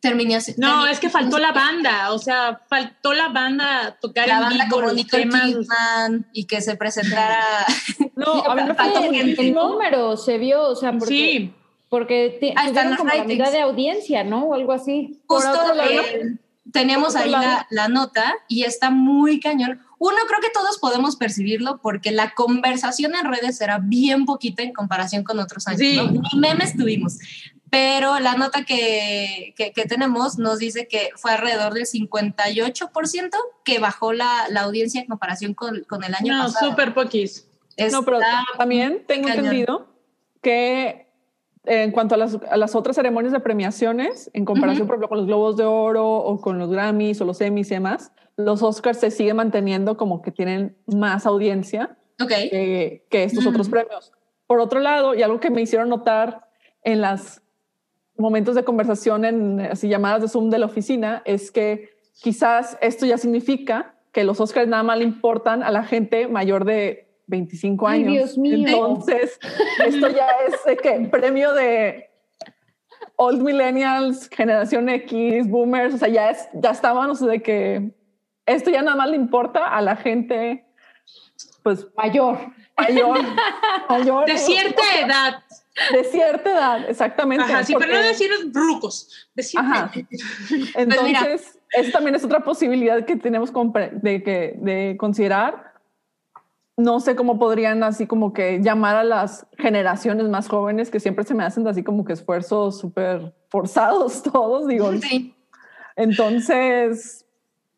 terminé 0.00 0.36
así- 0.36 0.54
No, 0.56 0.86
es 0.86 1.00
que 1.00 1.10
faltó 1.10 1.38
la 1.38 1.52
banda, 1.52 2.12
o 2.12 2.18
sea, 2.18 2.60
faltó 2.68 3.12
la 3.12 3.28
banda 3.28 3.96
tocar 4.00 4.28
la 4.28 4.34
en 4.34 4.40
banda 4.40 4.64
vivo 4.64 4.76
como 4.76 4.86
los 4.88 4.94
Nicole 4.96 5.22
temas. 5.24 5.42
Kidman 5.46 6.26
y 6.32 6.44
que 6.44 6.60
se 6.60 6.76
presentara 6.76 7.38
No, 8.16 8.42
a 8.44 8.54
mí 8.54 8.62
me 8.62 8.74
Faltó 8.74 9.02
faltó 9.02 9.14
el, 9.14 9.54
número 9.54 10.16
se 10.16 10.38
vio, 10.38 10.62
o 10.62 10.76
sea, 10.76 10.92
porque, 10.92 11.06
Sí, 11.06 11.54
porque 11.88 12.38
están 12.40 12.66
tuvieron 12.66 12.90
los 12.90 12.98
como 12.98 13.14
la 13.14 13.24
mitad 13.24 13.52
de 13.52 13.60
audiencia, 13.60 14.24
¿no? 14.24 14.44
O 14.44 14.54
algo 14.54 14.72
así. 14.72 15.20
Por 15.26 15.42
Justo 15.42 15.58
eh, 15.84 16.38
tenemos 16.72 17.14
ahí 17.16 17.30
la 17.70 17.88
nota 17.88 18.34
y 18.48 18.62
está 18.64 18.90
muy 18.90 19.40
cañón. 19.40 19.80
Uno, 19.98 20.16
creo 20.28 20.40
que 20.40 20.50
todos 20.50 20.78
podemos 20.78 21.16
percibirlo 21.16 21.78
porque 21.80 22.10
la 22.10 22.34
conversación 22.34 23.14
en 23.14 23.30
redes 23.30 23.60
era 23.60 23.78
bien 23.78 24.26
poquita 24.26 24.62
en 24.62 24.72
comparación 24.72 25.24
con 25.24 25.38
otros 25.38 25.66
años. 25.68 25.80
Sí. 25.80 25.96
¿no? 25.96 26.10
Ni 26.10 26.20
memes 26.38 26.76
tuvimos. 26.76 27.18
Pero 27.70 28.20
la 28.20 28.34
nota 28.34 28.64
que, 28.64 29.52
que, 29.56 29.72
que 29.72 29.84
tenemos 29.86 30.38
nos 30.38 30.58
dice 30.58 30.86
que 30.86 31.10
fue 31.16 31.32
alrededor 31.32 31.74
del 31.74 31.84
58% 31.86 33.30
que 33.64 33.78
bajó 33.78 34.12
la, 34.12 34.46
la 34.50 34.62
audiencia 34.62 35.00
en 35.00 35.06
comparación 35.08 35.54
con, 35.54 35.82
con 35.84 36.04
el 36.04 36.14
año 36.14 36.34
no, 36.36 36.44
pasado. 36.44 36.70
súper 36.70 36.94
poquis. 36.94 37.48
No, 37.92 38.04
pero 38.04 38.18
Está 38.20 38.44
también 38.56 39.04
tengo 39.06 39.28
cañón. 39.28 39.44
entendido 39.46 39.88
que 40.42 41.08
eh, 41.64 41.82
en 41.82 41.90
cuanto 41.90 42.14
a 42.14 42.18
las, 42.18 42.38
a 42.50 42.56
las 42.56 42.74
otras 42.74 42.96
ceremonias 42.96 43.32
de 43.32 43.40
premiaciones, 43.40 44.30
en 44.32 44.44
comparación, 44.44 44.82
Ujú. 44.82 44.86
por 44.88 44.94
ejemplo, 44.94 45.08
con 45.08 45.18
los 45.18 45.26
Globos 45.26 45.56
de 45.56 45.64
Oro 45.64 46.08
o 46.08 46.40
con 46.40 46.58
los 46.58 46.70
Grammys 46.70 47.20
o 47.20 47.24
los 47.24 47.40
Emmys 47.40 47.66
y 47.70 47.74
demás, 47.74 48.12
los 48.36 48.62
Oscars 48.62 49.00
se 49.00 49.10
siguen 49.10 49.36
manteniendo 49.36 49.96
como 49.96 50.22
que 50.22 50.30
tienen 50.30 50.76
más 50.86 51.26
audiencia 51.26 51.98
Ok. 52.22 52.28
que, 52.28 53.06
que 53.10 53.24
estos 53.24 53.44
Mm. 53.44 53.48
otros 53.48 53.68
premios. 53.68 54.12
Por 54.46 54.60
otro 54.60 54.78
lado, 54.78 55.14
y 55.14 55.22
algo 55.22 55.40
que 55.40 55.50
me 55.50 55.60
hicieron 55.62 55.88
notar 55.88 56.48
en 56.82 57.02
los 57.02 57.42
momentos 58.18 58.54
de 58.54 58.64
conversación 58.64 59.24
en 59.24 59.60
así 59.60 59.88
llamadas 59.88 60.22
de 60.22 60.28
Zoom 60.28 60.50
de 60.50 60.58
la 60.58 60.66
oficina 60.66 61.22
es 61.24 61.50
que 61.50 61.96
quizás 62.20 62.78
esto 62.80 63.06
ya 63.06 63.18
significa 63.18 63.94
que 64.12 64.24
los 64.24 64.40
Oscars 64.40 64.68
nada 64.68 64.82
más 64.82 64.98
le 64.98 65.04
importan 65.04 65.62
a 65.62 65.70
la 65.70 65.84
gente 65.84 66.26
mayor 66.28 66.64
de 66.64 67.06
25 67.26 67.88
Ay, 67.88 68.00
años. 68.02 68.12
Dios 68.12 68.38
mío. 68.38 68.68
Entonces, 68.68 69.38
esto 69.84 70.08
ya 70.08 70.28
es 70.48 70.64
de 70.64 70.76
que 70.76 71.08
premio 71.10 71.52
de 71.52 72.08
old 73.16 73.42
millennials, 73.42 74.28
generación 74.28 74.88
X, 74.88 75.48
boomers, 75.48 75.94
o 75.94 75.98
sea, 75.98 76.08
ya 76.08 76.30
es, 76.30 76.48
ya 76.54 76.70
estábamos 76.70 77.20
de 77.20 77.42
que 77.42 77.90
esto 78.46 78.70
ya 78.70 78.82
nada 78.82 78.96
más 78.96 79.10
le 79.10 79.16
importa 79.16 79.66
a 79.66 79.82
la 79.82 79.96
gente, 79.96 80.64
pues 81.62 81.86
Mayor. 81.96 82.38
mayor, 82.78 83.18
mayor 83.88 84.26
De 84.26 84.38
cierta 84.38 84.82
edad. 85.04 85.42
de 85.92 86.04
cierta 86.04 86.50
edad, 86.50 86.90
exactamente. 86.90 87.44
Ajá, 87.44 87.64
sí, 87.64 87.74
pero 87.78 87.92
no 87.92 88.02
decir 88.02 88.30
rucos. 88.52 89.28
De 89.34 89.42
cierta 89.42 89.84
Ajá. 89.84 89.92
edad. 89.94 90.06
Entonces, 90.74 91.58
eso 91.72 91.92
también 91.92 92.14
es 92.14 92.24
otra 92.24 92.42
posibilidad 92.42 93.04
que 93.04 93.16
tenemos 93.16 93.52
de, 93.52 94.22
que, 94.22 94.56
de 94.58 94.96
considerar. 94.98 95.74
No 96.78 97.00
sé 97.00 97.16
cómo 97.16 97.38
podrían 97.38 97.82
así 97.82 98.06
como 98.06 98.32
que 98.32 98.60
llamar 98.60 98.96
a 98.96 99.04
las 99.04 99.46
generaciones 99.56 100.28
más 100.28 100.48
jóvenes 100.48 100.90
que 100.90 101.00
siempre 101.00 101.24
se 101.24 101.34
me 101.34 101.44
hacen 101.44 101.66
así 101.66 101.82
como 101.82 102.04
que 102.04 102.12
esfuerzos 102.12 102.78
súper 102.78 103.34
forzados 103.48 104.22
todos, 104.32 104.66
digo. 104.66 104.92
Sí. 105.00 105.34
Entonces, 105.96 107.24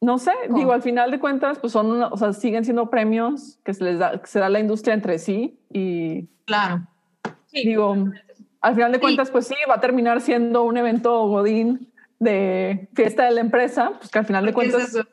no 0.00 0.18
sé, 0.18 0.32
¿Cómo? 0.46 0.58
digo, 0.58 0.72
al 0.72 0.82
final 0.82 1.10
de 1.10 1.20
cuentas, 1.20 1.58
pues 1.60 1.72
son, 1.72 2.02
o 2.02 2.16
sea, 2.16 2.32
siguen 2.32 2.64
siendo 2.64 2.90
premios 2.90 3.58
que 3.64 3.74
se 3.74 3.84
les 3.84 3.98
da, 3.98 4.20
que 4.20 4.26
se 4.26 4.40
da 4.40 4.48
la 4.48 4.58
industria 4.60 4.94
entre 4.94 5.18
sí 5.18 5.60
y 5.72 6.28
Claro. 6.44 6.88
Sí. 7.50 7.66
digo, 7.66 7.96
al 8.60 8.74
final 8.74 8.92
de 8.92 8.98
Sí. 8.98 9.02
cuentas, 9.02 9.30
pues 9.30 9.46
sí, 9.46 9.54
va 9.68 9.74
a 9.74 9.80
terminar 9.80 10.20
siendo 10.20 10.62
un 10.64 10.76
evento 10.76 11.26
Godín 11.28 11.90
de 12.18 12.88
fiesta 12.94 13.24
de 13.24 13.30
la 13.32 13.40
empresa, 13.40 13.92
pues 13.98 14.10
que 14.10 14.18
al 14.18 14.26
final 14.26 14.44
de 14.46 14.52
¿Qué 14.54 14.66
es 14.66 14.72
cuentas, 14.72 15.06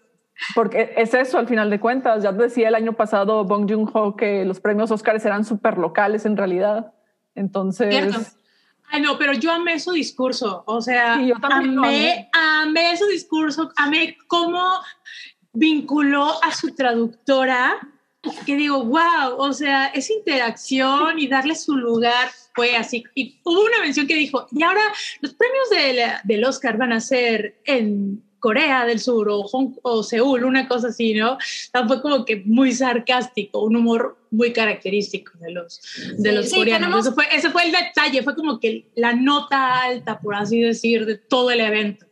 porque 0.54 0.94
es 0.98 1.14
eso 1.14 1.38
al 1.38 1.48
final 1.48 1.70
de 1.70 1.80
cuentas, 1.80 2.24
ya 2.24 2.32
decía 2.32 2.68
el 2.68 2.76
año 2.76 2.94
pasado 2.94 3.46
Bong 3.46 3.70
Joon-ho 3.70 4.16
que 4.18 4.44
los 4.46 4.60
premios 4.60 4.92
Oscars 4.92 5.24
eran 5.26 5.46
súper 5.46 5.78
locales 5.78 6.26
en 6.26 6.36
realidad, 6.36 6.94
entonces, 7.36 7.90
Cierto. 7.90 8.20
Ay, 8.92 9.02
no, 9.02 9.18
pero 9.18 9.34
yo 9.34 9.52
amé 9.52 9.80
su 9.80 9.92
discurso. 9.94 10.64
O 10.68 10.80
sea, 10.80 11.16
Sí, 11.18 11.28
yo 11.28 11.36
también 11.40 12.28
amé 12.34 12.96
su 12.98 13.08
discurso, 13.08 13.72
amé 13.78 14.16
cómo 14.28 14.62
vinculó 15.54 16.32
a 16.44 16.52
su 16.52 16.76
traductora, 16.76 17.78
que 18.46 18.56
digo, 18.56 18.84
wow, 18.84 19.36
o 19.38 19.54
sea, 19.54 19.88
esa 19.88 20.14
interacción 20.14 21.20
y 21.20 21.28
darle 21.28 21.56
su 21.56 21.76
lugar 21.76 22.30
fue 22.54 22.76
así. 22.76 23.04
Y 23.16 23.40
hubo 23.44 23.62
una 23.66 23.82
mención 23.82 24.08
que 24.08 24.16
dijo, 24.16 24.48
y 24.52 24.64
ahora 24.64 24.82
los 25.22 25.34
premios 25.34 25.70
del, 25.70 26.00
del 26.24 26.46
Oscar 26.46 26.78
van 26.78 26.94
a 26.94 27.00
ser 27.00 27.60
en 27.66 28.24
Corea 28.40 28.86
del 28.86 29.00
Sur 29.00 29.28
o, 29.30 29.44
Hong- 29.44 29.80
o 29.82 30.04
Seúl, 30.04 30.44
una 30.44 30.68
cosa 30.68 30.90
así, 30.90 31.14
¿no? 31.16 31.38
Fue 31.88 32.02
como 32.02 32.26
que 32.26 32.44
muy 32.46 32.72
sarcástico, 32.74 33.64
un 33.64 33.76
humor 33.76 34.20
muy 34.30 34.54
característico 34.54 35.32
de 35.40 35.52
los, 35.52 35.82
de 36.18 36.30
Sí, 36.30 36.36
los 36.36 36.50
sí, 36.50 36.56
coreanos. 36.58 36.82
tenemos- 36.88 37.06
Eso 37.08 37.16
fue, 37.16 37.26
ese 37.32 37.50
fue 37.50 37.64
el 37.66 37.72
detalle, 37.72 38.22
fue 38.24 38.36
como 38.36 38.60
que 38.60 38.88
la 38.96 39.14
nota 39.14 39.82
alta, 39.82 40.20
por 40.20 40.36
así 40.36 40.60
decir, 40.62 41.06
de 41.08 41.18
todo 41.18 41.50
el 41.52 41.60
evento. 41.62 42.06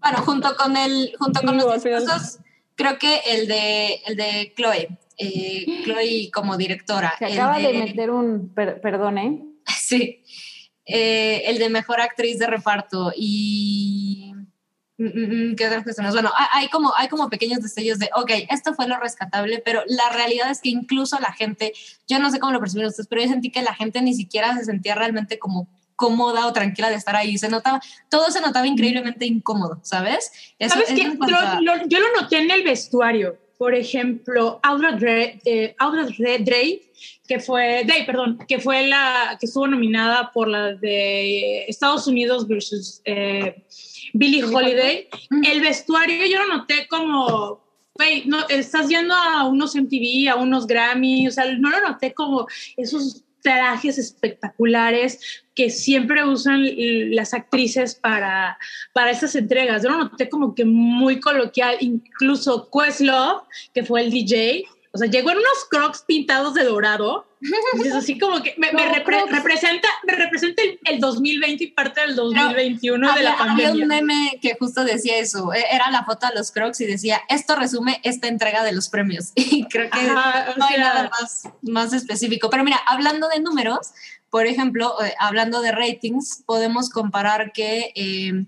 Bueno, 0.00 0.18
junto 0.22 0.56
con 0.56 0.76
el, 0.78 1.12
junto 1.18 1.42
con 1.42 1.58
Digo, 1.58 1.74
los 1.74 1.84
discursos, 1.84 2.38
creo 2.74 2.98
que 2.98 3.20
el 3.26 3.46
de, 3.46 4.00
el 4.06 4.16
de 4.16 4.54
Chloe, 4.56 4.88
eh, 5.20 5.82
Chloe 5.84 6.30
como 6.32 6.56
directora. 6.56 7.12
Se 7.18 7.26
acaba 7.26 7.58
de 7.58 7.72
meter 7.74 8.10
un, 8.10 8.52
per- 8.54 8.80
perdón, 8.80 9.18
¿eh? 9.18 9.42
Sí. 9.66 10.22
Eh, 10.86 11.42
el 11.46 11.58
de 11.58 11.68
mejor 11.68 12.00
actriz 12.00 12.38
de 12.38 12.46
reparto 12.48 13.12
y. 13.16 14.32
mm, 14.98 15.04
mm, 15.04 15.50
mm, 15.52 15.56
¿Qué 15.56 15.66
otras 15.66 15.84
cuestiones? 15.84 16.12
Bueno, 16.14 16.30
ha- 16.36 16.58
hay 16.58 16.68
como, 16.68 16.92
hay 16.96 17.08
como 17.08 17.28
pequeños 17.30 17.60
destellos 17.60 17.98
de, 17.98 18.10
ok, 18.16 18.30
esto 18.50 18.74
fue 18.74 18.88
lo 18.88 18.98
rescatable, 18.98 19.62
pero 19.64 19.82
la 19.86 20.08
realidad 20.10 20.50
es 20.50 20.60
que 20.60 20.70
incluso 20.70 21.18
la 21.20 21.32
gente, 21.32 21.72
yo 22.08 22.18
no 22.18 22.30
sé 22.30 22.40
cómo 22.40 22.52
lo 22.52 22.60
percibieron 22.60 22.88
ustedes, 22.90 23.06
pero 23.08 23.22
yo 23.22 23.28
sentí 23.28 23.50
que 23.50 23.62
la 23.62 23.74
gente 23.74 24.02
ni 24.02 24.14
siquiera 24.14 24.56
se 24.56 24.64
sentía 24.64 24.94
realmente 24.94 25.38
como 25.38 25.68
cómoda 25.96 26.46
o 26.46 26.52
tranquila 26.54 26.88
de 26.88 26.96
estar 26.96 27.14
ahí. 27.14 27.36
Se 27.38 27.48
notaba, 27.50 27.80
todo 28.08 28.30
se 28.30 28.40
notaba 28.40 28.66
increíblemente 28.66 29.26
incómodo, 29.26 29.80
¿sabes? 29.84 30.32
Eso- 30.58 30.74
¿Sabes 30.74 30.90
eso 30.90 30.96
qué? 30.96 31.18
yo 31.88 31.98
lo 32.00 32.20
noté 32.20 32.38
en 32.38 32.50
el 32.50 32.62
vestuario. 32.64 33.38
Por 33.60 33.74
ejemplo, 33.74 34.58
Audra 34.62 34.92
Dre, 34.92 35.38
eh, 35.44 35.74
Audra 35.78 36.06
que 37.28 37.40
fue, 37.40 37.84
Day, 37.86 38.06
perdón, 38.06 38.38
que 38.48 38.58
fue 38.58 38.86
la 38.86 39.36
que 39.38 39.44
estuvo 39.44 39.66
nominada 39.66 40.30
por 40.32 40.48
la 40.48 40.72
de 40.72 41.66
Estados 41.66 42.06
Unidos 42.06 42.48
versus 42.48 43.02
eh, 43.04 43.62
Billie 44.14 44.44
Holiday. 44.44 45.08
El 45.44 45.60
vestuario 45.60 46.24
yo 46.24 46.38
lo 46.38 46.56
noté 46.56 46.88
como, 46.88 47.60
no, 48.24 48.48
estás 48.48 48.88
yendo 48.88 49.14
a 49.14 49.46
unos 49.46 49.74
MTV, 49.74 50.30
a 50.30 50.36
unos 50.36 50.66
Grammy, 50.66 51.28
o 51.28 51.30
sea, 51.30 51.44
no 51.58 51.68
lo 51.68 51.82
noté 51.82 52.14
como 52.14 52.46
esos 52.78 53.24
trajes 53.42 53.98
espectaculares 53.98 55.44
que 55.60 55.68
siempre 55.68 56.24
usan 56.24 56.64
las 57.14 57.34
actrices 57.34 57.94
para, 57.94 58.56
para 58.94 59.10
estas 59.10 59.34
entregas. 59.36 59.82
Yo 59.82 59.90
lo 59.90 59.98
noté 59.98 60.30
como 60.30 60.54
que 60.54 60.64
muy 60.64 61.20
coloquial, 61.20 61.76
incluso 61.80 62.70
Questlove, 62.70 63.42
que 63.74 63.84
fue 63.84 64.00
el 64.00 64.10
DJ, 64.10 64.64
o 64.92 64.98
sea, 64.98 65.06
llegó 65.08 65.30
en 65.30 65.36
unos 65.36 65.66
crocs 65.70 66.02
pintados 66.06 66.54
de 66.54 66.64
dorado. 66.64 67.26
Y 67.82 67.86
es 67.88 67.94
así 67.94 68.18
como 68.18 68.42
que 68.42 68.54
me, 68.56 68.72
me 68.72 68.82
repre- 69.04 69.26
representa, 69.28 69.88
me 70.06 70.14
representa 70.14 70.62
el, 70.62 70.78
el 70.84 70.98
2020 70.98 71.62
y 71.64 71.66
parte 71.68 72.00
del 72.00 72.16
2021 72.16 73.06
de 73.06 73.12
había, 73.12 73.22
la 73.22 73.30
había 73.34 73.68
pandemia. 73.68 73.82
un 73.82 73.88
meme 73.88 74.38
que 74.42 74.56
justo 74.58 74.82
decía 74.84 75.18
eso. 75.18 75.52
e- 75.52 75.64
Era 75.72 75.90
la 75.90 76.04
foto 76.04 76.26
de 76.26 76.34
los 76.36 76.50
Crocs 76.52 76.80
y 76.80 76.86
decía, 76.86 77.20
esto 77.28 77.54
resume 77.54 78.00
esta 78.02 78.28
entrega 78.28 78.64
de 78.64 78.72
los 78.72 78.88
premios. 78.88 79.32
Y 79.36 79.64
creo 79.68 79.90
que 79.90 79.98
Ajá, 80.00 80.54
no 80.56 80.64
hay 80.64 80.74
sea, 80.76 80.84
nada 80.84 81.10
más, 81.20 81.42
más 81.62 81.92
específico. 81.92 82.48
Pero 82.50 82.64
mira, 82.64 82.78
hablando 82.86 83.28
de 83.28 83.40
números, 83.40 83.92
por 84.30 84.46
ejemplo, 84.46 84.94
eh, 85.02 85.14
hablando 85.18 85.60
de 85.60 85.72
ratings, 85.72 86.44
podemos 86.46 86.90
comparar 86.90 87.52
que 87.52 87.92
eh, 87.94 88.46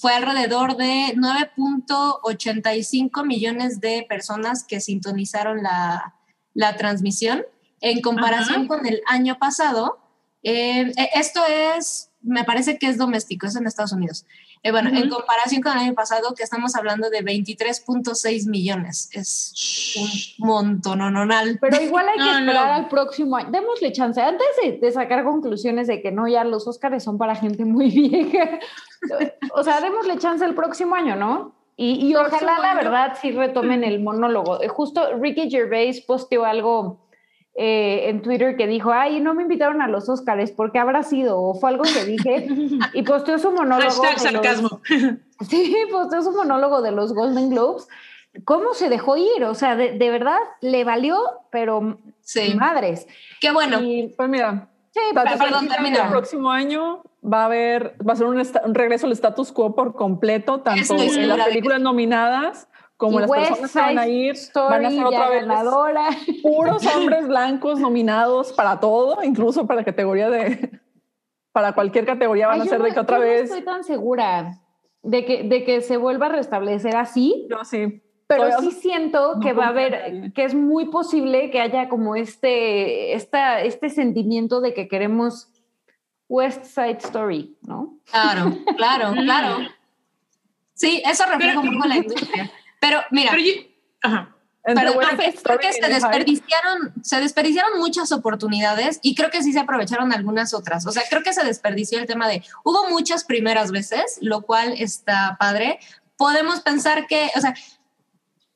fue 0.00 0.14
alrededor 0.14 0.76
de 0.76 1.14
9.85 1.16 3.26
millones 3.26 3.80
de 3.80 4.06
personas 4.08 4.64
que 4.64 4.80
sintonizaron 4.80 5.62
la, 5.62 6.14
la 6.54 6.76
transmisión 6.76 7.44
en 7.80 8.00
comparación 8.00 8.62
Ajá. 8.62 8.68
con 8.68 8.86
el 8.86 9.02
año 9.06 9.38
pasado. 9.38 9.98
eh, 10.42 10.92
eh, 10.96 11.10
esto 11.14 11.40
es, 11.46 12.10
me 12.20 12.44
parece 12.44 12.78
que 12.78 12.88
es 12.88 12.96
doméstico, 12.96 13.46
es 13.46 13.56
en 13.56 13.66
Estados 13.66 13.92
Unidos. 13.92 14.24
Eh, 14.64 14.70
bueno, 14.70 14.90
en 14.90 15.08
comparación 15.08 15.60
con 15.60 15.72
el 15.72 15.78
año 15.78 15.94
pasado, 15.94 16.34
que 16.34 16.44
estamos 16.44 16.76
hablando 16.76 17.10
de 17.10 17.24
23.6 17.24 18.48
millones. 18.48 19.08
Es 19.12 19.94
un 20.38 20.46
montononal. 20.46 21.58
Pero 21.60 21.82
igual 21.82 22.08
hay 22.08 22.18
que 22.18 22.24
No, 22.24 22.38
esperar 22.38 22.66
no. 22.68 22.74
al 22.74 22.88
próximo 22.88 23.36
año. 23.36 23.50
Démosle 23.50 23.92
chance. 23.92 24.20
Antes 24.20 24.46
de, 24.62 24.78
de 24.78 24.92
sacar 24.92 25.24
conclusiones 25.24 25.88
de 25.88 26.00
que 26.00 26.12
no, 26.12 26.28
ya 26.28 26.44
los 26.44 26.68
Óscares 26.68 27.02
son 27.02 27.18
para 27.18 27.34
gente 27.34 27.64
muy 27.64 27.90
vieja. 27.90 28.60
o 29.52 29.64
sea, 29.64 29.80
démosle 29.80 30.18
chance 30.18 30.44
el 30.44 30.54
próximo 30.54 30.94
año, 30.94 31.16
¿no? 31.16 31.54
Y, 31.76 32.14
ojalá, 32.14 32.60
la 32.60 32.74
verdad, 32.74 33.18
sí 33.20 33.32
retomen 33.32 33.82
el 33.82 34.00
monólogo. 34.00 34.60
Justo 34.68 35.16
Ricky 35.16 35.50
Gervais 35.50 36.00
posteó 36.02 36.44
algo 36.44 37.00
eh, 37.54 38.08
en 38.08 38.22
Twitter 38.22 38.56
que 38.56 38.66
dijo, 38.66 38.92
ay, 38.92 39.20
no 39.20 39.34
me 39.34 39.42
invitaron 39.42 39.82
a 39.82 39.88
los 39.88 40.08
Óscares, 40.08 40.50
¿por 40.52 40.72
qué 40.72 40.78
habrá 40.78 41.02
sido? 41.02 41.40
O 41.40 41.54
fue 41.54 41.70
algo 41.70 41.84
que 41.84 42.04
dije. 42.04 42.46
Y 42.94 43.02
posteó 43.02 43.38
su 43.38 43.50
monólogo. 43.52 43.90
Hashtag 44.02 44.16
de 44.16 44.32
los- 44.32 44.44
sarcasmo. 44.46 44.80
Sí, 45.48 45.74
es 45.84 46.26
un 46.26 46.36
monólogo 46.36 46.82
de 46.82 46.92
los 46.92 47.12
Golden 47.14 47.50
Globes. 47.50 47.88
¿Cómo 48.44 48.72
se 48.74 48.88
dejó 48.88 49.16
ir? 49.16 49.44
O 49.44 49.54
sea, 49.54 49.76
de, 49.76 49.98
de 49.98 50.10
verdad 50.10 50.38
le 50.60 50.84
valió, 50.84 51.18
pero 51.50 51.98
Sí. 52.22 52.54
madres. 52.54 53.06
Qué 53.40 53.50
bueno. 53.50 53.80
Y, 53.82 54.14
Pues 54.16 54.28
mira, 54.28 54.68
sí, 54.92 55.00
pues, 55.12 55.24
perdón, 55.24 55.48
tranquila, 55.66 55.74
termina. 55.74 56.02
El 56.04 56.10
próximo 56.10 56.50
año 56.50 57.02
va 57.22 57.42
a 57.42 57.44
haber, 57.46 57.96
va 58.08 58.12
a 58.14 58.16
ser 58.16 58.26
un, 58.26 58.36
un 58.64 58.74
regreso 58.74 59.06
al 59.06 59.12
status 59.12 59.52
quo 59.52 59.74
por 59.74 59.94
completo, 59.94 60.60
tanto 60.60 60.94
en 60.94 61.28
las 61.28 61.46
películas 61.48 61.80
nominadas 61.80 62.68
como 63.02 63.18
y 63.18 63.20
las 63.22 63.30
West 63.30 63.48
personas 63.50 63.72
que 63.72 63.78
van 63.80 63.98
a 63.98 64.06
ir. 64.08 64.32
Story 64.34 64.70
van 64.70 64.86
a 64.86 64.90
ser 64.90 65.04
otra 65.04 65.28
vez 65.28 65.46
ganadora. 65.46 66.08
puros 66.42 66.86
hombres 66.86 67.26
blancos 67.28 67.80
nominados 67.80 68.52
para 68.52 68.78
todo, 68.80 69.22
incluso 69.24 69.66
para 69.66 69.84
categoría 69.84 70.30
de, 70.30 70.80
para 71.52 71.72
cualquier 71.74 72.06
categoría 72.06 72.46
van 72.46 72.60
Ay, 72.60 72.66
a 72.68 72.70
ser 72.70 72.78
no- 72.78 72.84
de 72.84 72.92
que 72.92 73.00
otra 73.00 73.18
yo 73.18 73.24
no 73.24 73.28
vez. 73.30 73.42
estoy 73.44 73.62
tan 73.64 73.82
segura 73.84 74.60
de 75.02 75.24
que, 75.24 75.42
de 75.42 75.64
que 75.64 75.80
se 75.80 75.96
vuelva 75.96 76.26
a 76.26 76.28
restablecer 76.28 76.94
así, 76.94 77.46
Yo 77.50 77.64
sí. 77.64 78.00
pero 78.28 78.44
Todavía 78.44 78.70
sí 78.70 78.76
siento 78.80 79.34
no 79.34 79.40
que 79.40 79.52
va 79.52 79.64
a 79.66 79.68
haber, 79.70 80.32
que 80.32 80.44
es 80.44 80.54
muy 80.54 80.84
posible 80.90 81.50
que 81.50 81.60
haya 81.60 81.88
como 81.88 82.14
este, 82.14 83.14
esta, 83.14 83.62
este 83.62 83.90
sentimiento 83.90 84.60
de 84.60 84.74
que 84.74 84.86
queremos 84.86 85.48
West 86.28 86.64
Side 86.66 86.98
Story, 87.00 87.56
¿no? 87.62 87.98
Claro, 88.10 88.52
claro, 88.76 89.12
claro. 89.14 89.56
Sí, 90.74 91.00
eso 91.06 91.22
refleja 91.30 91.60
un 91.60 91.74
poco 91.74 91.86
la 91.86 91.96
industria. 91.96 92.50
Pero 92.82 93.00
mira, 93.12 93.30
Pero 93.30 93.42
yo, 93.44 93.52
ajá. 94.02 94.36
Pero 94.64 94.92
creo 94.92 95.58
que, 95.58 95.72
se 95.72 95.80
Hype, 95.80 95.88
desperdiciaron, 95.88 96.92
se 97.02 97.20
desperdiciaron 97.20 97.78
muchas 97.78 98.12
oportunidades 98.12 98.98
y 99.02 99.14
creo 99.14 99.30
que 99.30 99.42
sí 99.42 99.52
se 99.52 99.60
aprovecharon 99.60 100.12
algunas 100.12 100.52
otras. 100.52 100.86
O 100.86 100.92
sea, 100.92 101.02
creo 101.08 101.22
que 101.22 101.32
se 101.32 101.44
desperdició 101.44 101.98
el 101.98 102.06
tema 102.06 102.28
de 102.28 102.44
hubo 102.64 102.88
muchas 102.88 103.24
primeras 103.24 103.70
veces, 103.72 104.18
lo 104.20 104.42
cual 104.42 104.74
está 104.78 105.36
padre. 105.38 105.78
Podemos 106.16 106.60
pensar 106.60 107.06
que, 107.06 107.30
o 107.36 107.40
sea, 107.40 107.54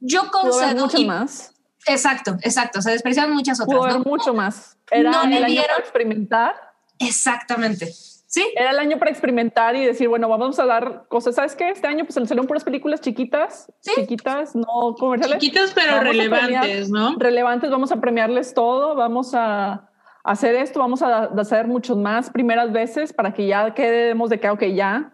yo 0.01 0.31
concedo 0.31 0.85
mucho 0.87 0.99
y- 0.99 1.07
más. 1.07 1.53
Exacto, 1.87 2.37
exacto. 2.43 2.83
Se 2.83 2.91
desperdiciaron 2.91 3.35
muchas 3.35 3.61
otras. 3.61 3.97
¿no? 3.97 4.05
mucho 4.05 4.35
más. 4.35 4.77
Era 4.91 5.11
no 5.11 5.27
le 5.27 5.45
dieron- 5.45 5.79
experimentar. 5.81 6.55
Exactamente. 6.99 7.93
Sí, 8.37 8.47
Era 8.55 8.71
el 8.71 8.79
año 8.79 8.99
para 8.99 9.11
experimentar 9.11 9.75
y 9.77 9.85
decir, 9.87 10.09
bueno, 10.09 10.29
vamos 10.29 10.59
a 10.59 10.67
dar 10.67 11.07
cosas. 11.09 11.35
¿Sabes 11.37 11.57
qué? 11.57 11.71
Este 11.71 11.87
año 11.87 12.05
pues 12.05 12.15
salieron 12.15 12.47
puras 12.47 12.65
películas 12.65 13.01
chiquitas, 13.01 13.73
Sí. 13.81 13.93
chiquitas, 13.97 14.55
no 14.55 14.95
comerciales. 14.99 15.39
Chiquitas 15.39 15.73
pero 15.75 15.93
Vamos 15.93 16.05
relevantes, 16.09 16.91
¿no? 16.91 17.17
relevantes, 17.19 17.71
vamos 17.71 17.93
a 17.93 17.97
premiarles 18.01 18.53
todo, 18.53 18.95
vamos 18.95 19.33
a 19.35 19.89
hacer 20.23 20.55
esto, 20.57 20.81
vamos 20.81 21.01
a 21.03 21.25
hacer 21.25 21.67
muchos 21.67 21.97
más 21.97 22.29
primeras 22.31 22.73
veces 22.73 23.13
para 23.15 23.33
que 23.33 23.47
ya 23.47 23.73
quedemos 23.73 24.29
de 24.29 24.39
que, 24.39 24.51
ok, 24.51 24.65
ya, 24.75 25.13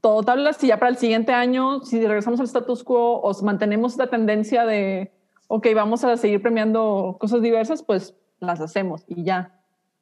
todo 0.00 0.22
tablas, 0.22 0.62
y 0.64 0.68
ya 0.68 0.78
para 0.78 0.90
el 0.90 0.96
siguiente 0.96 1.32
año, 1.32 1.80
si 1.80 2.00
regresamos 2.06 2.40
al 2.40 2.46
status 2.46 2.84
quo 2.84 3.20
o 3.20 3.42
mantenemos 3.44 3.92
esta 3.92 4.06
tendencia 4.06 4.64
de, 4.64 5.12
ok, 5.48 5.66
vamos 5.74 6.04
a 6.04 6.16
seguir 6.16 6.40
premiando 6.40 7.16
cosas 7.20 7.42
diversas, 7.42 7.82
pues 7.82 8.14
las 8.38 8.60
hacemos 8.60 9.04
y 9.08 9.24
ya. 9.24 9.55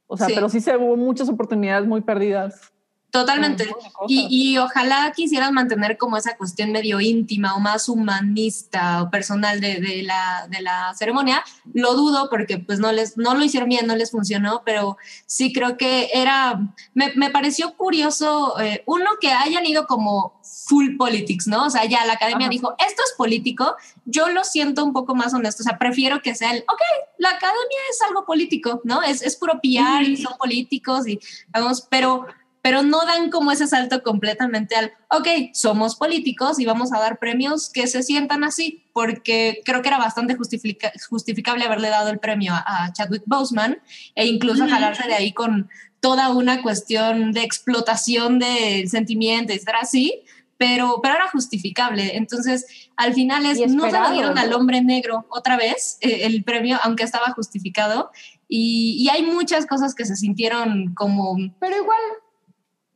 O 0.07 0.17
sea, 0.17 0.27
Sí. 0.27 0.33
pero 0.35 0.49
sí 0.49 0.61
se 0.61 0.77
hubo 0.77 0.97
muchas 0.97 1.29
oportunidades 1.29 1.87
muy 1.87 2.03
perdidas. 2.03 2.74
Totalmente. 3.15 3.73
Y, 4.09 4.27
y 4.29 4.59
ojalá 4.59 5.13
quisieran 5.15 5.55
mantener 5.55 5.97
como 5.97 6.17
esa 6.17 6.37
cuestión 6.37 6.73
medio 6.73 7.01
íntima 7.01 7.55
o 7.55 7.61
más 7.61 7.89
humanista 7.89 9.05
o 9.05 9.11
personal 9.11 9.61
de, 9.61 9.81
de 9.81 10.03
la, 10.03 10.49
de 10.51 10.61
la 10.61 10.93
ceremonia. 10.99 11.45
Lo 11.73 11.95
dudo 11.95 12.29
porque 12.29 12.59
pues 12.59 12.81
no, 12.81 12.91
les, 12.91 13.17
no 13.17 13.37
lo 13.37 13.45
hicieron 13.45 13.69
bien, 13.69 13.87
no 13.87 13.95
les 13.95 14.11
funcionó, 14.11 14.63
pero 14.65 14.97
sí 15.27 15.53
creo 15.53 15.77
que 15.77 16.11
era, 16.13 16.75
me, 16.93 17.13
me 17.15 17.31
pareció 17.31 17.77
curioso, 17.77 18.61
eh, 18.61 18.83
uno, 18.85 19.07
que 19.21 19.31
hayan 19.31 19.65
ido 19.65 19.87
como 19.87 20.41
full 20.43 20.97
politics, 20.97 21.47
¿no? 21.47 21.67
O 21.67 21.71
sea, 21.71 21.85
ya 21.85 22.05
la 22.07 22.15
academia 22.15 22.47
Ajá. 22.47 22.51
dijo, 22.51 22.75
esto 22.85 23.01
es 23.07 23.15
político, 23.17 23.77
yo 24.07 24.29
lo 24.29 24.43
siento 24.43 24.85
un 24.85 24.93
poco 24.93 25.15
más 25.15 25.33
honesto, 25.35 25.63
o 25.63 25.65
sea, 25.65 25.79
prefiero 25.79 26.21
que 26.21 26.35
sea 26.35 26.53
el, 26.53 26.63
ok, 26.63 26.81
la 27.19 27.29
academia 27.29 27.79
es 27.91 28.03
algo 28.03 28.25
político, 28.27 28.81
¿no? 28.83 29.03
Es, 29.05 29.23
es 29.23 29.37
puro 29.37 29.61
PR 29.63 30.03
y 30.03 30.17
son 30.17 30.37
políticos 30.37 31.07
y 31.07 31.21
vamos, 31.53 31.87
pero 31.89 32.27
pero 32.65 32.83
no 32.83 33.05
dan 33.05 33.29
como 33.31 33.53
ese 33.53 33.67
salto 33.67 34.03
completamente 34.03 34.75
al, 34.75 34.91
ok, 35.11 35.29
somos 35.53 35.97
políticos 35.97 36.59
y 36.59 36.65
vamos 36.65 36.95
a 36.95 36.99
dar 36.99 37.19
premios 37.19 37.69
que 37.69 37.87
se 37.87 38.03
sientan 38.03 38.43
así, 38.43 38.87
porque 38.95 39.61
creo 39.67 39.83
que 39.83 39.89
era 39.89 39.99
bastante 39.99 40.35
justifica- 40.35 40.91
justificable 41.11 41.67
haberle 41.67 41.91
dado 41.91 42.09
el 42.09 42.21
premio 42.21 42.55
a, 42.55 42.87
a 42.87 42.93
Chadwick 42.95 43.25
Boseman 43.27 43.83
e 44.15 44.25
incluso 44.25 44.63
Ujú. 44.65 44.73
jalarse 44.73 45.07
de 45.07 45.13
ahí 45.13 45.35
con 45.35 45.69
toda 46.01 46.31
una 46.31 46.63
cuestión 46.63 47.33
de 47.33 47.43
explotación 47.43 48.39
del 48.39 48.89
sentimiento, 48.89 49.53
etcétera, 49.53 49.81
así, 49.83 50.23
pero, 50.57 51.01
pero 51.03 51.17
era 51.17 51.29
justificable. 51.29 52.17
Entonces, 52.17 52.89
al 52.97 53.13
final 53.13 53.45
es, 53.45 53.59
no 53.75 53.91
se 53.91 54.01
lo 54.01 54.11
dieron 54.11 54.39
al 54.39 54.55
hombre 54.55 54.81
negro 54.81 55.27
otra 55.29 55.59
vez 55.59 55.99
eh, 56.01 56.21
el 56.23 56.45
premio, 56.45 56.79
aunque 56.83 57.03
estaba 57.03 57.27
justificado. 57.33 58.11
Y, 58.49 58.97
y 58.99 59.11
hay 59.11 59.23
muchas 59.23 59.67
cosas 59.67 59.95
que 59.95 60.07
se 60.07 60.17
sintieron 60.17 60.95
como 60.95 61.37
Pero 61.59 61.77
igual, 61.77 62.01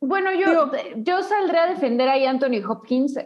bueno, 0.01 0.33
yo, 0.33 0.49
Digo- 0.67 0.71
yo 0.97 1.23
saldré 1.23 1.59
a 1.59 1.67
defender 1.69 2.09
ahí 2.09 2.25
a 2.25 2.31
Anthony 2.31 2.63
Hopkins. 2.69 3.19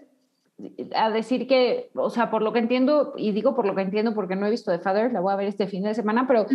a 0.94 1.10
decir 1.10 1.48
que, 1.48 1.90
o 1.94 2.08
sea, 2.08 2.30
por 2.30 2.40
lo 2.42 2.52
que 2.52 2.60
entiendo, 2.60 3.14
y 3.16 3.32
digo 3.32 3.54
por 3.56 3.66
lo 3.66 3.74
que 3.74 3.82
entiendo 3.82 4.14
porque 4.14 4.36
no 4.36 4.46
he 4.46 4.50
visto 4.50 4.70
The 4.70 4.78
Father, 4.78 5.10
la 5.12 5.18
voy 5.20 5.32
a 5.32 5.36
ver 5.36 5.48
este 5.48 5.66
fin 5.66 5.82
de 5.82 5.92
semana, 5.94 6.24
pero, 6.28 6.46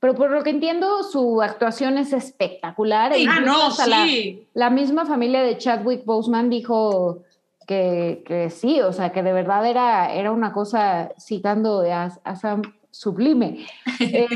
pero 0.00 0.14
por 0.16 0.30
lo 0.30 0.42
que 0.42 0.50
entiendo, 0.50 1.04
su 1.04 1.40
actuación 1.40 1.96
es 1.98 2.12
espectacular. 2.12 3.12
ah, 3.12 3.16
Incluso 3.18 3.82
no, 3.84 3.86
la- 3.86 4.04
sí. 4.06 4.46
La, 4.54 4.70
misma 4.70 5.06
familia 5.06 5.42
de 5.42 5.56
Chadwick 5.56 6.04
Boseman 6.04 6.50
dijo 6.50 7.22
que, 7.68 8.24
que 8.26 8.50
sí, 8.50 8.80
o 8.80 8.92
sea, 8.92 9.12
que 9.12 9.22
de 9.22 9.32
verdad 9.32 9.64
era, 9.66 10.12
era 10.12 10.32
una 10.32 10.52
cosa, 10.52 11.12
citando 11.20 11.82
a, 11.82 12.10
a 12.24 12.36
Sam, 12.36 12.62
sublime. 12.90 13.66
Eh, 14.00 14.26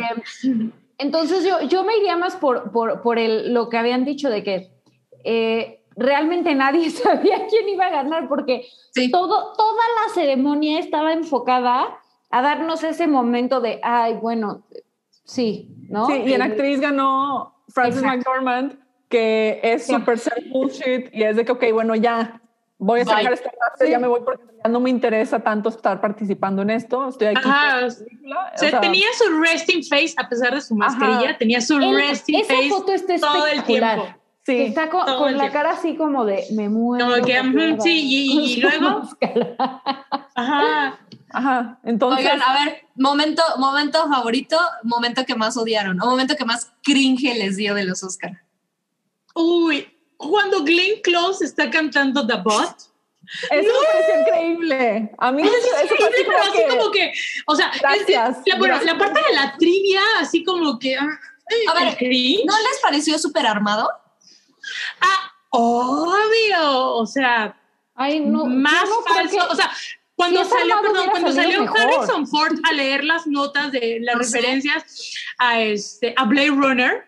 entonces 0.99 1.45
yo, 1.45 1.61
yo 1.63 1.85
me 1.85 1.97
iría 1.97 2.17
más 2.17 2.37
por, 2.37 2.71
por, 2.73 3.03
por 3.03 3.19
el, 3.19 3.53
lo 3.55 3.69
que 3.69 3.79
habían 3.79 4.05
dicho 4.05 4.31
de 4.31 4.43
que 4.43 4.71
eh, 5.25 5.83
realmente 5.97 6.55
nadie 6.55 6.91
sabía 6.91 7.47
quién 7.49 7.69
iba 7.69 7.87
a 7.87 7.91
ganar 7.91 8.29
porque 8.29 8.67
Sí. 8.93 9.11
todo, 9.11 9.53
toda 9.55 9.83
la 10.07 10.13
ceremonia 10.15 10.79
estaba 10.81 11.13
enfocada 11.13 11.99
a 12.31 12.43
darnos 12.43 12.83
ese 12.85 13.07
momento 13.07 13.61
de, 13.61 13.81
ay, 13.83 14.15
bueno, 14.15 14.63
sí, 15.25 15.69
¿no? 15.89 16.07
Sí, 16.07 16.23
y 16.27 16.33
en 16.33 16.41
Eh, 16.43 16.45
actriz 16.45 16.81
ganó 16.81 17.55
Frances 17.69 18.03
Exacto. 18.03 18.31
McDormand, 18.31 18.79
que 19.09 19.61
es 19.63 19.87
Sí. 19.87 19.95
súper 19.95 20.19
self 20.19 20.47
bullshit 20.51 21.15
y 21.15 21.23
es 21.23 21.37
de 21.37 21.45
que, 21.45 21.53
ok, 21.53 21.65
bueno, 21.73 21.95
ya 21.95 22.41
voy 22.79 23.01
a 23.01 23.05
Bye. 23.05 23.15
sacar 23.15 23.33
esta 23.33 23.51
Sí. 23.79 23.91
ya 23.91 23.99
me 23.99 24.09
voy 24.09 24.21
porque 24.25 24.45
ya 24.63 24.69
no 24.71 24.81
me 24.81 24.91
interesa 24.91 25.39
tanto 25.41 25.69
estar 25.69 26.01
participando 26.01 26.63
en 26.63 26.71
esto. 26.71 27.09
Estoy 27.09 27.29
aquí. 27.29 27.41
Ajá, 27.49 27.81
o. 27.85 27.87
O 27.87 28.59
sea, 28.59 28.81
tenía 28.81 29.07
su 29.15 29.41
resting 29.41 29.83
face, 29.85 30.15
a 30.17 30.29
pesar 30.29 30.55
de 30.55 30.61
su 30.61 30.75
mascarilla, 30.75 31.39
tenía 31.39 31.61
su 31.61 31.77
el- 31.79 31.95
resting 31.95 32.41
esa 32.41 32.55
face 32.55 32.69
foto 32.69 32.93
está 32.93 33.17
todo 33.19 33.47
el 33.47 33.63
tiempo. 33.65 34.07
Sí. 34.53 34.57
que 34.57 34.67
está 34.67 34.89
con, 34.89 35.05
con 35.05 35.37
la 35.37 35.51
cara 35.53 35.71
así 35.73 35.95
como 35.97 36.25
de 36.25 36.45
me 36.53 36.69
muero. 36.69 37.05
Como 37.11 37.25
que, 37.25 37.35
de 37.35 37.41
ujú, 37.41 37.51
mierda", 37.51 37.81
sí, 37.83 38.01
y- 38.03 38.41
y 38.41 38.55
su 38.61 38.61
luego- 38.63 39.01
máscara. 39.01 39.57
Ajá. 40.35 40.99
Ajá. 41.31 41.79
Entonces, 41.85 42.25
Oigan, 42.25 42.41
a 42.43 42.65
ver, 42.65 42.83
momento, 42.97 43.43
momento 43.59 44.09
favorito, 44.09 44.59
momento 44.85 45.25
que 45.27 45.35
más 45.35 45.57
odiaron, 45.59 46.01
o 46.01 46.07
momento 46.07 46.35
que 46.37 46.45
más 46.47 46.73
cringe 46.83 47.35
les 47.37 47.57
dio 47.59 47.75
de 47.75 47.85
los 47.85 48.03
Oscar. 48.03 48.33
Uy, 49.35 49.87
cuando 50.17 50.65
Glenn 50.65 51.01
Close 51.03 51.45
está 51.45 51.69
cantando 51.71 52.27
The 52.27 52.37
Bot. 52.43 52.77
eso 53.51 53.73
me 53.81 53.87
pareció 53.87 54.21
increíble. 54.23 55.13
A 55.19 55.31
mí 55.33 55.43
eso, 55.43 55.53
eso 55.55 55.77
así 55.77 55.89
Sí, 56.17 56.25
pero 56.27 56.39
como 56.39 56.39
así 56.51 56.59
que- 56.59 56.69
como 56.79 56.91
que, 56.91 57.13
o 57.47 57.55
sea, 57.55 57.69
es 57.75 57.81
Gracias, 57.83 58.39
la, 58.47 58.57
bueno, 58.57 58.75
gracias. 58.77 58.93
la 58.95 58.99
parte 58.99 59.21
de 59.29 59.35
la 59.37 59.55
trivia, 59.59 60.01
así 60.21 60.43
como 60.45 60.79
que. 60.79 60.97
ah, 60.97 61.07
A 61.71 61.75
ver, 61.75 61.89
el 61.89 61.97
cringe. 61.97 62.45
¿No 62.47 62.55
les 62.57 62.81
pareció 62.83 63.19
súper 63.19 63.47
armado? 63.47 63.89
Ah, 65.01 65.33
obvio. 65.51 66.95
O 66.95 67.07
sea, 67.07 67.57
Ay, 67.95 68.21
no. 68.21 68.47
más 68.47 68.89
no 68.89 69.03
falso. 69.03 69.37
que- 69.37 69.53
O 69.53 69.55
sea, 69.55 69.71
cuando 70.15 70.41
es 70.43 70.49
salió, 70.49 70.81
perdón, 70.83 71.11
cuando 71.11 71.33
salió 71.33 71.61
mejor. 71.63 71.79
Harrison 71.81 72.27
Ford 72.27 72.59
a 72.65 72.73
leer 72.73 73.05
las 73.05 73.27
notas 73.27 73.71
de 73.73 73.99
las 74.01 74.17
referencias 74.17 75.15
a 75.39 75.61
este 75.61 76.13
a 76.17 76.25
Blade 76.25 76.51
Runner, 76.51 77.07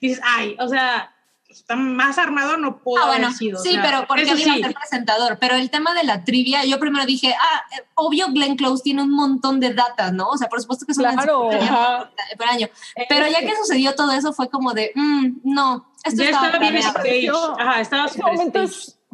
dices, 0.00 0.20
ay, 0.22 0.56
o 0.60 0.68
sea, 0.68 1.13
está 1.60 1.76
más 1.76 2.18
armado 2.18 2.56
no 2.56 2.78
pudo 2.78 3.02
Ah, 3.02 3.06
bueno, 3.08 3.26
haber 3.26 3.36
sido. 3.38 3.58
o 3.60 3.62
sí, 3.62 3.72
sea, 3.72 3.82
pero 3.82 4.06
porque 4.06 4.22
eso 4.22 4.34
él 4.34 4.40
iba 4.40 4.52
a 4.54 4.58
ser 4.58 4.74
presentador. 4.74 5.38
Pero 5.40 5.54
el 5.56 5.70
tema 5.70 5.94
de 5.94 6.04
la 6.04 6.24
trivia, 6.24 6.64
yo 6.64 6.78
primero 6.78 7.06
dije, 7.06 7.34
ah, 7.38 7.62
eh, 7.76 7.84
obvio 7.94 8.26
Glenn 8.32 8.56
Close 8.56 8.82
tiene 8.82 9.02
un 9.02 9.10
montón 9.10 9.60
de 9.60 9.72
datas, 9.74 10.12
¿no? 10.12 10.28
O 10.28 10.36
sea, 10.36 10.48
por 10.48 10.60
supuesto 10.60 10.84
que 10.86 10.92
es 10.92 10.98
una 10.98 11.12
Claro, 11.14 11.50
ajá. 11.52 12.10
por 12.36 12.48
año. 12.48 12.68
Pero 13.08 13.26
ya 13.28 13.40
que 13.40 13.54
sucedió 13.56 13.94
todo 13.94 14.12
eso, 14.12 14.32
fue 14.32 14.48
como 14.50 14.72
de, 14.74 14.92
mm, 14.94 15.26
no, 15.44 15.86
esto 16.04 16.22
Ya 16.22 16.30
estaba 16.30 16.58
bien 16.58 16.72
planeado. 16.72 16.98
stage. 16.98 17.30
Ajá, 17.58 17.80
estaba 17.80 18.08
super 18.08 18.32
momento 18.32 18.60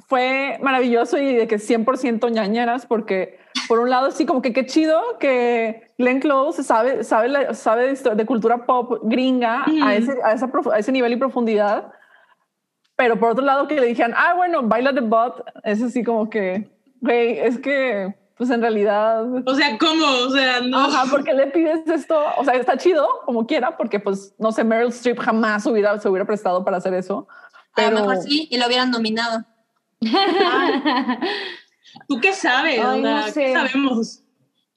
fue 0.08 0.58
maravilloso 0.60 1.18
y 1.18 1.34
de 1.34 1.46
que 1.46 1.58
100% 1.58 2.28
ñañeras 2.32 2.84
porque 2.86 3.38
por 3.68 3.78
un 3.78 3.90
lado 3.90 4.10
sí 4.10 4.26
como 4.26 4.42
que 4.42 4.52
qué 4.52 4.66
chido 4.66 5.00
que 5.20 5.92
Glenn 5.98 6.18
Close 6.20 6.64
sabe 6.64 7.04
sabe 7.04 7.28
la- 7.28 7.54
sabe 7.54 7.86
de, 7.86 7.92
histo- 7.92 8.14
de 8.16 8.26
cultura 8.26 8.66
pop 8.66 8.98
gringa 9.04 9.62
a 9.62 9.70
Ujú. 9.70 9.88
ese 9.88 10.12
a, 10.24 10.32
esa 10.32 10.50
a 10.72 10.78
ese 10.78 10.90
nivel 10.90 11.12
y 11.12 11.16
profundidad 11.16 11.92
pero 13.00 13.18
por 13.18 13.30
otro 13.30 13.42
lado 13.46 13.66
que 13.66 13.80
le 13.80 13.86
dijeran 13.86 14.12
ah 14.14 14.34
bueno 14.36 14.62
baila 14.62 14.92
the 14.92 15.00
bot 15.00 15.42
es 15.64 15.82
así 15.82 16.04
como 16.04 16.28
que 16.28 16.68
güey 17.00 17.38
es 17.38 17.58
que 17.58 18.14
pues 18.36 18.50
en 18.50 18.60
realidad 18.60 19.24
O 19.46 19.54
sea, 19.54 19.78
¿cómo? 19.78 20.04
O 20.26 20.30
sea, 20.30 20.60
no. 20.60 20.78
Ajá, 20.78 21.04
porque 21.10 21.32
le 21.34 21.46
pides 21.48 21.86
esto, 21.86 22.18
o 22.38 22.44
sea, 22.44 22.54
está 22.54 22.76
chido 22.78 23.06
como 23.26 23.46
quiera, 23.46 23.76
porque 23.76 24.00
pues 24.00 24.34
no 24.38 24.50
sé, 24.50 24.64
Meryl 24.64 24.88
Streep 24.88 25.18
jamás 25.18 25.66
hubiera, 25.66 25.98
se 26.00 26.08
hubiera 26.08 26.26
prestado 26.26 26.64
para 26.64 26.78
hacer 26.78 26.94
eso. 26.94 27.26
A 27.72 27.76
Pero 27.76 27.90
lo 27.90 28.00
mejor 28.00 28.16
sí, 28.22 28.48
y 28.50 28.56
lo 28.56 28.66
hubieran 28.66 28.90
nominado. 28.90 29.44
¿Tú 32.08 32.18
qué 32.20 32.32
sabes? 32.32 32.80
Ay, 32.82 33.02
no 33.02 33.24
¿qué 33.26 33.30
sé. 33.30 33.52
sabemos? 33.52 34.22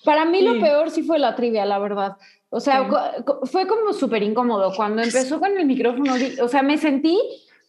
Para 0.03 0.25
mí 0.25 0.39
Sí. 0.39 0.45
lo 0.45 0.59
peor 0.59 0.89
sí 0.89 1.03
fue 1.03 1.17
la 1.19 1.35
trivia, 1.35 1.65
la 1.65 1.79
verdad. 1.79 2.17
O 2.49 2.59
sea, 2.59 2.83
Sí. 2.89 3.23
fue 3.49 3.65
como 3.67 3.93
súper 3.93 4.23
incómodo. 4.23 4.73
Cuando 4.75 5.01
empezó 5.01 5.39
con 5.39 5.57
el 5.57 5.65
micrófono, 5.65 6.13
o 6.41 6.47
sea, 6.49 6.63
me 6.63 6.77
sentí 6.77 7.17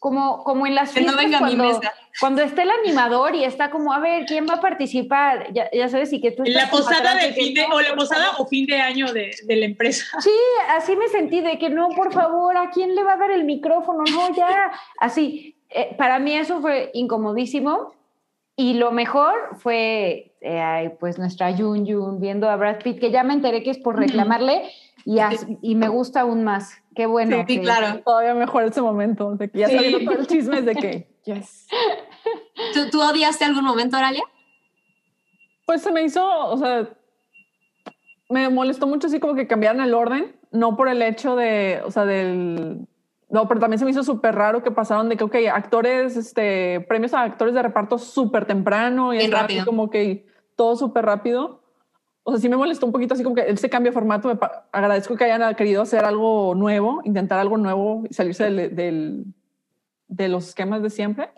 como, 0.05 0.45
como 0.45 0.67
en 0.67 0.75
las 0.75 0.91
no 0.95 1.01
fiestas 1.01 1.25
mi 1.25 1.39
cuando, 1.39 1.81
cuando 2.21 2.43
está 2.43 2.63
el 2.63 2.71
animador 2.85 3.35
y 3.35 3.43
está 3.45 3.71
como, 3.71 3.91
a 3.91 4.01
ver, 4.01 4.27
¿quién 4.27 4.47
va 4.47 4.57
a 4.57 4.61
participar? 4.61 5.51
Ya, 5.55 5.71
ya 5.73 5.89
sabes, 5.89 6.13
y 6.13 6.21
que 6.21 6.31
tú 6.31 6.43
la 6.45 6.69
posada 6.69 6.99
atrás 6.99 7.15
de 7.23 7.29
de 7.29 7.35
que 7.35 7.41
fin 7.41 7.55
de, 7.55 7.67
no, 7.67 7.77
o 7.77 7.81
la 7.81 7.95
posada 7.97 8.33
o 8.37 8.45
fin 8.47 8.67
de 8.67 8.79
año 8.79 9.11
de, 9.15 9.35
de 9.47 9.57
la 9.57 9.65
empresa. 9.65 10.05
Sí, 10.21 10.31
así 10.77 10.95
me 10.95 11.09
sentí 11.09 11.41
de 11.41 11.59
que 11.59 11.71
no, 11.71 11.89
por 11.97 12.13
favor, 12.13 12.55
¿a 12.55 12.69
quién 12.69 12.95
le 12.95 13.03
va 13.03 13.15
a 13.15 13.17
dar 13.17 13.31
el 13.31 13.45
micrófono? 13.45 14.05
No, 14.05 14.37
ya. 14.37 14.73
Así, 14.99 15.57
eh, 15.71 15.95
para 15.97 16.19
mí 16.19 16.35
eso 16.37 16.61
fue 16.61 16.91
incomodísimo. 16.93 17.95
Y 18.57 18.75
lo 18.75 18.93
mejor 18.93 19.33
fue, 19.57 20.35
eh, 20.43 20.97
pues, 21.01 21.19
nuestra 21.19 21.51
Yun 21.51 21.87
Yun 21.87 22.21
viendo 22.21 22.51
a 22.51 22.57
Brad 22.57 22.83
Pitt, 22.85 23.01
que 23.01 23.11
ya 23.11 23.23
me 23.23 23.33
enteré 23.33 23.63
que 23.63 23.71
es 23.71 23.79
por 23.79 23.99
reclamarle 23.99 24.71
y, 25.07 25.21
as- 25.21 25.47
y 25.63 25.75
me 25.77 25.89
gusta 25.89 26.21
aún 26.21 26.45
más. 26.45 26.83
Qué 26.95 27.07
bueno. 27.07 27.45
Sí, 27.47 27.57
que- 27.57 27.63
claro. 27.63 28.01
todavía 28.05 28.35
mejor 28.35 28.65
ese 28.65 28.81
momento, 28.83 29.37
de 29.37 29.51
que 29.51 29.59
ya 29.59 29.69
Sí. 29.69 29.75
sabiendo 29.77 29.99
todo 30.11 30.21
el 30.21 30.27
chisme 30.27 30.63
de 30.63 30.75
que, 30.75 31.09
yes. 31.25 31.67
¿Tú, 32.75 32.91
tú 32.91 33.03
odiaste 33.03 33.45
algún 33.45 33.65
momento, 33.65 33.97
Aralia? 33.97 34.23
Pues 35.67 35.83
se 35.83 35.91
me 35.93 36.03
hizo, 36.03 36.25
o 36.49 36.57
sea, 36.59 36.89
me 38.29 38.49
molestó 38.49 38.87
mucho 38.87 39.07
así 39.07 39.19
como 39.21 39.35
que 39.35 39.47
cambiaran 39.47 39.81
el 39.81 39.95
orden, 39.95 40.37
no 40.53 40.77
por 40.77 40.89
el 40.89 41.03
hecho 41.03 41.37
de, 41.37 41.81
o 41.85 41.91
sea, 41.91 42.05
del... 42.05 42.87
No, 43.31 43.49
pero 43.49 43.59
también 43.59 43.79
se 43.81 43.85
me 43.85 43.91
hizo 43.91 44.05
súper 44.05 44.35
raro 44.37 44.63
que 44.63 44.71
pasaron 44.71 45.09
de 45.09 45.17
que, 45.17 45.25
ok, 45.25 45.35
actores, 45.53 46.17
este, 46.17 46.81
premios 46.83 47.15
a 47.15 47.23
actores 47.23 47.55
de 47.55 47.63
reparto 47.63 47.99
súper 47.99 48.45
temprano 48.45 49.13
y 49.13 49.19
Bien 49.19 49.33
rápido. 49.33 49.65
como 49.65 49.91
que 49.91 50.27
todo 50.55 50.77
súper 50.77 51.05
rápido. 51.07 51.64
O 52.27 52.33
sea, 52.33 52.41
sí 52.41 52.49
me 52.49 52.57
molestó 52.57 52.87
un 52.87 52.93
poquito 52.93 53.15
así 53.15 53.23
como 53.23 53.37
que 53.37 53.49
ese 53.49 53.69
cambio 53.71 53.93
de 53.93 53.95
formato. 53.95 54.29
Me 54.29 54.39
agradezco 54.73 55.15
que 55.15 55.25
hayan 55.25 55.55
querido 55.55 55.83
hacer 55.83 56.05
algo 56.05 56.55
nuevo, 56.55 57.01
intentar 57.05 57.39
algo 57.39 57.57
nuevo 57.59 58.03
y 58.09 58.15
salirse 58.15 58.51
del- 58.51 59.27
de 60.09 60.29
los 60.29 60.49
esquemas 60.49 60.83
de 60.83 60.91
siempre. 60.91 61.31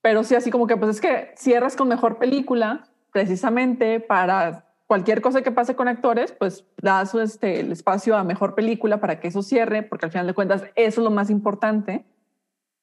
Pero 0.00 0.24
sí, 0.24 0.34
así 0.34 0.50
como 0.50 0.66
que, 0.66 0.76
pues 0.76 0.92
es 0.96 1.00
que 1.00 1.32
cierras 1.36 1.76
con 1.76 1.88
mejor 1.88 2.18
película, 2.18 2.84
precisamente 3.12 4.00
para 4.00 4.64
cualquier 4.86 5.22
cosa 5.22 5.42
que 5.42 5.50
pase 5.52 5.74
con 5.74 5.88
actores, 5.88 6.32
pues 6.32 6.64
das 6.80 7.14
este, 7.14 7.60
el 7.60 7.72
espacio 7.72 8.16
a 8.16 8.24
mejor 8.24 8.54
película 8.54 9.00
para 9.00 9.20
que 9.20 9.28
eso 9.28 9.42
cierre, 9.42 9.82
porque 9.82 10.06
al 10.06 10.12
final 10.12 10.26
de 10.26 10.34
cuentas 10.34 10.62
eso 10.74 11.00
es 11.00 11.04
lo 11.04 11.10
más 11.10 11.30
importante. 11.30 12.04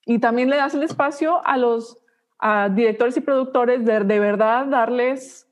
Y 0.06 0.20
también 0.20 0.50
le 0.50 0.58
das 0.58 0.74
el 0.74 0.84
espacio 0.84 1.46
a 1.46 1.58
los 1.58 1.98
a 2.42 2.70
directores 2.70 3.18
y 3.18 3.22
productores 3.22 3.84
de, 3.86 4.00
de 4.00 4.20
verdad 4.20 4.66
darles 4.68 5.46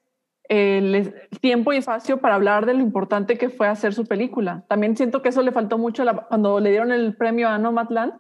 el 0.50 1.14
tiempo 1.42 1.74
y 1.74 1.78
espacio 1.78 2.18
para 2.18 2.36
hablar 2.36 2.66
de 2.66 2.74
lo 2.74 2.82
importante 2.82 3.38
que 3.38 3.50
fue 3.50 3.68
hacer 3.68 3.94
su 3.94 4.06
película. 4.06 4.64
También 4.68 4.96
siento 4.96 5.22
que 5.22 5.30
eso 5.30 5.42
le 5.42 5.52
faltó 5.52 5.78
mucho 5.78 6.04
la- 6.04 6.16
cuando 6.28 6.60
le 6.60 6.70
dieron 6.70 6.92
el 6.92 7.16
premio 7.16 7.50
a 7.50 7.58
Nomadland. 7.58 8.14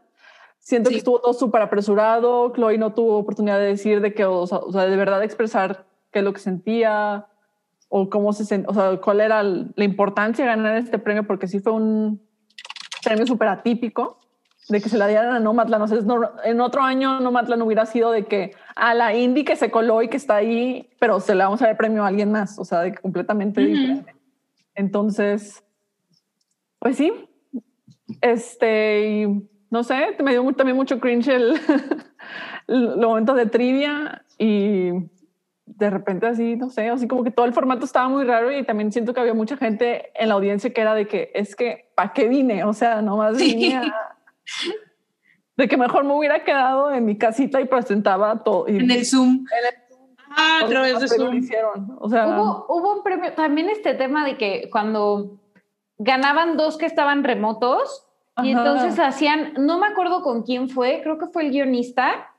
Siento 0.60 0.90
Sí. 0.90 0.96
que 0.96 0.98
estuvo 1.00 1.20
todo 1.22 1.34
súper 1.34 1.62
apresurado. 1.62 2.52
Chloe 2.54 2.78
no 2.78 2.94
tuvo 2.94 3.18
oportunidad 3.18 3.60
de 3.60 3.68
decir 3.68 4.02
de 4.02 4.14
que, 4.14 4.26
o 4.26 4.46
sea, 4.48 4.58
o 4.58 4.72
sea, 4.72 4.86
de 4.86 4.96
verdad 4.98 5.24
expresar 5.24 5.86
qué 6.12 6.20
es 6.20 6.26
lo 6.26 6.34
que 6.34 6.40
sentía 6.40 7.28
o 7.90 8.10
cómo 8.10 8.34
se 8.34 8.44
sent- 8.44 8.66
o 8.68 8.74
sea, 8.74 8.98
cuál 9.00 9.22
era 9.22 9.42
la 9.44 9.84
importancia 9.86 10.44
de 10.44 10.52
ganar 10.52 10.76
este 10.78 11.00
premio, 11.00 11.26
porque 11.26 11.48
sí 11.48 11.60
fue 11.60 11.72
un 11.72 12.22
premio 13.04 13.26
súper 13.26 13.48
atípico 13.48 14.20
de 14.70 14.82
que 14.82 14.90
se 14.90 14.98
la 14.98 15.08
dieran 15.08 15.34
a 15.34 15.40
Nomadland. 15.40 15.84
O 15.84 15.88
sea, 15.88 15.98
es 15.98 16.06
no- 16.06 16.30
en 16.44 16.60
otro 16.62 16.82
año 16.82 17.20
Nomadland 17.20 17.62
hubiera 17.64 17.86
sido 17.86 18.12
de 18.12 18.26
que 18.26 18.52
a 18.76 18.94
la 18.94 19.16
indie 19.16 19.46
que 19.46 19.56
se 19.56 19.72
coló 19.72 20.02
y 20.02 20.10
que 20.10 20.18
está 20.18 20.36
ahí, 20.36 20.90
pero 21.00 21.20
se 21.20 21.36
le 21.36 21.44
vamos 21.44 21.62
a 21.62 21.68
dar 21.68 21.78
premio 21.78 22.04
a 22.04 22.08
alguien 22.08 22.32
más, 22.32 22.60
o 22.60 22.66
sea, 22.66 22.82
de 22.82 22.92
que 22.92 22.98
completamente 23.00 23.62
Ujú. 23.62 23.70
diferente. 23.70 24.16
Entonces, 24.76 25.64
pues 26.80 26.98
sí, 26.98 27.12
este, 28.22 29.10
y 29.24 29.50
no 29.70 29.84
sé, 29.84 30.16
me 30.24 30.32
dio 30.32 30.54
también 30.54 30.76
mucho 30.78 31.00
cringe 31.00 31.28
el, 31.30 31.54
el 32.68 32.98
momento 32.98 33.34
de 33.34 33.46
trivia 33.48 34.24
y 34.38 34.92
de 35.66 35.90
repente 35.90 36.26
así, 36.28 36.56
no 36.56 36.70
sé, 36.70 36.90
así 36.90 37.08
como 37.08 37.24
que 37.24 37.32
todo 37.32 37.46
el 37.46 37.54
formato 37.54 37.86
estaba 37.86 38.08
muy 38.08 38.24
raro 38.24 38.52
y 38.52 38.64
también 38.64 38.92
siento 38.92 39.14
que 39.14 39.20
había 39.20 39.34
mucha 39.34 39.58
gente 39.58 40.12
en 40.16 40.30
la 40.30 40.36
audiencia 40.36 40.72
que 40.74 40.82
era 40.82 40.94
de 40.96 41.08
que 41.08 41.32
es 41.34 41.56
que, 41.56 41.90
¿para 41.96 42.14
qué 42.14 42.28
vine? 42.28 42.64
O 42.64 42.74
sea, 42.74 43.02
nomás 43.02 43.38
Sí. 43.38 43.56
vine 43.56 43.78
a- 43.78 44.17
De 45.58 45.68
que 45.68 45.76
mejor 45.76 46.04
me 46.04 46.14
hubiera 46.14 46.44
quedado 46.44 46.92
en 46.92 47.04
mi 47.04 47.18
casita 47.18 47.60
y 47.60 47.66
presentaba 47.66 48.44
todo. 48.44 48.68
Y, 48.68 48.78
En 48.78 48.92
el 48.92 49.06
Zoom. 49.06 49.44
Ah, 50.30 50.62
a 50.64 50.68
través 50.68 51.00
de 51.00 51.08
Zoom. 51.08 51.34
hicieron. 51.36 51.98
O 52.00 52.08
sea, 52.10 52.28
Hubo, 52.28 52.66
hubo 52.70 52.98
un 52.98 53.04
premio, 53.04 53.34
también 53.34 53.68
este 53.70 53.96
tema 53.96 54.24
de 54.24 54.38
que 54.38 54.70
cuando 54.72 55.40
ganaban 55.98 56.58
dos 56.58 56.78
que 56.78 56.86
estaban 56.86 57.24
remotos 57.24 58.08
y 58.44 58.52
entonces 58.52 59.00
hacían, 59.00 59.54
no 59.58 59.80
me 59.80 59.88
acuerdo 59.88 60.22
con 60.22 60.44
quién 60.44 60.70
fue, 60.70 61.02
creo 61.02 61.18
que 61.18 61.26
fue 61.28 61.46
el 61.46 61.52
guionista. 61.52 62.36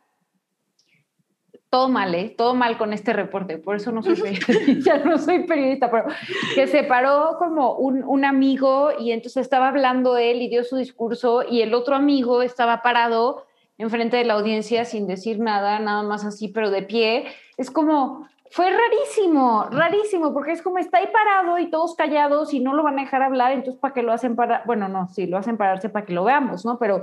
Todo 1.70 1.89
mal, 1.90 2.15
¿eh? 2.15 2.35
Todo 2.36 2.55
mal 2.55 2.78
con 2.78 2.95
este 2.95 3.12
reporte, 3.12 3.59
por 3.59 3.77
eso 3.77 3.93
no 3.93 4.03
soy 4.03 4.15
periodista, 4.15 4.99
no 5.05 5.19
soy 5.19 5.45
periodista, 5.45 5.90
pero 5.90 6.07
que 6.55 6.66
se 6.66 6.82
paró 6.85 7.36
como 7.39 7.74
un, 7.74 8.03
un 8.05 8.24
amigo 8.24 8.90
y 8.99 9.12
entonces 9.12 9.43
estaba 9.43 9.69
hablando 9.69 10.16
él 10.16 10.40
y 10.40 10.49
dio 10.49 10.65
su 10.65 10.77
discurso 10.77 11.43
y 11.49 11.61
el 11.61 11.74
otro 11.74 11.95
amigo 11.95 12.40
estaba 12.43 12.81
parado 12.81 13.45
enfrente 13.78 14.16
de 14.16 14.24
la 14.24 14.35
audiencia 14.35 14.85
sin 14.85 15.07
decir 15.07 15.39
nada, 15.39 15.78
nada 15.78 16.03
más 16.03 16.24
así, 16.24 16.49
pero 16.49 16.70
de 16.70 16.82
pie. 16.82 17.27
Es 17.57 17.70
como, 17.70 18.27
fue 18.51 18.70
rarísimo, 18.70 19.66
rarísimo, 19.70 20.32
porque 20.32 20.53
es 20.53 20.62
como 20.62 20.78
está 20.78 20.99
ahí 20.99 21.09
parado 21.12 21.59
y 21.59 21.70
todos 21.70 21.95
callados 21.95 22.53
y 22.55 22.61
no 22.61 22.74
lo 22.74 22.82
van 22.82 22.99
a 22.99 23.03
dejar 23.03 23.23
hablar, 23.23 23.53
entonces 23.53 23.81
¿para 23.81 23.95
qué 23.95 24.03
lo 24.03 24.12
hacen 24.12 24.36
para? 24.36 24.62
Bueno, 24.66 24.89
no, 24.89 25.09
sí, 25.09 25.27
lo 25.27 25.39
hacen 25.39 25.57
pararse 25.57 25.89
para 25.89 26.05
que 26.05 26.12
lo 26.12 26.24
veamos, 26.24 26.65
¿no? 26.65 26.78
Pero, 26.78 27.03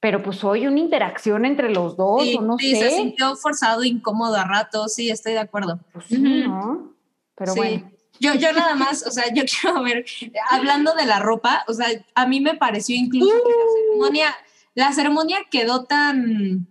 pero 0.00 0.22
pues 0.22 0.42
hoy 0.44 0.66
una 0.66 0.78
interacción 0.80 1.44
entre 1.44 1.70
los 1.70 1.96
dos, 1.96 2.22
Sí, 2.22 2.36
o 2.38 2.40
no 2.42 2.56
sí, 2.58 2.74
sé. 2.74 2.88
se 2.90 2.96
sintió 2.96 3.36
forzado, 3.36 3.84
incómodo 3.84 4.34
a 4.36 4.44
ratos, 4.44 4.94
sí, 4.94 5.10
estoy 5.10 5.32
de 5.34 5.40
acuerdo. 5.40 5.78
Pues 5.92 6.06
sí, 6.06 6.18
¿no? 6.18 6.94
Pero 7.36 7.52
Sí. 7.52 7.58
bueno. 7.58 7.90
Yo, 8.22 8.34
yo 8.34 8.52
nada 8.52 8.74
más, 8.74 9.06
o 9.06 9.10
sea, 9.10 9.32
yo 9.32 9.44
quiero 9.62 9.82
ver, 9.82 10.04
hablando 10.50 10.94
de 10.94 11.06
la 11.06 11.20
ropa, 11.20 11.64
o 11.68 11.72
sea, 11.72 11.86
a 12.14 12.26
mí 12.26 12.40
me 12.40 12.54
pareció 12.54 12.94
incluso 12.96 13.32
que 13.32 13.50
la 13.50 13.72
ceremonia, 13.88 14.36
la 14.74 14.92
ceremonia 14.92 15.38
quedó 15.50 15.84
tan, 15.84 16.66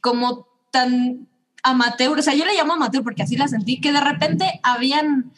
como 0.00 0.46
tan 0.70 1.26
amateur, 1.62 2.18
o 2.18 2.22
sea, 2.22 2.34
yo 2.34 2.44
le 2.44 2.54
llamo 2.54 2.74
amateur 2.74 3.02
porque 3.02 3.22
así 3.22 3.36
la 3.36 3.48
sentí, 3.48 3.80
que 3.80 3.92
de 3.92 4.00
repente 4.00 4.60
habían 4.62 5.32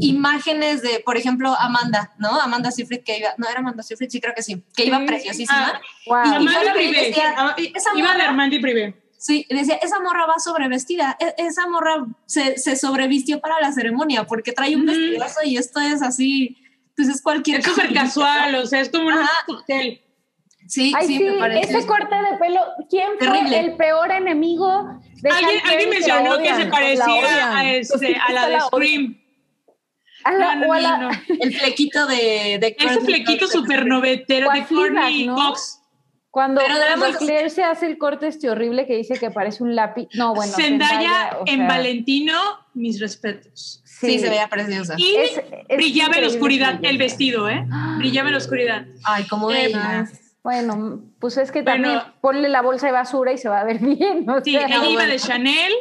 imágenes 0.00 0.82
de, 0.82 1.00
por 1.04 1.16
ejemplo, 1.16 1.54
Amanda, 1.58 2.12
¿no? 2.18 2.40
Amanda 2.40 2.70
Seyfried 2.70 3.02
que 3.04 3.18
iba, 3.18 3.30
no 3.38 3.48
era 3.48 3.60
Amanda 3.60 3.82
Seyfried, 3.82 4.10
sí 4.10 4.20
creo 4.20 4.34
que 4.34 4.42
sí, 4.42 4.62
que 4.76 4.84
iba 4.84 4.98
Sí. 4.98 5.06
preciosísima. 5.06 5.72
Ah, 5.74 5.80
Wow. 6.06 6.42
Y 6.42 6.44
y 6.44 6.70
Privé. 6.72 7.06
decía, 7.08 7.34
Ah, 7.36 7.54
y- 7.58 7.72
esa 7.74 7.90
Iba 7.96 8.08
de 8.12 8.14
morra- 8.18 8.28
Armandi 8.28 8.58
Privé. 8.58 9.02
Sí, 9.18 9.46
decía, 9.48 9.76
esa 9.82 9.98
morra 10.00 10.26
va 10.26 10.38
sobrevestida, 10.38 11.16
e- 11.18 11.34
esa 11.38 11.66
morra 11.66 12.04
se, 12.26 12.58
se 12.58 12.76
sobrevistió 12.76 13.40
para 13.40 13.60
la 13.60 13.72
ceremonia 13.72 14.24
porque 14.24 14.52
trae 14.52 14.76
un 14.76 14.82
Ujú. 14.82 14.90
vestidazo 14.92 15.40
y 15.44 15.56
esto 15.56 15.80
es 15.80 16.02
así, 16.02 16.58
pues 16.94 17.08
es 17.08 17.22
cualquier 17.22 17.60
Es 17.60 17.66
súper 17.66 17.92
casual, 17.92 18.54
o 18.56 18.66
sea, 18.66 18.80
es 18.80 18.88
como 18.90 19.06
un 19.08 19.14
cóctel. 19.46 20.02
Sí, 20.68 20.92
Ay, 20.96 21.06
sí, 21.06 21.18
sí, 21.18 21.24
me 21.24 21.38
parece. 21.38 21.78
ese 21.78 21.86
corte 21.86 22.14
de 22.14 22.38
pelo, 22.38 22.60
¿quién 22.90 23.08
fue 23.18 23.58
el 23.60 23.76
peor 23.76 24.10
enemigo 24.10 25.00
de 25.22 25.30
Alguien, 25.30 25.60
alguien 25.64 25.90
mencionó 25.90 26.38
que 26.38 26.54
se 26.54 26.66
parecía 26.66 27.56
a, 27.56 27.64
este, 27.72 28.16
a 28.16 28.32
la 28.32 28.46
de 28.46 28.52
la 28.54 28.60
Scream. 28.62 29.16
A 30.26 30.32
la- 30.32 30.54
No, 30.56 30.60
no, 30.62 30.68
o 30.68 30.72
a 30.72 30.80
la- 30.80 30.98
no. 30.98 31.10
El 31.40 31.54
flequito 31.56 32.06
de, 32.06 32.58
de 32.60 32.76
Ese 32.78 33.00
flequito 33.00 33.46
súper 33.46 33.86
novetero 33.86 34.50
de 34.50 34.64
Courtney 34.66 35.26
¿no? 35.26 35.34
Cox. 35.34 35.80
Cuando, 36.30 36.60
Pero 36.60 36.74
cuando 36.98 37.18
Claire 37.18 37.48
se 37.48 37.64
hace 37.64 37.86
el 37.86 37.96
corte 37.96 38.26
este 38.28 38.50
horrible 38.50 38.86
que 38.86 38.94
dice 38.94 39.14
que 39.18 39.30
parece 39.30 39.62
un 39.62 39.74
lápiz. 39.74 40.06
No, 40.12 40.34
bueno. 40.34 40.52
Zendaya 40.52 41.38
en 41.46 41.60
sea, 41.60 41.66
Valentino, 41.68 42.34
mis 42.74 43.00
respetos. 43.00 43.80
Sí, 43.86 44.18
se 44.18 44.28
veía 44.28 44.46
preciosa. 44.48 44.94
Y 44.98 45.16
Es- 45.16 45.40
es 45.68 45.76
brillaba 45.78 46.16
en 46.16 46.20
la 46.22 46.26
oscuridad 46.28 46.78
el 46.82 46.98
vestido, 46.98 47.48
¿eh? 47.48 47.64
Brillaba 47.96 48.28
en 48.28 48.32
la 48.32 48.38
oscuridad. 48.38 48.84
Ay, 49.04 49.24
como 49.28 49.50
Eh. 49.50 49.72
Bueno, 50.42 51.00
pues 51.18 51.38
es 51.38 51.50
que 51.50 51.62
Bueno. 51.62 51.82
también 51.88 52.14
ponle 52.20 52.48
la 52.50 52.60
bolsa 52.62 52.86
de 52.86 52.92
basura 52.92 53.32
y 53.32 53.38
se 53.38 53.48
va 53.48 53.60
a 53.60 53.64
ver 53.64 53.78
bien. 53.80 54.28
o 54.28 54.40
Sí, 54.44 54.52
sea, 54.52 54.66
ella 54.66 54.76
iba 54.76 54.92
bueno. 54.92 55.10
de 55.12 55.18
Chanel. 55.18 55.72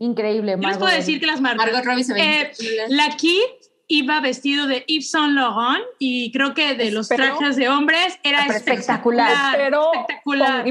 Increíble, 0.00 0.52
Yo 0.52 0.56
les 0.56 0.62
Margot 0.62 0.78
puedo 0.80 0.90
Robbie. 0.92 1.00
decir 1.00 1.20
que 1.20 1.26
las 1.26 1.40
marcas. 1.40 1.66
Margot 1.66 1.84
Robbie 1.84 2.04
se 2.04 2.14
ve 2.14 2.42
Eh. 2.58 2.86
La 2.88 3.16
Kid 3.16 3.40
iba 3.86 4.20
vestido 4.20 4.66
de 4.66 4.84
Yves 4.88 5.10
Saint 5.10 5.34
Laurent 5.34 5.84
y 5.98 6.32
creo 6.32 6.54
que 6.54 6.74
de 6.74 6.90
los 6.90 7.10
Espero- 7.10 7.36
trajes 7.36 7.56
de 7.56 7.68
hombres 7.68 8.18
era 8.22 8.46
Espectacular. 8.46 9.60
espectacular. 9.60 10.66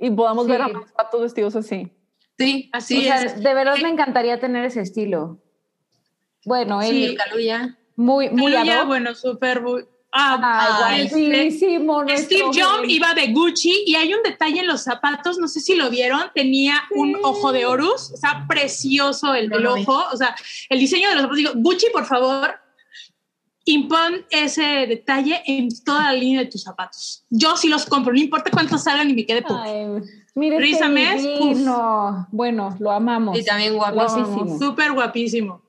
y 0.00 0.10
podamos 0.10 0.46
Sí. 0.46 0.52
ver 0.52 0.62
a 0.62 0.68
más 0.68 0.92
patos 0.92 1.20
vestidos 1.22 1.56
así. 1.56 1.90
Sí, 2.38 2.70
Así 2.72 2.98
O 2.98 3.02
sea, 3.02 3.22
es. 3.22 3.42
de 3.42 3.52
verdad 3.54 3.76
me 3.82 3.88
encantaría 3.88 4.38
tener 4.38 4.64
ese 4.64 4.80
estilo. 4.80 5.42
Bueno, 6.44 6.80
Sí. 6.82 7.04
él 7.04 7.16
Caluya. 7.16 7.76
muy, 7.96 8.30
muy 8.30 8.52
Caluya, 8.52 8.84
bueno, 8.84 9.14
súper. 9.14 9.60
Ah, 10.10 10.86
Ay, 10.86 11.02
este, 11.02 11.78
nuestro 11.78 12.16
Steve 12.16 12.44
Jobs 12.44 12.88
iba 12.88 13.12
de 13.12 13.26
Gucci 13.28 13.84
y 13.86 13.94
hay 13.94 14.14
un 14.14 14.22
detalle 14.22 14.60
en 14.60 14.66
los 14.66 14.82
zapatos, 14.82 15.38
no 15.38 15.48
sé 15.48 15.60
si 15.60 15.74
lo 15.74 15.90
vieron, 15.90 16.22
tenía 16.34 16.82
un 16.92 17.16
ojo 17.22 17.52
de 17.52 17.66
Horus, 17.66 18.12
está 18.12 18.46
precioso 18.48 19.34
el, 19.34 19.52
el 19.52 19.66
ojo, 19.66 20.02
o 20.10 20.16
sea, 20.16 20.34
el 20.70 20.78
diseño 20.78 21.10
de 21.10 21.14
los 21.14 21.22
zapatos, 21.22 21.36
digo, 21.36 21.52
Gucci, 21.56 21.88
por 21.92 22.06
favor, 22.06 22.58
impon 23.68 24.24
ese 24.30 24.86
detalle 24.86 25.42
en 25.46 25.68
toda 25.84 26.04
la 26.04 26.12
línea 26.14 26.40
de 26.40 26.46
tus 26.46 26.62
zapatos. 26.62 27.24
Yo 27.28 27.56
sí 27.56 27.68
los 27.68 27.84
compro, 27.84 28.12
no 28.12 28.18
importa 28.18 28.50
cuántos 28.50 28.84
salgan 28.84 29.10
y 29.10 29.14
me 29.14 29.26
quede 29.26 29.44
mire 30.34 30.56
este 30.56 30.66
Risa 30.66 30.88
Mes. 30.88 31.22
Bueno, 32.30 32.74
lo 32.78 32.90
amamos. 32.90 33.38
Y 33.38 33.44
también. 33.44 33.76
Guapísimo. 33.76 34.58
Súper 34.58 34.92
guapísimo. 34.92 35.62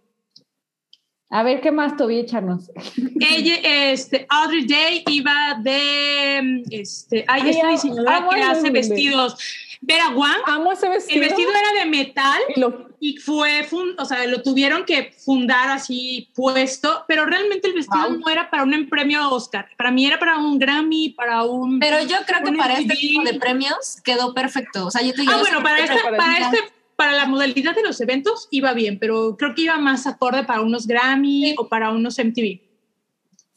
A 1.31 1.43
ver, 1.43 1.61
¿qué 1.61 1.71
más, 1.71 1.95
Toby? 1.95 2.19
Échanos. 2.19 2.71
Ella, 3.19 3.55
este, 3.91 4.25
Audrey 4.29 4.65
Day 4.65 5.03
iba 5.09 5.59
de, 5.61 6.63
este, 6.71 7.23
ay, 7.27 7.41
Ay, 7.43 7.49
esta 7.51 7.67
diseñadora 7.69 8.27
que 8.33 8.41
hace 8.41 8.53
nombre. 8.63 8.71
vestidos, 8.71 9.37
Vera 9.81 10.09
Wang, 10.09 10.41
Amo 10.47 10.71
ese 10.71 10.87
el 10.87 10.93
vestido. 10.93 11.21
vestido 11.21 11.51
era 11.51 11.83
de 11.83 11.89
metal 11.89 12.41
y 12.55 12.59
lo- 12.59 12.89
y 12.99 13.15
fue, 13.17 13.63
fun- 13.63 13.95
o 13.97 14.05
sea, 14.05 14.25
lo 14.25 14.41
tuvieron 14.41 14.83
que 14.85 15.13
fundar 15.23 15.69
así 15.69 16.29
puesto, 16.35 17.05
pero 17.07 17.25
realmente 17.25 17.67
el 17.69 17.75
vestido 17.75 18.09
Wow. 18.09 18.19
no 18.19 18.29
era 18.29 18.49
para 18.49 18.63
un 18.63 18.89
premio 18.89 19.29
Oscar, 19.29 19.69
para 19.77 19.91
mí 19.91 20.05
era 20.07 20.17
para 20.19 20.37
un 20.39 20.57
Grammy, 20.59 21.09
para 21.11 21.43
un... 21.43 21.79
Pero 21.79 22.01
yo 22.01 22.17
creo 22.25 22.43
que 22.43 22.51
para 22.57 22.73
este 22.73 22.85
MTV. 22.93 22.97
tipo 22.99 23.23
de 23.23 23.33
premios 23.39 24.01
quedó 24.03 24.33
perfecto. 24.33 24.87
O 24.87 24.91
sea, 24.91 25.01
yo 25.03 25.13
te 25.13 25.21
digo, 25.21 25.33
Ah, 25.33 25.39
bueno, 25.39 25.61
para 25.63 25.79
este 25.79 25.93
este, 25.95 26.09
para 26.17 26.37
este, 26.39 26.57
para 26.99 27.13
la 27.13 27.25
modalidad 27.25 27.73
de 27.73 27.81
los 27.81 27.99
eventos 28.01 28.49
iba 28.51 28.73
bien, 28.73 28.99
pero 28.99 29.37
creo 29.37 29.55
que 29.55 29.61
iba 29.63 29.77
más 29.77 30.05
acorde 30.05 30.43
para 30.43 30.59
unos 30.61 30.85
Grammy 30.85 31.45
Sí. 31.51 31.55
o 31.57 31.69
para 31.69 31.91
unos 31.91 32.19
MTV. 32.19 32.61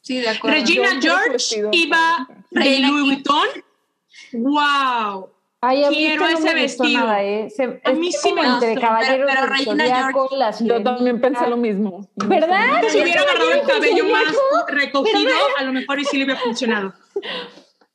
Sí, 0.01 0.17
de 0.19 0.29
acuerdo. 0.29 0.57
Regina 0.59 0.87
George 1.01 1.61
iba 1.73 2.27
de 2.51 2.59
Regina 2.61 2.87
Louis. 2.87 3.03
Vuitton. 3.03 3.47
¡Wow! 4.33 5.29
Ay, 5.61 5.83
a 5.83 5.89
mí 5.89 5.95
Quiero 5.95 6.21
no 6.29 6.37
ese 6.37 6.53
vestido. 6.53 6.99
nada, 7.01 7.23
¿eh? 7.23 7.49
Se- 7.49 7.81
A 7.85 7.91
es 7.91 7.97
mí 7.97 8.11
sí 8.11 8.33
me 8.33 8.41
entre 8.41 8.71
gustó, 8.71 8.81
Caballeros 8.81 9.31
pero- 9.33 9.45
Regina 9.47 9.83
Zodiaco, 9.85 10.29
la 10.35 10.51
yo 10.59 10.83
también 10.83 11.21
pensé 11.21 11.47
lo 11.47 11.57
mismo. 11.57 12.09
¿Verdad? 12.15 12.81
Si 12.89 13.01
hubiera 13.01 13.21
agarrado 13.21 13.51
el 13.51 13.61
cabello 13.61 14.05
más 14.05 14.33
recogido, 14.67 15.31
a 15.57 15.63
lo 15.63 15.71
mejor 15.73 15.99
y 15.99 16.05
sí 16.05 16.17
le 16.17 16.25
hubiera 16.25 16.39
funcionado. 16.41 16.93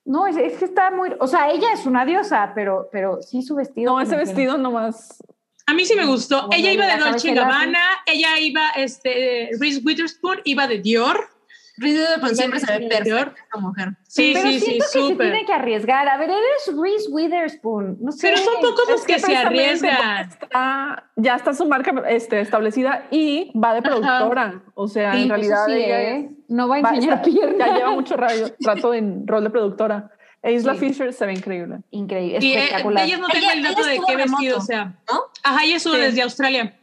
No, 0.04 0.26
es, 0.26 0.38
es 0.38 0.54
que 0.54 0.64
está 0.64 0.90
muy... 0.90 1.10
O 1.20 1.26
sea, 1.26 1.50
ella 1.50 1.70
es 1.74 1.84
una 1.84 2.06
diosa, 2.06 2.52
pero, 2.54 2.88
pero 2.90 3.20
sí 3.20 3.42
su 3.42 3.54
vestido... 3.54 3.92
No, 3.92 4.00
ese 4.00 4.16
vestido 4.16 4.56
nomás. 4.56 5.22
A 5.68 5.74
mí 5.74 5.84
sí 5.84 5.94
me 5.94 6.06
gustó. 6.06 6.42
Como 6.42 6.54
Ella 6.54 6.72
iba 6.72 6.86
de 6.86 6.96
Dolce 6.98 7.32
Gabbana, 7.34 7.80
ella 8.06 8.38
iba, 8.40 8.70
este, 8.76 9.50
Reese 9.60 9.80
Witherspoon 9.84 10.40
iba 10.44 10.66
de 10.66 10.78
Dior. 10.78 11.28
Reese 11.76 11.98
Witherspoon 12.00 12.34
siempre 12.36 12.58
se 12.60 12.66
ve 12.66 12.78
Dior. 12.88 12.88
perfecta 13.26 13.42
esta 13.44 13.58
mujer. 13.60 13.88
Sí, 14.08 14.30
Pero 14.34 14.48
sí, 14.48 14.58
sí, 14.58 14.64
siento 14.64 14.84
que 14.86 14.90
se 14.90 14.98
súper. 15.00 15.30
tiene 15.30 15.46
que 15.46 15.52
arriesgar. 15.52 16.08
A 16.08 16.16
ver, 16.16 16.30
eres 16.30 16.80
Reese 16.80 17.10
Witherspoon. 17.10 17.98
No 18.00 18.10
sé. 18.12 18.28
Pero 18.28 18.38
son 18.38 18.54
pocos 18.62 18.84
los 18.88 19.04
que, 19.04 19.18
se 19.18 19.36
arriesgan. 19.36 20.28
Está, 20.30 21.10
ya 21.16 21.36
está 21.36 21.52
su 21.54 21.66
marca 21.66 21.92
este, 22.08 22.40
establecida 22.40 23.06
y 23.10 23.52
va 23.56 23.74
de 23.74 23.82
productora. 23.82 24.62
O 24.74 24.88
sea, 24.88 25.12
Sí, 25.12 25.22
en 25.22 25.28
realidad 25.28 25.66
Sí, 25.66 25.72
ella 25.74 26.02
¿eh? 26.02 26.30
No 26.48 26.66
va 26.66 26.76
a 26.78 26.80
va- 26.80 26.88
enseñar 26.94 27.18
está- 27.18 27.24
piernas. 27.30 27.68
ya 27.68 27.76
lleva 27.76 27.90
mucho 27.90 28.16
trato 28.60 28.94
en 28.94 29.26
rol 29.26 29.44
de 29.44 29.50
productora. 29.50 30.10
E 30.42 30.52
Isla 30.52 30.74
Sí. 30.74 30.80
Fisher 30.80 31.12
se 31.12 31.26
ve 31.26 31.32
increíble. 31.34 31.78
Increíble, 31.90 32.38
Y 32.46 32.52
eh, 32.52 32.58
espectacular. 32.64 33.02
de 33.02 33.08
ellas 33.08 33.20
no 33.20 33.28
tengo 33.28 33.46
Ella- 33.46 33.52
el 33.54 33.62
dato 33.64 33.84
de 33.84 34.00
qué 34.06 34.16
vestido 34.16 34.60
sea. 34.60 34.96
¿no? 35.10 35.20
Ajá, 35.42 35.64
ella 35.64 35.76
estuvo 35.76 35.94
Sí. 35.94 36.00
desde 36.00 36.22
Australia. 36.22 36.78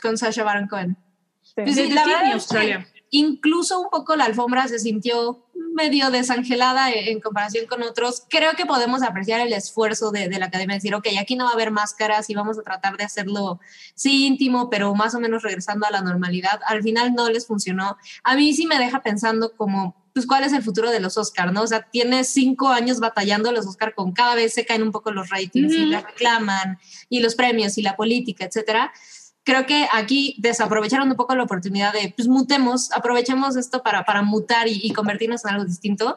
Con 0.00 0.16
Sasha 0.18 0.44
Baron 0.44 0.68
Cohen. 0.68 0.96
Sí. 1.42 1.54
Pues 1.56 1.76
Desde 1.76 1.94
la 1.94 2.04
verdad 2.06 2.32
Australia. 2.32 2.86
incluso 3.10 3.80
un 3.80 3.88
poco 3.90 4.14
la 4.14 4.24
alfombra 4.26 4.68
se 4.68 4.78
sintió 4.78 5.45
medio 5.76 6.10
desangelada 6.10 6.90
en, 6.90 7.08
en 7.08 7.20
comparación 7.20 7.66
con 7.66 7.82
otros. 7.82 8.24
Creo 8.28 8.52
que 8.54 8.66
podemos 8.66 9.02
apreciar 9.02 9.40
el 9.40 9.52
esfuerzo 9.52 10.10
de, 10.10 10.28
de 10.28 10.38
la 10.38 10.46
academia, 10.46 10.74
decir, 10.74 10.94
ok, 10.94 11.06
aquí 11.20 11.36
no 11.36 11.44
va 11.44 11.50
a 11.50 11.54
haber 11.54 11.70
máscaras 11.70 12.28
y 12.28 12.34
vamos 12.34 12.58
a 12.58 12.62
tratar 12.62 12.96
de 12.96 13.04
hacerlo, 13.04 13.60
sí, 13.94 14.26
íntimo, 14.26 14.68
pero 14.70 14.94
más 14.94 15.14
o 15.14 15.20
menos 15.20 15.42
regresando 15.42 15.86
a 15.86 15.90
la 15.90 16.00
normalidad. 16.00 16.60
Al 16.66 16.82
final 16.82 17.14
no 17.14 17.30
les 17.30 17.46
funcionó. 17.46 17.96
A 18.24 18.34
mí 18.34 18.52
sí 18.54 18.66
me 18.66 18.78
deja 18.78 19.02
pensando 19.02 19.54
como, 19.54 19.94
pues, 20.14 20.26
¿cuál 20.26 20.44
es 20.44 20.52
el 20.52 20.62
futuro 20.62 20.90
de 20.90 20.98
los 20.98 21.18
Oscar, 21.18 21.52
no? 21.52 21.62
O 21.62 21.66
sea, 21.66 21.82
tiene 21.82 22.24
cinco 22.24 22.70
años 22.70 22.98
batallando 22.98 23.52
los 23.52 23.66
Oscar 23.66 23.94
con 23.94 24.12
cada 24.12 24.34
vez 24.34 24.54
se 24.54 24.64
caen 24.64 24.82
un 24.82 24.90
poco 24.90 25.12
los 25.12 25.28
ratings 25.28 25.72
y 25.74 25.82
Ujú. 25.82 25.90
la 25.92 26.00
reclaman 26.00 26.78
y 27.08 27.20
los 27.20 27.34
premios 27.34 27.76
y 27.78 27.82
la 27.82 27.96
política, 27.96 28.46
etcétera 28.46 28.92
creo 29.46 29.64
que 29.64 29.88
aquí 29.92 30.34
desaprovecharon 30.38 31.08
un 31.08 31.16
poco 31.16 31.34
la 31.36 31.44
oportunidad 31.44 31.92
de, 31.92 32.12
pues 32.14 32.26
mutemos, 32.28 32.92
aprovechemos 32.92 33.56
esto 33.56 33.82
para, 33.82 34.04
para 34.04 34.22
mutar 34.22 34.66
y, 34.66 34.80
y 34.82 34.92
convertirnos 34.92 35.44
en 35.44 35.52
algo 35.52 35.64
distinto. 35.64 36.16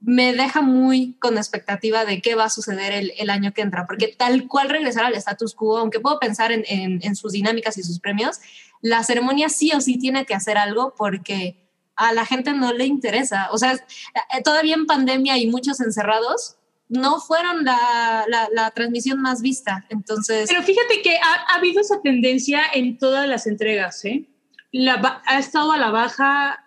me 0.00 0.34
deja 0.34 0.60
muy 0.60 1.14
con 1.18 1.38
expectativa 1.38 2.04
de 2.04 2.20
qué 2.20 2.34
va 2.34 2.44
a 2.44 2.50
suceder 2.50 2.92
el, 2.92 3.12
el 3.18 3.30
año 3.30 3.52
que 3.54 3.62
entra, 3.62 3.86
porque 3.86 4.14
tal 4.16 4.46
cual 4.46 4.68
regresar 4.68 5.06
al 5.06 5.14
status 5.14 5.54
quo, 5.54 5.78
aunque 5.78 6.00
puedo 6.00 6.18
pensar 6.20 6.52
en, 6.52 6.64
en, 6.68 7.00
en 7.02 7.16
sus 7.16 7.32
dinámicas 7.32 7.78
y 7.78 7.82
sus 7.82 7.98
premios, 7.98 8.40
la 8.82 9.02
ceremonia 9.02 9.48
sí 9.48 9.72
o 9.74 9.80
sí 9.80 9.98
tiene 9.98 10.26
que 10.26 10.34
hacer 10.34 10.58
algo 10.58 10.94
porque 10.96 11.66
a 11.96 12.12
la 12.12 12.26
gente 12.26 12.52
no 12.52 12.74
le 12.74 12.84
interesa. 12.84 13.48
O 13.52 13.58
sea, 13.58 13.72
eh, 13.72 14.42
todavía 14.44 14.74
en 14.74 14.84
pandemia 14.84 15.38
y 15.38 15.46
muchos 15.46 15.80
encerrados, 15.80 16.55
no 16.88 17.20
fueron 17.20 17.64
la, 17.64 18.24
la, 18.52 18.70
transmisión 18.70 19.20
más 19.20 19.42
vista. 19.42 19.86
Entonces. 19.88 20.48
Pero 20.48 20.62
fíjate 20.62 21.02
que 21.02 21.16
ha, 21.16 21.52
ha 21.52 21.56
habido 21.56 21.80
esa 21.80 22.00
tendencia 22.00 22.62
en 22.72 22.98
todas 22.98 23.28
las 23.28 23.46
entregas, 23.46 24.04
¿eh? 24.04 24.28
La, 24.72 25.22
ha 25.26 25.38
estado 25.38 25.72
a 25.72 25.78
la 25.78 25.90
baja 25.90 26.62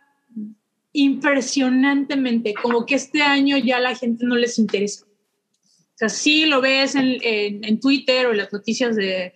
impresionantemente, 0.93 2.53
como 2.53 2.85
que 2.85 2.95
este 2.95 3.21
año 3.21 3.57
ya 3.57 3.79
la 3.79 3.95
gente 3.95 4.25
no 4.25 4.35
les 4.35 4.57
interesa. 4.57 5.05
O 5.05 5.97
sea, 5.99 6.09
sí 6.09 6.45
lo 6.45 6.61
ves 6.61 6.95
en, 6.95 7.17
en, 7.21 7.63
en 7.63 7.79
Twitter 7.79 8.25
o 8.25 8.31
en 8.31 8.37
las 8.37 8.53
noticias 8.53 8.95
de, 8.95 9.33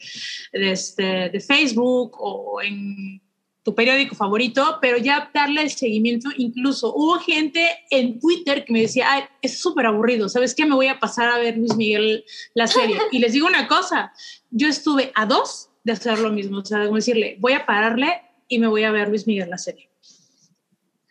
de, 0.53 0.71
este, 0.71 1.29
de 1.29 1.39
Facebook 1.39 2.15
o 2.19 2.61
en 2.61 3.21
tu 3.63 3.73
periódico 3.73 4.13
favorito, 4.13 4.77
pero 4.81 4.97
ya 4.97 5.31
darle 5.33 5.61
el 5.61 5.71
seguimiento. 5.71 6.29
Incluso 6.37 6.93
hubo 6.93 7.17
gente 7.19 7.65
en 7.89 8.19
Twitter 8.19 8.65
que 8.65 8.73
me 8.73 8.81
decía, 8.81 9.07
Ay, 9.09 9.23
es 9.41 9.57
súper 9.59 9.85
aburrido, 9.85 10.27
¿sabes 10.27 10.53
qué? 10.53 10.65
Me 10.65 10.75
voy 10.75 10.87
a 10.87 10.99
pasar 10.99 11.29
a 11.29 11.37
ver 11.37 11.57
Luis 11.57 11.75
Miguel 11.75 12.25
la 12.53 12.67
serie. 12.67 12.97
Y 13.11 13.19
les 13.19 13.33
digo 13.33 13.47
una 13.47 13.67
cosa, 13.67 14.13
yo 14.51 14.67
estuve 14.67 15.11
a 15.15 15.25
dos 15.25 15.69
de 15.83 15.93
hacer 15.93 16.19
lo 16.19 16.29
mismo, 16.29 16.59
o 16.59 16.65
sea, 16.65 16.83
como 16.83 16.95
decirle, 16.95 17.37
voy 17.39 17.53
a 17.53 17.65
pararle 17.65 18.21
y 18.47 18.59
me 18.59 18.67
voy 18.67 18.83
a 18.83 18.91
ver 18.91 19.09
Luis 19.09 19.27
Miguel 19.27 19.49
la 19.49 19.57
serie. 19.57 19.89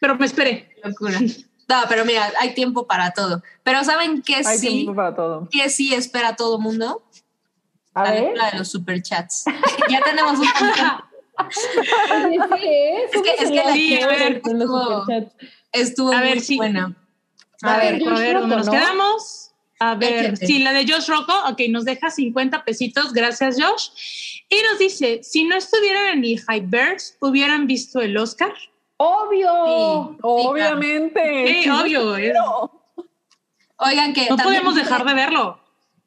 Pero 0.00 0.16
me 0.16 0.26
esperé. 0.26 0.70
Locura. 0.82 1.18
No, 1.68 1.76
pero 1.88 2.04
mira, 2.04 2.30
hay 2.40 2.54
tiempo 2.54 2.86
para 2.86 3.12
todo. 3.12 3.42
Pero 3.62 3.82
¿saben 3.84 4.20
qué 4.20 4.36
Hay 4.36 4.58
sí? 4.58 4.68
tiempo 4.68 4.94
para 4.94 5.14
todo. 5.14 5.48
¿Qué 5.50 5.70
sí 5.70 5.94
espera 5.94 6.36
todo 6.36 6.58
mundo? 6.58 7.02
A 7.94 8.04
la 8.04 8.10
ver. 8.10 8.34
de 8.34 8.58
los 8.58 8.68
superchats. 8.68 9.44
ya 9.88 10.02
tenemos 10.02 10.38
un. 10.38 10.46
Es 11.38 13.22
que- 13.22 13.34
es 13.40 13.50
que 13.50 13.54
la- 13.56 13.72
Sí, 13.72 14.00
a 14.00 14.06
ver, 14.06 14.32
estuvo-. 14.44 15.04
Estuvo 15.72 16.12
A 16.12 16.20
ver, 16.20 16.36
muy 16.36 16.40
sí. 16.44 16.56
buena. 16.56 16.94
A, 17.62 17.74
A 17.74 17.78
ver, 17.78 17.98
ver, 17.98 18.08
a 18.08 18.18
ver, 18.18 18.38
¿dónde 18.40 18.56
nos 18.56 18.66
¿no? 18.66 18.72
quedamos? 18.72 19.50
A 19.78 19.94
ver, 19.94 20.26
Échate. 20.26 20.46
sí, 20.46 20.58
la 20.60 20.72
de 20.72 20.86
Josh 20.86 21.08
Rocco, 21.08 21.32
ok, 21.48 21.60
nos 21.70 21.84
deja 21.84 22.10
50 22.10 22.64
pesitos, 22.64 23.12
gracias 23.12 23.56
Josh. 23.60 23.88
Y 24.48 24.56
nos 24.70 24.78
dice, 24.78 25.20
si 25.22 25.44
no 25.44 25.56
estuvieran 25.56 26.08
en 26.18 26.24
el 26.24 26.38
Hypeverse, 26.40 27.14
¿hubieran 27.20 27.66
visto 27.66 28.00
el 28.00 28.16
Oscar? 28.16 28.52
Obvio. 28.98 30.10
Sí. 30.12 30.18
Obviamente. 30.22 31.62
Sí, 31.64 31.68
obvio, 31.70 32.16
es- 32.16 32.34
Oigan, 33.78 34.12
que 34.12 34.28
no 34.28 34.36
podemos 34.36 34.74
dejar 34.76 35.04
de 35.04 35.14
verlo. 35.14 35.58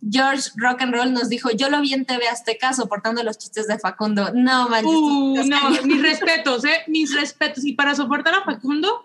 George 0.08 0.52
Rock 0.56 0.82
and 0.82 0.94
Roll 0.94 1.14
nos 1.14 1.30
dijo, 1.30 1.50
yo 1.52 1.70
lo 1.70 1.82
vi 1.82 1.94
en 1.94 2.06
TV 2.06 2.28
Azteca 2.28 2.74
soportando 2.74 3.24
los 3.24 3.38
chistes 3.38 3.68
de 3.68 3.80
Facundo. 3.80 4.32
No 4.34 4.70
manches. 4.70 4.92
Uh, 4.94 5.44
no, 5.46 5.70
mis 5.84 6.02
respetos, 6.02 6.64
¿eh? 6.66 6.84
Mis 6.88 7.16
respetos. 7.16 7.66
Y 7.66 7.74
para 7.74 7.96
soportar 7.96 8.36
a 8.36 8.44
Facundo, 8.44 9.02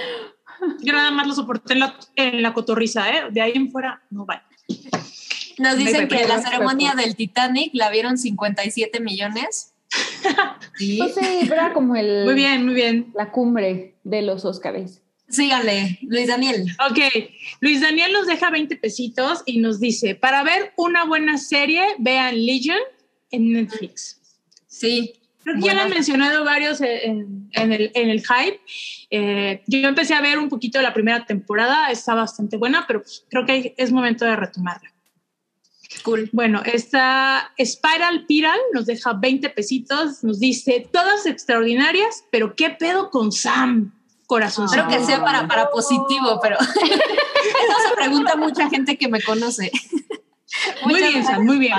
yo 0.81 0.93
nada 0.93 1.11
más 1.11 1.27
lo 1.27 1.35
soporté 1.35 1.75
en 1.75 1.81
la, 1.81 1.97
en 2.17 2.43
la 2.43 2.53
cotorriza, 2.53 3.09
¿eh? 3.11 3.23
De 3.31 3.41
ahí 3.41 3.53
en 3.55 3.71
fuera, 3.71 4.03
no 4.11 4.27
vale. 4.27 4.43
Nos 5.59 5.77
dicen 5.77 6.09
que 6.09 6.27
la 6.27 6.41
ceremonia 6.41 6.95
del 6.95 7.17
Titanic 7.17 7.73
la 7.75 7.91
vieron 7.91 8.19
57 8.19 9.01
millones. 9.01 9.75
Sí. 10.77 10.99
Pues 10.99 11.15
sí, 11.15 11.47
pero 11.49 11.55
era 11.55 11.73
como 11.73 11.97
el, 11.97 12.25
Muy 12.25 12.35
bien, 12.35 12.65
muy 12.65 12.75
bien. 12.75 13.11
la 13.15 13.31
cumbre 13.33 13.97
de 14.05 14.23
los 14.23 14.45
Óscares. 14.45 15.00
Síganle, 15.31 15.99
Luis 16.03 16.27
Daniel. 16.27 16.67
Ok, 16.91 16.99
Luis 17.61 17.81
Daniel 17.81 18.13
nos 18.13 18.27
deja 18.27 18.51
20 18.51 18.77
pesitos 18.77 19.43
y 19.47 19.59
nos 19.59 19.79
dice, 19.79 20.17
para 20.17 20.43
ver 20.43 20.73
una 20.77 21.05
buena 21.05 21.39
serie, 21.39 21.83
vean 21.99 22.45
Legion 22.45 22.79
en 23.31 23.53
Netflix. 23.53 24.21
Sí. 24.67 25.15
Creo 25.43 25.57
que 25.57 25.63
ya 25.63 25.75
lo 25.75 25.81
han 25.83 25.91
mencionado 25.91 26.45
varios 26.45 26.81
en, 26.83 27.49
en 27.53 27.73
el, 27.73 27.91
en 27.95 28.11
el 28.11 28.21
hype. 28.21 28.61
Eh, 29.11 29.63
yo 29.67 29.89
empecé 29.89 30.15
a 30.15 30.21
ver 30.21 30.39
un 30.39 30.51
poquito 30.51 30.79
de 30.79 30.85
la 30.85 30.93
primera 30.93 31.25
temporada, 31.25 31.91
está 31.91 32.15
bastante 32.15 32.57
buena, 32.59 32.85
pero 32.87 33.01
pues, 33.01 33.25
creo 33.31 33.47
que 33.47 33.75
es 33.79 33.91
momento 33.91 34.25
de 34.27 34.37
retomarla. 34.37 34.93
Cool. 36.05 36.29
Bueno, 36.33 36.63
esta 36.65 37.53
Spiral 37.59 38.27
Piral 38.27 38.59
nos 38.75 38.87
deja 38.87 39.13
20 39.15 39.49
pesitos, 39.51 40.23
nos 40.23 40.41
dice, 40.41 40.87
todas 40.93 41.27
extraordinarias, 41.27 42.25
pero 42.31 42.55
¿qué 42.55 42.71
pedo 42.71 43.11
con 43.11 43.33
Sam? 43.33 43.93
Corazón. 44.31 44.67
Espero 44.67 44.87
que 44.87 45.05
sea 45.05 45.25
para, 45.25 45.49
para 45.49 45.71
positivo, 45.71 46.39
pero 46.41 46.57
eso 46.61 47.89
se 47.89 47.95
pregunta 47.97 48.37
mucha 48.37 48.71
gente 48.71 48.97
que 48.97 49.09
me 49.09 49.21
conoce. 49.21 49.73
Muy 50.85 50.95
Muchas 50.95 51.09
bien, 51.11 51.25
Sam, 51.25 51.45
muy 51.45 51.59
bien. 51.59 51.79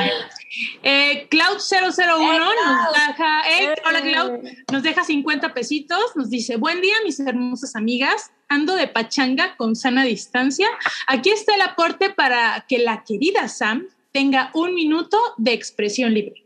Eh, 0.82 1.28
Cloud001 1.30 2.40
nos 2.40 2.94
deja, 2.94 3.42
hey, 3.46 3.68
hola 3.86 4.02
Cloud, 4.02 4.32
nos 4.72 4.82
deja 4.82 5.04
50 5.04 5.54
pesitos, 5.54 6.00
nos 6.16 6.30
dice, 6.30 6.56
buen 6.56 6.80
día 6.80 6.96
mis 7.04 7.20
hermosas 7.20 7.76
amigas, 7.76 8.32
ando 8.48 8.76
de 8.76 8.88
pachanga 8.88 9.58
con 9.58 9.76
sana 9.76 10.06
distancia. 10.06 10.70
Aquí 11.08 11.32
está 11.32 11.56
el 11.56 11.62
aporte 11.62 12.12
para 12.12 12.66
que 12.68 12.80
la 12.80 13.04
querida 13.04 13.50
Sam 13.50 13.88
tenga 14.14 14.52
un 14.54 14.74
minuto 14.74 15.20
de 15.38 15.52
expresión 15.52 16.14
libre. 16.14 16.46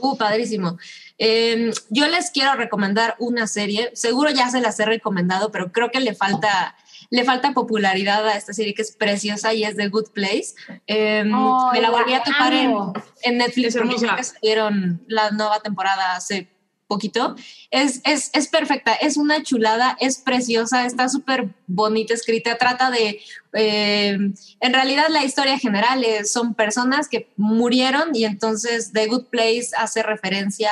Uh, 0.00 0.16
padrísimo. 0.16 0.78
Eh, 1.24 1.70
yo 1.88 2.08
les 2.08 2.32
quiero 2.32 2.54
recomendar 2.54 3.14
una 3.20 3.46
serie. 3.46 3.92
Seguro 3.94 4.30
ya 4.30 4.50
se 4.50 4.60
las 4.60 4.80
he 4.80 4.84
recomendado, 4.84 5.52
pero 5.52 5.70
creo 5.70 5.92
que 5.92 6.00
le 6.00 6.16
falta, 6.16 6.74
le 7.10 7.22
falta 7.22 7.52
popularidad 7.52 8.26
a 8.26 8.36
esta 8.36 8.52
serie 8.52 8.74
que 8.74 8.82
es 8.82 8.90
preciosa 8.90 9.54
y 9.54 9.62
es 9.62 9.76
The 9.76 9.86
Good 9.86 10.10
Place. 10.12 10.54
Eh, 10.88 11.22
me 11.22 11.80
la 11.80 11.90
volví 11.90 12.14
a 12.14 12.24
topar 12.24 12.52
en, 12.52 13.38
Netflix 13.38 13.76
porque 13.76 13.94
creo 13.94 14.16
que 14.16 14.24
salieron 14.24 15.04
la 15.06 15.30
nueva 15.30 15.60
temporada 15.60 16.16
hace 16.16 16.51
poquito. 16.92 17.34
Es, 17.70 18.00
es, 18.04 18.30
es 18.34 18.48
perfecta, 18.48 18.92
es 18.94 19.16
una 19.16 19.42
chulada, 19.42 19.96
es 20.00 20.18
preciosa, 20.18 20.84
está 20.84 21.08
súper 21.08 21.48
bonita 21.66 22.12
escrita, 22.14 22.58
trata 22.58 22.90
de, 22.90 23.20
eh, 23.54 24.18
en 24.60 24.72
realidad 24.72 25.06
la 25.08 25.24
historia 25.24 25.58
general 25.58 26.04
es, 26.04 26.30
son 26.30 26.54
personas 26.54 27.08
que 27.08 27.20
murieron 27.36 28.14
y 28.14 28.24
entonces 28.24 28.92
The 28.92 29.06
Good 29.06 29.26
Place 29.34 29.68
hace 29.76 30.02
referencia, 30.02 30.70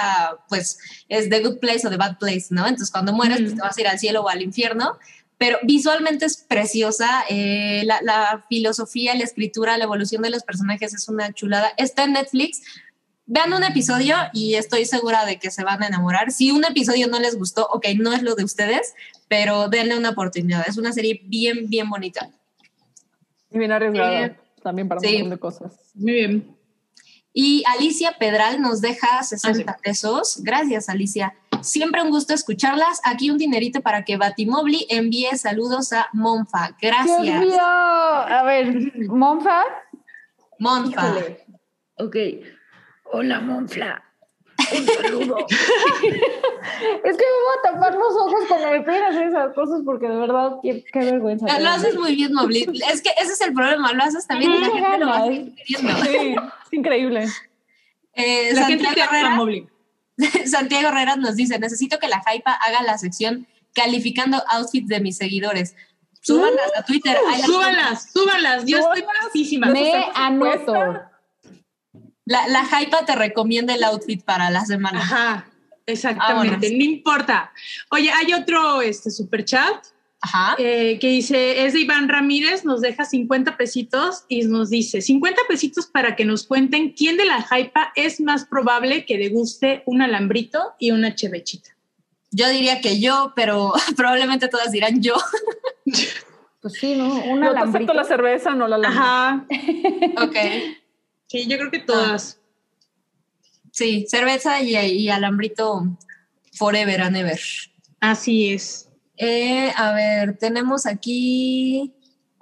pues 0.48 0.78
es 1.08 1.28
The 1.30 1.40
Good 1.40 1.58
Place 1.58 1.86
o 1.86 1.90
The 1.90 1.96
Bad 1.96 2.18
Place, 2.18 2.46
¿no? 2.50 2.62
Entonces 2.66 2.90
cuando 2.90 3.12
mueres, 3.12 3.40
Mm. 3.40 3.44
pues 3.44 3.54
te 3.56 3.62
vas 3.62 3.76
a 3.76 3.80
ir 3.80 3.88
al 3.88 3.98
cielo 3.98 4.22
o 4.22 4.28
al 4.28 4.42
infierno. 4.42 4.98
Pero 5.42 5.56
visualmente 5.62 6.26
es 6.26 6.36
preciosa, 6.36 7.24
eh, 7.30 7.82
la, 7.86 7.98
la 8.02 8.44
filosofía, 8.50 9.14
la 9.14 9.24
escritura, 9.24 9.78
la 9.78 9.84
evolución 9.84 10.20
de 10.20 10.28
los 10.28 10.42
personajes 10.42 10.92
es 10.92 11.08
una 11.08 11.32
chulada. 11.32 11.72
Está 11.78 12.04
en 12.04 12.12
Netflix, 12.12 12.60
vean 13.32 13.52
un 13.52 13.62
episodio 13.62 14.16
y 14.32 14.54
estoy 14.56 14.84
segura 14.84 15.24
de 15.24 15.38
que 15.38 15.52
se 15.52 15.62
van 15.62 15.82
a 15.84 15.86
enamorar. 15.86 16.32
Si 16.32 16.50
un 16.50 16.64
episodio 16.64 17.06
no 17.06 17.20
les 17.20 17.36
gustó, 17.38 17.66
ok, 17.70 17.86
no 17.96 18.12
es 18.12 18.22
lo 18.22 18.34
de 18.34 18.42
ustedes, 18.42 18.94
pero 19.28 19.68
denle 19.68 19.96
una 19.96 20.10
oportunidad. 20.10 20.64
Es 20.68 20.76
una 20.78 20.92
serie 20.92 21.20
bien, 21.24 21.68
bien 21.70 21.88
bonita. 21.88 22.28
Y 23.52 23.58
bien 23.58 23.70
arriesgada 23.70 24.26
Eh, 24.26 24.36
también 24.62 24.88
para 24.88 25.00
un 25.00 25.06
montón 25.06 25.30
de 25.30 25.38
cosas. 25.38 25.72
Muy 25.94 26.12
bien. 26.12 26.56
Y 27.32 27.62
Alicia 27.68 28.16
Pedral 28.18 28.60
nos 28.60 28.80
deja 28.80 29.22
60 29.22 29.70
Ah, 29.70 29.76
pesos. 29.80 30.40
Gracias, 30.42 30.88
Alicia. 30.88 31.32
Siempre 31.62 32.02
un 32.02 32.10
gusto 32.10 32.34
escucharlas. 32.34 33.00
Aquí 33.04 33.30
un 33.30 33.38
dinerito 33.38 33.80
para 33.80 34.04
que 34.04 34.16
Batimobli 34.16 34.86
envíe 34.90 35.36
saludos 35.36 35.92
a 35.92 36.08
Monfa. 36.12 36.74
Dios 36.80 36.92
Gracias, 36.92 37.40
mío. 37.40 37.60
A 37.62 38.42
ver, 38.44 38.74
Monfa. 39.08 39.62
Monfa. 40.58 41.08
Híjole. 41.08 41.46
Ok. 41.98 42.16
Hola, 43.12 43.40
Monfla. 43.40 44.02
Un 44.72 44.86
saludo. 44.86 45.36
es 45.48 47.16
que 47.16 47.24
me 47.24 47.40
voy 47.40 47.56
a 47.58 47.62
tapar 47.62 47.94
los 47.94 48.14
ojos 48.14 48.44
cuando 48.46 48.70
me 48.70 48.80
piden 48.82 49.02
hacer 49.04 49.28
esas 49.28 49.54
cosas 49.54 49.80
porque 49.84 50.08
de 50.08 50.16
verdad, 50.16 50.56
qué, 50.62 50.84
qué 50.92 50.98
vergüenza. 51.00 51.58
Lo 51.58 51.68
haces 51.70 51.96
muy 51.96 52.14
bien, 52.14 52.32
Mobli. 52.32 52.68
Es 52.90 53.02
que 53.02 53.10
ese 53.20 53.32
es 53.32 53.40
el 53.40 53.52
problema. 53.52 53.92
Lo 53.92 54.02
haces 54.02 54.26
también 54.26 54.52
y 54.52 54.60
la 54.60 54.70
gente 54.70 54.98
lo 54.98 55.06
va 55.08 55.16
a 55.18 55.26
seguir. 55.26 55.54
Sí, 55.66 55.74
es 55.74 56.72
increíble. 56.72 57.26
Eh, 58.14 58.52
La 58.54 58.66
gente 58.66 58.84
Santiago, 58.84 59.10
te 59.10 59.18
Herrera. 59.18 59.66
Santiago 60.46 60.88
Herrera 60.88 61.16
nos 61.16 61.36
dice, 61.36 61.58
necesito 61.58 61.98
que 61.98 62.08
la 62.08 62.22
Hypa 62.22 62.52
haga 62.52 62.82
la 62.82 62.98
sección 62.98 63.46
calificando 63.74 64.42
outfits 64.48 64.88
de 64.88 65.00
mis 65.00 65.16
seguidores. 65.16 65.74
Súbanlas 66.20 66.70
a 66.76 66.84
Twitter. 66.84 67.16
las 67.28 67.42
Súbanlas, 67.42 68.12
súbanlas. 68.12 68.64
Yo 68.66 68.78
estoy 68.78 69.04
pasísima. 69.22 69.68
Me 69.68 70.10
anoto. 70.14 71.09
La, 72.24 72.46
la 72.48 72.62
Hypa 72.64 73.04
te 73.04 73.14
recomienda 73.14 73.74
el 73.74 73.84
outfit 73.84 74.22
para 74.22 74.50
la 74.50 74.64
semana. 74.64 75.00
Ajá, 75.00 75.46
exactamente. 75.86 76.70
No 76.70 76.84
importa. 76.84 77.52
Oye, 77.90 78.10
hay 78.10 78.32
otro 78.32 78.82
este, 78.82 79.10
super 79.10 79.44
chat 79.44 79.86
Ajá. 80.22 80.54
eh, 80.58 80.98
que 81.00 81.08
dice, 81.08 81.64
es 81.64 81.72
de 81.72 81.80
Iván 81.80 82.08
Ramírez, 82.08 82.64
nos 82.64 82.82
deja 82.82 83.04
50 83.04 83.56
pesitos 83.56 84.24
y 84.28 84.42
nos 84.42 84.68
dice, 84.68 85.00
50 85.00 85.42
pesitos 85.48 85.86
para 85.86 86.14
que 86.14 86.24
nos 86.26 86.46
cuenten 86.46 86.92
quién 86.92 87.16
de 87.16 87.24
la 87.24 87.38
hypa 87.50 87.92
es 87.96 88.20
más 88.20 88.44
probable 88.44 89.06
que 89.06 89.16
deguste 89.16 89.82
un 89.86 90.02
alambrito 90.02 90.74
y 90.78 90.90
una 90.90 91.14
chevechita. 91.14 91.70
Yo 92.32 92.48
diría 92.48 92.80
que 92.80 93.00
yo, 93.00 93.32
pero 93.34 93.72
probablemente 93.96 94.48
todas 94.48 94.70
dirán 94.72 95.02
yo. 95.02 95.14
Pues 96.60 96.74
sí, 96.74 96.94
¿no? 96.94 97.14
Te 97.14 97.30
alambrito. 97.30 97.64
acepto 97.64 97.94
la 97.94 98.04
cerveza, 98.04 98.54
no 98.54 98.68
la 98.68 98.76
alambrito. 98.76 99.02
Ajá. 99.02 99.46
Ok. 100.24 100.36
Sí, 101.30 101.46
yo 101.46 101.58
creo 101.58 101.70
que 101.70 101.78
todas. 101.78 102.40
Sí, 103.70 104.04
cerveza 104.08 104.60
y, 104.60 104.76
y 104.76 105.10
alambrito 105.10 105.96
forever 106.54 107.02
and 107.02 107.16
ever. 107.16 107.40
Así 108.00 108.52
es. 108.52 108.88
Eh, 109.16 109.72
a 109.76 109.92
ver, 109.92 110.36
tenemos 110.38 110.86
aquí. 110.86 111.94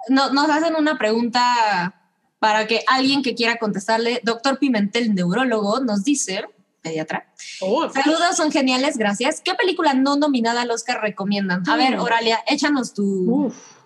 No, 0.07 0.33
nos 0.33 0.49
hacen 0.49 0.75
una 0.75 0.97
pregunta 0.97 1.93
para 2.39 2.65
que 2.65 2.83
alguien 2.87 3.21
que 3.21 3.35
quiera 3.35 3.57
contestarle. 3.57 4.21
Doctor 4.23 4.57
Pimentel, 4.57 5.13
neurólogo, 5.13 5.81
nos 5.81 6.03
dice, 6.03 6.45
pediatra. 6.81 7.31
Oh, 7.61 7.87
Saludos, 7.89 8.37
son 8.37 8.51
geniales, 8.51 8.97
gracias. 8.97 9.39
¿Qué 9.41 9.53
película 9.53 9.93
no 9.93 10.15
nominada 10.15 10.61
al 10.63 10.71
Oscar 10.71 10.99
recomiendan? 10.99 11.61
A 11.69 11.75
ver, 11.75 11.99
Oralia, 11.99 12.39
échanos 12.47 12.95
tu. 12.95 13.03
uf. 13.45 13.78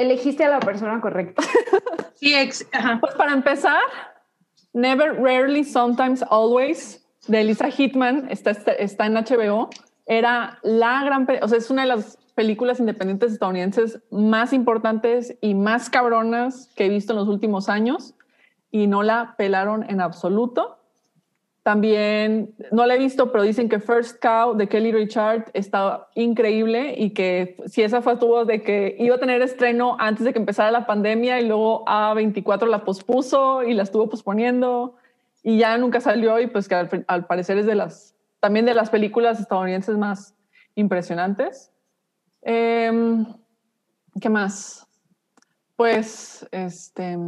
Elegiste 0.00 0.44
a 0.44 0.48
la 0.48 0.60
persona 0.60 1.00
correcta. 1.00 1.42
Sí, 2.14 2.34
ex- 2.34 2.66
ajá. 2.72 2.98
Pues 3.00 3.14
para 3.14 3.32
empezar, 3.32 3.80
Never, 4.74 5.14
Rarely, 5.14 5.64
Sometimes, 5.64 6.22
Always, 6.28 7.02
de 7.28 7.40
Elisa 7.40 7.70
Hitman, 7.70 8.28
está, 8.30 8.50
está, 8.50 9.06
en 9.06 9.14
HBO. 9.14 9.70
Era 10.04 10.58
la 10.62 11.02
gran, 11.02 11.26
o 11.40 11.48
sea, 11.48 11.56
es 11.56 11.70
una 11.70 11.82
de 11.82 11.88
las 11.88 12.18
películas 12.34 12.78
independientes 12.78 13.32
estadounidenses 13.32 14.00
más 14.10 14.52
importantes 14.52 15.36
y 15.40 15.54
más 15.54 15.88
cabronas 15.88 16.70
que 16.76 16.86
he 16.86 16.88
visto 16.90 17.14
en 17.14 17.20
los 17.20 17.28
últimos 17.28 17.70
años 17.70 18.14
y 18.70 18.86
no 18.86 19.02
la 19.02 19.34
pelaron 19.38 19.88
en 19.88 20.02
absoluto. 20.02 20.79
También 21.62 22.54
no 22.72 22.86
la 22.86 22.94
he 22.94 22.98
visto, 22.98 23.30
pero 23.30 23.44
dicen 23.44 23.68
que 23.68 23.80
First 23.80 24.22
Cow 24.22 24.56
de 24.56 24.66
Kelly 24.66 24.92
Richard 24.92 25.50
está 25.52 26.08
increíble 26.14 26.94
y 26.96 27.10
que 27.10 27.56
si 27.66 27.82
esa 27.82 28.00
fue 28.00 28.16
tuvo 28.16 28.46
de 28.46 28.62
que 28.62 28.96
iba 28.98 29.16
a 29.16 29.20
tener 29.20 29.42
estreno 29.42 29.96
antes 29.98 30.24
de 30.24 30.32
que 30.32 30.38
empezara 30.38 30.70
la 30.70 30.86
pandemia 30.86 31.38
y 31.38 31.46
luego 31.46 31.84
A24 31.84 32.66
la 32.66 32.82
pospuso 32.84 33.62
y 33.62 33.74
la 33.74 33.82
estuvo 33.82 34.08
posponiendo 34.08 34.96
y 35.42 35.58
ya 35.58 35.76
nunca 35.76 36.00
salió 36.00 36.40
y 36.40 36.46
pues 36.46 36.66
que 36.66 37.04
al, 37.06 37.26
parecer 37.26 37.58
es 37.58 37.66
de 37.66 37.74
las 37.74 38.14
también 38.40 38.64
de 38.64 38.72
las 38.72 38.88
películas 38.88 39.38
estadounidenses 39.38 39.98
más 39.98 40.34
impresionantes. 40.76 41.70
Em, 42.40 43.26
¿Qué 44.18 44.30
más? 44.30 44.86
Pues 45.76 46.48
este 46.52 47.18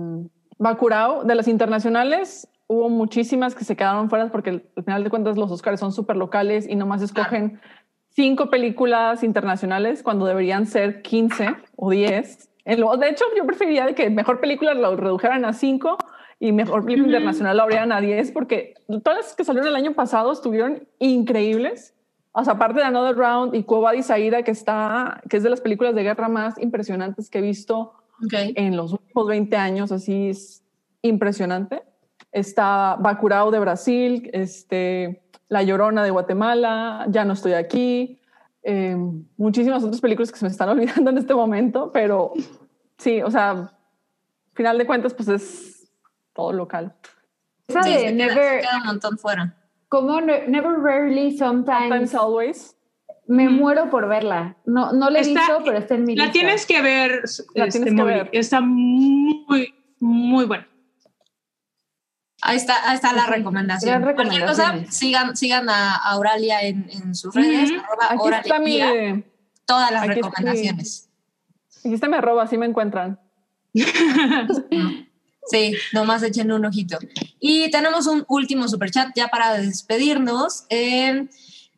Bacurau 0.56 1.24
de 1.26 1.34
las 1.34 1.48
internacionales 1.48 2.48
hubo 2.72 2.88
muchísimas 2.88 3.54
que 3.54 3.64
se 3.64 3.76
quedaron 3.76 4.08
fuera 4.08 4.30
porque 4.30 4.50
al 4.50 4.84
final 4.84 5.04
de 5.04 5.10
cuentas 5.10 5.36
los 5.36 5.50
Oscars 5.50 5.78
son 5.80 5.92
súper 5.92 6.16
locales 6.16 6.66
y 6.68 6.74
nomás 6.74 7.02
escogen 7.02 7.60
cinco 8.10 8.50
películas 8.50 9.22
internacionales 9.22 10.02
cuando 10.02 10.26
deberían 10.26 10.66
ser 10.66 11.02
15 11.02 11.54
o 11.76 11.90
10. 11.90 12.48
En 12.64 12.80
lo- 12.80 12.96
de 12.96 13.08
hecho, 13.10 13.24
yo 13.36 13.44
preferiría 13.46 13.94
que 13.94 14.08
mejor 14.10 14.40
película 14.40 14.74
lo 14.74 14.96
redujeran 14.96 15.44
a 15.44 15.52
cinco 15.52 15.96
y 16.38 16.52
mejor 16.52 16.84
película 16.84 17.06
internacional 17.18 17.56
lo 17.56 17.62
abrieran 17.64 17.92
a 17.92 18.00
10 18.00 18.32
porque 18.32 18.74
todas 19.02 19.18
las 19.18 19.34
que 19.36 19.44
salieron 19.44 19.68
el 19.68 19.76
año 19.76 19.92
pasado 19.94 20.32
estuvieron 20.32 20.86
increíbles. 20.98 21.94
O 22.32 22.42
sea, 22.44 22.54
aparte 22.54 22.80
de 22.80 22.86
Another 22.86 23.14
Round 23.16 23.54
y 23.54 23.62
Cueva 23.64 23.92
de 23.92 24.02
Saída, 24.02 24.42
que 24.42 24.50
está, 24.52 25.20
que 25.28 25.36
es 25.36 25.42
de 25.42 25.50
las 25.50 25.60
películas 25.60 25.94
de 25.94 26.02
guerra 26.02 26.28
más 26.28 26.58
impresionantes 26.58 27.28
que 27.28 27.38
he 27.38 27.42
visto 27.42 27.92
Ok. 28.24 28.32
en 28.54 28.76
los 28.76 28.92
últimos 28.92 29.26
20 29.28 29.56
años, 29.56 29.92
así 29.92 30.30
es 30.30 30.62
impresionante. 31.02 31.82
Está 32.32 32.96
Bacurau 32.98 33.50
de 33.50 33.58
Brasil, 33.60 34.30
este, 34.32 35.22
La 35.48 35.62
Llorona 35.62 36.02
de 36.02 36.10
Guatemala, 36.10 37.04
Ya 37.08 37.24
no 37.24 37.34
estoy 37.34 37.52
aquí, 37.52 38.18
eh, 38.62 38.96
muchísimas 39.36 39.84
otras 39.84 40.00
películas 40.00 40.32
que 40.32 40.38
se 40.38 40.44
me 40.46 40.50
están 40.50 40.68
olvidando 40.70 41.10
en 41.10 41.18
este 41.18 41.34
momento, 41.34 41.90
pero 41.92 42.32
sí, 42.98 43.20
o 43.22 43.30
sea, 43.30 43.72
final 44.54 44.78
de 44.78 44.86
cuentas, 44.86 45.12
pues 45.14 45.28
es 45.28 45.92
todo 46.32 46.52
local. 46.52 46.94
Esa 47.68 47.80
de 47.80 48.12
Never, 48.12 48.60
queda 48.62 48.78
un 48.80 48.86
montón 48.86 49.18
fuera. 49.18 49.54
como 49.88 50.20
ne- 50.20 50.48
Never, 50.48 50.72
Rarely, 50.78 51.36
Sometimes, 51.36 51.78
Sometimes 51.88 52.14
Always. 52.14 52.76
me 53.26 53.48
muero 53.50 53.90
por 53.90 54.08
verla. 54.08 54.56
No, 54.64 54.92
no 54.92 55.10
la 55.10 55.18
he 55.18 55.22
Está- 55.22 55.40
visto, 55.40 55.58
pero 55.64 55.78
está 55.78 55.94
en 55.96 56.04
mi 56.04 56.16
La 56.16 56.24
lista. 56.24 56.32
tienes 56.38 56.66
que 56.66 56.80
ver, 56.82 57.22
La 57.54 57.66
este, 57.66 57.80
tienes 57.80 57.94
que 57.94 58.02
ver. 58.04 58.30
Está 58.32 58.60
muy, 58.62 59.74
muy 60.00 60.44
buena. 60.46 60.66
Ahí 62.44 62.56
está, 62.56 62.88
ahí 62.90 62.96
está 62.96 63.12
la 63.12 63.26
recomendación. 63.26 64.02
Cualquier 64.02 64.44
cosa, 64.44 64.62
recomendaciones. 64.72 64.96
sigan, 64.96 65.36
sigan 65.36 65.68
a 65.70 65.94
a 65.94 66.10
Auralia 66.12 66.60
en, 66.62 66.88
en 66.90 67.14
sus 67.14 67.32
redes, 67.34 67.70
arroba 67.70 68.06
Aquí 68.10 68.34
está 68.42 68.58
mi, 68.58 69.24
todas 69.64 69.90
las 69.92 70.02
aquí 70.02 70.10
está 70.12 70.26
mi- 70.28 70.32
recomendaciones. 70.34 71.08
aquí 71.84 71.94
está 71.94 72.08
mi 72.08 72.16
arroba, 72.16 72.42
así 72.42 72.58
me 72.58 72.66
encuentran. 72.66 73.18
Sí, 75.50 75.74
nomás 75.92 76.22
echen 76.22 76.52
un 76.52 76.64
ojito. 76.64 76.98
Y 77.40 77.68
tenemos 77.72 78.06
un 78.06 78.24
último 78.28 78.68
superchat 78.68 79.08
ya 79.16 79.26
para 79.26 79.54
despedirnos. 79.54 80.64
Eh, 80.70 81.26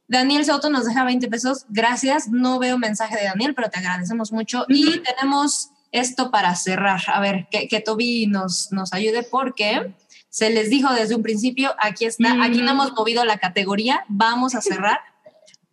Daniel 0.07 0.45
Soto 0.45 0.69
nos 0.69 0.85
deja 0.85 1.03
20 1.03 1.29
pesos. 1.29 1.65
Gracias. 1.71 2.29
No 2.29 2.59
veo 2.59 2.77
mensaje 2.77 3.17
de 3.17 3.25
Daniel, 3.25 3.55
pero 3.55 3.71
te 3.71 3.79
agradecemos 3.79 4.33
mucho. 4.33 4.67
Y 4.69 4.99
tenemos 5.01 5.71
esto 5.93 6.31
para 6.31 6.55
cerrar. 6.57 7.01
A 7.07 7.21
ver, 7.21 7.49
que, 7.51 7.67
que 7.67 7.81
Toby 7.81 8.27
nos, 8.27 8.71
nos 8.71 8.93
ayude 8.93 9.23
porque 9.23 9.95
se 10.35 10.51
les 10.51 10.69
dijo 10.69 10.93
desde 10.93 11.15
un 11.15 11.23
principio, 11.23 11.73
aquí 11.79 12.07
está, 12.07 12.43
aquí 12.43 12.59
no 12.59 12.65
Ujú. 12.65 12.73
hemos 12.73 12.93
movido 12.95 13.25
la 13.25 13.39
categoría. 13.39 14.05
Vamos 14.09 14.57
a 14.57 14.61
cerrar 14.61 14.99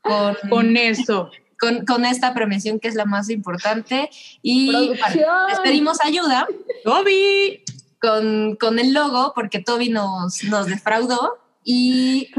con, 0.02 0.36
Con 0.52 0.78
eso. 0.78 1.32
con, 1.60 1.84
con 1.84 2.06
esta 2.06 2.36
premiación 2.36 2.80
que 2.80 2.88
es 2.88 2.94
la 2.94 3.06
más 3.06 3.32
importante. 3.32 4.12
Y 4.44 4.72
les 4.72 5.60
pedimos 5.64 5.98
ayuda 6.04 6.46
Toby. 6.84 7.64
con, 8.00 8.56
con 8.58 8.78
el 8.78 8.94
logo 8.94 9.34
porque 9.34 9.58
Toby 9.58 9.90
nos, 9.90 10.44
nos 10.44 10.68
defraudó 10.68 11.40
y 11.64 12.30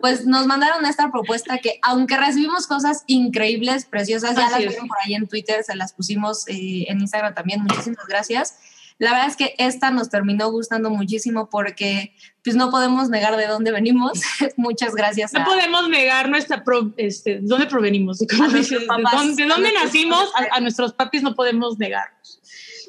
pues 0.00 0.24
nos 0.24 0.46
mandaron 0.46 0.86
esta 0.86 1.10
propuesta 1.12 1.58
que 1.58 1.78
aunque 1.82 2.16
recibimos 2.16 2.66
cosas 2.66 3.04
increíbles, 3.06 3.84
preciosas, 3.84 4.34
ya 4.34 4.46
Así 4.46 4.52
las 4.64 4.68
vieron 4.70 4.88
por 4.88 4.96
ahí 5.04 5.12
en 5.14 5.28
Twitter, 5.28 5.62
se 5.62 5.76
las 5.76 5.92
pusimos 5.92 6.48
eh, 6.48 6.86
en 6.88 7.02
Instagram 7.02 7.34
también, 7.34 7.60
muchísimas 7.60 8.06
gracias. 8.06 8.56
La 8.98 9.10
verdad 9.12 9.26
es 9.28 9.36
que 9.36 9.54
esta 9.58 9.90
nos 9.90 10.08
terminó 10.08 10.50
gustando 10.50 10.88
muchísimo 10.90 11.50
porque 11.50 12.14
pues 12.42 12.56
no 12.56 12.70
podemos 12.70 13.10
negar 13.10 13.36
de 13.36 13.46
dónde 13.46 13.70
venimos. 13.72 14.20
Muchas 14.56 14.94
gracias. 14.94 15.32
No 15.34 15.40
a- 15.40 15.44
podemos 15.44 15.88
negar 15.90 16.28
nuestra, 16.30 16.64
pro- 16.64 16.94
este, 16.96 17.40
dónde 17.42 17.66
provenimos, 17.66 18.18
¿De 18.18 18.26
dónde, 18.36 18.62
de 18.62 19.46
dónde 19.48 19.72
nacimos? 19.72 20.30
A, 20.34 20.56
a 20.56 20.60
nuestros 20.60 20.92
papis 20.94 21.22
no 21.22 21.34
podemos 21.34 21.78
negar. 21.78 22.08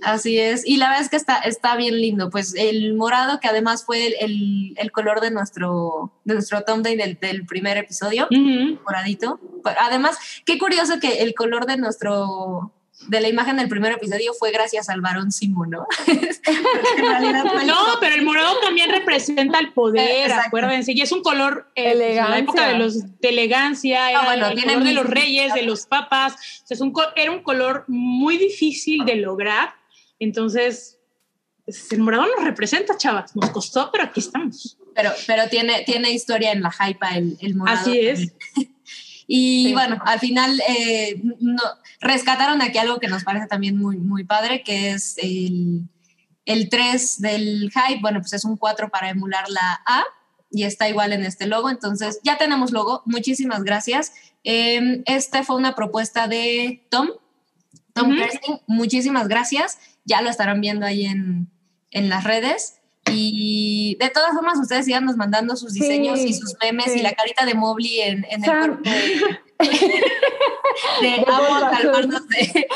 Así 0.03 0.37
es, 0.37 0.61
y 0.63 0.77
la 0.77 0.89
verdad 0.89 1.01
es 1.05 1.09
que 1.09 1.15
está, 1.15 1.37
está 1.39 1.75
bien 1.75 1.99
lindo, 1.99 2.29
pues 2.29 2.53
el 2.55 2.93
morado 2.93 3.39
que 3.39 3.47
además 3.47 3.83
fue 3.83 4.05
el, 4.05 4.13
el- 4.19 4.73
el 4.77 4.91
color 4.91 5.21
de 5.21 5.31
nuestro, 5.31 6.13
de 6.23 6.35
nuestro 6.35 6.61
thumbnail 6.63 6.99
del, 6.99 7.17
del 7.19 7.45
primer 7.47 7.77
episodio, 7.77 8.27
Ujú. 8.29 8.79
moradito. 8.85 9.39
Además, 9.79 10.15
qué 10.45 10.59
curioso 10.59 10.99
que 10.99 11.23
el 11.23 11.33
color 11.33 11.65
de 11.65 11.77
nuestro 11.77 12.71
de 13.07 13.21
la 13.21 13.29
imagen 13.29 13.57
del 13.57 13.69
primer 13.69 13.93
episodio 13.93 14.33
fue 14.33 14.51
gracias 14.51 14.89
al 14.89 15.01
varón 15.01 15.31
Simo, 15.31 15.65
¿no? 15.65 15.85
No, 17.65 17.75
pero 17.99 18.15
el 18.15 18.23
morado 18.23 18.59
también 18.61 18.89
representa 18.89 19.59
el 19.59 19.73
poder, 19.73 20.23
Exacto. 20.23 20.47
acuérdense, 20.47 20.93
y 20.93 21.01
es 21.01 21.11
un 21.11 21.21
color 21.21 21.69
eh, 21.75 21.93
pues, 21.93 22.09
en 22.09 22.15
la 22.15 22.39
época 22.39 22.67
de 22.67 22.77
los 22.77 23.19
de 23.19 23.29
elegancia, 23.29 24.09
era 24.09 24.23
bueno, 24.23 24.47
el 24.47 24.55
tiene 24.55 24.73
color 24.73 24.87
de 24.87 24.93
los 24.93 25.05
reyes, 25.05 25.53
de 25.53 25.63
los 25.63 25.85
papas, 25.85 26.33
o 26.33 26.67
sea, 26.67 26.75
es 26.75 26.81
un, 26.81 26.93
era 27.15 27.31
un 27.31 27.43
color 27.43 27.83
muy 27.87 28.37
difícil 28.37 29.05
de 29.05 29.15
lograr, 29.15 29.75
entonces 30.19 30.99
pues, 31.65 31.91
el 31.91 31.99
morado 31.99 32.25
nos 32.35 32.45
representa, 32.45 32.97
chavas, 32.97 33.35
nos 33.35 33.49
costó, 33.49 33.89
pero 33.91 34.05
aquí 34.05 34.21
estamos. 34.21 34.77
pero, 34.95 35.11
pero 35.27 35.47
tiene, 35.49 35.83
tiene 35.85 36.11
historia 36.11 36.51
en 36.51 36.61
la 36.61 36.71
hype 36.71 37.05
el, 37.15 37.37
el 37.41 37.55
morado. 37.55 37.79
Así 37.79 37.99
es. 37.99 38.33
Y 39.27 39.65
Sí. 39.65 39.73
bueno, 39.73 39.99
al 40.05 40.19
final 40.19 40.61
eh, 40.67 41.21
no, 41.39 41.61
rescataron 41.99 42.61
aquí 42.61 42.77
algo 42.77 42.99
que 42.99 43.07
nos 43.09 43.23
parece 43.25 43.47
también 43.47 43.77
muy, 43.77 43.97
muy 43.97 44.23
padre, 44.23 44.63
que 44.63 44.91
es 44.91 45.17
el, 45.17 45.89
el 46.45 46.69
3 46.69 47.19
del 47.19 47.69
hype. 47.71 47.99
Bueno, 48.01 48.21
pues 48.21 48.33
es 48.33 48.45
un 48.45 48.55
4 48.57 48.89
para 48.89 49.09
emular 49.09 49.49
la 49.49 49.81
A 49.85 50.03
y 50.49 50.63
está 50.63 50.87
igual 50.87 51.11
en 51.11 51.23
este 51.25 51.45
logo. 51.45 51.69
Entonces 51.69 52.19
ya 52.23 52.37
tenemos 52.37 52.71
logo. 52.71 53.01
Muchísimas 53.05 53.63
gracias. 53.63 54.13
Eh, 54.45 55.03
esta 55.05 55.43
fue 55.43 55.57
una 55.57 55.75
propuesta 55.75 56.27
de 56.29 56.87
Tom. 56.89 57.09
Tom. 57.93 58.15
Kersting. 58.15 58.59
Muchísimas 58.67 59.27
gracias. 59.27 59.77
Ya 60.05 60.21
lo 60.21 60.29
estarán 60.29 60.61
viendo 60.61 60.85
ahí 60.85 61.05
en, 61.05 61.49
en 61.91 62.07
las 62.07 62.23
redes. 62.23 62.76
Y 63.11 63.95
de 63.99 64.09
todas 64.09 64.33
formas, 64.33 64.59
ustedes 64.59 64.85
sigan 64.85 65.05
mandando 65.17 65.55
sus 65.55 65.73
Sí, 65.73 65.79
diseños 65.81 66.19
y 66.19 66.33
sus 66.33 66.55
memes 66.61 66.91
sí. 66.91 66.99
y 66.99 67.01
la 67.01 67.13
carita 67.13 67.45
de 67.45 67.53
Mobley 67.53 68.01
en, 68.01 68.25
en 68.29 68.43
el 68.43 68.49
cuerpo 68.49 68.81
de, 68.83 68.89
de 71.01 71.07
De 71.07 71.25
amo 71.27 71.59
de- 72.29 72.67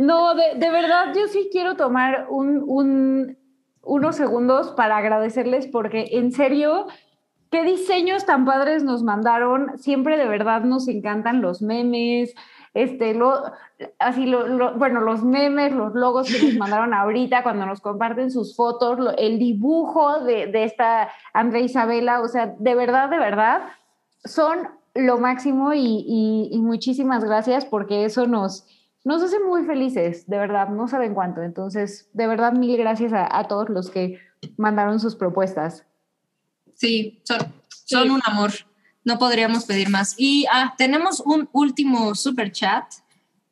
No, 0.00 0.34
de, 0.34 0.54
de 0.56 0.70
verdad, 0.70 1.12
yo 1.14 1.26
sí 1.28 1.48
quiero 1.50 1.76
tomar 1.76 2.26
un, 2.30 2.62
un- 2.66 3.38
unos 3.82 4.16
segundos 4.16 4.68
para 4.76 4.96
agradecerles 4.98 5.66
porque 5.66 6.08
en 6.12 6.32
serio, 6.32 6.86
qué 7.50 7.62
diseños 7.64 8.26
tan 8.26 8.44
padres 8.44 8.82
nos 8.84 9.02
mandaron. 9.02 9.78
Siempre 9.78 10.18
de 10.18 10.26
verdad 10.26 10.62
nos 10.62 10.88
encantan 10.88 11.40
los 11.40 11.62
memes, 11.62 12.34
este, 12.82 13.14
lo, 13.14 13.42
así, 13.98 14.26
lo, 14.26 14.74
bueno, 14.74 15.00
los 15.00 15.24
memes, 15.24 15.72
los 15.72 15.94
logos 15.94 16.30
que 16.30 16.42
nos 16.42 16.54
mandaron 16.58 16.94
ahorita 16.94 17.42
cuando 17.42 17.66
nos 17.66 17.80
comparten 17.80 18.30
sus 18.30 18.54
fotos, 18.54 19.14
el 19.18 19.38
dibujo 19.38 20.20
de, 20.20 20.46
de 20.46 20.64
esta 20.64 21.10
Andrea 21.32 21.62
Isabela, 21.62 22.20
o 22.20 22.28
sea, 22.28 22.54
de 22.58 22.74
verdad, 22.74 23.10
de 23.10 23.18
verdad, 23.18 23.62
son 24.24 24.68
lo 24.94 25.18
máximo 25.18 25.74
y, 25.74 26.50
y, 26.50 26.58
muchísimas 26.58 27.24
gracias 27.24 27.64
porque 27.64 28.04
eso 28.04 28.26
nos, 28.26 28.66
nos 29.04 29.22
hace 29.22 29.38
muy 29.40 29.64
felices, 29.64 30.28
de 30.28 30.38
verdad, 30.38 30.68
no 30.68 30.88
saben 30.88 31.14
cuánto. 31.14 31.42
Entonces, 31.42 32.08
de 32.12 32.26
verdad, 32.26 32.52
mil 32.52 32.76
gracias 32.76 33.12
a, 33.12 33.38
a 33.38 33.48
todos 33.48 33.68
los 33.68 33.90
que 33.90 34.18
mandaron 34.56 34.98
sus 34.98 35.14
propuestas. 35.14 35.84
Sí, 36.74 37.20
son, 37.24 37.38
son 37.68 38.10
un 38.10 38.20
amor. 38.24 38.50
No 39.08 39.18
podríamos 39.18 39.64
pedir 39.64 39.88
más. 39.88 40.14
Y 40.18 40.44
ah, 40.52 40.74
tenemos 40.76 41.20
un 41.20 41.48
último 41.52 42.14
super 42.14 42.52
chat. 42.52 42.84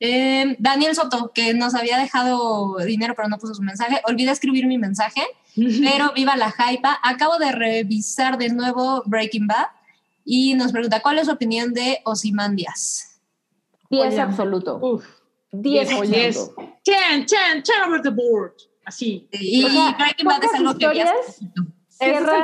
Eh, 0.01 0.55
Daniel 0.59 0.95
Soto, 0.95 1.33
que 1.35 1.55
nos 1.55 1.75
había 1.75 1.97
dejado 1.97 2.77
dinero 2.85 3.15
pero 3.17 3.31
no 3.31 3.39
puso 3.39 3.55
su 3.55 3.63
mensaje. 3.63 4.03
Olvidé 4.05 4.33
escribir 4.33 4.67
mi 4.67 4.77
mensaje, 4.77 5.23
pero 5.57 6.13
viva 6.13 6.37
la 6.37 6.53
hype. 6.53 6.87
Acabo 7.03 7.39
de 7.39 7.53
revisar 7.53 8.37
de 8.37 8.51
nuevo 8.51 9.03
Breaking 9.07 9.47
Bad 9.47 9.69
y 10.27 10.53
nos 10.53 10.73
pregunta, 10.73 11.01
¿cuál 11.01 11.21
es 11.21 11.25
su 11.25 11.33
opinión 11.33 11.73
de 11.73 12.03
Osimandias? 12.05 13.19
10 13.89 14.19
absoluto. 14.19 15.01
10 15.53 15.89
10. 15.89 16.01
10, 16.03 16.53
10, 16.85 17.27
10 17.27 17.71
over 17.89 18.03
the 18.03 18.11
board. 18.11 18.53
Así. 18.85 19.27
Y, 19.33 19.65
Breaking 19.65 20.27
Bad 20.27 20.45
es 20.45 20.53
algo 20.53 20.77
que 20.77 20.85
es 20.85 21.39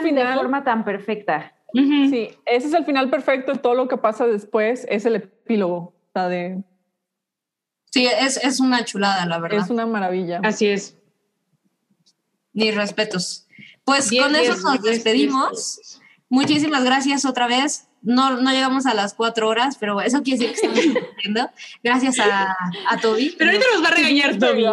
final. 0.02 0.32
de 0.32 0.34
forma 0.34 0.64
tan 0.64 0.82
perfecta. 0.82 1.52
Sí, 1.74 2.30
ese 2.46 2.66
es 2.66 2.74
el 2.74 2.84
final 2.84 3.10
perfecto. 3.10 3.56
Todo 3.56 3.74
lo 3.74 3.88
que 3.88 3.96
pasa 3.96 4.26
después 4.26 4.86
es 4.88 5.04
el 5.06 5.16
epílogo. 5.16 5.94
La 6.14 6.28
de... 6.28 6.62
Sí, 7.90 8.06
es, 8.06 8.36
es 8.38 8.60
una 8.60 8.84
chulada, 8.84 9.26
la 9.26 9.38
verdad. 9.38 9.60
Es 9.64 9.70
una 9.70 9.86
maravilla. 9.86 10.40
Así 10.42 10.66
es. 10.66 10.96
Ni 12.52 12.70
respetos. 12.70 13.46
Pues 13.84 14.10
con 14.10 14.34
eso 14.36 14.56
nos 14.56 14.82
despedimos. 14.82 16.00
Muchísimas 16.28 16.84
gracias 16.84 17.24
otra 17.24 17.46
vez. 17.46 17.88
No, 18.02 18.40
no 18.40 18.50
llegamos 18.50 18.86
a 18.86 18.94
las 18.94 19.14
cuatro 19.14 19.48
horas, 19.48 19.76
pero 19.78 20.00
eso 20.00 20.22
quiere 20.22 20.46
decir 20.46 20.60
que 20.60 20.66
estamos 20.66 21.02
cumpliendo. 21.06 21.50
Gracias 21.82 22.18
a, 22.18 22.56
a 22.88 22.96
Toby. 23.00 23.34
Pero 23.38 23.50
ahorita 23.50 23.66
nos 23.74 23.84
va 23.84 23.88
a 23.88 23.94
regañar 23.94 24.38
Toby. 24.38 24.64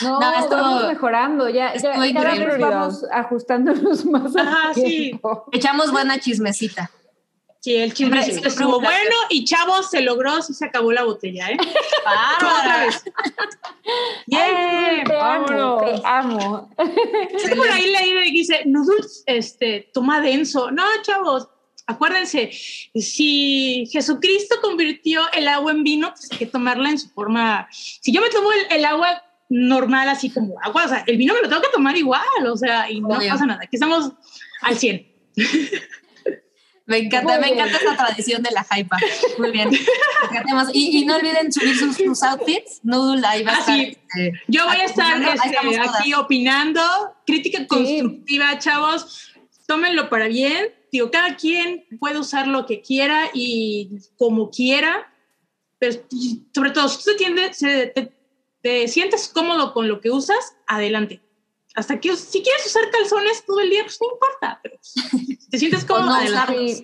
No, 0.00 0.20
no 0.20 0.34
estamos 0.38 0.86
mejorando. 0.86 1.48
Ya, 1.48 1.74
ya 1.74 1.92
cada 1.92 2.34
vez 2.34 2.58
vamos 2.58 3.04
ajustándonos 3.12 4.04
más. 4.06 4.34
Ajá, 4.36 4.74
sí. 4.74 5.20
Echamos 5.52 5.92
buena 5.92 6.18
chismecita. 6.18 6.90
Sí, 7.60 7.76
el 7.76 7.94
chisme 7.94 8.18
estuvo 8.18 8.80
bueno 8.80 9.14
y 9.30 9.44
chavos, 9.44 9.88
se 9.88 10.00
logró, 10.00 10.42
sí 10.42 10.52
se 10.52 10.64
acabó 10.64 10.90
la 10.90 11.04
botella, 11.04 11.48
¿eh? 11.48 11.56
¡Bárbara! 12.04 12.88
¡Yeah! 14.26 15.04
Te 15.04 15.16
amo, 15.16 15.80
te 15.84 16.02
amo. 16.04 16.70
por 17.56 17.70
ahí 17.70 17.88
leí 17.88 18.28
y 18.28 18.32
dice, 18.32 18.62
noodles, 18.66 19.22
este, 19.26 19.90
toma 19.94 20.20
denso. 20.20 20.72
No, 20.72 20.82
chavos, 21.02 21.50
acuérdense, 21.86 22.50
si 22.50 23.88
Jesucristo 23.92 24.56
convirtió 24.60 25.22
el 25.32 25.48
agua 25.48 25.72
en 25.72 25.84
vino, 25.84 26.10
pues 26.10 26.32
hay 26.32 26.38
que 26.38 26.46
tomarla 26.46 26.90
en 26.90 26.98
su 26.98 27.10
forma. 27.10 27.68
Si 27.70 28.12
yo 28.12 28.20
me 28.20 28.30
tomo 28.30 28.50
el, 28.70 28.84
agua 28.84 29.22
normal, 29.52 30.08
así 30.08 30.30
como 30.30 30.58
agua, 30.62 30.86
o 30.86 30.88
sea, 30.88 31.04
el 31.06 31.18
vino 31.18 31.34
me 31.34 31.42
lo 31.42 31.48
tengo 31.48 31.60
que 31.60 31.68
tomar 31.68 31.94
igual, 31.96 32.22
o 32.50 32.56
sea, 32.56 32.90
y 32.90 33.00
no 33.00 33.08
pasa 33.08 33.44
nada. 33.44 33.60
Aquí 33.62 33.76
estamos 33.76 34.12
al 34.62 34.78
100. 34.78 35.06
Me 36.84 36.98
encanta, 36.98 37.38
me 37.38 37.48
encanta 37.48 37.76
esa 37.76 37.96
tradición 37.96 38.42
de 38.42 38.50
la 38.50 38.64
hype. 38.64 38.90
Muy 39.38 39.50
bien. 39.52 39.70
Y, 40.72 40.98
y, 40.98 41.04
no 41.04 41.16
olviden 41.16 41.52
subir 41.52 41.76
sus, 41.76 42.22
outfits. 42.22 42.80
Noodle 42.82 43.24
ahí 43.26 43.44
va 43.44 43.54
a 43.54 43.60
estar. 43.60 43.78
Este, 43.78 44.32
Yo 44.48 44.66
voy 44.66 44.76
a 44.76 44.84
estar 44.84 45.22
este, 45.22 45.58
aquí 45.80 46.12
opinando. 46.12 46.82
Crítica 47.24 47.66
constructiva, 47.66 48.58
chavos. 48.58 49.32
Tómenlo 49.66 50.10
para 50.10 50.26
bien. 50.26 50.74
Digo, 50.90 51.10
cada 51.10 51.36
quien 51.36 51.86
puede 52.00 52.18
usar 52.18 52.48
lo 52.48 52.66
que 52.66 52.82
quiera 52.82 53.30
y 53.32 54.00
como 54.16 54.50
quiera. 54.50 55.08
Pero 55.78 56.00
sobre 56.52 56.70
todo, 56.72 56.88
si 56.88 57.04
tú 57.04 57.16
te, 57.16 58.12
te 58.62 58.88
sientes 58.88 59.28
cómodo 59.28 59.72
con 59.74 59.88
lo 59.88 60.00
que 60.00 60.10
usas, 60.10 60.56
adelante 60.66 61.20
hasta 61.74 62.00
que 62.00 62.14
si 62.16 62.42
quieres 62.42 62.66
usar 62.66 62.90
calzones 62.90 63.44
todo 63.46 63.60
el 63.60 63.70
día, 63.70 63.82
pues 63.84 63.98
no 64.00 64.12
importa, 64.12 64.60
pero 64.62 64.76
te 65.50 65.58
sientes 65.58 65.84
como 65.84 66.00
o 66.00 66.04
no 66.04 66.22
usarlos. 66.22 66.82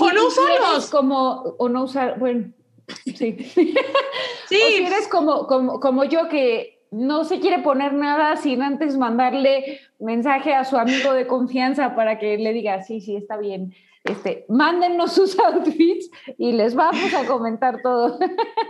o 0.00 0.12
no 0.12 0.26
usarlos. 0.26 0.90
Como, 0.90 1.30
o 1.58 1.68
no 1.68 1.84
usar, 1.84 2.18
bueno, 2.18 2.52
sí. 3.04 3.36
sí. 3.54 3.74
O 3.76 4.48
si 4.48 4.84
eres 4.84 5.08
como, 5.08 5.46
como, 5.46 5.80
como 5.80 6.04
yo 6.04 6.28
que 6.28 6.86
no 6.90 7.24
se 7.24 7.38
quiere 7.38 7.60
poner 7.60 7.92
nada 7.92 8.36
sin 8.36 8.62
antes 8.62 8.96
mandarle 8.96 9.80
mensaje 9.98 10.54
a 10.54 10.64
su 10.64 10.76
amigo 10.76 11.12
de 11.12 11.26
confianza 11.26 11.94
para 11.94 12.18
que 12.18 12.36
le 12.36 12.52
diga, 12.52 12.82
sí, 12.82 13.00
sí, 13.00 13.16
está 13.16 13.36
bien. 13.36 13.74
Este, 14.02 14.46
mándennos 14.48 15.12
sus 15.12 15.38
outfits 15.38 16.10
y 16.38 16.52
les 16.52 16.74
vamos 16.74 17.12
a 17.12 17.26
comentar 17.26 17.82
todo. 17.82 18.18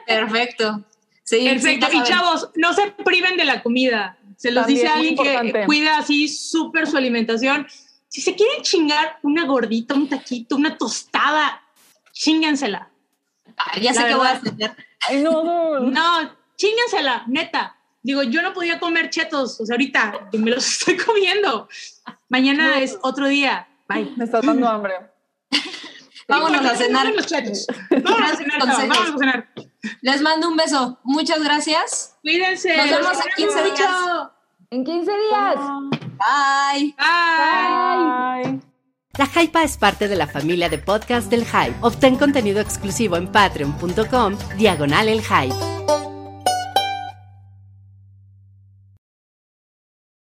Perfecto. 0.07 0.85
Sí, 1.31 1.44
Perfecto. 1.44 1.86
y 1.92 2.02
chavos, 2.02 2.50
no 2.57 2.75
se 2.75 2.91
priven 2.91 3.36
de 3.36 3.44
la 3.44 3.62
comida. 3.62 4.18
Se 4.36 4.50
los 4.50 4.67
dice 4.67 4.89
alguien 4.89 5.17
que 5.17 5.65
cuida 5.65 5.99
así 5.99 6.26
súper 6.26 6.89
su 6.89 6.97
alimentación. 6.97 7.68
Si 8.09 8.20
se 8.20 8.34
quieren 8.34 8.62
chingar 8.62 9.20
una 9.23 9.44
gordita, 9.44 9.94
un 9.94 10.09
taquito, 10.09 10.57
una 10.57 10.76
tostada, 10.76 11.62
chingansela. 12.10 12.91
ya 13.81 13.94
sé 13.94 14.07
qué 14.09 14.15
voy 14.17 14.26
a 14.26 14.31
hacer. 14.33 14.55
no, 15.23 15.44
no. 15.44 15.81
No, 15.81 16.36
chingansela, 16.57 17.23
neta. 17.28 17.76
Digo, 18.02 18.25
yo 18.25 18.42
no 18.42 18.52
podía 18.52 18.81
comer 18.81 19.10
chetos, 19.10 19.60
o 19.60 19.67
sea, 19.67 19.75
ahorita 19.75 20.31
me 20.33 20.50
los 20.50 20.67
estoy 20.81 20.97
comiendo. 20.97 21.68
Mañana 22.28 22.81
es 22.81 22.99
otro 23.02 23.28
día. 23.28 23.68
Bye. 23.89 24.10
Me 24.17 24.25
está 24.25 24.41
dando 24.41 24.68
hambre. 24.68 24.94
Vámonos 26.26 26.65
a 26.65 26.75
cenar. 26.75 27.07
Vámonos 27.07 27.33
a 27.33 27.39
cenar. 28.36 28.59
Vámonos 28.59 29.15
a 29.15 29.18
cenar. 29.18 29.49
Les 30.02 30.20
mando 30.20 30.49
un 30.49 30.57
beso. 30.57 30.99
Muchas 31.02 31.42
gracias. 31.42 32.17
Cuídense. 32.23 32.76
Nos 32.76 32.91
vemos 32.91 33.12
en 33.12 33.44
15 33.44 33.62
días. 33.65 33.91
En 34.70 34.84
15 34.84 35.10
días. 35.10 35.57
Bye. 36.18 36.94
Bye. 36.99 38.44
Bye. 38.44 38.60
La 39.18 39.26
Hypa 39.26 39.62
es 39.65 39.76
parte 39.76 40.09
de 40.09 40.17
la 40.17 40.26
familia 40.26 40.68
de 40.68 40.78
podcast 40.78 41.31
del 41.31 41.44
Hype. 41.44 41.75
Obtén 41.81 42.17
contenido 42.17 42.60
exclusivo 42.60 43.17
en 43.17 43.31
patreon.com, 43.31 44.36
diagonal 44.57 45.09
el 45.09 45.20
Hype. 45.20 45.55